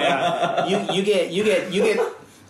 yeah 0.00 0.66
you, 0.66 0.94
you 0.94 1.02
get, 1.02 1.30
you 1.30 1.44
get, 1.44 1.72
you 1.72 1.82
get, 1.82 1.98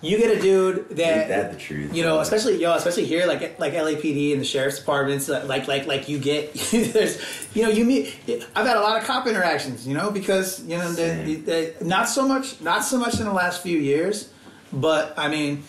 you 0.00 0.16
get 0.16 0.36
a 0.36 0.40
dude 0.40 0.88
that 0.90 1.18
Ain't 1.18 1.28
that 1.28 1.52
the 1.52 1.58
truth? 1.58 1.94
you 1.94 2.04
know, 2.04 2.20
especially 2.20 2.60
yo, 2.60 2.74
especially 2.74 3.04
here, 3.04 3.26
like 3.26 3.58
like 3.58 3.72
LAPD 3.72 4.32
and 4.32 4.40
the 4.40 4.44
sheriff's 4.44 4.78
departments, 4.78 5.28
uh, 5.28 5.44
like 5.46 5.66
like 5.66 5.86
like 5.86 6.08
you 6.08 6.18
get 6.18 6.54
there's 6.70 7.20
you 7.54 7.62
know 7.62 7.68
you 7.68 7.84
meet. 7.84 8.16
I've 8.54 8.66
had 8.66 8.76
a 8.76 8.80
lot 8.80 9.00
of 9.00 9.04
cop 9.06 9.26
interactions, 9.26 9.86
you 9.86 9.94
know, 9.94 10.10
because 10.10 10.62
you 10.64 10.76
know 10.78 10.92
the, 10.92 11.34
the, 11.34 11.84
not 11.84 12.08
so 12.08 12.26
much 12.28 12.60
not 12.60 12.84
so 12.84 12.98
much 12.98 13.18
in 13.18 13.26
the 13.26 13.32
last 13.32 13.62
few 13.62 13.78
years, 13.78 14.30
but 14.72 15.14
I 15.16 15.28
mean. 15.28 15.64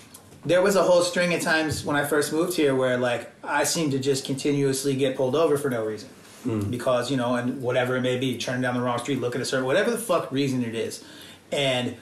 There 0.45 0.61
was 0.61 0.77
a 0.77 0.83
whole 0.83 1.01
string 1.01 1.33
of 1.33 1.41
times 1.41 1.83
when 1.83 1.97
I 1.97 2.05
first 2.05 2.31
moved 2.31 2.55
here 2.55 2.73
where, 2.73 2.97
like, 2.97 3.29
I 3.43 3.65
seemed 3.65 3.91
to 3.91 3.99
just 3.99 4.23
continuously 4.23 4.95
get 4.95 5.17
pulled 5.17 5.35
over 5.35 5.57
for 5.57 5.69
no 5.69 5.83
reason, 5.83 6.07
because 6.71 7.11
you 7.11 7.17
know, 7.17 7.35
and 7.35 7.61
whatever 7.61 7.97
it 7.97 8.01
may 8.01 8.17
be, 8.17 8.37
turning 8.37 8.61
down 8.61 8.73
the 8.73 8.79
wrong 8.81 8.99
street, 8.99 9.19
looking 9.19 9.41
at 9.41 9.45
a 9.45 9.45
certain, 9.45 9.65
whatever 9.65 9.91
the 9.91 9.97
fuck 9.97 10.31
reason 10.31 10.63
it 10.63 10.75
is, 10.75 11.03
and 11.51 11.97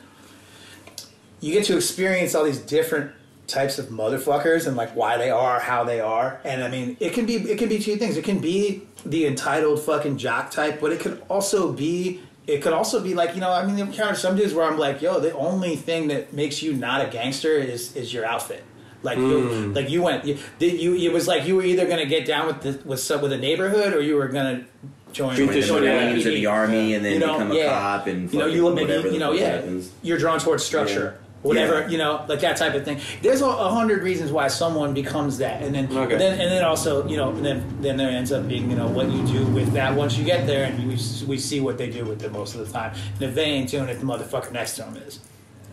you 1.39 1.53
get 1.53 1.65
to 1.65 1.75
experience 1.75 2.35
all 2.35 2.43
these 2.43 2.59
different 2.59 3.11
types 3.47 3.79
of 3.79 3.87
motherfuckers 3.87 4.67
and 4.67 4.75
like 4.75 4.95
why 4.95 5.17
they 5.17 5.29
are 5.29 5.59
how 5.59 5.83
they 5.83 5.99
are. 5.99 6.39
And 6.43 6.63
i 6.63 6.67
mean 6.67 6.97
it 6.99 7.13
can 7.13 7.25
be 7.25 7.35
it 7.35 7.57
can 7.57 7.69
be 7.69 7.79
two 7.79 7.95
things. 7.97 8.17
It 8.17 8.23
can 8.23 8.39
be 8.39 8.83
the 9.05 9.25
entitled 9.25 9.81
fucking 9.81 10.17
jock 10.17 10.51
type 10.51 10.81
but 10.81 10.91
it 10.91 10.99
could 10.99 11.21
also 11.29 11.71
be 11.71 12.19
it 12.45 12.61
could 12.61 12.73
also 12.73 13.01
be 13.01 13.13
like 13.13 13.35
you 13.35 13.41
know 13.41 13.51
i 13.51 13.65
mean 13.65 13.91
there 13.91 14.05
are 14.05 14.15
some 14.15 14.35
dudes 14.35 14.53
where 14.53 14.65
i'm 14.65 14.77
like 14.77 15.01
yo 15.01 15.19
the 15.19 15.33
only 15.35 15.75
thing 15.75 16.07
that 16.07 16.33
makes 16.33 16.61
you 16.61 16.73
not 16.73 17.05
a 17.05 17.09
gangster 17.09 17.53
is 17.53 17.95
is 17.95 18.13
your 18.13 18.25
outfit. 18.25 18.63
Like 19.03 19.19
you 19.19 19.47
hmm. 19.47 19.73
like 19.73 19.89
you 19.89 20.01
went 20.01 20.25
you, 20.25 20.37
did 20.57 20.81
you 20.81 20.95
it 20.95 21.13
was 21.13 21.27
like 21.27 21.45
you 21.45 21.55
were 21.55 21.63
either 21.63 21.87
gonna 21.87 22.07
get 22.07 22.25
down 22.25 22.47
with 22.47 22.61
the 22.61 22.87
with 22.87 22.99
some 22.99 23.21
with 23.21 23.31
the 23.31 23.37
neighborhood 23.37 23.93
or 23.93 24.01
you 24.01 24.15
were 24.15 24.27
gonna 24.27 24.65
join 25.13 25.35
the 25.35 25.45
the 25.45 25.61
Join 25.61 25.83
the 25.83 26.45
army 26.47 26.93
and 26.95 27.05
then 27.05 27.13
You 27.13 27.19
know, 27.19 27.33
become 27.33 27.51
a 27.51 27.55
yeah. 27.55 27.69
cop 27.69 28.07
and 28.07 28.33
you 28.33 28.39
know, 28.39 28.47
you 28.47 28.73
maybe, 28.73 29.09
you 29.09 29.19
know, 29.19 29.33
yeah, 29.33 29.57
happens. 29.57 29.91
you're 30.01 30.17
drawn 30.17 30.39
towards 30.39 30.63
structure. 30.63 31.15
Yeah. 31.15 31.26
Whatever 31.43 31.81
Yeah. 31.81 31.87
you 31.89 31.97
know 31.99 32.25
like 32.27 32.39
that 32.41 32.57
type 32.57 32.73
of 32.73 32.83
thing 32.83 32.99
there's 33.21 33.41
a, 33.41 33.45
a 33.45 33.69
hundred 33.69 34.01
reasons 34.03 34.31
why 34.31 34.47
someone 34.47 34.93
becomes 34.93 35.37
that 35.37 35.61
and 35.61 35.73
then 35.73 35.85
Okay. 35.95 36.17
then 36.17 36.33
and 36.39 36.51
then 36.51 36.63
also 36.63 37.07
you 37.07 37.15
know 37.15 37.29
and 37.29 37.45
then 37.45 37.77
then 37.81 37.95
there 37.97 38.09
ends 38.09 38.31
up 38.31 38.47
being 38.47 38.69
you 38.69 38.75
know 38.75 38.87
what 38.87 39.09
you 39.11 39.25
do 39.27 39.45
with 39.47 39.71
that 39.73 39.93
once 39.95 40.17
you 40.17 40.25
get 40.25 40.47
there 40.47 40.65
and 40.65 40.79
we, 40.87 40.95
we 41.27 41.37
see 41.37 41.59
what 41.59 41.77
they 41.77 41.89
do 41.89 42.05
with 42.05 42.23
it 42.23 42.31
most 42.31 42.55
of 42.55 42.65
the 42.65 42.73
time 42.73 42.93
and 43.13 43.21
if 43.21 43.35
they 43.35 43.45
ain't 43.45 43.69
doing 43.69 43.87
it 43.87 43.99
the 43.99 44.05
motherfucker 44.05 44.51
next 44.51 44.75
to 44.77 44.81
them 44.81 44.97
is 44.97 45.19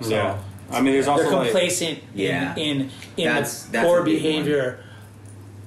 so 0.00 0.10
yeah. 0.10 0.38
I 0.70 0.80
mean, 0.80 0.92
there's 0.94 1.08
also 1.08 1.24
they're 1.24 1.32
like, 1.32 1.44
complacent 1.50 1.98
Yeah. 2.14 2.54
in 2.56 2.80
in, 2.80 2.90
in 3.18 3.24
That's- 3.26 3.64
the 3.64 3.72
that's 3.72 3.86
poor 3.86 3.98
a 3.98 4.00
one. 4.00 4.10
behavior 4.10 4.84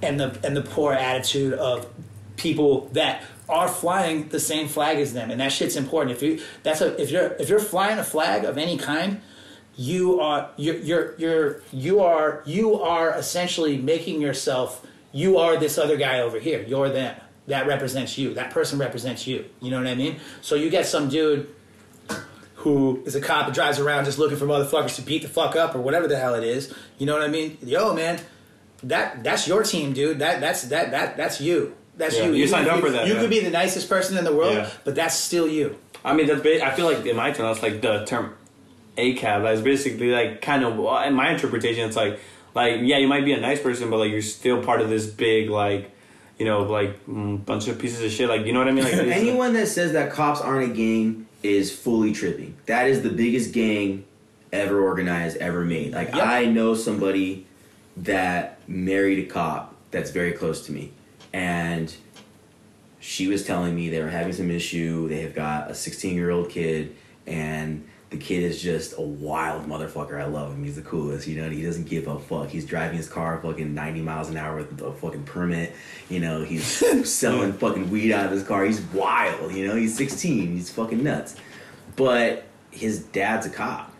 and 0.02 0.20
the 0.20 0.38
and 0.44 0.56
the 0.58 0.62
poor 0.64 0.94
attitude 0.94 1.54
of 1.54 1.88
people 2.36 2.88
that 2.94 3.24
are 3.50 3.68
flying 3.68 4.28
the 4.30 4.40
same 4.40 4.68
flag 4.68 4.98
as 4.98 5.14
them, 5.14 5.32
and 5.32 5.40
that 5.40 5.52
shit's 5.52 5.76
important. 5.76 6.16
If 6.16 6.22
you 6.24 6.40
that's 6.64 6.82
a 6.82 7.00
if 7.02 7.10
you're 7.12 7.34
if 7.40 7.48
you're 7.50 7.60
flying 7.60 7.98
a 8.00 8.04
flag 8.04 8.44
of 8.44 8.58
any 8.58 8.78
kind, 8.78 9.22
you 9.78 10.20
are 10.20 10.50
you're 10.58 10.76
you're 10.78 11.16
you're 11.18 11.62
you 11.72 12.02
are 12.02 12.42
you 12.46 12.82
are 12.82 13.12
essentially 13.14 13.78
making 13.78 14.20
yourself 14.22 14.86
you 15.14 15.38
are 15.38 15.58
this 15.58 15.78
other 15.78 15.96
guy 15.98 16.20
over 16.20 16.40
here. 16.40 16.62
You're 16.68 16.90
them. 16.90 17.16
That 17.48 17.66
represents 17.66 18.18
you. 18.18 18.34
That 18.34 18.52
person 18.52 18.78
represents 18.78 19.26
you. 19.26 19.46
You 19.62 19.72
know 19.72 19.78
what 19.78 19.88
I 19.88 19.96
mean? 19.96 20.20
So 20.42 20.56
you 20.56 20.70
get 20.70 20.86
some 20.86 21.08
dude 21.10 21.48
who 22.56 23.02
is 23.06 23.16
a 23.16 23.22
cop 23.22 23.46
and 23.46 23.56
drives 23.56 23.80
around 23.80 24.06
just 24.06 24.18
looking 24.20 24.38
for 24.38 24.46
motherfuckers 24.46 24.96
to 24.96 25.02
beat 25.02 25.22
the 25.22 25.30
fuck 25.30 25.56
up 25.56 25.76
or 25.76 25.80
whatever 25.80 26.08
the 26.08 26.18
hell 26.18 26.36
it 26.36 26.44
is. 26.44 26.74
You 26.98 27.06
know 27.06 27.14
what 27.14 27.22
I 27.24 27.28
mean? 27.30 27.58
Yo, 27.62 27.94
man, 27.94 28.20
that 28.84 29.24
that's 29.24 29.48
your 29.48 29.64
team, 29.64 29.94
dude. 29.94 30.20
That 30.20 30.42
that's 30.42 30.64
that 30.64 30.92
that 30.92 31.18
that's 31.18 31.40
you. 31.40 31.76
That's 31.96 32.18
Yeah, 32.18 32.26
you. 32.26 32.34
you 32.34 32.44
could 32.44 32.50
signed 32.52 32.66
be- 32.66 32.72
up 32.72 32.80
for 32.82 32.92
that, 32.92 33.08
You 33.08 33.14
yeah. 33.16 33.22
could 33.22 33.30
be 33.30 33.40
the 33.40 33.50
nicest 33.50 33.90
person 33.90 34.18
in 34.18 34.24
the 34.24 34.34
world, 34.34 34.54
Yeah. 34.56 34.70
but 34.84 34.94
that's 34.96 35.16
still 35.16 35.48
you. 35.48 35.78
I 36.06 36.14
mean, 36.14 36.28
that's 36.28 36.42
I 36.46 36.72
feel 36.72 36.86
like 36.86 37.06
in 37.06 37.16
my 37.16 37.32
term, 37.32 37.48
that's 37.48 37.64
like 37.64 37.82
the 37.82 38.06
term 38.06 38.36
ACAB. 38.98 39.44
That's 39.44 39.62
basically 39.62 40.12
like 40.12 40.42
kind 40.42 40.64
of 40.64 40.74
in 41.06 41.14
my 41.14 41.32
interpretation. 41.32 41.86
It's 41.86 41.96
like 41.96 42.20
like 42.54 42.82
yeah, 42.82 42.98
you 42.98 43.08
might 43.08 43.26
be 43.26 43.34
a 43.34 43.40
nice 43.40 43.62
person, 43.62 43.90
but 43.90 43.98
like 43.98 44.12
you're 44.12 44.22
still 44.22 44.64
part 44.64 44.82
of 44.82 44.90
this 44.90 45.06
big 45.06 45.50
like 45.50 45.92
you 46.38 46.46
know 46.46 46.64
like 46.64 47.06
mm, 47.06 47.44
bunch 47.46 47.68
of 47.68 47.80
pieces 47.80 48.04
of 48.04 48.12
shit. 48.12 48.28
Like 48.28 48.46
you 48.46 48.54
know 48.54 48.60
what 48.60 48.68
I 48.68 48.72
mean? 48.72 48.84
Like 48.84 48.94
Anyone 49.18 49.54
that 49.54 49.68
says 49.68 49.94
that 49.94 50.12
cops 50.12 50.42
aren't 50.42 50.72
a 50.72 50.74
gang 50.74 51.28
is 51.44 51.72
fully 51.72 52.12
tripping. 52.14 52.56
That 52.66 52.90
is 52.90 53.04
the 53.04 53.10
biggest 53.10 53.54
gang 53.54 54.06
ever 54.52 54.82
organized, 54.82 55.38
ever 55.38 55.64
made. 55.64 55.94
Like 55.94 56.14
Yep. 56.14 56.28
I 56.28 56.46
know 56.46 56.74
somebody 56.74 57.46
that 57.98 58.60
married 58.68 59.20
a 59.20 59.32
cop 59.32 59.76
that's 59.92 60.12
very 60.12 60.34
close 60.34 60.66
to 60.66 60.72
me, 60.72 60.92
and 61.34 61.94
she 63.00 63.28
was 63.28 63.46
telling 63.46 63.76
me 63.76 63.90
they 63.90 64.02
were 64.02 64.10
having 64.10 64.34
some 64.34 64.52
issue. 64.52 65.08
They 65.08 65.22
have 65.22 65.36
got 65.36 65.70
a 65.70 65.76
16 65.76 66.16
year 66.16 66.32
old 66.32 66.50
kid, 66.50 66.96
and 67.26 67.88
the 68.10 68.18
kid 68.18 68.44
is 68.44 68.62
just 68.62 68.98
a 68.98 69.02
wild 69.02 69.68
motherfucker. 69.68 70.20
I 70.20 70.26
love 70.26 70.54
him. 70.54 70.64
He's 70.64 70.78
the 70.78 70.82
coolest. 70.82 71.28
You 71.28 71.42
know, 71.42 71.50
he 71.50 71.62
doesn't 71.62 71.90
give 71.90 72.08
a 72.08 72.18
fuck. 72.18 72.48
He's 72.48 72.66
driving 72.66 72.96
his 72.96 73.10
car 73.10 73.40
fucking 73.42 73.74
90 73.74 74.02
miles 74.02 74.30
an 74.30 74.38
hour 74.38 74.58
with 74.58 74.82
a 74.82 74.94
fucking 74.94 75.24
permit. 75.24 75.76
You 76.10 76.22
know, 76.22 76.44
he's 76.44 76.66
selling 77.10 77.54
fucking 77.54 77.90
weed 77.90 78.14
out 78.14 78.26
of 78.26 78.32
his 78.32 78.44
car. 78.44 78.64
He's 78.64 78.82
wild. 78.82 79.52
You 79.52 79.68
know, 79.68 79.76
he's 79.76 79.98
16. 79.98 80.54
He's 80.54 80.70
fucking 80.70 81.04
nuts. 81.04 81.36
But 81.98 82.46
his 82.72 83.04
dad's 83.04 83.46
a 83.46 83.50
cop. 83.50 83.94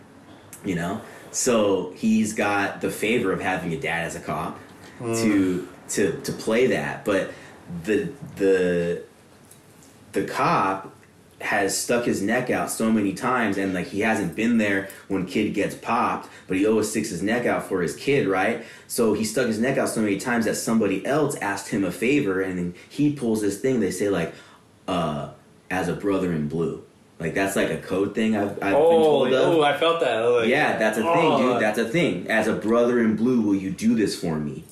You 0.64 0.74
know, 0.74 1.00
so 1.30 1.92
he's 1.94 2.32
got 2.32 2.80
the 2.80 2.90
favor 2.90 3.32
of 3.32 3.40
having 3.40 3.72
a 3.72 3.80
dad 3.80 4.06
as 4.06 4.16
a 4.16 4.20
cop 4.20 4.58
to 4.98 5.04
mm. 5.04 5.90
to 5.90 6.20
to 6.22 6.32
play 6.32 6.66
that. 6.68 7.04
But 7.04 7.32
the 7.84 8.10
the 8.36 9.02
the 10.12 10.24
cop 10.24 10.92
has 11.40 11.76
stuck 11.76 12.04
his 12.04 12.20
neck 12.20 12.50
out 12.50 12.70
so 12.70 12.90
many 12.90 13.12
times 13.12 13.56
and 13.58 13.72
like 13.72 13.86
he 13.86 14.00
hasn't 14.00 14.34
been 14.34 14.58
there 14.58 14.88
when 15.06 15.24
kid 15.24 15.54
gets 15.54 15.74
popped 15.76 16.28
but 16.48 16.56
he 16.56 16.66
always 16.66 16.90
sticks 16.90 17.10
his 17.10 17.22
neck 17.22 17.46
out 17.46 17.64
for 17.64 17.80
his 17.80 17.94
kid 17.94 18.26
right 18.26 18.64
so 18.88 19.14
he 19.14 19.24
stuck 19.24 19.46
his 19.46 19.60
neck 19.60 19.78
out 19.78 19.88
so 19.88 20.00
many 20.00 20.18
times 20.18 20.46
that 20.46 20.56
somebody 20.56 21.04
else 21.06 21.36
asked 21.36 21.68
him 21.68 21.84
a 21.84 21.92
favor 21.92 22.40
and 22.40 22.58
then 22.58 22.74
he 22.88 23.12
pulls 23.12 23.40
this 23.40 23.60
thing 23.60 23.78
they 23.78 23.90
say 23.90 24.08
like 24.08 24.34
uh 24.88 25.30
as 25.70 25.86
a 25.86 25.94
brother 25.94 26.32
in 26.32 26.48
blue 26.48 26.82
like 27.20 27.34
that's 27.34 27.54
like 27.54 27.70
a 27.70 27.78
code 27.78 28.16
thing 28.16 28.36
i've, 28.36 28.50
I've 28.54 28.58
been 28.58 28.74
oh, 28.74 28.90
told 28.90 29.32
of 29.32 29.54
oh, 29.54 29.62
I 29.62 29.76
felt 29.76 30.00
that. 30.00 30.20
Like, 30.20 30.48
yeah, 30.48 30.76
that's 30.78 30.98
a 30.98 31.02
thing, 31.02 31.12
oh. 31.12 31.52
dude. 31.54 31.62
That's 31.62 31.78
a 31.78 31.84
thing. 31.84 32.28
As 32.28 32.46
a 32.46 32.54
brother 32.54 33.00
in 33.00 33.16
blue, 33.16 33.40
will 33.40 33.54
you 33.54 33.70
do 33.70 33.94
this 33.94 34.18
for 34.18 34.38
me? 34.38 34.64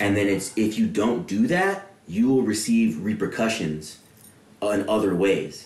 And 0.00 0.16
then 0.16 0.26
it's 0.26 0.56
if 0.56 0.78
you 0.78 0.86
don't 0.86 1.26
do 1.26 1.46
that, 1.48 1.90
you 2.08 2.28
will 2.28 2.42
receive 2.42 3.04
repercussions 3.04 3.98
in 4.62 4.88
other 4.88 5.14
ways. 5.14 5.65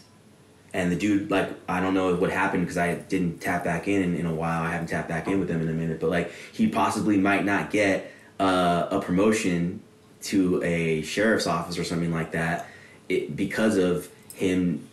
And 0.73 0.91
the 0.93 0.97
dude, 0.97 1.31
like, 1.31 1.49
I 1.69 1.81
don't 1.81 1.95
know 1.95 2.15
what 2.15 2.31
happened 2.31 2.63
because 2.65 2.79
I 2.79 2.95
didn't 2.95 3.41
tap 3.41 3.65
back 3.65 3.89
in, 3.89 4.15
in 4.17 4.25
a 4.27 4.35
while. 4.35 4.63
I 4.63 4.71
haven't 4.71 4.87
tapped 4.89 5.09
back 5.09 5.27
in 5.27 5.41
with 5.41 5.49
him 5.51 5.61
in 5.61 5.69
a 5.69 5.73
minute, 5.73 5.99
but 6.01 6.11
like, 6.11 6.33
he 6.53 6.69
possibly 6.69 7.17
might 7.17 7.45
not 7.45 7.71
get 7.71 8.13
uh, 8.39 8.87
a 8.91 9.01
promotion 9.01 9.81
to 10.23 10.63
a 10.63 11.03
sheriff's 11.03 11.47
office 11.47 11.77
or 11.79 11.83
something 11.85 12.13
like 12.13 12.33
that 12.33 12.69
it, 13.09 13.35
because 13.35 13.77
of 13.79 14.09
him 14.35 14.87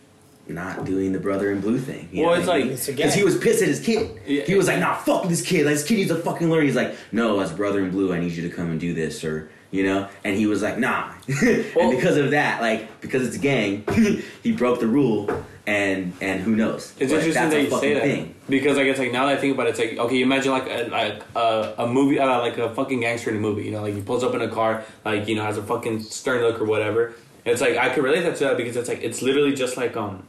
not 0.47 0.85
doing 0.85 1.11
the 1.11 1.19
brother 1.19 1.51
in 1.51 1.59
blue 1.61 1.77
thing. 1.77 2.07
You 2.11 2.23
Well, 2.23 2.33
know 2.33 2.39
it's 2.39 2.47
like- 2.47 2.63
mean? 2.63 2.73
It's 2.73 2.87
a 2.87 2.93
Because 2.93 3.13
he 3.13 3.23
was 3.23 3.37
pissed 3.37 3.61
at 3.61 3.67
his 3.67 3.81
kid. 3.81 4.09
Yeah. 4.25 4.43
He 4.43 4.55
was 4.55 4.67
like, 4.67 4.79
"Nah, 4.79 4.95
fuck 4.95 5.27
this 5.27 5.41
kid. 5.41 5.65
Like, 5.65 5.75
this 5.75 5.83
kid 5.83 5.95
needs 5.97 6.09
to 6.09 6.15
fucking 6.15 6.49
learn." 6.49 6.65
He's 6.65 6.75
like, 6.75 6.95
"No, 7.11 7.39
as 7.41 7.51
brother 7.51 7.81
in 7.83 7.91
blue, 7.91 8.13
I 8.13 8.19
need 8.19 8.31
you 8.31 8.49
to 8.49 8.55
come 8.55 8.71
and 8.71 8.79
do 8.79 8.93
this, 8.93 9.25
or 9.25 9.49
you 9.71 9.83
know." 9.83 10.07
And 10.23 10.37
he 10.37 10.45
was 10.47 10.61
like, 10.61 10.77
"Nah." 10.79 11.11
Well- 11.75 11.89
and 11.89 11.91
because 11.91 12.15
of 12.15 12.31
that, 12.31 12.61
like, 12.61 13.01
because 13.01 13.27
it's 13.27 13.35
a 13.35 13.39
gang, 13.39 13.83
he 14.41 14.53
broke 14.53 14.79
the 14.79 14.87
rule, 14.87 15.29
and 15.67 16.13
and 16.21 16.39
who 16.39 16.55
knows? 16.55 16.93
It's 16.97 17.11
But 17.11 17.19
interesting 17.23 17.49
that 17.49 17.61
you 17.61 17.69
say 17.77 17.93
that 17.93 18.03
thing. 18.03 18.35
because 18.49 18.77
like 18.77 18.87
it's 18.87 18.99
like 18.99 19.11
now 19.11 19.25
that 19.25 19.37
I 19.37 19.41
think 19.41 19.53
about 19.53 19.67
it, 19.67 19.71
it's 19.71 19.79
like 19.79 19.97
okay, 19.97 20.15
you 20.15 20.23
imagine 20.25 20.53
like 20.53 20.67
a, 20.67 20.87
like 20.89 21.21
a, 21.35 21.75
a 21.79 21.87
movie, 21.87 22.17
uh, 22.19 22.39
like 22.39 22.57
a 22.57 22.73
fucking 22.73 23.01
gangster 23.01 23.29
in 23.31 23.35
a 23.35 23.39
movie. 23.39 23.65
You 23.65 23.71
know, 23.71 23.81
like 23.81 23.93
he 23.93 24.01
pulls 24.01 24.23
up 24.23 24.33
in 24.33 24.41
a 24.41 24.47
car, 24.47 24.83
like 25.03 25.27
you 25.27 25.35
know, 25.35 25.43
has 25.43 25.57
a 25.57 25.61
fucking 25.63 25.99
stern 26.03 26.41
look 26.41 26.61
or 26.61 26.65
whatever. 26.65 27.13
It's 27.43 27.59
like 27.61 27.75
I 27.77 27.89
could 27.89 28.03
relate 28.03 28.21
that 28.21 28.37
to 28.37 28.45
that 28.45 28.57
because 28.57 28.77
it's 28.77 28.87
like 28.87 29.03
it's 29.03 29.21
literally 29.21 29.53
just 29.53 29.75
like 29.75 29.97
um, 29.97 30.23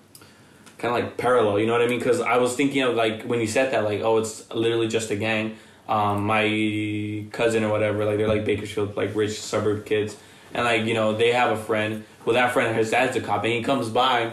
kind 0.76 0.94
of 0.94 1.00
like 1.04 1.16
parallel. 1.16 1.60
You 1.60 1.66
know 1.66 1.72
what 1.72 1.82
I 1.82 1.86
mean? 1.86 2.00
Because 2.00 2.20
I 2.20 2.38
was 2.38 2.56
thinking 2.56 2.82
of 2.82 2.96
like 2.96 3.22
when 3.22 3.38
you 3.40 3.46
said 3.46 3.72
that, 3.72 3.84
like 3.84 4.00
oh, 4.00 4.18
it's 4.18 4.52
literally 4.52 4.88
just 4.88 5.10
a 5.12 5.16
gang. 5.16 5.56
Um, 5.88 6.24
my 6.26 7.24
cousin 7.32 7.64
or 7.64 7.70
whatever, 7.70 8.04
like 8.04 8.18
they're 8.18 8.28
like 8.28 8.44
Bakersfield, 8.44 8.94
like 8.96 9.14
rich 9.14 9.40
suburb 9.40 9.86
kids, 9.86 10.16
and 10.52 10.64
like 10.64 10.84
you 10.84 10.94
know 10.94 11.16
they 11.16 11.32
have 11.32 11.56
a 11.56 11.62
friend. 11.62 12.04
Well, 12.24 12.34
that 12.34 12.52
friend, 12.52 12.76
his 12.76 12.90
dad's 12.90 13.16
a 13.16 13.20
cop, 13.22 13.44
and 13.44 13.52
he 13.52 13.62
comes 13.62 13.88
by 13.88 14.32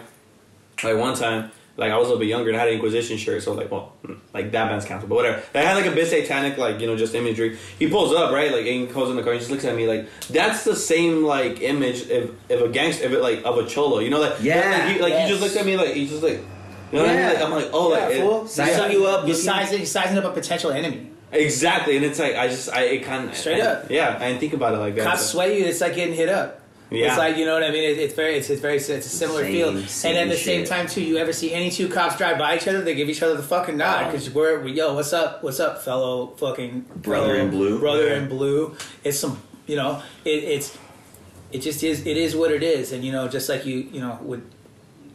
like 0.83 0.97
one 0.97 1.15
time, 1.15 1.51
like 1.77 1.91
I 1.91 1.97
was 1.97 2.07
a 2.07 2.11
little 2.11 2.19
bit 2.19 2.27
younger 2.29 2.49
and 2.49 2.57
I 2.57 2.59
had 2.61 2.69
an 2.69 2.75
Inquisition 2.75 3.17
shirt, 3.17 3.43
so 3.43 3.53
like, 3.53 3.69
well, 3.71 3.93
mm, 4.05 4.17
like 4.33 4.51
that 4.53 4.69
band's 4.69 4.85
canceled, 4.85 5.09
but 5.09 5.15
whatever. 5.15 5.41
I 5.53 5.59
had 5.59 5.75
like 5.75 5.85
a 5.85 5.91
bit 5.95 6.07
satanic, 6.07 6.57
like 6.57 6.79
you 6.79 6.87
know, 6.87 6.95
just 6.95 7.13
imagery. 7.15 7.57
He 7.79 7.89
pulls 7.89 8.13
up, 8.13 8.31
right, 8.31 8.51
like 8.51 8.65
and 8.65 8.67
he 8.67 8.85
goes 8.87 9.09
in 9.09 9.15
the 9.17 9.23
car, 9.23 9.31
and 9.33 9.39
he 9.41 9.47
just 9.47 9.51
looks 9.51 9.65
at 9.65 9.75
me 9.75 9.87
like 9.87 10.07
that's 10.29 10.63
the 10.63 10.75
same 10.75 11.23
like 11.25 11.61
image 11.61 12.07
if 12.09 12.31
if 12.49 12.61
a 12.61 12.69
gangster, 12.69 13.05
if 13.05 13.11
it 13.11 13.21
like 13.21 13.43
of 13.43 13.57
a 13.57 13.65
cholo, 13.67 13.99
you 13.99 14.09
know, 14.09 14.19
like 14.21 14.35
Yeah. 14.41 14.69
like, 14.85 14.95
he, 14.95 15.01
like 15.01 15.13
he 15.23 15.29
just 15.29 15.41
looked 15.41 15.55
at 15.57 15.65
me 15.65 15.75
like 15.77 15.93
he 15.93 16.07
just 16.07 16.23
like. 16.23 16.41
You 16.91 16.99
know 16.99 17.07
what 17.07 17.09
I 17.09 17.13
mean? 17.15 17.21
Yeah. 17.23 17.33
Like, 17.33 17.41
I'm 17.41 17.51
like, 17.51 17.69
oh, 17.73 17.87
like 17.89 17.99
yeah, 18.01 18.09
it- 18.09 18.21
fool. 18.21 18.47
Sizing 18.47 18.91
you 18.91 19.05
up, 19.07 19.25
You're 19.25 19.35
sizing, 19.35 19.79
you're 19.79 19.85
sizing 19.87 20.17
up 20.19 20.23
a 20.23 20.31
potential 20.31 20.71
enemy. 20.71 21.09
exactly, 21.31 21.95
and 21.97 22.05
it's 22.05 22.19
like 22.19 22.35
I 22.35 22.47
just, 22.47 22.69
I 22.71 22.81
it 22.83 23.03
kind 23.03 23.27
of 23.29 23.35
Straight 23.35 23.59
up. 23.61 23.89
yeah. 23.89 24.15
I 24.19 24.27
didn't 24.27 24.39
think 24.39 24.53
about 24.53 24.75
it 24.75 24.77
like 24.77 24.95
that. 24.95 25.03
Cops 25.05 25.21
so- 25.23 25.31
sweat 25.33 25.49
you. 25.57 25.65
It's 25.65 25.81
like 25.81 25.95
getting 25.95 26.13
hit 26.13 26.29
up. 26.29 26.61
Yeah. 26.95 27.07
It's 27.09 27.17
like 27.17 27.37
you 27.37 27.45
know 27.45 27.53
what 27.53 27.63
I 27.63 27.71
mean. 27.71 27.83
It, 27.83 27.97
it's 27.97 28.13
very, 28.13 28.37
it's, 28.37 28.49
it's 28.49 28.61
very, 28.61 28.77
it's 28.77 28.89
a 28.89 29.01
similar 29.01 29.43
Same- 29.43 29.51
feel. 29.53 29.87
same 29.87 30.15
and 30.15 30.29
at 30.29 30.35
the 30.35 30.41
same 30.41 30.65
time, 30.65 30.87
too, 30.87 31.01
you 31.01 31.17
ever 31.17 31.33
see 31.33 31.53
any 31.53 31.69
two 31.71 31.87
cops 31.89 32.17
drive 32.17 32.37
by 32.37 32.55
each 32.55 32.67
other? 32.67 32.81
They 32.81 32.95
give 32.95 33.09
each 33.09 33.21
other 33.23 33.35
the 33.35 33.43
fucking 33.43 33.77
nod 33.77 34.11
because 34.11 34.29
we're, 34.29 34.59
we, 34.61 34.71
yo, 34.73 34.93
what's 34.93 35.13
up, 35.13 35.43
what's 35.43 35.59
up, 35.59 35.81
fellow 35.83 36.27
fucking 36.37 36.81
Brother 36.97 37.27
fellow 37.27 37.39
in 37.39 37.49
blue. 37.49 37.79
brother 37.79 38.07
Yeah. 38.07 38.17
in 38.17 38.29
blue. 38.29 38.75
It's 39.03 39.19
some, 39.19 39.41
you 39.67 39.75
know, 39.75 40.01
it, 40.23 40.29
it's, 40.43 40.77
it 41.51 41.59
just 41.59 41.83
is, 41.83 42.05
it 42.05 42.17
is 42.17 42.35
what 42.35 42.51
it 42.51 42.63
is, 42.63 42.91
and 42.91 43.03
you 43.03 43.11
know, 43.11 43.27
just 43.27 43.47
like 43.49 43.65
you, 43.65 43.77
you 43.91 43.99
know, 44.01 44.17
would 44.23 44.41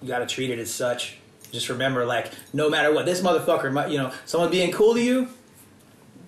you 0.03 0.09
got 0.09 0.21
to 0.21 0.27
treat 0.27 0.51
it 0.51 0.59
as 0.59 0.73
such. 0.73 1.17
Just 1.53 1.69
remember, 1.69 2.07
like, 2.07 2.33
no 2.53 2.71
matter 2.71 2.93
what, 2.95 3.05
this 3.07 3.21
motherfucker, 3.21 3.73
might, 3.73 3.91
you 3.91 3.99
know, 3.99 4.13
someone 4.25 4.51
being 4.51 4.71
cool 4.73 4.95
to 4.95 5.03
you, 5.03 5.29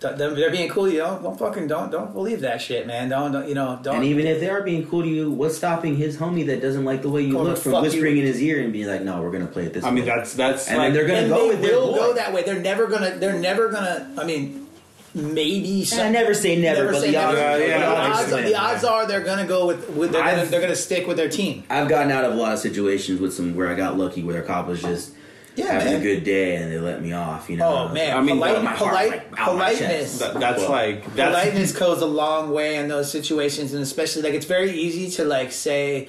them- 0.02 0.34
they're 0.34 0.50
being 0.50 0.68
cool 0.68 0.84
to 0.86 0.92
you. 0.92 0.98
Don't, 0.98 1.22
don't 1.22 1.38
fucking 1.38 1.66
don't 1.68 1.90
don't 1.90 2.12
believe 2.12 2.40
that 2.42 2.60
shit, 2.60 2.86
man. 2.86 3.08
Don't, 3.08 3.32
don't 3.32 3.48
you 3.48 3.54
know? 3.54 3.78
Don't. 3.82 3.96
And 3.96 4.04
even 4.04 4.26
if 4.26 4.40
they 4.40 4.48
are 4.50 4.62
being 4.62 4.86
cool 4.86 5.02
to 5.02 5.08
you, 5.08 5.30
what's 5.30 5.56
stopping 5.56 5.96
his 5.96 6.16
homie 6.16 6.46
that 6.46 6.60
doesn't 6.60 6.84
like 6.84 7.02
the 7.02 7.08
way 7.10 7.22
you 7.22 7.38
look 7.38 7.58
from 7.58 7.80
whispering 7.82 8.16
you. 8.16 8.22
in 8.22 8.26
his 8.28 8.42
ear 8.42 8.60
and 8.62 8.72
being 8.72 8.86
like, 8.88 9.02
"No, 9.02 9.22
we're 9.22 9.30
gonna 9.30 9.46
play 9.46 9.64
it 9.64 9.72
this 9.72 9.84
I 9.84 9.88
way." 9.88 9.94
mean, 9.96 10.04
that's 10.04 10.34
that's 10.34 10.68
and 10.68 10.78
like 10.78 10.92
they're 10.92 11.06
gonna 11.06 11.20
and 11.20 11.28
go 11.30 11.42
they 11.42 11.48
with 11.48 11.62
their 11.62 11.76
will 11.76 11.92
boy. 11.92 11.96
go 11.96 12.14
that 12.14 12.32
way. 12.32 12.42
They're 12.42 12.60
never 12.60 12.86
gonna. 12.86 13.16
They're 13.16 13.38
never 13.38 13.68
gonna. 13.68 14.12
I 14.18 14.24
mean, 14.24 14.66
maybe. 15.14 15.86
And 15.92 16.00
I 16.00 16.10
never 16.10 16.34
say 16.34 16.60
never, 16.60 16.90
but 16.92 17.00
say 17.00 17.10
the 17.10 17.16
odds, 17.18 17.36
never. 17.38 17.38
Yeah, 17.38 17.58
but 17.58 17.68
yeah, 17.68 17.78
the 17.78 17.84
the, 17.84 18.00
odds 18.00 18.18
odds, 18.22 18.32
are 18.32 18.42
the 18.42 18.54
odds 18.56 18.84
are 18.84 19.06
they're 19.06 19.20
gonna 19.24 19.46
go 19.46 19.66
with. 19.66 19.88
with 19.90 20.12
they're, 20.12 20.22
gonna, 20.24 20.46
they're 20.46 20.60
gonna 20.60 20.74
stick 20.76 21.06
with 21.06 21.16
their 21.16 21.28
team. 21.28 21.64
I've 21.70 21.88
gotten 21.88 22.10
out 22.12 22.24
of 22.24 22.32
a 22.32 22.36
lot 22.36 22.52
of 22.52 22.58
situations 22.58 23.20
with 23.20 23.32
some 23.34 23.54
where 23.54 23.68
I 23.68 23.74
got 23.74 23.98
lucky, 23.98 24.22
where 24.22 24.42
a 24.42 24.46
cop 24.46 24.66
was 24.68 24.80
just 24.82 25.14
Yeah, 25.54 25.72
having 25.72 25.92
man. 25.92 26.00
a 26.00 26.02
good 26.02 26.24
day 26.24 26.56
and 26.56 26.72
they 26.72 26.78
let 26.78 27.02
me 27.02 27.12
off. 27.12 27.50
You 27.50 27.58
know. 27.58 27.88
Oh 27.88 27.88
man, 27.92 28.16
I 28.16 28.20
mean, 28.22 28.36
polite, 28.36 28.62
my 28.62 28.70
heart, 28.70 28.90
polite, 28.90 29.10
like, 29.10 29.40
out 29.40 29.56
my 29.58 29.74
politeness. 29.74 30.18
that, 30.18 30.40
that's 30.40 30.60
Well, 30.60 30.70
like 30.70 31.14
that's 31.14 31.36
politeness 31.36 31.72
goes 31.72 32.00
a 32.00 32.06
long 32.06 32.52
way 32.52 32.76
in 32.76 32.88
those 32.88 33.10
situations 33.10 33.74
and 33.74 33.82
especially 33.82 34.22
like 34.22 34.34
it's 34.34 34.46
very 34.46 34.70
easy 34.72 35.10
to 35.16 35.24
like 35.24 35.52
say 35.52 36.08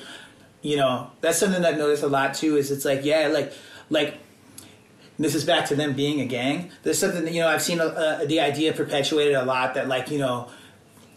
you 0.62 0.78
know 0.78 1.12
that's 1.20 1.38
something 1.38 1.64
i've 1.66 1.78
noticed 1.78 2.04
a 2.04 2.08
lot 2.08 2.34
too 2.34 2.56
is 2.56 2.72
it's 2.72 2.86
like 2.86 3.04
yeah 3.04 3.28
like 3.28 3.52
like 3.90 4.18
this 5.20 5.36
is 5.36 5.44
back 5.44 5.68
to 5.68 5.76
them 5.76 5.94
being 5.94 6.22
a 6.22 6.26
gang 6.26 6.72
there's 6.84 6.98
something 6.98 7.26
that 7.26 7.34
you 7.34 7.42
know 7.42 7.48
i've 7.48 7.62
seen 7.62 7.80
uh, 7.82 8.24
the 8.26 8.40
idea 8.40 8.72
perpetuated 8.72 9.36
a 9.36 9.44
lot 9.44 9.74
that 9.74 9.88
like 9.88 10.10
you 10.10 10.18
know 10.18 10.48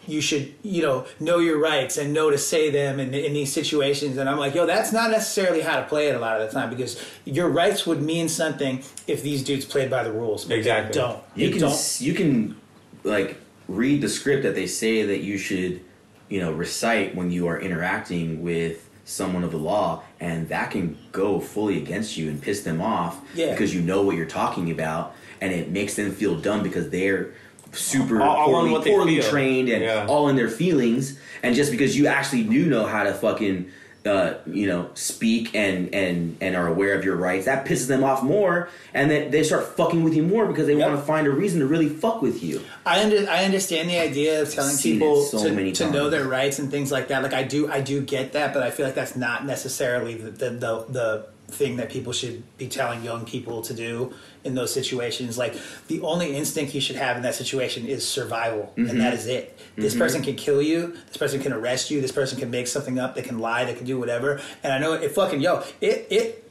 you 0.07 0.20
should 0.20 0.54
you 0.62 0.82
know 0.82 1.07
know 1.20 1.38
your 1.38 1.59
rights 1.59 1.96
and 1.96 2.12
know 2.12 2.30
to 2.30 2.38
say 2.38 2.70
them 2.70 3.00
in, 3.00 3.12
in 3.14 3.32
these 3.32 3.52
situations 3.52 4.16
and 4.16 4.28
i'm 4.28 4.38
like 4.38 4.54
yo 4.54 4.64
that's 4.66 4.92
not 4.92 5.11
necessarily 5.11 5.61
how 5.62 5.76
to 5.80 5.86
play 5.86 6.09
it 6.09 6.14
a 6.14 6.18
lot 6.18 6.40
of 6.40 6.46
the 6.46 6.52
time 6.52 6.70
because 6.70 7.02
your 7.24 7.48
rights 7.48 7.86
would 7.86 8.00
mean 8.02 8.28
something 8.28 8.82
if 9.07 9.22
these 9.22 9.42
dudes 9.42 9.64
played 9.64 9.90
by 9.90 10.02
the 10.04 10.12
rules 10.12 10.44
but 10.44 10.50
they 10.50 10.59
Exactly. 10.59 10.92
don't 11.00 11.22
you 11.34 11.46
They 11.46 11.52
can 11.52 11.61
don't 11.68 11.96
you 12.00 12.14
can 12.14 12.57
like 13.04 13.36
read 13.68 14.00
the 14.00 14.09
script 14.09 14.42
that 14.44 14.54
they 14.54 14.66
say 14.66 15.02
that 15.07 15.18
you 15.20 15.38
should 15.38 15.80
you 16.28 16.40
know 16.40 16.52
recite 16.52 17.14
when 17.14 17.30
you 17.30 17.46
are 17.48 17.61
interacting 17.61 18.42
with 18.42 18.88
someone 19.04 19.44
of 19.44 19.52
the 19.52 19.57
law 19.59 20.02
and 20.18 20.48
that 20.48 20.70
can 20.72 20.96
go 21.12 21.38
fully 21.38 21.76
against 21.78 22.16
you 22.16 22.28
and 22.28 22.42
piss 22.42 22.62
them 22.64 22.80
off 22.80 23.20
Yeah. 23.34 23.52
because 23.52 23.72
you 23.74 23.80
know 23.80 24.02
what 24.02 24.16
you're 24.16 24.26
talking 24.26 24.70
about 24.70 25.14
and 25.40 25.52
it 25.52 25.70
makes 25.70 25.94
them 25.94 26.12
feel 26.12 26.34
dumb 26.36 26.62
because 26.62 26.90
they're 26.90 27.34
super 27.77 28.20
All- 28.22 28.37
all 28.37 28.55
on 28.57 28.61
poorly, 28.62 28.70
what 28.72 28.85
they 28.85 28.91
poorly 28.91 29.20
trained 29.20 29.68
and 29.68 29.83
Yeah. 29.83 30.07
all 30.09 30.29
in 30.29 30.37
their 30.37 30.49
feelings 30.49 31.18
and 31.43 31.55
just 31.55 31.70
because 31.70 31.97
you 31.97 32.07
actually 32.07 32.43
do 32.45 32.66
know 32.66 32.85
how 32.87 33.05
to 33.05 33.12
fucking 33.14 33.70
uh, 34.05 34.35
you 34.47 34.68
know, 34.68 34.89
speak 34.95 35.53
and 35.53 35.93
and 35.93 36.37
and 36.41 36.55
are 36.55 36.68
aware 36.68 36.95
of 36.97 37.05
your 37.05 37.16
rights. 37.16 37.47
That 37.47 37.66
pisses 37.66 37.89
them 37.89 38.05
off 38.05 38.22
more, 38.22 38.68
and 38.95 39.11
then 39.11 39.33
they 39.33 39.43
start 39.43 39.77
fucking 39.77 40.05
with 40.05 40.14
you 40.14 40.22
more 40.22 40.47
because 40.47 40.68
they 40.68 40.77
Yep. 40.77 40.89
want 40.89 41.01
to 41.01 41.05
find 41.05 41.27
a 41.27 41.31
reason 41.31 41.59
to 41.59 41.66
really 41.66 41.89
fuck 41.89 42.22
with 42.22 42.41
you. 42.41 42.61
I 42.87 43.03
under, 43.03 43.29
I 43.29 43.45
understand 43.45 43.91
the 43.91 43.99
idea 43.99 44.43
of 44.43 44.55
telling 44.55 44.77
people 44.77 45.22
so 45.24 45.43
to, 45.43 45.53
many 45.53 45.72
to 45.72 45.91
know 45.91 46.09
their 46.09 46.22
rights 46.22 46.61
and 46.61 46.70
things 46.70 46.93
like 46.93 47.09
that. 47.09 47.24
Like 47.24 47.35
I 47.35 47.43
do 47.43 47.68
I 47.68 47.81
do 47.81 48.01
get 48.01 48.33
that, 48.35 48.55
but 48.55 48.62
I 48.62 48.70
feel 48.70 48.87
like 48.87 48.95
that's 48.95 49.16
not 49.16 49.45
necessarily 49.45 50.14
the 50.14 50.31
the, 50.31 50.51
the, 50.51 50.85
the 50.89 51.27
thing 51.57 51.76
that 51.76 51.90
people 51.90 52.12
should 52.12 52.42
be 52.59 52.68
telling 52.68 53.02
young 53.02 53.24
people 53.24 53.62
to 53.62 53.74
do 53.74 54.14
in 54.44 54.54
those 54.54 54.72
situations. 54.72 55.36
Like 55.38 55.54
the 55.88 56.00
only 56.02 56.36
instinct 56.36 56.74
you 56.74 56.80
should 56.80 56.96
have 56.96 57.16
in 57.16 57.22
that 57.22 57.34
situation 57.34 57.86
is 57.86 58.07
survival, 58.07 58.72
Mm-hmm. 58.76 58.90
and 58.90 59.00
that 59.00 59.14
is 59.14 59.26
it. 59.26 59.59
This 59.76 59.94
person 59.96 60.22
can 60.22 60.36
kill 60.36 60.62
you. 60.62 60.96
This 61.09 61.16
person 61.16 61.40
can 61.40 61.52
arrest 61.52 61.90
you. 61.90 62.00
This 62.00 62.12
person 62.12 62.38
can 62.38 62.50
make 62.50 62.66
something 62.66 62.98
up. 62.98 63.14
They 63.14 63.22
can 63.22 63.38
lie. 63.38 63.64
They 63.64 63.74
can 63.74 63.84
do 63.86 63.98
whatever. 63.98 64.40
And 64.62 64.72
I 64.72 64.78
know 64.78 64.92
it, 64.94 65.11
fucking 65.12 65.40
yo 65.40 65.62
it 65.80 66.07
it 66.11 66.45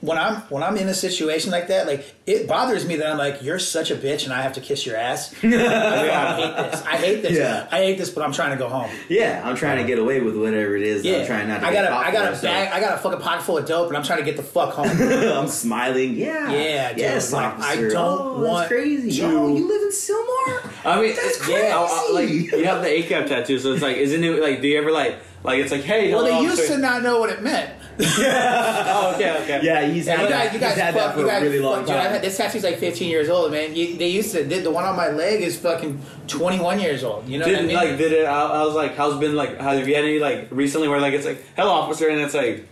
when 0.00 0.16
I'm 0.16 0.36
when 0.48 0.62
I'm 0.62 0.76
in 0.78 0.88
a 0.88 0.94
situation 0.94 1.50
like 1.50 1.68
that, 1.68 1.86
like 1.86 2.14
it 2.26 2.48
bothers 2.48 2.86
me 2.86 2.96
that 2.96 3.06
I'm 3.06 3.18
like, 3.18 3.42
you're 3.42 3.58
such 3.58 3.90
a 3.90 3.96
bitch, 3.96 4.24
and 4.24 4.32
I 4.32 4.40
have 4.42 4.54
to 4.54 4.60
kiss 4.60 4.86
your 4.86 4.96
ass. 4.96 5.34
I, 5.44 5.46
I 5.48 6.36
hate 6.36 6.56
this. 6.70 6.82
I 6.86 6.96
hate 6.96 7.22
this. 7.22 7.32
Yeah. 7.38 7.68
I 7.70 7.76
hate 7.78 7.98
this, 7.98 8.10
but 8.10 8.22
I'm 8.24 8.32
trying 8.32 8.52
to 8.52 8.56
go 8.56 8.68
home. 8.68 8.90
Yeah, 9.08 9.42
I'm 9.44 9.56
trying 9.56 9.78
to 9.78 9.84
get 9.84 9.98
away 9.98 10.20
with 10.20 10.36
whatever 10.36 10.76
it 10.76 10.82
is. 10.82 11.04
Yeah, 11.04 11.18
I'm 11.18 11.26
trying 11.26 11.48
not 11.48 11.60
to 11.60 11.66
I 11.66 11.72
got 11.72 11.84
a, 11.84 11.88
caught 11.88 12.12
got 12.12 12.32
a 12.32 12.36
so- 12.36 12.42
bag. 12.42 12.72
I 12.72 12.80
got 12.80 12.94
a 12.94 12.98
fucking 12.98 13.20
pocket 13.20 13.42
full 13.44 13.58
of 13.58 13.66
dope, 13.66 13.88
and 13.88 13.96
I'm 13.96 14.02
trying 14.02 14.20
to 14.20 14.24
get 14.24 14.36
the 14.36 14.42
fuck 14.42 14.72
home. 14.74 14.88
I'm 14.90 15.48
smiling. 15.48 16.14
Yeah. 16.16 16.50
Yeah, 16.50 16.88
dude, 16.90 16.98
Yes, 16.98 17.32
like, 17.32 17.58
I 17.60 17.76
don't 17.76 17.94
oh, 17.96 18.40
want 18.42 18.56
that's 18.60 18.68
crazy. 18.68 19.20
to- 19.20 19.26
Oh, 19.26 19.54
you 19.56 19.66
live 19.68 19.82
in 19.82 19.88
Sylmar? 19.90 20.70
I 20.84 21.00
mean, 21.00 21.14
That's 21.14 21.36
it's 21.38 21.48
yeah, 21.48 21.76
I- 21.78 22.06
I- 22.08 22.10
like 22.12 22.26
crazy. 22.28 22.56
you 22.56 22.64
have 22.64 22.82
the 22.82 22.88
ACAB 22.88 23.28
tattoo, 23.28 23.58
so 23.58 23.72
it's 23.72 23.82
like, 23.82 23.96
isn't 23.98 24.24
it 24.24 24.40
like? 24.42 24.62
Do 24.62 24.68
you 24.68 24.78
ever 24.78 24.90
like, 24.90 25.16
like 25.44 25.58
it's 25.60 25.72
like, 25.72 25.82
hey, 25.82 26.12
well, 26.14 26.24
hello, 26.24 26.38
they 26.42 26.46
used 26.48 26.66
to 26.68 26.78
not 26.78 27.02
know 27.02 27.18
what 27.20 27.30
it 27.30 27.42
meant. 27.42 27.70
Oh, 28.02 29.12
okay, 29.14 29.30
okay. 29.42 29.60
Yeah, 29.62 29.86
he's 29.86 30.06
Yeah, 30.06 30.16
had 30.16 30.22
you 30.22 30.28
that. 30.28 30.44
guys, 30.44 30.54
you 30.54 30.60
guys, 30.60 30.74
he's 30.74 30.82
had 30.82 30.94
fuck, 30.94 31.02
that 31.04 31.14
for 31.14 31.20
you 31.20 31.26
guys, 31.26 31.42
a 31.42 31.44
really 31.46 31.58
long 31.60 31.76
fuck, 31.78 31.86
dude, 31.86 31.96
I've 31.96 32.02
time. 32.04 32.12
had, 32.12 32.22
this 32.22 32.36
tattoo's 32.36 32.64
like 32.64 32.78
15 32.78 33.08
years 33.10 33.28
old, 33.28 33.52
man. 33.52 33.74
You, 33.74 33.96
they 33.96 34.08
used 34.08 34.32
to, 34.32 34.44
the, 34.44 34.60
the 34.60 34.70
one 34.70 34.84
on 34.84 34.96
my 34.96 35.08
leg 35.08 35.42
is 35.42 35.58
fucking 35.58 36.00
21 36.26 36.80
years 36.80 37.04
old. 37.04 37.28
You 37.28 37.38
know 37.38 37.44
Did 37.46 37.54
what 37.54 37.62
I 37.62 37.66
mean? 37.66 37.76
like 37.76 37.98
did 37.98 38.12
it? 38.12 38.24
I, 38.24 38.42
I 38.46 38.62
was 38.64 38.74
like, 38.74 38.96
how's 38.96 39.18
been 39.18 39.34
like? 39.36 39.58
Have 39.58 39.86
you 39.88 39.94
had 39.94 40.04
any 40.04 40.18
like 40.18 40.48
recently 40.50 40.88
where 40.88 41.00
like 41.00 41.14
it's 41.14 41.26
like, 41.26 41.44
hello, 41.56 41.70
officer, 41.70 42.08
and 42.08 42.20
it's 42.20 42.34
like, 42.34 42.66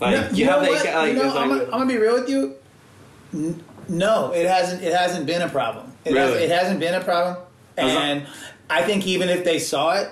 like 0.00 0.30
No, 0.30 0.36
you, 0.36 0.44
have 0.46 0.60
know 0.62 0.66
the 0.66 0.70
what? 0.72 0.86
ACAB, 0.86 0.94
like, 0.94 1.12
you 1.12 1.18
know, 1.22 1.28
like, 1.28 1.36
I'm, 1.36 1.48
gonna, 1.48 1.64
I'm 1.64 1.70
gonna 1.70 1.86
be 1.86 1.98
real 1.98 2.14
with 2.14 2.28
you. 2.28 2.56
No, 3.88 4.32
it 4.32 4.46
hasn't. 4.46 4.82
It 4.82 4.94
hasn't 4.94 5.26
been 5.26 5.42
a 5.42 5.48
problem. 5.48 5.92
It, 6.04 6.14
has, 6.16 6.30
Really? 6.30 6.44
it 6.44 6.50
hasn't 6.50 6.80
been 6.80 6.94
a 6.94 7.00
problem. 7.02 7.36
I 7.76 7.84
was 7.84 7.94
not- 7.94 8.02
And 8.04 8.26
I 8.70 8.82
think 8.82 9.06
even 9.06 9.28
if 9.28 9.44
they 9.44 9.58
saw 9.58 9.94
it, 9.98 10.08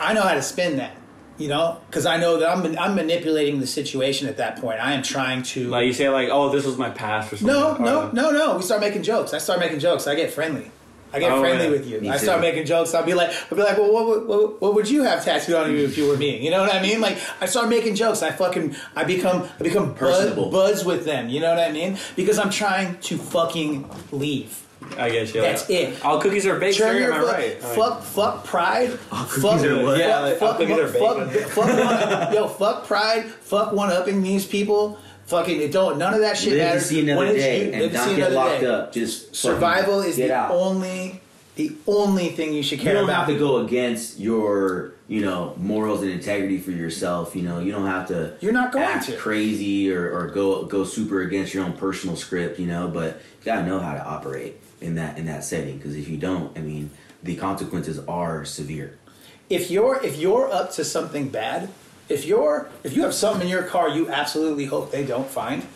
I 0.00 0.12
know 0.14 0.22
how 0.22 0.34
to 0.34 0.42
spin 0.42 0.76
that. 0.78 0.96
You 1.38 1.46
know, 1.48 1.80
because 1.88 2.04
I 2.04 2.16
know 2.16 2.38
that 2.38 2.48
I'm 2.50 2.76
I'm 2.78 2.94
manipulating 2.96 3.60
the 3.60 3.66
situation 3.66 4.28
at 4.28 4.38
that 4.38 4.60
point. 4.60 4.80
I 4.80 4.92
am 4.94 5.02
trying 5.04 5.44
to. 5.54 5.68
like 5.68 5.86
you 5.86 5.92
say 5.92 6.08
like, 6.08 6.28
oh, 6.32 6.50
this 6.50 6.66
was 6.66 6.76
my 6.76 6.90
past 6.90 7.32
or 7.32 7.36
something. 7.36 7.54
no, 7.54 7.76
no, 7.76 8.00
uh, 8.00 8.10
no, 8.12 8.30
no. 8.32 8.56
We 8.56 8.62
start 8.62 8.80
making 8.80 9.04
jokes. 9.04 9.32
I 9.32 9.38
start 9.38 9.60
making 9.60 9.78
jokes. 9.78 10.06
I 10.08 10.14
get 10.16 10.32
friendly. 10.32 10.70
I 11.10 11.20
get 11.20 11.32
Oh, 11.32 11.40
friendly 11.40 11.64
yeah. 11.66 11.70
with 11.70 11.86
you. 11.86 12.00
Me 12.02 12.10
I 12.10 12.16
start 12.18 12.38
too. 12.38 12.42
making 12.42 12.66
jokes. 12.66 12.92
I'll 12.92 13.02
be 13.06 13.14
like, 13.14 13.30
I'll 13.50 13.56
be 13.56 13.62
like, 13.62 13.78
well, 13.78 13.92
what, 13.94 14.06
would- 14.08 14.26
what, 14.26 14.60
what 14.60 14.74
would 14.74 14.90
you 14.90 15.04
have 15.04 15.24
tattooed 15.24 15.54
on 15.54 15.70
you 15.70 15.78
if 15.78 15.96
you 15.96 16.06
were 16.06 16.18
me? 16.18 16.42
You 16.44 16.50
know 16.50 16.60
what 16.60 16.74
I 16.74 16.82
mean? 16.82 17.00
Like, 17.00 17.16
I 17.40 17.46
start 17.46 17.68
making 17.70 17.94
jokes. 17.94 18.20
I 18.22 18.30
fucking, 18.30 18.76
I 18.94 19.04
become, 19.04 19.48
I 19.58 19.62
become 19.62 19.94
buzz, 19.94 19.98
Personable. 19.98 20.50
buzz 20.50 20.84
with 20.84 21.06
them. 21.06 21.30
You 21.30 21.40
know 21.40 21.48
what 21.54 21.60
I 21.60 21.72
mean? 21.72 21.96
Because 22.14 22.38
I'm 22.38 22.50
trying 22.50 22.98
to 22.98 23.16
fucking 23.16 23.88
leave. 24.12 24.62
I 24.96 25.10
guess 25.10 25.34
you. 25.34 25.40
That's 25.40 25.68
it. 25.70 26.04
All 26.04 26.20
cookies 26.20 26.46
are 26.46 26.58
baked. 26.58 26.78
Turn 26.78 26.96
your 26.96 27.12
am 27.12 27.24
I 27.24 27.26
fuck, 27.26 27.36
right? 27.36 27.62
fuck, 27.62 28.02
fuck 28.02 28.44
pride. 28.44 28.90
All 29.12 29.24
fuck, 29.24 29.28
cookies 29.28 29.64
are 29.64 29.82
what? 29.84 29.98
Yeah, 29.98 30.20
like, 30.20 30.40
all 30.42 30.48
fuck, 30.48 30.58
cookies 30.58 30.78
are 30.78 30.88
fuck, 30.88 31.30
fuck, 31.50 31.66
one, 32.26 32.34
yo, 32.34 32.48
fuck 32.48 32.86
pride. 32.86 33.26
Fuck 33.26 33.72
one 33.72 33.90
upping 33.90 34.22
these 34.22 34.46
people. 34.46 34.98
Fucking 35.26 35.60
it 35.60 35.72
don't. 35.72 35.98
None 35.98 36.14
of 36.14 36.20
that 36.20 36.38
shit 36.38 36.54
Live 36.54 36.58
to 36.60 36.64
matters. 36.64 36.86
see 36.86 37.00
another 37.00 37.26
When 37.26 37.34
day 37.34 37.66
you, 37.76 37.84
and 37.84 37.92
not 37.92 38.16
get 38.16 38.32
locked 38.32 38.60
day. 38.60 38.66
up. 38.66 38.92
Just 38.92 39.36
Survival 39.36 40.00
is 40.00 40.16
get 40.16 40.28
the 40.28 40.34
out. 40.34 40.50
only, 40.52 41.20
the 41.56 41.72
only 41.86 42.30
thing 42.30 42.54
you 42.54 42.62
should 42.62 42.80
care 42.80 42.92
about. 42.92 43.00
you 43.00 43.06
don't 43.06 43.10
about. 43.10 43.26
have 43.26 43.34
to 43.34 43.38
go 43.38 43.56
against 43.58 44.18
your 44.18 44.92
you 45.06 45.20
know 45.22 45.54
morals 45.58 46.00
and 46.02 46.10
integrity 46.10 46.58
for 46.58 46.70
yourself 46.70 47.34
you 47.34 47.40
know 47.40 47.60
you 47.60 47.72
don't 47.72 47.86
have 47.86 48.06
to 48.08 48.36
You're 48.42 48.52
not 48.52 48.72
going 48.72 48.84
act 48.84 49.06
to. 49.06 49.16
crazy 49.16 49.90
or, 49.90 50.10
or 50.14 50.26
go 50.28 50.64
go 50.66 50.84
super 50.84 51.22
against 51.22 51.54
your 51.54 51.64
own 51.64 51.72
personal 51.72 52.14
script 52.14 52.58
you 52.60 52.66
know 52.66 52.88
but 52.88 53.14
you 53.40 53.44
gotta 53.46 53.66
know 53.66 53.78
how 53.80 53.94
to 53.94 54.04
operate 54.04 54.60
in 54.80 54.94
that 54.94 55.18
in 55.18 55.26
that 55.26 55.42
setting 55.44 55.76
because 55.76 55.96
if 55.96 56.08
you 56.08 56.16
don't 56.16 56.56
i 56.56 56.60
mean 56.60 56.90
the 57.22 57.34
consequences 57.36 57.98
are 58.06 58.44
severe 58.44 58.96
if 59.50 59.70
you're 59.70 60.02
if 60.04 60.18
you're 60.18 60.50
up 60.52 60.72
to 60.72 60.84
something 60.84 61.28
bad, 61.28 61.70
if 62.10 62.26
you're 62.26 62.68
if 62.84 62.94
you 62.94 63.02
have 63.02 63.14
something 63.14 63.42
in 63.42 63.48
your 63.48 63.62
car 63.62 63.88
you 63.88 64.10
absolutely 64.10 64.66
hope 64.66 64.92
they 64.92 65.06
don't 65.06 65.26
find, 65.26 65.66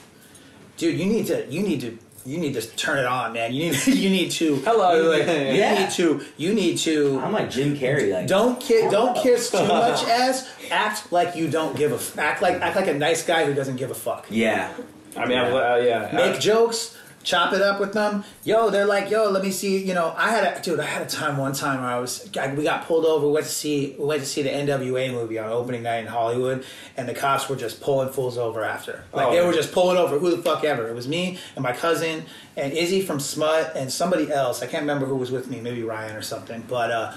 dude, 0.76 0.98
you 1.00 1.06
need 1.06 1.26
to 1.28 1.46
you 1.50 1.62
need 1.62 1.80
to 1.80 1.98
you 2.26 2.38
need 2.38 2.52
to 2.52 2.60
turn 2.76 2.98
it 2.98 3.06
on, 3.06 3.32
man. 3.32 3.52
You 3.54 3.70
need 3.72 3.86
you 3.86 4.10
need 4.10 4.30
to 4.32 4.56
Hello, 4.56 4.94
You, 4.94 5.08
like- 5.08 5.26
need- 5.26 5.56
you 5.56 5.78
need 5.78 5.90
to 5.92 6.20
you 6.36 6.54
need 6.54 6.78
to 6.78 7.18
i'm 7.20 7.32
like 7.32 7.50
jim 7.50 7.74
carrey 7.76 8.12
like 8.12 8.26
don't 8.26 8.60
kiss 8.60 8.90
don't 8.92 9.16
kiss 9.16 9.50
too 9.50 9.66
much 9.66 10.04
ass. 10.20 10.46
Act 10.70 11.10
like 11.10 11.34
you 11.34 11.48
don't 11.48 11.74
give 11.74 11.92
a 11.92 11.96
f- 11.96 12.18
act 12.18 12.42
like 12.42 12.60
act 12.60 12.76
like 12.76 12.88
a 12.88 12.94
nice 12.94 13.24
guy 13.26 13.46
who 13.46 13.54
doesn't 13.54 13.76
give 13.76 13.90
a 13.90 13.94
fuck. 13.94 14.26
yeah 14.28 14.72
I 15.16 15.26
mean, 15.26 15.36
I've, 15.38 15.52
uh, 15.52 15.78
yeah. 15.82 16.10
Make 16.14 16.36
uh, 16.36 16.40
jokes. 16.40 16.96
Chop 17.24 17.52
it 17.52 17.62
up 17.62 17.78
with 17.78 17.92
them. 17.92 18.24
Yo, 18.42 18.68
they're 18.70 18.84
like, 18.86 19.08
yo, 19.08 19.30
let 19.30 19.44
me 19.44 19.50
see. 19.52 19.78
You 19.78 19.94
know, 19.94 20.12
I 20.16 20.30
had 20.30 20.56
a 20.58 20.60
dude. 20.60 20.80
I 20.80 20.84
had 20.86 21.02
a 21.02 21.08
time 21.08 21.36
one 21.36 21.52
time 21.52 21.80
where 21.80 21.90
I 21.90 21.98
was. 22.00 22.28
I, 22.36 22.52
we 22.52 22.64
got 22.64 22.84
pulled 22.86 23.04
over. 23.04 23.26
We 23.26 23.32
went 23.32 23.46
to 23.46 23.52
see. 23.52 23.94
We 23.98 24.04
went 24.06 24.20
to 24.20 24.26
see 24.26 24.42
the 24.42 24.50
NWA 24.50 25.12
movie 25.12 25.38
on 25.38 25.48
opening 25.50 25.84
night 25.84 25.98
in 25.98 26.06
Hollywood, 26.06 26.64
and 26.96 27.08
the 27.08 27.14
cops 27.14 27.48
were 27.48 27.54
just 27.56 27.80
pulling 27.80 28.08
fools 28.08 28.38
over 28.38 28.64
after. 28.64 29.04
Like 29.12 29.28
Oh. 29.28 29.32
they 29.32 29.44
were 29.46 29.52
just 29.52 29.72
pulling 29.72 29.96
over 29.98 30.18
who 30.18 30.30
the 30.34 30.42
fuck 30.42 30.64
ever. 30.64 30.88
It 30.88 30.94
was 30.94 31.06
me 31.06 31.38
and 31.54 31.62
my 31.62 31.72
cousin 31.72 32.24
and 32.56 32.72
Izzy 32.72 33.02
from 33.02 33.20
Smut 33.20 33.72
and 33.76 33.92
somebody 33.92 34.32
else. 34.32 34.62
I 34.62 34.66
can't 34.66 34.82
remember 34.82 35.06
who 35.06 35.16
was 35.16 35.30
with 35.30 35.48
me. 35.48 35.60
Maybe 35.60 35.82
Ryan 35.84 36.16
or 36.16 36.22
something. 36.22 36.64
But 36.68 36.90
uh, 36.90 37.14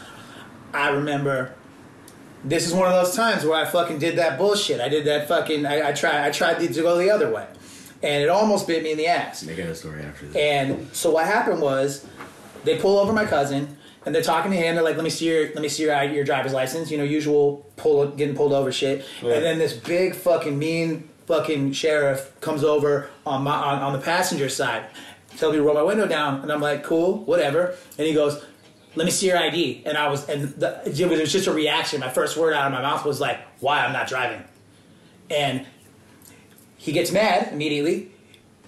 I 0.73 0.89
remember 0.89 1.53
this 2.43 2.67
is 2.67 2.73
one 2.73 2.87
of 2.87 2.93
those 2.93 3.15
times 3.15 3.43
where 3.43 3.59
I 3.59 3.65
fucking 3.65 3.97
did 3.97 4.17
that 4.19 4.37
bullshit. 4.37 4.79
I 4.79 4.87
did 4.87 5.05
that 5.05 5.27
fucking. 5.27 5.65
I, 5.65 5.89
I 5.89 5.91
tried. 5.93 6.27
I 6.27 6.29
tried 6.29 6.59
to 6.59 6.67
go 6.81 6.95
the 6.97 7.09
other 7.09 7.31
way, 7.31 7.47
and 8.03 8.23
it 8.23 8.29
almost 8.29 8.67
bit 8.67 8.83
me 8.83 8.91
in 8.91 8.97
the 8.97 9.07
ass. 9.07 9.47
I 9.47 9.53
got 9.53 9.67
a 9.67 9.75
story 9.75 10.01
after 10.03 10.27
this. 10.27 10.35
And 10.35 10.93
so 10.95 11.11
what 11.11 11.25
happened 11.25 11.61
was, 11.61 12.05
they 12.63 12.77
pull 12.77 12.99
over 12.99 13.13
my 13.13 13.25
cousin, 13.25 13.77
and 14.05 14.13
they're 14.13 14.21
talking 14.21 14.51
to 14.51 14.57
him. 14.57 14.75
They're 14.75 14.83
like, 14.83 14.95
"Let 14.95 15.03
me 15.03 15.09
see 15.09 15.27
your, 15.27 15.47
let 15.47 15.61
me 15.61 15.69
see 15.69 15.83
your 15.83 15.95
uh, 15.95 16.03
your 16.03 16.23
driver's 16.23 16.53
license." 16.53 16.91
You 16.91 16.97
know, 16.97 17.03
usual 17.03 17.65
pull 17.77 18.07
getting 18.07 18.35
pulled 18.35 18.53
over 18.53 18.71
shit. 18.71 19.05
Yeah. 19.21 19.33
And 19.33 19.43
then 19.43 19.59
this 19.59 19.73
big 19.73 20.15
fucking 20.15 20.57
mean 20.57 21.09
fucking 21.27 21.73
sheriff 21.73 22.31
comes 22.41 22.63
over 22.63 23.09
on 23.25 23.43
my 23.43 23.55
on, 23.55 23.81
on 23.81 23.93
the 23.93 23.99
passenger 23.99 24.49
side, 24.49 24.85
tells 25.37 25.53
me 25.53 25.57
to 25.57 25.63
roll 25.63 25.75
my 25.75 25.83
window 25.83 26.07
down, 26.07 26.41
and 26.41 26.51
I'm 26.51 26.61
like, 26.61 26.83
"Cool, 26.83 27.23
whatever." 27.23 27.75
And 27.97 28.07
he 28.07 28.13
goes. 28.13 28.43
Let 28.97 29.03
me 29.03 29.11
see 29.11 29.27
your 29.27 29.37
ID, 29.37 29.83
and 29.85 29.97
I 29.97 30.07
was, 30.07 30.29
and 30.29 30.53
the, 30.53 30.81
it 30.85 31.09
was 31.09 31.29
just 31.29 31.47
a 31.47 31.51
reaction. 31.51 31.99
My 31.99 32.07
first 32.07 32.37
word 32.37 32.53
out 32.53 32.67
of 32.67 32.71
my 32.71 32.81
mouth 32.81 33.03
was 33.03 33.19
like, 33.19 33.41
"Why 33.59 33.83
I'm 33.83 33.91
not 33.91 34.07
driving," 34.07 34.41
and 35.29 35.65
he 36.85 36.91
gets 36.91 37.11
mad 37.11 37.51
immediately, 37.51 38.11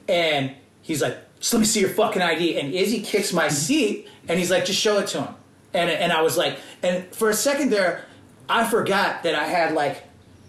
and 0.10 0.56
he's 0.81 1.03
like, 1.03 1.19
just 1.39 1.53
let 1.53 1.60
me 1.60 1.65
see 1.68 1.81
your 1.81 1.89
fucking 1.89 2.19
ID. 2.19 2.60
And 2.60 2.73
Izzy 2.73 3.02
kicks 3.02 3.31
my 3.31 3.45
mm-hmm. 3.45 3.53
seat, 3.53 4.10
and 4.27 4.39
he's 4.39 4.49
like, 4.49 4.65
just 4.65 4.81
show 4.81 4.98
it 4.98 5.06
to 5.10 5.22
him. 5.22 5.35
And, 5.76 5.91
and 5.91 6.11
I 6.11 6.23
was 6.23 6.35
like, 6.35 6.57
and 6.81 7.06
for 7.14 7.30
a 7.30 7.34
second 7.35 7.69
there, 7.69 8.06
I 8.49 8.68
forgot 8.68 9.22
that 9.22 9.35
I 9.35 9.44
had 9.44 9.76
like, 9.76 10.02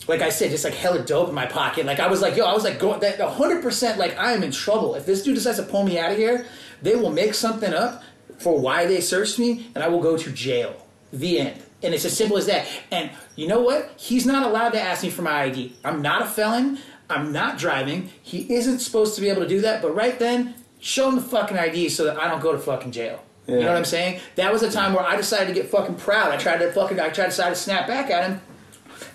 like 0.06 0.22
I 0.22 0.30
said, 0.30 0.50
just 0.50 0.64
like 0.64 0.72
hella 0.72 1.04
dope 1.04 1.28
in 1.28 1.34
my 1.34 1.44
pocket. 1.44 1.84
Like 1.84 2.00
I 2.00 2.08
was 2.08 2.22
like, 2.22 2.36
yo, 2.36 2.46
I 2.46 2.54
was 2.54 2.64
like, 2.64 2.78
going 2.78 3.00
that 3.00 3.18
100% 3.18 3.96
like 3.98 4.18
I 4.18 4.32
am 4.32 4.42
in 4.42 4.50
trouble. 4.50 4.94
If 4.94 5.04
this 5.04 5.22
dude 5.22 5.34
decides 5.34 5.58
to 5.58 5.64
pull 5.64 5.84
me 5.84 5.98
out 5.98 6.10
of 6.10 6.16
here, 6.16 6.46
they 6.80 6.96
will 6.96 7.12
make 7.12 7.34
something 7.34 7.74
up 7.74 8.02
for 8.38 8.58
why 8.58 8.86
they 8.86 9.02
searched 9.02 9.38
me, 9.38 9.70
and 9.74 9.84
I 9.84 9.88
will 9.88 10.00
go 10.00 10.16
to 10.16 10.32
jail. 10.32 10.86
The 11.12 11.40
end. 11.40 11.62
And 11.82 11.94
it's 11.94 12.06
as 12.06 12.16
simple 12.16 12.38
as 12.38 12.46
that. 12.46 12.66
And 12.90 13.10
you 13.36 13.46
know 13.46 13.60
what? 13.60 13.92
He's 13.98 14.24
not 14.24 14.46
allowed 14.46 14.70
to 14.70 14.80
ask 14.80 15.02
me 15.02 15.10
for 15.10 15.22
my 15.22 15.42
ID. 15.42 15.76
I'm 15.84 16.00
not 16.00 16.22
a 16.22 16.26
felon. 16.26 16.78
I'm 17.10 17.32
not 17.32 17.58
driving. 17.58 18.10
He 18.22 18.52
isn't 18.54 18.80
supposed 18.80 19.14
to 19.14 19.20
be 19.20 19.28
able 19.28 19.42
to 19.42 19.48
do 19.48 19.60
that. 19.62 19.80
But 19.82 19.94
right 19.94 20.18
then, 20.18 20.54
show 20.80 21.08
him 21.08 21.16
the 21.16 21.22
fucking 21.22 21.56
ID 21.58 21.88
so 21.88 22.04
that 22.04 22.18
I 22.18 22.28
don't 22.28 22.40
go 22.40 22.52
to 22.52 22.58
fucking 22.58 22.92
jail. 22.92 23.22
You 23.46 23.60
know 23.60 23.68
what 23.68 23.76
I'm 23.76 23.86
saying? 23.86 24.20
That 24.36 24.52
was 24.52 24.62
a 24.62 24.70
time 24.70 24.92
where 24.92 25.02
I 25.02 25.16
decided 25.16 25.48
to 25.48 25.54
get 25.54 25.70
fucking 25.70 25.94
proud. 25.94 26.30
I 26.30 26.36
tried 26.36 26.58
to 26.58 26.70
fucking, 26.70 27.00
I 27.00 27.08
tried 27.08 27.24
to 27.24 27.30
decide 27.30 27.48
to 27.48 27.56
snap 27.56 27.86
back 27.86 28.10
at 28.10 28.28
him. 28.28 28.42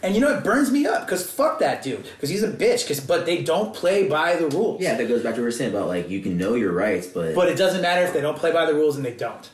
And 0.01 0.15
you 0.15 0.21
know 0.21 0.35
it 0.35 0.43
burns 0.43 0.71
me 0.71 0.87
up 0.87 1.05
because 1.05 1.29
fuck 1.29 1.59
that 1.59 1.83
dude 1.83 2.03
because 2.03 2.29
he's 2.29 2.41
a 2.41 2.51
bitch. 2.51 2.87
Cause 2.87 2.99
but 2.99 3.25
they 3.25 3.43
don't 3.43 3.73
play 3.75 4.07
by 4.07 4.35
the 4.35 4.47
rules. 4.47 4.81
Yeah, 4.81 4.95
that 4.95 5.07
goes 5.07 5.21
back 5.21 5.35
to 5.35 5.41
what 5.41 5.43
we 5.43 5.43
were 5.43 5.51
saying 5.51 5.71
about 5.71 5.87
like 5.87 6.09
you 6.09 6.19
can 6.21 6.37
know 6.37 6.55
your 6.55 6.71
rights, 6.71 7.07
but, 7.07 7.35
But 7.35 7.47
it 7.49 7.57
doesn't 7.57 7.81
matter 7.81 8.03
if 8.03 8.13
they 8.13 8.21
don't 8.21 8.37
play 8.37 8.51
by 8.51 8.65
the 8.65 8.73
rules 8.73 8.95
and 8.95 9.05
they 9.05 9.13
don't. 9.13 9.49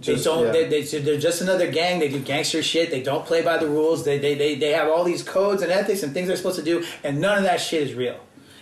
Just- 0.00 0.24
they 0.24 0.30
don't. 0.30 0.46
yeah. 0.46 0.52
They, 0.52 0.82
they, 0.82 0.98
they're 1.00 1.18
just 1.18 1.40
another 1.40 1.70
gang. 1.70 1.98
They 2.00 2.08
do 2.08 2.20
gangster 2.20 2.62
shit. 2.62 2.90
They 2.90 3.02
don't 3.02 3.24
play 3.24 3.42
by 3.42 3.56
the 3.58 3.68
rules. 3.68 4.04
They, 4.04 4.18
they, 4.18 4.34
they, 4.34 4.54
they 4.56 4.72
have 4.72 4.88
all 4.88 5.04
these 5.04 5.22
codes 5.22 5.62
and 5.62 5.72
ethics 5.72 6.02
and 6.02 6.12
things 6.12 6.28
they're 6.28 6.36
supposed 6.36 6.58
to 6.58 6.64
do, 6.64 6.84
and 7.04 7.20
none 7.20 7.38
of 7.38 7.44
that 7.44 7.60
shit 7.60 7.82
is 7.82 7.94
real. 7.94 8.18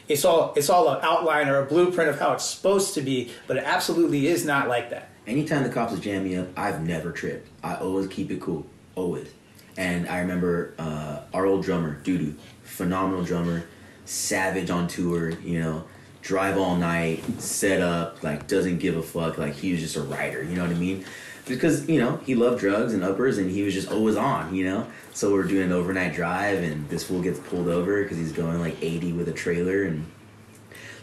It's 0.07 0.25
all 0.25 0.53
it's 0.55 0.69
all 0.69 0.89
an 0.91 0.99
outline 1.03 1.49
or 1.49 1.61
a 1.61 1.65
blueprint 1.67 2.11
of 2.11 2.19
how 2.19 2.33
it's 2.35 2.45
supposed 2.45 2.93
to 2.95 3.01
be, 3.01 3.31
but 3.47 3.57
it 3.57 3.65
absolutely 3.65 4.27
is 4.27 4.45
not 4.45 4.69
like 4.69 4.91
that. 4.91 5.09
anytime 5.27 5.63
the 5.63 5.71
cops 5.71 5.99
jam 5.99 6.25
me 6.25 6.37
up, 6.37 6.49
I've 6.59 6.87
never 6.87 7.11
tripped. 7.11 7.49
I 7.63 7.77
always 7.77 8.07
keep 8.09 8.31
it 8.31 8.39
cool, 8.41 8.67
always. 8.97 9.29
And 9.79 10.07
I 10.07 10.19
remember 10.21 10.75
uh, 10.79 11.21
our 11.33 11.47
old 11.47 11.65
drummer, 11.65 11.99
Dudu, 12.05 12.35
phenomenal 12.65 13.25
drummer, 13.25 13.65
savage 14.05 14.69
on 14.71 14.89
tour. 14.89 15.31
You 15.41 15.61
know, 15.61 15.85
drive 16.21 16.59
all 16.59 16.77
night, 16.77 17.25
set 17.41 17.81
up, 17.81 18.23
like 18.23 18.47
doesn't 18.47 18.79
give 18.79 18.97
a 18.99 19.03
fuck. 19.03 19.39
Like 19.39 19.55
he 19.55 19.73
was 19.73 19.81
just 19.81 19.97
a 19.97 20.03
writer. 20.03 20.43
You 20.43 20.55
know 20.57 20.63
what 20.63 20.71
I 20.71 20.79
mean? 20.79 21.05
Because 21.47 21.89
you 21.89 22.01
know 22.01 22.19
he 22.25 22.35
loved 22.35 22.61
drugs 22.61 22.95
and 22.95 23.05
uppers, 23.05 23.39
and 23.39 23.51
he 23.51 23.63
was 23.63 23.75
just 23.75 23.91
always 23.91 24.17
on. 24.17 24.55
You 24.55 24.65
know, 24.65 24.87
so 25.13 25.33
we're 25.33 25.45
doing 25.45 25.67
an 25.67 25.73
overnight 25.73 26.15
drive, 26.15 26.63
and 26.63 26.89
this 26.89 27.05
fool 27.05 27.21
gets 27.21 27.39
pulled 27.39 27.69
over 27.69 28.03
because 28.03 28.17
he's 28.17 28.33
going 28.33 28.61
like 28.61 28.77
80 28.83 29.13
with 29.13 29.29
a 29.29 29.33
trailer, 29.33 29.83
and 29.83 30.07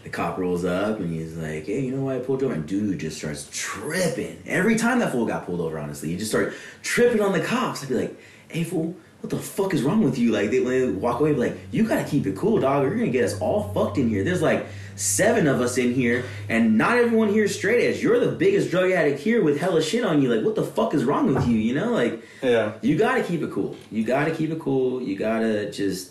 the 0.02 0.10
cop 0.10 0.38
rolls 0.38 0.64
up 0.64 0.98
and 0.98 1.12
he's 1.12 1.36
like, 1.36 1.66
"Hey, 1.66 1.80
you 1.80 1.92
know 1.92 2.04
why 2.04 2.16
I 2.16 2.18
pulled 2.18 2.40
you 2.40 2.46
over?" 2.46 2.54
And 2.54 2.66
dude 2.66 2.98
just 2.98 3.18
starts 3.18 3.48
tripping. 3.52 4.42
Every 4.46 4.76
time 4.76 4.98
that 4.98 5.12
fool 5.12 5.26
got 5.26 5.46
pulled 5.46 5.60
over, 5.60 5.78
honestly, 5.78 6.10
he 6.10 6.16
just 6.16 6.30
started 6.30 6.54
tripping 6.82 7.20
on 7.20 7.32
the 7.32 7.40
cops. 7.40 7.82
I'd 7.82 7.88
be 7.88 7.94
like, 7.94 8.20
"Hey, 8.48 8.64
fool, 8.64 8.96
what 9.20 9.30
the 9.30 9.38
fuck 9.38 9.74
is 9.74 9.82
wrong 9.82 10.02
with 10.02 10.18
you?" 10.18 10.32
Like 10.32 10.50
they, 10.50 10.60
when 10.60 10.70
they 10.70 10.90
walk 10.90 11.20
away, 11.20 11.34
like, 11.34 11.56
"You 11.70 11.86
gotta 11.86 12.08
keep 12.08 12.26
it 12.26 12.36
cool, 12.36 12.58
dog. 12.58 12.82
You're 12.82 12.96
gonna 12.96 13.08
get 13.08 13.24
us 13.24 13.38
all 13.38 13.72
fucked 13.72 13.98
in 13.98 14.08
here." 14.08 14.24
There's 14.24 14.42
like 14.42 14.66
seven 14.96 15.46
of 15.46 15.60
us 15.60 15.78
in 15.78 15.94
here, 15.94 16.24
and 16.48 16.76
not 16.78 16.96
everyone 16.98 17.28
here 17.28 17.44
is 17.44 17.54
straight 17.54 17.84
edge. 17.84 18.02
You're 18.02 18.20
the 18.20 18.32
biggest 18.32 18.70
drug 18.70 18.90
addict 18.90 19.20
here 19.20 19.42
with 19.42 19.58
hella 19.60 19.82
shit 19.82 20.04
on 20.04 20.22
you. 20.22 20.34
Like, 20.34 20.44
what 20.44 20.54
the 20.54 20.62
fuck 20.64 20.94
is 20.94 21.04
wrong 21.04 21.32
with 21.34 21.46
you? 21.46 21.56
You 21.56 21.74
know, 21.74 21.92
like 21.92 22.22
Yeah. 22.42 22.72
you 22.82 22.96
gotta 22.96 23.22
keep 23.22 23.42
it 23.42 23.50
cool. 23.50 23.76
You 23.90 24.04
gotta 24.04 24.30
keep 24.30 24.50
it 24.50 24.58
cool. 24.58 25.02
You 25.02 25.16
gotta 25.16 25.70
just, 25.70 26.10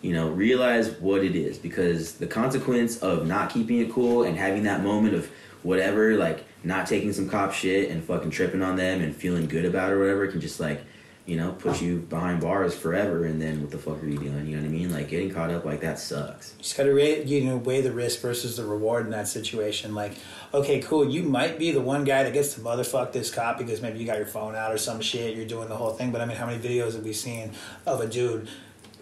you 0.00 0.12
know, 0.12 0.30
realize 0.30 0.90
what 1.00 1.24
it 1.24 1.34
is 1.36 1.58
because 1.58 2.14
the 2.14 2.26
consequence 2.26 2.98
of 2.98 3.26
not 3.26 3.50
keeping 3.50 3.78
it 3.78 3.92
cool 3.92 4.24
and 4.24 4.36
having 4.36 4.62
that 4.64 4.82
moment 4.82 5.14
of 5.14 5.28
whatever, 5.62 6.16
like 6.16 6.44
not 6.64 6.86
taking 6.86 7.12
some 7.12 7.28
cop 7.28 7.52
shit 7.52 7.90
and 7.90 8.02
fucking 8.04 8.30
tripping 8.30 8.62
on 8.62 8.76
them 8.76 9.00
and 9.00 9.14
feeling 9.14 9.46
good 9.46 9.64
about 9.64 9.90
it 9.90 9.94
or 9.94 10.00
whatever, 10.00 10.26
can 10.26 10.40
just 10.40 10.58
like, 10.60 10.80
you 11.24 11.36
know, 11.36 11.52
put 11.52 11.80
you 11.80 11.98
behind 11.98 12.40
bars 12.40 12.74
forever. 12.74 13.24
And 13.24 13.40
then 13.40 13.60
what 13.60 13.70
the 13.70 13.78
fuck 13.78 14.02
are 14.02 14.06
you 14.06 14.18
doing? 14.18 14.46
You 14.46 14.56
know 14.56 14.62
what 14.62 14.68
I 14.68 14.72
mean? 14.72 14.92
Like 14.92 15.08
getting 15.08 15.30
caught 15.30 15.50
up 15.50 15.64
like 15.64 15.80
that 15.80 15.98
sucks. 16.00 16.54
You 16.58 16.62
just 16.64 16.76
got 16.76 16.84
to 16.84 16.94
weigh, 16.94 17.24
you 17.24 17.42
know, 17.44 17.58
weigh 17.58 17.80
the 17.80 17.92
risk 17.92 18.20
versus 18.20 18.56
the 18.56 18.64
reward 18.64 19.04
in 19.04 19.12
that 19.12 19.28
situation. 19.28 19.94
Like, 19.94 20.14
okay, 20.52 20.80
cool, 20.80 21.08
you 21.08 21.22
might 21.22 21.58
be 21.58 21.70
the 21.70 21.80
one 21.80 22.02
guy 22.04 22.24
that 22.24 22.32
gets 22.32 22.54
to 22.54 22.60
motherfuck 22.60 23.12
this 23.12 23.30
cop 23.32 23.58
because 23.58 23.80
maybe 23.80 24.00
you 24.00 24.06
got 24.06 24.16
your 24.16 24.26
phone 24.26 24.56
out 24.56 24.72
or 24.72 24.78
some 24.78 25.00
shit, 25.00 25.36
you're 25.36 25.46
doing 25.46 25.68
the 25.68 25.76
whole 25.76 25.92
thing. 25.92 26.10
But 26.10 26.20
I 26.22 26.26
mean, 26.26 26.36
how 26.36 26.46
many 26.46 26.60
videos 26.60 26.94
have 26.94 27.04
we 27.04 27.12
seen 27.12 27.52
of 27.86 28.00
a 28.00 28.08
dude 28.08 28.48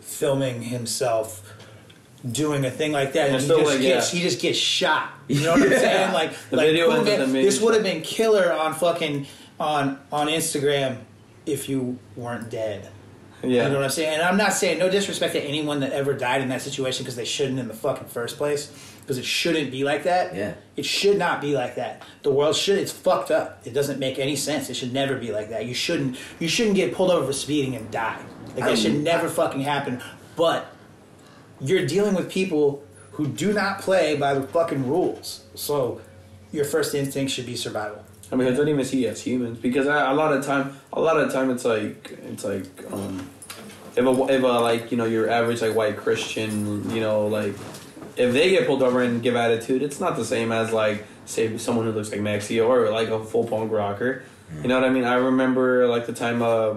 filming 0.00 0.62
himself 0.62 1.56
doing 2.30 2.66
a 2.66 2.70
thing 2.70 2.92
like 2.92 3.14
that, 3.14 3.30
and 3.30 3.36
And 3.36 3.42
he 3.44 3.48
just 3.48 3.64
like, 3.64 3.80
gets 3.80 4.12
yeah. 4.12 4.18
he 4.18 4.24
just 4.26 4.40
gets 4.42 4.58
shot. 4.58 5.10
You 5.26 5.42
know 5.42 5.52
what 5.52 5.62
I'm 5.62 5.68
saying? 5.70 6.12
Like, 6.12 6.32
The 6.50 6.56
like 6.56 6.66
video 6.66 6.86
cool, 6.86 6.96
ends 6.96 7.08
with 7.08 7.18
man, 7.18 7.20
them 7.20 7.32
being 7.32 7.44
this 7.46 7.60
would 7.62 7.72
have 7.72 7.82
been 7.82 8.02
killer 8.02 8.52
on 8.52 8.74
fucking 8.74 9.26
on 9.58 9.98
on 10.12 10.26
Instagram 10.28 10.98
if 11.46 11.68
you 11.68 11.98
weren't 12.16 12.50
dead. 12.50 12.88
Yeah. 13.42 13.64
You 13.64 13.70
know 13.70 13.76
what 13.76 13.84
I'm 13.84 13.90
saying? 13.90 14.14
And 14.14 14.22
I'm 14.22 14.36
not 14.36 14.52
saying 14.52 14.78
no 14.78 14.90
disrespect 14.90 15.32
to 15.32 15.40
anyone 15.40 15.80
that 15.80 15.92
ever 15.92 16.12
died 16.12 16.42
in 16.42 16.48
that 16.50 16.60
situation 16.60 17.04
because 17.04 17.16
they 17.16 17.24
shouldn't 17.24 17.58
in 17.58 17.68
the 17.68 17.74
fucking 17.74 18.08
first 18.08 18.36
place. 18.36 18.70
Because 19.00 19.16
it 19.18 19.24
shouldn't 19.24 19.72
be 19.72 19.82
like 19.82 20.04
that. 20.04 20.34
Yeah. 20.34 20.54
It 20.76 20.84
should 20.84 21.18
not 21.18 21.40
be 21.40 21.54
like 21.54 21.74
that. 21.76 22.02
The 22.22 22.30
world 22.30 22.54
should. 22.54 22.78
It's 22.78 22.92
fucked 22.92 23.30
up. 23.30 23.66
It 23.66 23.72
doesn't 23.72 23.98
make 23.98 24.18
any 24.18 24.36
sense. 24.36 24.70
It 24.70 24.74
should 24.74 24.92
never 24.92 25.16
be 25.16 25.32
like 25.32 25.48
that. 25.50 25.66
You 25.66 25.74
shouldn't. 25.74 26.16
You 26.38 26.48
shouldn't 26.48 26.76
get 26.76 26.94
pulled 26.94 27.10
over 27.10 27.26
for 27.26 27.32
speeding 27.32 27.74
and 27.74 27.90
die. 27.90 28.20
Like 28.54 28.64
that 28.64 28.78
should 28.78 29.00
never 29.02 29.28
fucking 29.28 29.62
happen. 29.62 30.02
But 30.36 30.70
you're 31.60 31.86
dealing 31.86 32.14
with 32.14 32.30
people 32.30 32.84
who 33.12 33.26
do 33.26 33.52
not 33.52 33.80
play 33.80 34.16
by 34.16 34.34
the 34.34 34.46
fucking 34.46 34.86
rules. 34.88 35.44
So 35.54 36.00
your 36.52 36.64
first 36.64 36.94
instinct 36.94 37.32
should 37.32 37.46
be 37.46 37.56
survival. 37.56 38.04
I 38.32 38.36
mean, 38.36 38.48
I 38.48 38.56
don't 38.56 38.68
even 38.68 38.84
see 38.84 39.06
as 39.06 39.22
humans 39.22 39.58
because 39.58 39.86
I, 39.86 40.10
a 40.10 40.14
lot 40.14 40.32
of 40.32 40.44
time, 40.44 40.78
a 40.92 41.00
lot 41.00 41.18
of 41.18 41.32
time, 41.32 41.50
it's 41.50 41.64
like 41.64 42.18
it's 42.24 42.44
like 42.44 42.92
um, 42.92 43.28
if 43.96 44.04
a 44.04 44.26
if 44.32 44.42
a 44.42 44.46
like 44.46 44.90
you 44.92 44.96
know 44.96 45.04
your 45.04 45.28
average 45.28 45.62
like 45.62 45.74
white 45.74 45.96
Christian, 45.96 46.88
you 46.90 47.00
know, 47.00 47.26
like 47.26 47.54
if 48.16 48.32
they 48.32 48.50
get 48.50 48.66
pulled 48.66 48.82
over 48.82 49.02
and 49.02 49.22
give 49.22 49.34
attitude, 49.34 49.82
it's 49.82 49.98
not 49.98 50.16
the 50.16 50.24
same 50.24 50.52
as 50.52 50.72
like 50.72 51.04
say 51.26 51.56
someone 51.58 51.86
who 51.86 51.92
looks 51.92 52.10
like 52.10 52.20
Maxi 52.20 52.64
or 52.64 52.90
like 52.90 53.08
a 53.08 53.24
full 53.24 53.46
punk 53.46 53.72
rocker. 53.72 54.22
You 54.62 54.68
know 54.68 54.80
what 54.80 54.88
I 54.88 54.90
mean? 54.90 55.04
I 55.04 55.14
remember 55.14 55.86
like 55.86 56.06
the 56.06 56.12
time 56.12 56.42
uh, 56.42 56.76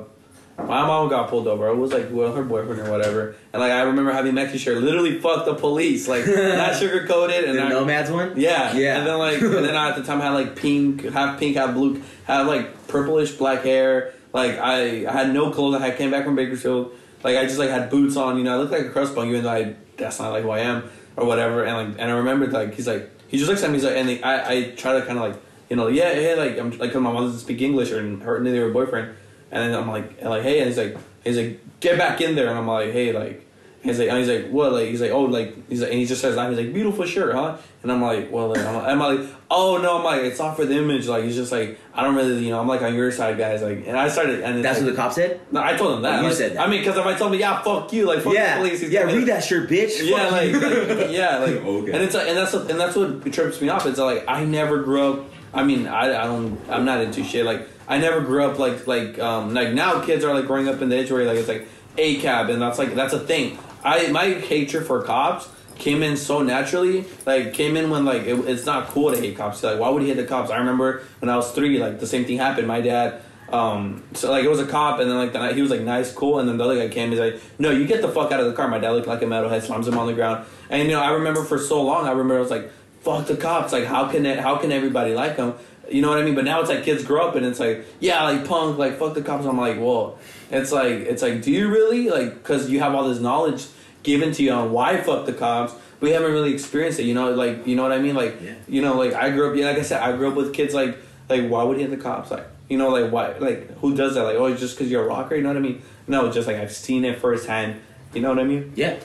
my 0.57 0.85
mom 0.85 1.09
got 1.09 1.29
pulled 1.29 1.47
over. 1.47 1.67
It 1.67 1.75
was 1.75 1.91
like 1.91 2.07
well, 2.11 2.33
her 2.33 2.43
boyfriend 2.43 2.81
or 2.81 2.91
whatever, 2.91 3.35
and 3.51 3.59
like 3.61 3.71
I 3.71 3.81
remember 3.81 4.11
having 4.11 4.33
Maxi 4.33 4.57
shirt 4.59 4.77
literally 4.83 5.19
fuck 5.19 5.45
the 5.45 5.55
police, 5.55 6.07
like 6.07 6.25
not 6.27 6.75
sugar 6.79 7.05
coated 7.07 7.45
and 7.45 7.57
The 7.57 7.63
I, 7.63 7.69
Nomads 7.69 8.11
one? 8.11 8.33
yeah, 8.39 8.73
Yeah. 8.75 8.97
And 8.99 9.07
then 9.07 9.17
like, 9.17 9.41
and 9.41 9.53
then 9.65 9.75
I 9.75 9.89
at 9.89 9.95
the 9.95 10.03
time 10.03 10.19
had 10.19 10.29
like 10.31 10.55
pink, 10.55 11.03
half 11.11 11.39
pink, 11.39 11.55
half 11.57 11.73
blue, 11.73 12.01
had 12.25 12.45
like 12.47 12.87
purplish 12.87 13.31
black 13.33 13.63
hair. 13.63 14.13
Like 14.31 14.57
I, 14.59 15.05
I 15.07 15.11
had 15.11 15.33
no 15.33 15.51
clothes. 15.51 15.81
I 15.81 15.91
came 15.91 16.11
back 16.11 16.25
from 16.25 16.35
Bakersfield. 16.35 16.91
Like 17.23 17.37
I 17.37 17.43
just 17.45 17.57
like 17.59 17.69
had 17.69 17.89
boots 17.89 18.15
on. 18.15 18.37
You 18.37 18.43
know, 18.43 18.53
I 18.53 18.57
looked 18.57 18.71
like 18.71 18.85
a 18.85 18.89
crust 18.89 19.15
bum, 19.15 19.29
even 19.29 19.43
though 19.43 19.49
I 19.51 19.75
that's 19.97 20.19
not 20.19 20.31
like 20.31 20.43
who 20.43 20.49
I 20.51 20.59
am 20.59 20.83
or 21.17 21.25
whatever. 21.25 21.63
And 21.63 21.89
like, 21.91 21.99
and 21.99 22.11
I 22.11 22.15
remembered 22.15 22.51
like 22.51 22.73
he's 22.75 22.87
like 22.87 23.09
he 23.27 23.37
just 23.37 23.49
looks 23.49 23.63
at 23.63 23.69
me. 23.71 23.77
He's 23.77 23.85
like, 23.85 23.95
and 23.97 24.09
he, 24.09 24.21
I, 24.23 24.51
I 24.53 24.63
try 24.71 24.93
to 24.99 25.05
kind 25.05 25.17
of 25.17 25.23
like 25.29 25.41
you 25.69 25.75
know, 25.75 25.87
yeah, 25.87 26.13
hey, 26.13 26.35
like 26.35 26.57
I'm 26.59 26.69
like 26.77 26.91
'cause 26.91 27.01
my 27.01 27.11
mom 27.11 27.23
doesn't 27.25 27.39
speak 27.39 27.61
English 27.61 27.91
or 27.91 28.01
her 28.19 28.39
neither 28.39 28.67
her 28.67 28.71
boyfriend. 28.71 29.15
And 29.53 29.71
then 29.71 29.79
I'm 29.79 29.87
like, 29.87 30.19
and 30.19 30.29
like, 30.31 30.41
hey, 30.41 30.59
and 30.59 30.67
he's 30.67 30.77
like, 30.77 30.97
he's 31.23 31.37
like, 31.37 31.59
get 31.79 31.97
back 31.97 32.19
in 32.21 32.35
there. 32.35 32.49
And 32.49 32.57
I'm 32.57 32.67
like, 32.67 32.91
hey, 32.91 33.13
like. 33.13 33.41
He's 33.83 33.99
like, 33.99 34.07
and 34.07 34.17
he's 34.17 34.29
like, 34.29 34.49
what? 34.49 34.71
Like, 34.71 34.87
he's 34.87 35.01
like, 35.01 35.11
oh, 35.11 35.23
like, 35.23 35.67
he's 35.67 35.81
like, 35.81 35.89
and 35.91 35.99
he 35.99 36.05
just 36.05 36.21
says 36.21 36.35
that. 36.35 36.47
He's 36.49 36.57
like, 36.57 36.71
beautiful 36.73 37.05
shirt, 37.05 37.35
huh? 37.35 37.57
And 37.81 37.91
I'm 37.91 38.01
like, 38.01 38.31
well, 38.31 38.47
like, 38.47 38.65
I'm, 38.65 38.77
I'm 38.77 38.97
like, 38.97 39.29
oh 39.51 39.77
no, 39.77 39.97
I'm 39.97 40.05
like, 40.05 40.21
it's 40.21 40.39
not 40.39 40.55
for 40.55 40.63
the 40.65 40.77
image. 40.77 41.09
Like, 41.09 41.25
he's 41.25 41.35
just 41.35 41.51
like, 41.51 41.77
I 41.93 42.01
don't 42.01 42.15
really, 42.15 42.45
you 42.45 42.51
know, 42.51 42.61
I'm 42.61 42.67
like 42.69 42.81
on 42.81 42.95
your 42.95 43.11
side, 43.11 43.37
guys. 43.37 43.61
Like, 43.61 43.85
and 43.85 43.99
I 43.99 44.07
started, 44.07 44.39
and 44.41 44.63
That's 44.63 44.79
like, 44.79 44.85
what 44.85 44.95
the 44.95 45.01
cop 45.01 45.11
said? 45.11 45.41
no, 45.51 45.61
I 45.61 45.75
told 45.75 45.95
him 45.97 46.03
that. 46.03 46.21
You 46.21 46.29
Like, 46.29 46.37
said 46.37 46.53
that. 46.53 46.65
I 46.65 46.69
mean, 46.69 46.79
because 46.79 46.95
if 46.95 47.05
I 47.05 47.13
told 47.13 47.33
him, 47.33 47.41
yeah, 47.41 47.61
fuck 47.61 47.91
you, 47.91 48.05
like, 48.05 48.21
fuck 48.21 48.33
yeah. 48.33 48.55
the 48.57 48.63
police. 48.63 48.79
he's 48.79 48.89
yeah, 48.89 49.01
read 49.01 49.27
that 49.27 49.43
shirt, 49.43 49.69
bitch. 49.69 49.99
Yeah, 50.01 50.29
like, 50.29 50.53
like, 50.53 51.11
yeah, 51.11 51.37
like, 51.39 51.55
Okay. 51.57 51.91
and 51.91 52.01
it's 52.01 52.15
like, 52.15 52.29
and 52.29 52.37
that's 52.37 52.53
what, 52.53 52.71
and 52.71 52.79
that's 52.79 52.95
what 52.95 53.33
trips 53.33 53.59
me 53.59 53.67
off. 53.67 53.85
It's 53.85 53.99
like 53.99 54.23
I 54.29 54.45
never 54.45 54.81
grew 54.81 55.11
up 55.11 55.25
I 55.53 55.63
mean, 55.63 55.87
I, 55.87 56.23
I 56.23 56.25
don't. 56.25 56.59
I'm 56.67 56.83
not 56.83 57.01
into 57.01 57.23
shit. 57.23 57.45
Like 57.45 57.67
I 57.87 57.97
never 57.97 58.21
grew 58.21 58.45
up 58.45 58.59
like 58.59 58.87
like 58.87 59.19
um 59.19 59.53
like 59.53 59.73
now 59.73 60.03
kids 60.03 60.23
are 60.23 60.33
like 60.33 60.47
growing 60.47 60.67
up 60.67 60.81
in 60.81 60.89
the 60.89 60.99
age 60.99 61.11
where 61.11 61.25
like 61.25 61.37
it's 61.37 61.47
like 61.47 61.67
a 61.97 62.19
cab 62.21 62.49
and 62.49 62.61
that's 62.61 62.79
like 62.79 62.95
that's 62.95 63.13
a 63.13 63.19
thing. 63.19 63.57
I 63.83 64.07
my 64.07 64.29
hatred 64.29 64.85
for 64.87 65.03
cops 65.03 65.49
came 65.77 66.03
in 66.03 66.17
so 66.17 66.41
naturally. 66.41 67.05
Like 67.25 67.53
came 67.53 67.75
in 67.77 67.89
when 67.89 68.05
like 68.05 68.23
it, 68.23 68.39
it's 68.47 68.65
not 68.65 68.87
cool 68.87 69.11
to 69.11 69.19
hate 69.19 69.37
cops. 69.37 69.63
Like 69.63 69.79
why 69.79 69.89
would 69.89 70.01
he 70.01 70.09
hate 70.09 70.17
the 70.17 70.25
cops? 70.25 70.49
I 70.49 70.57
remember 70.57 71.03
when 71.19 71.29
I 71.29 71.35
was 71.35 71.51
three, 71.51 71.77
like 71.79 71.99
the 71.99 72.07
same 72.07 72.25
thing 72.25 72.37
happened. 72.37 72.67
My 72.67 72.81
dad. 72.81 73.21
Um, 73.51 74.03
so 74.13 74.31
like 74.31 74.43
it 74.43 74.49
was 74.49 74.59
a 74.59 74.65
cop, 74.65 74.99
and 74.99 75.07
then 75.07 75.17
like 75.17 75.31
the, 75.31 75.53
he 75.53 75.61
was 75.61 75.69
like 75.69 75.81
nice, 75.81 76.11
cool, 76.11 76.39
and 76.39 76.49
then 76.49 76.57
the 76.57 76.63
other 76.63 76.75
guy 76.75 76.91
came. 76.91 77.11
He's 77.11 77.19
like, 77.19 77.39
"No, 77.59 77.69
you 77.69 77.85
get 77.85 78.01
the 78.01 78.07
fuck 78.07 78.31
out 78.31 78.39
of 78.39 78.47
the 78.47 78.53
car." 78.53 78.67
My 78.67 78.79
dad 78.79 78.91
looked 78.91 79.05
like 79.05 79.21
a 79.21 79.25
metalhead, 79.25 79.61
slams 79.61 79.87
him 79.87 79.95
on 79.95 80.07
the 80.07 80.13
ground, 80.13 80.45
and 80.71 80.81
you 80.81 80.87
know 80.87 80.99
I 80.99 81.11
remember 81.11 81.43
for 81.43 81.59
so 81.59 81.83
long. 81.83 82.07
I 82.07 82.11
remember 82.11 82.37
I 82.37 82.39
was 82.39 82.49
like, 82.49 82.71
"Fuck 83.01 83.27
the 83.27 83.35
cops!" 83.35 83.71
Like 83.71 83.83
how 83.83 84.07
can 84.07 84.25
it? 84.25 84.39
How 84.39 84.55
can 84.55 84.71
everybody 84.71 85.13
like 85.13 85.37
them? 85.37 85.53
You 85.93 86.01
know 86.01 86.09
what 86.09 86.17
I 86.17 86.23
mean? 86.23 86.33
But 86.35 86.45
now 86.45 86.59
it's 86.59 86.69
like 86.69 86.83
kids 86.83 87.03
grow 87.03 87.27
up, 87.27 87.35
and 87.35 87.45
it's 87.45 87.59
like, 87.59 87.85
yeah, 87.99 88.23
like 88.23 88.47
punk, 88.47 88.77
like 88.79 88.97
fuck 88.97 89.13
the 89.13 89.21
cops. 89.21 89.45
I'm 89.45 89.57
like, 89.57 89.77
whoa. 89.77 90.17
it's 90.49 90.71
like 90.71 90.91
it's 90.91 91.21
like, 91.21 91.43
do 91.43 91.51
you 91.51 91.69
really 91.69 92.09
like? 92.09 92.33
Because 92.33 92.69
you 92.69 92.79
have 92.79 92.95
all 92.95 93.07
this 93.07 93.19
knowledge 93.19 93.67
given 94.01 94.31
to 94.33 94.43
you 94.43 94.51
on 94.51 94.71
why 94.71 94.97
fuck 95.01 95.25
the 95.25 95.33
cops. 95.33 95.73
We 96.01 96.09
haven't 96.09 96.31
really 96.33 96.53
experienced 96.53 96.99
it, 96.99 97.03
you 97.03 97.13
know. 97.13 97.31
Like, 97.33 97.65
you 97.65 97.75
know 97.75 97.83
what 97.83 97.91
I 97.93 97.99
mean? 97.99 98.15
Like, 98.15 98.41
Yeah. 98.43 98.55
you 98.67 98.81
know, 98.81 98.97
like 98.97 99.13
I 99.13 99.29
grew 99.29 99.49
up. 99.51 99.55
Yeah, 99.55 99.67
like 99.67 99.77
I 99.77 99.83
said, 99.83 100.01
I 100.01 100.11
grew 100.17 100.29
up 100.29 100.35
with 100.35 100.53
kids. 100.53 100.73
Like, 100.73 100.97
like 101.29 101.47
why 101.47 101.63
would 101.63 101.77
he 101.77 101.83
hit 101.83 101.91
the 101.91 101.97
cops? 101.97 102.31
Like, 102.31 102.45
you 102.69 102.77
know, 102.77 102.89
like 102.89 103.11
why? 103.11 103.37
Like, 103.37 103.77
who 103.77 103.95
does 103.95 104.15
that? 104.15 104.23
Like, 104.23 104.35
oh, 104.35 104.45
it's 104.47 104.59
just 104.59 104.75
because 104.75 104.91
you're 104.91 105.03
a 105.03 105.07
rocker. 105.07 105.35
You 105.35 105.43
know 105.43 105.49
what 105.49 105.57
I 105.57 105.61
mean? 105.61 105.81
No, 106.07 106.31
just 106.31 106.47
like 106.47 106.57
I've 106.57 106.73
seen 106.73 107.05
it 107.05 107.19
firsthand. 107.19 107.79
You 108.13 108.21
know 108.21 108.29
what 108.29 108.39
I 108.39 108.43
mean? 108.43 108.73
Yeah. 108.75 108.99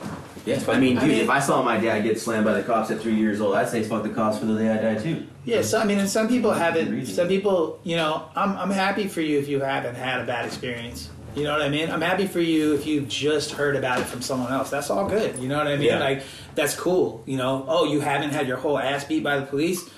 Yeah. 0.44 0.62
I 0.68 0.78
mean, 0.80 0.98
dude, 0.98 1.10
if 1.10 1.28
I 1.30 1.40
saw 1.40 1.62
my 1.62 1.78
dad 1.78 2.02
get 2.02 2.18
slammed 2.18 2.44
by 2.46 2.54
the 2.54 2.62
cops 2.62 2.90
at 2.90 3.00
three 3.00 3.14
years 3.16 3.40
old, 3.40 3.54
I'd 3.54 3.68
say 3.68 3.82
fuck 3.82 4.02
the 4.02 4.08
cops 4.08 4.38
for 4.38 4.46
the 4.46 4.58
day 4.58 4.70
I 4.70 4.78
die 4.94 5.02
too. 5.02 5.26
Yeah, 5.48 5.62
so 5.62 5.78
I 5.78 5.84
mean, 5.84 5.98
and 5.98 6.08
some 6.08 6.28
people 6.28 6.52
haven't. 6.52 7.06
Some 7.06 7.26
people, 7.26 7.80
you 7.82 7.96
know, 7.96 8.28
I'm 8.36 8.56
I'm 8.56 8.70
happy 8.70 9.08
for 9.08 9.22
you 9.22 9.38
if 9.38 9.48
you 9.48 9.60
haven't 9.60 9.94
had 9.94 10.20
a 10.20 10.26
bad 10.26 10.44
experience. 10.44 11.08
You 11.34 11.44
know 11.44 11.52
what 11.52 11.62
I 11.62 11.68
mean? 11.68 11.90
I'm 11.90 12.00
happy 12.00 12.26
for 12.26 12.40
you 12.40 12.74
if 12.74 12.86
you've 12.86 13.08
just 13.08 13.52
heard 13.52 13.76
about 13.76 14.00
it 14.00 14.04
from 14.04 14.20
someone 14.22 14.52
else. 14.52 14.70
That's 14.70 14.90
all 14.90 15.08
good. 15.08 15.38
You 15.38 15.48
know 15.48 15.56
what 15.56 15.68
I 15.68 15.76
mean? 15.76 15.86
Yeah. 15.86 16.00
Like 16.00 16.22
that's 16.54 16.74
cool. 16.74 17.22
You 17.26 17.36
know? 17.36 17.64
Oh, 17.68 17.84
you 17.84 18.00
haven't 18.00 18.30
had 18.30 18.46
your 18.46 18.56
whole 18.58 18.78
ass 18.78 19.04
beat 19.04 19.22
by 19.22 19.38
the 19.38 19.46
police? 19.46 19.88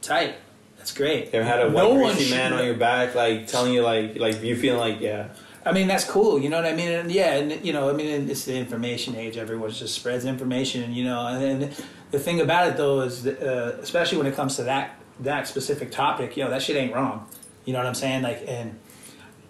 Tight. 0.00 0.34
That's 0.78 0.92
great. 0.92 1.26
You 1.26 1.40
ever 1.40 1.44
had 1.44 1.60
a 1.60 1.70
white 1.70 1.82
No 1.82 1.94
greasy 1.94 2.30
man 2.30 2.52
on 2.52 2.64
your 2.64 2.74
back, 2.74 3.14
like 3.14 3.46
telling 3.46 3.72
you, 3.72 3.82
like, 3.82 4.18
like 4.18 4.42
you 4.42 4.56
feeling 4.56 4.80
like, 4.80 5.00
yeah, 5.00 5.28
I 5.64 5.72
mean, 5.72 5.86
that's 5.86 6.04
cool. 6.04 6.40
You 6.40 6.48
know 6.48 6.56
what 6.56 6.66
I 6.66 6.74
mean? 6.74 6.90
And 6.90 7.12
yeah, 7.12 7.34
and 7.34 7.64
you 7.64 7.72
know, 7.72 7.88
I 7.88 7.92
mean, 7.92 8.28
it's 8.28 8.44
the 8.46 8.56
information 8.56 9.14
age. 9.14 9.36
Everyone 9.36 9.70
just 9.70 9.94
spreads 9.94 10.24
information. 10.24 10.92
You 10.92 11.04
know, 11.04 11.26
and 11.26 11.40
then 11.40 11.72
the 12.12 12.20
thing 12.20 12.40
about 12.40 12.68
it 12.68 12.76
though 12.76 13.00
is, 13.00 13.24
that, 13.24 13.42
uh, 13.42 13.80
especially 13.80 14.18
when 14.18 14.28
it 14.28 14.36
comes 14.36 14.56
to 14.56 14.64
that 14.64 14.96
that 15.20 15.48
specific 15.48 15.90
topic, 15.90 16.36
you 16.36 16.44
know, 16.44 16.50
that 16.50 16.62
shit 16.62 16.76
ain't 16.76 16.94
wrong. 16.94 17.26
You 17.64 17.72
know 17.72 17.78
what 17.78 17.86
I'm 17.86 17.94
saying? 17.94 18.22
Like, 18.22 18.44
and 18.46 18.78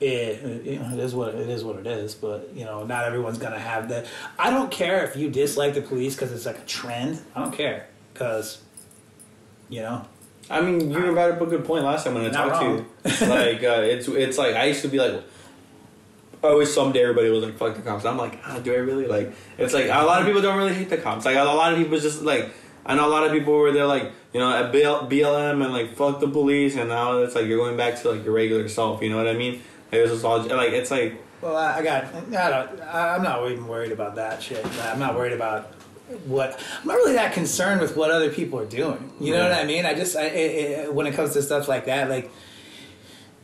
it, 0.01 0.64
you 0.64 0.78
know, 0.78 0.93
it 0.93 0.98
is 0.98 1.14
what 1.14 1.34
it 1.34 1.48
is. 1.48 1.64
What 1.64 1.76
it 1.76 1.86
is. 1.86 2.14
But 2.14 2.51
you 2.55 2.64
know, 2.64 2.84
not 2.84 3.05
everyone's 3.05 3.39
gonna 3.39 3.59
have 3.59 3.89
that. 3.90 4.06
I 4.39 4.51
don't 4.51 4.70
care 4.70 5.05
if 5.05 5.16
you 5.16 5.30
dislike 5.30 5.74
the 5.74 5.82
police 5.82 6.14
because 6.14 6.32
it's 6.32 6.47
like 6.47 6.59
a 6.59 6.64
trend. 6.66 7.20
I 7.34 7.43
don't 7.43 7.52
care 7.52 7.86
because, 8.12 8.62
you 9.68 9.80
know, 9.80 10.05
I 10.51 10.60
mean, 10.60 10.90
you 10.90 11.12
brought 11.12 11.32
up 11.32 11.40
a 11.40 11.47
good 11.47 11.64
point 11.64 11.84
last 11.84 12.05
time 12.05 12.14
when 12.14 12.26
I 12.26 12.30
talked 12.30 12.60
to 12.60 12.66
you. 12.66 13.26
like, 13.28 13.62
uh, 13.62 13.82
it's 13.82 14.09
it's 14.09 14.39
like 14.39 14.55
I 14.55 14.66
used 14.66 14.82
to 14.82 14.89
be 14.89 14.98
like, 14.98 15.22
always 16.43 16.73
someday 16.73 17.02
everybody 17.02 17.31
was 17.31 17.44
like, 17.44 17.56
"Fuck 17.56 17.77
the 17.77 17.82
cops." 17.82 18.05
I'm 18.05 18.16
like, 18.19 18.39
ah, 18.44 18.59
do 18.59 18.73
I 18.74 18.78
really 18.78 19.06
like? 19.06 19.32
It's 19.59 19.74
like 19.74 19.86
a 19.86 20.05
lot 20.05 20.20
of 20.20 20.27
people 20.27 20.43
don't 20.43 20.59
really 20.59 20.74
hate 20.74 20.90
the 20.90 20.97
cops. 20.98 21.24
Like 21.24 21.36
a 21.36 21.43
lot 21.44 21.73
of 21.73 21.78
people 21.78 21.98
just 21.98 22.23
like. 22.23 22.51
I 22.85 22.97
know 22.97 23.06
a 23.06 23.10
lot 23.10 23.24
of 23.24 23.31
people 23.31 23.56
where 23.60 23.70
they're 23.73 23.86
like, 23.86 24.10
you 24.32 24.40
know, 24.40 24.52
at 24.52 24.73
BLM 24.73 25.62
and 25.64 25.73
like 25.73 25.94
fuck 25.94 26.19
the 26.19 26.27
police, 26.27 26.74
and 26.77 26.89
now 26.89 27.19
it's 27.19 27.36
like 27.36 27.47
you're 27.47 27.59
going 27.59 27.77
back 27.77 28.01
to 28.02 28.10
like 28.10 28.24
your 28.24 28.35
regular 28.35 28.69
self. 28.69 29.01
You 29.02 29.10
know 29.10 29.16
what 29.19 29.28
I 29.28 29.35
mean? 29.35 29.62
Like, 29.93 30.01
it's 30.01 30.10
just 30.12 30.24
all 30.24 30.40
like 30.43 30.73
it's 30.73 30.90
like 30.90 31.23
Well, 31.40 31.56
I 31.56 31.78
I 31.78 31.82
got. 31.85 32.06
I 32.12 32.51
don't. 32.51 32.81
I'm 32.82 33.23
not 33.23 33.48
even 33.48 33.69
worried 33.69 33.93
about 33.93 34.16
that 34.16 34.43
shit. 34.43 34.66
I'm 34.82 34.98
not 34.98 35.14
worried 35.14 35.32
about 35.32 35.66
what. 36.27 36.60
I'm 36.81 36.89
not 36.89 36.94
really 36.94 37.12
that 37.12 37.32
concerned 37.35 37.81
with 37.81 37.97
what 37.97 38.10
other 38.10 38.31
people 38.31 38.59
are 38.59 38.66
doing. 38.66 39.12
You 39.20 39.32
know 39.35 39.44
what 39.44 39.52
I 39.52 39.64
mean? 39.64 39.86
I 39.86 39.94
just. 39.94 40.16
I, 40.16 40.27
I, 40.27 40.82
I- 40.86 40.89
when 40.89 41.06
it 41.06 41.14
comes 41.14 41.35
to 41.35 41.43
stuff 41.43 41.69
like 41.69 41.85
that, 41.86 42.09
like. 42.10 42.32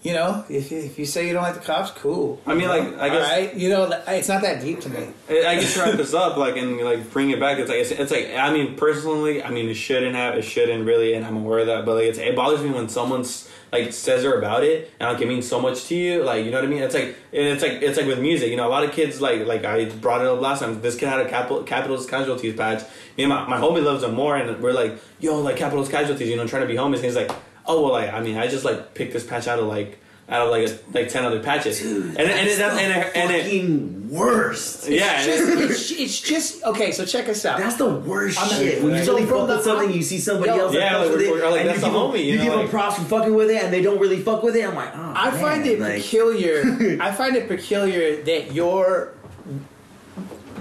You 0.01 0.13
know, 0.13 0.45
if, 0.49 0.71
if 0.71 0.97
you 0.97 1.05
say 1.07 1.27
you 1.27 1.33
don't 1.33 1.43
like 1.43 1.55
the 1.55 1.61
cops, 1.61 1.91
cool. 1.91 2.41
I 2.47 2.55
mean, 2.55 2.69
like, 2.69 2.97
I 2.99 3.09
guess- 3.09 3.31
right, 3.31 3.55
you 3.55 3.69
know, 3.69 3.91
it's 4.07 4.29
not 4.29 4.43
that 4.43 4.61
deep 4.63 4.81
to 4.83 4.89
me. 4.89 5.09
I 5.29 5.57
guess 5.57 5.77
wrap 5.77 5.97
this 5.97 6.15
up, 6.15 6.37
like, 6.37 6.57
and 6.57 6.79
like 6.79 7.11
bring 7.11 7.31
it 7.31 7.41
back. 7.41 7.59
It's 7.59 7.69
like 7.69 7.81
it's, 7.81 7.91
it's 7.91 8.13
like 8.13 8.33
I 8.35 8.53
mean, 8.53 8.77
personally, 8.77 9.43
I 9.43 9.51
mean, 9.51 9.69
it 9.69 9.75
shouldn't 9.75 10.15
have, 10.15 10.37
it 10.37 10.43
shouldn't 10.43 10.87
really, 10.87 11.15
and 11.15 11.27
I'm 11.27 11.37
aware 11.37 11.59
of 11.59 11.67
that. 11.67 11.85
But 11.85 11.97
like, 11.97 12.05
it's, 12.05 12.19
it 12.19 12.37
bothers 12.37 12.63
me 12.63 12.71
when 12.71 12.89
someone's 12.89 13.51
like 13.73 13.93
says 13.93 14.23
they're 14.23 14.39
about 14.39 14.63
it, 14.63 14.93
and 15.01 15.13
like 15.13 15.21
it 15.21 15.27
means 15.27 15.47
so 15.49 15.61
much 15.61 15.85
to 15.87 15.97
you. 15.97 16.23
Like, 16.23 16.45
you 16.45 16.53
know 16.53 16.59
what 16.59 16.65
I 16.65 16.69
mean? 16.69 16.83
It's 16.83 16.95
like, 16.95 17.17
and 17.33 17.47
it's 17.49 17.63
like, 17.63 17.83
it's 17.83 17.99
like 17.99 18.07
with 18.07 18.21
music. 18.21 18.51
You 18.51 18.57
know, 18.57 18.69
a 18.69 18.71
lot 18.71 18.85
of 18.85 18.93
kids 18.93 19.21
like, 19.21 19.47
like 19.47 19.65
I 19.65 19.87
brought 19.87 20.21
it 20.21 20.29
up 20.29 20.41
last 20.41 20.61
time. 20.61 20.81
This 20.81 20.95
kid 20.95 21.09
had 21.09 21.21
a 21.21 21.29
capital, 21.29 21.65
capitalist 21.65 22.09
casualties 22.09 22.55
patch. 22.55 22.83
Me 23.17 23.25
and 23.25 23.29
my, 23.31 23.47
my 23.49 23.59
homie 23.59 23.83
loves 23.83 24.05
him 24.05 24.15
more, 24.15 24.37
and 24.37 24.63
we're 24.63 24.73
like, 24.73 24.97
yo, 25.19 25.41
like 25.41 25.57
Capitalist 25.57 25.91
Casualties. 25.91 26.29
You 26.29 26.37
know, 26.37 26.47
trying 26.47 26.63
to 26.63 26.69
be 26.69 26.75
homies. 26.77 26.97
And 26.97 27.05
he's 27.07 27.17
like, 27.17 27.31
oh 27.69 27.83
well, 27.83 27.93
like 27.93 28.13
I 28.13 28.21
mean, 28.21 28.37
I 28.37 28.49
just 28.49 28.65
like 28.65 28.95
picked 28.95 29.13
this 29.13 29.25
patch 29.25 29.47
out 29.47 29.59
of 29.61 29.67
like. 29.67 29.99
Out 30.31 30.43
of 30.45 30.51
like 30.51 30.69
a, 30.69 30.79
like 30.93 31.09
ten 31.09 31.25
other 31.25 31.41
patches, 31.41 31.81
and 31.81 32.15
and 32.19 32.21
it, 32.29 32.61
and 32.61 32.93
it, 32.93 33.17
and 33.17 33.33
it, 33.33 33.43
fucking 33.45 34.11
worst. 34.11 34.87
yeah, 34.87 35.21
and 35.23 35.25
Just, 35.25 35.71
it's, 35.71 35.91
it's 36.03 36.21
just 36.21 36.63
okay. 36.65 36.93
So 36.93 37.07
check 37.07 37.31
us 37.31 37.47
out. 37.47 37.59
That's 37.59 37.77
the 37.77 37.89
worst 37.95 38.39
I'm 38.39 38.47
not- 38.51 38.59
shit. 38.59 38.83
When 38.85 38.95
you 38.95 39.03
So 39.05 39.15
really 39.15 39.27
from 39.27 39.47
fuck 39.47 39.57
with 39.57 39.65
something, 39.65 39.91
you 39.91 40.03
see 40.03 40.19
somebody 40.19 40.51
Yo, 40.51 40.59
else 40.59 40.75
Yeah, 40.75 40.99
like, 40.99 41.13
with 41.13 41.23
it, 41.23 41.31
we're- 41.31 41.41
we're 41.43 41.51
like, 41.51 41.61
and 41.61 41.71
that's 41.71 41.79
you 41.79 41.85
give, 41.87 41.93
the 41.95 41.99
them, 41.99 42.11
homie, 42.13 42.19
you 42.19 42.25
you 42.33 42.37
know, 42.37 42.45
give 42.45 42.53
them 42.59 42.69
props 42.69 42.97
for 42.99 43.05
fucking 43.05 43.35
with 43.35 43.49
it, 43.49 43.63
and 43.65 43.73
they 43.73 43.81
don't 43.81 43.99
really 43.99 44.21
fuck 44.21 44.43
with 44.43 44.55
it. 44.55 44.69
I'm 44.69 44.75
like, 44.75 44.95
oh, 44.95 45.13
I 45.17 45.31
man, 45.31 45.41
find 45.41 45.67
it 45.67 45.81
like, 45.81 45.95
peculiar. 46.03 46.99
I 47.01 47.11
find 47.11 47.35
it 47.35 47.49
peculiar 47.49 48.23
that 48.25 48.53
your 48.53 49.15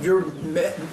your 0.01 0.21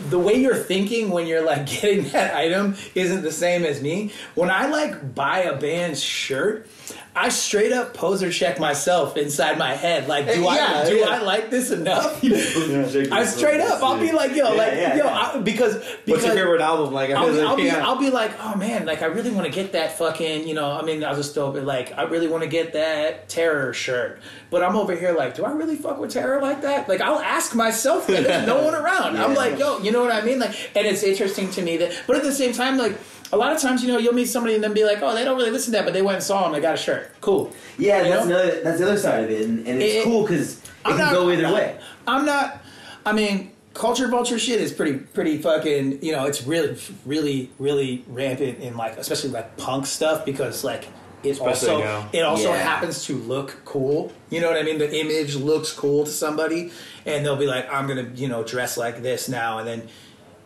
the 0.09 0.18
way 0.18 0.35
you're 0.35 0.55
thinking 0.55 1.10
when 1.10 1.26
you're 1.26 1.44
like 1.44 1.66
getting 1.81 2.09
that 2.10 2.35
item 2.35 2.76
isn't 2.94 3.22
the 3.22 3.32
same 3.32 3.64
as 3.64 3.81
me. 3.81 4.12
When 4.35 4.51
I 4.51 4.66
like 4.66 5.14
buy 5.14 5.40
a 5.40 5.56
band's 5.56 6.02
shirt, 6.02 6.66
I 7.16 7.28
straight 7.28 7.72
up 7.72 7.94
poser 7.94 8.30
check 8.30 8.58
myself 8.58 9.16
inside 9.16 9.56
my 9.56 9.74
head. 9.74 10.08
Like, 10.08 10.26
do 10.26 10.46
I 10.48 10.56
Yeah, 10.56 10.84
do 10.88 10.96
yeah. 10.96 11.06
I 11.06 11.18
like 11.20 11.48
this 11.48 11.70
enough? 11.70 12.22
I 12.24 13.24
straight 13.24 13.60
up, 13.60 13.82
I'll 13.82 14.00
be 14.00 14.10
like, 14.10 14.30
yo, 14.34 14.44
Yeah, 14.52 14.58
like, 14.58 14.72
yeah, 14.72 14.96
yo, 14.96 15.04
yeah. 15.04 15.30
I, 15.34 15.38
because 15.40 15.74
because 15.74 15.98
what's 16.06 16.24
your 16.24 16.34
favorite 16.34 16.60
album? 16.60 16.92
Like, 16.92 17.10
I'll, 17.10 17.32
be- 17.32 17.40
I'll, 17.40 17.56
be, 17.56 17.62
yeah. 17.64 17.86
I'll 17.86 17.98
be 17.98 18.10
like, 18.10 18.32
oh 18.40 18.56
man, 18.56 18.84
like 18.84 19.02
I 19.02 19.06
really 19.06 19.30
want 19.30 19.46
to 19.46 19.52
get 19.52 19.72
that 19.72 19.96
fucking, 19.96 20.48
you 20.48 20.54
know, 20.54 20.72
I 20.72 20.82
mean, 20.82 21.04
I 21.04 21.10
was 21.10 21.18
just 21.18 21.34
throw 21.34 21.54
it 21.54 21.64
like, 21.64 21.96
I 21.96 22.02
really 22.02 22.26
want 22.26 22.42
to 22.42 22.48
get 22.48 22.72
that 22.72 23.28
terror 23.28 23.72
shirt. 23.72 24.20
But 24.50 24.62
I'm 24.64 24.74
over 24.76 24.94
here 24.96 25.12
like, 25.12 25.34
do 25.36 25.44
I 25.44 25.52
really 25.52 25.76
fuck 25.76 25.98
with 25.98 26.10
terror 26.12 26.40
like 26.40 26.62
that? 26.62 26.88
Like, 26.88 27.00
I'll 27.00 27.18
ask 27.20 27.54
myself 27.54 28.06
that. 28.08 28.24
There's 28.24 28.46
no 28.46 28.64
one 28.64 28.74
around. 28.84 29.16
I'm 29.16 29.34
like, 29.34 29.58
yo, 29.58 29.78
you 29.78 29.92
know 29.92 30.02
what 30.02 30.12
I 30.12 30.22
mean? 30.22 30.38
Like, 30.38 30.54
and 30.76 30.86
it's 30.86 31.02
interesting 31.02 31.50
to 31.52 31.62
me 31.62 31.76
that, 31.78 32.02
but 32.06 32.16
at 32.16 32.22
the 32.22 32.32
same 32.32 32.52
time, 32.52 32.76
like, 32.76 32.96
a 33.35 33.36
lot 33.36 33.52
of 33.55 33.61
times, 33.61 33.82
you 33.82 33.89
know, 33.89 33.98
you'll 33.98 34.15
meet 34.15 34.27
somebody 34.27 34.55
and 34.55 34.62
then 34.62 34.73
be 34.73 34.85
like, 34.85 34.98
oh, 35.02 35.15
they 35.15 35.24
don't 35.24 35.36
really 35.36 35.51
listen 35.51 35.73
to 35.73 35.78
that, 35.78 35.85
but 35.85 35.93
they 35.93 36.02
went 36.02 36.16
and 36.16 36.24
saw 36.24 36.47
him, 36.47 36.52
they 36.52 36.61
got 36.61 36.74
a 36.74 36.78
shirt. 36.78 37.11
Cool. 37.20 37.52
yeah, 37.78 38.02
You 38.02 38.11
that's 38.11 38.27
know? 38.27 38.39
another, 38.39 38.61
that's 38.62 38.78
the 38.78 38.86
other 38.86 38.97
side 38.98 39.24
of 39.24 39.31
it, 39.31 39.43
and, 39.47 39.66
and 39.66 39.82
it's 39.82 39.94
It- 39.97 40.05
cool 40.05 40.23
because 40.23 40.55
it 40.55 40.61
I'm 40.85 40.93
can 40.93 40.98
not- 41.01 41.12
go 41.12 41.24
I'm 41.27 41.32
either 41.32 41.43
not- 41.43 41.55
way. 41.55 41.78
I'm 42.06 42.24
not. 42.27 42.62
I 43.06 43.12
mean, 43.12 43.51
culture 43.74 44.09
vulture 44.09 44.39
shit 44.39 44.61
is 44.61 44.73
pretty, 44.73 44.94
pretty 44.98 45.39
fucking. 45.39 45.98
You 46.02 46.12
know, 46.12 46.24
it's 46.27 46.44
really, 46.47 46.77
really, 47.05 47.51
really 47.59 48.05
rampant 48.09 48.61
in 48.61 48.77
like, 48.77 48.97
especially 48.98 49.31
like 49.31 49.56
punk 49.56 49.86
stuff 49.86 50.24
because 50.24 50.62
like 50.65 50.86
it 51.23 51.31
Especially 51.31 51.70
also 51.70 51.78
now. 51.85 52.09
it 52.12 52.20
also 52.23 52.51
Yeah. 52.51 52.59
happens 52.62 53.05
to 53.06 53.16
look 53.16 53.62
cool. 53.65 54.12
You 54.31 54.40
know 54.43 54.48
what 54.48 54.59
I 54.59 54.62
mean? 54.62 54.78
The 54.78 54.94
image 55.01 55.35
looks 55.36 55.73
cool 55.73 56.05
to 56.05 56.11
somebody, 56.11 56.70
and 57.06 57.24
they'll 57.24 57.36
be 57.36 57.47
like, 57.47 57.66
"I'm 57.73 57.86
gonna, 57.89 58.11
you 58.15 58.28
know, 58.28 58.43
dress 58.44 58.77
like 58.77 59.02
this 59.02 59.27
now," 59.28 59.59
and 59.59 59.66
then 59.66 59.89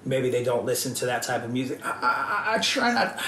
maybe 0.04 0.30
they 0.30 0.44
don't 0.44 0.64
listen 0.64 0.94
to 0.94 1.06
that 1.06 1.22
type 1.22 1.44
of 1.44 1.52
music. 1.52 1.80
I, 1.84 1.90
I, 1.90 2.54
I- 2.54 2.58
try 2.58 2.92
not. 2.92 3.20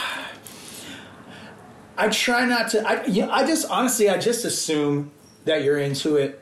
I 1.96 2.08
try 2.08 2.46
not 2.46 2.70
to. 2.70 2.86
I, 2.88 3.04
you 3.06 3.26
know, 3.26 3.30
I 3.30 3.46
just 3.46 3.68
honestly, 3.68 4.08
I 4.08 4.18
just 4.18 4.44
assume 4.44 5.10
that 5.44 5.62
you're 5.62 5.78
into 5.78 6.16
it 6.16 6.40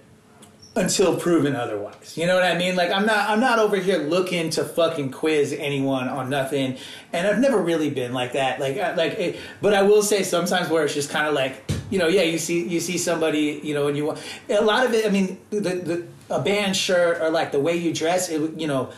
until 0.77 1.17
proven 1.19 1.57
otherwise. 1.57 2.17
You 2.17 2.27
know 2.27 2.35
what 2.35 2.45
I 2.45 2.57
mean? 2.57 2.77
Like 2.77 2.93
I'm 2.93 3.05
not 3.07 3.29
I'm 3.29 3.41
not 3.41 3.59
over 3.59 3.77
here 3.77 3.99
looking 3.99 4.51
to 4.51 4.65
fucking 4.65 5.11
quiz 5.11 5.53
anyone 5.53 6.09
on 6.09 6.31
nothing, 6.31 6.79
and 7.13 7.27
I've 7.27 7.41
never 7.41 7.61
really 7.61 7.91
been 7.91 8.13
like 8.13 8.35
that. 8.35 8.61
Like 8.61 8.77
like, 8.97 9.13
it, 9.19 9.41
but 9.61 9.75
I 9.75 9.83
will 9.83 10.03
say 10.03 10.23
sometimes 10.23 10.69
where 10.69 10.85
it's 10.85 10.95
just 10.95 11.11
kind 11.11 11.27
of 11.27 11.35
like 11.35 11.69
you 11.91 11.99
know, 11.99 12.07
yeah, 12.07 12.23
you 12.23 12.39
see 12.39 12.69
you 12.69 12.79
see 12.79 12.99
somebody, 12.99 13.61
you 13.65 13.75
know, 13.75 13.89
and 13.89 13.97
you 13.97 14.05
want 14.05 14.21
a 14.49 14.61
lot 14.61 14.87
of 14.87 14.95
it. 14.95 15.07
I 15.07 15.11
mean, 15.11 15.39
the 15.51 15.59
the 15.61 16.07
a 16.31 16.41
band 16.41 16.77
shirt 16.77 17.21
or 17.21 17.31
like 17.31 17.51
the 17.51 17.61
way 17.61 17.77
you 17.77 17.93
dress, 17.93 18.29
it 18.29 18.53
you 18.61 18.69
know, 18.69 18.91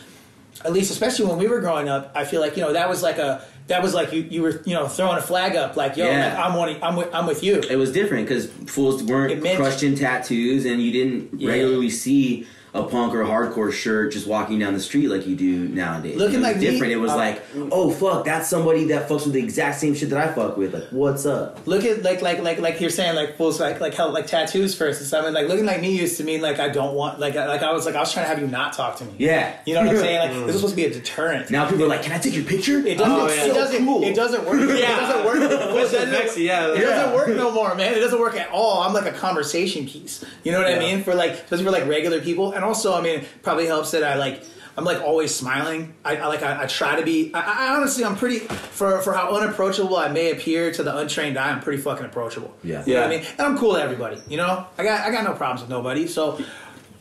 at 0.65 0.73
least 0.73 0.91
especially 0.91 1.25
when 1.25 1.37
we 1.37 1.47
were 1.47 1.59
growing 1.61 1.89
up, 1.89 2.11
I 2.15 2.25
feel 2.25 2.41
like 2.41 2.55
you 2.57 2.63
know 2.63 2.73
that 2.73 2.89
was 2.89 3.01
like 3.03 3.17
a 3.17 3.43
that 3.67 3.81
was 3.83 3.93
like 3.93 4.11
you 4.11 4.21
you 4.23 4.41
were 4.41 4.61
you 4.65 4.73
know 4.73 4.87
throwing 4.87 5.17
a 5.17 5.21
flag 5.21 5.55
up 5.55 5.75
like 5.77 5.95
yo 5.97 6.05
Yeah. 6.05 6.41
I'm 6.43 6.55
wanting, 6.55 6.81
I'm 6.83 6.95
with 6.95 7.13
I'm 7.13 7.25
with 7.27 7.43
you. 7.43 7.59
It 7.69 7.75
was 7.77 7.91
different 7.91 8.27
because 8.27 8.47
fools 8.67 9.03
weren't 9.03 9.41
meant- 9.41 9.57
crushed 9.57 9.83
in 9.83 9.95
tattoos, 9.95 10.65
and 10.65 10.81
you 10.81 10.91
didn't 10.91 11.39
Yeah. 11.39 11.49
regularly 11.49 11.89
see 11.89 12.47
a 12.73 12.83
punk 12.83 13.13
or 13.13 13.23
hardcore 13.25 13.71
shirt 13.73 14.13
just 14.13 14.25
walking 14.27 14.57
down 14.59 14.73
the 14.73 14.79
street 14.79 15.07
like 15.09 15.27
you 15.27 15.35
do 15.35 15.67
nowadays. 15.67 16.15
Looking 16.15 16.39
it 16.39 16.43
like 16.43 16.55
me, 16.57 16.71
different. 16.71 16.93
it 16.93 16.97
was 16.97 17.11
uh, 17.11 17.17
like, 17.17 17.43
oh 17.71 17.91
fuck, 17.91 18.23
that's 18.23 18.47
somebody 18.49 18.85
that 18.85 19.09
fucks 19.09 19.25
with 19.25 19.33
the 19.33 19.43
exact 19.43 19.79
same 19.79 19.93
shit 19.93 20.09
that 20.11 20.17
I 20.29 20.33
fuck 20.33 20.55
with. 20.55 20.73
Like, 20.73 20.83
what's 20.89 21.25
up? 21.25 21.67
Look 21.67 21.83
at 21.83 22.03
like 22.03 22.21
like 22.21 22.39
like 22.39 22.59
like 22.59 22.79
you're 22.79 22.89
saying 22.89 23.15
like 23.15 23.35
fools 23.37 23.59
like 23.59 23.81
like 23.81 23.93
how 23.93 24.09
like 24.09 24.27
tattoos 24.27 24.73
first 24.73 25.01
and 25.01 25.09
something 25.09 25.33
like 25.33 25.47
looking 25.49 25.65
like 25.65 25.81
me 25.81 25.97
used 25.97 26.15
to 26.17 26.23
mean 26.23 26.41
like 26.41 26.59
I 26.59 26.69
don't 26.69 26.95
want 26.95 27.19
like 27.19 27.35
I- 27.35 27.47
like 27.47 27.61
I 27.61 27.73
was 27.73 27.85
like 27.85 27.95
I 27.95 27.99
was 27.99 28.13
trying 28.13 28.25
to 28.25 28.29
have 28.29 28.39
you 28.39 28.47
not 28.47 28.71
talk 28.73 28.95
to 28.97 29.05
me. 29.05 29.13
Yeah, 29.17 29.57
You 29.65 29.73
know 29.73 29.81
what 29.81 29.89
I'm 29.89 29.97
saying? 29.97 30.19
Like 30.19 30.45
this 30.47 30.55
is 30.55 30.61
supposed 30.61 30.75
to 30.77 30.81
be 30.81 30.85
a 30.85 30.93
deterrent. 30.93 31.51
Now 31.51 31.69
people 31.69 31.83
are 31.83 31.89
like, 31.89 32.03
can 32.03 32.13
I 32.13 32.19
take 32.19 32.35
your 32.35 32.45
picture? 32.45 32.79
It 32.79 32.97
doesn't. 32.97 33.11
Oh, 33.11 33.27
yeah. 33.27 33.45
It 33.47 33.53
doesn't. 33.53 33.85
cool. 33.85 34.03
It 34.03 34.15
doesn't 34.15 34.45
work. 34.45 34.61
It 34.61 34.79
Yeah. 34.79 34.95
doesn't 34.99 35.25
work. 35.25 35.37
It 35.41 35.49
doesn't? 35.49 36.41
Yeah, 36.41 36.67
it 36.71 36.77
yeah. 36.77 36.81
doesn't 36.83 37.13
work 37.15 37.27
no 37.29 37.51
more, 37.53 37.75
man. 37.75 37.93
It 37.93 37.99
doesn't 37.99 38.19
work 38.19 38.35
at 38.35 38.49
all. 38.49 38.81
I'm 38.83 38.93
like 38.93 39.05
a 39.05 39.11
conversation 39.17 39.85
piece. 39.85 40.23
You 40.43 40.51
know 40.53 40.59
what 40.61 40.71
I 40.73 40.79
mean? 40.79 41.03
For 41.03 41.13
like, 41.13 41.31
especially 41.31 41.65
for 41.65 41.71
like 41.71 41.85
regular 41.87 42.21
people, 42.21 42.53
and 42.61 42.67
also, 42.67 42.93
I 42.93 43.01
mean, 43.01 43.21
it 43.21 43.27
probably 43.41 43.65
helps 43.65 43.89
that 43.91 44.03
I 44.03 44.15
like. 44.15 44.43
I'm 44.77 44.85
like 44.85 45.01
always 45.01 45.33
smiling. 45.33 45.95
I, 46.05 46.17
I 46.17 46.27
like. 46.27 46.43
I, 46.43 46.63
I 46.63 46.65
try 46.67 46.95
to 46.95 47.03
be. 47.03 47.33
I, 47.33 47.71
I 47.71 47.75
honestly, 47.75 48.05
I'm 48.05 48.15
pretty 48.15 48.39
for 48.39 49.01
for 49.01 49.13
how 49.13 49.35
unapproachable 49.35 49.97
I 49.97 50.09
may 50.09 50.31
appear 50.31 50.71
to 50.71 50.83
the 50.83 50.95
untrained 50.95 51.39
eye. 51.39 51.49
I'm 51.49 51.59
pretty 51.59 51.81
fucking 51.81 52.05
approachable. 52.05 52.55
Yeah. 52.63 52.85
You 52.85 52.93
know 52.93 53.01
what 53.01 53.11
I 53.11 53.17
mean? 53.17 53.25
And 53.31 53.41
I'm 53.41 53.57
cool 53.57 53.73
to 53.73 53.81
everybody. 53.81 54.21
You 54.29 54.37
know, 54.37 54.67
I 54.77 54.83
got 54.83 55.01
I 55.01 55.11
got 55.11 55.23
no 55.23 55.33
problems 55.33 55.61
with 55.61 55.71
nobody. 55.71 56.07
So. 56.07 56.39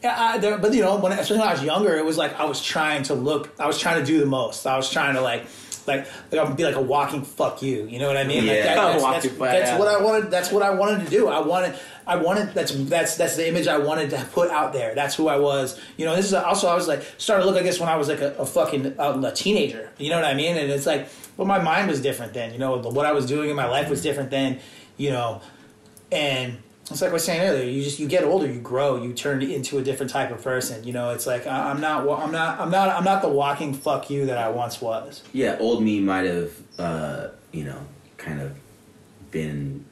Yeah, 0.02 0.16
I, 0.18 0.38
there, 0.38 0.56
but 0.56 0.72
you 0.72 0.80
know, 0.80 0.96
when 0.96 1.12
especially 1.12 1.40
when 1.40 1.48
I 1.48 1.52
was 1.52 1.62
younger, 1.62 1.94
it 1.94 2.06
was 2.06 2.16
like 2.16 2.40
I 2.40 2.46
was 2.46 2.64
trying 2.64 3.02
to 3.04 3.14
look. 3.14 3.50
I 3.60 3.66
was 3.66 3.78
trying 3.78 4.00
to 4.00 4.06
do 4.06 4.18
the 4.18 4.24
most. 4.24 4.66
I 4.66 4.78
was 4.78 4.90
trying 4.90 5.14
to 5.14 5.20
like, 5.20 5.44
like, 5.86 6.06
like 6.30 6.40
I 6.40 6.44
would 6.44 6.56
be 6.56 6.64
like 6.64 6.76
a 6.76 6.80
walking 6.80 7.22
fuck 7.22 7.62
you. 7.62 7.86
You 7.86 7.98
know 7.98 8.06
what 8.06 8.16
I 8.16 8.24
mean? 8.24 8.46
Like 8.46 8.56
Yeah. 8.56 8.74
that, 8.74 8.92
that's, 8.92 9.02
Walking 9.02 9.20
that's, 9.22 9.38
fuck, 9.38 9.48
that's 9.48 9.70
yeah. 9.70 9.78
what 9.78 9.88
I 9.88 10.02
wanted. 10.02 10.30
That's 10.30 10.52
what 10.52 10.62
I 10.62 10.70
wanted 10.70 11.04
to 11.04 11.10
do. 11.10 11.28
I 11.28 11.40
wanted. 11.40 11.74
I 12.06 12.16
wanted. 12.16 12.54
That's 12.54 12.72
that's 12.72 13.16
that's 13.16 13.36
the 13.36 13.48
image 13.48 13.68
I 13.68 13.78
wanted 13.78 14.10
to 14.10 14.24
put 14.32 14.50
out 14.50 14.72
there. 14.72 14.94
That's 14.94 15.14
who 15.14 15.28
I 15.28 15.36
was. 15.36 15.80
You 15.96 16.06
know, 16.06 16.16
this 16.16 16.26
is 16.26 16.34
also 16.34 16.68
I 16.68 16.74
was 16.74 16.88
like 16.88 17.02
started 17.18 17.42
to 17.42 17.46
look 17.46 17.54
like 17.56 17.64
this 17.64 17.78
when 17.78 17.88
I 17.88 17.96
was 17.96 18.08
like 18.08 18.20
a, 18.20 18.34
a 18.36 18.46
fucking 18.46 18.98
uh, 18.98 19.22
a 19.24 19.32
teenager. 19.32 19.90
You 19.98 20.10
know 20.10 20.16
what 20.16 20.24
I 20.24 20.34
mean? 20.34 20.56
And 20.56 20.70
it's 20.70 20.86
like, 20.86 21.08
well, 21.36 21.46
my 21.46 21.60
mind 21.60 21.88
was 21.88 22.00
different 22.00 22.32
then. 22.32 22.52
You 22.52 22.58
know, 22.58 22.78
what 22.78 23.06
I 23.06 23.12
was 23.12 23.26
doing 23.26 23.50
in 23.50 23.56
my 23.56 23.66
life 23.66 23.88
was 23.88 24.02
different 24.02 24.30
then. 24.30 24.58
You 24.96 25.10
know, 25.10 25.40
and 26.10 26.58
it's 26.90 27.00
like 27.02 27.10
I 27.10 27.12
was 27.12 27.24
saying 27.24 27.40
earlier. 27.42 27.64
You 27.64 27.82
just 27.82 27.98
you 27.98 28.08
get 28.08 28.24
older, 28.24 28.46
you 28.46 28.60
grow, 28.60 29.02
you 29.02 29.12
turn 29.12 29.42
into 29.42 29.78
a 29.78 29.82
different 29.82 30.10
type 30.10 30.30
of 30.30 30.42
person. 30.42 30.82
You 30.84 30.92
know, 30.92 31.10
it's 31.10 31.26
like 31.26 31.46
I- 31.46 31.70
I'm 31.70 31.80
not, 31.80 32.00
I'm 32.08 32.32
not, 32.32 32.60
I'm 32.60 32.70
not, 32.70 32.88
I'm 32.88 33.04
not 33.04 33.22
the 33.22 33.28
walking 33.28 33.74
fuck 33.74 34.10
you 34.10 34.26
that 34.26 34.38
I 34.38 34.48
once 34.50 34.80
was. 34.80 35.22
Yeah, 35.32 35.56
old 35.60 35.82
me 35.82 36.00
might 36.00 36.24
have, 36.26 36.50
uh, 36.78 37.28
you 37.52 37.64
know, 37.64 37.78
kind 38.16 38.40
of 38.40 38.54
been 39.30 39.84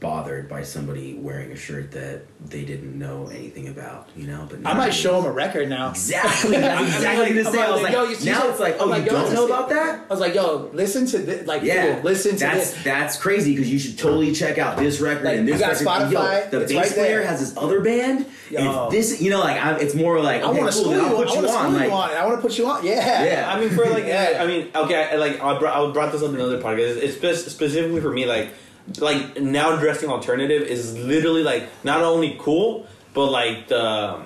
bothered 0.00 0.48
by 0.48 0.62
somebody 0.62 1.14
wearing 1.14 1.52
a 1.52 1.56
shirt 1.56 1.90
that 1.92 2.22
they 2.50 2.64
didn't 2.64 2.98
know 2.98 3.28
anything 3.28 3.68
about, 3.68 4.08
you 4.16 4.26
know. 4.26 4.46
But 4.48 4.66
I 4.66 4.74
might 4.74 4.90
show 4.92 5.20
them 5.20 5.30
a 5.30 5.32
record 5.34 5.68
now. 5.68 5.90
Exactly. 5.90 6.56
Exactly 6.86 7.32
the 7.32 7.44
same. 7.44 7.60
I 7.60 7.70
was 7.70 7.82
like, 7.82 7.92
yo, 7.92 8.04
you 8.04 8.14
see 8.14 8.30
now 8.30 8.48
it's 8.48 8.60
like, 8.60 8.76
oh, 8.80 8.86
like, 8.86 9.04
you 9.04 9.10
yo, 9.12 9.22
don't 9.22 9.34
know 9.34 9.46
about 9.46 9.68
that? 9.70 10.04
I 10.04 10.08
was 10.08 10.20
like, 10.20 10.34
yo, 10.34 10.70
listen 10.72 11.06
to 11.06 11.18
this. 11.18 11.46
Like, 11.46 11.62
Yeah, 11.62 12.00
listen 12.02 12.32
to 12.32 12.38
that's 12.38 12.72
this. 12.72 12.84
that's 12.84 13.16
crazy 13.20 13.54
because 13.54 13.70
you 13.70 13.78
should 13.78 13.98
totally 13.98 14.32
check 14.32 14.58
out 14.58 14.76
this 14.76 15.00
record 15.00 15.24
Like, 15.24 15.38
and 15.38 15.48
this 15.48 15.60
record. 15.60 15.86
Spotify, 15.86 16.52
yo, 16.52 16.58
the 16.60 16.66
bass 16.66 16.72
right 16.74 16.92
player 16.92 17.22
has 17.22 17.40
this 17.40 17.56
other 17.56 17.80
band. 17.80 18.26
Yo. 18.50 18.90
This, 18.90 19.20
you 19.20 19.30
know, 19.30 19.40
like 19.40 19.56
I, 19.56 19.76
it's 19.78 19.94
more 19.94 20.20
like 20.20 20.42
I 20.42 20.46
okay, 20.50 20.60
want 20.60 20.72
to 20.72 20.82
cool. 20.82 20.94
I'll 20.94 21.16
put 21.16 21.28
I 21.28 21.32
you 21.34 21.36
want 21.38 21.46
to 21.48 21.52
on. 21.54 21.72
Like, 21.74 21.86
you 21.88 21.92
on. 21.92 22.10
I 22.10 22.26
want 22.26 22.36
to 22.36 22.42
put 22.42 22.58
you 22.58 22.66
on. 22.68 22.84
Yeah. 22.86 23.24
Yeah. 23.24 23.52
I 23.52 23.60
mean, 23.60 23.70
for 23.70 23.84
like, 23.86 24.04
Yeah. 24.06 24.38
I 24.40 24.46
mean, 24.46 24.68
okay, 24.74 25.16
like 25.16 25.40
I 25.40 25.58
brought, 25.58 25.76
I 25.76 25.92
brought 25.92 26.12
this 26.12 26.22
up 26.22 26.28
in 26.30 26.36
another 26.36 26.60
podcast. 26.60 26.98
It's 27.02 27.16
specifically 27.50 28.00
for 28.00 28.10
me, 28.12 28.26
like, 28.26 28.50
like 28.98 29.40
now 29.40 29.76
dressing 29.76 30.10
alternative 30.10 30.62
is 30.62 30.96
literally 30.98 31.42
like 31.42 31.64
not 31.84 32.02
only 32.02 32.36
cool, 32.38 32.86
but 33.14 33.26
like 33.30 33.68
the 33.68 34.20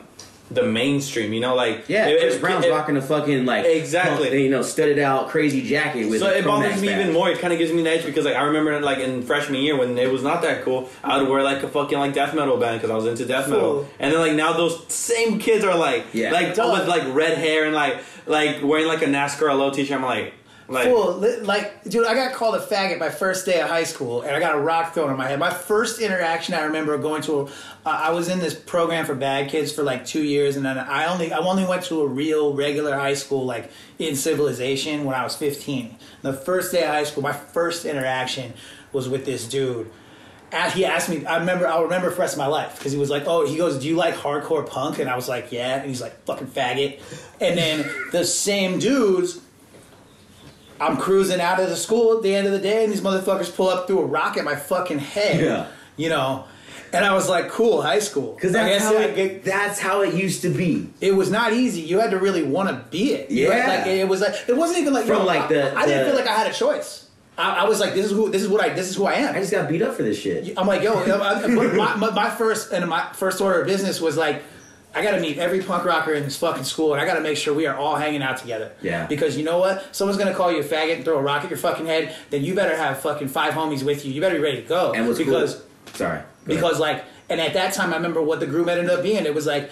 the 0.53 0.65
mainstream. 0.65 1.33
You 1.33 1.39
know, 1.41 1.55
like 1.55 1.89
yeah, 1.89 2.09
if- 2.09 2.21
Chris 2.21 2.35
if- 2.35 2.41
Brown's 2.41 2.65
if- 2.65 2.73
rocking 2.73 2.97
a 2.97 3.01
fucking 3.03 3.47
like 3.47 3.65
Exactly. 3.65 4.29
punk, 4.29 4.41
you 4.41 4.51
know, 4.51 4.63
studded 4.63 4.99
out 4.99 5.29
crazy 5.29 5.63
jacket 5.63 6.11
with. 6.11 6.21
So 6.21 6.29
it 6.29 6.45
bothers 6.45 6.81
me 6.83 6.89
badge. 6.89 7.01
even 7.01 7.13
more. 7.15 7.31
It 7.31 7.39
kind 7.39 7.53
of 7.53 7.59
gives 7.61 7.73
me 7.73 7.81
an 7.83 7.87
edge 7.87 8.05
because 8.05 8.25
like 8.25 8.35
I 8.35 8.43
remember 8.43 8.81
like 8.81 8.99
in 8.99 9.23
freshman 9.23 9.61
year 9.61 9.77
when 9.79 9.97
it 9.97 10.11
was 10.11 10.23
not 10.25 10.43
that 10.43 10.65
cool, 10.65 10.89
I 11.05 11.19
would 11.21 11.29
wear 11.29 11.43
like 11.45 11.63
a 11.63 11.69
fucking 11.69 11.97
like 11.99 12.15
death 12.15 12.35
metal 12.35 12.57
band 12.57 12.81
because 12.81 12.91
I 12.91 12.97
was 12.97 13.07
into 13.07 13.25
death 13.27 13.49
metal. 13.49 13.85
Fool. 13.85 13.89
And 14.01 14.13
then 14.13 14.21
like 14.21 14.33
now 14.35 14.53
those 14.53 14.93
same 14.93 15.39
kids 15.39 15.65
are 15.65 15.77
like 15.77 16.07
Yeah. 16.13 16.33
like 16.33 16.55
Dog. 16.57 16.81
with 16.81 16.89
like 16.89 17.05
red 17.15 17.39
hair 17.39 17.65
and 17.65 17.75
like 17.75 17.99
like 18.27 18.63
wearing 18.63 18.87
like 18.89 19.03
a 19.03 19.07
NASCAR 19.07 19.57
low 19.57 19.71
t-shirt. 19.71 19.97
I'm 19.97 20.03
like 20.05 20.35
like 20.71 20.87
Fool, 20.87 21.17
li- 21.17 21.41
like, 21.41 21.83
dude, 21.83 22.07
I 22.07 22.15
got 22.15 22.33
called 22.33 22.55
a 22.55 22.61
faggot 22.61 23.01
my 23.01 23.09
first 23.09 23.45
day 23.45 23.61
of 23.61 23.69
high 23.69 23.83
school, 23.83 24.23
and 24.23 24.37
I 24.37 24.39
got 24.39 24.55
a 24.55 24.61
rock 24.61 24.95
thrown 24.95 25.11
on 25.11 25.19
my 25.19 25.27
head. 25.27 25.41
My 25.41 25.51
first 25.53 26.01
interaction, 26.01 26.55
I 26.55 26.63
remember 26.63 26.97
going 26.97 27.23
to. 27.23 27.41
A, 27.41 27.45
uh, 27.45 27.49
I 27.85 28.11
was 28.11 28.29
in 28.29 28.39
this 28.39 28.55
program 28.55 29.05
for 29.05 29.17
bad 29.17 29.51
kids 29.51 29.73
for 29.73 29.83
like 29.83 30.07
two 30.07 30.23
years, 30.23 30.57
and 30.57 30.65
then 30.65 30.79
I 30.79 31.07
only 31.07 31.33
I 31.33 31.39
only 31.39 31.65
went 31.65 31.83
to 31.87 32.03
a 32.03 32.07
real 32.07 32.55
regular 32.55 32.95
high 32.95 33.15
school 33.15 33.45
like 33.45 33.71
in 33.99 34.15
civilization 34.15 35.05
when 35.05 35.17
I 35.17 35.25
was 35.25 35.35
15. 35.35 35.97
The 36.23 36.33
first 36.33 36.71
day 36.71 36.85
of 36.85 36.91
high 36.91 37.05
school, 37.05 37.25
my 37.25 37.33
first 37.33 37.85
interaction 37.85 38.53
was 38.93 39.09
with 39.09 39.25
this 39.27 39.49
dude. 39.49 39.91
He 40.73 40.85
asked 40.85 41.09
me. 41.09 41.27
I 41.27 41.39
remember. 41.39 41.67
I'll 41.67 41.83
remember 41.83 42.11
for 42.11 42.17
the 42.17 42.21
rest 42.23 42.35
of 42.35 42.39
my 42.39 42.47
life 42.47 42.79
because 42.79 42.93
he 42.93 42.99
was 42.99 43.11
like, 43.11 43.25
"Oh, 43.27 43.45
he 43.45 43.57
goes, 43.57 43.81
do 43.81 43.89
you 43.89 43.97
like 43.97 44.15
hardcore 44.15 44.69
punk?" 44.69 45.01
And 45.01 45.11
I 45.11 45.17
was 45.17 45.29
like, 45.29 45.51
"Yeah." 45.51 45.79
And 45.79 45.89
he's 45.89 46.01
like, 46.01 46.25
"Fucking 46.27 46.49
faggot." 46.49 47.01
And 47.41 47.59
then 47.59 47.91
the 48.13 48.25
same 48.25 48.79
dudes 48.79 49.41
I'm 50.81 50.97
cruising 50.97 51.41
out 51.41 51.61
of 51.61 51.69
the 51.69 51.77
school 51.77 52.17
at 52.17 52.23
the 52.23 52.35
end 52.35 52.47
of 52.47 52.53
the 52.53 52.59
day, 52.59 52.85
and 52.85 52.93
these 52.93 53.01
motherfuckers 53.03 53.55
pull 53.55 53.69
up 53.69 53.87
through 53.87 54.01
a 54.01 54.07
rock 54.07 54.37
at 54.37 54.45
my 54.45 54.57
fucking 54.57 54.99
head. 54.99 55.41
Yeah. 55.41 55.67
You 55.97 56.09
know, 56.09 56.45
and 56.93 57.05
I 57.05 57.13
was 57.15 57.29
like, 57.29 57.51
"Cool, 57.51 57.83
high 57.83 57.99
school." 57.99 58.33
Because 58.35 58.53
that's 58.53 58.83
how 58.85 58.95
it, 58.97 59.15
get- 59.15 59.45
that's 59.45 59.79
how 59.79 60.01
it 60.01 60.15
used 60.15 60.43
to 60.43 60.49
be. 60.49 60.89
it 61.01 61.13
was 61.15 61.31
not 61.31 61.53
easy. 61.53 61.83
You 61.83 62.01
had 62.01 62.11
to 62.13 62.19
really 62.19 62.43
want 62.43 62.69
to 62.71 62.77
be 62.91 63.13
it. 63.13 63.31
You 63.31 63.49
Yeah. 63.49 63.67
like 63.79 63.87
it 63.87 64.09
was 64.09 64.21
like 64.23 64.35
it 64.49 64.57
wasn't 64.57 64.79
even 64.81 64.95
like 64.95 65.05
you 65.07 65.13
From, 65.13 65.21
know, 65.21 65.27
like, 65.27 65.49
the- 65.49 65.73
I, 65.77 65.83
I 65.83 65.87
didn't 65.87 66.05
the- 66.05 66.11
feel 66.13 66.21
like 66.21 66.29
I 66.29 66.37
had 66.39 66.51
a 66.51 66.55
choice. 66.55 67.07
I, 67.39 67.65
I 67.65 67.69
was 67.69 67.81
like, 67.81 67.95
"This 67.95 68.07
is 68.07 68.13
who. 68.13 68.31
This 68.31 68.43
is 68.43 68.49
what 68.49 68.63
I. 68.63 68.71
This 68.71 68.89
is 68.89 68.97
who 68.97 69.05
I 69.07 69.15
am." 69.15 69.35
I 69.37 69.41
just 69.41 69.53
got 69.53 69.69
beat 69.69 69.83
up 69.83 69.95
for 69.95 70.03
this 70.03 70.19
shit. 70.21 70.53
I'm 70.57 70.67
like, 70.67 70.83
yo, 70.83 70.95
I- 70.99 71.43
I- 71.43 71.47
my, 71.47 71.95
my, 71.97 72.11
my 72.11 72.31
first 72.31 72.73
and 72.73 72.89
my 72.89 73.07
first 73.13 73.41
order 73.41 73.61
of 73.61 73.67
business 73.67 74.01
was 74.01 74.17
like, 74.17 74.43
I 74.95 75.03
got 75.03 75.13
to 75.13 75.21
meet 75.21 75.39
every 75.39 75.63
punk 75.63 75.85
rocker 75.85 76.13
in 76.15 76.25
this 76.25 76.37
fucking 76.39 76.65
school, 76.65 76.93
and 76.93 77.01
I 77.01 77.07
got 77.07 77.15
to 77.15 77.21
make 77.21 77.37
sure 77.37 77.55
we 77.55 77.67
are 77.67 77.77
all 77.77 77.97
hanging 77.97 78.23
out 78.23 78.39
together. 78.39 78.73
Yeah. 78.83 79.07
Because 79.07 79.37
you 79.37 79.45
know 79.45 79.59
what? 79.59 79.95
Someone's 79.95 80.19
gonna 80.19 80.35
call 80.35 80.51
you 80.51 80.61
a 80.61 80.65
faggot 80.65 80.97
and 80.97 81.05
throw 81.05 81.19
a 81.19 81.23
rock 81.23 81.45
at 81.45 81.51
your 81.51 81.59
fucking 81.59 81.87
head. 81.87 82.17
Then 82.31 82.43
you 82.45 82.55
better 82.55 82.77
have 82.77 83.01
fucking 83.01 83.29
five 83.29 83.55
homies 83.55 83.85
with 83.85 84.05
you. 84.05 84.13
You 84.13 84.21
better 84.21 84.37
be 84.37 84.43
ready 84.43 84.63
to 84.63 84.69
go. 84.69 84.93
And 84.93 85.07
what's 85.07 85.19
because 85.19 85.55
cool? 85.55 85.95
Sorry. 85.95 86.23
Because 86.47 86.81
like, 86.81 87.05
and 87.29 87.41
at 87.41 87.55
that 87.55 87.73
time, 87.73 87.93
I 87.93 87.97
remember 87.97 88.21
what 88.23 88.41
the 88.41 88.47
group 88.47 88.69
ended 88.69 88.91
up 88.91 89.03
being. 89.03 89.27
It 89.27 89.35
was 89.35 89.47
like 89.47 89.71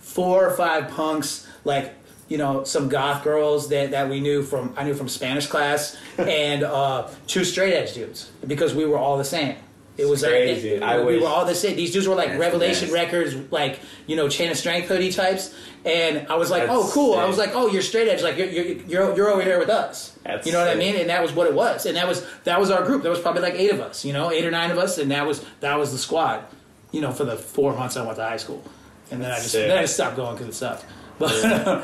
four 0.00 0.46
or 0.46 0.56
five 0.56 0.90
punks, 0.90 1.46
like 1.64 1.94
you 2.28 2.38
know, 2.38 2.64
some 2.64 2.88
goth 2.88 3.22
girls 3.22 3.68
that, 3.68 3.92
that 3.92 4.08
we 4.08 4.20
knew 4.20 4.42
from 4.42 4.74
I 4.76 4.82
knew 4.82 4.94
from 4.94 5.08
Spanish 5.08 5.46
class, 5.46 5.96
and 6.18 6.64
uh, 6.64 7.08
two 7.26 7.44
straight 7.44 7.74
edge 7.74 7.94
dudes 7.94 8.30
because 8.46 8.74
we 8.74 8.84
were 8.84 8.98
all 8.98 9.16
the 9.16 9.24
same. 9.24 9.56
It 9.98 10.06
was 10.06 10.22
uh, 10.22 10.28
Crazy. 10.28 10.78
like 10.78 10.82
I 10.82 10.98
we 10.98 11.14
wish- 11.14 11.22
were 11.22 11.28
all 11.28 11.44
the 11.46 11.54
same. 11.54 11.76
These 11.76 11.92
dudes 11.92 12.06
were 12.06 12.14
like 12.14 12.28
That's 12.28 12.40
Revelation. 12.40 12.92
Records, 12.92 13.34
like 13.50 13.80
you 14.06 14.16
know, 14.16 14.28
Chain 14.28 14.50
of 14.50 14.56
Strength 14.56 14.88
hoodie 14.88 15.10
types. 15.12 15.54
And 15.84 16.26
I 16.28 16.34
was 16.34 16.50
like, 16.50 16.66
That's 16.66 16.72
oh, 16.74 16.90
cool. 16.92 17.14
I 17.14 17.24
was 17.26 17.38
like, 17.38 17.50
oh, 17.54 17.68
you're 17.68 17.80
straight 17.82 18.08
edge. 18.08 18.22
Like 18.22 18.36
you're 18.36 18.48
you're 18.48 18.64
you're, 18.64 19.16
you're 19.16 19.28
over 19.30 19.42
here 19.42 19.58
with 19.58 19.68
us. 19.70 20.18
That's 20.24 20.46
you 20.46 20.52
know 20.52 20.58
what 20.58 20.68
I 20.68 20.74
mean? 20.74 20.96
And 20.96 21.08
that 21.10 21.22
was 21.22 21.32
what 21.32 21.46
it 21.46 21.54
was. 21.54 21.86
And 21.86 21.96
that 21.96 22.06
was 22.08 22.26
that 22.44 22.58
was 22.60 22.70
our 22.70 22.84
group. 22.84 23.02
There 23.02 23.10
was 23.10 23.20
probably 23.20 23.42
like 23.42 23.54
eight 23.54 23.70
of 23.70 23.80
us. 23.80 24.04
You 24.04 24.12
know, 24.12 24.30
eight 24.30 24.44
or 24.44 24.50
nine 24.50 24.70
of 24.70 24.78
us, 24.78 24.98
and 24.98 25.10
that 25.12 25.26
was 25.26 25.44
that 25.60 25.78
was 25.78 25.92
the 25.92 25.98
squad. 25.98 26.44
You 26.92 27.00
know, 27.00 27.12
for 27.12 27.24
the 27.24 27.36
four 27.36 27.74
months 27.74 27.96
I 27.96 28.04
went 28.04 28.16
to 28.16 28.24
high 28.24 28.36
school, 28.36 28.62
and 29.10 29.22
then 29.22 29.30
I 29.30 29.36
just 29.36 29.52
Sick. 29.52 29.68
then 29.68 29.78
I 29.78 29.82
just 29.82 29.94
stopped 29.94 30.16
going 30.16 30.36
because 30.36 30.48
it 30.48 30.54
sucked. 30.58 30.84
But. 31.18 31.82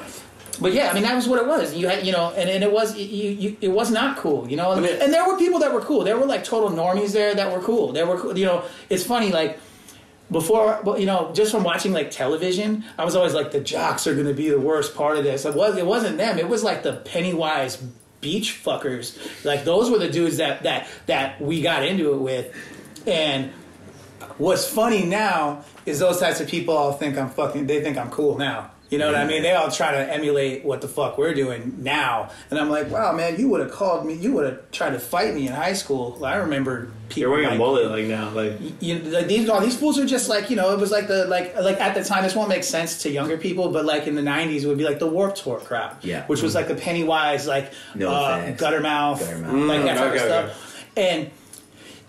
But 0.62 0.72
yeah, 0.72 0.90
I 0.90 0.94
mean 0.94 1.02
that 1.02 1.14
was 1.14 1.28
what 1.28 1.40
it 1.40 1.46
was. 1.46 1.74
You 1.74 1.88
had, 1.88 2.06
you 2.06 2.12
know, 2.12 2.32
and, 2.36 2.48
and 2.48 2.62
it 2.62 2.72
was 2.72 2.96
you, 2.96 3.30
you, 3.30 3.56
it 3.60 3.68
was 3.68 3.90
not 3.90 4.16
cool, 4.16 4.48
you 4.48 4.56
know. 4.56 4.74
mean- 4.76 5.02
and 5.02 5.12
there 5.12 5.26
were 5.26 5.36
people 5.36 5.58
that 5.60 5.72
were 5.72 5.80
cool. 5.80 6.04
There 6.04 6.16
were 6.16 6.26
like 6.26 6.44
total 6.44 6.70
normies 6.70 7.12
there 7.12 7.34
that 7.34 7.52
were 7.52 7.60
cool. 7.62 7.92
There 7.92 8.06
were, 8.06 8.36
you 8.36 8.46
know, 8.46 8.64
it's 8.88 9.04
funny 9.04 9.32
like 9.32 9.58
before, 10.30 10.80
you 10.98 11.04
know, 11.06 11.30
just 11.34 11.50
from 11.52 11.62
watching 11.64 11.92
like 11.92 12.10
television, 12.10 12.84
I 12.96 13.04
was 13.04 13.14
always 13.16 13.34
like 13.34 13.50
the 13.50 13.60
jocks 13.60 14.06
are 14.06 14.14
going 14.14 14.26
to 14.26 14.34
be 14.34 14.48
the 14.48 14.58
worst 14.60 14.94
part 14.94 15.18
of 15.18 15.24
this. 15.24 15.44
It 15.44 15.54
was 15.54 15.76
it 15.76 15.84
wasn't 15.86 16.16
them. 16.16 16.38
It 16.38 16.48
was 16.48 16.62
like 16.62 16.82
the 16.82 16.94
Pennywise 16.94 17.76
beach 18.20 18.62
fuckers. 18.64 19.18
Like 19.44 19.64
those 19.64 19.90
were 19.90 19.98
the 19.98 20.08
dudes 20.08 20.38
that 20.38 20.62
that 20.62 20.86
that 21.06 21.40
we 21.40 21.60
got 21.60 21.84
into 21.84 22.14
it 22.14 22.18
with. 22.18 22.54
And 23.06 23.50
what's 24.38 24.66
funny 24.66 25.04
now 25.04 25.64
is 25.84 25.98
those 25.98 26.20
types 26.20 26.40
of 26.40 26.48
people 26.48 26.76
all 26.76 26.92
think 26.92 27.18
I'm 27.18 27.28
fucking. 27.28 27.66
They 27.66 27.82
think 27.82 27.98
I'm 27.98 28.10
cool 28.10 28.38
now. 28.38 28.70
You 28.92 28.98
know 28.98 29.06
what 29.06 29.14
I 29.14 29.24
mean? 29.24 29.42
They 29.42 29.54
all 29.54 29.70
try 29.70 29.90
to 29.92 30.12
emulate 30.12 30.64
what 30.66 30.82
the 30.82 30.86
fuck 30.88 31.16
we're 31.16 31.32
doing 31.32 31.76
now, 31.78 32.28
and 32.50 32.58
I'm 32.60 32.68
like, 32.68 32.90
wow, 32.90 33.12
man, 33.12 33.40
you 33.40 33.48
would 33.48 33.60
have 33.62 33.70
called 33.72 34.04
me. 34.04 34.12
You 34.12 34.32
would 34.34 34.44
have 34.44 34.70
tried 34.70 34.90
to 34.90 34.98
fight 34.98 35.34
me 35.34 35.46
in 35.46 35.54
high 35.54 35.72
school. 35.72 36.22
I 36.22 36.36
remember 36.36 36.90
people. 37.08 37.20
you're 37.20 37.30
wearing 37.30 37.46
like, 37.46 37.54
a 37.54 37.58
mullet 37.58 37.90
like 37.90 38.04
now 38.06 38.28
like 38.30 38.52
you 38.82 38.98
like 38.98 39.26
these 39.28 39.48
all 39.48 39.60
these 39.60 39.78
fools 39.78 39.98
are 39.98 40.04
just 40.06 40.28
like 40.28 40.50
you 40.50 40.56
know 40.56 40.72
it 40.74 40.78
was 40.78 40.90
like 40.90 41.08
the 41.08 41.24
like 41.26 41.56
like 41.60 41.80
at 41.80 41.94
the 41.94 42.04
time 42.04 42.22
this 42.22 42.34
won't 42.34 42.48
make 42.50 42.64
sense 42.64 43.02
to 43.02 43.10
younger 43.10 43.36
people 43.38 43.70
but 43.70 43.84
like 43.84 44.06
in 44.06 44.14
the 44.14 44.22
90s 44.22 44.62
it 44.62 44.66
would 44.66 44.78
be 44.78 44.84
like 44.84 44.98
the 44.98 45.06
warp 45.06 45.34
tour 45.34 45.58
crowd 45.58 45.94
Yeah. 46.02 46.24
which 46.26 46.40
was 46.42 46.54
like 46.54 46.68
the 46.68 46.74
pennywise 46.74 47.46
like 47.46 47.72
No 47.94 48.10
uh, 48.10 48.52
Guttermouth 48.56 49.20
like 49.20 49.82
that 49.84 49.96
Mm, 49.96 49.98
type 49.98 50.14
of 50.14 50.20
stuff 50.20 50.86
and 50.96 51.30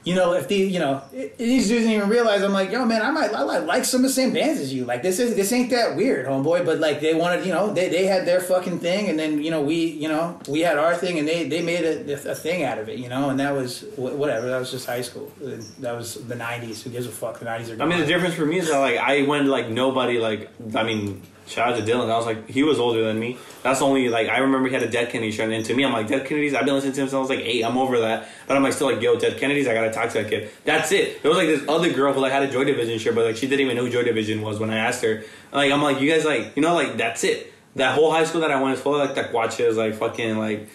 you 0.03 0.15
know, 0.15 0.34
if 0.34 0.47
the 0.49 0.55
you 0.55 0.80
know 0.80 1.01
these 1.11 1.67
dudes 1.69 1.85
didn't 1.85 1.91
even 1.91 2.09
realize, 2.09 2.43
I'm 2.43 2.51
like, 2.51 2.71
yo, 2.71 2.84
man, 2.85 3.01
I 3.01 3.11
might, 3.11 3.34
I 3.34 3.43
like 3.43 3.85
some 3.85 4.01
of 4.01 4.03
the 4.03 4.13
same 4.13 4.34
bands 4.34 4.59
as 4.59 4.73
you. 4.73 4.84
Like 4.84 5.01
this 5.01 5.19
is 5.19 5.35
this 5.35 5.51
ain't 5.53 5.69
that 5.69 5.95
weird, 5.95 6.25
homeboy. 6.25 6.65
But 6.65 6.80
like 6.80 6.99
they 6.99 7.13
wanted, 7.13 7.45
you 7.45 7.53
know, 7.53 7.73
they, 7.73 7.88
they 7.88 8.05
had 8.05 8.25
their 8.25 8.41
fucking 8.41 8.80
thing, 8.80 9.09
and 9.09 9.17
then 9.17 9.41
you 9.41 9.49
know 9.49 9.61
we 9.61 9.85
you 9.85 10.09
know 10.09 10.39
we 10.49 10.59
had 10.59 10.77
our 10.77 10.95
thing, 10.95 11.19
and 11.19 11.27
they 11.27 11.47
they 11.47 11.61
made 11.61 11.85
a, 11.85 12.31
a 12.31 12.35
thing 12.35 12.63
out 12.63 12.80
of 12.80 12.89
it, 12.89 12.99
you 12.99 13.07
know, 13.07 13.30
and 13.30 13.39
that 13.39 13.53
was 13.53 13.85
whatever. 13.95 14.47
That 14.47 14.59
was 14.59 14.71
just 14.71 14.85
high 14.85 15.01
school. 15.01 15.31
That 15.80 15.95
was 15.95 16.15
the 16.15 16.35
'90s. 16.35 16.84
Who 16.84 16.89
gives 16.89 17.07
a 17.07 17.11
fuck? 17.11 17.39
The 17.39 17.45
'90s 17.45 17.77
are. 17.77 17.81
I 17.81 17.85
mean, 17.85 17.99
the 17.99 18.05
difference 18.05 18.35
for 18.35 18.45
me 18.45 18.59
is 18.59 18.69
that 18.69 18.80
like 18.80 18.97
I 18.97 19.23
went 19.23 19.47
like 19.47 19.69
nobody 19.69 20.19
like 20.19 20.49
I 20.75 20.84
mean. 20.84 21.21
Shout 21.45 21.74
out 21.74 21.78
to 21.78 21.84
Dylan. 21.84 22.10
I 22.10 22.15
was 22.15 22.26
like, 22.26 22.49
he 22.49 22.64
was 22.64 22.80
older 22.80 23.03
than 23.03 23.20
me. 23.20 23.38
That's 23.64 23.82
only 23.82 24.07
like 24.07 24.30
I 24.30 24.38
remember 24.40 24.70
he 24.70 24.74
had 24.74 24.84
a 24.84 24.90
Dead 24.90 25.10
Kennedy 25.10 25.32
shirt, 25.32 25.52
and 25.52 25.65
to 25.65 25.74
me, 25.74 25.84
I'm 25.84 25.91
like, 25.91 26.07
Dead 26.07 26.26
Kennedys. 26.26 26.53
I've 26.53 26.65
been 26.65 26.74
listening 26.74 26.94
to 26.94 27.02
him 27.02 27.07
since 27.07 27.14
I 27.14 27.20
was 27.20 27.30
like 27.30 27.40
eight. 27.40 27.64
I'm 27.64 27.78
over 27.78 27.99
that, 27.99 28.30
but 28.48 28.56
I'm 28.56 28.64
like 28.64 28.74
still 28.74 28.91
like, 28.91 29.02
yo, 29.02 29.20
Dead 29.20 29.38
Kennedys. 29.38 29.68
I 29.68 29.74
gotta 29.74 29.91
talk 29.91 30.10
to 30.11 30.24
that 30.24 30.30
kid. 30.30 30.49
That's 30.64 30.91
it. 30.91 31.22
There 31.22 31.30
was 31.30 31.38
like 31.38 31.48
this 31.48 31.68
other 31.68 31.91
girl 31.91 32.14
who 32.14 32.22
like 32.22 32.32
had 32.32 32.44
a 32.44 32.52
Joy 32.52 32.64
Division 32.64 32.98
shirt, 32.98 33.15
but 33.15 33.26
like 33.26 33.36
she 33.36 33.48
didn't 33.48 33.65
even 33.65 33.76
know 33.76 33.84
who 33.84 33.91
Joy 33.91 34.03
Division 34.03 34.41
was 34.41 34.60
when 34.60 34.70
I 34.70 34.78
asked 34.78 35.03
her. 35.03 35.24
Like 35.52 35.72
I'm 35.72 35.82
like, 35.82 35.99
you 35.99 36.10
guys 36.10 36.24
like, 36.24 36.56
you 36.56 36.61
know, 36.61 36.76
like 36.76 36.98
that's 36.98 37.24
it. 37.24 37.53
That 37.76 37.95
whole 37.95 38.11
high 38.11 38.24
school 38.24 38.41
that 38.41 38.52
I 38.52 38.61
went 38.61 38.76
is 38.76 38.82
full 38.82 38.95
of 38.95 39.10
like 39.10 39.32
tacuaches, 39.32 39.76
like 39.76 39.95
fucking 39.95 40.38
like 40.38 40.70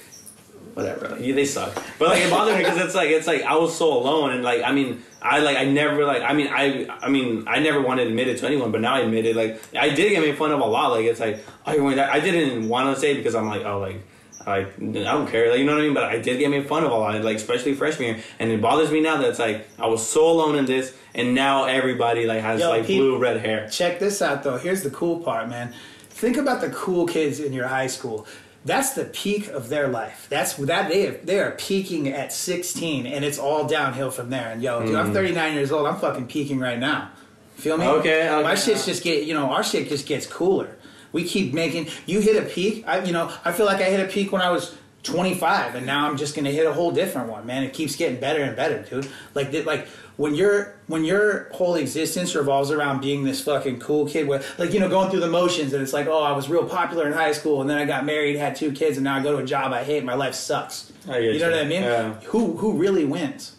whatever. 0.75 1.09
Like, 1.09 1.21
yeah, 1.21 1.35
they 1.35 1.45
suck. 1.45 1.75
But 1.99 2.09
like 2.09 2.23
it 2.23 2.31
bothered 2.31 2.59
me 2.59 2.65
because 2.65 2.79
it's 2.79 2.95
like 2.95 3.11
it's 3.11 3.27
like 3.27 3.43
I 3.43 3.57
was 3.57 3.77
so 3.77 3.93
alone 3.93 4.33
and 4.33 4.45
like 4.45 4.63
I 4.63 4.73
mean 4.73 5.03
I 5.21 5.41
like 5.41 5.57
I 5.57 5.65
never 5.65 6.05
like 6.05 6.23
I 6.23 6.33
mean 6.33 6.49
I 6.49 6.87
I 7.01 7.09
mean 7.09 7.45
I 7.47 7.59
never 7.59 7.81
wanted 7.81 8.05
to 8.05 8.11
admit 8.11 8.29
it 8.29 8.39
to 8.39 8.47
anyone, 8.47 8.71
but 8.73 8.81
now 8.81 8.95
I 8.95 9.01
admit 9.01 9.27
it. 9.27 9.37
Like 9.37 9.61
I 9.77 9.89
did 9.89 10.11
get 10.11 10.21
made 10.21 10.37
fun 10.37 10.53
of 10.53 10.61
a 10.61 10.65
lot. 10.65 10.93
Like 10.93 11.05
it's 11.05 11.21
like 11.21 11.45
oh 11.67 11.73
you're 11.73 11.83
wearing 11.83 11.97
that. 11.99 12.11
I 12.11 12.21
didn't 12.21 12.69
want 12.69 12.95
to 12.95 13.01
say 13.01 13.13
it 13.13 13.17
because 13.17 13.35
I'm 13.35 13.49
like 13.49 13.65
oh 13.65 13.81
like. 13.81 14.03
Like 14.47 14.79
I 14.79 15.03
don't 15.03 15.29
care, 15.29 15.51
like 15.51 15.59
you 15.59 15.67
know 15.67 15.75
what 15.75 15.83
I 15.83 15.85
mean. 15.85 15.93
But 15.93 16.05
I 16.05 16.19
did 16.21 16.39
get 16.39 16.49
made 16.49 16.67
fun 16.67 16.83
of 16.83 16.91
a 16.91 16.95
lot, 16.95 17.21
like 17.23 17.37
especially 17.37 17.75
freshman 17.75 18.15
year, 18.15 18.25
and 18.39 18.51
it 18.51 18.63
bothers 18.63 18.91
me 18.91 19.01
now 19.01 19.19
that 19.19 19.29
it's 19.29 19.39
like 19.39 19.69
I 19.79 19.89
was 19.89 20.09
so 20.09 20.27
alone 20.31 20.57
in 20.57 20.65
this, 20.65 20.97
and 21.15 21.35
now 21.35 21.65
everybody 21.65 22.25
like 22.25 22.41
has 22.41 22.59
Yo, 22.61 22.71
like 22.71 22.87
blue 22.87 23.19
red 23.19 23.45
hair. 23.45 23.69
Check 23.69 23.99
this 23.99 24.23
out 24.23 24.45
though. 24.45 24.57
Here's 24.57 24.83
the 24.83 24.91
cool 24.91 25.21
part, 25.21 25.51
man. 25.51 25.75
Think 26.09 26.39
about 26.39 26.63
the 26.63 26.71
cool 26.71 27.07
kids 27.07 27.41
in 27.41 27.53
your 27.53 27.67
high 27.67 27.89
school. 27.89 28.27
That's 28.69 28.93
the 28.93 29.07
peak 29.07 29.49
of 29.49 29.71
their 29.71 29.89
life. 29.89 30.27
That's 30.29 30.55
that 30.55 30.91
they 30.91 31.07
they 31.07 31.41
are 31.41 31.53
peaking 31.53 32.09
at 32.09 32.33
16, 32.33 33.07
and 33.07 33.25
it's 33.25 33.39
all 33.39 33.67
downhill 33.67 34.11
from 34.11 34.29
there. 34.29 34.51
And 34.51 34.63
yo, 34.63 34.85
dude, 34.85 34.95
I'm 34.95 35.07
hmm. 35.07 35.15
39 35.15 35.55
years 35.55 35.73
old. 35.73 35.87
I'm 35.87 35.99
fucking 35.99 36.27
peaking 36.27 36.61
right 36.61 36.79
now. 36.79 37.11
Feel 37.57 37.79
me? 37.79 37.87
Okay, 37.87 38.29
okay. 38.29 38.43
My 38.43 38.55
shit's 38.55 38.85
just 38.85 39.03
get 39.03 39.25
you 39.25 39.33
know 39.33 39.51
our 39.51 39.65
shit 39.65 39.89
just 39.89 40.07
gets 40.07 40.27
cooler. 40.27 40.77
We 41.13 41.25
keep 41.25 41.55
making 41.55 41.89
you 42.05 42.21
hit 42.21 42.37
a 42.37 42.47
peak. 42.47 42.85
I 42.87 43.03
you 43.03 43.13
know 43.13 43.33
I 43.43 43.53
feel 43.53 43.65
like 43.65 43.81
I 43.81 43.85
hit 43.85 44.01
a 44.07 44.13
peak 44.13 44.33
when 44.33 44.43
I 44.43 44.51
was 44.51 44.77
25, 45.05 45.75
and 45.77 45.87
now 45.87 46.09
I'm 46.09 46.17
just 46.17 46.35
gonna 46.35 46.51
hit 46.51 46.67
a 46.67 46.73
whole 46.73 46.91
different 46.91 47.29
one, 47.31 47.47
man. 47.47 47.63
It 47.63 47.73
keeps 47.73 47.97
getting 47.97 48.21
better 48.21 48.43
and 48.43 48.55
better, 48.57 48.83
dude. 48.83 49.09
Like 49.35 49.51
th- 49.51 49.65
like 49.65 49.87
when 50.17 50.35
your 50.35 50.75
when 50.89 51.05
your 51.05 51.49
whole 51.53 51.77
existence 51.77 52.35
revolves 52.35 52.71
around 52.71 53.01
being 53.01 53.25
this 53.25 53.41
fucking 53.41 53.79
cool 53.81 54.07
kid, 54.07 54.27
with 54.29 54.45
like 54.59 54.73
you 54.75 54.81
know 54.81 54.89
going 54.89 55.11
through 55.11 55.21
the 55.21 55.29
motions, 55.29 55.73
and 55.73 55.83
it's 55.83 55.93
like 55.93 56.07
oh 56.09 56.23
I 56.23 56.33
was 56.33 56.49
real 56.49 56.67
popular 56.67 57.07
in 57.07 57.13
high 57.13 57.33
school, 57.33 57.61
and 57.61 57.71
then 57.71 57.79
I 57.79 57.85
got 57.85 58.05
married, 58.05 58.37
had 58.37 58.57
two 58.57 58.73
kids, 58.73 58.97
and 58.97 59.05
now 59.05 59.17
I 59.17 59.23
go 59.23 59.37
to 59.37 59.43
a 59.43 59.47
job 59.47 59.73
I 59.73 59.85
hate. 59.85 60.05
My 60.05 60.15
life 60.15 60.35
sucks. 60.35 60.93
I 61.09 61.19
you 61.19 61.39
know 61.39 61.47
you. 61.49 61.53
what 61.53 61.61
I 61.61 61.65
mean? 61.65 61.83
Yeah. 61.83 62.15
Who 62.27 62.57
who 62.57 62.73
really 62.75 63.05
wins? 63.05 63.55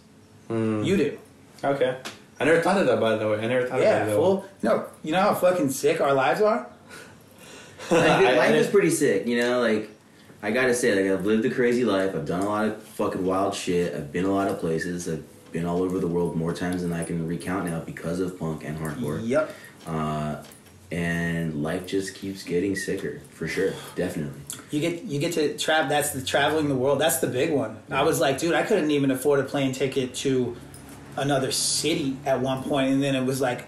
Hmm. 0.48 0.84
You 0.84 0.98
do. 0.98 1.18
Okay, 1.64 1.98
I 2.40 2.46
never 2.46 2.62
thought 2.62 2.78
of 2.80 2.86
that 2.88 3.00
by 3.00 3.16
the 3.16 3.28
way. 3.30 3.40
I 3.40 3.48
never 3.48 3.66
thought 3.68 3.80
Yeah, 3.82 4.02
of 4.02 4.08
that. 4.08 4.16
fool. 4.16 4.46
No, 4.62 4.86
you 5.04 5.14
know 5.14 5.22
how 5.22 5.34
fucking 5.34 5.70
sick 5.72 6.00
our 6.02 6.14
lives 6.14 6.42
are. 6.42 6.68
Life, 7.92 8.02
I- 8.04 8.38
life 8.38 8.52
I- 8.52 8.56
is 8.56 8.68
pretty 8.68 8.90
sick, 8.92 9.26
you 9.26 9.38
know. 9.40 9.62
Like 9.62 9.90
I 10.42 10.52
gotta 10.52 10.74
say, 10.74 10.96
like 10.96 11.12
I've 11.12 11.26
lived 11.26 11.46
a 11.46 11.50
crazy 11.50 11.84
life. 11.84 12.16
I've 12.16 12.26
done 12.26 12.42
a 12.42 12.46
lot 12.46 12.66
of 12.66 12.82
fucking 12.82 13.26
wild 13.26 13.54
shit. 13.54 13.94
I've 13.94 14.12
been 14.12 14.26
a 14.26 14.34
lot 14.34 14.48
of 14.48 14.60
places. 14.60 15.10
I've 15.10 15.24
been 15.52 15.66
all 15.66 15.82
over 15.82 16.00
the 16.00 16.08
world 16.08 16.36
more 16.36 16.54
times 16.54 16.82
than 16.82 16.94
I 16.94 17.04
can 17.04 17.28
recount 17.28 17.66
now 17.66 17.80
because 17.80 18.20
of 18.20 18.40
punk 18.40 18.64
and 18.64 18.78
hardcore. 18.78 19.20
Yep. 19.28 19.54
Uh, 19.88 20.44
and 20.92 21.62
life 21.62 21.86
just 21.86 22.16
keeps 22.16 22.44
getting 22.44 22.76
sicker, 22.76 23.22
for 23.32 23.48
sure, 23.48 23.74
definitely. 23.96 24.42
You 24.72 24.80
get 24.80 25.04
you 25.04 25.20
get 25.20 25.34
to 25.34 25.58
travel. 25.58 25.90
That's 25.90 26.12
the 26.12 26.22
traveling 26.22 26.68
the 26.68 26.76
world. 26.76 27.00
That's 27.00 27.18
the 27.18 27.28
big 27.28 27.52
one. 27.52 27.78
I 27.92 28.04
was 28.04 28.20
like, 28.20 28.40
dude, 28.40 28.56
I 28.56 28.64
couldn't 28.64 28.90
even 28.92 29.12
afford 29.12 29.40
a 29.40 29.44
plane 29.44 29.72
ticket 29.72 30.16
to 30.16 30.58
another 31.16 31.52
city 31.52 32.18
at 32.26 32.40
one 32.40 32.64
point, 32.64 32.92
and 32.92 33.04
then 33.04 33.16
it 33.16 33.24
was 33.24 33.40
like, 33.40 33.66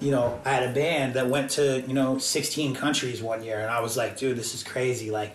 you 0.00 0.10
know, 0.10 0.38
I 0.44 0.50
had 0.50 0.64
a 0.64 0.72
band 0.72 1.14
that 1.14 1.28
went 1.28 1.50
to 1.52 1.82
you 1.86 1.94
know 1.94 2.18
16 2.18 2.74
countries 2.74 3.22
one 3.22 3.42
year, 3.42 3.60
and 3.60 3.70
I 3.70 3.80
was 3.80 3.96
like, 3.96 4.18
dude, 4.18 4.36
this 4.36 4.54
is 4.54 4.62
crazy. 4.62 5.10
Like, 5.10 5.34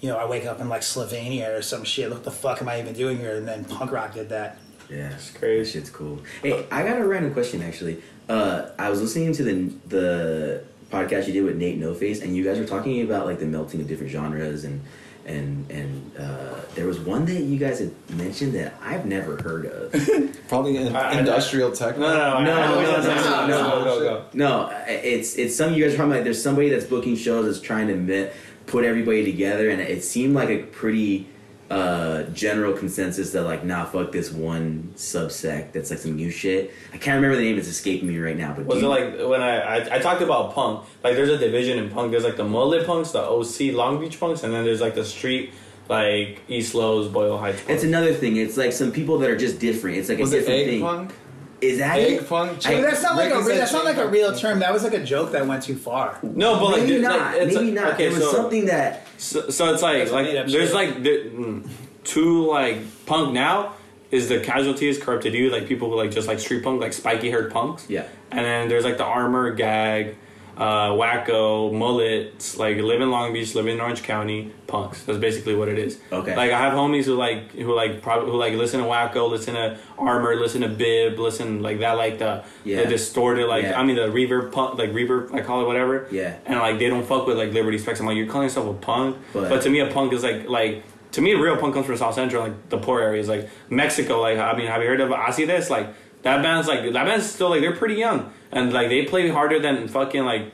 you 0.00 0.08
know, 0.08 0.16
I 0.18 0.26
wake 0.26 0.46
up 0.46 0.60
in 0.60 0.68
like 0.68 0.82
Slovenia 0.82 1.56
or 1.56 1.62
some 1.62 1.84
shit. 1.84 2.10
What 2.10 2.24
the 2.24 2.30
fuck 2.30 2.60
am 2.62 2.68
I 2.68 2.80
even 2.80 2.94
doing 2.94 3.18
here? 3.18 3.36
And 3.36 3.46
then 3.46 3.64
punk 3.64 3.92
rock 3.92 4.14
did 4.14 4.28
that. 4.30 4.58
Yeah, 4.90 5.10
it's 5.14 5.30
crazy. 5.30 5.62
That 5.64 5.70
shit's 5.86 5.90
cool. 5.90 6.20
Hey, 6.42 6.64
I 6.70 6.82
got 6.86 7.00
a 7.00 7.06
random 7.06 7.32
question 7.32 7.62
actually. 7.62 8.02
Uh, 8.28 8.70
I 8.78 8.90
was 8.90 9.00
listening 9.00 9.32
to 9.34 9.42
the 9.42 9.72
the 9.88 10.64
podcast 10.90 11.26
you 11.26 11.32
did 11.32 11.42
with 11.44 11.56
Nate 11.56 11.78
No 11.78 11.94
Face, 11.94 12.22
and 12.22 12.36
you 12.36 12.44
guys 12.44 12.58
were 12.58 12.64
talking 12.66 13.02
about 13.02 13.26
like 13.26 13.38
the 13.40 13.46
melting 13.46 13.80
of 13.80 13.88
different 13.88 14.12
genres, 14.12 14.64
and 14.64 14.80
and 15.24 15.68
and 15.72 16.12
uh, 16.16 16.60
there 16.76 16.86
was 16.86 17.00
one 17.00 17.24
that 17.26 17.40
you 17.42 17.58
guys 17.58 17.80
had 17.80 17.92
mentioned 18.10 18.52
that 18.54 18.74
I've 18.80 19.06
never 19.06 19.40
heard 19.42 19.66
of. 19.66 19.92
Probably 20.48 20.76
in, 20.76 20.94
I- 20.94 21.14
I- 21.14 21.18
industrial 21.18 21.72
tech. 21.72 21.98
No, 21.98 22.06
no, 22.08 22.44
No, 22.44 22.52
I- 22.52 22.64
I- 22.64 23.46
no, 23.46 23.46
no, 23.48 23.78
no, 23.78 23.84
go, 23.84 23.84
go, 23.84 24.00
go. 24.00 24.24
no, 24.34 24.70
it's 24.86 25.34
it's 25.36 25.56
some 25.56 25.74
you 25.74 25.82
guys 25.84 25.94
are 25.94 25.96
talking 25.96 26.12
about. 26.12 26.22
There's 26.24 26.40
somebody 26.42 26.68
that's 26.68 26.84
booking 26.84 27.16
shows 27.16 27.46
that's 27.46 27.60
trying 27.60 27.88
to 27.88 27.96
met, 27.96 28.34
put 28.66 28.84
everybody 28.84 29.24
together, 29.24 29.70
and 29.70 29.80
it 29.80 30.02
seemed 30.04 30.34
like 30.34 30.48
a 30.48 30.58
pretty 30.64 31.26
uh, 31.70 32.22
general 32.32 32.72
consensus 32.72 33.32
that 33.32 33.42
like, 33.42 33.64
nah, 33.64 33.84
fuck 33.84 34.12
this 34.12 34.30
one 34.30 34.92
subsect 34.96 35.72
that's 35.72 35.90
like 35.90 35.98
some 35.98 36.14
new 36.14 36.30
shit. 36.30 36.72
I 36.92 36.98
can't 36.98 37.16
remember 37.16 37.36
the 37.36 37.42
name; 37.42 37.58
it's 37.58 37.68
escaping 37.68 38.08
me 38.08 38.18
right 38.18 38.36
now. 38.36 38.54
But 38.54 38.66
Was 38.66 38.78
do 38.80 38.92
it 38.92 39.00
you- 39.00 39.18
like 39.18 39.28
when 39.30 39.42
I, 39.42 39.78
I 39.78 39.96
I 39.96 39.98
talked 39.98 40.22
about 40.22 40.54
punk? 40.54 40.84
Like 41.02 41.16
there's 41.16 41.30
a 41.30 41.38
division 41.38 41.78
in 41.78 41.90
punk. 41.90 42.10
There's 42.12 42.24
like 42.24 42.36
the 42.36 42.44
mullet 42.44 42.86
punks, 42.86 43.10
the 43.12 43.20
OC 43.20 43.74
Long 43.74 44.00
Beach 44.00 44.18
punks, 44.20 44.42
and 44.44 44.52
then 44.54 44.64
there's 44.64 44.80
like 44.80 44.94
the 44.94 45.04
street 45.04 45.52
like 45.88 46.40
East 46.48 46.74
Los, 46.74 47.08
Boyle 47.08 47.38
Heights. 47.38 47.62
It's 47.68 47.84
another 47.84 48.12
thing. 48.12 48.36
It's 48.36 48.56
like 48.56 48.72
some 48.72 48.90
people 48.92 49.18
that 49.18 49.30
are 49.30 49.36
just 49.36 49.58
different. 49.60 49.96
It's 49.98 50.08
like 50.08 50.18
Was 50.18 50.32
a 50.32 50.36
it 50.36 50.40
different 50.40 50.60
egg 50.60 50.66
thing. 50.68 50.80
punk? 50.82 51.12
Is 51.60 51.78
that 51.78 51.98
Egg 51.98 52.12
it? 52.18 52.28
punk? 52.28 52.66
I- 52.66 52.74
But 52.74 52.82
that's 52.82 53.02
not 53.02 53.16
like 53.16 53.30
a 53.32 53.36
Ricky 53.38 53.48
re- 53.50 53.56
that's 53.56 53.72
not 53.72 53.84
like 53.84 53.96
a 53.96 54.06
real 54.06 54.34
term. 54.36 54.58
That 54.60 54.72
was 54.72 54.84
like 54.84 54.92
a 54.94 55.02
joke 55.02 55.32
that 55.32 55.46
went 55.46 55.62
too 55.62 55.76
far. 55.76 56.18
no, 56.22 56.58
but 56.58 56.64
like, 56.66 56.76
maybe 56.82 56.86
dude, 56.94 57.02
not. 57.02 57.18
like, 57.32 57.42
it's 57.42 57.54
maybe 57.54 57.70
a- 57.70 57.72
not. 57.74 57.92
Okay, 57.94 58.06
it 58.06 58.12
was 58.12 58.22
so, 58.22 58.32
something 58.32 58.66
that 58.66 59.06
so 59.18 59.48
so 59.48 59.72
it's 59.72 59.82
like 59.82 59.98
That's 59.98 60.12
like 60.12 60.26
there's 60.26 60.50
shit. 60.50 60.74
like 60.74 61.02
there, 61.02 61.24
mm, 61.24 61.66
two 62.04 62.46
like 62.46 62.78
punk 63.06 63.32
now 63.32 63.72
is 64.10 64.28
the 64.28 64.38
casualties 64.40 64.98
corrupted 65.02 65.32
you 65.34 65.50
like 65.50 65.66
people 65.66 65.90
who 65.90 65.96
like 65.96 66.10
just 66.10 66.28
like 66.28 66.38
street 66.38 66.62
punk 66.62 66.80
like 66.80 66.92
spiky 66.92 67.30
haired 67.30 67.50
punks. 67.50 67.86
Yeah. 67.88 68.04
and 68.30 68.44
then 68.44 68.68
there's 68.68 68.84
like 68.84 68.98
the 68.98 69.04
armor 69.04 69.50
gag. 69.52 70.16
Uh, 70.56 70.88
wacko, 70.92 71.70
mullets, 71.70 72.56
like 72.56 72.78
live 72.78 73.02
in 73.02 73.10
Long 73.10 73.32
Beach, 73.34 73.54
live 73.54 73.66
in 73.66 73.78
Orange 73.78 74.02
County, 74.02 74.52
punks. 74.66 75.02
That's 75.04 75.18
basically 75.18 75.54
what 75.54 75.68
it 75.68 75.78
is. 75.78 75.98
Okay. 76.10 76.34
Like 76.34 76.50
I 76.50 76.58
have 76.60 76.72
homies 76.72 77.04
who 77.04 77.14
like 77.14 77.52
who 77.52 77.74
like 77.74 78.00
probably 78.00 78.30
who 78.30 78.38
like 78.38 78.54
listen 78.54 78.80
to 78.80 78.86
Wacko, 78.86 79.28
listen 79.28 79.52
to 79.54 79.76
Armor, 79.98 80.34
listen 80.36 80.62
to 80.62 80.68
Bib, 80.68 81.18
listen 81.18 81.62
like 81.62 81.80
that 81.80 81.92
like 81.98 82.18
the 82.18 82.42
Yeah. 82.64 82.82
the 82.82 82.86
distorted 82.88 83.46
like 83.48 83.64
Yeah. 83.64 83.78
I 83.78 83.84
mean 83.84 83.96
the 83.96 84.08
reverb 84.08 84.50
punk 84.52 84.78
like 84.78 84.92
reverb 84.92 85.34
I 85.34 85.42
call 85.42 85.60
it 85.62 85.66
whatever. 85.66 86.08
Yeah. 86.10 86.36
And 86.46 86.58
like 86.58 86.78
they 86.78 86.88
don't 86.88 87.06
fuck 87.06 87.26
with 87.26 87.36
like 87.36 87.52
Liberty 87.52 87.76
Specs. 87.76 88.00
I'm 88.00 88.06
like 88.06 88.16
you're 88.16 88.26
calling 88.26 88.46
yourself 88.46 88.66
a 88.68 88.78
punk, 88.78 89.18
But- 89.34 89.50
but, 89.50 89.62
to 89.62 89.68
me 89.70 89.80
a 89.80 89.86
punk 89.88 90.14
is 90.14 90.22
like 90.22 90.48
like 90.48 90.84
to 91.12 91.20
me 91.20 91.32
a 91.32 91.38
real 91.38 91.56
punk 91.58 91.74
comes 91.74 91.86
from 91.86 91.96
South 91.98 92.14
Central 92.14 92.42
like 92.42 92.68
the 92.70 92.78
poor 92.78 93.00
areas 93.00 93.28
like 93.28 93.48
Mexico. 93.68 94.20
Like 94.22 94.38
I 94.38 94.56
mean 94.56 94.68
have 94.68 94.80
you 94.80 94.88
heard 94.88 95.00
of 95.02 95.10
Asides? 95.12 95.68
Like 95.68 95.88
that 96.26 96.42
band's 96.42 96.66
like 96.68 96.82
that 96.92 97.04
band's 97.06 97.26
still 97.30 97.50
like 97.50 97.60
they're 97.62 97.76
pretty 97.76 97.94
young 98.06 98.32
and 98.52 98.72
like 98.72 98.88
they 98.88 99.04
play 99.04 99.28
harder 99.28 99.58
than 99.66 99.88
fucking 99.88 100.24
like 100.24 100.44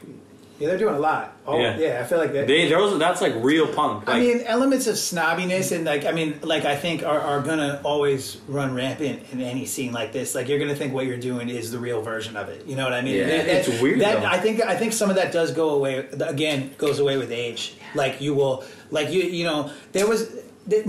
Yeah, 0.59 0.69
they're 0.69 0.79
doing 0.79 0.95
a 0.95 0.99
lot. 1.11 1.25
Oh, 1.45 1.59
yeah. 1.59 1.77
Yeah. 1.77 2.01
I 2.01 2.05
feel 2.07 2.19
like 2.23 2.33
that. 2.35 2.47
they 2.47 2.69
those 2.69 2.97
that's 3.05 3.21
like 3.21 3.35
real 3.43 3.67
punk. 3.67 4.07
Like, 4.07 4.17
I 4.17 4.21
mean, 4.21 4.39
elements 4.47 4.87
of 4.87 4.95
snobbiness 4.95 5.73
and 5.75 5.85
like, 5.85 6.05
I 6.07 6.13
mean, 6.13 6.39
like 6.43 6.65
I 6.65 6.77
think 6.77 7.03
are, 7.03 7.19
are 7.31 7.41
gonna 7.43 7.81
always 7.83 8.37
run 8.47 8.71
rampant 8.81 9.19
in 9.33 9.41
any 9.41 9.67
scene 9.67 9.93
like 9.93 10.13
this. 10.13 10.37
Like 10.37 10.47
you're 10.49 10.61
gonna 10.61 10.77
think 10.81 10.95
what 10.95 11.07
you're 11.07 11.25
doing 11.33 11.49
is 11.49 11.73
the 11.73 11.81
real 11.81 12.01
version 12.01 12.37
of 12.37 12.49
it. 12.55 12.61
You 12.67 12.77
know 12.77 12.85
what 12.85 12.95
I 12.95 13.03
mean? 13.03 13.17
Yeah, 13.17 13.27
That- 13.27 13.49
it's 13.57 13.69
that- 13.69 13.83
weird, 13.83 14.01
That 14.01 14.21
though. 14.21 14.29
I 14.37 14.39
think 14.45 14.63
I 14.63 14.77
think 14.81 14.93
some 14.93 15.11
of 15.11 15.17
that 15.21 15.33
does 15.33 15.51
go 15.53 15.71
away. 15.79 16.07
Again, 16.35 16.59
goes 16.79 16.99
away 17.01 17.17
with 17.23 17.33
age. 17.33 17.75
Like 18.03 18.21
you 18.21 18.33
will, 18.39 18.63
like 18.91 19.09
you 19.15 19.23
you 19.39 19.45
know, 19.49 19.59
there 19.97 20.07
was, 20.07 20.21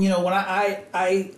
you 0.03 0.09
know, 0.11 0.21
when 0.25 0.33
I 0.33 0.43
I. 0.61 0.65
I 1.05 1.31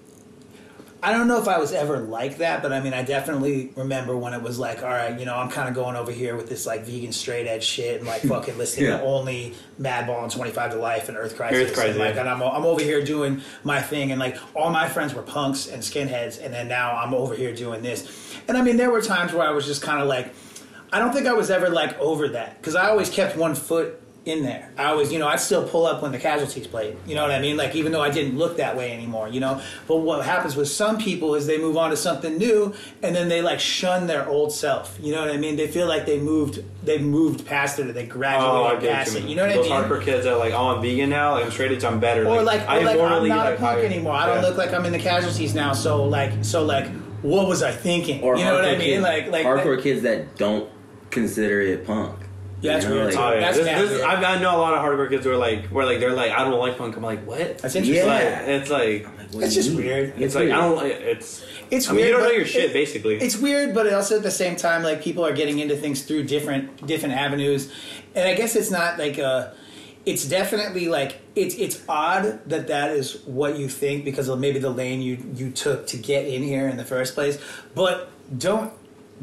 I 1.06 1.12
don't 1.12 1.28
know 1.28 1.40
if 1.40 1.48
I 1.48 1.60
was 1.60 1.72
ever 1.72 2.00
like 2.00 2.38
that, 2.40 2.64
but 2.64 2.74
I 2.74 2.80
mean, 2.80 2.94
I 2.96 3.04
definitely 3.04 3.72
remember 3.76 4.18
when 4.18 4.34
it 4.34 4.42
was 4.42 4.58
like, 4.58 4.82
all 4.82 4.90
right, 4.90 5.20
you 5.20 5.26
know, 5.28 5.36
I'm 5.36 5.50
kind 5.52 5.70
of 5.70 5.76
going 5.76 5.96
over 5.96 6.12
here 6.12 6.36
with 6.36 6.50
this 6.50 6.66
like 6.66 6.84
vegan 6.84 7.12
straight 7.12 7.46
edge 7.46 7.64
shit 7.64 8.00
and 8.00 8.08
like 8.08 8.22
fucking 8.24 8.58
listening 8.58 8.88
Yeah. 8.88 8.98
to 8.98 9.04
only 9.04 9.54
Madball 9.80 10.24
and 10.24 10.32
25 10.32 10.72
to 10.72 10.78
Life 10.78 11.08
and 11.08 11.16
Earth 11.16 11.36
Crisis. 11.36 11.60
Earth 11.70 11.74
Crisis, 11.76 11.92
and, 11.92 12.00
like, 12.00 12.16
yeah. 12.16 12.22
and 12.22 12.30
I'm, 12.30 12.42
I'm 12.42 12.66
over 12.66 12.82
here 12.82 13.04
doing 13.06 13.42
my 13.64 13.82
thing, 13.84 14.10
and 14.12 14.20
like 14.20 14.36
all 14.56 14.72
my 14.72 14.90
friends 14.90 15.14
were 15.14 15.22
punks 15.22 15.68
and 15.68 15.84
skinheads, 15.84 16.44
and 16.44 16.52
then 16.52 16.68
now 16.68 16.96
I'm 16.98 17.14
over 17.14 17.36
here 17.36 17.54
doing 17.54 17.84
this. 17.84 18.36
And 18.48 18.58
I 18.58 18.64
mean, 18.64 18.78
there 18.78 18.90
were 18.90 19.02
times 19.02 19.32
where 19.32 19.48
I 19.48 19.52
was 19.52 19.68
just 19.68 19.84
kind 19.84 20.02
of 20.02 20.08
like, 20.08 20.34
I 20.92 20.98
don't 20.98 21.14
think 21.14 21.28
I 21.28 21.34
was 21.34 21.52
ever 21.52 21.70
like 21.70 22.00
over 22.00 22.30
that 22.30 22.58
because 22.58 22.74
I 22.76 22.90
always 22.90 23.12
kept 23.12 23.38
one 23.38 23.54
foot 23.54 24.02
in 24.26 24.42
there. 24.44 24.72
I 24.76 24.86
always, 24.86 25.14
you 25.14 25.20
know, 25.20 25.28
I'd 25.28 25.40
still 25.40 25.68
pull 25.68 25.86
up 25.86 26.02
when 26.02 26.12
the 26.12 26.18
casualties 26.18 26.66
played. 26.66 26.98
You 27.06 27.14
know 27.14 27.22
what 27.22 27.30
I 27.32 27.40
mean? 27.40 27.58
Like 27.58 27.76
even 27.76 27.92
though 27.92 28.02
I 28.02 28.10
didn't 28.10 28.38
look 28.38 28.58
that 28.58 28.76
way 28.76 28.92
anymore, 28.92 29.28
you 29.30 29.40
know. 29.40 29.62
But 29.88 29.98
what 29.98 30.26
happens 30.26 30.56
with 30.56 30.68
some 30.68 30.98
people 30.98 31.36
is 31.36 31.46
they 31.46 31.60
move 31.60 31.78
on 31.78 31.92
to 31.92 31.98
something 31.98 32.36
new, 32.38 32.74
and 33.04 33.16
then 33.16 33.30
they 33.30 33.44
like 33.44 33.60
shun 33.60 34.08
their 34.08 34.28
old 34.28 34.52
self. 34.52 34.98
You 35.00 35.14
know 35.14 35.22
what 35.22 35.30
I 35.30 35.38
mean? 35.38 35.56
They 35.58 35.68
feel 35.68 35.88
like 35.88 36.08
they 36.08 36.20
moved, 36.20 36.64
they 36.84 36.98
moved 36.98 37.46
past 37.46 37.78
it, 37.78 37.88
or 37.88 37.92
they 37.94 38.06
Oh, 38.06 38.14
graduated 38.14 38.82
get 38.82 38.94
past 38.94 39.12
you. 39.12 39.18
it. 39.18 39.22
man. 39.22 39.30
You 39.30 39.36
know 39.36 39.46
what 39.46 39.56
Those 39.56 39.72
I 39.72 39.80
mean? 39.82 39.90
Those 39.90 40.00
hardcore 40.00 40.04
kids 40.04 40.26
are 40.26 40.38
like, 40.38 40.54
oh, 40.54 40.68
I'm 40.76 40.82
vegan 40.82 41.10
now. 41.12 41.34
Like, 41.34 41.46
I'm 41.46 41.52
straight 41.52 41.72
edge. 41.72 41.84
I'm 41.84 42.00
better. 42.00 42.26
or 42.28 42.42
like, 42.42 42.62
I 42.68 42.80
or 42.80 42.84
like 42.84 43.00
I'm 43.00 43.28
not 43.28 43.46
like, 43.46 43.54
a 43.56 43.58
punk 43.58 43.78
higher. 43.78 43.86
anymore. 43.86 44.14
I 44.14 44.26
don't 44.26 44.38
Yeah. 44.42 44.50
look 44.50 44.58
like 44.58 44.74
I'm 44.74 44.86
in 44.86 44.92
the 44.92 45.00
casualties 45.00 45.54
now. 45.54 45.74
So 45.74 46.04
like, 46.06 46.32
so 46.44 46.64
like, 46.66 46.88
what 47.22 47.48
was 47.48 47.62
I 47.62 47.72
thinking? 47.72 48.24
Or 48.24 48.38
you 48.38 48.44
know 48.44 48.56
what 48.56 48.66
I 48.66 48.72
mean? 48.72 48.80
kids- 48.82 49.04
like, 49.04 49.28
like 49.32 49.46
hardcore 49.46 49.80
kids 49.82 50.02
that 50.02 50.36
don't 50.36 50.68
consider 51.12 51.62
it 51.62 51.86
punk. 51.86 52.20
Yeah, 52.66 52.74
that's 52.74 52.86
You 52.86 52.90
know, 52.92 52.96
weird, 53.02 53.14
like- 53.16 53.24
Oh, 53.24 53.34
yeah. 53.34 53.40
That's 53.40 53.58
This, 53.58 53.66
this, 53.66 53.90
weird. 53.92 54.04
I, 54.04 54.36
I 54.36 54.40
know 54.40 54.56
a 54.56 54.60
lot 54.60 54.74
of 54.74 54.80
hardcore 54.82 55.10
kids 55.10 55.26
who 55.26 55.32
are 55.32 55.38
like, 55.38 55.66
where 55.68 55.86
like 55.86 56.00
they're 56.00 56.14
like, 56.14 56.32
I 56.32 56.44
don't 56.44 56.58
like 56.60 56.78
punk. 56.78 56.96
I'm 56.98 57.04
like, 57.04 57.26
what? 57.26 57.60
That's 57.60 57.76
interesting. 57.76 57.96
It's 57.96 58.06
Yeah. 58.06 58.40
like, 58.40 58.48
it's 58.48 58.70
like, 58.70 59.08
Like, 59.34 59.46
It's 59.46 59.54
do 59.54 59.60
you 59.60 59.64
just 59.64 59.70
mean? 59.70 59.78
weird. 59.86 60.14
it's 60.22 60.36
like 60.36 60.50
I 60.50 60.58
don't. 60.62 60.76
like 60.78 60.92
It's 60.94 61.44
It's 61.72 61.90
I 61.90 61.92
mean, 61.92 61.98
weird. 61.98 62.08
you 62.10 62.14
don't 62.18 62.24
know 62.24 62.32
your 62.36 62.46
shit, 62.46 62.66
it- 62.66 62.74
basically. 62.74 63.16
It's 63.18 63.38
weird, 63.38 63.74
but 63.74 63.92
also 63.94 64.18
at 64.18 64.24
the 64.24 64.32
same 64.32 64.56
time, 64.56 64.84
like 64.84 65.02
people 65.02 65.26
are 65.26 65.34
getting 65.34 65.60
into 65.60 65.76
things 65.76 66.04
through 66.04 66.24
different 66.26 66.86
different 66.88 67.16
avenues, 67.16 67.72
and 68.14 68.28
I 68.28 68.34
guess 68.36 68.56
it's 68.56 68.72
not 68.72 68.98
like 69.00 69.18
a. 69.18 69.54
It's 70.06 70.24
definitely 70.26 70.88
like 70.88 71.18
it's 71.36 71.56
it's 71.56 71.82
odd 71.90 72.40
that 72.48 72.68
that 72.68 72.92
is 72.92 73.18
what 73.26 73.58
you 73.58 73.68
think 73.68 74.06
because 74.06 74.28
of 74.30 74.40
maybe 74.40 74.60
the 74.60 74.70
lane 74.70 75.02
you 75.02 75.18
you 75.34 75.50
took 75.50 75.88
to 75.88 75.98
get 75.98 76.28
in 76.28 76.44
here 76.44 76.68
in 76.70 76.78
the 76.78 76.86
first 76.86 77.16
place. 77.16 77.40
But 77.74 78.10
don't 78.38 78.72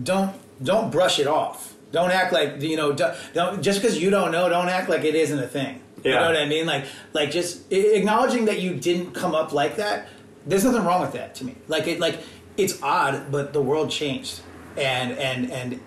don't 0.03 0.35
don't 0.63 0.91
brush 0.91 1.21
it 1.21 1.29
off. 1.29 1.72
Don't 1.93 2.11
act 2.11 2.33
like 2.33 2.61
you 2.61 2.77
know. 2.77 2.93
Don't, 2.93 3.15
don't 3.35 3.63
just 3.63 3.81
because 3.81 4.01
you 4.01 4.11
don't 4.11 4.33
know, 4.33 4.49
don't 4.49 4.69
act 4.69 4.89
like 4.89 5.05
it 5.05 5.15
isn't 5.15 5.39
a 5.39 5.47
thing. 5.47 5.81
Yeah. 6.03 6.13
You 6.13 6.19
know 6.19 6.27
what 6.27 6.37
I 6.37 6.47
mean? 6.47 6.67
Like 6.67 6.87
like 7.13 7.31
just 7.31 7.71
a- 7.71 7.97
acknowledging 7.97 8.47
that 8.47 8.61
you 8.61 8.75
didn't 8.75 9.13
come 9.13 9.35
up 9.35 9.53
like 9.53 9.77
that. 9.77 10.09
There's 10.47 10.65
nothing 10.65 10.85
wrong 10.85 11.01
with 11.03 11.13
that 11.13 11.35
to 11.37 11.45
me. 11.45 11.55
Like 11.69 11.87
it 11.87 12.01
like 12.01 12.19
it's 12.57 12.83
odd, 12.83 13.31
but 13.31 13.53
the 13.53 13.63
world 13.63 13.91
changed, 13.91 14.41
and 14.77 15.13
and 15.19 15.51
and 15.53 15.81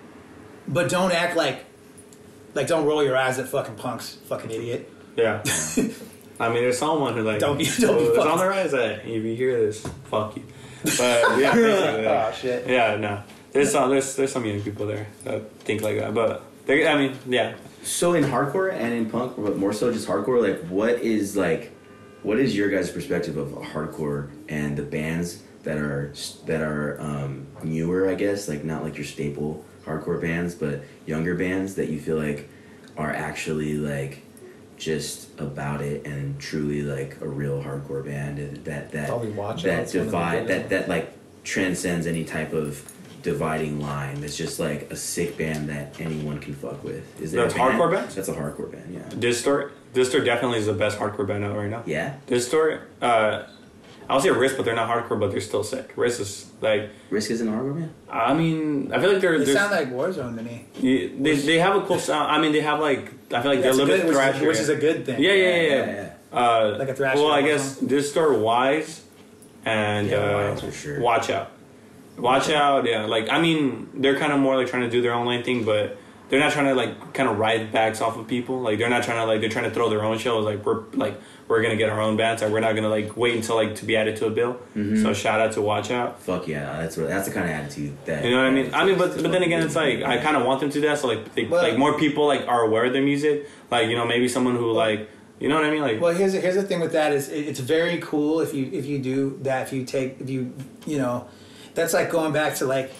but 0.68 0.88
don't 0.88 1.12
act 1.12 1.36
like 1.36 1.64
like 2.54 2.66
don't 2.68 2.86
roll 2.86 3.04
your 3.04 3.16
eyes 3.16 3.38
at 3.38 3.48
fucking 3.48 3.74
punks, 3.74 4.14
fucking 4.28 4.50
idiot. 4.50 4.90
yeah. 5.16 5.42
I 6.38 6.48
mean, 6.50 6.62
there's 6.62 6.78
someone 6.78 7.14
who 7.14 7.22
like 7.22 7.38
Don't 7.38 7.56
be- 7.56 7.64
don't 7.64 7.98
be 7.98 8.04
who's 8.04 8.16
fucking- 8.16 8.30
on 8.30 8.38
the 8.38 8.46
rise. 8.46 8.70
That 8.72 9.00
if 9.06 9.24
you 9.24 9.34
hear 9.34 9.58
this, 9.58 9.86
fuck 10.10 10.36
you. 10.36 10.44
But 10.84 11.38
yeah, 11.40 11.54
basically, 11.54 12.06
Oh 12.06 12.32
shit. 12.38 12.66
yeah, 12.68 12.96
no. 12.96 13.22
There's 13.56 13.72
some 13.72 13.88
there's 13.88 14.14
there's 14.16 14.32
some 14.32 14.44
young 14.44 14.60
people 14.60 14.86
there 14.86 15.06
that 15.24 15.50
think 15.60 15.80
like 15.80 15.98
that, 15.98 16.12
but 16.12 16.42
they, 16.66 16.86
I 16.86 16.96
mean, 16.98 17.18
yeah. 17.26 17.54
So 17.82 18.12
in 18.12 18.24
hardcore 18.24 18.70
and 18.70 18.92
in 18.92 19.08
punk, 19.08 19.34
but 19.38 19.56
more 19.56 19.72
so 19.72 19.90
just 19.90 20.06
hardcore, 20.06 20.42
like 20.42 20.68
what 20.68 21.00
is 21.00 21.38
like, 21.38 21.72
what 22.22 22.38
is 22.38 22.54
your 22.54 22.68
guys' 22.68 22.90
perspective 22.90 23.38
of 23.38 23.48
hardcore 23.52 24.30
and 24.50 24.76
the 24.76 24.82
bands 24.82 25.42
that 25.62 25.78
are 25.78 26.12
that 26.44 26.60
are 26.60 27.00
um, 27.00 27.46
newer? 27.62 28.10
I 28.10 28.14
guess 28.14 28.46
like 28.46 28.62
not 28.62 28.82
like 28.82 28.96
your 28.98 29.06
staple 29.06 29.64
hardcore 29.86 30.20
bands, 30.20 30.54
but 30.54 30.82
younger 31.06 31.34
bands 31.34 31.76
that 31.76 31.88
you 31.88 31.98
feel 31.98 32.18
like 32.18 32.50
are 32.98 33.12
actually 33.12 33.78
like 33.78 34.22
just 34.76 35.30
about 35.40 35.80
it 35.80 36.06
and 36.06 36.38
truly 36.38 36.82
like 36.82 37.18
a 37.22 37.28
real 37.28 37.62
hardcore 37.62 38.04
band 38.04 38.38
and 38.38 38.56
that 38.66 38.92
that 38.92 39.08
that 39.08 39.10
Out's 39.10 39.24
one 39.24 39.50
of 39.50 39.62
the 39.62 39.98
divide 40.04 40.46
that 40.48 40.68
that 40.68 40.90
like 40.90 41.12
transcends 41.42 42.06
any 42.06 42.24
type 42.24 42.52
of 42.52 42.92
dividing 43.22 43.80
line. 43.80 44.22
It's 44.22 44.36
just 44.36 44.58
like 44.58 44.90
a 44.90 44.96
sick 44.96 45.36
band 45.38 45.68
that 45.68 45.98
anyone 46.00 46.38
can 46.38 46.54
fuck 46.54 46.82
with. 46.84 47.20
Is 47.20 47.32
there 47.32 47.42
That's 47.42 47.54
a 47.54 47.58
band? 47.58 47.74
hardcore 47.80 47.90
bands? 47.92 48.14
That's 48.14 48.28
a 48.28 48.34
hardcore 48.34 48.70
band. 48.72 48.94
Yeah. 48.94 49.18
Distort 49.18 49.72
Distort 49.94 50.24
definitely 50.24 50.58
is 50.58 50.66
the 50.66 50.72
best 50.74 50.98
hardcore 50.98 51.26
band 51.26 51.44
out 51.44 51.56
right 51.56 51.70
now. 51.70 51.82
Yeah. 51.86 52.16
Distort, 52.26 52.90
uh, 53.00 53.44
I'll 54.08 54.20
say 54.20 54.30
Risk, 54.30 54.56
but 54.56 54.64
they're 54.66 54.74
not 54.76 54.88
hardcore, 54.88 55.18
but 55.18 55.30
they're 55.32 55.40
still 55.40 55.64
sick. 55.64 55.92
Risk 55.96 56.20
is 56.20 56.46
like, 56.60 56.90
Risk 57.10 57.30
isn't 57.30 57.48
a 57.48 57.50
hardcore 57.50 57.74
band. 57.78 57.94
I 58.10 58.34
mean, 58.34 58.92
I 58.92 59.00
feel 59.00 59.12
like 59.12 59.20
they're, 59.22 59.38
They 59.42 59.52
sound 59.54 59.72
like 59.72 59.90
Warzone 59.90 60.36
to 60.36 60.42
me. 60.42 60.66
Yeah, 60.78 61.08
they, 61.18 61.34
they 61.36 61.58
have 61.58 61.74
a 61.76 61.80
cool 61.86 61.98
sound. 61.98 62.30
I 62.30 62.38
mean, 62.40 62.52
they 62.52 62.60
have 62.60 62.78
like 62.80 63.10
I 63.32 63.42
feel 63.42 63.50
like 63.52 63.62
they're 63.62 63.72
a 63.72 63.74
That's 63.74 63.76
little 63.78 63.86
good, 63.86 64.06
bit 64.06 64.14
which, 64.14 64.36
is, 64.36 64.42
which 64.46 64.58
is 64.58 64.68
a 64.68 64.76
good 64.76 65.06
thing. 65.06 65.20
yeah, 65.20 65.32
yeah, 65.32 65.44
yeah, 65.44 65.60
Yeah, 65.62 65.74
yeah. 65.86 66.10
yeah, 66.32 66.38
Uh, 66.38 66.76
Like 66.78 66.88
a 66.90 66.94
thrasher 66.94 67.18
Well, 67.22 67.32
I 67.32 67.42
guess 67.42 67.78
Distort 67.78 68.38
Wise 68.38 69.02
and 69.64 70.08
Yeah, 70.08 70.16
uh, 70.18 70.50
Wise 70.50 70.60
for 70.60 70.70
sure. 70.72 71.00
Watch 71.00 71.30
Out. 71.30 71.50
Watch 72.18 72.50
Out, 72.50 72.86
yeah. 72.86 73.06
Like 73.06 73.28
I 73.28 73.40
mean, 73.40 73.88
they're 73.94 74.18
kind 74.18 74.32
of 74.32 74.40
more 74.40 74.56
like 74.56 74.68
trying 74.68 74.82
to 74.82 74.90
do 74.90 75.02
their 75.02 75.12
own 75.12 75.26
lane 75.26 75.44
thing, 75.44 75.64
but 75.64 75.98
they're 76.28 76.40
not 76.40 76.52
trying 76.52 76.66
to 76.66 76.74
like 76.74 77.14
kind 77.14 77.28
of 77.28 77.38
ride 77.38 77.70
backs 77.72 78.00
off 78.00 78.16
of 78.16 78.26
people. 78.26 78.60
Like 78.60 78.78
they're 78.78 78.90
not 78.90 79.04
trying 79.04 79.18
to 79.18 79.26
like 79.26 79.40
they're 79.40 79.50
trying 79.50 79.64
to 79.64 79.70
throw 79.70 79.88
their 79.88 80.02
own 80.02 80.18
shows. 80.18 80.44
Like 80.44 80.64
we're 80.64 80.82
like 80.92 81.20
we're 81.46 81.62
gonna 81.62 81.76
get 81.76 81.88
our 81.88 82.00
own 82.00 82.16
bands, 82.16 82.42
and 82.42 82.52
we're 82.52 82.60
not 82.60 82.74
gonna 82.74 82.88
like 82.88 83.16
wait 83.16 83.36
until 83.36 83.56
like 83.56 83.76
to 83.76 83.84
be 83.84 83.96
added 83.96 84.16
to 84.16 84.26
a 84.26 84.30
bill. 84.30 84.54
Mm-hmm. 84.74 85.02
So 85.02 85.12
shout 85.12 85.40
out 85.40 85.52
to 85.52 85.62
Watch 85.62 85.90
Out. 85.90 86.20
Fuck 86.20 86.48
yeah, 86.48 86.80
that's 86.80 86.96
what 86.96 87.08
that's 87.08 87.28
the 87.28 87.34
kind 87.34 87.46
of 87.46 87.52
attitude 87.52 87.96
that 88.06 88.24
You 88.24 88.30
know 88.30 88.38
what 88.38 88.46
I 88.46 88.50
mean? 88.50 88.74
I 88.74 88.84
mean, 88.84 88.98
but 88.98 89.22
but 89.22 89.30
then 89.30 89.42
again, 89.42 89.62
it's 89.62 89.76
like 89.76 90.02
I 90.02 90.18
kind 90.18 90.36
of 90.36 90.44
want 90.44 90.60
them 90.60 90.70
to 90.70 90.80
do 90.80 90.86
that, 90.88 90.98
so 90.98 91.06
like 91.08 91.34
they, 91.34 91.44
Well- 91.44 91.62
like 91.62 91.78
more 91.78 91.98
people 91.98 92.26
like 92.26 92.46
are 92.48 92.62
aware 92.62 92.86
of 92.86 92.92
their 92.92 93.02
music. 93.02 93.48
Like 93.70 93.88
you 93.88 93.94
know, 93.96 94.06
maybe 94.06 94.26
someone 94.28 94.56
who 94.56 94.72
like 94.72 95.08
you 95.38 95.48
know 95.48 95.54
what 95.54 95.64
I 95.64 95.70
mean? 95.70 95.82
Like 95.82 96.00
Well, 96.00 96.14
here's 96.14 96.32
here's 96.32 96.56
the 96.56 96.62
thing 96.64 96.80
with 96.80 96.92
that 96.92 97.12
is 97.12 97.28
it, 97.28 97.46
it's 97.46 97.60
very 97.60 97.98
cool 97.98 98.40
if 98.40 98.52
you 98.52 98.68
if 98.72 98.86
you 98.86 98.98
do 98.98 99.38
that 99.42 99.66
if 99.66 99.72
you 99.72 99.84
take 99.84 100.20
if 100.20 100.28
you 100.28 100.52
you 100.86 100.98
know 100.98 101.28
that's 101.76 101.94
like 101.94 102.10
going 102.10 102.32
back 102.32 102.56
to 102.56 102.64
like 102.66 102.90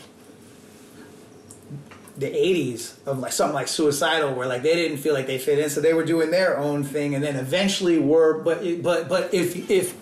the 2.18 2.26
80s 2.30 2.94
of 3.06 3.18
like 3.18 3.32
something 3.32 3.54
like 3.54 3.68
suicidal 3.68 4.32
where 4.34 4.46
like 4.46 4.62
they 4.62 4.74
didn't 4.74 4.98
feel 4.98 5.12
like 5.12 5.26
they 5.26 5.38
fit 5.38 5.58
in 5.58 5.68
so 5.68 5.80
they 5.82 5.92
were 5.92 6.04
doing 6.04 6.30
their 6.30 6.56
own 6.56 6.82
thing 6.82 7.14
and 7.14 7.22
then 7.22 7.36
eventually 7.36 7.98
were 7.98 8.38
but 8.38 8.82
but 8.82 9.08
but 9.08 9.34
if 9.34 9.68
if 9.70 9.94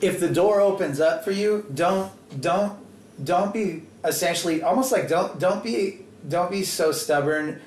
if 0.00 0.20
the 0.20 0.28
door 0.28 0.60
opens 0.60 1.00
up 1.00 1.22
for 1.22 1.30
you 1.32 1.66
don't 1.74 2.10
don't 2.40 2.78
don't 3.22 3.52
be 3.52 3.82
essentially 4.04 4.62
almost 4.62 4.90
like 4.90 5.06
don't 5.06 5.38
don't 5.38 5.62
be 5.62 5.98
don't 6.30 6.50
be 6.50 6.62
so 6.62 6.92
stubborn 6.92 7.60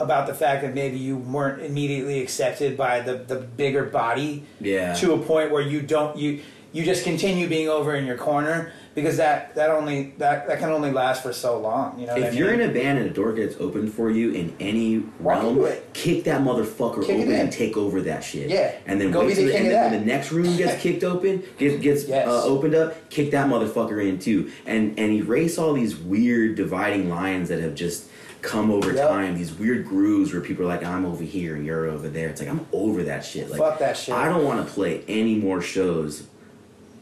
about 0.00 0.26
the 0.26 0.32
fact 0.34 0.62
that 0.62 0.74
maybe 0.74 0.96
you 0.96 1.18
weren't 1.18 1.60
immediately 1.60 2.22
accepted 2.22 2.74
by 2.74 3.00
the 3.00 3.16
the 3.16 3.36
bigger 3.36 3.84
body 3.84 4.44
Yeah. 4.60 4.94
to 4.94 5.12
a 5.12 5.18
point 5.18 5.50
where 5.50 5.60
you 5.62 5.82
don't 5.82 6.16
you 6.16 6.40
you 6.72 6.84
just 6.86 7.04
continue 7.04 7.48
being 7.48 7.68
over 7.68 7.94
in 7.94 8.06
your 8.06 8.16
corner 8.16 8.72
because 8.94 9.16
that 9.18 9.54
that 9.54 9.70
only 9.70 10.14
that 10.18 10.46
that 10.48 10.58
can 10.58 10.70
only 10.70 10.90
last 10.90 11.22
for 11.22 11.32
so 11.32 11.58
long 11.60 11.98
you 11.98 12.06
know 12.06 12.16
If 12.16 12.34
you're 12.34 12.50
mean? 12.52 12.60
in 12.60 12.70
a 12.70 12.72
band 12.72 12.98
and 12.98 13.10
a 13.10 13.12
door 13.12 13.32
gets 13.32 13.56
opened 13.60 13.92
for 13.92 14.10
you 14.10 14.32
in 14.32 14.54
any 14.60 15.04
realm, 15.20 15.66
kick 15.92 16.24
that 16.24 16.40
motherfucker 16.42 17.04
Kick 17.06 17.16
open 17.20 17.32
and 17.32 17.52
take 17.52 17.76
over 17.76 18.00
that 18.02 18.24
shit. 18.24 18.48
Yeah. 18.50 18.74
And 18.86 19.00
then 19.00 19.10
Go 19.10 19.24
wait 19.26 19.34
till 19.36 19.46
the 19.46 19.56
end 19.56 19.68
when 19.72 20.00
the 20.00 20.06
next 20.06 20.32
room 20.32 20.56
gets 20.56 20.80
kicked 20.82 21.04
open, 21.04 21.42
gets 21.58 21.80
gets 21.82 22.08
Yes. 22.08 22.26
uh, 22.26 22.44
opened 22.44 22.74
up, 22.74 23.08
kick 23.10 23.30
that 23.32 23.48
motherfucker 23.48 24.06
in 24.06 24.18
too, 24.18 24.50
and 24.66 24.98
and 24.98 25.12
erase 25.12 25.58
all 25.58 25.72
these 25.72 25.96
weird 25.96 26.54
dividing 26.56 27.08
lines 27.08 27.48
that 27.50 27.60
have 27.60 27.74
just 27.74 28.08
come 28.40 28.70
over 28.70 28.92
Yep. 28.92 29.08
time. 29.08 29.36
These 29.36 29.52
weird 29.52 29.84
grooves 29.86 30.32
where 30.32 30.40
people 30.40 30.64
are 30.64 30.68
like, 30.68 30.84
I'm 30.84 31.04
over 31.04 31.24
here 31.24 31.56
and 31.56 31.66
you're 31.66 31.86
over 31.86 32.08
there. 32.08 32.28
It's 32.28 32.40
like 32.40 32.48
I'm 32.50 32.66
over 32.72 33.02
that 33.04 33.24
shit. 33.24 33.50
Like 33.50 33.58
Fuck 33.60 33.78
that 33.80 33.96
shit. 33.96 34.14
I 34.14 34.28
don't 34.28 34.44
want 34.44 34.64
to 34.66 34.72
play 34.72 35.02
any 35.08 35.34
more 35.36 35.60
shows 35.60 36.26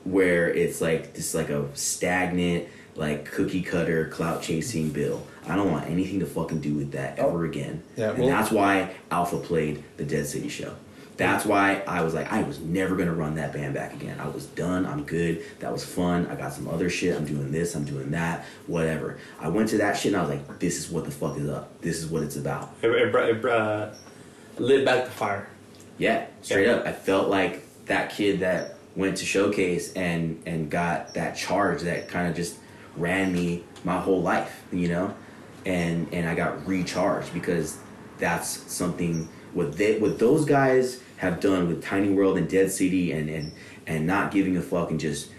where 0.07 0.49
it's 0.53 0.81
like 0.81 1.15
just 1.15 1.35
like 1.35 1.49
a 1.51 1.67
stagnant, 1.77 2.69
like 2.95 3.25
cookie 3.27 3.63
cutter, 3.63 4.07
clout 4.09 4.43
chasing 4.43 4.91
bill. 4.91 5.27
I 5.49 5.55
don't 5.57 5.71
want 5.71 5.89
anything 5.89 6.21
to 6.21 6.27
fucking 6.27 6.61
do 6.61 6.75
with 6.75 6.93
that 6.93 7.19
Oh. 7.19 7.29
ever 7.29 7.45
again. 7.45 7.83
Yeah, 7.97 8.11
and 8.11 8.19
well- 8.21 8.29
that's 8.29 8.51
why 8.51 8.91
Alpha 9.11 9.39
played 9.39 9.83
the 9.97 10.05
Dead 10.05 10.27
City 10.27 10.49
show. 10.49 10.73
That's 11.17 11.47
why 11.47 11.83
I 11.87 12.03
was 12.03 12.13
like, 12.13 12.31
I 12.31 12.43
was 12.43 12.61
never 12.61 12.95
gonna 12.95 13.15
run 13.15 13.37
that 13.37 13.53
band 13.55 13.73
back 13.73 13.95
again. 13.95 14.19
I 14.21 14.29
was 14.29 14.45
done. 14.45 14.85
I'm 14.85 15.05
good. 15.05 15.43
That 15.61 15.73
was 15.73 15.83
fun. 15.83 16.27
I 16.27 16.35
got 16.35 16.53
some 16.53 16.69
other 16.69 16.91
shit. 16.91 17.17
I'm 17.17 17.25
doing 17.25 17.51
this. 17.51 17.75
I'm 17.75 17.85
doing 17.85 18.11
that. 18.11 18.45
Whatever. 18.67 19.17
I 19.41 19.49
went 19.49 19.71
to 19.71 19.79
that 19.79 19.97
shit 19.97 20.13
and 20.13 20.17
I 20.17 20.21
was 20.21 20.31
like, 20.31 20.59
this 20.59 20.79
is 20.79 20.91
what 20.91 21.07
the 21.07 21.11
fuck 21.11 21.39
is 21.39 21.49
up. 21.49 21.81
This 21.81 21.97
is 21.97 22.07
what 22.07 22.23
it's 22.23 22.37
about. 22.37 22.75
it, 22.83 22.91
it, 22.91 23.13
br- 23.13 23.19
it 23.21 23.45
uh, 23.47 23.91
lit 24.59 24.85
back 24.85 25.07
the 25.07 25.11
fire. 25.11 25.49
Yeah, 25.97 26.27
straight 26.43 26.67
Yeah. 26.67 26.75
up. 26.75 26.87
I 26.87 26.93
felt 26.93 27.29
like 27.29 27.63
that 27.87 28.11
kid 28.11 28.41
that 28.41 28.76
went 28.97 29.19
to 29.19 29.25
showcase 29.25 29.93
and 29.93 30.43
and 30.47 30.71
got 30.71 31.15
that 31.15 31.37
charge 31.37 31.83
that 31.83 32.09
kind 32.09 32.29
of 32.29 32.35
just 32.35 32.57
ran 32.97 33.33
me 33.33 33.63
my 33.85 34.01
whole 34.01 34.23
life, 34.23 34.65
you 34.73 34.89
know, 34.89 35.15
and 35.65 36.13
and 36.13 36.29
I 36.29 36.35
got 36.35 36.67
recharged 36.67 37.33
because 37.33 37.79
that's 38.19 38.49
something 38.73 39.29
what 39.53 39.77
they 39.77 39.99
what 39.99 40.19
those 40.19 40.45
guys 40.45 41.03
have 41.19 41.41
done 41.41 41.69
with 41.69 41.83
Tiny 41.83 42.11
World 42.11 42.37
and 42.39 42.49
Dead 42.49 42.71
City 42.71 43.13
and 43.13 43.29
and 43.29 43.53
and 43.87 44.07
not 44.07 44.33
giving 44.33 44.57
a 44.57 44.63
fuck 44.63 44.91
and 44.91 44.99
just. 44.99 45.31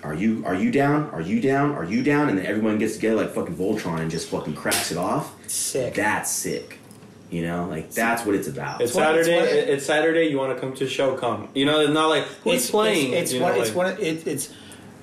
Are 0.00 0.14
you 0.14 0.44
are 0.46 0.54
you 0.54 0.70
down? 0.70 1.10
Are 1.10 1.20
you 1.20 1.40
down? 1.40 1.72
Are 1.72 1.82
you 1.82 2.04
down? 2.04 2.28
And 2.28 2.38
then 2.38 2.46
everyone 2.46 2.78
gets 2.78 2.94
together 2.94 3.16
like 3.16 3.34
fucking 3.34 3.56
Voltron 3.56 3.98
and 3.98 4.08
just 4.08 4.28
fucking 4.28 4.54
cracks 4.54 4.92
it 4.92 4.96
off. 4.96 5.34
Sick. 5.50 5.94
That's 5.94 6.30
sick. 6.30 6.77
You 7.30 7.46
know, 7.46 7.66
like 7.68 7.90
that's 7.92 8.24
what 8.24 8.34
it's 8.34 8.48
about. 8.48 8.80
It's 8.80 8.94
one- 8.94 9.04
it's 9.16 9.26
Saturday. 9.26 9.34
one 9.36 9.42
of- 9.48 9.54
it- 9.54 9.68
it's 9.68 9.84
Saturday. 9.86 10.26
You 10.28 10.38
want 10.38 10.54
to 10.54 10.60
come 10.60 10.72
to 10.74 10.84
the 10.84 10.90
show? 10.90 11.14
Come. 11.14 11.48
You 11.54 11.66
know, 11.66 11.80
it's 11.80 11.92
not 11.92 12.08
like 12.08 12.24
who's 12.44 12.70
playing. 12.70 13.12
It's, 13.12 13.22
it's 13.22 13.32
you 13.34 13.40
one. 13.42 13.52
know, 13.52 13.60
it's 13.60 13.68
like- 13.70 13.76
one. 13.76 13.86
of- 13.86 14.00
It, 14.00 14.26
it's 14.26 14.48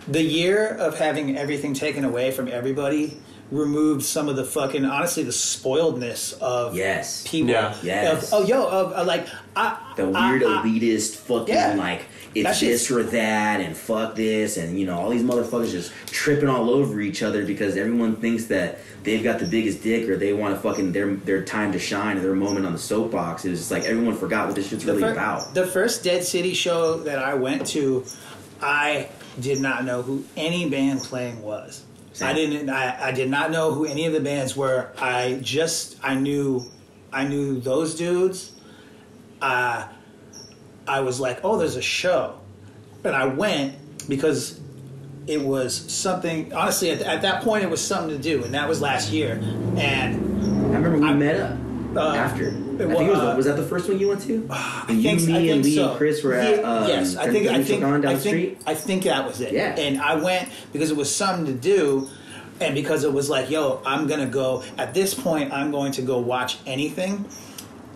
the 0.07 0.22
year 0.23 0.68
of 0.68 0.97
having 0.97 1.38
everything 1.38 1.73
taken 1.73 2.03
away 2.03 2.31
from 2.31 2.47
everybody 2.47 3.18
removed 3.52 4.03
some 4.03 4.27
of 4.27 4.35
the 4.35 4.43
fucking 4.43 4.84
honestly 4.85 5.22
the 5.23 5.31
spoiledness 5.31 6.35
of 6.39 6.76
Yes. 6.76 7.23
people. 7.27 7.52
Yeah. 7.52 7.76
Yes. 7.84 8.31
Of, 8.34 8.41
oh, 8.41 8.45
yo, 8.47 8.65
of, 8.68 8.91
of 8.93 9.06
like 9.07 9.27
I, 9.56 9.77
The 9.95 10.06
weird 10.06 10.43
I- 10.43 10.64
elitist 10.64 11.15
fucking 11.18 11.53
Yeah. 11.53 11.76
like 11.76 11.99
That 11.99 12.06
it's 12.36 12.60
this 12.60 12.91
or 12.91 13.02
that 13.03 13.62
and 13.62 13.76
fuck 13.76 14.16
this 14.16 14.57
and 14.57 14.78
you 14.78 14.86
know 14.86 14.99
all 14.99 15.10
these 15.10 15.24
motherfuckers 15.24 15.72
just 15.72 15.91
tripping 16.07 16.49
all 16.49 16.70
over 16.70 16.99
each 16.99 17.24
other 17.24 17.45
because 17.45 17.78
everyone 17.78 18.16
thinks 18.18 18.45
that 18.45 18.80
they've 19.03 19.24
got 19.24 19.40
the 19.40 19.45
biggest 19.45 19.82
dick 19.82 20.10
or 20.10 20.18
they 20.18 20.34
want 20.34 20.53
to 20.53 20.60
fucking 20.60 20.91
their 20.91 21.16
their 21.16 21.44
time 21.44 21.72
to 21.72 21.80
shine 21.80 22.18
or 22.18 22.22
their 22.22 22.36
moment 22.36 22.66
on 22.66 22.74
the 22.74 22.80
soapbox. 22.80 23.45
It 23.45 23.52
was 23.52 23.60
just 23.60 23.72
like 23.72 23.86
everyone 23.86 24.16
forgot 24.18 24.48
what 24.48 24.56
this 24.56 24.68
shit's 24.68 24.86
really 24.86 25.02
fir- 25.02 25.14
about. 25.14 25.53
The 25.53 25.66
first 25.68 26.03
Dead 26.03 26.24
City 26.24 26.53
show 26.53 26.98
that 26.99 27.20
I 27.20 27.36
went 27.36 27.68
to, 27.68 28.06
I 28.62 29.10
did 29.40 29.62
not 29.62 29.86
know 29.86 30.02
who 30.02 30.26
any 30.36 30.70
band 30.70 31.02
playing 31.02 31.41
was. 31.41 31.84
Same. 32.14 32.30
I 32.30 32.34
didn't. 32.34 32.70
I, 32.70 33.07
I 33.07 33.12
did 33.12 33.30
not 33.30 33.52
know 33.52 33.74
who 33.74 33.86
any 33.86 34.06
of 34.06 34.14
the 34.14 34.22
bands 34.22 34.56
were. 34.56 34.91
I 34.98 35.40
just 35.41 35.98
I 36.03 36.16
knew 36.16 36.66
I 37.12 37.28
knew 37.28 37.60
those 37.60 37.95
dudes. 37.95 38.52
Uh, 39.41 39.88
I 40.88 40.99
was 41.02 41.20
like, 41.20 41.40
oh, 41.44 41.57
there's 41.57 41.76
a 41.76 41.82
show, 41.82 42.40
and 43.03 43.16
I 43.16 43.26
went 43.26 43.76
because 44.07 44.60
it 45.28 45.41
was 45.41 45.76
something. 45.91 46.53
Honestly, 46.53 46.91
at, 46.91 47.02
at 47.02 47.22
that 47.24 47.44
point, 47.44 47.64
it 47.64 47.70
was 47.70 47.82
something 47.82 48.16
to 48.16 48.22
do, 48.22 48.44
and 48.44 48.53
that 48.53 48.68
was 48.70 48.82
last 48.82 49.12
year. 49.12 49.40
And 49.78 50.16
I 50.16 50.78
remember 50.78 50.98
we 50.99 51.07
I- 51.07 51.14
met 51.14 51.40
up 51.40 51.57
uh, 51.95 52.16
after. 52.16 52.45
I 52.76 52.78
it 52.78 52.88
think 52.90 52.91
it 52.91 53.10
was, 53.10 53.20
uh, 53.20 53.34
was 53.38 53.45
that 53.45 53.56
the 53.56 53.64
first 53.64 53.88
one 53.88 53.99
you 53.99 54.10
went 54.10 54.22
to? 54.24 54.45
I 54.52 54.86
And 54.90 54.98
you, 55.02 55.10
think, 55.18 55.28
me, 55.28 55.34
I 55.34 55.38
think 55.40 55.52
and 55.53 55.64
Lee 55.64 55.76
so. 55.76 55.90
and 55.91 55.98
Chris 55.98 56.22
were 56.24 56.34
at. 56.34 56.57
Yeah, 56.57 56.62
Um, 56.64 56.88
yes, 56.90 57.16
I 57.16 57.32
think 57.32 57.48
I 57.48 57.64
think 57.64 57.82
down 57.82 58.06
I 58.06 58.16
think 58.18 58.20
street. 58.20 58.62
I 58.68 58.76
think 58.76 59.03
that 59.06 59.26
was 59.26 59.40
it. 59.40 59.53
Yeah. 59.53 59.76
and 59.80 60.02
I 60.02 60.16
went 60.16 60.49
because 60.74 60.91
it 60.91 60.98
was 60.98 61.14
something 61.14 61.45
to 61.45 61.53
do, 61.53 62.10
and 62.60 62.76
because 62.76 63.06
it 63.06 63.14
was 63.14 63.30
like, 63.30 63.49
yo, 63.49 63.82
I'm 63.86 64.07
gonna 64.07 64.26
go. 64.28 64.64
At 64.78 64.94
this 64.94 65.14
point, 65.14 65.53
I'm 65.53 65.72
going 65.72 65.94
to 65.94 66.02
go 66.02 66.20
watch 66.20 66.57
anything. 66.68 67.26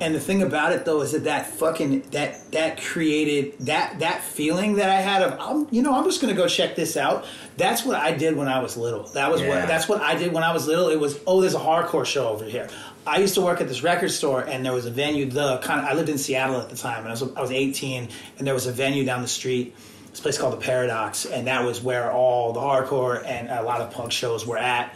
And 0.01 0.15
the 0.15 0.19
thing 0.19 0.41
about 0.41 0.71
it 0.71 0.85
though 0.85 1.01
is 1.01 1.11
that 1.11 1.26
that 1.26 1.47
fucking 1.47 2.01
that 2.11 2.51
that 2.53 2.81
created 2.81 3.59
that 3.59 3.99
that 3.99 4.21
feeling 4.23 4.76
that 4.76 4.89
I 4.89 5.01
had 5.01 5.21
of 5.21 5.38
I'm 5.39 5.67
you 5.71 5.81
know 5.81 5.93
I'm 5.93 6.05
just 6.05 6.21
gonna 6.21 6.34
go 6.34 6.47
check 6.47 6.76
this 6.76 6.95
out. 6.95 7.26
That's 7.57 7.84
what 7.85 7.95
I 7.97 8.11
did 8.13 8.38
when 8.38 8.47
I 8.47 8.61
was 8.61 8.77
little. 8.77 9.03
That 9.09 9.30
was 9.31 9.41
Yeah. 9.41 9.49
what 9.49 9.67
that's 9.67 9.89
what 9.89 10.01
I 10.01 10.15
did 10.15 10.31
when 10.31 10.43
I 10.43 10.53
was 10.53 10.67
little. 10.67 10.89
It 10.89 10.99
was 10.99 11.19
oh 11.27 11.41
there's 11.41 11.55
a 11.55 11.59
hardcore 11.59 12.05
show 12.05 12.30
over 12.30 12.45
here. 12.45 12.69
I 13.05 13.17
used 13.17 13.34
to 13.35 13.41
work 13.41 13.59
at 13.59 13.67
this 13.67 13.81
record 13.84 14.11
store 14.11 14.41
and 14.41 14.65
there 14.65 14.73
was 14.73 14.85
a 14.85 14.91
venue. 14.91 15.26
The 15.26 15.57
kind 15.59 15.80
of 15.81 15.85
I 15.85 15.93
lived 15.93 16.09
in 16.09 16.17
Seattle 16.17 16.61
at 16.61 16.69
the 16.69 16.77
time 16.77 16.99
and 16.99 17.07
I 17.07 17.11
was 17.11 17.23
I 17.35 17.41
was 17.41 17.51
18 17.51 18.07
and 18.38 18.47
there 18.47 18.53
was 18.53 18.67
a 18.67 18.71
venue 18.71 19.03
down 19.03 19.21
the 19.21 19.27
street. 19.27 19.76
This 20.11 20.21
place 20.21 20.38
called 20.38 20.53
the 20.53 20.57
Paradox 20.65 21.26
and 21.26 21.47
that 21.47 21.65
was 21.65 21.81
where 21.84 22.11
all 22.11 22.53
the 22.53 22.59
hardcore 22.61 23.23
and 23.26 23.49
a 23.49 23.61
lot 23.63 23.81
of 23.81 23.91
punk 23.91 24.11
shows 24.11 24.45
were 24.47 24.57
at. 24.57 24.95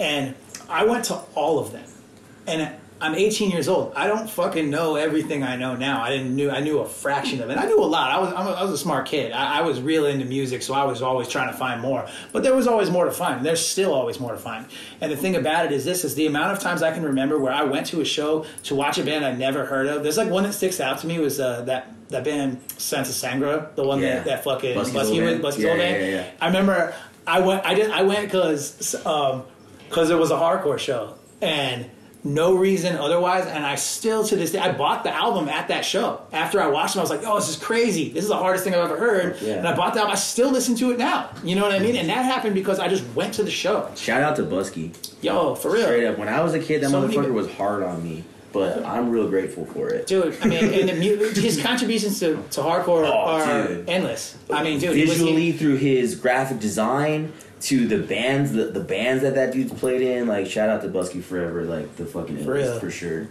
And 0.00 0.34
I 0.70 0.84
went 0.84 1.04
to 1.06 1.16
all 1.34 1.58
of 1.58 1.72
them 1.72 1.88
and 2.46 2.74
I'm 3.00 3.14
18 3.14 3.50
years 3.52 3.68
old. 3.68 3.92
I 3.94 4.08
don't 4.08 4.28
fucking 4.28 4.68
know 4.70 4.96
everything 4.96 5.44
I 5.44 5.54
know 5.54 5.76
now. 5.76 6.02
I 6.02 6.10
didn't 6.10 6.34
knew 6.34 6.50
I 6.50 6.58
knew 6.60 6.80
a 6.80 6.84
fraction 6.88 7.40
of 7.40 7.48
it. 7.48 7.56
I 7.56 7.64
knew 7.66 7.78
a 7.80 7.86
lot. 7.86 8.10
I 8.10 8.18
was 8.18 8.32
I'm 8.32 8.46
a, 8.48 8.50
I 8.50 8.62
was 8.64 8.72
a 8.72 8.78
smart 8.78 9.06
kid. 9.06 9.30
I, 9.30 9.58
I 9.58 9.60
was 9.62 9.80
real 9.80 10.04
into 10.06 10.24
music, 10.24 10.62
so 10.62 10.74
I 10.74 10.82
was 10.84 11.00
always 11.00 11.28
trying 11.28 11.46
to 11.52 11.56
find 11.56 11.80
more. 11.80 12.06
But 12.32 12.42
there 12.42 12.56
was 12.56 12.66
always 12.66 12.90
more 12.90 13.04
to 13.04 13.12
find. 13.12 13.46
There's 13.46 13.64
still 13.64 13.94
always 13.94 14.18
more 14.18 14.32
to 14.32 14.38
find. 14.38 14.66
And 15.00 15.12
the 15.12 15.16
thing 15.16 15.36
about 15.36 15.64
it 15.66 15.70
is 15.72 15.84
this: 15.84 16.04
is 16.04 16.16
the 16.16 16.26
amount 16.26 16.52
of 16.56 16.58
times 16.58 16.82
I 16.82 16.92
can 16.92 17.04
remember 17.04 17.38
where 17.38 17.52
I 17.52 17.62
went 17.62 17.86
to 17.88 18.00
a 18.00 18.04
show 18.04 18.44
to 18.64 18.74
watch 18.74 18.98
a 18.98 19.04
band 19.04 19.24
I 19.24 19.32
never 19.32 19.64
heard 19.64 19.86
of. 19.86 20.02
There's 20.02 20.16
like 20.18 20.30
one 20.30 20.42
that 20.42 20.52
sticks 20.54 20.80
out 20.80 20.98
to 20.98 21.06
me 21.06 21.20
was 21.20 21.38
uh, 21.38 21.62
that 21.62 21.92
that 22.08 22.24
band 22.24 22.60
Santa 22.78 23.12
Sangre, 23.12 23.68
the 23.76 23.84
one 23.84 24.00
Yeah. 24.00 24.16
that 24.16 24.24
that 24.24 24.44
fucking 24.44 24.76
Busky's 24.76 24.92
Busky 24.92 25.10
old 25.10 25.20
band. 25.20 25.42
Busky's 25.44 25.58
Yeah, 25.62 25.70
old 25.70 25.78
yeah, 25.78 25.92
band. 25.92 26.04
yeah, 26.04 26.10
yeah. 26.22 26.30
I 26.40 26.46
remember 26.48 26.94
I 27.28 27.40
went 27.40 27.64
I 27.64 27.74
did 27.74 27.90
I 27.92 28.02
went 28.02 28.24
because 28.24 28.94
um 29.06 29.44
because 29.88 30.10
it 30.10 30.18
was 30.18 30.30
a 30.32 30.36
hardcore 30.36 30.78
show 30.78 31.14
and 31.40 31.88
no 32.24 32.54
reason 32.56 32.96
otherwise 32.96 33.46
and 33.46 33.64
I 33.64 33.76
still 33.76 34.24
to 34.24 34.34
this 34.36 34.50
day 34.52 34.58
I 34.58 34.72
bought 34.72 35.04
the 35.04 35.14
album 35.14 35.48
at 35.48 35.68
that 35.68 35.84
show 35.84 36.20
after 36.32 36.60
I 36.60 36.66
watched 36.66 36.96
it 36.96 36.98
I 36.98 37.02
was 37.02 37.10
like 37.10 37.22
oh 37.24 37.36
this 37.38 37.48
is 37.48 37.56
crazy 37.56 38.08
this 38.10 38.24
is 38.24 38.28
the 38.28 38.36
hardest 38.36 38.64
thing 38.64 38.74
I've 38.74 38.80
ever 38.90 38.96
heard 38.98 39.40
Yeah. 39.40 39.54
and 39.54 39.68
I 39.68 39.76
bought 39.76 39.94
the 39.94 40.00
album 40.00 40.12
I 40.12 40.16
still 40.16 40.50
listen 40.50 40.74
to 40.76 40.90
it 40.90 40.98
now 40.98 41.30
you 41.44 41.54
know 41.54 41.62
what 41.62 41.72
I 41.72 41.78
mean 41.78 41.94
and 41.96 42.08
that 42.08 42.24
happened 42.24 42.54
because 42.54 42.80
I 42.80 42.88
just 42.88 43.04
went 43.14 43.34
to 43.34 43.44
the 43.44 43.50
show 43.52 43.88
Shout 43.94 44.20
out 44.22 44.34
to 44.36 44.42
Busky. 44.42 44.92
yo 45.22 45.54
for 45.54 45.70
real 45.70 45.84
Straight 45.84 46.06
up, 46.06 46.18
when 46.18 46.28
I 46.28 46.40
was 46.42 46.54
a 46.54 46.58
kid, 46.60 46.82
that 46.82 46.90
So 46.90 47.00
many- 47.00 47.14
motherfucker 47.16 47.32
was 47.32 47.50
hard 47.52 47.82
on 47.84 48.02
me, 48.02 48.24
but 48.52 48.84
I'm 48.84 49.10
real 49.10 49.28
grateful 49.28 49.64
for 49.66 49.88
it. 49.90 50.06
Dude, 50.06 50.36
I 50.42 50.46
mean, 50.46 50.64
and 50.64 50.88
the 50.88 50.94
mu- 50.94 51.28
his 51.40 51.62
contributions 51.62 52.18
to, 52.20 52.36
to 52.52 52.60
hardcore 52.60 53.06
Oh, 53.06 53.12
are 53.12 53.68
dude. 53.68 53.88
endless. 53.88 54.36
I 54.50 54.62
mean, 54.64 54.78
dude, 54.80 54.96
he 54.96 55.02
was- 55.02 55.10
Visually, 55.12 55.52
through 55.52 55.76
his 55.76 56.14
graphic 56.16 56.58
design 56.58 57.32
to 57.62 57.86
the 57.88 57.98
bands, 57.98 58.52
the, 58.52 58.64
the 58.66 58.80
bands 58.80 59.22
that 59.22 59.34
that 59.34 59.52
dude's 59.52 59.72
played 59.72 60.00
in, 60.02 60.26
like 60.28 60.46
shout 60.46 60.68
out 60.68 60.82
to 60.82 60.88
Busky 60.88 61.22
Forever, 61.22 61.64
like 61.64 61.96
the 61.96 62.06
fucking 62.06 62.44
For 62.44 62.54
illest, 62.54 62.80
for 62.80 62.90
sure. 62.90 63.26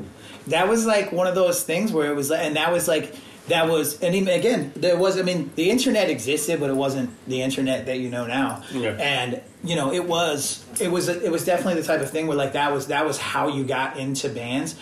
that 0.47 0.67
was 0.67 0.85
like 0.85 1.11
one 1.11 1.27
of 1.27 1.35
those 1.35 1.63
things 1.63 1.91
where 1.93 2.11
it 2.11 2.15
was 2.15 2.29
like, 2.29 2.41
and 2.41 2.55
that 2.55 2.71
was 2.71 2.87
like 2.87 3.15
that 3.47 3.69
was 3.69 4.01
and 4.03 4.13
even 4.13 4.37
again 4.37 4.73
there 4.75 4.97
was 4.97 5.17
i 5.17 5.21
mean 5.21 5.49
the 5.55 5.69
internet 5.69 6.09
existed 6.09 6.59
but 6.59 6.69
it 6.69 6.75
wasn't 6.75 7.09
the 7.29 7.41
internet 7.41 7.85
that 7.85 7.97
you 7.97 8.09
know 8.09 8.27
now 8.27 8.61
Yeah. 8.73 8.89
and 8.99 9.41
you 9.63 9.77
know 9.77 9.93
it 9.93 10.03
was 10.05 10.65
it 10.81 10.89
was 10.91 11.07
it 11.07 11.31
was 11.31 11.45
definitely 11.45 11.79
the 11.79 11.87
type 11.87 12.01
of 12.01 12.09
thing 12.09 12.27
where 12.27 12.35
like 12.35 12.51
that 12.53 12.73
was 12.73 12.87
that 12.87 13.05
was 13.05 13.17
how 13.17 13.47
you 13.47 13.63
got 13.63 13.95
into 13.97 14.27
bands 14.27 14.75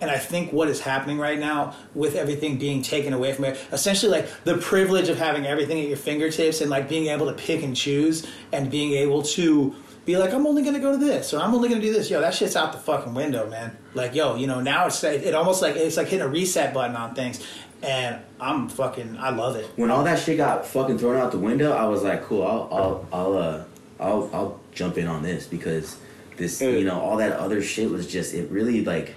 and 0.00 0.10
I 0.10 0.18
think 0.18 0.52
what 0.52 0.68
is 0.68 0.80
happening 0.80 1.18
right 1.18 1.38
now 1.38 1.74
with 1.94 2.16
everything 2.16 2.58
being 2.58 2.82
taken 2.82 3.12
away 3.12 3.32
from 3.32 3.44
it, 3.46 3.58
essentially 3.72 4.10
like 4.10 4.28
the 4.44 4.56
privilege 4.58 5.08
of 5.08 5.18
having 5.18 5.46
everything 5.46 5.80
at 5.80 5.88
your 5.88 5.96
fingertips 5.96 6.60
and 6.60 6.70
like 6.70 6.88
being 6.88 7.08
able 7.08 7.26
to 7.26 7.34
pick 7.34 7.62
and 7.62 7.76
choose 7.76 8.26
and 8.52 8.70
being 8.70 8.92
able 8.92 9.22
to 9.22 9.74
be 10.06 10.16
like, 10.16 10.32
I'm 10.32 10.46
only 10.46 10.62
gonna 10.62 10.80
go 10.80 10.92
to 10.92 10.98
this 10.98 11.34
or 11.34 11.40
I'm 11.40 11.54
only 11.54 11.68
gonna 11.68 11.80
do 11.80 11.92
this. 11.92 12.10
Yo, 12.10 12.20
that 12.20 12.34
shit's 12.34 12.56
out 12.56 12.72
the 12.72 12.78
fucking 12.78 13.14
window, 13.14 13.48
man. 13.48 13.76
Like, 13.94 14.14
yo, 14.14 14.36
you 14.36 14.46
know, 14.46 14.60
now 14.60 14.86
it's 14.86 15.02
it 15.04 15.34
almost 15.34 15.62
like 15.62 15.76
it's 15.76 15.96
like 15.96 16.08
hitting 16.08 16.26
a 16.26 16.28
reset 16.28 16.72
button 16.72 16.96
on 16.96 17.14
things, 17.14 17.44
and 17.82 18.20
I'm 18.40 18.68
fucking 18.68 19.18
I 19.18 19.30
love 19.30 19.56
it. 19.56 19.70
When 19.76 19.90
all 19.90 20.04
that 20.04 20.18
shit 20.18 20.38
got 20.38 20.66
fucking 20.66 20.98
thrown 20.98 21.16
out 21.16 21.32
the 21.32 21.38
window, 21.38 21.72
I 21.72 21.84
was 21.84 22.02
like, 22.02 22.24
cool, 22.24 22.42
I'll 22.42 22.68
I'll 22.72 23.08
I'll 23.12 23.36
uh 23.36 23.64
I'll 24.00 24.30
I'll 24.32 24.60
jump 24.72 24.96
in 24.96 25.06
on 25.06 25.22
this 25.22 25.46
because 25.46 25.98
this 26.36 26.62
you 26.62 26.84
know 26.84 26.98
all 26.98 27.18
that 27.18 27.32
other 27.32 27.62
shit 27.62 27.90
was 27.90 28.06
just 28.06 28.32
it 28.32 28.50
really 28.50 28.82
like 28.82 29.14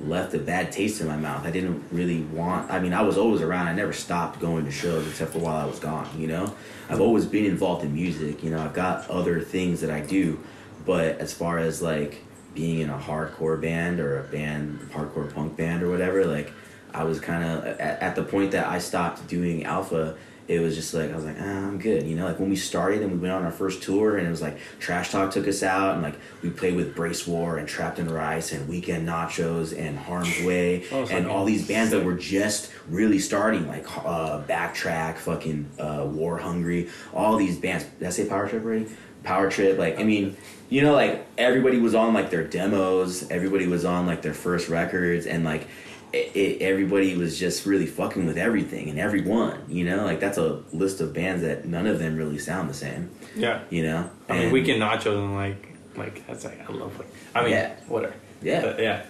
left 0.00 0.34
a 0.34 0.38
bad 0.38 0.72
taste 0.72 1.00
in 1.00 1.06
my 1.06 1.16
mouth. 1.16 1.44
I 1.46 1.50
didn't 1.50 1.84
really 1.92 2.22
want. 2.22 2.70
I 2.70 2.80
mean, 2.80 2.92
I 2.92 3.02
was 3.02 3.16
always 3.16 3.40
around. 3.40 3.68
I 3.68 3.74
never 3.74 3.92
stopped 3.92 4.40
going 4.40 4.64
to 4.64 4.70
shows 4.70 5.06
except 5.06 5.32
for 5.32 5.38
while 5.38 5.56
I 5.56 5.64
was 5.64 5.78
gone. 5.78 6.08
You 6.18 6.26
know, 6.26 6.54
I've 6.88 7.00
always 7.00 7.26
been 7.26 7.44
involved 7.44 7.84
in 7.84 7.94
music. 7.94 8.42
You 8.42 8.50
know, 8.50 8.62
I've 8.62 8.74
got 8.74 9.08
other 9.08 9.40
things 9.40 9.80
that 9.82 9.90
I 9.90 10.00
do, 10.00 10.40
but 10.84 11.18
as 11.18 11.32
far 11.32 11.58
as 11.58 11.80
like 11.80 12.22
being 12.54 12.80
in 12.80 12.90
a 12.90 12.98
hardcore 12.98 13.60
band 13.60 14.00
or 14.00 14.20
a 14.20 14.24
band, 14.24 14.80
hardcore 14.92 15.32
punk 15.32 15.56
band 15.56 15.82
or 15.82 15.90
whatever, 15.90 16.24
like 16.24 16.52
I 16.92 17.04
was 17.04 17.20
kind 17.20 17.44
of 17.44 17.64
at, 17.64 18.00
at 18.00 18.16
the 18.16 18.22
point 18.22 18.52
that 18.52 18.66
I 18.66 18.78
stopped 18.78 19.26
doing 19.26 19.64
Alpha. 19.64 20.16
It 20.46 20.60
was 20.60 20.74
just 20.74 20.92
like 20.92 21.10
I 21.10 21.16
was 21.16 21.24
like, 21.24 21.36
ah, 21.40 21.44
I'm 21.44 21.78
good, 21.78 22.06
you 22.06 22.16
know. 22.16 22.26
Like 22.26 22.38
when 22.38 22.50
we 22.50 22.56
started 22.56 23.02
and 23.02 23.12
we 23.12 23.18
went 23.18 23.32
on 23.32 23.44
our 23.44 23.50
first 23.50 23.82
tour, 23.82 24.18
and 24.18 24.26
it 24.26 24.30
was 24.30 24.42
like 24.42 24.58
Trash 24.78 25.10
Talk 25.10 25.30
took 25.30 25.48
us 25.48 25.62
out, 25.62 25.94
and 25.94 26.02
like 26.02 26.16
we 26.42 26.50
played 26.50 26.76
with 26.76 26.94
Brace 26.94 27.26
War 27.26 27.56
and 27.56 27.66
Trapped 27.66 27.98
Under 27.98 28.20
Ice 28.20 28.52
and 28.52 28.68
Weekend 28.68 29.08
Nachos 29.08 29.78
and 29.78 29.98
Harm's 29.98 30.42
Way 30.42 30.84
Oh, 30.92 31.06
and 31.10 31.26
all 31.26 31.44
these 31.44 31.66
bands 31.66 31.92
that 31.92 32.04
were 32.04 32.14
just 32.14 32.70
really 32.88 33.18
starting, 33.18 33.66
like 33.66 33.86
uh, 34.04 34.42
Backtrack, 34.42 35.16
fucking 35.16 35.70
uh, 35.78 36.06
War 36.06 36.38
Hungry, 36.38 36.90
all 37.14 37.36
these 37.36 37.58
bands. 37.58 37.84
Did 37.98 38.06
I 38.06 38.10
say 38.10 38.26
Power 38.26 38.48
Trip 38.48 38.62
already? 38.62 38.86
Power 39.22 39.50
Trip, 39.50 39.78
like 39.78 39.98
I 39.98 40.04
mean, 40.04 40.36
you 40.68 40.82
know, 40.82 40.92
like 40.92 41.26
everybody 41.38 41.78
was 41.78 41.94
on 41.94 42.12
like 42.12 42.30
their 42.30 42.46
demos, 42.46 43.30
everybody 43.30 43.66
was 43.66 43.84
on 43.84 44.06
like 44.06 44.20
their 44.20 44.34
first 44.34 44.68
records, 44.68 45.26
and 45.26 45.44
like 45.44 45.66
it, 46.14 46.36
it, 46.36 46.62
everybody 46.62 47.16
was 47.16 47.38
just 47.38 47.66
really 47.66 47.86
fucking 47.86 48.24
with 48.26 48.38
everything 48.38 48.88
and 48.90 48.98
everyone. 48.98 49.58
You 49.68 49.84
know, 49.84 50.04
like 50.04 50.20
that's 50.20 50.38
a 50.38 50.62
list 50.72 51.00
of 51.00 51.12
bands 51.12 51.42
that 51.42 51.64
none 51.66 51.86
of 51.86 51.98
them 51.98 52.16
really 52.16 52.38
sound 52.38 52.70
the 52.70 52.74
same. 52.74 53.10
Yeah. 53.34 53.60
You 53.70 53.82
know, 53.82 54.10
I 54.28 54.32
mean, 54.34 54.42
And- 54.44 54.52
Weekend 54.52 54.80
Nachos 54.82 55.16
and 55.18 55.34
like, 55.34 55.74
like 55.96 56.26
that's 56.26 56.44
like 56.44 56.68
I 56.68 56.72
love 56.72 56.96
like. 56.98 57.08
I 57.34 57.42
mean, 57.42 57.50
Yeah. 57.52 57.74
whatever. 57.88 58.14
Yeah. 58.42 58.60
But, 58.62 58.78
yeah. 58.80 59.04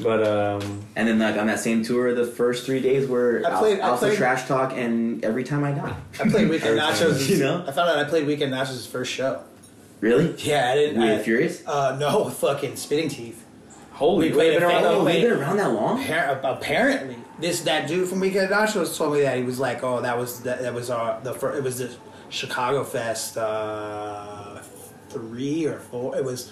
But 0.00 0.22
um, 0.26 0.84
And 0.94 1.08
then 1.08 1.18
like 1.18 1.36
on 1.36 1.48
that 1.48 1.58
same 1.58 1.82
tour, 1.82 2.14
the 2.14 2.24
first 2.26 2.64
three 2.64 2.80
days 2.80 3.08
were 3.08 3.42
I 3.44 3.58
played- 3.58 3.80
I 3.80 3.96
played- 3.96 4.16
Trash 4.16 4.46
Talk 4.46 4.72
and 4.72 5.24
Every 5.24 5.42
Time 5.44 5.64
I 5.64 5.72
Die. 5.72 5.96
I 6.20 6.28
played 6.28 6.48
Weekend 6.48 6.78
Nachos. 6.80 7.28
You 7.28 7.38
know? 7.40 7.64
I 7.66 7.72
found 7.72 7.90
out 7.90 7.98
I 7.98 8.04
played 8.04 8.26
Weekend 8.26 8.52
Nachos' 8.52 8.86
first 8.86 9.12
show. 9.12 9.42
Really? 10.00 10.32
Yeah, 10.38 10.70
I 10.70 10.74
didn't. 10.76 11.02
I, 11.02 11.14
With 11.16 11.24
Furious? 11.24 11.66
Uh, 11.66 11.96
no, 11.98 12.28
fucking 12.44 12.76
Spitting 12.76 13.08
Teeth. 13.08 13.44
Holy, 13.98 14.28
We 14.28 14.34
played 14.34 14.54
been 14.54 14.62
a 14.62 14.66
around 14.66 14.74
fan- 14.74 14.82
that 14.84 14.92
Oh, 14.92 14.96
long? 14.98 15.04
they've 15.06 15.22
been 15.28 15.38
around 15.38 15.56
that 15.58 15.72
long? 15.72 16.02
Appar- 16.04 16.40
apparently, 16.56 17.16
this 17.40 17.60
that 17.62 17.86
dude 17.88 18.08
from 18.08 18.20
Weekend 18.20 18.50
Nachos 18.50 18.96
told 18.96 19.12
me 19.14 19.20
that 19.22 19.36
he 19.36 19.42
was 19.42 19.58
like, 19.60 19.82
"Oh, 19.84 20.00
that 20.00 20.16
was 20.18 20.40
that, 20.40 20.62
that 20.62 20.72
was 20.74 20.90
our 20.90 21.20
the 21.22 21.34
fir- 21.34 21.54
it 21.56 21.62
was 21.62 21.78
the 21.78 21.90
Chicago 22.30 22.84
Fest 22.84 23.36
uh, 23.36 24.60
three 25.10 25.66
or 25.66 25.78
four. 25.78 26.16
It 26.16 26.24
was 26.24 26.50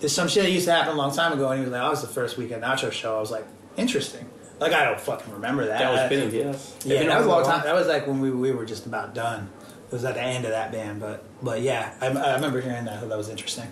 there's 0.00 0.12
some 0.12 0.28
shit 0.28 0.44
that 0.44 0.50
used 0.50 0.66
to 0.66 0.72
happen 0.72 0.92
a 0.94 0.96
long 0.96 1.14
time 1.14 1.32
ago, 1.32 1.48
and 1.50 1.58
he 1.58 1.64
was 1.64 1.72
like, 1.72 1.80
"Oh, 1.80 1.84
that 1.84 1.90
was 1.90 2.02
the 2.02 2.08
first 2.08 2.36
Weekend 2.36 2.62
Nacho 2.62 2.90
show." 2.92 3.16
I 3.16 3.20
was 3.20 3.30
like, 3.30 3.46
"Interesting." 3.76 4.28
Like 4.58 4.72
I 4.72 4.84
don't 4.84 5.00
fucking 5.00 5.32
remember 5.32 5.66
that. 5.66 5.78
That 5.80 5.90
was 5.92 6.00
I- 6.00 6.06
spinning, 6.06 6.34
yes. 6.34 6.76
Yeah, 6.84 7.02
that 7.04 7.18
was 7.18 7.26
a 7.26 7.28
long 7.30 7.44
time. 7.44 7.62
That 7.64 7.74
was 7.74 7.86
like 7.86 8.06
when 8.06 8.20
we, 8.20 8.30
we 8.30 8.52
were 8.52 8.64
just 8.64 8.86
about 8.86 9.14
done. 9.14 9.50
It 9.88 9.92
was 9.92 10.04
at 10.04 10.14
the 10.14 10.22
end 10.22 10.44
of 10.46 10.50
that 10.50 10.72
band, 10.72 10.98
but 11.00 11.24
but 11.42 11.60
yeah, 11.62 11.92
I, 12.00 12.06
I 12.08 12.34
remember 12.34 12.60
hearing 12.60 12.86
that. 12.86 13.06
That 13.08 13.16
was 13.18 13.28
interesting. 13.28 13.68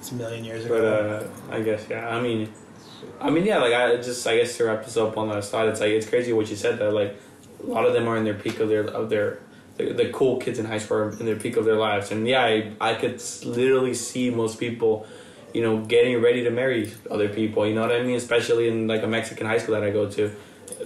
It's 0.00 0.12
a 0.12 0.14
million 0.14 0.44
years 0.44 0.66
But 0.66 0.78
ago. 0.78 1.28
uh, 1.50 1.54
I 1.54 1.60
guess 1.60 1.86
yeah. 1.88 2.08
I 2.08 2.20
mean, 2.20 2.50
I 3.20 3.30
mean 3.30 3.44
yeah. 3.44 3.58
Like 3.58 3.74
I 3.74 3.96
just 3.96 4.26
I 4.26 4.38
guess 4.38 4.56
to 4.56 4.64
wrap 4.64 4.84
this 4.84 4.96
up 4.96 5.16
on 5.16 5.28
that 5.28 5.44
side, 5.44 5.68
it's 5.68 5.80
like 5.80 5.90
it's 5.90 6.08
crazy 6.08 6.32
what 6.32 6.48
you 6.50 6.56
said 6.56 6.78
that 6.78 6.92
like 6.92 7.16
a 7.62 7.66
lot 7.66 7.84
of 7.86 7.92
them 7.92 8.08
are 8.08 8.16
in 8.16 8.24
their 8.24 8.34
peak 8.34 8.58
of 8.60 8.68
their 8.68 8.84
of 8.84 9.10
their 9.10 9.38
the, 9.76 9.92
the 9.92 10.08
cool 10.10 10.38
kids 10.38 10.58
in 10.58 10.64
high 10.66 10.78
school 10.78 10.96
are 10.98 11.10
in 11.10 11.26
their 11.26 11.36
peak 11.36 11.56
of 11.56 11.64
their 11.66 11.76
lives, 11.76 12.10
and 12.10 12.26
yeah, 12.26 12.42
I 12.42 12.72
I 12.80 12.94
could 12.94 13.22
literally 13.44 13.94
see 13.94 14.30
most 14.30 14.58
people. 14.58 15.06
You 15.52 15.62
know, 15.62 15.78
getting 15.84 16.22
ready 16.22 16.44
to 16.44 16.50
marry 16.50 16.92
other 17.10 17.28
people. 17.28 17.66
You 17.66 17.74
know 17.74 17.80
what 17.80 17.90
I 17.90 18.02
mean? 18.04 18.14
Especially 18.14 18.68
in 18.68 18.86
like 18.86 19.02
a 19.02 19.08
Mexican 19.08 19.48
high 19.48 19.58
school 19.58 19.74
that 19.74 19.82
I 19.82 19.90
go 19.90 20.08
to, 20.08 20.30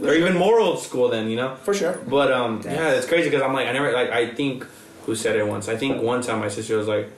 they're 0.00 0.16
even 0.16 0.34
more 0.38 0.58
old 0.58 0.80
school 0.80 1.10
than 1.10 1.28
you 1.28 1.36
know. 1.36 1.54
For 1.56 1.74
sure. 1.74 2.00
But 2.08 2.32
um, 2.32 2.62
yeah, 2.64 2.92
it's 2.92 3.06
crazy 3.06 3.28
because 3.28 3.42
I'm 3.42 3.52
like, 3.52 3.66
I 3.68 3.72
never 3.72 3.92
like. 3.92 4.08
I 4.08 4.34
think 4.34 4.64
who 5.04 5.14
said 5.14 5.36
it 5.36 5.46
once. 5.46 5.68
I 5.68 5.76
think 5.76 6.00
one 6.02 6.22
time 6.22 6.40
my 6.40 6.48
sister 6.48 6.78
was 6.78 6.88
like, 6.88 7.10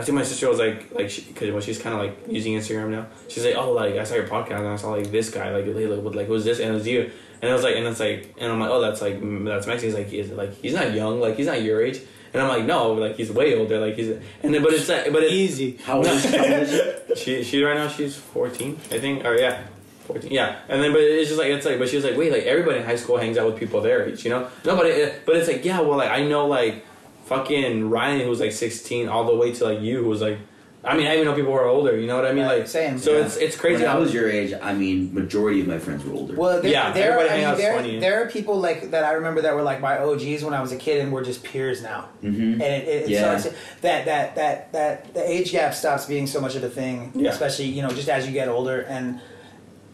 I 0.00 0.02
think 0.02 0.16
my 0.16 0.22
sister 0.24 0.48
was 0.48 0.58
like, 0.58 0.92
like, 0.94 1.14
because 1.14 1.52
when 1.52 1.60
she's 1.60 1.80
kind 1.80 1.94
of 1.94 2.00
like 2.00 2.26
using 2.26 2.54
Instagram 2.54 2.88
now, 2.88 3.06
she's 3.28 3.44
like, 3.44 3.54
oh, 3.56 3.72
like 3.72 3.96
I 3.96 4.04
saw 4.04 4.14
your 4.14 4.26
podcast 4.26 4.60
and 4.60 4.68
I 4.68 4.76
saw 4.76 4.92
like 4.92 5.10
this 5.10 5.30
guy, 5.30 5.50
like, 5.50 5.66
like, 5.66 5.88
like, 6.04 6.14
like 6.14 6.26
who's 6.26 6.44
this? 6.44 6.58
And 6.58 6.70
it 6.70 6.74
was 6.74 6.86
you. 6.86 7.10
And 7.42 7.50
I 7.50 7.54
was 7.54 7.62
like, 7.62 7.76
and 7.76 7.86
it's 7.86 8.00
like, 8.00 8.34
and 8.38 8.50
I'm 8.50 8.58
like, 8.60 8.70
oh, 8.70 8.80
that's 8.80 9.02
like, 9.02 9.18
that's 9.44 9.66
Mexican. 9.66 9.80
He's 9.80 9.94
like, 9.94 10.12
is 10.12 10.30
like, 10.30 10.54
he's 10.54 10.74
not 10.74 10.92
young, 10.94 11.20
like, 11.20 11.36
he's 11.36 11.46
not 11.46 11.62
your 11.62 11.82
age. 11.82 12.00
And 12.32 12.40
I'm 12.42 12.48
like, 12.48 12.64
no, 12.64 12.92
like, 12.92 13.16
he's 13.16 13.30
way 13.30 13.58
older, 13.58 13.78
like, 13.78 13.96
he's, 13.96 14.08
and 14.42 14.54
then, 14.54 14.62
but 14.62 14.72
it's 14.72 14.88
like, 14.88 15.12
but 15.12 15.22
it's 15.22 15.32
Easy. 15.32 15.76
How 15.84 15.96
old 15.96 16.06
is, 16.06 16.24
how 16.24 16.42
old 16.42 16.52
is 16.52 16.70
she? 16.70 17.00
she 17.16 17.42
she 17.42 17.62
right 17.62 17.74
now 17.76 17.88
she's 17.88 18.16
14 18.16 18.78
i 18.92 18.98
think 18.98 19.24
or 19.24 19.34
yeah 19.34 19.62
14 20.06 20.30
yeah 20.30 20.60
and 20.68 20.82
then 20.82 20.92
but 20.92 21.00
it's 21.00 21.28
just 21.28 21.38
like 21.38 21.48
it's 21.48 21.66
like 21.66 21.78
but 21.78 21.88
she 21.88 21.96
was 21.96 22.04
like 22.04 22.16
wait 22.16 22.32
like 22.32 22.44
everybody 22.44 22.78
in 22.78 22.84
high 22.84 22.96
school 22.96 23.16
hangs 23.16 23.36
out 23.36 23.46
with 23.46 23.56
people 23.58 23.80
their 23.80 24.08
age 24.08 24.24
you 24.24 24.30
know 24.30 24.48
no 24.64 24.76
but 24.76 24.86
it, 24.86 25.22
but 25.26 25.36
it's 25.36 25.48
like 25.48 25.64
yeah 25.64 25.80
well 25.80 25.98
like 25.98 26.10
i 26.10 26.24
know 26.24 26.46
like 26.46 26.84
fucking 27.30 27.88
ryan 27.88 28.20
who 28.20 28.28
was 28.28 28.40
like 28.40 28.50
16 28.52 29.08
all 29.08 29.24
the 29.24 29.36
way 29.36 29.52
to 29.52 29.64
like 29.64 29.80
you 29.80 30.02
who 30.02 30.08
was 30.08 30.20
like 30.20 30.38
i 30.82 30.96
mean 30.96 31.06
i 31.06 31.12
even 31.14 31.26
know 31.26 31.34
people 31.34 31.52
who 31.52 31.58
are 31.58 31.66
older 31.76 31.96
you 31.96 32.06
know 32.08 32.16
what 32.16 32.26
i 32.26 32.32
mean 32.32 32.44
like 32.44 32.66
same. 32.66 32.98
so 32.98 33.12
Yeah. 33.16 33.24
it's 33.24 33.36
it's 33.36 33.56
crazy 33.56 33.82
When 33.84 33.90
I 33.90 33.98
was 34.04 34.12
your 34.12 34.28
age, 34.28 34.52
I 34.70 34.72
mean, 34.74 35.14
majority 35.14 35.60
of 35.60 35.66
my 35.68 35.78
friends 35.78 36.04
were 36.04 36.14
older. 36.14 36.34
Well, 36.34 36.60
there, 36.62 36.70
Yeah, 36.72 36.90
there, 36.92 37.12
everybody 37.12 37.28
I 37.28 37.32
hang 37.32 37.40
mean, 37.40 37.48
out's 37.50 37.60
there, 37.60 38.00
there 38.00 38.22
are 38.22 38.28
people 38.30 38.56
like 38.68 38.90
that 38.92 39.04
I 39.04 39.12
remember 39.12 39.40
that 39.42 39.54
were 39.54 39.62
like 39.62 39.80
my 39.80 39.98
OGs 39.98 40.42
when 40.42 40.54
I 40.54 40.60
was 40.60 40.72
a 40.72 40.76
kid, 40.86 40.96
and 41.02 41.12
we're 41.12 41.24
just 41.24 41.42
peers 41.44 41.82
now. 41.82 42.08
hmm 42.20 42.52
And 42.54 42.62
it, 42.62 42.88
it, 42.88 43.08
Yeah. 43.08 43.36
so 43.38 43.48
it's, 43.48 43.56
that 43.82 44.04
that 44.06 44.34
that 44.36 44.72
that 44.72 45.14
the 45.14 45.22
age 45.34 45.52
gap 45.52 45.72
stops 45.74 46.06
being 46.06 46.26
so 46.26 46.40
much 46.40 46.54
of 46.56 46.62
a 46.64 46.68
thing, 46.80 47.12
Yeah. 47.14 47.30
especially 47.30 47.66
you 47.76 47.82
know 47.82 47.90
just 47.90 48.08
as 48.08 48.26
you 48.26 48.32
get 48.32 48.48
older, 48.48 48.80
and 48.80 49.20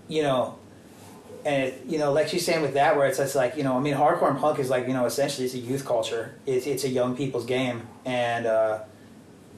you 0.08 0.22
know, 0.22 0.55
and 1.46 1.62
it, 1.62 1.82
you 1.86 1.98
know, 1.98 2.12
like 2.12 2.26
she's 2.26 2.44
saying 2.44 2.60
with 2.60 2.74
that, 2.74 2.96
where 2.96 3.06
it's 3.06 3.18
just 3.18 3.36
like 3.36 3.56
you 3.56 3.62
know, 3.62 3.76
I 3.76 3.80
mean, 3.80 3.94
hardcore 3.94 4.30
and 4.30 4.38
punk 4.38 4.58
is 4.58 4.68
like 4.68 4.88
you 4.88 4.92
know, 4.92 5.06
essentially 5.06 5.46
it's 5.46 5.54
a 5.54 5.58
youth 5.58 5.86
culture. 5.86 6.34
It's 6.44 6.66
it's 6.66 6.82
a 6.82 6.88
young 6.88 7.16
people's 7.16 7.46
game, 7.46 7.86
and 8.04 8.46
uh, 8.46 8.80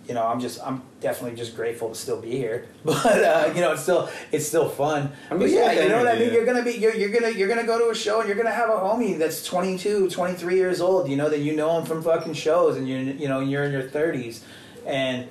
you 0.07 0.13
know, 0.13 0.27
I'm 0.27 0.39
just 0.39 0.61
I'm 0.63 0.83
definitely 1.01 1.39
just 1.39 1.57
grateful 1.57 1.89
to 1.89 1.95
still 1.95 2.21
be 2.21 2.33
here. 2.33 2.67
But 2.85 3.25
uh, 3.25 3.53
you 3.55 3.63
know, 3.63 3.73
it's 3.73 3.83
still 3.83 4.11
it's 4.31 4.47
still 4.47 4.69
fun. 4.69 5.13
I'm 5.31 5.39
but 5.39 5.49
yeah, 5.49 5.73
you 5.73 5.89
know 5.89 6.05
what 6.05 6.09
I 6.09 6.19
mean. 6.19 6.31
You're 6.31 6.45
gonna 6.45 6.63
be 6.63 6.73
you're, 6.73 6.95
you're 6.95 7.09
gonna 7.09 7.31
you're 7.31 7.49
gonna 7.49 7.67
go 7.67 7.79
to 7.79 7.89
a 7.89 7.95
show 7.95 8.21
and 8.21 8.29
you're 8.29 8.37
gonna 8.37 8.51
have 8.51 8.69
a 8.69 8.75
homie 8.75 9.19
that's 9.19 9.43
22, 9.47 10.11
23 10.11 10.55
years 10.57 10.83
old. 10.83 11.09
You 11.09 11.17
know 11.17 11.31
that 11.31 11.41
you 11.41 11.57
know 11.57 11.79
him 11.79 11.87
from 11.87 12.03
fucking 12.03 12.35
shows, 12.35 12.77
and 12.77 12.87
you 12.87 12.99
you 12.99 13.29
know 13.29 13.41
you're 13.41 13.65
in 13.65 13.73
your 13.73 13.83
30s, 13.83 14.41
and 14.85 15.27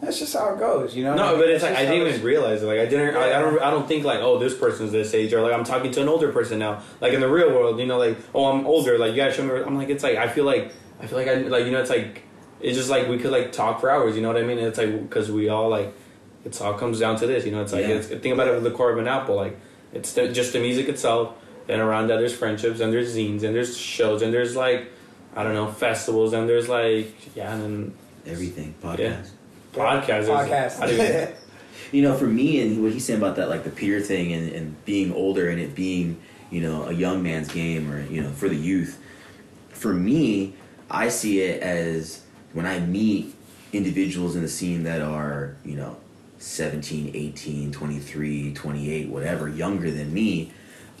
that's 0.00 0.18
just 0.18 0.34
how 0.34 0.54
it 0.54 0.58
goes. 0.58 0.96
You 0.96 1.04
know. 1.04 1.10
what 1.10 1.20
I 1.20 1.24
no, 1.26 1.32
mean? 1.32 1.40
but 1.40 1.50
it's 1.50 1.62
like 1.62 1.76
I 1.76 1.84
didn't 1.84 2.08
even 2.08 2.22
realize 2.22 2.62
it. 2.62 2.66
Like 2.66 2.78
I 2.78 2.86
didn't. 2.86 3.16
I, 3.16 3.36
I 3.36 3.40
don't. 3.40 3.60
I 3.60 3.70
don't 3.70 3.86
think 3.86 4.04
like 4.04 4.20
oh 4.20 4.38
this 4.38 4.56
person's 4.56 4.92
this 4.92 5.12
age 5.14 5.32
or 5.32 5.42
like 5.42 5.52
I'm 5.52 5.64
talking 5.64 5.90
to 5.92 6.02
an 6.02 6.08
older 6.08 6.32
person 6.32 6.58
now. 6.58 6.82
Like 7.00 7.12
in 7.12 7.20
the 7.20 7.28
real 7.28 7.50
world, 7.50 7.78
you 7.78 7.86
know, 7.86 7.98
like 7.98 8.18
oh 8.34 8.46
I'm 8.46 8.66
older. 8.66 8.98
Like 8.98 9.10
you 9.10 9.16
gotta 9.16 9.32
show 9.32 9.44
me. 9.44 9.54
I'm 9.62 9.76
like 9.76 9.88
it's 9.88 10.02
like 10.02 10.16
I 10.16 10.28
feel 10.28 10.44
like 10.44 10.72
I 11.00 11.06
feel 11.06 11.18
like 11.18 11.28
I 11.28 11.34
like 11.34 11.66
you 11.66 11.72
know 11.72 11.80
it's 11.80 11.90
like 11.90 12.22
it's 12.60 12.76
just 12.76 12.90
like 12.90 13.08
we 13.08 13.18
could 13.18 13.30
like 13.30 13.52
talk 13.52 13.80
for 13.80 13.90
hours. 13.90 14.16
You 14.16 14.22
know 14.22 14.28
what 14.28 14.36
I 14.38 14.42
mean? 14.42 14.58
It's 14.58 14.78
like 14.78 15.02
because 15.02 15.30
we 15.30 15.48
all 15.48 15.68
like 15.68 15.92
it's 16.44 16.60
all 16.60 16.74
comes 16.74 16.98
down 16.98 17.16
to 17.16 17.26
this. 17.26 17.44
You 17.44 17.52
know, 17.52 17.62
it's 17.62 17.72
like 17.72 17.86
Yeah. 17.86 17.96
it's 17.96 18.08
think 18.08 18.32
about 18.32 18.48
it 18.48 18.54
with 18.54 18.64
the 18.64 18.70
core 18.70 18.90
of 18.92 18.98
an 18.98 19.06
apple. 19.08 19.36
Like 19.36 19.58
it's 19.92 20.14
the, 20.14 20.28
just 20.28 20.52
the 20.52 20.60
music 20.60 20.88
itself. 20.88 21.34
And 21.68 21.80
around 21.80 22.08
that 22.08 22.16
there's 22.16 22.34
friendships 22.34 22.80
and 22.80 22.92
there's 22.92 23.14
zines 23.14 23.44
and 23.44 23.54
there's 23.54 23.76
shows 23.76 24.22
and 24.22 24.34
there's 24.34 24.56
like 24.56 24.90
I 25.36 25.44
don't 25.44 25.54
know 25.54 25.70
festivals 25.70 26.32
and 26.32 26.48
there's 26.48 26.68
like 26.68 27.36
yeah 27.36 27.52
and 27.52 27.62
then 27.62 27.94
Everything 28.26 28.74
podcast. 28.82 28.98
Yeah. 28.98 29.22
Podcasts. 29.72 30.26
Podcast. 30.26 30.80
I 30.80 30.86
don't 30.86 30.94
even- 30.94 31.34
You 31.92 32.02
know, 32.02 32.16
for 32.16 32.26
me 32.26 32.60
and 32.60 32.82
what 32.84 32.92
he's 32.92 33.04
saying 33.04 33.18
about 33.20 33.34
that, 33.36 33.48
like 33.48 33.64
the 33.64 33.70
peer 33.70 34.00
thing 34.00 34.32
and, 34.32 34.52
and 34.52 34.84
being 34.84 35.12
older 35.12 35.48
and 35.48 35.60
it 35.60 35.74
being, 35.74 36.20
you 36.48 36.60
know, 36.60 36.84
a 36.84 36.92
young 36.92 37.20
man's 37.20 37.48
game 37.48 37.90
or, 37.90 38.06
you 38.06 38.22
know, 38.22 38.30
for 38.30 38.48
the 38.48 38.54
youth. 38.54 39.02
For 39.70 39.92
me, 39.92 40.54
I 40.88 41.08
see 41.08 41.40
it 41.40 41.60
as 41.62 42.22
when 42.52 42.64
I 42.64 42.78
meet 42.78 43.34
individuals 43.72 44.36
in 44.36 44.42
the 44.42 44.48
scene 44.48 44.84
that 44.84 45.00
are, 45.00 45.56
you 45.64 45.74
know, 45.74 45.96
17, 46.38 47.10
18, 47.12 47.72
23, 47.72 48.54
28, 48.54 49.08
whatever, 49.08 49.48
younger 49.48 49.90
than 49.90 50.14
me, 50.14 50.52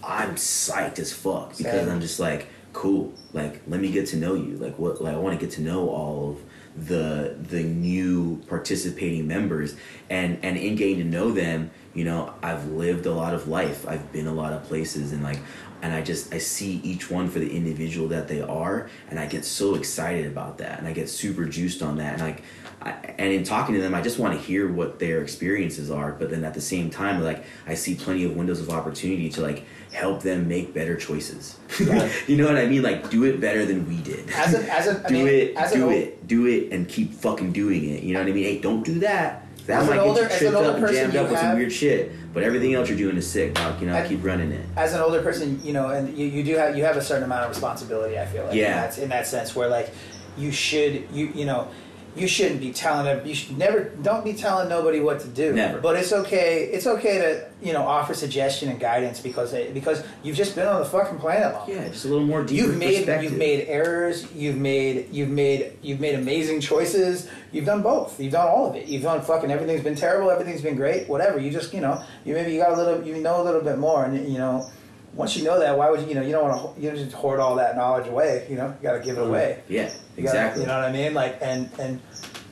I'm 0.02 0.34
psyched 0.34 0.98
as 0.98 1.12
fuck 1.12 1.56
because 1.56 1.72
Same. 1.84 1.88
I'm 1.88 2.00
just 2.00 2.18
like, 2.18 2.48
cool. 2.72 3.12
Like, 3.32 3.60
let 3.68 3.80
me 3.80 3.92
get 3.92 4.06
to 4.08 4.16
know 4.16 4.34
you. 4.34 4.56
Like, 4.56 4.78
what? 4.78 5.00
Like, 5.00 5.14
I 5.14 5.18
want 5.18 5.38
to 5.38 5.44
get 5.46 5.54
to 5.54 5.60
know 5.62 5.88
all 5.88 6.30
of 6.32 6.38
the 6.76 7.36
the 7.40 7.62
new 7.62 8.42
participating 8.48 9.26
members, 9.26 9.74
and 10.08 10.38
and 10.42 10.56
in 10.56 10.76
getting 10.76 10.98
to 10.98 11.04
know 11.04 11.30
them, 11.32 11.70
you 11.94 12.04
know, 12.04 12.34
I've 12.42 12.66
lived 12.66 13.06
a 13.06 13.12
lot 13.12 13.34
of 13.34 13.48
life. 13.48 13.86
I've 13.88 14.12
been 14.12 14.26
a 14.26 14.32
lot 14.32 14.52
of 14.52 14.62
places, 14.64 15.12
and 15.12 15.22
like, 15.22 15.38
and 15.82 15.92
I 15.92 16.02
just 16.02 16.32
I 16.32 16.38
see 16.38 16.80
each 16.84 17.10
one 17.10 17.28
for 17.28 17.38
the 17.38 17.54
individual 17.54 18.08
that 18.08 18.28
they 18.28 18.40
are, 18.40 18.88
and 19.08 19.18
I 19.18 19.26
get 19.26 19.44
so 19.44 19.74
excited 19.74 20.26
about 20.26 20.58
that, 20.58 20.78
and 20.78 20.86
I 20.86 20.92
get 20.92 21.08
super 21.08 21.44
juiced 21.44 21.82
on 21.82 21.96
that, 21.98 22.14
and 22.14 22.22
like. 22.22 22.42
I, 22.82 22.92
and 23.18 23.32
in 23.32 23.44
talking 23.44 23.74
to 23.74 23.80
them, 23.80 23.94
I 23.94 24.00
just 24.00 24.18
want 24.18 24.34
to 24.34 24.40
hear 24.40 24.70
what 24.72 24.98
their 24.98 25.20
experiences 25.22 25.90
are. 25.90 26.12
But 26.12 26.30
then 26.30 26.44
at 26.44 26.54
the 26.54 26.60
same 26.60 26.88
time, 26.90 27.22
like 27.22 27.44
I 27.66 27.74
see 27.74 27.94
plenty 27.94 28.24
of 28.24 28.34
windows 28.36 28.60
of 28.60 28.70
opportunity 28.70 29.28
to 29.30 29.42
like 29.42 29.64
help 29.92 30.22
them 30.22 30.48
make 30.48 30.72
better 30.72 30.96
choices. 30.96 31.58
You 32.26 32.36
know 32.36 32.46
what 32.46 32.56
I 32.56 32.66
mean? 32.66 32.82
Like 32.82 33.10
do 33.10 33.24
it 33.24 33.40
better 33.40 33.64
than 33.66 33.88
we 33.88 33.96
did. 34.02 34.30
As 34.30 34.54
a, 34.54 34.72
as 34.72 34.86
a, 34.86 35.02
I 35.04 35.08
do 35.08 35.14
mean, 35.14 35.28
it, 35.28 35.56
as 35.56 35.72
do 35.72 35.84
old- 35.84 35.92
it, 35.92 36.26
do 36.26 36.46
it, 36.46 36.72
and 36.72 36.88
keep 36.88 37.12
fucking 37.14 37.52
doing 37.52 37.84
it. 37.90 38.02
You 38.02 38.14
know 38.14 38.20
what 38.20 38.28
I 38.28 38.32
mean? 38.32 38.44
Hey, 38.44 38.60
don't 38.60 38.84
do 38.84 39.00
that. 39.00 39.46
That 39.66 39.82
As 39.82 39.88
might 39.88 39.98
older- 39.98 40.22
get 40.22 40.32
you 40.40 40.48
tripped 40.50 40.56
up 40.66 40.76
and 40.76 40.88
jammed 40.88 41.16
up 41.16 41.30
with 41.30 41.38
some 41.38 41.56
weird 41.56 41.72
shit. 41.72 42.12
But 42.32 42.44
everything 42.44 42.74
else 42.74 42.88
you're 42.88 42.96
doing 42.96 43.16
is 43.16 43.28
sick, 43.30 43.54
doc. 43.54 43.80
You 43.80 43.88
know, 43.88 43.94
I- 43.94 44.06
keep 44.08 44.24
running 44.24 44.52
it. 44.52 44.64
as 44.76 44.94
an 44.94 45.00
older 45.00 45.20
person, 45.22 45.60
you 45.62 45.72
know, 45.72 45.90
and 45.90 46.16
you, 46.16 46.26
you 46.26 46.42
do 46.44 46.54
have 46.56 46.76
you 46.76 46.84
have 46.84 46.96
a 46.96 47.02
certain 47.02 47.24
amount 47.24 47.42
of 47.44 47.50
responsibility. 47.50 48.18
I 48.18 48.24
feel 48.26 48.46
like, 48.46 48.54
Yeah. 48.54 48.66
in 48.66 48.72
that, 48.90 48.98
in 48.98 49.08
that 49.10 49.26
sense, 49.26 49.54
where 49.54 49.68
like 49.68 49.90
you 50.38 50.50
should 50.52 51.04
you 51.12 51.26
you 51.34 51.44
know 51.44 51.68
you 52.16 52.26
shouldn't 52.26 52.60
be 52.60 52.72
telling 52.72 53.04
them 53.04 53.26
you 53.26 53.34
should 53.34 53.56
never 53.56 53.84
don't 54.02 54.24
be 54.24 54.32
telling 54.32 54.68
nobody 54.68 55.00
what 55.00 55.20
to 55.20 55.28
do. 55.28 55.52
Never. 55.52 55.80
But 55.80 55.96
it's 55.96 56.12
okay. 56.12 56.64
It's 56.64 56.86
okay 56.86 57.18
to 57.18 57.48
you 57.62 57.72
know 57.72 57.82
offer 57.82 58.14
suggestion 58.14 58.68
and 58.68 58.80
guidance 58.80 59.20
because 59.20 59.52
they, 59.52 59.70
because 59.70 60.02
you've 60.22 60.36
just 60.36 60.54
been 60.54 60.66
on 60.66 60.80
the 60.80 60.86
fucking 60.86 61.18
planet 61.18 61.52
long. 61.52 61.70
Yeah, 61.70 61.88
just 61.88 62.04
a 62.04 62.08
little 62.08 62.26
more 62.26 62.42
deeper 62.42 62.66
You've 62.66 62.78
made 62.78 63.22
you've 63.22 63.36
made 63.36 63.66
errors. 63.68 64.30
You've 64.32 64.56
made 64.56 65.10
you've 65.12 65.30
made 65.30 65.78
you've 65.82 66.00
made 66.00 66.16
amazing 66.16 66.60
choices. 66.60 67.28
You've 67.52 67.66
done 67.66 67.82
both. 67.82 68.20
You've 68.20 68.32
done 68.32 68.48
all 68.48 68.68
of 68.68 68.76
it. 68.76 68.86
You've 68.86 69.02
done 69.02 69.22
fucking 69.22 69.50
everything's 69.50 69.82
been 69.82 69.94
terrible. 69.94 70.30
Everything's 70.30 70.62
been 70.62 70.76
great. 70.76 71.08
Whatever. 71.08 71.38
You 71.38 71.50
just 71.50 71.72
you 71.72 71.80
know 71.80 72.02
you 72.24 72.34
maybe 72.34 72.52
you 72.52 72.60
got 72.60 72.72
a 72.72 72.76
little 72.76 73.06
you 73.06 73.16
know 73.18 73.40
a 73.40 73.44
little 73.44 73.62
bit 73.62 73.78
more 73.78 74.04
and 74.04 74.28
you 74.30 74.38
know 74.38 74.68
once 75.14 75.36
you 75.36 75.44
know 75.44 75.58
that 75.58 75.76
why 75.76 75.90
would 75.90 76.00
you 76.00 76.08
you 76.08 76.14
know 76.14 76.22
you 76.22 76.32
don't 76.32 76.48
want 76.48 76.76
to 76.76 76.80
you 76.80 76.88
don't 76.88 76.98
just 76.98 77.12
hoard 77.12 77.40
all 77.40 77.56
that 77.56 77.76
knowledge 77.76 78.06
away. 78.08 78.46
You 78.48 78.56
know 78.56 78.74
you 78.80 78.82
got 78.82 78.98
to 78.98 79.04
give 79.04 79.16
it 79.16 79.20
mm-hmm. 79.20 79.30
away. 79.30 79.62
Yeah, 79.68 79.92
You 80.20 80.26
gotta- 80.26 80.38
exactly. 80.38 80.62
you 80.62 80.68
know 80.68 80.76
what 80.80 80.88
I 80.88 80.92
mean? 80.92 81.14
Like 81.14 81.38
and 81.40 81.70
and 81.78 82.00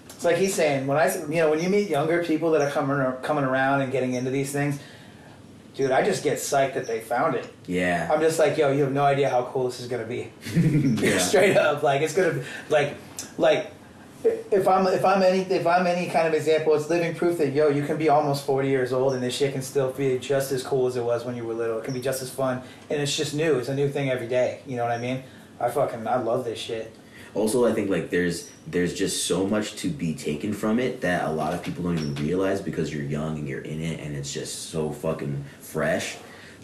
it's 0.09 0.25
like 0.25 0.37
he's 0.37 0.55
saying 0.55 0.87
when 0.87 0.99
I 0.99 1.15
you 1.29 1.37
know 1.37 1.51
when 1.51 1.61
you 1.63 1.69
meet 1.69 1.89
younger 1.89 2.25
people 2.25 2.51
that 2.53 2.61
are 2.61 2.71
coming 2.71 3.01
coming 3.23 3.45
around 3.45 3.83
and 3.83 3.93
getting 3.93 4.15
into 4.15 4.31
these 4.31 4.51
things, 4.53 4.79
dude, 5.75 5.91
I 5.93 6.05
just 6.05 6.25
get 6.25 6.39
psyched 6.39 6.75
that 6.75 6.87
they 6.87 7.01
found 7.01 7.35
it. 7.37 7.53
yeah. 7.67 8.09
I'm 8.13 8.21
just 8.21 8.39
like, 8.39 8.57
yo, 8.59 8.73
you 8.73 8.83
have 8.83 8.93
no 8.93 9.05
idea 9.05 9.29
how 9.31 9.45
cool 9.45 9.67
this 9.67 9.79
is 9.81 9.87
gonna 9.89 10.05
be. 10.05 10.33
yeah. 10.55 11.19
Straight 11.19 11.57
up, 11.57 11.83
like 11.83 12.03
it's 12.03 12.15
gonna 12.15 12.35
be 12.35 12.43
like, 12.69 12.95
like 13.37 13.71
if 14.25 14.67
I'm 14.67 14.85
if 14.89 15.05
I'm 15.05 15.23
any 15.23 15.43
if 15.43 15.65
I'm 15.65 15.87
any 15.87 16.09
kind 16.11 16.27
of 16.27 16.35
example, 16.35 16.75
it's 16.75 16.91
living 16.91 17.15
proof 17.15 17.39
that 17.39 17.51
yo, 17.53 17.69
you 17.69 17.85
can 17.85 17.97
be 17.97 18.09
almost 18.09 18.45
40 18.45 18.67
years 18.69 18.93
old 18.93 19.15
and 19.15 19.23
this 19.23 19.37
shit 19.37 19.53
can 19.53 19.63
still 19.63 19.93
be 19.93 20.19
just 20.19 20.51
as 20.51 20.65
cool 20.65 20.89
as 20.89 20.97
it 20.97 21.05
was 21.05 21.25
when 21.25 21.37
you 21.37 21.45
were 21.45 21.55
little. 21.55 21.79
It 21.79 21.85
can 21.85 21.95
be 21.95 22.01
just 22.01 22.21
as 22.23 22.31
fun, 22.31 22.61
and 22.91 23.01
it's 23.01 23.17
just 23.17 23.33
new. 23.35 23.59
It's 23.61 23.69
a 23.69 23.75
new 23.75 23.89
thing 23.89 24.11
every 24.11 24.27
day. 24.27 24.63
You 24.67 24.77
know 24.77 24.83
what 24.83 24.91
I 24.91 24.99
mean? 24.99 25.23
I 25.61 25.69
fucking 25.71 26.09
I 26.09 26.17
love 26.17 26.45
this 26.45 26.59
shit. 26.59 26.93
Also 27.39 27.67
i 27.67 27.73
think 27.73 27.89
like 27.89 28.11
there's 28.11 28.51
there's 28.67 28.95
just 28.95 29.27
so 29.27 29.47
much 29.47 29.77
to 29.77 29.89
be 29.89 30.15
taken 30.15 30.53
from 30.53 30.79
it 30.79 31.01
that 31.01 31.25
a 31.25 31.31
lot 31.31 31.55
of 31.55 31.63
people 31.63 31.83
don't 31.85 31.99
even 31.99 32.15
realize 32.17 32.61
because 32.61 32.93
you're 32.93 33.05
young 33.05 33.39
and 33.39 33.49
you're 33.49 33.61
in 33.61 33.81
it 33.81 34.01
and 34.01 34.17
it's 34.17 34.33
just 34.33 34.71
so 34.71 34.91
fucking 34.91 35.45
fresh 35.61 36.17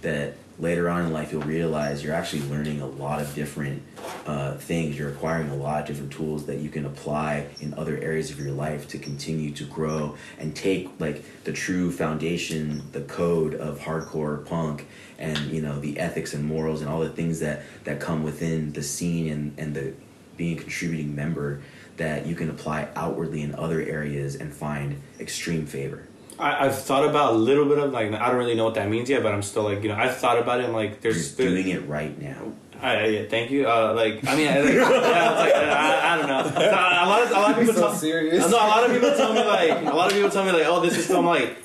that 0.02 0.34
later 0.58 0.88
on 0.88 1.04
in 1.04 1.12
life 1.12 1.32
you'll 1.32 1.42
realize 1.42 2.04
you're 2.04 2.14
actually 2.14 2.42
learning 2.42 2.80
a 2.80 2.86
lot 2.86 3.20
of 3.20 3.34
different 3.34 3.82
uh, 4.26 4.54
things. 4.54 4.96
You're 4.96 5.10
acquiring 5.10 5.50
a 5.50 5.56
lot 5.56 5.80
of 5.80 5.86
different 5.86 6.12
tools 6.12 6.46
that 6.46 6.58
you 6.58 6.68
can 6.68 6.84
apply 6.84 7.48
in 7.60 7.74
other 7.74 7.96
areas 7.98 8.30
of 8.30 8.38
your 8.38 8.52
life 8.52 8.86
to 8.88 8.98
continue 8.98 9.50
to 9.52 9.64
grow 9.64 10.16
and 10.38 10.54
take 10.54 10.88
like 11.00 11.24
the 11.44 11.52
true 11.52 11.90
foundation 11.90 12.82
the 12.92 13.00
code 13.02 13.54
of 13.54 13.80
hardcore 13.80 14.46
punk 14.46 14.86
and 15.18 15.38
you 15.50 15.60
know 15.60 15.80
the 15.80 15.98
ethics 15.98 16.34
and 16.34 16.44
morals 16.44 16.80
and 16.80 16.90
all 16.90 17.00
the 17.00 17.10
things 17.10 17.40
that 17.40 17.62
that 17.84 18.00
come 18.00 18.22
within 18.22 18.72
the 18.72 18.82
scene 18.82 19.28
and 19.28 19.58
and 19.58 19.74
the 19.74 19.92
being 20.36 20.58
a 20.58 20.60
contributing 20.60 21.14
member 21.14 21.60
that 21.96 22.26
you 22.26 22.34
can 22.34 22.50
apply 22.50 22.88
outwardly 22.96 23.42
in 23.42 23.54
other 23.54 23.80
areas 23.80 24.34
and 24.36 24.52
find 24.52 25.00
extreme 25.20 25.66
favor. 25.66 26.06
I, 26.38 26.66
I've 26.66 26.76
thought 26.78 27.08
about 27.08 27.34
a 27.34 27.36
little 27.36 27.64
bit 27.66 27.78
of 27.78 27.92
like 27.92 28.12
I 28.12 28.28
don't 28.28 28.36
really 28.36 28.56
know 28.56 28.64
what 28.64 28.74
that 28.74 28.88
means 28.88 29.08
yet, 29.08 29.22
but 29.22 29.32
I'm 29.32 29.42
still 29.42 29.62
like 29.62 29.82
you 29.82 29.88
know 29.88 29.94
I've 29.94 30.16
thought 30.16 30.38
about 30.38 30.60
it. 30.60 30.64
and 30.64 30.72
like 30.72 31.00
there's 31.00 31.38
You're 31.38 31.48
doing 31.50 31.68
it 31.68 31.86
right 31.88 32.20
now. 32.20 32.52
I, 32.82 32.96
I- 32.96 33.04
yeah, 33.06 33.24
thank 33.28 33.50
you. 33.52 33.68
Uh, 33.68 33.94
like 33.94 34.26
I 34.26 34.34
mean, 34.36 34.48
I, 34.48 34.58
like, 34.60 34.74
yeah, 34.74 35.30
like, 35.30 35.54
I, 35.54 36.14
I 36.14 36.18
don't 36.18 36.26
know. 36.26 36.50
So, 36.50 36.60
a 36.60 37.06
lot 37.06 37.22
of 37.22 37.30
a 37.30 37.34
lot 37.34 37.50
of 37.52 37.58
people 37.58 37.74
so 37.74 37.80
tell 37.82 37.94
serious. 37.94 38.50
No, 38.50 38.56
a 38.56 38.66
lot 38.68 38.84
of 38.84 38.90
people 38.90 39.14
tell 39.16 39.32
me 39.32 39.44
like 39.44 39.70
a 39.70 39.96
lot 39.96 40.08
of 40.08 40.12
people 40.14 40.30
tell 40.30 40.44
me 40.44 40.50
like 40.50 40.66
oh 40.66 40.80
this 40.80 40.98
is 40.98 41.06
so 41.06 41.20
I'm 41.20 41.26
like 41.26 41.56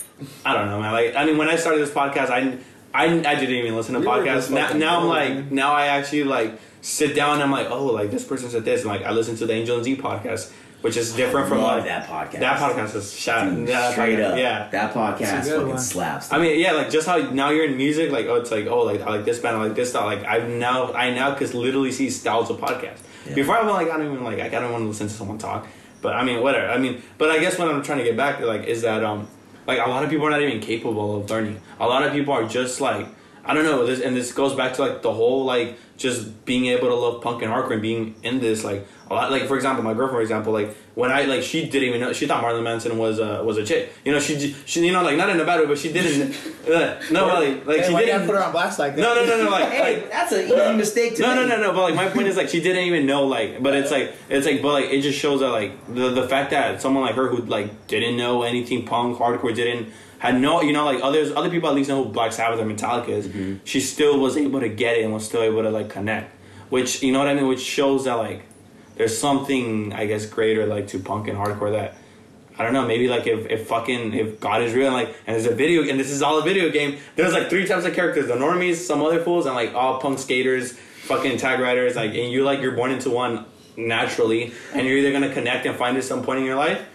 I 0.45 0.53
don't 0.53 0.67
know 0.67 0.79
man. 0.79 0.93
Like 0.93 1.15
I 1.15 1.25
mean 1.25 1.37
when 1.37 1.49
I 1.49 1.55
started 1.55 1.81
this 1.81 1.89
podcast 1.91 2.29
I 2.29 2.57
I, 2.93 3.05
I 3.05 3.35
didn't 3.35 3.55
even 3.55 3.75
listen 3.75 3.93
to 3.95 3.99
We 3.99 4.05
podcasts. 4.05 4.51
Now, 4.51 4.73
now 4.73 4.99
I'm 5.01 5.07
like 5.07 5.51
now 5.51 5.73
I 5.73 5.87
actually 5.87 6.23
like 6.25 6.59
sit 6.81 7.15
down 7.15 7.35
and 7.35 7.43
I'm 7.43 7.51
like 7.51 7.69
oh 7.69 7.85
like 7.87 8.11
this 8.11 8.23
person 8.23 8.49
said 8.49 8.65
this 8.65 8.81
and 8.81 8.89
like 8.89 9.03
I 9.03 9.11
listen 9.11 9.35
to 9.37 9.45
the 9.45 9.53
Angel 9.53 9.75
and 9.75 9.85
Z 9.85 9.97
podcast 9.97 10.51
which 10.81 10.95
is 10.95 11.13
different 11.13 11.49
from 11.49 11.57
Love 11.57 11.79
like 11.79 11.85
that 11.85 12.07
podcast. 12.07 12.39
That 12.39 12.57
podcast 12.57 12.95
is 12.95 13.13
shot. 13.13 13.49
Dude, 13.49 13.67
that 13.67 13.91
straight 13.91 14.17
podcast- 14.17 14.31
up. 14.31 14.37
Yeah. 14.37 14.69
That 14.69 14.93
podcast 14.93 15.39
It's 15.39 15.47
a 15.47 15.49
good 15.49 15.55
fucking 15.57 15.69
one. 15.69 15.77
slaps. 15.79 16.31
I 16.31 16.37
mean, 16.39 16.57
yeah, 16.59 16.71
like 16.71 16.89
just 16.89 17.05
how 17.05 17.17
now 17.17 17.49
you're 17.49 17.65
in 17.65 17.75
music, 17.75 18.11
like 18.11 18.27
oh, 18.27 18.35
it's 18.35 18.49
like 18.49 18.67
oh, 18.67 18.83
like 18.83 19.01
I 19.01 19.09
like 19.09 19.25
this 19.25 19.39
band, 19.39 19.57
I 19.57 19.63
like 19.63 19.75
this 19.75 19.89
style. 19.89 20.05
Like 20.05 20.23
I've 20.23 20.47
now, 20.47 20.93
I 20.93 21.13
now 21.13 21.31
because 21.31 21.53
literally 21.53 21.91
see 21.91 22.09
styles 22.09 22.49
of 22.49 22.57
podcasts. 22.59 23.01
Yeah. 23.27 23.35
Before 23.35 23.57
I'm 23.57 23.67
like, 23.67 23.89
I 23.89 23.97
don't 23.97 24.05
even 24.13 24.23
like, 24.23 24.39
I 24.39 24.47
don't 24.47 24.71
want 24.71 24.83
to 24.83 24.87
listen 24.87 25.07
to 25.07 25.13
someone 25.13 25.37
talk. 25.37 25.67
But 26.01 26.15
I 26.15 26.23
mean, 26.23 26.41
whatever. 26.41 26.69
I 26.69 26.77
mean, 26.77 27.03
but 27.17 27.29
I 27.29 27.39
guess 27.39 27.59
what 27.59 27.67
I'm 27.67 27.83
trying 27.83 27.97
to 27.97 28.05
get 28.05 28.15
back 28.15 28.39
to 28.39 28.45
like 28.45 28.63
is 28.63 28.83
that 28.83 29.03
um, 29.03 29.27
like 29.67 29.79
a 29.85 29.89
lot 29.89 30.05
of 30.05 30.09
people 30.09 30.27
are 30.27 30.29
not 30.29 30.41
even 30.41 30.61
capable 30.61 31.17
of 31.17 31.29
learning. 31.29 31.59
A 31.81 31.87
lot 31.87 32.03
of 32.03 32.13
people 32.13 32.33
are 32.33 32.47
just 32.47 32.79
like, 32.79 33.05
I 33.49 33.53
don't 33.55 33.63
know. 33.63 33.83
This 33.83 33.99
and 33.99 34.15
this 34.15 34.31
goes 34.31 34.53
back 34.53 34.73
to 34.75 34.81
like 34.83 35.01
the 35.01 35.11
whole 35.11 35.43
like 35.43 35.75
just 35.97 36.45
being 36.45 36.67
able 36.67 36.87
to 36.87 36.93
love 36.93 37.23
punk 37.23 37.41
and 37.41 37.51
hardcore 37.51 37.73
and 37.73 37.81
being 37.81 38.13
in 38.21 38.39
this 38.39 38.63
like 38.63 38.85
a 39.09 39.13
lot. 39.15 39.31
Like 39.31 39.47
for 39.47 39.55
example, 39.55 39.83
my 39.83 39.95
girlfriend, 39.95 40.17
for 40.17 40.21
example, 40.21 40.53
like 40.53 40.77
when 40.93 41.11
I 41.11 41.23
like 41.23 41.41
she 41.41 41.67
didn't 41.67 41.89
even 41.89 41.99
know 41.99 42.13
she 42.13 42.27
thought 42.27 42.43
Marilyn 42.43 42.63
Manson 42.63 42.95
was 42.99 43.19
uh, 43.19 43.41
was 43.43 43.57
a 43.57 43.65
chick. 43.65 43.91
You 44.05 44.11
know, 44.11 44.19
she 44.19 44.55
she 44.67 44.85
you 44.85 44.91
know 44.91 45.01
like 45.01 45.17
not 45.17 45.31
in 45.31 45.39
a 45.39 45.45
bad 45.45 45.61
way, 45.61 45.65
but 45.65 45.79
she 45.79 45.91
didn't. 45.91 46.35
Uh, 46.69 47.01
no, 47.09 47.25
like 47.25 47.65
like 47.65 47.79
Hey, 47.81 47.87
she 47.87 47.95
didn't. 48.05 48.27
put 48.27 48.35
her 48.35 48.43
on 48.43 48.51
blast 48.51 48.77
like 48.77 48.95
that? 48.95 49.01
No, 49.01 49.15
no, 49.15 49.25
no, 49.25 49.45
no. 49.45 49.49
Like, 49.49 49.69
hey, 49.71 49.95
like 50.01 50.11
that's 50.11 50.31
an 50.33 50.45
easy 50.45 50.77
mistake 50.77 51.15
to 51.15 51.23
no, 51.23 51.33
no, 51.33 51.47
make. 51.47 51.49
no, 51.57 51.61
no. 51.63 51.73
But 51.73 51.81
like 51.81 51.95
my 51.95 52.09
point 52.09 52.27
is 52.27 52.37
like 52.37 52.49
she 52.49 52.61
didn't 52.61 52.83
even 52.83 53.07
know 53.07 53.25
like, 53.25 53.63
but 53.63 53.73
it's 53.73 53.89
like 53.89 54.13
it's 54.29 54.45
like, 54.45 54.61
but 54.61 54.73
like 54.73 54.85
it 54.91 55.01
just 55.01 55.17
shows 55.17 55.39
that 55.39 55.49
like 55.49 55.71
the 55.87 56.11
the 56.11 56.27
fact 56.27 56.51
that 56.51 56.79
someone 56.79 57.03
like 57.03 57.15
her 57.15 57.27
who 57.27 57.37
like 57.37 57.87
didn't 57.87 58.17
know 58.17 58.43
anything 58.43 58.85
punk 58.85 59.17
hardcore 59.17 59.55
didn't 59.55 59.91
had 60.19 60.39
no 60.39 60.61
you 60.61 60.71
know 60.71 60.85
like 60.85 61.01
others 61.01 61.31
other 61.35 61.49
people 61.49 61.69
at 61.69 61.75
least 61.75 61.89
know 61.89 62.03
who 62.03 62.11
Black 62.11 62.31
Sabbath 62.31 62.59
or 62.59 62.65
Metallica 62.65 63.09
is. 63.09 63.27
Mm-hmm. 63.27 63.57
She 63.63 63.79
still 63.79 64.19
was 64.19 64.37
able 64.37 64.59
to 64.59 64.69
get 64.69 64.97
it 64.97 65.03
and 65.03 65.13
was 65.13 65.25
still 65.25 65.41
able 65.41 65.63
to 65.63 65.71
like 65.71 65.89
connect, 65.89 66.35
which 66.69 67.01
you 67.01 67.11
know 67.11 67.19
what 67.19 67.27
I 67.27 67.33
mean, 67.33 67.47
which 67.47 67.61
shows 67.61 68.05
that 68.05 68.15
like 68.15 68.43
there's 68.95 69.17
something 69.17 69.93
I 69.93 70.05
guess 70.05 70.25
greater 70.25 70.65
like 70.65 70.87
to 70.89 70.99
punk 70.99 71.27
and 71.27 71.37
hardcore 71.37 71.71
that. 71.71 71.95
I 72.57 72.63
don't 72.63 72.73
know. 72.73 72.85
Maybe 72.85 73.07
like 73.07 73.25
if, 73.25 73.49
if 73.49 73.67
fucking 73.69 74.13
if 74.13 74.41
God 74.41 74.61
is 74.61 74.73
real 74.73 74.87
and 74.87 74.93
like 74.93 75.15
and 75.25 75.33
there's 75.33 75.45
a 75.45 75.55
video 75.55 75.89
and 75.89 75.97
this 75.97 76.11
is 76.11 76.21
all 76.21 76.37
a 76.39 76.43
video 76.43 76.69
game. 76.69 76.99
There's 77.15 77.31
like 77.31 77.49
three 77.49 77.65
types 77.65 77.85
of 77.85 77.93
characters: 77.93 78.27
the 78.27 78.33
normies, 78.33 78.75
some 78.75 79.01
other 79.01 79.23
fools, 79.23 79.45
and 79.45 79.55
like 79.55 79.73
all 79.73 80.01
punk 80.01 80.19
skaters, 80.19 80.73
fucking 80.73 81.37
tag 81.37 81.61
riders. 81.61 81.95
Like 81.95 82.09
and 82.09 82.29
you 82.29 82.43
like 82.43 82.59
you're 82.59 82.75
born 82.75 82.91
into 82.91 83.09
one 83.09 83.45
naturally, 83.77 84.51
and 84.73 84.85
you're 84.85 84.97
either 84.97 85.13
gonna 85.13 85.33
connect 85.33 85.65
and 85.65 85.77
find 85.77 85.97
it 85.97 86.03
some 86.03 86.21
point 86.21 86.39
in 86.39 86.45
your 86.45 86.57
life, 86.57 86.85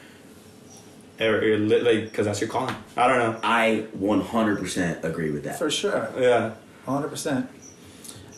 or 1.20 1.42
you're 1.44 1.58
like 1.58 2.04
because 2.04 2.26
that's 2.26 2.40
your 2.40 2.50
calling. 2.50 2.74
I 2.96 3.08
don't 3.08 3.18
know. 3.18 3.40
I 3.42 3.86
100% 3.98 5.04
agree 5.04 5.30
with 5.30 5.44
that. 5.44 5.58
For 5.58 5.70
sure. 5.70 6.10
Yeah. 6.18 6.54
hundred 6.86 7.08
percent. 7.08 7.48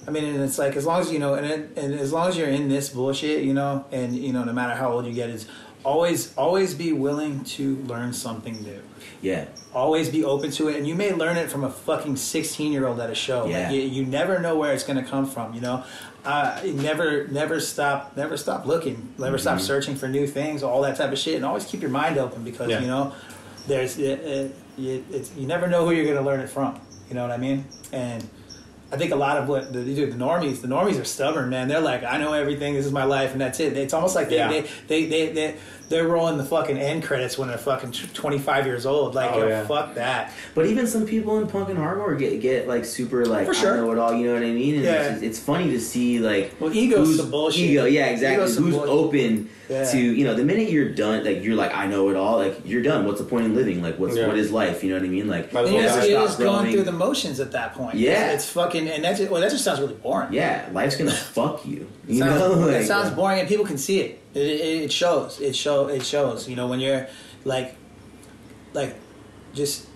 I 0.06 0.10
mean, 0.10 0.24
and 0.24 0.42
it's 0.42 0.58
like 0.58 0.76
as 0.76 0.86
long 0.86 1.00
as 1.00 1.10
you 1.12 1.18
know, 1.18 1.34
and 1.34 1.46
it, 1.46 1.70
and 1.76 1.94
as 1.94 2.12
long 2.12 2.28
as 2.28 2.36
you're 2.36 2.48
in 2.48 2.68
this 2.68 2.90
bullshit, 2.90 3.42
you 3.42 3.52
know, 3.54 3.84
and 3.90 4.14
you 4.16 4.32
know, 4.32 4.44
no 4.44 4.52
matter 4.52 4.74
how 4.74 4.92
old 4.92 5.04
you 5.06 5.12
get, 5.12 5.30
is 5.30 5.48
always 5.86 6.34
always 6.36 6.74
be 6.74 6.92
willing 6.92 7.44
to 7.56 7.76
learn 7.92 8.12
something 8.12 8.60
new. 8.62 8.80
Yeah. 9.22 9.46
Always 9.72 10.08
be 10.10 10.24
open 10.24 10.50
to 10.52 10.68
it, 10.68 10.76
and 10.76 10.86
you 10.86 10.94
may 10.94 11.12
learn 11.12 11.36
it 11.36 11.50
from 11.50 11.64
a 11.64 11.70
fucking 11.70 12.16
sixteen 12.16 12.72
year 12.72 12.86
old 12.86 12.98
at 13.00 13.08
a 13.10 13.14
show. 13.14 13.46
Yeah. 13.46 13.66
Like 13.68 13.74
you, 13.74 13.82
you 13.82 14.04
never 14.04 14.38
know 14.40 14.56
where 14.58 14.72
it's 14.74 14.84
gonna 14.84 15.04
come 15.04 15.26
from. 15.26 15.54
You 15.54 15.60
know, 15.60 15.84
uh, 16.24 16.60
never 16.64 17.28
never 17.28 17.60
stop 17.60 18.16
never 18.16 18.36
stop 18.36 18.66
looking, 18.66 18.96
never 19.18 19.38
stop 19.38 19.56
Mm-hmm. 19.58 19.66
searching 19.66 19.94
for 19.96 20.08
new 20.08 20.26
things, 20.26 20.62
all 20.62 20.82
that 20.82 20.96
type 20.96 21.12
of 21.12 21.18
shit, 21.18 21.36
and 21.36 21.44
always 21.44 21.64
keep 21.64 21.80
your 21.80 21.90
mind 22.02 22.18
open 22.18 22.42
because 22.44 22.68
Yeah. 22.68 22.80
you 22.80 22.88
know, 22.88 23.14
there's 23.68 23.96
it, 23.98 24.18
it, 24.20 24.54
it, 24.78 25.04
it's, 25.10 25.34
you 25.36 25.46
never 25.46 25.66
know 25.68 25.84
who 25.86 25.92
you're 25.92 26.12
gonna 26.12 26.26
learn 26.26 26.40
it 26.40 26.50
from. 26.50 26.78
You 27.08 27.14
know 27.14 27.22
what 27.22 27.30
I 27.30 27.36
mean? 27.38 27.64
And 27.92 28.28
I 28.92 28.96
think 28.96 29.10
a 29.12 29.16
lot 29.16 29.36
of 29.38 29.48
what 29.48 29.72
the, 29.72 29.80
the 29.80 30.06
normies, 30.12 30.60
the 30.60 30.68
normies 30.68 31.00
are 31.00 31.04
stubborn, 31.04 31.48
man. 31.50 31.66
They're 31.68 31.80
like, 31.80 32.04
I 32.04 32.18
know 32.18 32.32
everything. 32.34 32.74
This 32.74 32.86
is 32.86 32.92
my 32.92 33.02
life, 33.04 33.32
and 33.32 33.40
that's 33.40 33.58
it. 33.60 33.76
It's 33.76 33.92
almost 33.94 34.14
like 34.14 34.28
they 34.28 34.36
Yeah. 34.36 34.48
they, 34.48 34.62
they, 34.88 35.06
they, 35.06 35.32
they 35.32 35.56
they're 35.88 36.08
rolling 36.08 36.36
the 36.36 36.44
fucking 36.44 36.76
end 36.78 37.02
credits 37.04 37.38
when 37.38 37.48
they're 37.48 37.58
fucking 37.58 37.92
twenty 37.92 38.38
five 38.38 38.66
years 38.66 38.86
old. 38.86 39.14
Like, 39.14 39.30
Oh, 39.32 39.38
yo, 39.40 39.48
yeah. 39.48 39.66
fuck 39.66 39.94
that. 39.94 40.32
But 40.54 40.66
even 40.66 40.86
some 40.86 41.06
people 41.06 41.38
in 41.38 41.46
punk 41.46 41.68
and 41.68 41.78
hardcore 41.78 42.18
get 42.18 42.40
get 42.40 42.66
like 42.66 42.84
super 42.84 43.24
like 43.26 43.46
For 43.46 43.54
sure. 43.54 43.74
I 43.74 43.76
know 43.76 43.92
it 43.92 43.98
all. 43.98 44.12
You 44.14 44.26
know 44.26 44.34
what 44.34 44.42
I 44.42 44.50
mean? 44.52 44.76
And 44.76 44.84
Yeah. 44.84 45.12
it's, 45.14 45.22
it's 45.22 45.38
funny 45.38 45.70
to 45.70 45.80
see 45.80 46.18
like 46.18 46.54
Well, 46.60 46.72
ego's 46.74 47.08
who's 47.08 47.16
some 47.20 47.30
bullshit. 47.30 47.60
Ego, 47.70 47.84
yeah, 47.84 48.06
exactly. 48.06 48.42
Ego's 48.44 48.56
Who's 48.58 48.74
bull- 48.74 48.90
open 48.90 49.48
Yeah. 49.68 49.84
to 49.90 49.98
you 49.98 50.24
know 50.24 50.34
the 50.34 50.44
minute 50.44 50.70
you're 50.70 50.90
done, 50.90 51.24
like 51.24 51.42
you're 51.42 51.56
like 51.56 51.74
I 51.74 51.86
know 51.86 52.08
it 52.10 52.16
all. 52.16 52.38
Like 52.38 52.60
you're 52.64 52.82
done. 52.82 53.04
What's 53.06 53.18
the 53.20 53.26
point 53.26 53.46
in 53.46 53.54
living? 53.54 53.82
Like 53.82 53.98
what's 53.98 54.16
Yeah. 54.16 54.26
what 54.26 54.36
is 54.38 54.50
life? 54.52 54.82
You 54.82 54.90
know 54.90 54.96
what 54.98 55.04
I 55.06 55.08
mean? 55.08 55.28
Like 55.28 55.52
Might 55.52 55.64
as 55.64 55.68
And 55.68 55.76
well 55.76 55.98
it's, 55.98 56.08
Yeah. 56.08 56.24
it 56.24 56.38
going 56.38 56.56
growing. 56.62 56.72
through 56.72 56.82
the 56.84 56.92
motions 56.92 57.38
at 57.40 57.52
that 57.52 57.74
point. 57.74 57.94
Yeah. 57.96 58.32
it's, 58.32 58.44
it's 58.44 58.52
fucking, 58.52 58.88
and 58.88 59.04
that's 59.04 59.20
well, 59.20 59.40
that 59.40 59.50
just 59.50 59.64
sounds 59.64 59.80
really 59.80 59.94
boring. 59.94 60.32
yeah, 60.32 60.68
life's 60.72 60.96
gonna 60.96 61.10
fuck 61.38 61.64
you. 61.66 61.86
You 62.08 62.20
sounds, 62.20 62.40
know, 62.40 62.68
it 62.68 62.86
sounds 62.86 63.10
boring, 63.10 63.40
and 63.40 63.48
people 63.48 63.64
can 63.64 63.78
see 63.78 64.00
it. 64.00 64.20
It, 64.36 64.46
it, 64.46 64.82
it 64.84 64.92
shows. 64.92 65.40
It 65.40 65.56
show. 65.56 65.88
It 65.88 66.04
shows. 66.04 66.48
You 66.48 66.56
know, 66.56 66.66
when 66.68 66.78
you're 66.80 67.06
like, 67.44 67.74
like, 68.74 68.94
just 69.54 69.88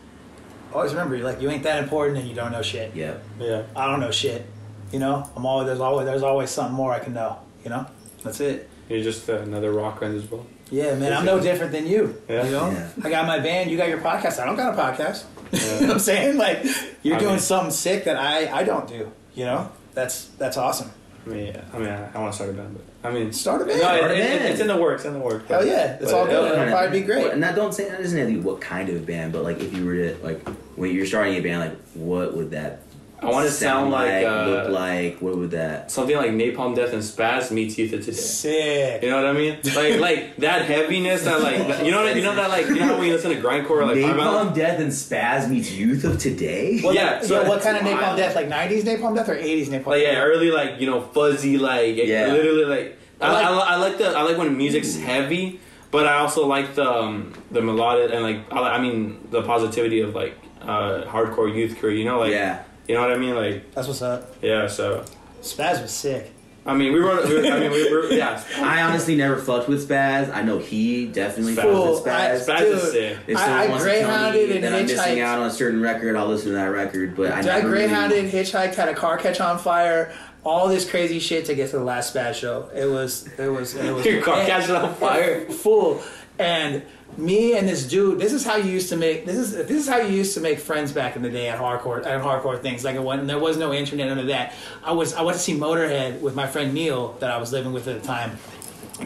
always 0.73 0.93
remember, 0.93 1.19
like, 1.19 1.41
you 1.41 1.51
ain't 1.51 1.63
that 1.65 1.83
important, 1.83 2.19
and 2.19 2.29
you 2.29 2.35
don't 2.35 2.53
know 2.53 2.63
shit. 2.63 2.95
Yeah. 2.95 3.19
Yeah. 3.39 3.65
I 3.77 3.87
don't 3.87 4.01
know 4.01 4.11
shit. 4.11 4.47
You 4.93 4.99
know, 4.99 5.29
I'm 5.37 5.45
always 5.47 5.67
there's 5.67 5.81
always 5.81 6.07
there's 6.07 6.23
always 6.23 6.51
something 6.51 6.75
more 6.75 6.93
I 6.93 6.99
can 7.01 7.13
know. 7.15 7.39
You 7.65 7.71
know, 7.71 7.87
that's 8.25 8.41
it. 8.41 8.69
You're 8.89 9.03
just 9.03 9.29
uh, 9.31 9.35
another 9.39 9.71
rocker 9.73 10.05
in 10.07 10.17
this 10.19 10.29
world. 10.31 10.47
Yeah, 10.71 10.95
man, 10.95 11.13
I'm 11.13 11.25
no 11.25 11.39
different 11.41 11.73
than 11.73 11.87
you. 11.87 12.21
Yeah. 12.29 12.45
You 12.45 12.51
know, 12.53 12.71
Yeah. 12.71 12.89
I 13.05 13.11
got 13.11 13.27
my 13.27 13.39
band, 13.41 13.71
you 13.71 13.77
got 13.77 13.89
your 13.89 13.99
podcast. 14.01 14.41
I 14.41 14.47
don't 14.47 14.57
got 14.57 14.75
a 14.77 14.81
podcast. 14.83 15.25
you 15.53 15.59
know 15.81 15.87
what 15.89 15.91
I'm 15.95 15.99
saying? 16.01 16.39
Like, 16.39 16.65
you're 17.03 17.17
I 17.17 17.19
doing 17.19 17.33
mean- 17.33 17.41
something 17.41 17.71
sick 17.73 18.05
that 18.05 18.17
I 18.17 18.51
I 18.61 18.65
don't 18.65 18.89
do. 18.89 19.13
You 19.35 19.45
know, 19.45 19.71
that's 19.95 20.27
that's 20.39 20.57
awesome. 20.57 20.91
I 21.27 21.29
mean, 21.29 21.47
yeah. 21.49 21.65
I 21.73 21.79
mean, 21.79 21.89
I, 21.89 22.11
I 22.15 22.19
want 22.19 22.33
to 22.33 22.37
start 22.37 22.51
a 22.51 22.53
band, 22.55 22.75
but 22.77 22.85
I 23.03 23.11
mean, 23.11 23.33
Start 23.33 23.63
a 23.63 23.65
band. 23.65 23.79
No, 23.81 23.85
Start 23.85 24.11
it, 24.11 24.19
a 24.19 24.35
it- 24.35 24.51
it's 24.51 24.61
in 24.61 24.67
the 24.67 24.77
works. 24.77 25.05
In 25.07 25.15
the 25.15 25.19
works. 25.21 25.49
Hell 25.49 25.65
yeah, 25.67 25.95
it's 25.95 26.05
But 26.13 26.15
all 26.15 26.27
good. 26.27 26.53
it- 26.53 26.59
It'll 26.61 26.71
probably 26.79 27.01
be 27.01 27.07
great. 27.07 27.29
Well, 27.29 27.37
now 27.39 27.53
don't 27.53 27.73
say 27.73 27.89
that 27.89 27.99
doesn't 28.01 28.19
have 28.19 28.29
to 28.29 28.35
be 28.35 28.41
what 28.41 28.61
kind 28.61 28.89
of 28.91 29.07
band, 29.07 29.33
but 29.33 29.43
like 29.43 29.61
if 29.61 29.73
you 29.73 29.85
were 29.87 29.95
to 29.95 30.17
like 30.23 30.47
when 30.77 30.95
you're 30.95 31.07
starting 31.07 31.35
a 31.35 31.41
band, 31.41 31.61
like 31.61 31.79
what 31.95 32.37
would 32.37 32.51
that 32.51 32.83
I 33.23 33.27
want 33.31 33.47
to 33.47 33.53
sound 33.53 33.91
like 33.91 34.25
uh, 34.25 34.47
look 34.47 34.69
like? 34.71 35.21
What 35.21 35.37
would 35.37 35.51
that? 35.53 35.91
something 35.91 36.17
like 36.17 36.31
Napalm 36.31 36.75
Death 36.75 36.93
and 36.93 37.03
Spaz 37.03 37.51
meets 37.51 37.77
Youth 37.77 37.93
of 37.93 38.01
Today. 38.01 38.13
Sick. 38.17 39.03
You 39.03 39.11
know 39.11 39.17
what 39.17 39.27
I 39.27 39.33
mean? 39.33 39.59
Like 39.75 40.01
like 40.09 40.37
that 40.39 40.65
heaviness 40.65 41.25
that 41.25 41.41
like 41.43 41.59
that- 41.69 41.85
you 41.85 41.91
know 41.93 42.03
what 42.03 42.17
you 42.17 42.23
know 42.23 42.35
that 42.35 42.49
like 42.51 42.67
you 42.67 42.77
know 42.77 42.85
how 42.87 42.99
when 42.99 43.07
you 43.09 43.13
listen 43.13 43.31
to 43.31 43.41
grindcore 43.41 43.87
like 43.87 44.01
Five 44.03 44.19
Island? 44.19 44.51
Napalm 44.51 44.55
Death 44.55 44.81
and 44.81 44.91
Spaz 44.91 45.49
meets 45.51 45.71
Youth 45.71 46.05
of 46.05 46.19
Today. 46.19 46.81
Well, 46.83 46.95
Yeah, 46.95 47.21
So 47.21 47.43
so 47.43 47.49
what 47.49 47.63
kind 47.63 47.77
of 47.77 47.83
napalm 47.83 48.01
wild. 48.03 48.17
death? 48.17 48.35
Like 48.35 48.49
'90s 48.49 48.83
napalm 48.85 49.15
death 49.15 49.29
or 49.29 49.37
'80s 49.37 49.67
napalm? 49.69 49.87
like 49.87 50.03
yeah 50.03 50.13
death? 50.13 50.25
early 50.25 50.51
like 50.51 50.81
you 50.81 50.87
know 50.87 51.01
fuzzy 51.03 51.59
like 51.59 51.97
Yeah. 51.97 52.33
literally 52.33 52.65
like 52.65 52.97
I, 53.21 53.27
I 53.27 53.31
like- 53.33 53.45
I, 53.69 53.75
I 53.75 53.77
like 53.77 53.99
the 53.99 54.09
I 54.17 54.23
like 54.23 54.39
when 54.39 54.57
music's 54.57 54.97
heavy, 54.97 55.61
but 55.91 56.07
I 56.07 56.19
also 56.21 56.47
like 56.47 56.75
the 56.75 56.91
um, 56.91 57.35
the 57.51 57.61
melodic 57.61 58.13
and 58.13 58.23
like 58.23 58.51
I, 58.51 58.77
I 58.77 58.81
mean 58.81 59.29
the 59.31 59.43
positivity 59.43 60.01
of 60.01 60.15
like 60.15 60.35
uh, 60.63 61.05
hardcore 61.07 61.55
youth 61.55 61.79
crew. 61.79 61.91
You 61.91 62.05
know 62.07 62.19
like 62.21 62.33
yeah, 62.33 62.63
you 62.91 62.97
know 62.97 63.03
what 63.03 63.13
I 63.13 63.19
mean 63.19 63.35
like 63.37 63.73
That's 63.75 63.87
what's 63.89 64.03
up. 64.03 64.35
yeah. 64.43 64.67
So 64.67 65.05
Spaz 65.43 65.81
was 65.81 65.93
sick. 65.93 66.33
I 66.67 66.75
mean 66.75 66.93
we 66.93 66.99
wrote 66.99 67.27
we, 67.27 67.35
were- 67.37 67.47
I 67.47 67.61
mean 67.61 67.71
we 67.71 67.91
were 67.91 68.13
yeah. 68.13 68.43
I 68.59 68.83
honestly 68.83 69.17
never 69.17 69.37
fucked 69.39 69.69
with 69.69 69.89
Spaz. 69.89 70.31
I 70.35 70.43
know 70.43 70.59
he 70.59 71.07
definitely 71.07 71.55
fucked 71.55 71.69
Fool, 71.69 71.95
with 71.95 72.05
Spaz. 72.05 72.47
Spaz 72.47 72.59
Dude, 72.59 72.69
is 72.79 72.93
sick. 72.93 73.19
If 73.29 73.37
I- 73.37 73.41
someone 73.41 73.59
I 73.61 73.69
wants 73.69 73.85
to 73.85 73.91
tell 73.91 74.01
greyhounded 74.09 74.49
me 74.51 74.55
and 74.57 74.65
that 74.65 74.73
I'm 74.75 74.87
missing 74.87 75.21
out 75.21 75.39
on 75.39 75.47
a 75.47 75.51
certain 75.51 75.81
record, 75.81 76.17
I'll 76.17 76.27
listen 76.29 76.49
to 76.49 76.55
that 76.57 76.67
record. 76.67 77.17
But 77.17 77.33
I 77.33 77.39
I 77.39 77.43
never 77.43 77.69
really- 77.71 77.87
greyhounded, 77.87 78.31
hitchhiked, 78.33 78.75
had 78.75 78.89
a 78.89 78.95
car 78.95 79.17
catch 79.19 79.41
on 79.41 79.59
fire, 79.59 80.13
all 80.45 80.69
this 80.69 80.89
crazy 80.91 81.19
shit 81.21 81.45
to 81.47 81.55
get 81.55 81.71
to 81.71 81.79
the 81.79 81.85
last 81.85 82.15
Spaz 82.15 82.35
show. 82.35 82.69
It 82.75 82.87
was, 82.87 83.27
it 83.39 83.49
was, 83.49 83.75
it 83.77 83.93
was. 83.95 84.05
Your 84.13 84.23
car 84.23 84.39
and- 84.41 84.47
catching 84.49 84.75
on 84.75 84.95
fire. 84.97 85.47
Full. 85.47 86.03
And 86.39 86.83
me 87.17 87.57
and 87.57 87.69
this 87.69 87.87
dude, 87.87 88.19
this 88.19 88.33
is 88.33 88.45
how 88.45 88.57
you 88.57 88.71
used 88.71 88.89
to 88.89 88.97
make 88.97 89.27
this 89.27 89.37
is 89.37 89.53
this 89.53 89.71
is 89.71 89.89
how 89.89 89.99
you 89.99 90.15
used 90.15 90.35
to 90.35 90.41
make 90.41 90.59
friends 90.59 90.93
back 90.93 91.17
in 91.17 91.23
the 91.23 91.31
day 91.31 91.49
at 91.49 91.59
hardcore 91.59 92.05
at 92.05 92.23
hardcore 92.23 92.61
things. 92.61 92.85
Like 92.85 92.97
it 92.97 93.03
when 93.03 93.27
there 93.27 93.39
was 93.39 93.57
no 93.57 93.73
internet, 93.73 94.09
under 94.09 94.25
that. 94.25 94.55
I 94.83 94.93
was 94.93 95.15
I 95.15 95.23
went 95.23 95.37
to 95.37 95.43
see 95.43 95.57
Motorhead 95.57 96.21
with 96.21 96.35
my 96.35 96.47
friend 96.47 96.73
Neil 96.73 97.13
that 97.21 97.31
I 97.31 97.39
was 97.39 97.53
living 97.53 97.73
with 97.73 97.89
at 97.89 98.01
the 98.01 98.07
time, 98.07 98.39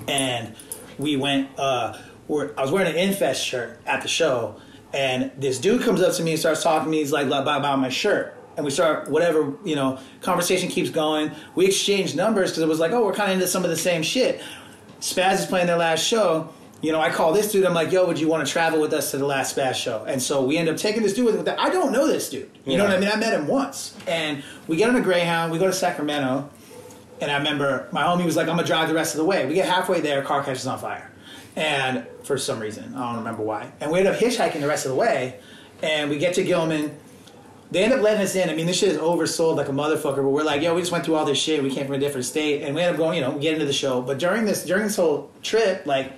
and 0.09 0.55
we 0.99 1.17
went. 1.17 1.51
Uh, 1.59 1.99
I 2.29 2.63
was 2.63 2.71
wearing 2.71 2.91
an 2.91 2.97
Infest 2.97 3.45
shirt 3.45 3.81
at 3.87 4.03
the 4.03 4.09
show, 4.09 4.57
and 4.93 5.31
this 5.37 5.59
dude 5.59 5.83
comes 5.83 6.01
up 6.01 6.15
to 6.15 6.23
me 6.23 6.33
and 6.33 6.41
starts 6.41 6.63
talking 6.63 6.87
to 6.87 6.91
me. 6.91 6.99
He's 6.99 7.13
like 7.13 7.27
about 7.27 7.79
my 7.79 7.89
shirt, 7.89 8.37
and 8.57 8.65
we 8.65 8.71
start 8.71 9.11
whatever 9.11 9.55
you 9.65 9.77
know. 9.77 9.99
Conversation 10.21 10.69
keeps 10.69 10.91
going. 10.91 11.33
We 11.55 11.67
exchange 11.67 12.15
numbers 12.15 12.51
because 12.51 12.63
it 12.63 12.69
was 12.69 12.81
like, 12.81 12.93
oh, 12.93 13.05
we're 13.05 13.15
kind 13.15 13.31
of 13.31 13.37
into 13.37 13.49
some 13.49 13.65
of 13.65 13.71
the 13.71 13.77
same 13.77 14.03
shit. 14.03 14.43
Spaz 15.01 15.41
is 15.41 15.47
playing 15.47 15.67
their 15.67 15.77
last 15.77 16.03
show. 16.03 16.51
You 16.85 16.93
know, 16.93 17.01
I 17.01 17.09
call 17.09 17.33
this 17.33 17.51
dude. 17.51 17.65
I'm 17.65 17.73
like, 17.73 17.91
"Yo, 17.93 18.07
would 18.07 18.21
you 18.21 18.29
want 18.29 18.47
to 18.47 18.53
travel 18.53 18.79
with 18.79 18.93
us 18.93 19.13
to 19.13 19.17
the 19.17 19.25
last 19.25 19.57
Spaz 19.57 19.75
show?" 19.75 20.05
And 20.07 20.21
so 20.21 20.45
we 20.45 20.59
end 20.59 20.69
up 20.69 20.77
taking 20.77 21.03
this 21.03 21.15
dude 21.15 21.25
with. 21.25 21.49
I 21.49 21.71
don't 21.71 21.93
know 21.93 22.07
this 22.07 22.29
dude. 22.29 22.51
You 22.67 22.77
know 22.77 22.85
what 22.85 22.93
I 22.93 23.01
mean? 23.01 23.09
I 23.11 23.17
met 23.17 23.33
him 23.33 23.47
once, 23.47 23.97
and 24.07 24.43
we 24.69 24.77
get 24.77 24.91
on 24.91 24.97
a 24.97 25.01
Greyhound. 25.01 25.51
We 25.51 25.59
go 25.59 25.67
to 25.67 25.73
Sacramento, 25.73 26.51
and 27.23 27.31
I 27.31 27.39
remember 27.39 27.89
my 27.91 28.03
homie 28.03 28.27
was 28.27 28.37
like, 28.37 28.49
"I'm 28.49 28.57
gonna 28.57 28.67
drive 28.67 28.89
the 28.89 28.95
rest 28.95 29.15
of 29.15 29.19
the 29.19 29.25
way." 29.25 29.47
We 29.47 29.55
get 29.55 29.67
halfway 29.67 30.03
there, 30.03 30.21
car 30.21 30.45
catches 30.45 30.67
on 30.67 30.79
fire, 30.79 31.11
and 31.57 32.05
for 32.23 32.37
some 32.37 32.61
reason, 32.61 32.93
I 32.95 33.07
don't 33.07 33.17
remember 33.17 33.43
why. 33.43 33.73
And 33.81 33.91
we 33.91 34.01
end 34.01 34.09
up 34.09 34.17
hitchhiking 34.17 34.61
the 34.61 34.69
rest 34.69 34.85
of 34.85 34.91
the 34.91 34.99
way, 34.99 35.37
and 35.83 36.11
we 36.11 36.19
get 36.19 36.35
to 36.35 36.45
Gilman. 36.45 36.95
They 37.71 37.83
end 37.83 37.95
up 37.95 38.03
letting 38.03 38.21
us 38.21 38.35
in. 38.35 38.51
I 38.51 38.55
mean, 38.55 38.67
this 38.67 38.77
shit 38.79 38.91
is 38.91 38.99
oversold 38.99 39.57
like 39.57 39.69
a 39.69 39.73
motherfucker. 39.73 40.17
But 40.17 40.29
we're 40.29 40.45
like, 40.45 40.61
yo, 40.61 40.75
we 40.75 40.83
just 40.83 40.93
went 40.93 41.07
through 41.07 41.15
all 41.15 41.25
this 41.25 41.39
shit. 41.39 41.63
We 41.63 41.75
came 41.75 41.87
from 41.87 41.95
a 41.95 41.99
different 41.99 42.27
state, 42.27 42.61
and 42.63 42.75
we 42.75 42.83
end 42.83 42.93
up 42.93 42.99
going, 42.99 43.17
you 43.17 43.23
know, 43.23 43.31
we 43.31 43.41
get 43.41 43.55
into 43.55 43.65
the 43.65 43.73
show. 43.73 44.03
But 44.03 44.19
during 44.19 44.45
this, 44.45 44.67
during 44.67 44.85
this 44.85 44.97
whole 44.97 45.31
trip, 45.43 45.87
like, 45.87 46.13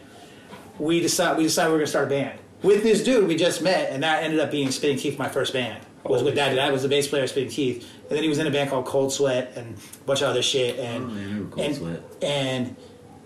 we 0.79 1.01
decide 1.01 1.37
we 1.37 1.45
decided 1.45 1.69
we 1.69 1.73
were 1.75 1.79
gonna 1.79 1.87
start 1.87 2.07
a 2.07 2.11
band 2.11 2.39
with 2.63 2.83
this 2.83 3.03
dude 3.05 3.29
we 3.29 3.37
just 3.37 3.63
met, 3.63 3.91
and 3.93 4.03
that 4.03 4.23
ended 4.25 4.41
up 4.41 4.51
being 4.51 4.71
Spitting 4.71 4.99
Teeth, 4.99 5.19
my 5.19 5.29
first 5.29 5.53
band. 5.53 5.83
Was 6.05 6.23
with 6.23 6.37
that. 6.37 6.51
dude. 6.51 6.61
I 6.61 6.71
was 6.71 6.83
the 6.83 6.89
bass 6.89 7.09
player 7.09 7.25
of 7.25 7.31
Spitting 7.31 7.51
Teeth, 7.51 7.85
and 8.09 8.17
then 8.17 8.23
he 8.23 8.29
was 8.29 8.39
in 8.39 8.47
a 8.47 8.51
band 8.51 8.71
called 8.71 8.87
Cold 8.87 9.13
Sweat 9.13 9.53
and 9.57 9.77
a 9.77 10.05
bunch 10.05 10.23
of 10.23 10.29
other 10.29 10.41
shit. 10.43 10.79
And 10.79 11.05
Oh, 11.05 11.07
remember 11.09 11.51
Cold 11.57 11.67
and, 11.67 11.77
Sweat. 11.77 12.03
and 12.23 12.77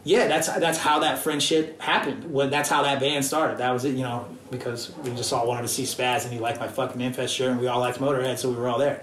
yeah, 0.05 0.27
that's 0.29 0.49
that's 0.49 0.79
how 0.79 0.99
that 1.01 1.19
friendship 1.19 1.79
happened. 1.81 2.33
Well, 2.33 2.49
that's 2.49 2.71
how 2.71 2.83
that 2.85 2.99
band 3.01 3.23
started. 3.25 3.59
That 3.59 3.71
was 3.73 3.85
it, 3.85 3.91
you 3.97 4.03
know, 4.03 4.27
because 4.51 4.97
we 5.05 5.11
just 5.11 5.31
all 5.31 5.47
wanted 5.47 5.63
to 5.63 5.69
see 5.69 5.83
Spaz, 5.83 6.25
and 6.25 6.33
he 6.33 6.39
liked 6.39 6.59
my 6.59 6.69
fucking 6.69 6.99
Infest 7.03 7.35
shirt, 7.35 7.51
and 7.51 7.61
we 7.61 7.67
all 7.67 7.81
liked 7.81 7.99
Motorhead, 7.99 8.39
so 8.39 8.49
we 8.49 8.57
were 8.57 8.69
all 8.69 8.79
there. 8.79 9.03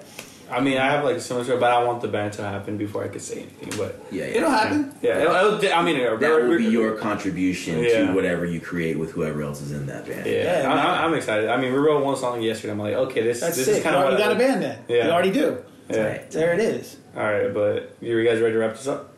I 0.49 0.61
mean, 0.61 0.77
I 0.77 0.89
have 0.89 1.03
like 1.03 1.17
a 1.17 1.21
similar 1.21 1.43
story, 1.43 1.59
but 1.59 1.71
I 1.71 1.83
want 1.83 2.01
the 2.01 2.07
band 2.07 2.33
to 2.33 2.41
happen 2.43 2.77
before 2.77 3.03
I 3.03 3.09
could 3.09 3.21
say 3.21 3.39
anything. 3.41 3.77
But 3.77 3.99
Yeah, 4.11 4.25
yeah. 4.25 4.37
It'll 4.37 4.49
happen. 4.49 4.93
yeah, 5.01 5.19
it'll, 5.21 5.35
it'll, 5.55 5.73
I 5.73 5.81
mean, 5.83 5.97
That 5.97 6.21
will 6.31 6.57
be 6.57 6.65
your 6.65 6.95
contribution 6.97 7.79
Yeah. 7.79 8.07
to 8.07 8.13
whatever 8.13 8.45
you 8.45 8.61
create 8.61 8.97
with 8.97 9.11
whoever 9.11 9.41
else 9.43 9.61
is 9.61 9.71
in 9.73 9.85
that 9.87 10.05
band. 10.07 10.25
Yeah, 10.25 10.61
Yeah, 10.61 10.71
I, 10.71 10.75
man. 10.75 10.85
I- 10.85 11.03
I'm 11.05 11.13
excited. 11.13 11.49
I 11.49 11.57
mean, 11.57 11.73
we 11.73 11.79
wrote 11.79 12.03
one 12.03 12.15
song 12.15 12.41
yesterday. 12.41 12.71
I'm 12.71 12.79
like, 12.79 12.93
okay, 12.93 13.21
this 13.23 13.41
That's 13.41 13.57
this 13.57 13.65
sick. 13.65 13.77
is 13.77 13.83
kind 13.83 13.95
you 13.95 13.99
of 13.99 14.05
already 14.07 14.23
what 14.23 14.29
got 14.29 14.41
I- 14.41 14.45
a 14.45 14.47
band 14.47 14.61
then. 14.63 14.79
Yeah. 14.87 15.05
You 15.05 15.11
already 15.11 15.31
do. 15.31 15.57
Yeah. 15.89 15.97
Right. 16.07 16.31
There 16.31 16.53
it 16.53 16.59
is. 16.59 16.97
All 17.15 17.23
right, 17.23 17.53
but 17.53 17.95
you 18.01 18.23
guys 18.23 18.39
ready 18.39 18.53
to 18.53 18.59
wrap 18.59 18.73
this 18.75 18.87
up? 18.87 19.13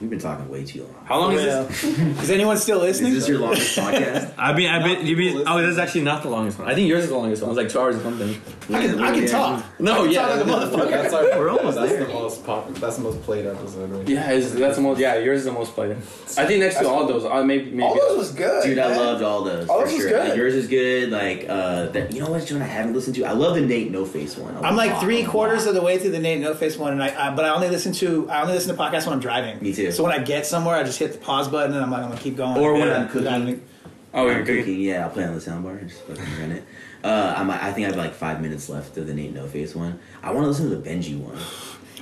We've 0.00 0.10
been 0.10 0.18
talking 0.18 0.48
way 0.50 0.64
too 0.64 0.82
long. 0.82 0.94
How 1.04 1.18
long 1.20 1.32
is 1.34 1.42
this? 1.44 1.84
Is 2.24 2.30
anyone 2.30 2.56
still 2.58 2.78
listening? 2.80 3.12
Is 3.12 3.20
this 3.20 3.28
your 3.28 3.38
longest 3.38 3.78
podcast? 3.78 4.34
I 4.36 4.52
mean, 4.52 4.68
I 4.68 4.80
bet 4.80 5.02
you 5.04 5.16
mean- 5.16 5.44
Oh, 5.46 5.60
this 5.60 5.70
is 5.70 5.78
actually 5.78 6.02
not 6.02 6.22
the 6.22 6.30
longest 6.30 6.58
one. 6.58 6.68
I 6.68 6.74
think 6.74 6.88
yours 6.88 7.04
is 7.04 7.10
the 7.10 7.16
longest 7.16 7.42
one. 7.42 7.50
It 7.50 7.54
was 7.54 7.62
like 7.64 7.72
two 7.72 7.78
hours 7.80 7.96
or 7.96 8.00
something. 8.02 8.30
I 8.74 8.86
can, 8.86 9.00
I 9.00 9.12
can 9.12 9.22
Yeah. 9.22 9.28
talk. 9.28 9.64
No, 9.78 9.92
I 9.92 9.96
can 10.04 10.10
yeah, 10.12 10.20
talk 10.22 10.30
like 10.30 10.46
a 10.46 10.50
motherfucker. 10.50 10.90
That's 10.90 11.14
our. 11.14 11.38
We're 11.38 11.50
almost 11.50 11.76
that's 11.78 11.92
there. 11.92 12.04
the 12.06 12.12
most 12.12 12.44
pop. 12.44 12.68
That's 12.74 12.96
the 12.96 13.02
most 13.02 13.22
played 13.22 13.46
episode. 13.46 13.90
Right? 13.90 14.08
Yeah, 14.08 14.30
it's, 14.32 14.50
that's 14.52 14.76
the 14.76 14.82
most. 14.82 14.98
Yeah, 14.98 15.16
yours 15.18 15.40
is 15.40 15.44
the 15.44 15.52
most 15.52 15.72
played. 15.74 15.92
I 15.92 16.46
think 16.46 16.60
next 16.60 16.78
to 16.78 16.88
all 16.88 17.06
those, 17.06 17.24
uh, 17.24 17.42
maybe 17.44 17.70
maybe. 17.70 17.82
All 17.82 17.94
those 17.94 18.18
was 18.18 18.30
good. 18.32 18.64
Dude, 18.64 18.78
I 18.78 18.88
man. 18.88 18.96
loved 18.98 19.22
all 19.22 19.44
those. 19.44 19.68
All 19.68 19.80
for 19.80 19.84
those 19.86 19.94
was 19.94 20.02
sure. 20.02 20.10
good. 20.10 20.28
Like, 20.30 20.36
yours 20.36 20.54
is 20.54 20.66
good. 20.68 21.10
Like, 21.10 21.46
uh, 21.48 21.86
that, 21.86 22.12
you 22.12 22.20
know 22.20 22.30
what, 22.30 22.46
John? 22.46 22.62
I 22.62 22.66
haven't 22.66 22.94
listened 22.94 23.16
to. 23.16 23.24
I 23.24 23.32
love 23.32 23.54
the 23.54 23.60
Nate 23.60 23.90
No 23.90 24.04
Face 24.04 24.36
one. 24.36 24.56
I'm 24.64 24.76
like 24.76 24.98
three 25.00 25.24
quarters 25.24 25.66
of 25.66 25.74
the 25.74 25.82
way 25.82 25.98
through 25.98 26.10
the 26.12 26.18
Nate 26.18 26.40
No 26.40 26.54
Face 26.54 26.76
one, 26.76 26.92
and 26.92 27.02
I, 27.02 27.28
I 27.28 27.34
but 27.34 27.44
I 27.44 27.50
only 27.50 27.68
listen 27.68 27.92
to 27.94 28.28
I 28.30 28.40
only 28.42 28.54
listen 28.54 28.74
to 28.74 28.82
podcasts 28.82 29.04
when 29.06 29.12
I'm 29.14 29.20
driving. 29.20 29.60
Me 29.60 29.72
too. 29.72 29.83
So 29.90 30.02
when 30.02 30.12
I 30.12 30.18
get 30.22 30.46
somewhere, 30.46 30.76
I 30.76 30.82
just 30.82 30.98
hit 30.98 31.12
the 31.12 31.18
pause 31.18 31.48
button, 31.48 31.74
and 31.74 31.82
I'm 31.84 31.90
like, 31.90 32.02
I'm 32.02 32.08
gonna 32.10 32.20
keep 32.20 32.36
going. 32.36 32.56
Or 32.58 32.72
when 32.74 32.88
Yeah. 32.88 33.02
I'm 33.02 33.08
cooking. 33.08 33.26
Oh, 34.14 34.22
I'm 34.22 34.26
you're 34.28 34.38
cooking. 34.40 34.56
cooking. 34.58 34.80
Yeah, 34.80 35.04
I'll 35.04 35.10
play 35.10 35.24
on 35.24 35.34
the 35.34 35.40
soundbar 35.40 35.78
and 35.80 35.88
just 35.88 36.02
fucking 36.02 36.24
run 36.40 36.52
it. 36.52 36.64
Uh, 37.02 37.34
I'm, 37.36 37.50
I 37.50 37.72
think 37.72 37.86
I 37.86 37.90
have 37.90 37.96
like 37.98 38.14
five 38.14 38.40
minutes 38.40 38.68
left 38.68 38.96
of 38.96 39.06
the 39.06 39.12
Nate 39.14 39.34
No 39.34 39.46
Face 39.46 39.74
one. 39.74 39.98
I 40.22 40.30
want 40.30 40.44
to 40.44 40.48
listen 40.48 40.70
to 40.70 40.76
the 40.76 40.88
Benji 40.88 41.18
one. 41.18 41.36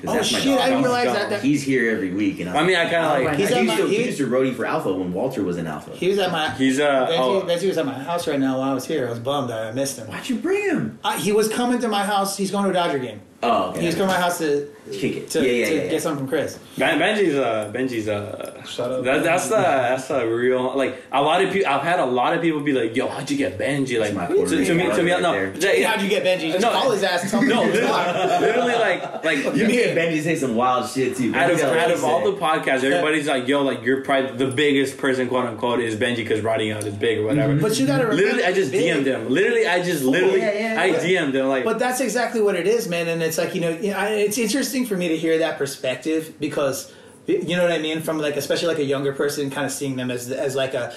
Oh 0.05 0.15
that's 0.15 0.33
my 0.33 0.41
shit! 0.41 0.59
I 0.59 0.69
didn't 0.69 0.83
realize 0.83 1.13
that. 1.13 1.31
that 1.31 1.43
He's 1.45 1.63
here 1.63 1.91
every 1.95 2.11
week, 2.13 2.41
and 2.41 2.51
I, 2.51 2.57
I 2.59 2.65
mean, 2.67 2.75
I 2.77 2.91
kinda 2.91 3.09
like- 3.25 3.37
He's 3.39 3.49
He's 3.49 3.57
at 3.57 3.61
he, 3.63 3.67
my- 3.69 3.73
used 3.75 3.83
to, 3.85 3.89
he 3.89 3.97
he- 3.99 4.05
used 4.07 4.19
to 4.19 4.27
roadie 4.27 4.53
for 4.55 4.65
Alpha 4.67 4.93
when 4.93 5.13
Walter 5.13 5.45
was 5.45 5.59
in 5.59 5.69
Alpha. 5.69 5.93
he 5.93 6.09
was 6.09 6.19
at 6.19 6.33
my. 6.33 6.51
He's 6.51 6.81
uh. 6.81 7.07
Benji, 7.07 7.19
Oh, 7.19 7.43
Benji 7.43 7.69
was 7.69 7.79
at 7.79 7.87
my 7.87 7.95
house 7.95 8.27
right 8.27 8.41
now 8.41 8.59
while 8.59 8.71
I 8.71 8.75
was 8.75 8.85
here. 8.85 9.07
I 9.07 9.11
was 9.11 9.21
bummed 9.21 9.51
that 9.51 9.65
I 9.65 9.71
missed 9.73 9.99
him. 9.99 10.09
Why'd 10.09 10.29
you 10.29 10.37
bring 10.37 10.63
him? 10.69 10.99
I, 11.05 11.19
he 11.19 11.31
was 11.31 11.49
coming 11.49 11.79
to 11.81 11.89
my 11.89 12.05
house. 12.05 12.37
He's 12.37 12.51
going 12.51 12.65
to 12.65 12.71
a 12.71 12.73
Dodger 12.73 12.99
game. 12.99 13.21
Oh, 13.45 13.71
okay. 13.71 13.81
He 13.81 13.87
was 13.87 13.95
coming 13.97 14.09
to 14.11 14.15
my 14.15 14.21
house 14.21 14.39
to 14.39 14.69
Kick 14.93 15.17
it. 15.17 15.31
to, 15.31 15.41
Yeah, 15.41 15.47
yeah, 15.53 15.67
to 15.67 15.75
yeah, 15.77 15.83
yeah. 15.85 15.91
get 15.91 16.03
something 16.03 16.25
from 16.25 16.29
Chris. 16.29 16.59
Ben, 16.77 16.99
Benji's 16.99 17.35
uh 17.37 17.71
Benji's 17.75 18.09
uh 18.09 18.63
Shut 18.65 18.91
up. 18.93 19.05
that, 19.05 19.23
that's 19.25 19.49
the 19.49 19.57
that's 19.57 20.09
the 20.09 20.27
real 20.27 20.77
like 20.77 21.01
a 21.13 21.21
lot 21.23 21.43
of 21.43 21.53
people 21.53 21.69
I've 21.69 21.83
had 21.83 21.99
a 22.01 22.05
lot 22.07 22.35
of 22.35 22.43
people 22.43 22.61
be 22.61 22.73
like 22.73 22.95
yo 22.97 23.09
how'd 23.09 23.29
you 23.31 23.37
get 23.37 23.59
Benji 23.59 23.99
like 24.01 24.15
my 24.15 24.27
to, 24.27 24.35
to 24.47 24.57
me 24.57 24.65
to 24.65 24.75
me 24.75 24.85
Rican 25.11 25.23
no 25.23 25.33
there. 25.33 25.77
yeah, 25.79 25.89
How'd 25.93 26.03
you 26.03 26.09
get 26.09 26.25
Benji? 26.25 26.53
Just 26.53 26.63
No. 26.63 26.71
call 26.73 26.91
his 26.91 27.03
ass. 27.03 27.31
Tell 27.31 27.43
no 27.43 27.63
to 27.65 27.71
literally, 27.73 28.41
literally 28.41 28.73
like 28.75 29.25
like 29.25 29.39
You 29.57 29.67
need 29.67 29.87
Benji 29.97 30.17
to 30.17 30.23
say 30.23 30.37
some 30.37 30.55
wild 30.57 30.89
shit 30.91 31.17
too. 31.17 31.33
out 31.35 31.51
of, 31.51 31.57
Benji's 31.59 31.63
got 31.63 31.73
a 31.73 31.77
lot 31.77 31.85
out 31.87 31.91
of 31.93 32.05
all 32.05 32.25
the 32.31 32.37
podcasts, 32.39 32.83
everybody's 32.85 33.27
like, 33.29 33.47
"Yo, 33.49 33.63
like 33.63 33.83
you're 33.83 34.03
probably 34.03 34.37
the 34.37 34.53
biggest 34.53 34.99
person, 34.99 35.29
quote 35.29 35.47
unquote, 35.47 35.81
is 35.81 35.97
Benji 35.97 36.17
because 36.17 36.41
Riding 36.43 36.71
Out 36.73 36.85
is 36.85 36.95
big 36.95 37.19
or 37.19 37.27
whatever." 37.27 37.57
But 37.57 37.79
you 37.79 37.87
gotta 37.87 38.05
remember, 38.05 38.23
literally, 38.23 38.45
I 38.45 38.53
just 38.53 38.71
big. 38.73 38.95
DM'd 38.95 39.07
him. 39.07 39.29
Literally, 39.29 39.67
I 39.67 39.83
just 39.83 40.05
literally, 40.05 40.39
yeah, 40.41 40.75
yeah, 40.75 40.81
I. 40.81 40.91
DM'd 40.93 41.35
him 41.35 41.47
like, 41.49 41.65
But 41.65 41.79
that's 41.79 42.01
exactly 42.01 42.41
what 42.41 42.55
it 42.57 42.67
is, 42.67 42.87
man. 42.89 43.09
And 43.09 43.23
it's 43.23 43.32
like 43.39 43.55
you 43.55 43.61
know, 43.61 43.71
you 43.71 43.91
know, 43.91 43.97
I- 43.99 44.11
it's 44.11 44.39
interesting 44.39 44.87
for 44.87 44.97
me 44.97 45.09
to 45.09 45.17
hear 45.17 45.39
that 45.39 45.59
perspective 45.59 46.35
because 46.41 46.93
you 47.27 47.57
know 47.57 47.63
what 47.63 47.73
I 47.73 47.79
mean 47.79 48.01
from 48.03 48.19
like 48.19 48.37
especially 48.37 48.69
like 48.69 48.79
a 48.79 48.85
younger 48.85 49.13
person, 49.13 49.51
kind 49.51 49.67
of 49.67 49.73
seeing 49.73 49.97
them 49.97 50.11
as 50.11 50.31
as 50.31 50.55
like 50.55 50.75
a. 50.75 50.95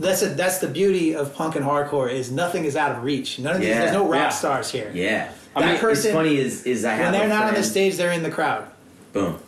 That's 0.00 0.22
a, 0.22 0.28
that's 0.28 0.58
the 0.58 0.68
beauty 0.68 1.16
of 1.16 1.34
punk 1.34 1.56
and 1.56 1.64
hardcore 1.64 2.08
is 2.08 2.30
nothing 2.30 2.64
is 2.64 2.76
out 2.76 2.92
of 2.96 3.02
reach. 3.02 3.40
None 3.40 3.56
of 3.56 3.60
these 3.60 3.70
Yeah. 3.70 3.80
there's 3.80 3.92
no 3.92 4.04
rock 4.08 4.14
Yeah. 4.20 4.28
stars 4.28 4.70
here. 4.70 4.92
Yeah. 4.94 5.32
That 5.56 5.64
I 5.64 5.72
mean, 5.72 5.80
person- 5.80 6.10
it's 6.10 6.14
funny 6.14 6.36
is 6.36 6.62
is 6.62 6.84
I 6.84 6.96
When 7.00 7.10
they're 7.12 7.24
a 7.24 7.28
not 7.28 7.46
on 7.48 7.54
the 7.54 7.64
stage, 7.64 7.96
they're 7.96 8.12
in 8.12 8.22
the 8.22 8.30
crowd. 8.30 8.66
Boom. 9.12 9.40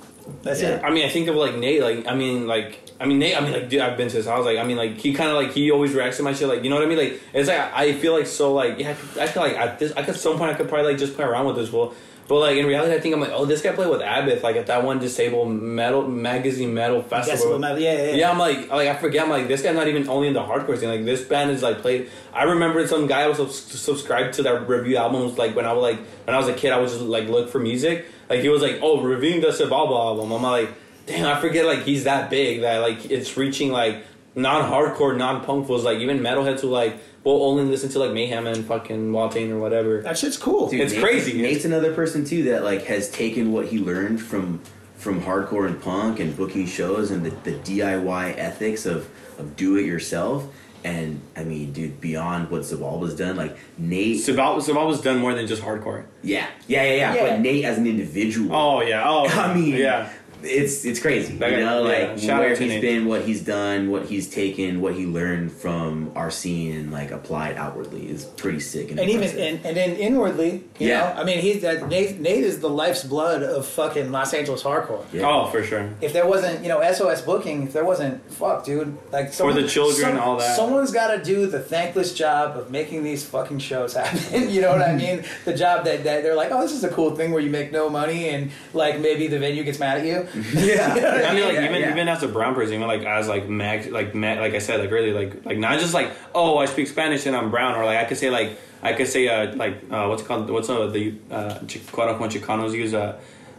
That's 0.42 0.60
Yeah. 0.60 0.70
it. 0.78 0.82
I 0.84 0.90
mean, 0.90 1.04
I 1.06 1.08
think 1.08 1.28
of 1.28 1.36
like 1.36 1.54
Nate. 1.56 1.80
Like, 1.82 2.04
I 2.08 2.16
mean, 2.16 2.48
like, 2.48 2.80
I 3.00 3.06
mean, 3.06 3.20
Nate. 3.20 3.36
I 3.36 3.40
mean, 3.42 3.52
like, 3.52 3.68
dude, 3.68 3.80
I've 3.80 3.96
been 3.96 4.08
to 4.08 4.16
his 4.16 4.26
house. 4.26 4.44
Like, 4.44 4.58
I 4.58 4.64
mean, 4.64 4.76
like, 4.76 4.96
he 4.98 5.12
kind 5.14 5.30
of 5.30 5.36
like 5.36 5.52
he 5.52 5.70
always 5.70 5.92
reacts 5.94 6.16
to 6.16 6.24
my 6.24 6.32
shit. 6.32 6.48
Like, 6.48 6.64
you 6.64 6.68
know 6.70 6.74
what 6.76 6.84
I 6.84 6.88
mean? 6.88 6.98
Like, 6.98 7.20
it's 7.32 7.48
like 7.48 7.72
I 7.72 7.92
feel 7.92 8.12
like 8.18 8.26
so 8.26 8.52
like 8.52 8.76
yeah. 8.80 8.90
I 9.20 9.26
feel 9.28 9.44
like 9.44 9.56
at 9.56 9.78
this, 9.78 9.92
I 9.92 10.02
could 10.02 10.14
at 10.16 10.20
some 10.20 10.36
point 10.36 10.50
I 10.50 10.54
could 10.54 10.68
probably 10.68 10.90
like 10.90 10.98
just 10.98 11.14
play 11.14 11.24
around 11.24 11.46
with 11.46 11.56
this 11.56 11.68
fool. 11.68 11.94
But 12.30 12.38
like 12.38 12.56
in 12.58 12.64
reality, 12.64 12.94
I 12.94 13.00
think 13.00 13.12
I'm 13.12 13.20
like, 13.20 13.32
oh, 13.32 13.44
this 13.44 13.60
guy 13.60 13.72
played 13.72 13.90
with 13.90 14.02
Abbott 14.02 14.44
like 14.44 14.54
at 14.54 14.68
that 14.68 14.84
one 14.84 15.00
Decibel 15.00 15.50
metal 15.50 16.06
magazine 16.06 16.72
metal 16.72 17.02
festival. 17.02 17.58
Metal, 17.58 17.80
yeah, 17.80 17.92
yeah, 17.92 18.04
yeah. 18.04 18.14
Yeah, 18.14 18.30
I'm 18.30 18.38
like, 18.38 18.70
like 18.70 18.86
I 18.86 18.94
forget. 18.94 19.24
I'm 19.24 19.30
like, 19.30 19.48
this 19.48 19.62
guy's 19.62 19.74
not 19.74 19.88
even 19.88 20.08
only 20.08 20.28
in 20.28 20.34
the 20.34 20.40
hardcore 20.40 20.78
scene. 20.78 20.88
Like, 20.88 21.04
this 21.04 21.24
band 21.24 21.50
is 21.50 21.60
like 21.60 21.80
played. 21.80 22.08
I 22.32 22.44
remember 22.44 22.86
some 22.86 23.08
guy 23.08 23.26
was 23.26 23.38
subs- 23.38 23.80
subscribed 23.80 24.34
to 24.34 24.44
that 24.44 24.68
review 24.68 24.96
albums. 24.96 25.38
Like 25.38 25.56
when 25.56 25.66
I 25.66 25.72
was 25.72 25.82
like 25.82 25.98
when 26.24 26.36
I 26.36 26.38
was 26.38 26.46
a 26.46 26.54
kid, 26.54 26.70
I 26.70 26.78
was 26.78 26.92
just 26.92 27.04
like 27.04 27.28
look 27.28 27.50
for 27.50 27.58
music. 27.58 28.06
Like 28.28 28.42
he 28.42 28.48
was 28.48 28.62
like, 28.62 28.78
oh, 28.80 29.02
reviewing 29.02 29.40
the 29.40 29.48
Xibalba 29.48 29.98
album. 29.98 30.30
I'm 30.30 30.40
like, 30.40 30.68
damn, 31.06 31.26
I 31.26 31.40
forget. 31.40 31.66
Like 31.66 31.82
he's 31.82 32.04
that 32.04 32.30
big 32.30 32.60
that 32.60 32.78
like 32.78 33.10
it's 33.10 33.36
reaching 33.36 33.72
like 33.72 34.04
non-hardcore, 34.36 35.16
non-punk 35.16 35.68
was 35.68 35.82
Like 35.82 35.98
even 35.98 36.20
metalheads 36.20 36.60
who 36.60 36.68
like 36.68 36.96
will 37.24 37.42
only 37.44 37.64
listen 37.64 37.88
to 37.90 37.98
like 37.98 38.12
Mayhem 38.12 38.46
and 38.46 38.64
fucking 38.64 39.12
Watain 39.12 39.50
or 39.50 39.58
whatever. 39.58 40.02
That 40.02 40.16
shit's 40.18 40.36
cool. 40.36 40.68
Dude, 40.70 40.80
It's 40.80 40.92
Nate's- 40.92 41.04
crazy. 41.04 41.40
Nate's 41.42 41.64
another 41.64 41.92
person 41.94 42.24
too 42.24 42.44
that 42.44 42.64
like 42.64 42.84
has 42.84 43.10
taken 43.10 43.52
what 43.52 43.66
he 43.66 43.78
learned 43.78 44.20
from 44.22 44.60
from 44.96 45.22
hardcore 45.22 45.66
and 45.66 45.80
punk 45.80 46.20
and 46.20 46.36
booking 46.36 46.66
shows 46.66 47.10
and 47.10 47.24
the, 47.24 47.30
the 47.50 47.52
DIY 47.58 48.34
ethics 48.36 48.86
of 48.86 49.08
of 49.38 49.56
do 49.56 49.76
it 49.76 49.84
yourself. 49.86 50.46
And 50.82 51.20
I 51.36 51.44
mean, 51.44 51.72
dude, 51.74 52.00
beyond 52.00 52.50
what 52.50 52.62
Xibalba's 52.62 53.14
done, 53.14 53.36
like 53.36 53.54
Nate, 53.76 54.16
Xibalba 54.16 54.60
Xibalba's 54.62 55.02
done 55.02 55.18
more 55.18 55.34
than 55.34 55.46
just 55.46 55.60
hardcore. 55.62 56.04
yeah, 56.22 56.46
yeah, 56.68 56.82
yeah, 56.84 56.94
yeah, 56.94 57.14
Yeah. 57.14 57.22
But 57.32 57.40
Nate 57.40 57.64
as 57.66 57.76
an 57.76 57.86
individual, 57.86 58.56
Oh 58.56 58.80
yeah. 58.80 59.02
Oh, 59.06 59.26
I 59.28 59.52
mean, 59.54 59.76
yeah. 59.76 60.10
It's 60.42 60.84
it's 60.84 61.00
crazy. 61.00 61.34
That 61.36 61.50
you 61.52 61.58
know, 61.58 61.82
yeah, 61.86 62.08
like 62.08 62.18
shout 62.18 62.40
where 62.40 62.50
out 62.52 62.56
to 62.56 62.62
he's 62.62 62.72
Nate. 62.72 62.80
been, 62.82 63.06
what 63.06 63.22
he's 63.22 63.42
done, 63.42 63.90
what 63.90 64.06
he's 64.06 64.28
taken, 64.28 64.80
what 64.80 64.94
he 64.94 65.06
learned 65.06 65.52
from 65.52 66.12
our 66.14 66.30
scene 66.30 66.76
and 66.76 66.92
like 66.92 67.10
applied 67.10 67.56
outwardly 67.56 68.08
is 68.08 68.24
pretty 68.24 68.60
sick. 68.60 68.90
And, 68.90 69.00
and 69.00 69.10
even 69.10 69.28
and, 69.38 69.64
and 69.64 69.76
then 69.76 69.96
inwardly, 69.96 70.64
you 70.78 70.88
Yeah. 70.88 71.14
know, 71.14 71.20
I 71.20 71.24
mean, 71.24 71.38
he's 71.40 71.62
that 71.62 71.88
Nate, 71.88 72.18
Nate 72.20 72.44
is 72.44 72.60
the 72.60 72.68
life's 72.70 73.04
blood 73.04 73.42
of 73.42 73.66
fucking 73.66 74.10
Los 74.10 74.32
Angeles 74.34 74.62
hardcore. 74.62 75.04
Yeah. 75.12 75.28
Oh, 75.28 75.50
for 75.50 75.62
sure. 75.62 75.90
If 76.00 76.12
there 76.12 76.26
wasn't, 76.26 76.62
you 76.62 76.68
know, 76.68 76.80
SOS 76.92 77.22
booking, 77.22 77.64
if 77.64 77.72
there 77.72 77.84
wasn't, 77.84 78.28
fuck, 78.32 78.64
dude, 78.64 78.96
like 79.12 79.32
for 79.32 79.52
the 79.52 79.66
children, 79.66 80.16
all 80.16 80.36
that. 80.38 80.56
Someone's 80.56 80.92
got 80.92 81.14
to 81.16 81.22
do 81.22 81.46
the 81.46 81.60
thankless 81.60 82.14
job 82.14 82.56
of 82.56 82.70
making 82.70 83.04
these 83.04 83.24
fucking 83.24 83.58
shows 83.58 83.94
happen. 83.94 84.50
you 84.50 84.60
know 84.60 84.70
what 84.72 84.82
I 84.82 84.94
mean? 84.94 85.24
The 85.44 85.54
job 85.54 85.84
that, 85.84 86.04
that 86.04 86.22
they're 86.22 86.34
like, 86.36 86.50
oh, 86.50 86.60
this 86.62 86.72
is 86.72 86.84
a 86.84 86.88
cool 86.90 87.14
thing 87.16 87.32
where 87.32 87.42
you 87.42 87.50
make 87.50 87.72
no 87.72 87.88
money 87.88 88.28
and 88.30 88.50
like 88.74 89.00
maybe 89.00 89.26
the 89.26 89.38
venue 89.38 89.62
gets 89.64 89.78
mad 89.78 89.98
at 89.98 90.06
you. 90.06 90.26
yeah, 90.54 91.24
I 91.28 91.34
mean, 91.34 91.44
like 91.44 91.54
Yeah, 91.54 91.64
even 91.68 91.80
yeah. 91.80 91.90
even 91.92 92.08
as 92.08 92.22
a 92.22 92.28
brown 92.28 92.54
person, 92.54 92.74
even 92.74 92.86
like 92.86 93.02
as 93.04 93.28
like 93.28 93.48
mag, 93.48 93.90
like 93.90 94.14
mag, 94.14 94.38
like 94.38 94.54
I 94.54 94.58
said, 94.58 94.80
like 94.80 94.90
really, 94.90 95.12
like 95.12 95.44
like 95.44 95.58
not 95.58 95.78
just 95.80 95.94
like 95.94 96.10
oh 96.34 96.58
I 96.58 96.66
speak 96.66 96.86
Spanish 96.88 97.26
and 97.26 97.34
I'm 97.36 97.50
brown, 97.50 97.74
or 97.76 97.84
like 97.84 97.98
I 97.98 98.04
could 98.04 98.18
say 98.18 98.30
like 98.30 98.58
I 98.82 98.92
could 98.92 99.08
say 99.08 99.28
uh 99.28 99.54
like 99.56 99.82
uh 99.90 100.06
what's 100.06 100.22
it 100.22 100.26
called 100.26 100.48
what's 100.50 100.68
uh 100.70 100.86
the 100.86 101.14
uh 101.30 101.58
quote 101.92 102.08
unquote 102.10 102.30
Chicanos 102.30 102.72
use 102.72 102.94
uh 102.94 103.18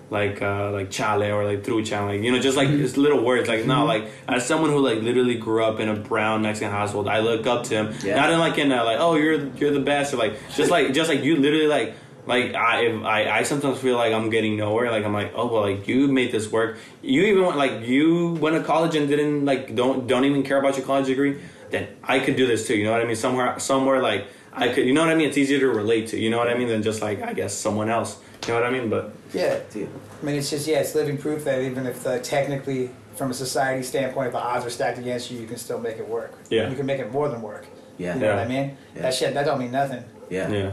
like 0.10 0.42
uh 0.42 0.72
like 0.72 0.90
chale 0.92 1.24
or 1.24 1.46
like 1.46 1.64
trucha, 1.64 2.06
like 2.06 2.22
you 2.22 2.32
know 2.32 2.40
just 2.40 2.58
like 2.58 2.68
just 2.70 2.98
little 2.98 3.24
words 3.24 3.48
like 3.48 3.66
no 3.66 3.86
like 3.86 4.10
as 4.28 4.46
someone 4.46 4.70
who 4.70 4.80
like 4.80 5.02
literally 5.02 5.36
grew 5.36 5.64
up 5.64 5.80
in 5.80 5.88
a 5.90 5.96
brown 5.96 6.42
Mexican 6.42 6.70
household, 6.72 7.08
I 7.08 7.20
look 7.20 7.48
up 7.48 7.64
to 7.66 7.76
him 7.76 7.94
Yeah. 8.04 8.16
not 8.16 8.30
in 8.32 8.40
like 8.40 8.58
in 8.58 8.72
uh, 8.72 8.84
like 8.84 8.98
oh 9.00 9.16
you're 9.16 9.46
you're 9.58 9.72
the 9.72 9.80
best 9.80 10.14
or 10.14 10.18
like 10.18 10.34
just 10.56 10.70
like 10.72 10.94
just 10.94 11.10
like 11.10 11.24
you 11.24 11.36
literally 11.38 11.68
like. 11.68 11.96
Like 12.32 12.56
I, 12.56 12.88
I, 12.88 13.40
I 13.40 13.44
sometimes 13.44 13.80
feel 13.80 13.98
like 13.98 14.14
I'm 14.14 14.30
getting 14.30 14.56
nowhere. 14.56 14.90
Like 14.90 15.04
I'm 15.04 15.14
like, 15.14 15.34
oh 15.36 15.48
well, 15.52 15.64
like 15.70 15.86
you 15.90 16.08
made 16.08 16.32
this 16.32 16.50
work. 16.50 16.78
You 17.02 17.24
even 17.24 17.44
went 17.44 17.58
like 17.58 17.76
you 17.94 18.34
went 18.44 18.56
to 18.56 18.64
college 18.64 18.96
and 18.96 19.10
didn't 19.10 19.44
like 19.44 19.76
don't 19.76 20.08
don't 20.08 20.24
even 20.24 20.42
care 20.44 20.58
about 20.58 20.78
your 20.78 20.86
college 20.86 21.08
degree. 21.08 21.34
Then 21.72 21.90
I 22.02 22.20
could 22.20 22.38
do 22.38 22.48
this 22.48 22.66
too. 22.68 22.76
You 22.78 22.86
know 22.86 22.94
what 22.94 23.02
I 23.02 23.06
mean? 23.06 23.18
Somewhere 23.18 23.60
somewhere 23.60 24.02
like 24.02 24.28
I 24.54 24.70
could. 24.70 24.86
You 24.88 24.94
know 24.94 25.02
what 25.02 25.10
I 25.10 25.16
mean? 25.16 25.28
It's 25.28 25.38
easier 25.38 25.60
to 25.60 25.68
relate 25.68 26.08
to. 26.12 26.18
You 26.18 26.30
know 26.30 26.38
what 26.38 26.48
I 26.50 26.56
mean? 26.58 26.70
Than 26.70 26.84
just 26.84 27.02
like 27.02 27.22
I 27.22 27.34
guess 27.34 27.54
someone 27.54 27.90
else. 27.90 28.18
You 28.48 28.54
know 28.54 28.62
what 28.62 28.66
I 28.70 28.72
mean? 28.72 28.90
But 28.90 29.12
Yeah. 29.34 29.60
Dude. 29.74 29.90
I 30.22 30.26
mean, 30.26 30.36
it's 30.36 30.50
just 30.50 30.66
yeah, 30.68 30.80
it's 30.80 30.96
living 30.96 31.18
proof 31.18 31.44
that 31.44 31.62
even 31.62 31.86
if 31.86 32.04
the, 32.04 32.20
technically, 32.20 32.92
from 33.16 33.32
a 33.32 33.34
society 33.34 33.84
standpoint, 33.84 34.28
if 34.28 34.34
the 34.34 34.40
odds 34.40 34.66
are 34.66 34.70
stacked 34.70 35.00
against 35.00 35.32
you, 35.32 35.40
you 35.42 35.48
can 35.48 35.58
still 35.58 35.80
make 35.80 35.98
it 35.98 36.08
work. 36.08 36.32
Yeah. 36.50 36.70
You 36.70 36.76
can 36.78 36.86
make 36.86 37.00
it 37.00 37.12
more 37.12 37.28
than 37.28 37.42
work. 37.42 37.66
Yeah. 37.98 38.14
You 38.14 38.20
know 38.22 38.26
Yeah. 38.28 38.36
what 38.36 38.46
I 38.46 38.48
mean? 38.48 38.78
Yeah. 38.96 39.02
That 39.02 39.14
shit 39.14 39.34
that 39.34 39.46
don't 39.46 39.60
mean 39.60 39.72
nothing. 39.72 40.04
Yeah. 40.30 40.50
yeah. 40.50 40.72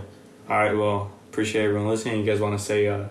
All 0.49 0.57
right. 0.59 0.77
Well, 0.77 1.11
appreciate 1.39 1.67
everyone 1.67 1.87
listening. 1.89 2.19
You 2.19 2.27
guys 2.27 2.41
want 2.41 2.59
to 2.59 2.65
say 2.65 2.89
uh, 2.89 3.05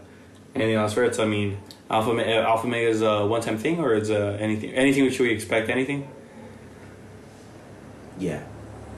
anything 0.54 0.76
else 0.76 0.92
for 0.94 1.06
it? 1.06 1.18
I 1.18 1.24
mean, 1.24 1.58
Alpha 1.90 2.14
Me- 2.14 2.26
uh, 2.26 2.42
Alpha 2.42 2.68
Mega 2.68 2.90
is 2.90 3.02
a 3.02 3.26
one 3.26 3.40
time 3.40 3.58
thing, 3.58 3.80
or 3.80 3.94
is 3.94 4.12
uh, 4.12 4.38
anything 4.42 4.72
anything 4.72 5.10
should 5.10 5.22
we 5.22 5.32
expect 5.32 5.70
anything? 5.70 6.06
Yeah. 8.20 8.44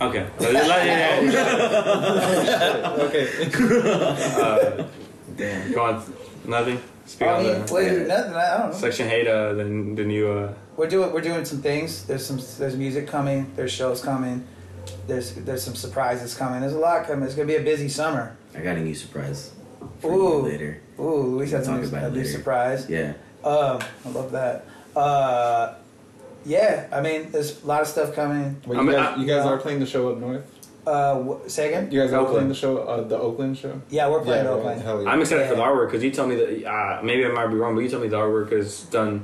Okay. 0.01 0.25
Yeah, 0.41 0.51
yeah, 0.83 1.21
yeah. 1.21 2.95
Okay. 3.05 3.27
Uh, 4.41 4.87
Damn. 5.37 5.69
you 5.71 5.77
want 5.77 6.47
nothing? 6.47 6.81
Speak 7.05 7.27
I 7.27 7.33
on 7.35 7.43
mean, 7.43 7.65
the 7.67 7.73
wait, 7.73 8.07
nothing. 8.07 8.33
I 8.33 8.57
don't 8.57 8.71
know. 8.71 8.75
section 8.75 9.07
hate. 9.07 9.27
Uh, 9.27 9.53
the 9.53 9.63
the 9.99 10.05
new. 10.05 10.27
Uh, 10.27 10.53
We're 10.75 10.89
doing 10.89 11.13
we're 11.13 11.21
doing 11.21 11.45
some 11.45 11.61
things. 11.61 12.03
There's 12.07 12.25
some 12.25 12.39
there's 12.57 12.75
music 12.75 13.07
coming. 13.07 13.51
There's 13.55 13.71
shows 13.71 14.01
coming. 14.01 14.47
There's 15.05 15.35
there's 15.35 15.61
some 15.61 15.75
surprises 15.75 16.33
coming. 16.33 16.61
There's 16.61 16.73
a 16.73 16.79
lot 16.79 17.05
coming. 17.05 17.25
It's 17.25 17.35
gonna 17.35 17.45
be 17.47 17.57
a 17.57 17.61
busy 17.61 17.89
summer. 17.89 18.35
I 18.55 18.61
got 18.61 18.77
a 18.77 18.81
new 18.81 18.95
surprise. 18.95 19.51
For 19.99 20.11
Ooh. 20.11 20.41
later. 20.41 20.81
Ooh, 20.99 21.21
Luis 21.37 21.51
has 21.51 21.67
a 21.67 21.71
Talk 21.71 21.81
new, 21.81 21.87
about 21.87 22.03
a 22.03 22.11
new 22.11 22.25
surprise. 22.25 22.89
Yeah. 22.89 23.13
Um, 23.43 23.79
I 24.05 24.09
love 24.09 24.31
that. 24.31 24.65
Uh, 24.95 25.75
yeah, 26.45 26.87
I 26.91 27.01
mean, 27.01 27.31
there's 27.31 27.63
a 27.63 27.67
lot 27.67 27.81
of 27.81 27.87
stuff 27.87 28.13
coming. 28.13 28.61
Wait, 28.65 28.77
I 28.77 28.81
you, 28.81 28.87
mean, 28.87 28.95
guys, 28.97 29.17
I- 29.17 29.21
you 29.21 29.27
guys 29.27 29.45
yeah. 29.45 29.51
are 29.51 29.57
playing 29.57 29.79
the 29.79 29.85
show 29.85 30.09
up 30.11 30.17
north. 30.17 30.55
Uh, 30.87 31.21
wh- 31.23 31.47
say 31.47 31.67
again? 31.67 31.91
You 31.91 32.01
guys 32.01 32.11
are 32.13 32.17
Oakland. 32.21 32.33
playing 32.33 32.47
the 32.49 32.55
show, 32.55 32.77
uh, 32.79 33.01
the 33.07 33.17
Oakland 33.17 33.57
show. 33.57 33.79
Yeah, 33.89 34.09
we're 34.09 34.21
playing 34.21 34.45
yeah, 34.45 34.51
Oakland. 34.51 34.81
Hell 34.81 35.03
yeah. 35.03 35.09
I'm 35.09 35.21
excited 35.21 35.47
for 35.47 35.55
the 35.55 35.61
Yeah. 35.61 35.67
artwork 35.67 35.87
because 35.87 36.03
you 36.03 36.11
told 36.11 36.29
me 36.29 36.35
that. 36.35 36.65
Uh, 36.67 37.01
maybe 37.03 37.25
I 37.25 37.29
might 37.29 37.47
be 37.47 37.55
wrong, 37.55 37.75
but 37.75 37.81
you 37.81 37.89
told 37.89 38.01
me 38.03 38.07
the 38.09 38.17
artwork 38.17 38.51
is 38.51 38.83
done. 38.85 39.23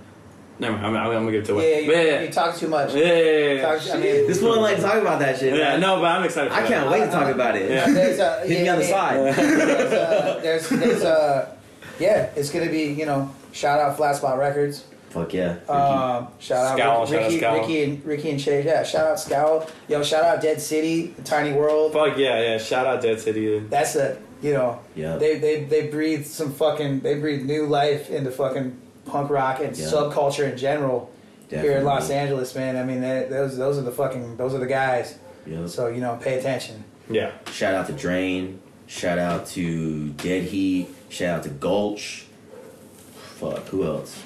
Never 0.57 0.73
mind. 0.77 0.86
I'm, 0.88 0.95
I'm, 0.95 1.07
I'm 1.07 1.14
gonna 1.14 1.32
give 1.32 1.44
it 1.44 1.48
to 1.48 1.53
Yeah, 1.53 1.57
away. 1.60 1.82
you, 1.82 1.91
But 1.91 2.06
yeah, 2.06 2.22
you 2.22 2.32
talk 2.32 2.56
too 2.56 2.68
much. 2.68 2.94
yeah, 2.94 3.03
yeah, 3.03 3.14
yeah, 3.14 3.53
yeah. 3.53 3.61
Talk- 3.61 3.90
I 3.90 3.94
mean, 3.98 4.27
This 4.27 4.41
one 4.41 4.61
like 4.61 4.80
talk 4.80 4.95
about 4.95 5.19
that 5.19 5.38
shit. 5.40 5.53
Yeah, 5.57 5.69
man. 5.72 5.80
no, 5.82 5.98
but 5.98 6.06
I'm 6.06 6.23
excited. 6.23 6.52
For 6.52 6.57
I 6.60 6.68
can't 6.68 6.90
wait 6.90 7.06
to 7.06 7.11
talk 7.11 7.34
about 7.34 7.56
it. 7.57 7.69
Yeah. 7.69 7.90
there's 7.91 8.19
a, 8.19 8.40
Hit 8.48 8.49
me 8.49 8.65
yeah, 8.65 8.73
on 8.73 8.80
the 8.80 8.86
yeah, 8.86 8.91
side. 8.91 9.18
There's, 9.36 9.94
uh, 9.94 10.40
there's, 10.41 10.69
there's 10.69 11.03
uh, 11.03 11.56
yeah, 11.99 12.30
it's 12.36 12.49
gonna 12.52 12.69
be 12.72 12.84
you 12.94 13.06
know, 13.06 13.34
shout 13.52 13.80
out 13.80 13.98
Flat 13.98 14.15
Spot 14.15 14.38
Records. 14.38 14.86
Fuck 15.10 15.34
yeah. 15.34 15.52
Um, 15.69 16.27
shout 16.40 16.65
out 16.65 16.77
Scowl, 16.77 17.02
Ricky, 17.06 17.11
shout 17.14 17.22
Ricky, 17.23 17.38
Scowl. 17.38 17.60
Ricky 17.61 17.84
and 17.84 18.06
Ricky 18.06 18.30
and 18.32 18.40
Chase. 18.40 18.65
Yeah, 18.65 18.84
shout 18.84 19.07
out 19.07 19.19
Scowl. 19.19 19.69
Yo, 19.88 20.03
shout 20.03 20.23
out 20.26 20.41
Dead 20.41 20.60
City, 20.61 21.15
Tiny 21.23 21.53
World. 21.53 21.94
Fuck 21.94 22.18
yeah, 22.18 22.41
yeah. 22.41 22.57
Shout 22.57 22.86
out 22.86 23.02
Dead 23.02 23.19
City. 23.22 23.60
That's 23.60 23.95
a 23.95 24.18
you 24.41 24.52
know, 24.53 24.80
yeah. 24.94 25.15
they 25.15 25.40
they 25.40 25.64
they 25.64 25.88
breathe 25.88 26.26
some 26.26 26.52
fucking 26.52 26.99
they 26.99 27.18
breathe 27.19 27.45
new 27.45 27.65
life 27.65 28.10
into 28.10 28.30
fucking 28.30 28.77
punk 29.06 29.30
rock 29.30 29.60
and 29.61 29.76
Yeah. 29.77 29.86
subculture 29.86 30.49
in 30.52 30.57
general 30.57 31.10
here 31.49 31.77
in 31.77 31.84
Los 31.86 32.10
Angeles, 32.10 32.53
man. 32.56 32.76
I 32.76 32.84
mean, 32.84 33.02
they, 33.02 33.27
those 33.30 33.56
those 33.57 33.77
are 33.77 33.82
the 33.84 33.91
fucking 33.91 34.38
those 34.38 34.53
are 34.53 34.60
the 34.60 34.65
guys. 34.68 35.18
Yep. 35.45 35.69
So 35.69 35.88
you 35.88 36.02
know, 36.02 36.18
pay 36.22 36.38
attention. 36.40 36.84
Yeah. 37.10 37.32
Shout 37.52 37.73
out 37.76 37.88
to 37.88 37.94
Drain. 37.94 38.60
Shout 38.88 39.18
out 39.19 39.48
to 39.48 40.10
Dead 40.11 40.44
Heat. 40.44 40.88
Shout 41.10 41.38
out 41.38 41.44
to 41.44 41.49
Gulch. 41.49 42.26
Fuck, 43.38 43.68
who 43.68 43.84
else? 43.86 44.22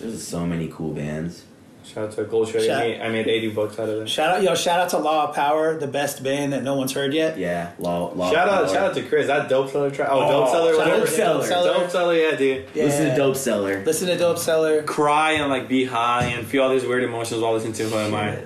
There's 0.00 0.26
so 0.26 0.44
many 0.46 0.68
cool 0.68 0.92
bands. 0.94 1.44
Shout 1.84 2.04
out 2.08 2.12
to 2.12 2.24
Gold 2.24 2.48
Shredder. 2.48 2.66
Shout- 2.66 2.80
I 2.82 2.88
made, 2.88 3.00
I 3.02 3.08
made 3.10 3.28
80 3.28 3.48
bucks 3.50 3.78
out 3.78 3.88
of 3.88 4.02
it. 4.02 4.08
Shout 4.08 4.36
out, 4.36 4.42
yo! 4.42 4.54
Shout 4.54 4.80
out 4.80 4.88
to 4.90 4.98
Law 4.98 5.28
of 5.28 5.34
Power, 5.34 5.76
the 5.76 5.86
best 5.86 6.22
band 6.24 6.52
that 6.54 6.62
no 6.62 6.74
one's 6.76 6.92
heard 6.92 7.12
yet. 7.12 7.36
Yeah, 7.38 7.72
Law. 7.78 8.12
law 8.14 8.30
Shout 8.32 8.48
out, 8.48 8.64
Power. 8.66 8.74
shout 8.74 8.84
out 8.88 8.94
to 8.94 9.02
Chris. 9.02 9.26
That 9.26 9.48
dope 9.50 9.70
seller 9.70 9.90
track. 9.90 10.08
Oh, 10.10 10.20
Oh, 10.24 10.28
dope 10.30 10.48
seller, 10.50 10.72
shout 10.72 10.80
out 10.80 10.86
whatever. 10.86 11.06
Dope 11.06 11.44
Seller. 11.44 11.74
Dope 11.78 11.90
seller, 11.90 12.14
yeah, 12.14 12.36
dude. 12.36 12.66
Yeah. 12.74 12.84
Listen 12.84 13.10
to 13.10 13.16
Dope 13.16 13.36
Seller. 13.36 13.82
Listen 13.84 14.08
to 14.08 14.16
Dope 14.16 14.38
Seller. 14.38 14.82
Cry 14.82 15.32
and 15.32 15.50
like 15.50 15.68
be 15.68 15.84
high 15.84 16.24
and 16.24 16.46
feel 16.46 16.62
all 16.64 16.70
these 16.70 16.86
weird 16.86 17.04
emotions 17.04 17.40
while 17.42 17.52
listening 17.52 17.74
to 17.74 17.84
Who 17.88 17.96
Am 17.96 18.14
I. 18.14 18.38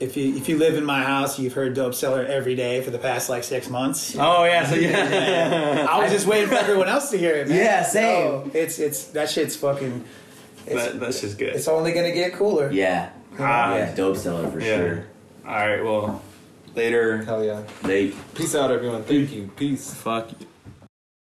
If 0.00 0.16
you 0.16 0.36
if 0.36 0.48
you 0.48 0.58
live 0.58 0.74
in 0.76 0.84
my 0.84 1.02
house, 1.02 1.40
you've 1.40 1.54
heard 1.54 1.74
Dope 1.74 1.92
Seller 1.94 2.24
every 2.24 2.54
day 2.54 2.82
for 2.82 2.90
the 2.92 2.98
past 2.98 3.28
like 3.28 3.42
six 3.42 3.68
months. 3.68 4.14
Oh 4.16 4.44
yeah, 4.44 4.64
so 4.64 4.76
yeah. 4.76 5.86
I 5.90 6.00
was 6.00 6.12
just 6.12 6.24
waiting 6.26 6.48
for 6.48 6.54
everyone 6.54 6.86
else 6.88 7.10
to 7.10 7.18
hear 7.18 7.34
it. 7.34 7.48
Man. 7.48 7.56
Yeah, 7.58 7.82
same. 7.82 8.44
So, 8.44 8.50
it's 8.54 8.78
it's 8.78 9.04
that 9.06 9.28
shit's 9.30 9.56
fucking. 9.56 10.04
It's, 10.70 10.84
that, 10.84 11.00
that's 11.00 11.20
just 11.20 11.38
good. 11.38 11.54
it's 11.54 11.68
only 11.68 11.92
gonna 11.92 12.12
get 12.12 12.32
cooler. 12.34 12.70
Yeah. 12.70 13.10
Ah, 13.38 13.76
yeah, 13.76 13.94
Dope 13.94 14.16
Seller 14.16 14.50
for 14.50 14.60
yeah. 14.60 14.76
sure. 14.76 15.06
All 15.46 15.54
right, 15.54 15.82
well, 15.82 16.22
later. 16.74 17.24
Hell 17.24 17.44
yeah. 17.44 17.62
They 17.82 18.08
Peace 18.34 18.54
out, 18.54 18.70
everyone. 18.70 19.04
Thank 19.04 19.32
you. 19.32 19.50
Peace. 19.56 19.94
Fuck 19.94 20.32
you. 20.32 20.47